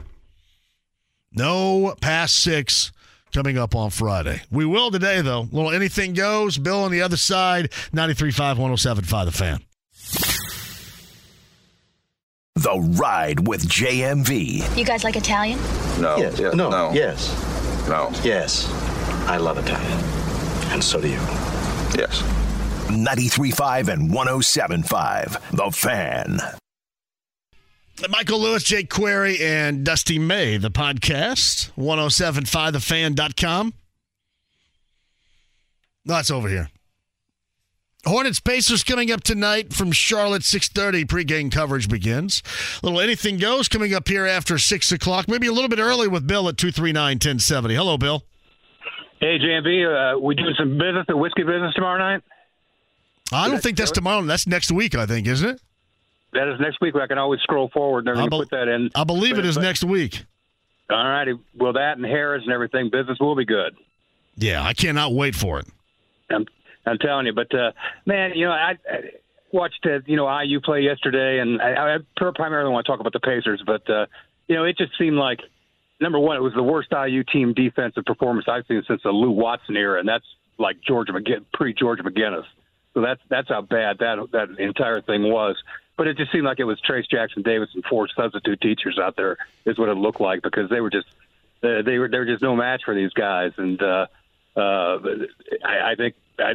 No 1.33 1.95
past 1.99 2.39
six 2.39 2.93
coming 3.33 3.57
up 3.57 3.75
on 3.75 3.89
Friday. 3.89 4.41
We 4.49 4.65
will 4.65 4.89
today, 4.89 5.19
though. 5.19 5.41
Little 5.51 5.71
anything 5.71 6.13
goes. 6.13 6.57
Bill 6.57 6.79
on 6.79 6.91
the 6.91 7.01
other 7.01 7.17
side, 7.17 7.71
93.5, 7.91 8.55
107.5, 8.55 9.25
the 9.25 9.31
fan. 9.33 9.59
The 12.55 12.79
Ride 12.97 13.45
with 13.47 13.67
JMV. 13.67 14.77
You 14.77 14.85
guys 14.85 15.03
like 15.03 15.17
Italian? 15.17 15.59
No. 15.99 16.15
Yes. 16.17 16.39
Yeah, 16.39 16.51
no. 16.51 16.69
no. 16.69 16.91
Yes. 16.93 17.29
No. 17.89 18.11
Yes. 18.23 18.65
I 19.27 19.37
love 19.37 19.57
Italian. 19.57 19.99
And 20.71 20.81
so 20.81 21.01
do 21.01 21.09
you. 21.09 21.19
Yes. 21.95 22.23
93.5 22.87 23.87
and 23.89 24.09
107.5, 24.11 25.51
The 25.51 25.71
Fan. 25.71 26.39
Michael 28.09 28.39
Lewis, 28.39 28.63
Jake 28.63 28.89
Query, 28.89 29.37
and 29.41 29.83
Dusty 29.83 30.19
May, 30.19 30.57
the 30.57 30.69
podcast, 30.71 31.71
1075thefan.com. 31.77 33.73
That's 36.05 36.31
over 36.31 36.47
here. 36.47 36.69
Hornets 38.05 38.39
Pacers 38.39 38.83
coming 38.85 39.11
up 39.11 39.21
tonight 39.21 39.73
from 39.73 39.91
Charlotte, 39.91 40.43
6.30. 40.43 41.05
Pregame 41.05 41.51
coverage 41.51 41.89
begins. 41.89 42.41
Little 42.81 43.01
anything 43.01 43.37
goes 43.37 43.67
coming 43.67 43.93
up 43.93 44.07
here 44.07 44.25
after 44.25 44.57
6 44.57 44.91
o'clock, 44.93 45.27
maybe 45.27 45.47
a 45.47 45.51
little 45.51 45.67
bit 45.67 45.79
early 45.79 46.07
with 46.07 46.25
Bill 46.25 46.47
at 46.47 46.55
239-1070. 46.55 47.75
Hello, 47.75 47.97
Bill. 47.97 48.23
Hey, 49.19 49.39
JMV, 49.39 50.15
uh, 50.15 50.19
we 50.19 50.35
doing 50.35 50.53
some 50.57 50.77
business, 50.77 51.03
the 51.07 51.17
whiskey 51.17 51.43
business 51.43 51.73
tomorrow 51.73 51.97
night? 51.97 52.23
I 53.31 53.47
don't 53.49 53.61
think 53.61 53.77
that's 53.77 53.91
tomorrow. 53.91 54.21
That's 54.23 54.47
next 54.47 54.71
week, 54.71 54.95
I 54.95 55.05
think, 55.05 55.27
isn't 55.27 55.49
it? 55.49 55.61
That 56.33 56.47
is 56.53 56.59
next 56.59 56.79
week. 56.81 56.95
I 56.95 57.07
can 57.07 57.17
always 57.17 57.39
scroll 57.41 57.69
forward 57.69 58.07
and 58.07 58.09
I 58.09 58.11
everything, 58.23 58.39
put 58.39 58.49
that 58.51 58.67
in. 58.67 58.89
I 58.95 59.03
believe 59.03 59.33
it 59.33 59.37
But- 59.37 59.45
is 59.45 59.55
but- 59.55 59.61
next 59.61 59.83
week. 59.83 60.23
All 60.89 60.97
righty. 61.05 61.33
Well, 61.57 61.73
that 61.73 61.97
and 61.97 62.05
Harrah's 62.05 62.43
and 62.43 62.51
everything, 62.53 62.89
business 62.89 63.17
will 63.19 63.35
be 63.35 63.43
good. 63.43 63.75
Yeah, 64.37 64.63
I 64.63 64.73
cannot 64.73 65.13
wait 65.13 65.35
for 65.35 65.59
it. 65.59 65.65
I'm, 66.29 66.45
I'm 66.85 66.97
telling 66.97 67.25
you. 67.25 67.33
But 67.33 67.53
uh, 67.53 67.71
man, 68.05 68.31
you 68.35 68.45
know, 68.45 68.53
I, 68.53 68.75
I 68.89 68.99
watched 69.51 69.85
uh, 69.85 69.99
you 70.05 70.15
know 70.15 70.29
IU 70.39 70.61
play 70.61 70.81
yesterday, 70.81 71.39
and 71.39 71.61
I, 71.61 71.95
I 71.95 72.31
primarily 72.35 72.71
want 72.71 72.85
to 72.85 72.89
talk 72.91 73.01
about 73.01 73.11
the 73.11 73.19
Pacers, 73.19 73.61
but 73.65 73.89
uh, 73.89 74.05
you 74.47 74.55
know, 74.55 74.63
it 74.63 74.77
just 74.77 74.91
seemed 74.97 75.17
like 75.17 75.39
number 75.99 76.19
one, 76.19 76.37
it 76.37 76.41
was 76.41 76.53
the 76.53 76.63
worst 76.63 76.87
IU 76.93 77.23
team 77.23 77.53
defensive 77.53 78.05
performance 78.05 78.45
I've 78.47 78.65
seen 78.67 78.81
since 78.87 79.01
the 79.03 79.09
Lou 79.09 79.31
Watson 79.31 79.75
era, 79.75 79.99
and 79.99 80.07
that's 80.07 80.25
like 80.57 80.77
Georgia 80.87 81.11
McGinn, 81.11 81.43
pre 81.53 81.73
George 81.73 81.99
McGinnis. 81.99 82.45
So 82.97 83.01
that's 83.01 83.21
that's 83.29 83.47
how 83.47 83.61
bad 83.61 83.99
that 83.99 84.17
that 84.31 84.57
entire 84.57 85.01
thing 85.01 85.21
was. 85.31 85.55
But 85.97 86.07
it 86.07 86.17
just 86.17 86.31
seemed 86.31 86.45
like 86.45 86.59
it 86.59 86.63
was 86.63 86.81
Trayce 86.81 87.07
Jackson 87.07 87.43
Davis 87.43 87.69
and 87.75 87.85
four 87.85 88.07
substitute 88.07 88.59
teachers 88.59 88.97
out 88.97 89.15
there 89.15 89.37
is 89.65 89.77
what 89.77 89.87
it 89.87 89.93
looked 89.93 90.19
like 90.19 90.41
because 90.41 90.67
they 90.71 90.81
were 90.81 90.89
just 90.89 91.05
uh, 91.61 91.83
they 91.83 91.99
were 91.99 92.07
they 92.07 92.17
were 92.17 92.25
just 92.25 92.41
no 92.41 92.55
match 92.55 92.81
for 92.85 92.95
these 92.95 93.13
guys. 93.13 93.51
And 93.57 93.79
uh, 93.83 94.07
uh, 94.55 94.97
I, 95.63 95.91
I 95.91 95.95
think 95.95 96.15
I, 96.39 96.53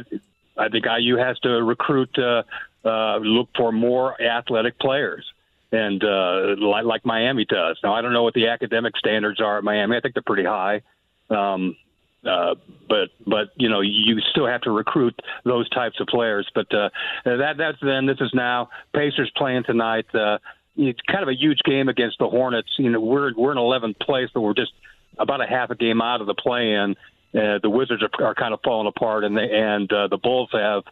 I 0.57 0.67
think 0.67 0.83
IU 0.85 1.15
has 1.15 1.39
to 1.39 1.63
recruit 1.63 2.13
uh, 2.19 2.43
uh, 2.83 3.19
look 3.19 3.47
for 3.55 3.71
more 3.71 4.21
athletic 4.21 4.77
players. 4.79 5.25
And 5.71 6.03
uh, 6.03 6.57
like, 6.57 6.83
like 6.83 7.05
Miami 7.05 7.45
does. 7.45 7.79
Now 7.81 7.93
I 7.93 8.01
don't 8.01 8.11
know 8.11 8.23
what 8.23 8.33
the 8.33 8.49
academic 8.49 8.97
standards 8.97 9.39
are 9.39 9.59
at 9.59 9.63
Miami. 9.63 9.95
I 9.95 10.01
think 10.01 10.13
they're 10.13 10.23
pretty 10.23 10.43
high. 10.43 10.81
Um, 11.29 11.77
uh, 12.25 12.55
but 12.87 13.09
but 13.25 13.49
you 13.55 13.69
know 13.69 13.81
you 13.81 14.19
still 14.31 14.47
have 14.47 14.61
to 14.61 14.71
recruit 14.71 15.19
those 15.43 15.69
types 15.69 15.99
of 15.99 16.07
players. 16.07 16.49
But 16.53 16.73
uh, 16.73 16.89
that 17.25 17.55
that's 17.57 17.77
then. 17.81 18.05
This 18.05 18.19
is 18.21 18.31
now 18.33 18.69
Pacers 18.93 19.31
playing 19.35 19.63
tonight. 19.65 20.05
Uh, 20.13 20.37
it's 20.75 20.99
kind 21.01 21.21
of 21.23 21.29
a 21.29 21.35
huge 21.35 21.59
game 21.65 21.89
against 21.89 22.19
the 22.19 22.27
Hornets. 22.27 22.69
You 22.77 22.89
know 22.89 22.99
we're 22.99 23.33
we're 23.35 23.51
in 23.51 23.57
11th 23.57 23.99
place, 23.99 24.29
but 24.33 24.41
we're 24.41 24.53
just 24.53 24.71
about 25.17 25.41
a 25.41 25.47
half 25.47 25.69
a 25.69 25.75
game 25.75 26.01
out 26.01 26.21
of 26.21 26.27
the 26.27 26.33
play-in. 26.33 26.95
Uh, 27.35 27.59
the 27.61 27.69
Wizards 27.69 28.03
are, 28.03 28.25
are 28.25 28.35
kind 28.35 28.53
of 28.53 28.59
falling 28.63 28.87
apart, 28.87 29.23
and 29.23 29.37
they, 29.37 29.49
and 29.51 29.91
uh, 29.91 30.07
the 30.07 30.17
Bulls 30.17 30.49
have 30.53 30.83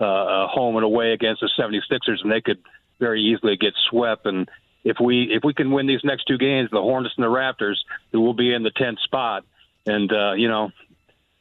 uh, 0.00 0.04
a 0.04 0.46
home 0.46 0.76
and 0.76 0.84
away 0.84 1.12
against 1.12 1.40
the 1.40 1.50
76ers, 1.58 2.22
and 2.22 2.30
they 2.30 2.40
could 2.40 2.58
very 3.00 3.22
easily 3.22 3.56
get 3.56 3.74
swept. 3.90 4.26
And 4.26 4.48
if 4.84 4.98
we 5.00 5.30
if 5.32 5.42
we 5.44 5.54
can 5.54 5.70
win 5.70 5.86
these 5.86 6.04
next 6.04 6.24
two 6.24 6.38
games, 6.38 6.70
the 6.70 6.80
Hornets 6.80 7.14
and 7.16 7.24
the 7.24 7.28
Raptors, 7.28 7.76
we'll 8.12 8.34
be 8.34 8.52
in 8.52 8.62
the 8.62 8.70
10th 8.70 9.00
spot. 9.00 9.44
And 9.86 10.12
uh, 10.12 10.32
you 10.32 10.48
know, 10.48 10.72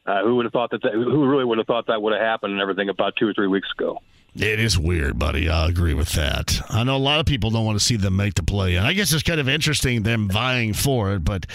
uh, 0.05 0.23
who 0.23 0.35
would 0.35 0.45
have 0.45 0.53
thought 0.53 0.71
that, 0.71 0.81
that? 0.83 0.93
Who 0.93 1.25
really 1.25 1.45
would 1.45 1.57
have 1.57 1.67
thought 1.67 1.87
that 1.87 2.01
would 2.01 2.13
have 2.13 2.21
happened 2.21 2.53
and 2.53 2.61
everything 2.61 2.89
about 2.89 3.15
two 3.15 3.27
or 3.27 3.33
three 3.33 3.47
weeks 3.47 3.67
ago? 3.77 3.99
It 4.35 4.59
is 4.59 4.77
weird, 4.77 5.17
buddy. 5.17 5.49
I 5.49 5.69
agree 5.69 5.93
with 5.93 6.11
that. 6.13 6.61
I 6.69 6.83
know 6.83 6.97
a 6.97 6.97
lot 6.97 7.21
of 7.21 7.25
people 7.25 7.51
don't 7.51 7.65
want 7.65 7.79
to 7.79 7.83
see 7.83 7.95
them 7.95 8.17
make 8.17 8.33
the 8.33 8.43
play, 8.43 8.75
and 8.75 8.85
I 8.85 8.91
guess 8.91 9.13
it's 9.13 9.23
kind 9.23 9.39
of 9.39 9.47
interesting 9.47 10.03
them 10.03 10.29
vying 10.29 10.73
for 10.73 11.13
it. 11.13 11.23
But 11.23 11.45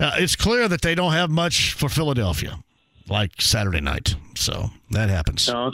uh, 0.00 0.16
it's 0.16 0.34
clear 0.34 0.66
that 0.66 0.82
they 0.82 0.96
don't 0.96 1.12
have 1.12 1.30
much 1.30 1.74
for 1.74 1.88
Philadelphia, 1.88 2.58
like 3.08 3.40
Saturday 3.40 3.80
night. 3.80 4.16
So 4.34 4.70
that 4.90 5.10
happens. 5.10 5.48
No, 5.48 5.72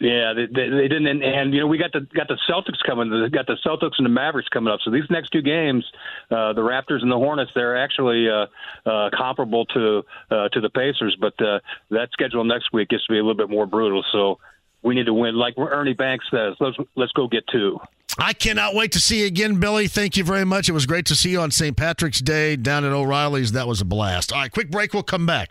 yeah, 0.00 0.32
they, 0.32 0.46
they, 0.46 0.68
they 0.68 0.88
didn't, 0.88 1.08
and, 1.08 1.22
and 1.24 1.52
you 1.52 1.60
know 1.60 1.66
we 1.66 1.76
got 1.76 1.92
the 1.92 2.06
got 2.14 2.28
the 2.28 2.38
Celtics 2.48 2.78
coming. 2.86 3.10
They 3.10 3.28
got 3.30 3.46
the 3.46 3.56
Celtics 3.66 3.94
and 3.98 4.04
the 4.04 4.10
Mavericks 4.10 4.48
coming 4.48 4.72
up. 4.72 4.78
So 4.84 4.92
these 4.92 5.10
next 5.10 5.30
two 5.30 5.42
games, 5.42 5.84
uh, 6.30 6.52
the 6.52 6.60
Raptors 6.60 7.02
and 7.02 7.10
the 7.10 7.16
Hornets, 7.16 7.50
they're 7.54 7.76
actually 7.76 8.28
uh, 8.28 8.46
uh, 8.88 9.10
comparable 9.16 9.66
to 9.66 10.04
uh, 10.30 10.48
to 10.50 10.60
the 10.60 10.70
Pacers. 10.70 11.16
But 11.20 11.34
uh, 11.44 11.58
that 11.90 12.10
schedule 12.12 12.44
next 12.44 12.72
week 12.72 12.90
gets 12.90 13.06
to 13.06 13.12
be 13.12 13.18
a 13.18 13.22
little 13.22 13.36
bit 13.36 13.50
more 13.50 13.66
brutal. 13.66 14.04
So 14.12 14.38
we 14.82 14.94
need 14.94 15.06
to 15.06 15.14
win, 15.14 15.34
like 15.34 15.54
Ernie 15.58 15.94
Banks 15.94 16.26
says. 16.30 16.54
Let's 16.60 16.76
let's 16.94 17.12
go 17.12 17.26
get 17.26 17.44
two. 17.50 17.80
I 18.20 18.34
cannot 18.34 18.76
wait 18.76 18.92
to 18.92 19.00
see 19.00 19.20
you 19.20 19.26
again, 19.26 19.58
Billy. 19.58 19.88
Thank 19.88 20.16
you 20.16 20.22
very 20.22 20.44
much. 20.44 20.68
It 20.68 20.72
was 20.72 20.86
great 20.86 21.06
to 21.06 21.16
see 21.16 21.30
you 21.30 21.40
on 21.40 21.50
St. 21.50 21.76
Patrick's 21.76 22.20
Day 22.20 22.56
down 22.56 22.84
at 22.84 22.92
O'Reilly's. 22.92 23.52
That 23.52 23.66
was 23.66 23.80
a 23.80 23.84
blast. 23.84 24.32
All 24.32 24.38
right, 24.38 24.50
quick 24.50 24.70
break. 24.70 24.92
We'll 24.92 25.02
come 25.02 25.26
back. 25.26 25.50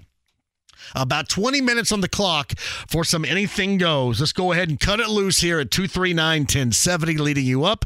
About 0.95 1.29
20 1.29 1.61
minutes 1.61 1.91
on 1.91 2.01
the 2.01 2.07
clock 2.07 2.53
for 2.59 3.03
some 3.03 3.25
anything 3.25 3.77
goes. 3.77 4.19
Let's 4.19 4.33
go 4.33 4.51
ahead 4.51 4.69
and 4.69 4.79
cut 4.79 4.99
it 4.99 5.09
loose 5.09 5.39
here 5.39 5.59
at 5.59 5.71
239 5.71 6.41
1070, 6.41 7.17
leading 7.17 7.45
you 7.45 7.65
up 7.65 7.85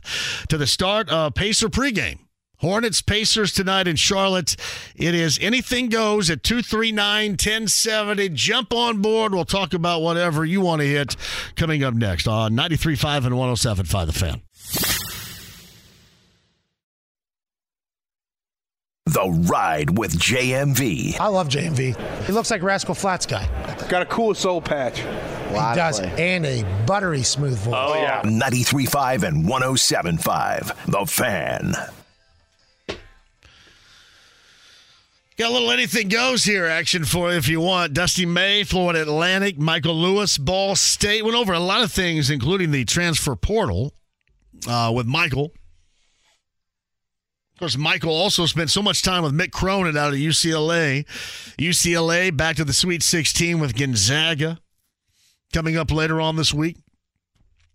to 0.50 0.58
the 0.58 0.68
start 0.68 1.10
of 1.10 1.34
Pacer 1.34 1.70
pregame. 1.70 2.20
Hornets 2.62 3.02
Pacers 3.02 3.54
tonight 3.54 3.88
in 3.88 3.96
Charlotte. 3.96 4.56
It 4.96 5.16
is 5.16 5.40
anything 5.42 5.90
goes 5.90 6.30
at 6.30 6.44
239 6.44 7.32
1070. 7.32 8.30
Jump 8.30 8.72
on 8.72 9.02
board. 9.02 9.34
We'll 9.34 9.46
talk 9.46 9.74
about 9.74 10.04
whatever 10.04 10.46
you 10.46 10.62
want 10.62 10.82
to 10.82 10.88
hit 10.88 11.16
coming 11.56 11.84
up 11.84 11.96
next 11.96 12.28
on 12.28 12.54
93.5 12.54 13.26
and 13.26 13.36
107.5 13.36 14.06
The 14.06 14.14
Fan. 14.14 14.42
The 19.08 19.30
Ride 19.50 19.98
with 19.98 20.18
JMV. 20.18 21.20
I 21.20 21.28
love 21.28 21.50
JMV. 21.50 22.24
He 22.26 22.32
looks 22.32 22.52
like 22.52 22.62
Rascal 22.62 22.94
Flatts 22.94 23.26
guy. 23.26 23.48
Got 23.90 24.04
a 24.04 24.06
cool 24.06 24.36
soul 24.36 24.62
patch. 24.62 25.00
He 25.00 25.56
does, 25.56 26.00
and 26.00 26.46
a 26.46 26.64
buttery 26.86 27.24
smooth 27.24 27.58
voice. 27.58 27.74
Oh, 27.76 27.96
yeah. 27.96 28.22
93.5 28.22 29.24
and 29.24 29.46
107.5. 29.46 30.86
The 30.86 31.06
Fan. 31.06 31.74
Got 35.38 35.50
a 35.50 35.54
little 35.54 35.72
anything 35.72 36.08
goes 36.08 36.44
here 36.44 36.68
action 36.68 37.04
for 37.04 37.32
you 37.32 37.38
if 37.38 37.50
you 37.50 37.60
want. 37.60 37.94
Dusty 37.94 38.28
May, 38.28 38.64
Florida 38.64 39.02
Atlantic, 39.02 39.58
Michael 39.58 39.96
Lewis, 39.96 40.38
Ball 40.38 40.76
State. 40.76 41.26
Went 41.26 41.36
over 41.36 41.54
a 41.54 41.60
lot 41.60 41.82
of 41.82 41.92
things, 41.92 42.30
including 42.30 42.70
the 42.72 42.86
transfer 42.86 43.36
portal 43.36 43.94
uh, 44.68 44.92
with 44.96 45.08
Michael. 45.08 45.52
Of 47.62 47.66
course, 47.66 47.78
Michael 47.78 48.16
also 48.16 48.48
spent 48.48 48.72
so 48.72 48.82
much 48.82 49.04
time 49.04 49.22
with 49.22 49.34
Mick 49.34 49.52
Cronin 49.52 49.96
out 49.96 50.14
of 50.14 50.20
UCLA. 50.20 51.06
UCLA 51.60 52.36
back 52.36 52.56
to 52.56 52.66
the 52.66 52.74
Sweet 52.74 53.04
16 53.04 53.60
with 53.60 53.78
Gonzaga 53.78 54.58
coming 55.54 55.78
up 55.78 55.92
later 55.92 56.20
on 56.20 56.38
this 56.38 56.56
week. 56.56 56.78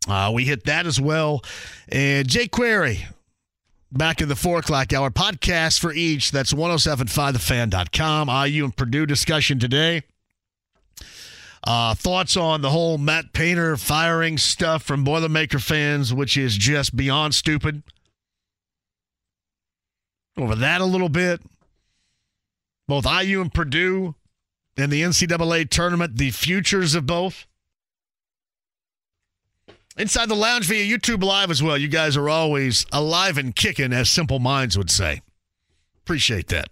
Uh, 0.08 0.32
we 0.34 0.44
hit 0.44 0.64
that 0.64 0.86
as 0.86 1.00
well. 1.00 1.44
And 1.88 2.26
Jay 2.26 2.48
Query 2.48 3.06
back 3.92 4.20
in 4.20 4.28
the 4.28 4.34
four 4.34 4.58
o'clock 4.58 4.92
hour 4.92 5.08
podcast 5.08 5.78
for 5.78 5.92
each. 5.92 6.32
That's 6.32 6.52
1075thefan.com. 6.52 8.48
IU 8.48 8.64
and 8.64 8.76
Purdue 8.76 9.06
discussion 9.06 9.60
today. 9.60 10.02
Uh, 11.62 11.94
thoughts 11.94 12.36
on 12.36 12.60
the 12.60 12.70
whole 12.70 12.98
Matt 12.98 13.32
Painter 13.32 13.76
firing 13.76 14.36
stuff 14.36 14.82
from 14.82 15.04
Boilermaker 15.04 15.62
fans, 15.62 16.12
which 16.12 16.36
is 16.36 16.56
just 16.56 16.96
beyond 16.96 17.36
stupid. 17.36 17.84
Over 20.36 20.54
that 20.56 20.80
a 20.80 20.84
little 20.84 21.08
bit. 21.08 21.40
Both 22.88 23.06
IU 23.06 23.40
and 23.40 23.52
Purdue 23.52 24.14
in 24.76 24.90
the 24.90 25.02
NCAA 25.02 25.70
tournament, 25.70 26.16
the 26.16 26.30
futures 26.30 26.94
of 26.94 27.06
both. 27.06 27.46
Inside 29.96 30.28
the 30.28 30.36
lounge 30.36 30.66
via 30.66 30.84
YouTube 30.84 31.22
Live 31.22 31.50
as 31.50 31.62
well. 31.62 31.78
You 31.78 31.88
guys 31.88 32.16
are 32.16 32.28
always 32.28 32.84
alive 32.92 33.38
and 33.38 33.56
kicking, 33.56 33.94
as 33.94 34.10
Simple 34.10 34.38
Minds 34.38 34.76
would 34.76 34.90
say. 34.90 35.22
Appreciate 36.02 36.48
that. 36.48 36.68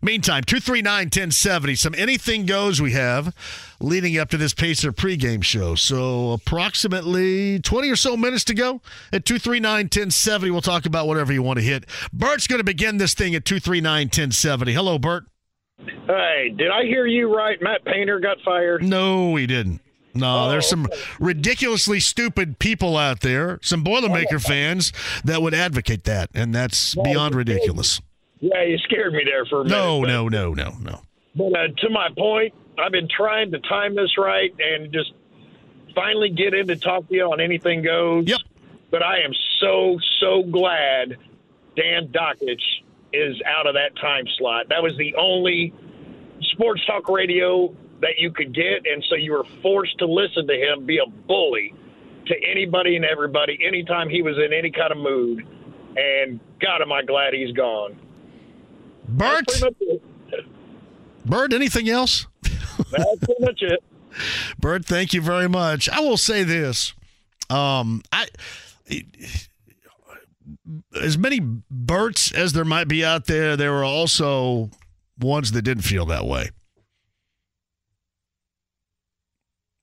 Meantime, 0.00 0.44
239 0.44 1.04
1070. 1.06 1.74
Some 1.74 1.94
anything 1.96 2.46
goes 2.46 2.80
we 2.80 2.92
have 2.92 3.34
leading 3.80 4.18
up 4.18 4.30
to 4.30 4.36
this 4.36 4.54
Pacer 4.54 4.92
pregame 4.92 5.42
show. 5.42 5.74
So, 5.74 6.32
approximately 6.32 7.58
20 7.58 7.90
or 7.90 7.96
so 7.96 8.16
minutes 8.16 8.44
to 8.44 8.54
go 8.54 8.80
at 9.12 9.24
239 9.24 9.84
1070. 9.84 10.50
We'll 10.50 10.60
talk 10.60 10.86
about 10.86 11.06
whatever 11.06 11.32
you 11.32 11.42
want 11.42 11.58
to 11.58 11.64
hit. 11.64 11.84
Bert's 12.12 12.46
going 12.46 12.60
to 12.60 12.64
begin 12.64 12.98
this 12.98 13.14
thing 13.14 13.34
at 13.34 13.44
239 13.44 14.06
1070. 14.06 14.72
Hello, 14.72 14.98
Bert. 14.98 15.24
Hey, 16.06 16.54
did 16.56 16.70
I 16.70 16.84
hear 16.84 17.06
you 17.06 17.34
right? 17.34 17.60
Matt 17.60 17.84
Painter 17.84 18.20
got 18.20 18.38
fired? 18.44 18.82
No, 18.82 19.34
he 19.36 19.46
didn't. 19.46 19.80
No, 20.14 20.44
oh, 20.44 20.50
there's 20.50 20.68
some 20.68 20.88
ridiculously 21.18 21.98
stupid 21.98 22.58
people 22.58 22.98
out 22.98 23.20
there, 23.20 23.58
some 23.62 23.82
Boilermaker 23.82 24.34
oh, 24.34 24.38
fans 24.38 24.92
that 25.24 25.40
would 25.40 25.54
advocate 25.54 26.04
that, 26.04 26.28
and 26.34 26.54
that's 26.54 26.94
beyond 26.94 27.34
ridiculous. 27.34 28.00
Yeah, 28.42 28.64
you 28.64 28.76
scared 28.78 29.12
me 29.12 29.22
there 29.24 29.46
for 29.46 29.60
a 29.60 29.64
minute. 29.64 29.76
No, 29.76 30.00
but- 30.00 30.08
no, 30.08 30.28
no, 30.28 30.52
no, 30.52 30.74
no. 30.82 31.02
But 31.34 31.58
uh, 31.58 31.68
to 31.78 31.88
my 31.88 32.08
point, 32.16 32.52
I've 32.78 32.92
been 32.92 33.08
trying 33.08 33.52
to 33.52 33.60
time 33.60 33.94
this 33.94 34.18
right 34.18 34.54
and 34.58 34.92
just 34.92 35.12
finally 35.94 36.28
get 36.28 36.52
in 36.52 36.66
to 36.66 36.76
talk 36.76 37.08
to 37.08 37.14
you 37.14 37.24
on 37.24 37.40
anything 37.40 37.82
goes. 37.82 38.26
Yep. 38.26 38.40
But 38.90 39.02
I 39.02 39.20
am 39.22 39.32
so 39.60 39.98
so 40.20 40.42
glad 40.42 41.16
Dan 41.76 42.08
Dakich 42.08 42.60
is 43.12 43.40
out 43.46 43.66
of 43.66 43.74
that 43.74 43.96
time 44.00 44.24
slot. 44.36 44.68
That 44.68 44.82
was 44.82 44.94
the 44.98 45.14
only 45.16 45.72
sports 46.52 46.84
talk 46.86 47.08
radio 47.08 47.74
that 48.00 48.18
you 48.18 48.32
could 48.32 48.54
get, 48.54 48.84
and 48.84 49.02
so 49.08 49.14
you 49.14 49.32
were 49.32 49.44
forced 49.62 49.96
to 49.98 50.06
listen 50.06 50.46
to 50.48 50.54
him 50.54 50.84
be 50.84 50.98
a 50.98 51.08
bully 51.26 51.72
to 52.26 52.34
anybody 52.50 52.96
and 52.96 53.04
everybody 53.04 53.58
anytime 53.66 54.08
he 54.08 54.22
was 54.22 54.36
in 54.36 54.52
any 54.52 54.70
kind 54.70 54.92
of 54.92 54.98
mood. 54.98 55.46
And 55.96 56.40
God, 56.60 56.82
am 56.82 56.92
I 56.92 57.02
glad 57.02 57.32
he's 57.32 57.52
gone. 57.54 57.98
Bert, 59.12 59.44
That's 59.46 59.60
pretty 59.60 59.64
much 59.64 60.00
it. 60.30 60.46
Bert, 61.24 61.52
anything 61.52 61.88
else? 61.88 62.26
That's 62.42 63.16
pretty 63.18 63.40
much 63.44 63.62
it. 63.62 63.82
Bert, 64.58 64.84
thank 64.84 65.12
you 65.12 65.20
very 65.20 65.48
much. 65.48 65.88
I 65.88 66.00
will 66.00 66.16
say 66.16 66.42
this. 66.42 66.94
Um, 67.50 68.02
I 68.12 68.26
as 71.00 71.16
many 71.18 71.40
Berts 71.70 72.32
as 72.32 72.52
there 72.52 72.64
might 72.64 72.88
be 72.88 73.04
out 73.04 73.26
there, 73.26 73.56
there 73.56 73.72
were 73.72 73.84
also 73.84 74.70
ones 75.18 75.52
that 75.52 75.62
didn't 75.62 75.84
feel 75.84 76.06
that 76.06 76.24
way. 76.24 76.50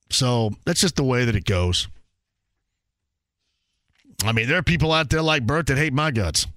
So 0.10 0.52
that's 0.66 0.82
just 0.82 0.96
the 0.96 1.04
way 1.04 1.26
that 1.26 1.36
it 1.36 1.46
goes. 1.46 1.88
I 4.24 4.32
mean, 4.32 4.48
there 4.48 4.58
are 4.58 4.64
people 4.64 4.92
out 4.92 5.10
there 5.10 5.22
like 5.22 5.46
Bert 5.46 5.68
that 5.68 5.78
hate 5.78 5.94
my 5.94 6.12
guts. 6.12 6.48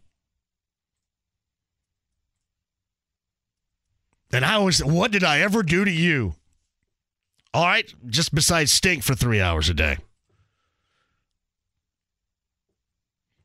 And 4.32 4.44
I 4.44 4.54
always, 4.54 4.82
what 4.82 5.12
did 5.12 5.24
I 5.24 5.40
ever 5.40 5.62
do 5.62 5.84
to 5.84 5.90
you? 5.90 6.34
All 7.54 7.66
right, 7.66 7.92
just 8.06 8.34
besides 8.34 8.72
stink 8.72 9.02
for 9.02 9.14
three 9.14 9.40
hours 9.40 9.68
a 9.68 9.74
day. 9.74 9.98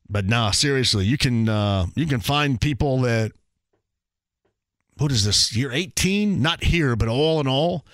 But 0.10 0.26
nah, 0.26 0.52
seriously, 0.52 1.06
you 1.06 1.18
can 1.18 1.50
uh, 1.50 1.88
you 1.96 2.06
can 2.06 2.22
find 2.22 2.62
people 2.62 3.02
that 3.02 3.34
what 4.98 5.12
is 5.12 5.26
this 5.26 5.54
year 5.54 5.74
eighteen? 5.74 6.42
Not 6.42 6.64
here, 6.64 6.96
but 6.96 7.10
all 7.10 7.42
in 7.42 7.48
all, 7.48 7.86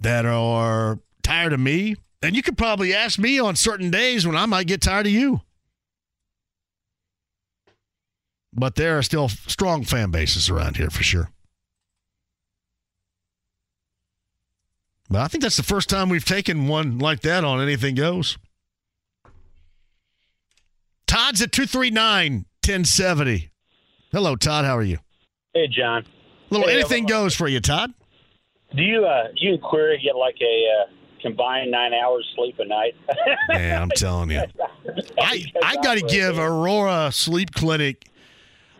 that 0.00 0.26
are 0.26 0.98
tired 1.22 1.52
of 1.52 1.60
me. 1.60 1.94
And 2.22 2.34
you 2.34 2.42
could 2.42 2.58
probably 2.58 2.92
ask 2.92 3.16
me 3.16 3.38
on 3.38 3.54
certain 3.54 3.92
days 3.92 4.26
when 4.26 4.34
I 4.34 4.46
might 4.46 4.66
get 4.66 4.80
tired 4.80 5.06
of 5.06 5.12
you. 5.12 5.42
But 8.52 8.74
there 8.74 8.98
are 8.98 9.02
still 9.02 9.28
strong 9.28 9.84
fan 9.84 10.10
bases 10.10 10.50
around 10.50 10.78
here 10.78 10.90
for 10.90 11.04
sure. 11.04 11.30
But 15.08 15.20
I 15.20 15.28
think 15.28 15.42
that's 15.42 15.56
the 15.56 15.62
first 15.62 15.88
time 15.88 16.08
we've 16.08 16.24
taken 16.24 16.66
one 16.68 16.98
like 16.98 17.20
that 17.20 17.44
on 17.44 17.60
Anything 17.60 17.94
Goes. 17.94 18.38
Todd's 21.06 21.40
at 21.40 21.52
239 21.52 22.46
1070. 22.64 23.50
Hello, 24.10 24.34
Todd. 24.34 24.64
How 24.64 24.76
are 24.76 24.82
you? 24.82 24.98
Hey, 25.54 25.68
John. 25.68 26.04
Little 26.50 26.68
Hey, 26.68 26.80
anything 26.80 27.04
uh, 27.04 27.08
goes 27.08 27.34
for 27.34 27.48
you, 27.48 27.60
Todd. 27.60 27.92
Do 28.74 28.82
you 28.82 29.04
uh 29.06 29.28
you 29.36 29.54
and 29.54 29.62
Query 29.62 30.00
get 30.02 30.16
like 30.16 30.36
a 30.40 30.66
uh, 30.82 30.90
combined 31.22 31.70
nine 31.70 31.92
hours 31.94 32.28
sleep 32.34 32.58
a 32.58 32.64
night? 32.64 32.94
Yeah, 33.50 33.80
I'm 33.80 33.90
telling 33.90 34.30
you. 34.30 34.42
I, 35.18 35.44
I 35.62 35.76
got 35.76 35.98
to 35.98 36.02
give 36.02 36.38
Aurora 36.38 37.10
Sleep 37.12 37.52
Clinic 37.52 38.08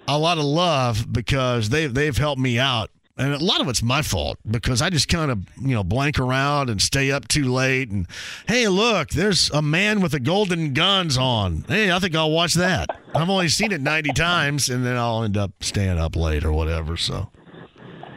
a 0.09 0.19
lot 0.19 0.39
of 0.39 0.45
love 0.45 1.13
because 1.13 1.69
they 1.69 1.87
they've 1.87 2.17
helped 2.17 2.41
me 2.41 2.59
out. 2.59 2.91
And 3.19 3.33
a 3.33 3.43
lot 3.43 3.63
of 3.63 3.69
it's 3.69 3.83
my 3.83 4.03
fault 4.03 4.39
because 4.49 4.83
I 4.83 4.91
just 4.91 5.09
kind 5.09 5.31
of, 5.31 5.39
you 5.59 5.75
know, 5.75 5.83
blank 5.83 6.19
around 6.19 6.69
and 6.69 6.83
stay 6.83 7.11
up 7.11 7.29
too 7.29 7.51
late. 7.51 7.89
And 7.91 8.07
hey, 8.47 8.69
look, 8.69 9.09
there's 9.09 9.51
a 9.51 9.63
man 9.63 10.03
with 10.03 10.13
the 10.13 10.21
golden 10.21 10.75
guns 10.75 11.17
on. 11.17 11.65
Hey, 11.67 11.91
I 11.91 11.99
think 11.99 12.15
I'll 12.15 12.31
watch 12.31 12.53
that. 12.55 12.91
I've 13.15 13.31
only 13.31 13.49
seen 13.49 13.73
it 13.73 13.81
90 13.81 14.13
times 14.13 14.69
and 14.69 14.85
then 14.85 14.97
I'll 14.97 15.23
end 15.23 15.39
up 15.39 15.53
staying 15.61 15.99
up 15.99 16.15
late 16.15 16.45
or 16.45 16.53
whatever. 16.53 16.99
So, 16.99 17.31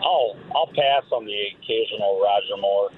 I'll 0.04 0.36
I'll 0.54 0.68
pass 0.68 1.04
on 1.14 1.26
the 1.26 1.36
occasional 1.56 2.22
Roger 2.22 2.58
Moore. 2.60 2.90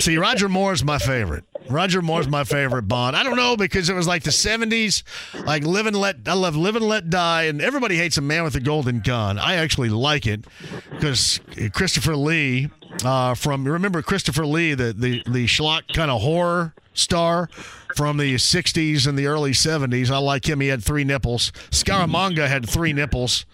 see, 0.00 0.18
Roger 0.18 0.50
Moore's 0.50 0.84
my 0.84 0.98
favorite. 0.98 1.44
Roger 1.70 2.02
Moore's 2.02 2.28
my 2.28 2.44
favorite 2.44 2.82
Bond. 2.88 3.16
I 3.16 3.22
don't 3.22 3.36
know 3.36 3.56
because 3.56 3.88
it 3.88 3.94
was 3.94 4.06
like 4.06 4.24
the 4.24 4.30
70s, 4.30 5.02
like 5.46 5.64
Live 5.64 5.86
and 5.86 5.96
Let, 5.96 6.16
I 6.26 6.34
love 6.34 6.56
Live 6.56 6.76
and 6.76 6.84
Let 6.84 7.10
Die, 7.10 7.42
and 7.44 7.62
everybody 7.62 7.96
hates 7.96 8.16
a 8.16 8.20
man 8.20 8.42
with 8.42 8.56
a 8.56 8.60
golden 8.60 9.00
gun. 9.00 9.38
I 9.38 9.54
actually 9.54 9.88
like 9.88 10.26
it 10.26 10.44
because 10.90 11.40
Christopher 11.72 12.16
Lee, 12.16 12.68
uh, 13.04 13.34
from, 13.34 13.66
remember 13.66 14.02
Christopher 14.02 14.46
Lee, 14.46 14.74
the, 14.74 14.92
the, 14.92 15.22
the 15.26 15.46
schlock 15.46 15.82
kind 15.94 16.10
of 16.10 16.20
horror 16.20 16.74
star 16.94 17.48
from 17.96 18.16
the 18.16 18.34
60s 18.34 19.06
and 19.06 19.18
the 19.18 19.26
early 19.26 19.52
70s. 19.52 20.10
I 20.10 20.18
like 20.18 20.48
him. 20.48 20.60
He 20.60 20.68
had 20.68 20.82
three 20.82 21.04
nipples. 21.04 21.50
Scaramanga 21.70 22.46
had 22.48 22.68
three 22.68 22.92
nipples. 22.92 23.46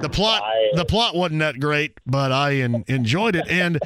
The 0.00 0.08
plot, 0.08 0.42
the 0.74 0.84
plot 0.84 1.14
wasn't 1.14 1.40
that 1.40 1.60
great, 1.60 1.98
but 2.06 2.32
I 2.32 2.54
en- 2.56 2.84
enjoyed 2.88 3.36
it. 3.36 3.46
And 3.48 3.78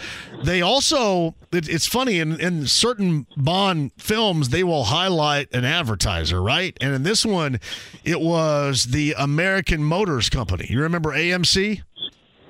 they 0.44 0.62
also, 0.62 1.35
it, 1.52 1.68
it's 1.68 1.86
funny 1.86 2.18
in, 2.18 2.41
in 2.41 2.67
certain 2.67 3.26
Bond 3.36 3.91
films, 3.99 4.49
they 4.49 4.65
will 4.65 4.85
highlight 4.85 5.52
an 5.55 5.65
advertiser, 5.65 6.41
right? 6.43 6.76
And 6.81 6.94
in 6.94 7.02
this 7.02 7.26
one, 7.26 7.60
it 8.05 8.20
was 8.20 8.85
the 8.85 9.15
American 9.18 9.85
Motors 9.85 10.31
Company. 10.31 10.67
You 10.70 10.81
remember 10.81 11.10
AMC? 11.10 11.83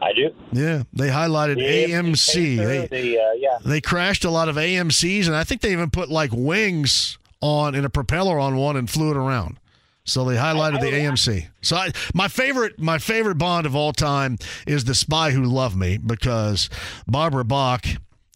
I 0.00 0.12
do. 0.12 0.30
Yeah, 0.52 0.82
they 0.92 1.08
highlighted 1.08 1.56
The 1.56 1.90
AMC. 1.92 2.56
Pacer, 2.58 2.66
They, 2.66 2.86
the 2.86 3.18
uh, 3.18 3.32
yeah. 3.36 3.58
they 3.64 3.80
crashed 3.80 4.24
a 4.24 4.30
lot 4.30 4.48
of 4.48 4.56
AMCs, 4.56 5.26
and 5.26 5.34
I 5.34 5.42
think 5.42 5.62
they 5.62 5.72
even 5.72 5.90
put 5.90 6.10
like 6.10 6.30
wings 6.32 7.18
on 7.40 7.74
in 7.74 7.84
a 7.84 7.90
propeller 7.90 8.38
on 8.38 8.56
one 8.56 8.76
and 8.76 8.88
flew 8.88 9.10
it 9.10 9.16
around. 9.16 9.58
So 10.04 10.24
they 10.24 10.36
highlighted 10.36 10.80
the 10.80 10.92
AMC. 10.92 11.48
So 11.62 11.76
I, 11.76 11.90
my 12.14 12.28
favorite, 12.28 12.78
my 12.80 12.98
favorite 12.98 13.38
Bond 13.38 13.66
of 13.66 13.74
all 13.74 13.92
time 13.92 14.38
is 14.66 14.84
the 14.84 14.94
Spy 14.94 15.32
Who 15.32 15.42
Loved 15.42 15.76
Me 15.76 15.98
because 15.98 16.70
Barbara 17.08 17.44
Bach 17.44 17.84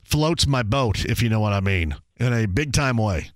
floats 0.02 0.48
my 0.48 0.64
boat, 0.64 1.04
if 1.04 1.22
you 1.22 1.28
know 1.28 1.38
what 1.38 1.52
I 1.52 1.60
mean, 1.60 1.94
in 2.18 2.32
a 2.32 2.46
big 2.46 2.72
time 2.72 2.96
way. 2.96 3.30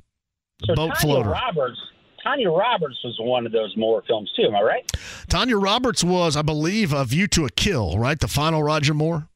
So 0.64 0.74
boat 0.74 0.94
Tanya 0.94 1.00
floater. 1.00 1.30
Roberts. 1.30 1.78
Tanya 2.24 2.50
Roberts 2.50 2.98
was 3.04 3.16
one 3.20 3.46
of 3.46 3.52
those 3.52 3.76
Moore 3.76 4.02
films 4.08 4.32
too. 4.34 4.48
Am 4.48 4.56
I 4.56 4.62
right? 4.62 4.92
Tanya 5.28 5.56
Roberts 5.58 6.02
was, 6.02 6.36
I 6.36 6.42
believe, 6.42 6.92
A 6.92 7.04
View 7.04 7.28
to 7.28 7.44
a 7.44 7.50
Kill, 7.50 7.98
right? 7.98 8.18
The 8.18 8.28
final 8.28 8.62
Roger 8.62 8.94
Moore, 8.94 9.28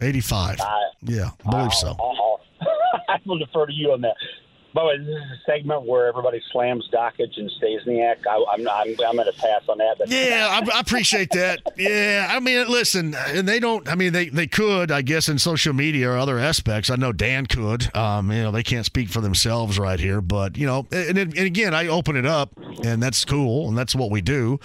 eighty-five. 0.00 0.60
Uh, 0.60 0.64
yeah, 1.02 1.30
I 1.44 1.50
believe 1.50 1.74
so. 1.74 1.96
I'll, 1.98 2.40
I 3.08 3.18
will 3.26 3.38
defer 3.38 3.66
to 3.66 3.72
you 3.72 3.92
on 3.92 4.00
that. 4.02 4.14
By 4.76 4.82
the 4.82 4.88
way, 4.88 4.98
this 4.98 5.08
is 5.08 5.14
a 5.14 5.40
segment 5.46 5.84
where 5.86 6.06
everybody 6.06 6.42
slams 6.52 6.86
Dakich 6.92 7.38
and 7.38 7.50
Stasiak. 7.50 8.26
I, 8.28 8.44
I'm, 8.52 8.68
I'm, 8.68 8.88
I'm 8.90 9.16
going 9.16 9.24
to 9.24 9.32
pass 9.32 9.62
on 9.70 9.78
that. 9.78 9.96
But 9.98 10.10
Yeah, 10.10 10.48
I, 10.50 10.76
I 10.76 10.80
appreciate 10.80 11.30
that. 11.30 11.62
Yeah, 11.78 12.28
I 12.30 12.40
mean, 12.40 12.68
listen, 12.68 13.14
and 13.14 13.48
they 13.48 13.58
don't. 13.58 13.88
I 13.88 13.94
mean, 13.94 14.12
they 14.12 14.28
they 14.28 14.46
could, 14.46 14.92
I 14.92 15.00
guess, 15.00 15.30
in 15.30 15.38
social 15.38 15.72
media 15.72 16.10
or 16.10 16.18
other 16.18 16.38
aspects. 16.38 16.90
I 16.90 16.96
know 16.96 17.10
Dan 17.10 17.46
could. 17.46 17.94
Um, 17.96 18.30
you 18.30 18.42
know, 18.42 18.50
they 18.50 18.62
can't 18.62 18.84
speak 18.84 19.08
for 19.08 19.22
themselves 19.22 19.78
right 19.78 19.98
here, 19.98 20.20
but 20.20 20.58
you 20.58 20.66
know, 20.66 20.86
and, 20.92 21.16
and 21.16 21.38
again, 21.38 21.72
I 21.72 21.86
open 21.86 22.14
it 22.14 22.26
up, 22.26 22.50
and 22.84 23.02
that's 23.02 23.24
cool, 23.24 23.68
and 23.68 23.78
that's 23.78 23.94
what 23.94 24.10
we 24.10 24.20
do. 24.20 24.60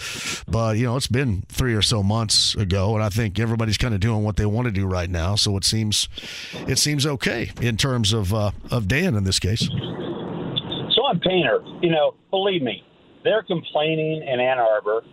But 0.46 0.76
you 0.76 0.88
know, 0.88 0.98
it's 0.98 1.08
been 1.08 1.44
three 1.48 1.74
or 1.74 1.82
so 1.82 2.04
months 2.04 2.54
ago, 2.56 2.96
and 2.96 3.04
I 3.04 3.08
think 3.08 3.40
everybody's 3.40 3.78
kind 3.78 3.94
of 3.94 4.02
doing 4.02 4.26
what 4.26 4.36
they 4.36 4.46
want 4.46 4.66
to 4.66 4.74
do 4.74 4.86
right 4.86 5.10
now. 5.10 5.36
So 5.36 5.56
it 5.56 5.64
seems, 5.64 6.10
it 6.68 6.80
seems 6.80 7.06
okay 7.06 7.52
in 7.62 7.78
terms 7.78 8.12
of 8.12 8.34
uh, 8.34 8.52
of 8.70 8.90
Dan 8.90 9.16
in 9.16 9.24
this 9.24 9.40
case. 9.40 9.70
You 11.26 11.90
know, 11.92 12.16
believe 12.30 12.62
me, 12.62 12.84
they're 13.24 13.44
complaining 13.44 14.24
in 14.24 14.40
Ann 14.40 14.60
Arbor. 14.60 15.04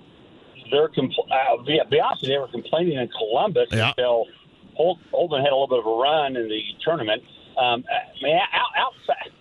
They're 0.70 0.88
compl- 0.88 1.30
uh, 1.30 1.62
be, 1.64 1.80
be 1.90 2.00
honest, 2.00 2.26
they 2.26 2.36
were 2.38 2.48
complaining 2.48 2.98
in 2.98 3.08
Columbus 3.08 3.68
Yeah. 3.72 3.90
until 3.90 4.26
Hol- 4.76 4.98
Holden 5.10 5.40
had 5.42 5.50
a 5.52 5.56
little 5.56 5.68
bit 5.68 5.78
of 5.80 5.86
a 5.86 5.90
run 5.96 6.36
in 6.36 6.48
the 6.48 6.60
tournament. 6.84 7.22
Um, 7.56 7.84
I 7.88 8.22
mean, 8.22 8.36
out, 8.36 8.68
outside 8.76 9.32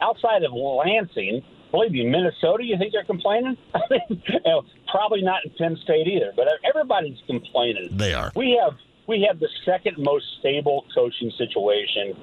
outside 0.00 0.42
of 0.44 0.52
Lansing, 0.52 1.42
believe 1.72 1.92
me, 1.92 2.06
Minnesota, 2.06 2.64
you 2.64 2.78
think 2.78 2.92
they're 2.92 3.04
complaining? 3.04 3.56
I 3.74 3.80
mean, 3.90 4.22
you 4.26 4.40
know, 4.46 4.62
probably 4.90 5.20
not 5.22 5.44
in 5.44 5.50
Penn 5.58 5.76
State 5.84 6.06
either. 6.06 6.32
But 6.34 6.48
everybody's 6.64 7.18
complaining. 7.26 7.88
They 7.92 8.14
are. 8.14 8.32
We 8.34 8.58
have 8.62 8.74
we 9.06 9.26
have 9.28 9.40
the 9.40 9.48
second 9.64 9.96
most 9.98 10.24
stable 10.38 10.84
coaching 10.94 11.30
situation 11.36 12.16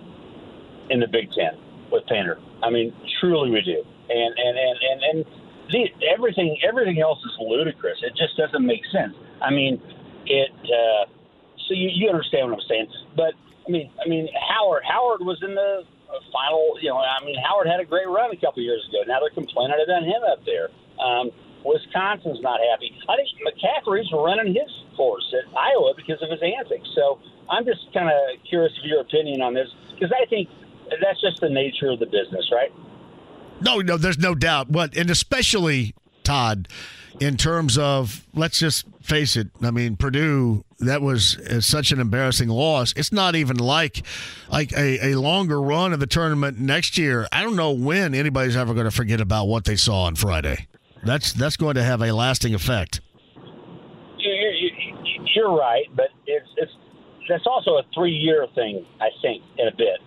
in 0.89 0.99
the 1.01 1.07
Big 1.07 1.29
Ten 1.33 1.57
with 1.91 2.05
Painter. 2.07 2.39
I 2.63 2.69
mean, 2.69 2.93
truly 3.19 3.51
we 3.51 3.61
do. 3.61 3.83
And 4.09 4.33
and 4.37 4.57
and 4.57 4.77
and, 4.91 4.99
and 5.03 5.25
the, 5.71 5.89
everything 6.13 6.57
everything 6.67 6.99
else 6.99 7.19
is 7.19 7.35
ludicrous. 7.39 7.99
It 8.03 8.15
just 8.15 8.37
doesn't 8.37 8.65
make 8.65 8.81
sense. 8.91 9.13
I 9.41 9.51
mean, 9.51 9.81
it. 10.25 10.51
Uh, 10.63 11.11
so 11.67 11.73
you, 11.73 11.89
you 11.91 12.09
understand 12.09 12.49
what 12.49 12.59
I'm 12.61 12.67
saying? 12.69 12.87
But 13.15 13.33
I 13.67 13.69
mean, 13.69 13.91
I 14.03 14.07
mean, 14.07 14.29
Howard 14.49 14.83
Howard 14.87 15.21
was 15.21 15.39
in 15.43 15.55
the 15.55 15.83
final. 16.31 16.79
You 16.81 16.89
know, 16.89 16.97
I 16.97 17.23
mean, 17.25 17.35
Howard 17.43 17.67
had 17.67 17.79
a 17.79 17.85
great 17.85 18.07
run 18.07 18.31
a 18.31 18.39
couple 18.39 18.63
years 18.63 18.87
ago. 18.87 19.03
Now 19.07 19.19
they're 19.19 19.35
complaining 19.35 19.75
about 19.83 20.03
him 20.03 20.23
up 20.23 20.39
there. 20.45 20.69
Um, 21.03 21.31
Wisconsin's 21.65 22.39
not 22.41 22.59
happy. 22.71 22.95
I 23.09 23.19
think 23.19 23.27
McCaffery's 23.43 24.07
running 24.13 24.55
his 24.55 24.71
course 24.95 25.27
at 25.35 25.51
Iowa 25.51 25.93
because 25.97 26.21
of 26.21 26.31
his 26.31 26.39
antics. 26.39 26.87
So 26.95 27.19
I'm 27.49 27.65
just 27.65 27.91
kind 27.93 28.07
of 28.07 28.39
curious 28.47 28.71
of 28.79 28.85
your 28.85 29.01
opinion 29.01 29.41
on 29.41 29.53
this 29.53 29.67
because 29.93 30.13
I 30.15 30.25
think 30.29 30.47
that's 31.01 31.21
just 31.21 31.39
the 31.41 31.49
nature 31.49 31.89
of 31.89 31.99
the 31.99 32.05
business, 32.05 32.49
right? 32.51 32.71
No, 33.61 33.79
no, 33.79 33.97
there's 33.97 34.19
no 34.19 34.35
doubt. 34.35 34.69
What, 34.69 34.95
and 34.95 35.09
especially 35.09 35.95
Todd, 36.23 36.67
in 37.19 37.37
terms 37.37 37.77
of 37.77 38.25
let's 38.33 38.59
just 38.59 38.85
face 39.01 39.35
it. 39.35 39.47
I 39.61 39.71
mean, 39.71 39.95
Purdue. 39.97 40.63
That 40.79 41.01
was 41.01 41.37
uh, 41.39 41.59
such 41.59 41.91
an 41.91 41.99
embarrassing 41.99 42.49
loss. 42.49 42.93
It's 42.95 43.11
not 43.11 43.35
even 43.35 43.57
like 43.57 44.05
like 44.51 44.71
a, 44.73 45.13
a 45.13 45.15
longer 45.19 45.59
run 45.59 45.91
of 45.91 45.99
the 45.99 46.05
tournament 46.05 46.59
next 46.59 46.99
year. 46.99 47.27
I 47.31 47.41
don't 47.41 47.55
know 47.55 47.71
when 47.71 48.13
anybody's 48.13 48.55
ever 48.55 48.75
going 48.75 48.85
to 48.85 48.91
forget 48.91 49.19
about 49.19 49.45
what 49.47 49.65
they 49.65 49.75
saw 49.75 50.03
on 50.03 50.13
Friday. 50.15 50.67
That's 51.03 51.33
that's 51.33 51.57
going 51.57 51.75
to 51.75 51.83
have 51.83 52.03
a 52.03 52.11
lasting 52.11 52.53
effect. 52.53 53.01
You- 54.19 54.31
you- 54.31 54.71
you- 54.77 55.25
You're 55.35 55.55
right, 55.55 55.85
but 55.95 56.09
it's 56.27 56.47
it's 56.57 56.71
that's 57.27 57.45
also 57.47 57.71
a 57.77 57.83
three 57.95 58.11
year 58.13 58.45
thing, 58.53 58.85
I 59.01 59.09
think, 59.21 59.41
in 59.57 59.67
a 59.67 59.75
bit. 59.75 59.99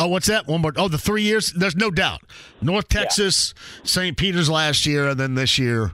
Oh, 0.00 0.06
what's 0.08 0.28
that? 0.28 0.46
One 0.46 0.62
more. 0.62 0.72
Oh, 0.76 0.88
the 0.88 0.96
three 0.96 1.22
years. 1.22 1.52
There's 1.52 1.76
no 1.76 1.90
doubt. 1.90 2.22
North 2.62 2.88
Texas, 2.88 3.52
St. 3.84 4.16
Peter's 4.16 4.48
last 4.48 4.86
year, 4.86 5.10
and 5.10 5.20
then 5.20 5.34
this 5.34 5.58
year, 5.58 5.92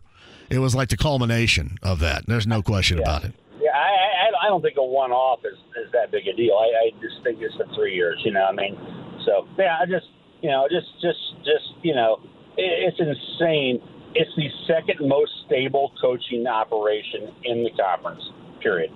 it 0.49 0.61
was 0.61 0.77
like 0.77 0.91
the 0.91 0.97
culmination 0.97 1.77
of 1.83 1.99
that. 1.99 2.25
There's 2.27 2.47
no 2.47 2.63
question 2.63 3.01
about 3.01 3.25
it. 3.25 3.35
Yeah, 3.61 3.73
I, 3.73 3.81
I, 3.81 4.47
I 4.47 4.49
don't 4.49 4.63
think 4.63 4.77
a 4.77 4.85
one 4.85 5.11
off 5.11 5.41
is, 5.45 5.59
is 5.85 5.91
that 5.93 6.13
big 6.13 6.29
a 6.29 6.33
deal. 6.35 6.55
I, 6.55 6.87
I 6.87 6.91
just 7.03 7.23
think 7.25 7.41
it's 7.41 7.59
the 7.59 7.67
three 7.75 7.95
years. 7.95 8.23
You 8.25 8.31
know, 8.31 8.45
I 8.45 8.53
mean, 8.53 8.79
so 9.25 9.49
yeah, 9.59 9.79
I 9.81 9.87
just 9.87 10.07
you 10.41 10.51
know, 10.51 10.69
just 10.71 10.87
just 11.03 11.19
just 11.39 11.75
you 11.83 11.95
know, 11.95 12.21
it, 12.57 12.95
it's 12.95 13.01
insane. 13.01 13.83
It's 14.15 14.31
the 14.37 14.49
second 14.69 15.07
most 15.07 15.33
stable 15.47 15.93
coaching 16.01 16.47
operation 16.47 17.35
in 17.43 17.65
the 17.65 17.71
conference. 17.71 18.23
Period. 18.61 18.93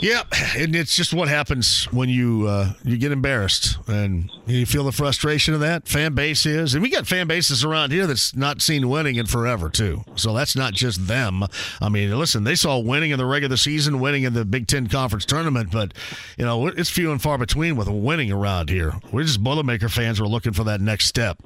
Yep, 0.00 0.26
and 0.56 0.76
it's 0.76 0.94
just 0.96 1.14
what 1.14 1.28
happens 1.28 1.84
when 1.86 2.08
you 2.08 2.46
uh, 2.46 2.72
you 2.82 2.98
get 2.98 3.10
embarrassed 3.10 3.78
and 3.86 4.30
you 4.46 4.66
feel 4.66 4.84
the 4.84 4.92
frustration 4.92 5.54
of 5.54 5.60
that. 5.60 5.88
Fan 5.88 6.14
base 6.14 6.44
is, 6.44 6.74
and 6.74 6.82
we 6.82 6.90
got 6.90 7.06
fan 7.06 7.26
bases 7.26 7.64
around 7.64 7.90
here 7.90 8.06
that's 8.06 8.36
not 8.36 8.60
seen 8.60 8.88
winning 8.90 9.16
in 9.16 9.26
forever 9.26 9.70
too. 9.70 10.04
So 10.14 10.34
that's 10.34 10.54
not 10.54 10.74
just 10.74 11.06
them. 11.06 11.44
I 11.80 11.88
mean, 11.88 12.16
listen, 12.18 12.44
they 12.44 12.54
saw 12.54 12.78
winning 12.78 13.12
in 13.12 13.18
the 13.18 13.24
regular 13.24 13.56
season, 13.56 13.98
winning 13.98 14.24
in 14.24 14.34
the 14.34 14.44
Big 14.44 14.66
Ten 14.66 14.88
conference 14.88 15.24
tournament, 15.24 15.70
but 15.72 15.94
you 16.36 16.44
know 16.44 16.66
it's 16.66 16.90
few 16.90 17.10
and 17.10 17.22
far 17.22 17.38
between 17.38 17.76
with 17.76 17.88
winning 17.88 18.30
around 18.30 18.68
here. 18.68 18.92
We're 19.10 19.24
just 19.24 19.42
Boilermaker 19.42 19.90
fans. 19.90 20.20
We're 20.20 20.26
looking 20.26 20.52
for 20.52 20.64
that 20.64 20.80
next 20.82 21.06
step, 21.06 21.38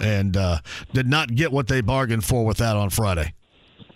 and 0.00 0.36
uh, 0.36 0.60
did 0.94 1.08
not 1.08 1.34
get 1.34 1.52
what 1.52 1.68
they 1.68 1.82
bargained 1.82 2.24
for 2.24 2.46
with 2.46 2.56
that 2.58 2.76
on 2.76 2.90
Friday. 2.90 3.34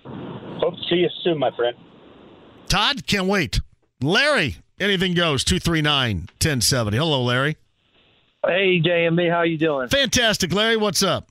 Hope 0.05 0.75
to 0.75 0.83
see 0.91 0.97
you 0.97 1.09
soon, 1.25 1.39
my 1.39 1.51
friend. 1.57 1.77
Todd, 2.69 3.07
can't 3.07 3.27
wait. 3.27 3.61
Larry, 4.03 4.57
anything 4.81 5.15
goes. 5.15 5.45
239 5.45 6.17
1070. 6.41 6.97
Hello, 6.97 7.23
Larry. 7.23 7.57
Hey, 8.45 8.81
JMB, 8.81 9.31
how 9.31 9.43
you 9.43 9.57
doing? 9.57 9.89
Fantastic, 9.89 10.53
Larry. 10.53 10.77
What's 10.77 11.03
up? 11.03 11.29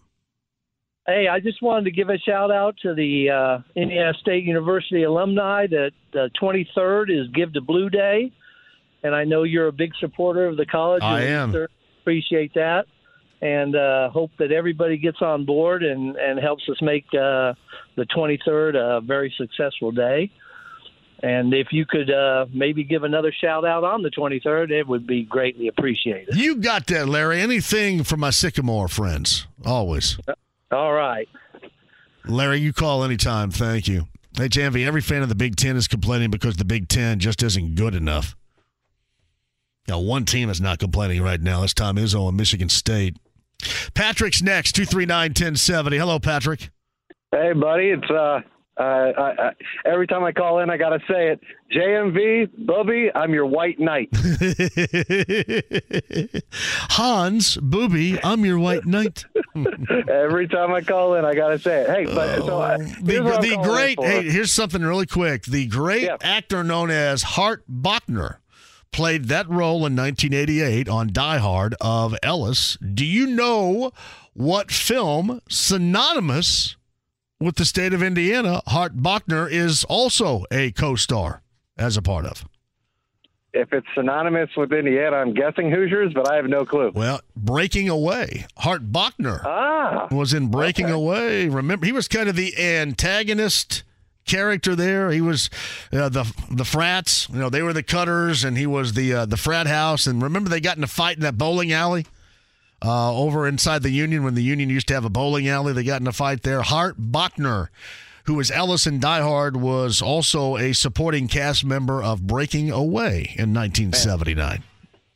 Hey, 1.06 1.28
I 1.28 1.40
just 1.40 1.62
wanted 1.62 1.86
to 1.86 1.92
give 1.92 2.10
a 2.10 2.18
shout 2.20 2.52
out 2.52 2.78
to 2.84 2.94
the 2.94 3.30
uh, 3.30 3.60
Indiana 3.76 4.14
State 4.22 4.46
University 4.46 5.04
alumni 5.04 5.68
that 5.68 5.92
the 6.14 6.30
23rd 6.42 7.10
is 7.10 7.28
Give 7.34 7.52
to 7.54 7.62
Blue 7.62 7.90
Day, 7.90 8.32
and 9.04 9.14
I 9.14 9.26
know 9.26 9.44
you're 9.44 9.68
a 9.68 9.74
big 9.74 9.92
supporter 10.00 10.46
of 10.46 10.58
the 10.58 10.66
college. 10.66 11.02
I 11.02 11.24
am. 11.24 11.54
Appreciate 12.02 12.54
that, 12.54 12.86
and 13.42 13.76
uh, 13.76 14.10
hope 14.12 14.32
that 14.38 14.52
everybody 14.52 14.98
gets 14.98 15.22
on 15.22 15.44
board 15.44 15.84
and 15.84 16.16
and 16.16 16.40
helps 16.40 16.64
us 16.70 16.78
make 16.82 17.06
uh, 17.14 17.54
the 17.98 18.06
23rd 18.16 18.76
a 18.76 19.02
very 19.02 19.34
successful 19.38 19.92
day. 19.92 20.32
And 21.24 21.54
if 21.54 21.68
you 21.72 21.86
could 21.86 22.10
uh, 22.10 22.48
maybe 22.52 22.84
give 22.84 23.04
another 23.04 23.32
shout 23.32 23.64
out 23.64 23.84
on 23.84 24.02
the 24.02 24.10
23rd, 24.10 24.72
it 24.72 24.88
would 24.88 25.06
be 25.06 25.24
greatly 25.24 25.68
appreciated. 25.68 26.36
You 26.36 26.56
got 26.56 26.88
that, 26.88 27.08
Larry. 27.08 27.40
Anything 27.40 28.04
for 28.04 28.18
my 28.18 28.32
Sycamore 28.32 28.88
friends. 28.88 29.46
Always. 29.64 30.18
All 30.72 30.94
right. 30.94 31.30
Larry, 32.26 32.60
you 32.60 32.74
call 32.74 33.04
anytime. 33.04 33.52
Thank 33.52 33.88
you. 33.88 34.08
Hey, 34.36 34.48
Janvy, 34.48 34.86
every 34.86 35.02
fan 35.02 35.22
of 35.22 35.30
the 35.30 35.36
Big 35.36 35.56
Ten 35.58 35.76
is 35.76 35.88
complaining 35.88 36.32
because 36.32 36.56
the 36.56 36.66
Big 36.66 36.88
Ten 36.88 37.20
just 37.20 37.44
isn't 37.44 37.76
good 37.76 37.94
enough. 37.94 38.36
Now, 39.88 40.00
one 40.00 40.26
team 40.26 40.50
is 40.50 40.62
not 40.62 40.80
complaining 40.80 41.22
right 41.22 41.42
now. 41.42 41.62
This 41.62 41.74
Tom 41.74 41.98
Izzo 41.98 42.28
and 42.30 42.38
Michigan 42.38 42.70
State. 42.70 43.18
Patrick's 43.94 44.42
next, 44.42 44.74
239 44.74 45.32
1070. 45.32 45.98
Hello, 45.98 46.20
Patrick. 46.20 46.70
Hey, 47.32 47.54
buddy. 47.54 47.90
It's 47.90 48.10
uh, 48.10 48.40
uh, 48.82 49.12
I, 49.16 49.48
I, 49.48 49.52
every 49.86 50.08
time 50.08 50.24
I 50.24 50.32
call 50.32 50.60
in, 50.60 50.72
I 50.72 50.78
gotta 50.78 51.00
say 51.08 51.30
it. 51.30 51.40
JMV, 51.72 52.50
Bubby, 52.66 53.12
I'm 53.14 53.32
your 53.32 53.46
white 53.46 53.80
knight. 53.80 54.10
Hans, 56.90 57.58
Booby, 57.58 58.20
I'm 58.24 58.44
your 58.44 58.58
white 58.58 58.88
knight. 58.88 59.26
every 60.10 60.48
time 60.48 60.74
I 60.74 60.82
call 60.82 61.14
in, 61.14 61.26
I 61.26 61.36
gotta 61.36 61.60
say 61.60 61.82
it. 61.82 61.90
Hey, 61.90 62.06
but 62.06 62.40
so 62.40 62.60
uh, 62.60 62.78
The, 62.78 62.86
here's 63.06 63.24
what 63.24 63.36
I'm 63.36 63.42
the 63.50 63.58
great, 63.62 64.02
hey, 64.02 64.30
here's 64.30 64.52
something 64.52 64.82
really 64.82 65.06
quick. 65.06 65.44
The 65.44 65.68
great 65.68 66.10
actor 66.22 66.64
known 66.64 66.90
as 66.90 67.22
Hart 67.22 67.64
Bochner 67.70 68.38
played 68.92 69.26
that 69.26 69.48
role 69.48 69.86
in 69.86 69.96
1988 69.96 70.90
on 70.90 71.14
Die 71.14 71.38
Hard 71.38 71.76
of 71.80 72.16
Ellis. 72.24 72.78
Do 72.78 73.06
you 73.06 73.28
know 73.28 73.92
what 74.34 74.72
film 74.72 75.40
synonymous 75.48 76.78
with 77.42 77.56
the 77.56 77.66
state 77.66 77.92
of 77.92 78.04
Indiana 78.04 78.62
Hart 78.68 78.98
Bochner 78.98 79.52
is 79.52 79.84
also 79.86 80.46
a 80.52 80.72
co-star 80.72 81.42
as 81.78 81.98
a 81.98 82.02
part 82.02 82.26
of? 82.26 82.46
If 83.54 83.74
it's 83.74 83.88
synonymous 83.96 84.50
with 84.56 84.72
Indiana, 84.72 85.18
I'm 85.18 85.34
guessing 85.34 85.72
Hoosiers, 85.72 86.14
but 86.14 86.32
I 86.32 86.38
have 86.38 86.46
no 86.46 86.64
clue. 86.64 86.92
Well, 86.96 87.20
Breaking 87.36 87.90
Away. 87.90 88.46
Hart 88.58 88.94
Bochner 88.94 89.44
ah, 89.44 90.08
was 90.10 90.34
in 90.34 90.50
Breaking 90.50 90.90
Away. 90.90 91.50
Remember, 91.50 91.86
he 91.86 91.92
was 91.92 92.08
kind 92.08 92.30
of 92.30 92.38
the 92.38 92.58
antagonist 92.58 93.84
character 94.26 94.74
there. 94.74 95.12
He 95.12 95.20
was 95.20 95.50
uh, 95.92 96.08
the 96.08 96.32
the 96.50 96.64
frats. 96.64 97.28
You 97.30 97.40
know, 97.40 97.50
they 97.50 97.62
were 97.62 97.74
the 97.74 97.84
cutters, 97.84 98.46
and 98.46 98.58
he 98.58 98.66
was 98.66 98.94
the 98.94 99.14
uh, 99.14 99.26
the 99.26 99.36
frat 99.36 99.68
house. 99.68 100.08
And 100.08 100.22
remember, 100.22 100.50
they 100.50 100.62
got 100.62 100.78
in 100.78 100.84
a 100.86 100.88
fight 100.88 101.18
in 101.18 101.24
that 101.24 101.38
bowling 101.38 101.74
alley 101.74 102.06
uh, 102.84 103.16
over 103.16 103.48
inside 103.48 103.84
the 103.84 103.92
Union 103.92 104.24
when 104.24 104.36
the 104.36 104.44
Union 104.44 104.70
used 104.70 104.88
to 104.88 104.94
have 104.94 105.06
a 105.06 105.10
bowling 105.10 105.48
alley. 105.48 105.74
They 105.74 105.84
got 105.84 106.02
in 106.02 106.08
a 106.08 106.12
fight 106.12 106.44
there. 106.44 106.62
Hart 106.62 107.00
Bochner. 107.00 107.68
Who 108.26 108.36
was 108.36 108.52
Ellis 108.52 108.86
in 108.86 109.00
Die 109.00 109.22
Hard 109.22 109.58
was 109.58 110.02
also 110.02 110.56
a 110.56 110.74
supporting 110.74 111.28
cast 111.28 111.66
member 111.66 112.04
of 112.04 112.28
Breaking 112.28 112.70
Away 112.70 113.34
in 113.36 113.54
1979. 113.54 114.64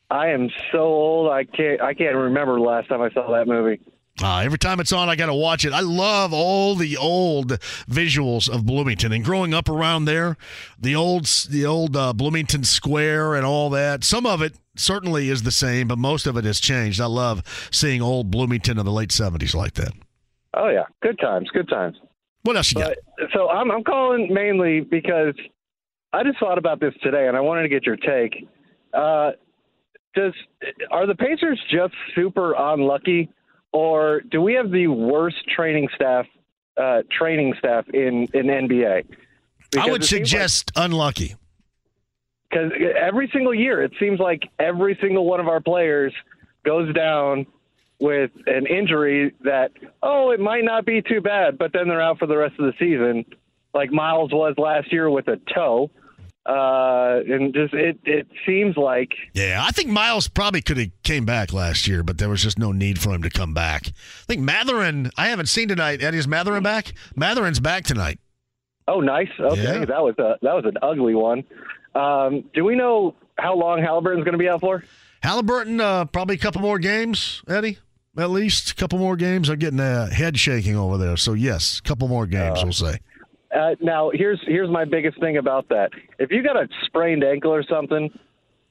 I, 0.09 0.27
am 0.29 0.49
so 0.71 0.79
old. 0.79 1.31
I 1.31 1.43
can't. 1.43 1.81
I 1.81 1.93
can't 1.93 2.15
remember 2.15 2.55
the 2.55 2.61
last 2.61 2.89
time 2.89 3.01
I 3.01 3.11
saw 3.11 3.31
that 3.31 3.47
movie. 3.47 3.79
Uh, 4.23 4.39
every 4.39 4.57
time 4.57 4.79
it's 4.79 4.93
on, 4.93 5.09
I 5.09 5.15
got 5.15 5.25
to 5.25 5.33
watch 5.33 5.65
it. 5.65 5.73
I 5.73 5.81
love 5.81 6.31
all 6.33 6.75
the 6.75 6.95
old 6.95 7.59
visuals 7.89 8.49
of 8.49 8.65
Bloomington 8.65 9.11
and 9.11 9.25
growing 9.25 9.53
up 9.53 9.67
around 9.67 10.05
there, 10.05 10.37
the 10.79 10.95
old 10.95 11.25
the 11.49 11.65
old 11.65 11.97
uh, 11.97 12.13
Bloomington 12.13 12.63
Square 12.63 13.35
and 13.35 13.45
all 13.45 13.69
that. 13.71 14.03
Some 14.05 14.25
of 14.25 14.41
it 14.41 14.53
certainly 14.75 15.29
is 15.29 15.43
the 15.43 15.51
same, 15.51 15.87
but 15.87 15.97
most 15.97 16.27
of 16.27 16.37
it 16.37 16.45
has 16.45 16.59
changed. 16.59 17.01
I 17.01 17.05
love 17.05 17.43
seeing 17.71 18.01
old 18.01 18.31
Bloomington 18.31 18.77
of 18.77 18.85
the 18.85 18.91
late 18.91 19.11
seventies 19.11 19.55
like 19.55 19.73
that. 19.73 19.93
Oh 20.53 20.69
yeah, 20.69 20.85
good 21.01 21.19
times, 21.19 21.49
good 21.51 21.69
times. 21.69 21.97
What 22.43 22.55
else 22.55 22.71
you 22.71 22.81
but, 22.81 22.97
got? 23.19 23.29
So 23.33 23.49
I'm 23.49 23.71
I'm 23.71 23.83
calling 23.83 24.33
mainly 24.33 24.81
because 24.81 25.35
I 26.13 26.23
just 26.23 26.39
thought 26.39 26.57
about 26.57 26.79
this 26.79 26.93
today, 27.01 27.27
and 27.27 27.35
I 27.35 27.41
wanted 27.41 27.63
to 27.63 27.69
get 27.69 27.85
your 27.85 27.97
take. 27.97 28.47
Uh, 28.93 29.31
does 30.13 30.33
are 30.91 31.05
the 31.05 31.15
Pacers 31.15 31.59
just 31.69 31.93
super 32.15 32.53
unlucky? 32.57 33.29
or 33.75 34.21
do 34.31 34.41
we 34.41 34.53
have 34.53 34.71
the 34.71 34.87
worst 34.87 35.45
training 35.53 35.89
staff 35.93 36.25
uh, 36.77 37.01
training 37.11 37.53
staff 37.59 37.85
in 37.93 38.25
in 38.33 38.45
NBA? 38.45 39.03
Because 39.69 39.87
I 39.87 39.91
would 39.91 40.05
suggest 40.05 40.71
like, 40.75 40.85
unlucky. 40.85 41.35
Because 42.55 42.71
every 42.97 43.29
single 43.33 43.53
year, 43.53 43.83
it 43.83 43.91
seems 43.99 44.19
like 44.19 44.43
every 44.59 44.97
single 45.01 45.25
one 45.25 45.41
of 45.41 45.47
our 45.49 45.59
players 45.59 46.13
goes 46.63 46.93
down 46.93 47.45
with 47.99 48.31
an 48.45 48.65
injury 48.65 49.33
that 49.43 49.71
oh, 50.01 50.31
it 50.31 50.39
might 50.39 50.63
not 50.63 50.85
be 50.85 51.01
too 51.01 51.19
bad, 51.19 51.57
but 51.57 51.73
then 51.73 51.89
they're 51.89 52.01
out 52.01 52.17
for 52.17 52.27
the 52.27 52.37
rest 52.37 52.55
of 52.57 52.65
the 52.65 52.73
season. 52.79 53.25
Like 53.73 53.91
Myles 53.91 54.31
was 54.31 54.55
last 54.57 54.93
year 54.93 55.09
with 55.09 55.27
a 55.27 55.37
toe. 55.53 55.91
Uh, 56.45 57.21
and 57.27 57.55
just 57.55 57.73
it 57.73 57.97
it 58.03 58.27
seems 58.45 58.77
like 58.77 59.13
yeah, 59.33 59.63
I 59.67 59.71
think 59.71 59.89
Myles 59.89 60.27
probably 60.27 60.61
could 60.61 60.77
have 60.77 60.91
came 61.01 61.25
back 61.25 61.51
last 61.51 61.87
year, 61.87 62.03
but 62.03 62.19
there 62.19 62.29
was 62.29 62.43
just 62.43 62.59
no 62.59 62.71
need 62.71 62.99
for 63.01 63.09
him 63.09 63.23
to 63.23 63.31
come 63.31 63.53
back. 63.53 63.87
I 63.87 64.25
think 64.27 64.41
Mathurin, 64.41 65.09
I 65.17 65.29
haven't 65.29 65.47
seen 65.47 65.67
tonight. 65.67 66.03
Eddie 66.03 66.19
is 66.19 66.27
Mathurin 66.27 66.61
back? 66.61 66.93
Mathurin's 67.15 67.59
back 67.59 67.83
tonight. 67.83 68.19
Oh, 68.87 69.01
nice. 69.01 69.29
Okay, 69.39 69.79
yeah. 69.79 69.85
that 69.85 70.03
was 70.03 70.13
a 70.19 70.37
that 70.43 70.53
was 70.53 70.65
an 70.65 70.77
ugly 70.83 71.15
one. 71.15 71.43
Um, 71.95 72.43
do 72.53 72.63
we 72.63 72.75
know 72.75 73.15
how 73.37 73.55
long 73.55 73.81
Halliburton's 73.81 74.25
going 74.25 74.33
to 74.33 74.39
be 74.39 74.49
out 74.49 74.61
for? 74.61 74.83
Halliburton, 75.23 75.81
uh, 75.81 76.05
probably 76.05 76.35
a 76.35 76.39
couple 76.39 76.61
more 76.61 76.77
games, 76.77 77.41
Eddie. 77.47 77.79
At 78.17 78.29
least 78.29 78.71
a 78.71 78.75
couple 78.75 78.99
more 78.99 79.15
games. 79.15 79.49
I'm 79.49 79.59
getting 79.59 79.79
a 79.79 80.07
head 80.07 80.39
shaking 80.39 80.75
over 80.75 80.97
there. 80.97 81.17
So 81.17 81.33
yes, 81.33 81.79
a 81.79 81.87
couple 81.87 82.07
more 82.07 82.25
games. 82.25 82.59
Uh, 82.59 82.61
we'll 82.63 82.73
say. 82.73 82.99
Uh, 83.53 83.75
now, 83.81 84.11
here's 84.13 84.39
here's 84.45 84.69
my 84.69 84.85
biggest 84.85 85.19
thing 85.19 85.37
about 85.37 85.69
that. 85.69 85.91
If 86.19 86.31
you 86.31 86.43
got 86.43 86.55
a 86.55 86.67
sprained 86.85 87.23
ankle 87.23 87.53
or 87.53 87.63
something, 87.63 88.09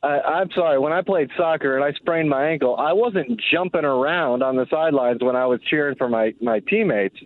uh, 0.03 0.07
I'm 0.07 0.51
sorry. 0.53 0.79
When 0.79 0.93
I 0.93 1.03
played 1.03 1.31
soccer 1.37 1.77
and 1.77 1.85
I 1.85 1.93
sprained 1.93 2.29
my 2.29 2.47
ankle, 2.49 2.77
I 2.77 2.93
wasn't 2.93 3.41
jumping 3.53 3.85
around 3.85 4.43
on 4.43 4.57
the 4.57 4.67
sidelines 4.71 5.23
when 5.23 5.37
I 5.37 5.47
was 5.47 5.61
cheering 5.69 5.97
for 5.97 6.09
my 6.09 6.35
my 6.41 6.61
teammates. 6.61 7.17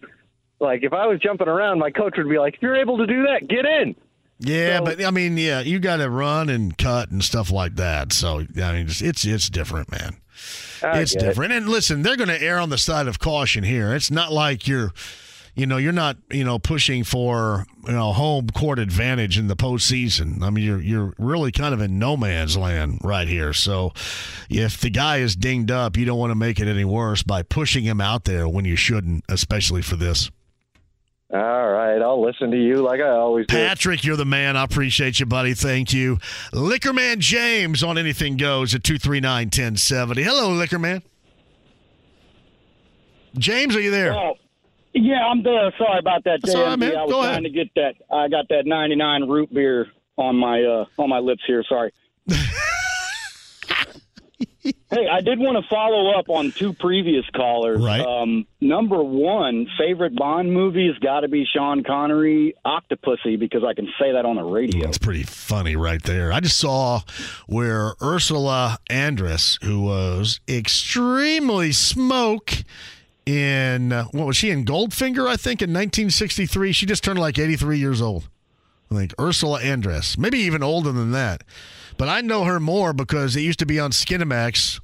Like 0.60 0.82
if 0.82 0.92
I 0.92 1.06
was 1.06 1.20
jumping 1.20 1.48
around, 1.48 1.78
my 1.78 1.90
coach 1.90 2.14
would 2.16 2.28
be 2.28 2.38
like, 2.38 2.54
"If 2.54 2.62
you're 2.62 2.76
able 2.76 2.98
to 2.98 3.06
do 3.06 3.24
that, 3.24 3.48
get 3.48 3.64
in." 3.64 3.94
Yeah, 4.40 4.78
so, 4.78 4.84
but 4.84 5.04
I 5.04 5.10
mean, 5.10 5.36
yeah, 5.36 5.60
you 5.60 5.78
got 5.78 5.96
to 5.96 6.08
run 6.08 6.48
and 6.48 6.76
cut 6.76 7.10
and 7.10 7.22
stuff 7.22 7.50
like 7.50 7.76
that. 7.76 8.12
So 8.12 8.40
I 8.40 8.72
mean, 8.72 8.86
it's 8.86 9.02
it's, 9.02 9.24
it's 9.24 9.50
different, 9.50 9.90
man. 9.90 10.16
I 10.82 11.00
it's 11.00 11.14
different. 11.14 11.52
It. 11.52 11.56
And 11.56 11.68
listen, 11.68 12.02
they're 12.02 12.16
going 12.16 12.28
to 12.28 12.40
err 12.40 12.58
on 12.58 12.70
the 12.70 12.78
side 12.78 13.08
of 13.08 13.18
caution 13.18 13.64
here. 13.64 13.94
It's 13.94 14.10
not 14.10 14.32
like 14.32 14.68
you're 14.68 14.92
you 15.58 15.66
know, 15.66 15.76
you're 15.76 15.90
not, 15.90 16.16
you 16.30 16.44
know, 16.44 16.60
pushing 16.60 17.02
for, 17.02 17.66
you 17.84 17.92
know, 17.92 18.12
home 18.12 18.48
court 18.50 18.78
advantage 18.78 19.36
in 19.36 19.48
the 19.48 19.56
postseason. 19.56 20.40
I 20.40 20.50
mean, 20.50 20.64
you're 20.64 20.80
you're 20.80 21.14
really 21.18 21.50
kind 21.50 21.74
of 21.74 21.80
in 21.80 21.98
no 21.98 22.16
man's 22.16 22.56
land 22.56 23.00
right 23.02 23.26
here. 23.26 23.52
So, 23.52 23.92
if 24.48 24.80
the 24.80 24.88
guy 24.88 25.16
is 25.16 25.34
dinged 25.34 25.72
up, 25.72 25.96
you 25.96 26.04
don't 26.04 26.18
want 26.18 26.30
to 26.30 26.36
make 26.36 26.60
it 26.60 26.68
any 26.68 26.84
worse 26.84 27.24
by 27.24 27.42
pushing 27.42 27.82
him 27.82 28.00
out 28.00 28.22
there 28.22 28.48
when 28.48 28.66
you 28.66 28.76
shouldn't, 28.76 29.24
especially 29.28 29.82
for 29.82 29.96
this. 29.96 30.30
All 31.30 31.68
right, 31.68 32.00
I'll 32.00 32.22
listen 32.24 32.50
to 32.52 32.56
you 32.56 32.76
like 32.76 33.00
I 33.00 33.10
always 33.10 33.46
do. 33.46 33.54
Patrick, 33.54 34.02
you're 34.02 34.16
the 34.16 34.24
man. 34.24 34.56
I 34.56 34.64
appreciate 34.64 35.20
you, 35.20 35.26
buddy. 35.26 35.52
Thank 35.52 35.92
you. 35.92 36.18
Liquor 36.54 36.94
Man 36.94 37.20
James 37.20 37.82
on 37.82 37.98
Anything 37.98 38.38
Goes 38.38 38.74
at 38.74 38.82
239 38.82 39.46
1070. 39.48 40.22
Hello, 40.22 40.50
Liquor 40.52 40.78
Man. 40.78 41.02
James, 43.36 43.76
are 43.76 43.80
you 43.80 43.90
there? 43.90 44.14
Oh. 44.14 44.34
Yeah, 44.94 45.26
I'm 45.26 45.42
there. 45.42 45.70
Sorry 45.76 45.98
about 45.98 46.24
that, 46.24 46.40
JMV. 46.42 46.80
Right, 46.88 46.96
I 46.96 47.02
was 47.04 47.10
Go 47.12 47.20
trying 47.20 47.30
ahead. 47.30 47.42
to 47.44 47.50
get 47.50 47.68
that. 47.76 47.94
I 48.10 48.28
got 48.28 48.48
that 48.48 48.62
99 48.64 49.28
root 49.28 49.52
beer 49.52 49.86
on 50.16 50.34
my 50.34 50.62
uh, 50.62 50.86
on 51.00 51.10
my 51.10 51.18
lips 51.18 51.42
here. 51.46 51.62
Sorry. 51.68 51.92
hey, 54.62 55.06
I 55.10 55.20
did 55.20 55.38
want 55.38 55.62
to 55.62 55.68
follow 55.68 56.18
up 56.18 56.28
on 56.28 56.50
two 56.50 56.72
previous 56.72 57.24
callers. 57.30 57.80
Right. 57.80 58.04
Um, 58.04 58.46
number 58.60 59.02
one, 59.02 59.66
favorite 59.78 60.16
Bond 60.16 60.52
movie 60.52 60.88
has 60.88 60.98
got 60.98 61.20
to 61.20 61.28
be 61.28 61.44
Sean 61.44 61.84
Connery, 61.84 62.54
Octopussy, 62.66 63.38
because 63.38 63.62
I 63.62 63.74
can 63.74 63.86
say 64.00 64.12
that 64.12 64.24
on 64.24 64.36
the 64.36 64.42
radio. 64.42 64.84
That's 64.84 64.98
pretty 64.98 65.22
funny 65.22 65.76
right 65.76 66.02
there. 66.02 66.32
I 66.32 66.40
just 66.40 66.58
saw 66.58 67.00
where 67.46 67.94
Ursula 68.02 68.78
Andress, 68.90 69.62
who 69.62 69.82
was 69.82 70.40
extremely 70.48 71.72
smoke 71.72 72.52
in 73.26 73.92
uh, 73.92 74.04
what 74.06 74.26
was 74.26 74.36
she 74.36 74.50
in 74.50 74.64
Goldfinger? 74.64 75.26
I 75.28 75.36
think 75.36 75.62
in 75.62 75.70
1963. 75.70 76.72
She 76.72 76.86
just 76.86 77.04
turned 77.04 77.18
like 77.18 77.38
83 77.38 77.78
years 77.78 78.02
old. 78.02 78.28
I 78.90 78.94
think 78.94 79.14
Ursula 79.20 79.60
Andress, 79.60 80.16
maybe 80.16 80.38
even 80.38 80.62
older 80.62 80.92
than 80.92 81.12
that. 81.12 81.44
But 81.98 82.08
I 82.08 82.22
know 82.22 82.44
her 82.44 82.58
more 82.58 82.94
because 82.94 83.36
it 83.36 83.42
used 83.42 83.58
to 83.58 83.66
be 83.66 83.78
on 83.78 83.90
Skinamax. 83.90 84.80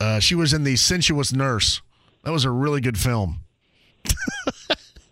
Uh, 0.00 0.18
she 0.18 0.34
was 0.34 0.52
in 0.52 0.64
the 0.64 0.74
Sensuous 0.76 1.32
Nurse. 1.32 1.82
That 2.24 2.32
was 2.32 2.44
a 2.44 2.50
really 2.50 2.80
good 2.80 2.98
film. 2.98 3.40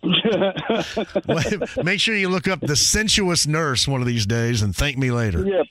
Make 1.83 1.99
sure 1.99 2.15
you 2.15 2.29
look 2.29 2.47
up 2.47 2.61
the 2.61 2.75
Sensuous 2.75 3.45
Nurse 3.47 3.87
one 3.87 4.01
of 4.01 4.07
these 4.07 4.25
days 4.25 4.61
and 4.61 4.75
thank 4.75 4.97
me 4.97 5.11
later. 5.11 5.45
Yep 5.45 5.65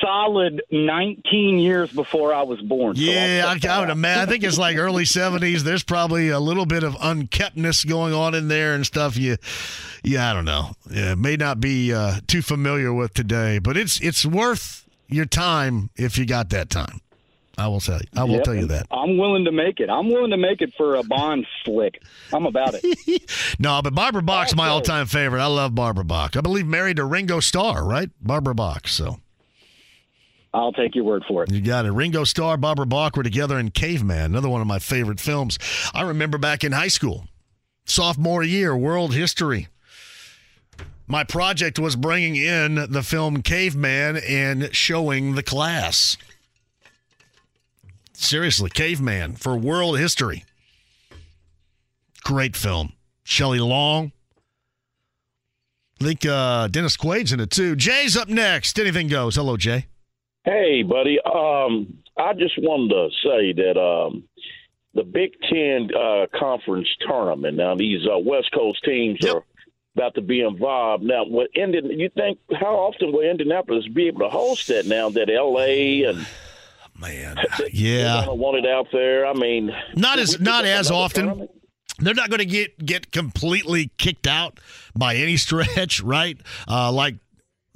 solid 0.00 0.62
19 0.70 1.58
years 1.58 1.92
before 1.92 2.34
I 2.34 2.42
was 2.42 2.60
born. 2.60 2.94
Yeah, 2.96 3.54
so 3.58 3.68
I, 3.68 3.76
I 3.76 3.80
would 3.80 3.90
imagine. 3.90 4.22
I 4.22 4.26
think 4.26 4.44
it's 4.44 4.58
like 4.58 4.76
early 4.76 5.04
70s. 5.04 5.60
There's 5.60 5.84
probably 5.84 6.28
a 6.28 6.40
little 6.40 6.66
bit 6.66 6.82
of 6.82 6.96
unkeptness 7.00 7.84
going 7.84 8.12
on 8.12 8.34
in 8.34 8.48
there 8.48 8.74
and 8.74 8.84
stuff. 8.84 9.16
You, 9.16 9.36
yeah, 10.02 10.30
I 10.30 10.34
don't 10.34 10.44
know. 10.44 10.72
Yeah, 10.90 11.14
may 11.14 11.36
not 11.36 11.60
be 11.60 11.92
uh, 11.92 12.20
too 12.26 12.42
familiar 12.42 12.92
with 12.92 13.14
today, 13.14 13.58
but 13.58 13.76
it's 13.76 14.00
it's 14.00 14.24
worth 14.24 14.88
your 15.08 15.26
time 15.26 15.90
if 15.96 16.18
you 16.18 16.26
got 16.26 16.50
that 16.50 16.70
time. 16.70 17.00
I 17.58 17.68
will 17.68 17.80
tell 17.80 17.98
you. 17.98 18.06
I 18.16 18.24
will 18.24 18.36
yep, 18.36 18.44
tell 18.44 18.54
you 18.54 18.66
that. 18.66 18.86
I'm 18.90 19.18
willing 19.18 19.44
to 19.44 19.52
make 19.52 19.80
it. 19.80 19.90
I'm 19.90 20.08
willing 20.08 20.30
to 20.30 20.38
make 20.38 20.62
it 20.62 20.72
for 20.78 20.94
a 20.94 21.02
Bond 21.02 21.46
flick. 21.62 22.00
I'm 22.32 22.46
about 22.46 22.74
it. 22.74 23.22
no, 23.58 23.82
but 23.82 23.94
Barbara 23.94 24.22
Bach's 24.22 24.56
my 24.56 24.68
all-time 24.68 25.04
favorite. 25.04 25.42
I 25.42 25.46
love 25.46 25.74
Barbara 25.74 26.04
Bach. 26.04 26.38
I 26.38 26.40
believe 26.40 26.66
married 26.66 26.96
to 26.96 27.04
Ringo 27.04 27.38
Starr, 27.38 27.84
right? 27.84 28.08
Barbara 28.22 28.54
Bach. 28.54 28.88
So 28.88 29.20
I'll 30.52 30.72
take 30.72 30.94
your 30.94 31.04
word 31.04 31.22
for 31.28 31.44
it. 31.44 31.52
You 31.52 31.60
got 31.60 31.86
it. 31.86 31.92
Ringo 31.92 32.24
Starr, 32.24 32.56
Barbara 32.56 32.86
Bach 32.86 33.16
were 33.16 33.22
together 33.22 33.58
in 33.58 33.70
Caveman, 33.70 34.32
another 34.32 34.48
one 34.48 34.60
of 34.60 34.66
my 34.66 34.78
favorite 34.80 35.20
films. 35.20 35.58
I 35.94 36.02
remember 36.02 36.38
back 36.38 36.64
in 36.64 36.72
high 36.72 36.88
school, 36.88 37.28
sophomore 37.84 38.42
year, 38.42 38.76
world 38.76 39.14
history. 39.14 39.68
My 41.06 41.24
project 41.24 41.78
was 41.78 41.96
bringing 41.96 42.36
in 42.36 42.74
the 42.90 43.02
film 43.02 43.42
Caveman 43.42 44.16
and 44.16 44.74
showing 44.74 45.34
the 45.34 45.42
class. 45.42 46.16
Seriously, 48.12 48.70
Caveman 48.70 49.34
for 49.34 49.56
world 49.56 49.98
history. 49.98 50.44
Great 52.22 52.54
film. 52.54 52.92
Shelley 53.24 53.60
Long. 53.60 54.12
I 56.00 56.04
think 56.04 56.26
uh, 56.26 56.68
Dennis 56.68 56.96
Quaid's 56.96 57.32
in 57.32 57.40
it 57.40 57.50
too. 57.50 57.76
Jay's 57.76 58.16
up 58.16 58.28
next. 58.28 58.78
Anything 58.78 59.08
goes. 59.08 59.36
Hello, 59.36 59.56
Jay. 59.56 59.86
Hey, 60.44 60.82
buddy. 60.82 61.18
Um, 61.20 61.98
I 62.16 62.32
just 62.32 62.54
wanted 62.58 62.90
to 62.90 63.08
say 63.22 63.52
that 63.62 63.78
um, 63.78 64.24
the 64.94 65.04
Big 65.04 65.32
Ten 65.50 65.90
uh, 65.94 66.26
conference 66.38 66.88
tournament. 67.06 67.56
Now, 67.56 67.74
these 67.74 68.06
uh, 68.06 68.18
West 68.18 68.50
Coast 68.52 68.82
teams 68.84 69.18
yep. 69.20 69.36
are 69.36 69.44
about 69.96 70.14
to 70.14 70.22
be 70.22 70.40
involved. 70.40 71.04
Now, 71.04 71.24
what 71.24 71.50
Indian? 71.54 71.90
You 71.98 72.10
think 72.16 72.38
how 72.58 72.74
often 72.74 73.12
will 73.12 73.20
Indianapolis 73.20 73.86
be 73.88 74.08
able 74.08 74.20
to 74.20 74.30
host 74.30 74.68
that 74.68 74.86
now 74.86 75.10
that 75.10 75.30
L.A. 75.30 76.04
and 76.04 76.26
man, 76.98 77.36
yeah, 77.72 78.26
want 78.28 78.64
it 78.64 78.66
out 78.66 78.86
there? 78.92 79.26
I 79.26 79.34
mean, 79.34 79.70
not 79.94 80.18
as 80.18 80.40
not 80.40 80.64
as 80.64 80.90
often. 80.90 81.26
Tournament? 81.26 81.50
They're 81.98 82.14
not 82.14 82.30
going 82.30 82.38
to 82.38 82.46
get 82.46 82.84
get 82.84 83.12
completely 83.12 83.90
kicked 83.98 84.26
out 84.26 84.58
by 84.96 85.16
any 85.16 85.36
stretch, 85.36 86.00
right? 86.00 86.38
Uh, 86.66 86.90
like 86.92 87.16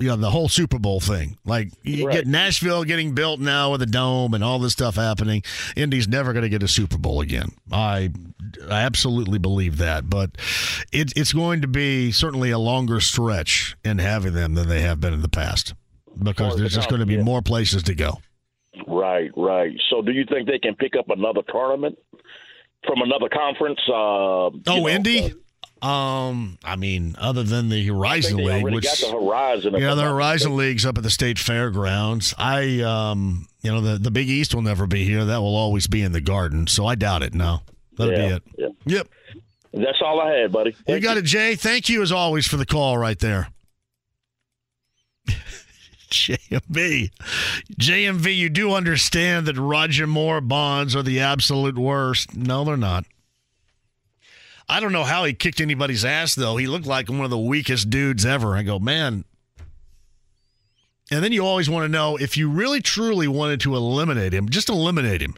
you 0.05 0.10
know 0.10 0.16
the 0.16 0.31
whole 0.31 0.50
Super 0.50 0.78
Bowl 0.78 1.00
thing. 1.00 1.39
Like 1.47 1.70
you 1.83 2.07
right. 2.07 2.12
get 2.16 2.26
Nashville 2.26 2.84
getting 2.84 3.15
built 3.15 3.41
now 3.41 3.73
with 3.73 3.81
a 3.81 3.86
dome 3.86 4.34
and 4.34 4.44
all 4.44 4.58
this 4.58 4.74
stuff 4.74 4.97
happening. 4.97 5.42
Indy's 5.76 6.07
never 6.07 6.34
going 6.34 6.42
to 6.42 6.50
get 6.50 6.62
a 6.62 6.68
Super 6.68 6.99
Bowl 6.99 7.23
again. 7.23 7.49
I, 7.73 8.10
I 8.68 8.83
absolutely 8.83 9.39
believe 9.39 9.78
that. 9.78 10.10
But 10.10 10.33
it, 10.92 11.15
it's 11.16 11.33
going 11.33 11.62
to 11.62 11.68
be 11.68 12.12
certainly 12.12 12.50
a 12.50 12.58
longer 12.58 13.00
stretch 13.00 13.76
in 13.83 13.97
having 13.97 14.34
them 14.34 14.52
than 14.52 14.68
they 14.68 14.83
have 14.83 15.00
been 15.00 15.15
in 15.15 15.23
the 15.23 15.28
past 15.31 15.73
because 16.23 16.58
there's 16.58 16.74
just 16.74 16.91
going 16.91 17.00
to 17.00 17.07
be 17.07 17.16
more 17.16 17.41
places 17.41 17.83
to 17.84 17.94
go. 17.94 18.18
Right. 18.86 19.31
Right. 19.34 19.73
So, 19.89 20.02
do 20.02 20.12
you 20.12 20.26
think 20.26 20.49
they 20.49 20.58
can 20.58 20.74
pick 20.74 20.97
up 20.99 21.08
another 21.08 21.41
tournament 21.50 21.99
from 22.86 23.00
another 23.00 23.31
conference? 23.31 23.81
Uh, 23.89 23.94
Oh, 23.94 24.60
know, 24.66 24.86
Indy. 24.86 25.33
Um, 25.83 26.59
I 26.65 26.77
mean, 26.77 27.15
other 27.19 27.43
than 27.43 27.69
the 27.69 27.86
Horizon 27.86 28.39
League, 28.39 28.65
which 28.65 28.85
got 28.85 28.97
the 28.99 29.11
Horizon. 29.11 29.75
yeah, 29.77 29.94
the 29.94 30.03
Horizon 30.05 30.57
League's 30.57 30.86
up 30.86 30.97
at 30.97 31.03
the 31.05 31.11
state 31.11 31.39
fairgrounds. 31.39 32.35
I, 32.39 32.81
um, 32.81 33.47
you 33.62 33.70
know, 33.70 33.81
the 33.83 33.99
the 33.99 34.11
Big 34.11 34.28
East 34.31 34.55
will 34.55 34.62
never 34.62 34.86
be 34.86 35.05
here. 35.05 35.27
That 35.27 35.39
will 35.43 35.57
always 35.57 35.86
be 35.86 36.01
in 36.03 36.12
the 36.12 36.23
Garden. 36.23 36.67
So 36.69 36.86
I 36.86 36.94
doubt 36.94 37.23
it. 37.23 37.35
No, 37.35 37.61
that'll 37.99 38.15
Yeah, 38.15 38.28
be 38.28 38.35
it. 38.35 38.43
yeah. 38.57 38.69
Yep. 38.86 39.09
That's 39.75 40.01
all 40.03 40.20
I 40.23 40.33
had, 40.33 40.53
buddy. 40.53 40.75
You 40.86 41.01
got 41.01 41.17
it, 41.19 41.25
Jay. 41.25 41.55
Thank 41.57 41.89
you 41.89 42.01
as 42.01 42.12
always 42.12 42.47
for 42.47 42.57
the 42.57 42.65
call 42.67 42.97
right 42.97 43.19
there. 43.19 43.49
JMV. 46.11 47.11
JMV, 47.81 48.36
you 48.36 48.49
do 48.49 48.73
understand 48.73 49.47
that 49.47 49.57
Roger 49.59 50.07
Moore 50.07 50.41
bonds 50.41 50.94
are 50.94 51.03
the 51.03 51.20
absolute 51.20 51.77
worst. 51.77 52.36
No, 52.36 52.62
they're 52.65 52.77
not. 52.77 53.05
I 54.68 54.81
don't 54.81 54.93
know 54.93 55.05
how 55.05 55.25
he 55.25 55.34
kicked 55.34 55.60
anybody's 55.60 56.05
ass, 56.05 56.34
though. 56.34 56.57
He 56.57 56.67
looked 56.67 56.86
like 56.86 57.09
one 57.09 57.20
of 57.20 57.31
the 57.31 57.39
weakest 57.39 57.91
dudes 57.91 58.25
ever. 58.25 58.57
I 58.57 58.62
go, 58.62 58.78
man. 58.78 59.25
And 61.10 61.23
then 61.23 61.33
you 61.33 61.44
always 61.44 61.68
want 61.68 61.84
to 61.84 61.89
know 61.89 62.17
if 62.17 62.36
you 62.36 62.49
really 62.49 62.81
truly 62.81 63.28
wanted 63.28 63.60
to 63.60 63.76
eliminate 63.76 64.33
him, 64.33 64.49
just 64.49 64.70
eliminate 64.70 65.20
him. 65.20 65.34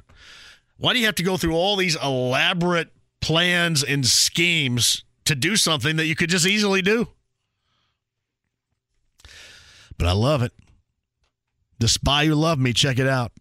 Why 0.78 0.92
do 0.92 1.00
you 1.00 1.06
have 1.06 1.16
to 1.16 1.22
go 1.22 1.36
through 1.36 1.54
all 1.56 1.76
these 1.76 1.96
elaborate 2.00 2.90
plans 3.20 3.82
and 3.82 4.06
schemes 4.06 5.02
to 5.24 5.34
do 5.34 5.56
something 5.56 5.96
that 5.96 6.06
you 6.06 6.14
could 6.14 6.30
just 6.30 6.46
easily 6.46 6.82
do? 6.82 7.08
But 9.98 10.06
I 10.06 10.12
love 10.12 10.42
it. 10.42 10.52
The 11.78 11.88
Spy 11.88 12.26
Who 12.26 12.34
Loved 12.34 12.60
Me, 12.60 12.72
check 12.72 12.98
it 12.98 13.08
out. 13.08 13.32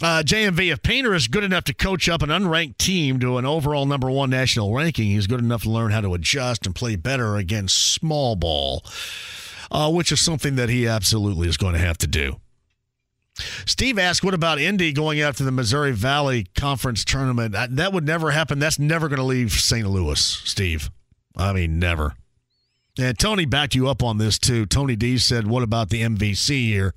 Uh, 0.00 0.22
JMV, 0.24 0.70
if 0.72 0.80
Painter 0.82 1.12
is 1.12 1.26
good 1.26 1.42
enough 1.42 1.64
to 1.64 1.74
coach 1.74 2.08
up 2.08 2.22
an 2.22 2.28
unranked 2.28 2.78
team 2.78 3.18
to 3.18 3.36
an 3.36 3.44
overall 3.44 3.84
number 3.84 4.08
one 4.08 4.30
national 4.30 4.72
ranking, 4.72 5.06
he's 5.06 5.26
good 5.26 5.40
enough 5.40 5.64
to 5.64 5.70
learn 5.70 5.90
how 5.90 6.00
to 6.00 6.14
adjust 6.14 6.66
and 6.66 6.74
play 6.74 6.94
better 6.94 7.34
against 7.36 7.94
small 7.94 8.36
ball, 8.36 8.84
uh, 9.72 9.90
which 9.90 10.12
is 10.12 10.20
something 10.20 10.54
that 10.54 10.68
he 10.68 10.86
absolutely 10.86 11.48
is 11.48 11.56
going 11.56 11.72
to 11.72 11.80
have 11.80 11.98
to 11.98 12.06
do. 12.06 12.36
Steve 13.66 13.98
asked, 13.98 14.22
"What 14.24 14.34
about 14.34 14.60
Indy 14.60 14.92
going 14.92 15.20
after 15.20 15.42
the 15.44 15.52
Missouri 15.52 15.92
Valley 15.92 16.46
Conference 16.56 17.04
tournament? 17.04 17.54
Uh, 17.54 17.66
That 17.70 17.92
would 17.92 18.04
never 18.06 18.30
happen. 18.32 18.58
That's 18.60 18.78
never 18.78 19.08
going 19.08 19.18
to 19.18 19.24
leave 19.24 19.52
St. 19.52 19.88
Louis, 19.88 20.20
Steve. 20.20 20.90
I 21.36 21.52
mean, 21.52 21.78
never." 21.78 22.14
And 22.98 23.16
Tony 23.16 23.44
backed 23.46 23.76
you 23.76 23.88
up 23.88 24.02
on 24.02 24.18
this 24.18 24.38
too. 24.40 24.66
Tony 24.66 24.96
D 24.96 25.18
said, 25.18 25.46
"What 25.46 25.62
about 25.62 25.90
the 25.90 26.02
MVC 26.02 26.66
here? 26.66 26.94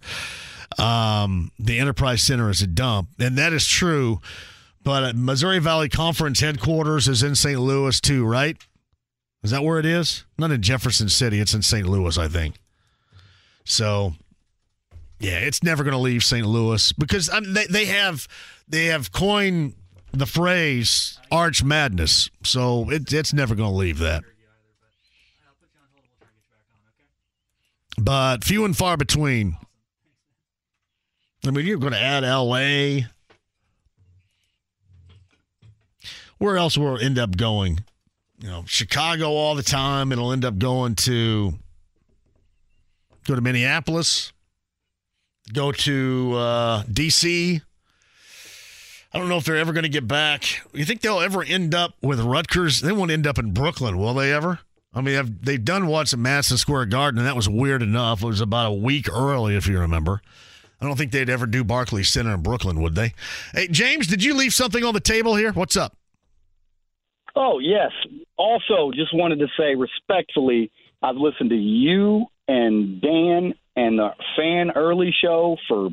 Um, 0.78 1.52
the 1.60 1.80
Enterprise 1.80 2.24
Center 2.24 2.50
is 2.50 2.62
a 2.62 2.68
dump, 2.68 3.10
and 3.20 3.38
that 3.38 3.54
is 3.54 3.68
true. 3.68 4.22
But 4.84 5.16
Missouri 5.16 5.60
Valley 5.60 5.90
Conference 5.90 6.40
headquarters 6.40 7.08
is 7.08 7.24
in 7.24 7.36
St. 7.36 7.60
Louis 7.60 8.00
too, 8.00 8.26
right? 8.26 8.58
Is 9.44 9.52
that 9.52 9.64
where 9.64 9.80
it 9.80 9.86
is? 9.86 10.26
Not 10.38 10.52
in 10.52 10.62
Jefferson 10.62 11.10
City. 11.10 11.40
It's 11.40 11.54
in 11.54 11.62
St. 11.62 11.88
Louis, 11.88 12.18
I 12.18 12.28
think. 12.28 12.56
So, 13.64 14.14
yeah, 15.20 15.40
it's 15.40 15.64
never 15.64 15.84
going 15.84 15.94
to 15.94 16.00
leave 16.00 16.24
St. 16.24 16.46
Louis 16.46 16.92
because 16.94 17.30
I 17.30 17.40
mean, 17.40 17.54
they 17.54 17.66
they 17.68 17.86
have 17.86 18.28
they 18.68 18.86
have 18.86 19.12
coined 19.12 19.74
the 20.12 20.26
phrase 20.26 21.20
Arch 21.32 21.64
Madness, 21.64 22.30
so 22.44 22.90
it, 22.90 23.12
it's 23.14 23.34
never 23.34 23.56
going 23.56 23.70
to 23.70 23.76
leave 23.76 24.00
that. 24.00 24.24
But 27.98 28.44
few 28.44 28.66
and 28.66 28.76
far 28.76 28.98
between. 28.98 29.58
I 31.46 31.52
mean, 31.52 31.66
you're 31.66 31.78
going 31.78 31.94
to 31.94 32.00
add 32.00 32.24
L.A. 32.24 33.08
Where 36.38 36.58
else 36.58 36.78
will 36.78 36.98
it 36.98 37.04
end 37.04 37.18
up 37.18 37.38
going? 37.38 37.84
You 38.40 38.50
know, 38.50 38.64
Chicago 38.68 39.30
all 39.30 39.56
the 39.56 39.64
time. 39.64 40.12
It'll 40.12 40.32
end 40.32 40.46
up 40.46 40.58
going 40.58 40.96
to 40.96 41.54
go 43.28 43.36
to 43.36 43.42
Minneapolis, 43.42 44.34
go 45.54 45.72
to 45.72 46.34
uh, 46.36 46.84
D.C. 46.92 47.62
I 49.14 49.20
don't 49.20 49.28
know 49.28 49.38
if 49.38 49.44
they're 49.44 49.58
ever 49.58 49.74
going 49.74 49.84
to 49.84 49.90
get 49.90 50.08
back. 50.08 50.62
You 50.74 50.86
think 50.86 51.02
they'll 51.02 51.20
ever 51.20 51.44
end 51.44 51.76
up 51.76 51.96
with 52.02 52.22
Rutgers? 52.22 52.82
They 52.82 52.92
won't 52.92 53.12
end 53.12 53.28
up 53.28 53.38
in 53.38 53.52
Brooklyn, 53.52 53.98
will 53.98 54.14
they 54.14 54.32
ever? 54.32 54.60
I 54.94 55.02
mean, 55.02 55.16
they've, 55.16 55.46
they've 55.46 55.66
done 55.66 55.88
once 55.88 56.14
at 56.14 56.20
Madison 56.20 56.58
Square 56.58 56.86
Garden, 56.88 57.20
and 57.20 57.28
that 57.28 57.36
was 57.36 57.50
weird 57.50 57.82
enough. 57.82 58.24
It 58.24 58.28
was 58.28 58.42
about 58.42 58.68
a 58.68 58.76
week 58.76 59.12
early, 59.12 59.56
if 59.56 59.68
you 59.68 59.80
remember. 59.80 60.22
I 60.82 60.88
don't 60.88 60.98
think 60.98 61.12
they'd 61.12 61.30
ever 61.30 61.46
do 61.46 61.64
Barclays 61.64 62.10
Center 62.10 62.34
in 62.34 62.42
Brooklyn, 62.42 62.82
would 62.82 62.96
they? 62.96 63.14
Hey, 63.54 63.68
James, 63.68 64.08
did 64.08 64.24
you 64.24 64.34
leave 64.34 64.54
something 64.54 64.84
on 64.84 64.94
the 64.94 65.00
table 65.00 65.36
here? 65.36 65.52
What's 65.52 65.78
up? 65.78 65.96
Oh, 67.36 67.60
yes. 67.60 67.92
Also, 68.36 68.92
just 68.92 69.14
wanted 69.14 69.40
to 69.40 69.48
say 69.58 69.76
respectfully, 69.76 70.72
I've 71.02 71.16
listened 71.16 71.52
to 71.52 71.56
you 71.56 72.26
and 72.48 73.00
Dan 73.00 73.54
and 73.76 74.00
the 74.00 74.10
Fan 74.36 74.72
Early 74.72 75.14
Show 75.22 75.56
for 75.68 75.90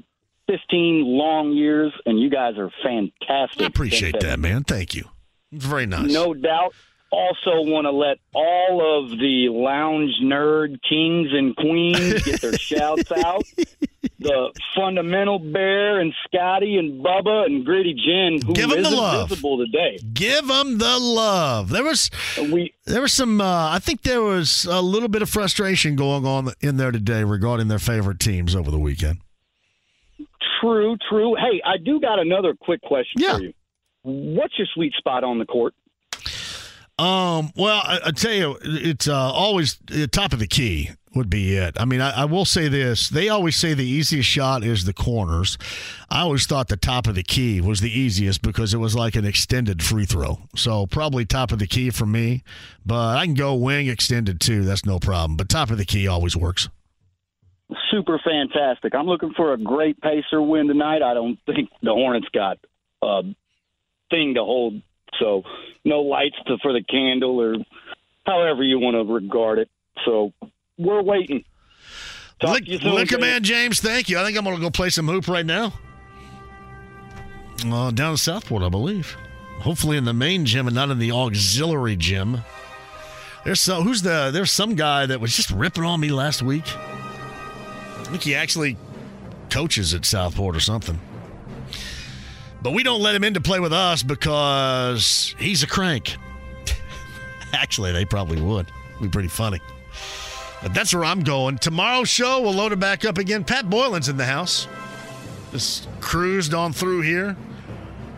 15 0.49 1.05
long 1.05 1.53
years, 1.53 1.93
and 2.07 2.19
you 2.19 2.31
guys 2.31 2.55
are 2.57 2.71
fantastic. 2.83 3.63
I 3.63 3.67
appreciate 3.67 4.19
that, 4.21 4.41
man. 4.41 4.65
Thank 4.65 4.95
you. 4.95 5.05
It's 5.53 5.65
very 5.65 5.87
nice. 5.87 6.11
No 6.11 6.35
doubt. 6.35 6.75
Also, 7.11 7.63
want 7.63 7.87
to 7.87 7.91
let 7.91 8.19
all 8.35 9.03
of 9.03 9.11
the 9.19 9.49
lounge 9.51 10.11
nerd 10.23 10.77
kings 10.87 11.29
and 11.33 11.57
queens 11.57 12.23
get 12.23 12.41
their 12.43 12.53
shouts 12.59 13.11
out. 13.11 13.45
The 14.21 14.53
fundamental 14.77 15.39
bear 15.39 16.01
and 16.01 16.13
Scotty 16.27 16.77
and 16.77 17.03
Bubba 17.03 17.47
and 17.47 17.65
Gritty 17.65 17.95
Jen, 17.95 18.41
who 18.47 18.53
Give 18.53 18.71
'em 18.71 18.83
the 18.83 18.91
love. 18.91 19.31
visible 19.31 19.57
today. 19.57 19.99
Give 20.13 20.47
them 20.47 20.77
the 20.77 20.99
love. 20.99 21.71
There 21.71 21.85
was 21.85 22.11
we, 22.53 22.75
there 22.85 23.01
was 23.01 23.13
some. 23.15 23.41
Uh, 23.41 23.71
I 23.71 23.79
think 23.79 24.03
there 24.03 24.23
was 24.23 24.67
a 24.67 24.83
little 24.83 25.09
bit 25.09 25.23
of 25.23 25.31
frustration 25.31 25.97
going 25.97 26.27
on 26.27 26.53
in 26.61 26.77
there 26.77 26.91
today 26.91 27.25
regarding 27.25 27.69
their 27.69 27.79
favorite 27.79 28.21
teams 28.21 28.55
over 28.55 28.71
the 28.71 28.79
weekend. 28.79 29.21
True, 30.61 30.97
true. 31.09 31.37
Hey, 31.37 31.63
I 31.65 31.77
do 31.79 32.01
got 32.01 32.19
another 32.19 32.55
quick 32.55 32.83
question 32.83 33.23
for 33.23 33.41
you. 33.43 33.53
What's 34.03 34.59
your 34.59 34.67
sweet 34.75 34.93
spot 34.99 35.25
on 35.25 35.39
the 35.39 35.47
court? 35.47 35.75
Um. 36.99 37.53
Well, 37.57 37.81
I, 37.85 38.01
I 38.07 38.11
tell 38.11 38.33
you, 38.33 38.59
it's 38.63 39.07
uh, 39.07 39.15
always 39.15 39.79
the 39.87 40.09
top 40.09 40.33
of 40.33 40.39
the 40.41 40.47
key 40.47 40.91
would 41.15 41.31
be 41.31 41.57
it. 41.57 41.77
I 41.81 41.85
mean, 41.85 42.01
I, 42.01 42.23
I 42.23 42.25
will 42.25 42.45
say 42.45 42.69
this: 42.69 43.09
they 43.09 43.29
always 43.29 43.57
say 43.57 43.75
the 43.75 43.87
easiest 43.87 44.29
shot 44.29 44.65
is 44.65 44.85
the 44.85 44.93
corners. 44.93 45.59
I 46.11 46.21
always 46.21 46.47
thought 46.47 46.69
the 46.69 46.77
top 46.77 47.07
of 47.07 47.15
the 47.15 47.23
key 47.23 47.61
was 47.61 47.81
the 47.81 47.91
easiest 47.91 48.43
because 48.43 48.75
it 48.75 48.79
was 48.79 48.97
like 48.97 49.15
an 49.15 49.25
extended 49.25 49.83
free 49.83 50.07
throw. 50.07 50.39
So 50.57 50.87
probably 50.87 51.25
top 51.25 51.53
of 51.53 51.59
the 51.59 51.67
key 51.67 51.91
for 51.91 52.07
me, 52.07 52.43
but 52.85 53.17
I 53.17 53.25
can 53.27 53.35
go 53.35 53.55
wing 53.55 53.87
extended 53.87 54.41
too. 54.41 54.65
That's 54.65 54.85
no 54.85 54.99
problem. 54.99 55.37
But 55.37 55.49
top 55.49 55.71
of 55.71 55.79
the 55.79 55.85
key 55.85 56.09
always 56.09 56.37
works. 56.37 56.69
Super 57.91 58.19
fantastic. 58.25 58.95
I'm 58.95 59.07
looking 59.07 59.35
for 59.37 59.53
a 59.53 59.59
great 59.59 60.01
Pacer 60.01 60.41
win 60.41 60.69
tonight. 60.69 61.03
I 61.03 61.15
don't 61.15 61.39
think 61.47 61.69
the 61.83 61.93
Hornets 61.93 62.29
got 62.33 62.59
a 63.03 63.23
thing 64.11 64.35
to 64.35 64.41
hold, 64.41 64.81
so 65.19 65.43
no 65.85 66.01
lights 66.01 66.37
to, 66.47 66.59
for 66.63 66.73
the 66.73 66.83
candle 66.83 67.41
or 67.41 67.57
however 68.27 68.63
you 68.63 68.79
want 68.79 68.95
to 68.95 69.13
regard 69.13 69.59
it. 69.59 69.69
So 70.05 70.33
we're 70.77 71.03
waiting. 71.03 71.45
Talk 72.41 72.55
Lick, 72.55 72.65
to 72.67 72.71
you 72.71 72.79
soon, 72.79 72.95
Liquor 72.95 73.17
Dave. 73.17 73.21
Man 73.21 73.43
James, 73.43 73.81
thank 73.81 74.09
you. 74.09 74.19
I 74.19 74.25
think 74.25 74.37
I'm 74.39 74.45
going 74.45 74.57
to 74.57 74.63
go 74.63 74.71
play 74.71 74.91
some 74.91 75.09
hoop 75.09 75.29
right 75.29 75.47
now. 75.47 75.73
Uh, 77.67 77.91
down 77.91 78.13
in 78.13 78.17
Southport, 78.17 78.63
I 78.63 78.69
believe. 78.69 79.17
Hopefully 79.61 79.97
in 79.97 80.05
the 80.05 80.13
main 80.13 80.47
gym 80.47 80.69
and 80.69 80.77
not 80.77 80.91
in 80.91 80.99
the 81.01 81.11
auxiliary 81.11 81.97
gym. 81.97 82.43
There's 83.45 83.61
so 83.61 83.83
who's 83.83 84.03
the 84.03 84.31
there's 84.33 84.53
some 84.53 84.75
guy 84.75 85.07
that 85.07 85.21
was 85.21 85.35
just 85.35 85.51
ripping 85.51 85.85
on 85.85 86.01
me 86.01 86.11
last 86.11 86.43
week. 86.43 86.65
I 86.77 88.05
think 88.05 88.23
he 88.23 88.35
actually 88.35 88.77
coaches 89.51 89.95
at 89.95 90.05
Southport 90.05 90.55
or 90.55 90.61
something. 90.61 91.01
But 92.61 92.73
we 92.73 92.83
don't 92.83 93.01
let 93.01 93.15
him 93.15 93.25
in 93.25 93.35
to 93.35 93.41
play 93.41 93.61
with 93.61 93.73
us 93.73 94.03
because 94.03 95.35
he's 95.39 95.63
a 95.63 95.67
crank. 95.67 96.17
actually, 97.53 97.93
they 97.93 98.05
probably 98.05 98.41
would. 98.41 98.67
Be 99.01 99.09
pretty 99.09 99.29
funny. 99.29 99.61
But 100.63 100.75
that's 100.75 100.93
where 100.93 101.05
I'm 101.05 101.21
going. 101.21 101.59
Tomorrow's 101.59 102.09
show, 102.09 102.41
we'll 102.41 102.55
load 102.55 102.73
it 102.73 102.81
back 102.81 103.05
up 103.05 103.19
again. 103.19 103.45
Pat 103.45 103.71
Boylan's 103.71 104.09
in 104.09 104.17
the 104.17 104.25
house. 104.25 104.67
Just 105.53 105.89
cruised 106.01 106.53
on 106.53 106.73
through 106.73 107.03
here. 107.03 107.37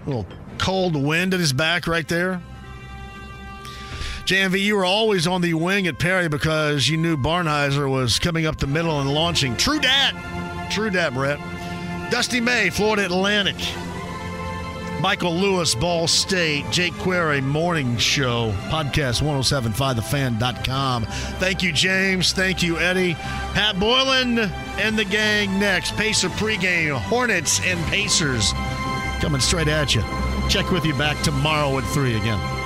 A 0.06 0.08
little 0.08 0.26
cold 0.58 0.96
wind 0.96 1.34
at 1.34 1.40
his 1.40 1.52
back 1.52 1.86
right 1.86 2.08
there. 2.08 2.42
JMV, 4.24 4.60
you 4.60 4.76
were 4.76 4.84
always 4.84 5.26
on 5.26 5.40
the 5.40 5.54
wing 5.54 5.86
at 5.86 5.98
Perry 5.98 6.28
because 6.28 6.88
you 6.88 6.96
knew 6.96 7.16
Barnheiser 7.16 7.90
was 7.90 8.18
coming 8.18 8.46
up 8.46 8.58
the 8.58 8.66
middle 8.66 9.00
and 9.00 9.12
launching. 9.12 9.56
True 9.56 9.80
dat. 9.80 10.70
True 10.70 10.88
dat, 10.88 11.12
Brett. 11.12 11.38
Dusty 12.10 12.40
May, 12.40 12.70
Florida 12.70 13.04
Atlantic. 13.04 13.56
Michael 15.00 15.34
Lewis, 15.34 15.74
Ball 15.74 16.06
State, 16.06 16.70
Jake 16.70 16.96
Query, 16.98 17.40
Morning 17.40 17.96
Show, 17.96 18.52
podcast 18.68 19.22
1075thefan.com. 19.22 21.04
Thank 21.04 21.62
you, 21.62 21.72
James. 21.72 22.32
Thank 22.32 22.62
you, 22.62 22.78
Eddie. 22.78 23.14
Pat 23.14 23.80
Boylan 23.80 24.38
and 24.78 24.98
the 24.98 25.04
gang 25.04 25.58
next. 25.58 25.96
Pacer 25.96 26.28
pregame, 26.28 26.98
Hornets 26.98 27.60
and 27.64 27.82
Pacers 27.86 28.52
coming 29.20 29.40
straight 29.40 29.68
at 29.68 29.94
you. 29.94 30.02
Check 30.48 30.70
with 30.70 30.84
you 30.84 30.94
back 30.94 31.20
tomorrow 31.22 31.78
at 31.78 31.84
3 31.84 32.16
again. 32.16 32.59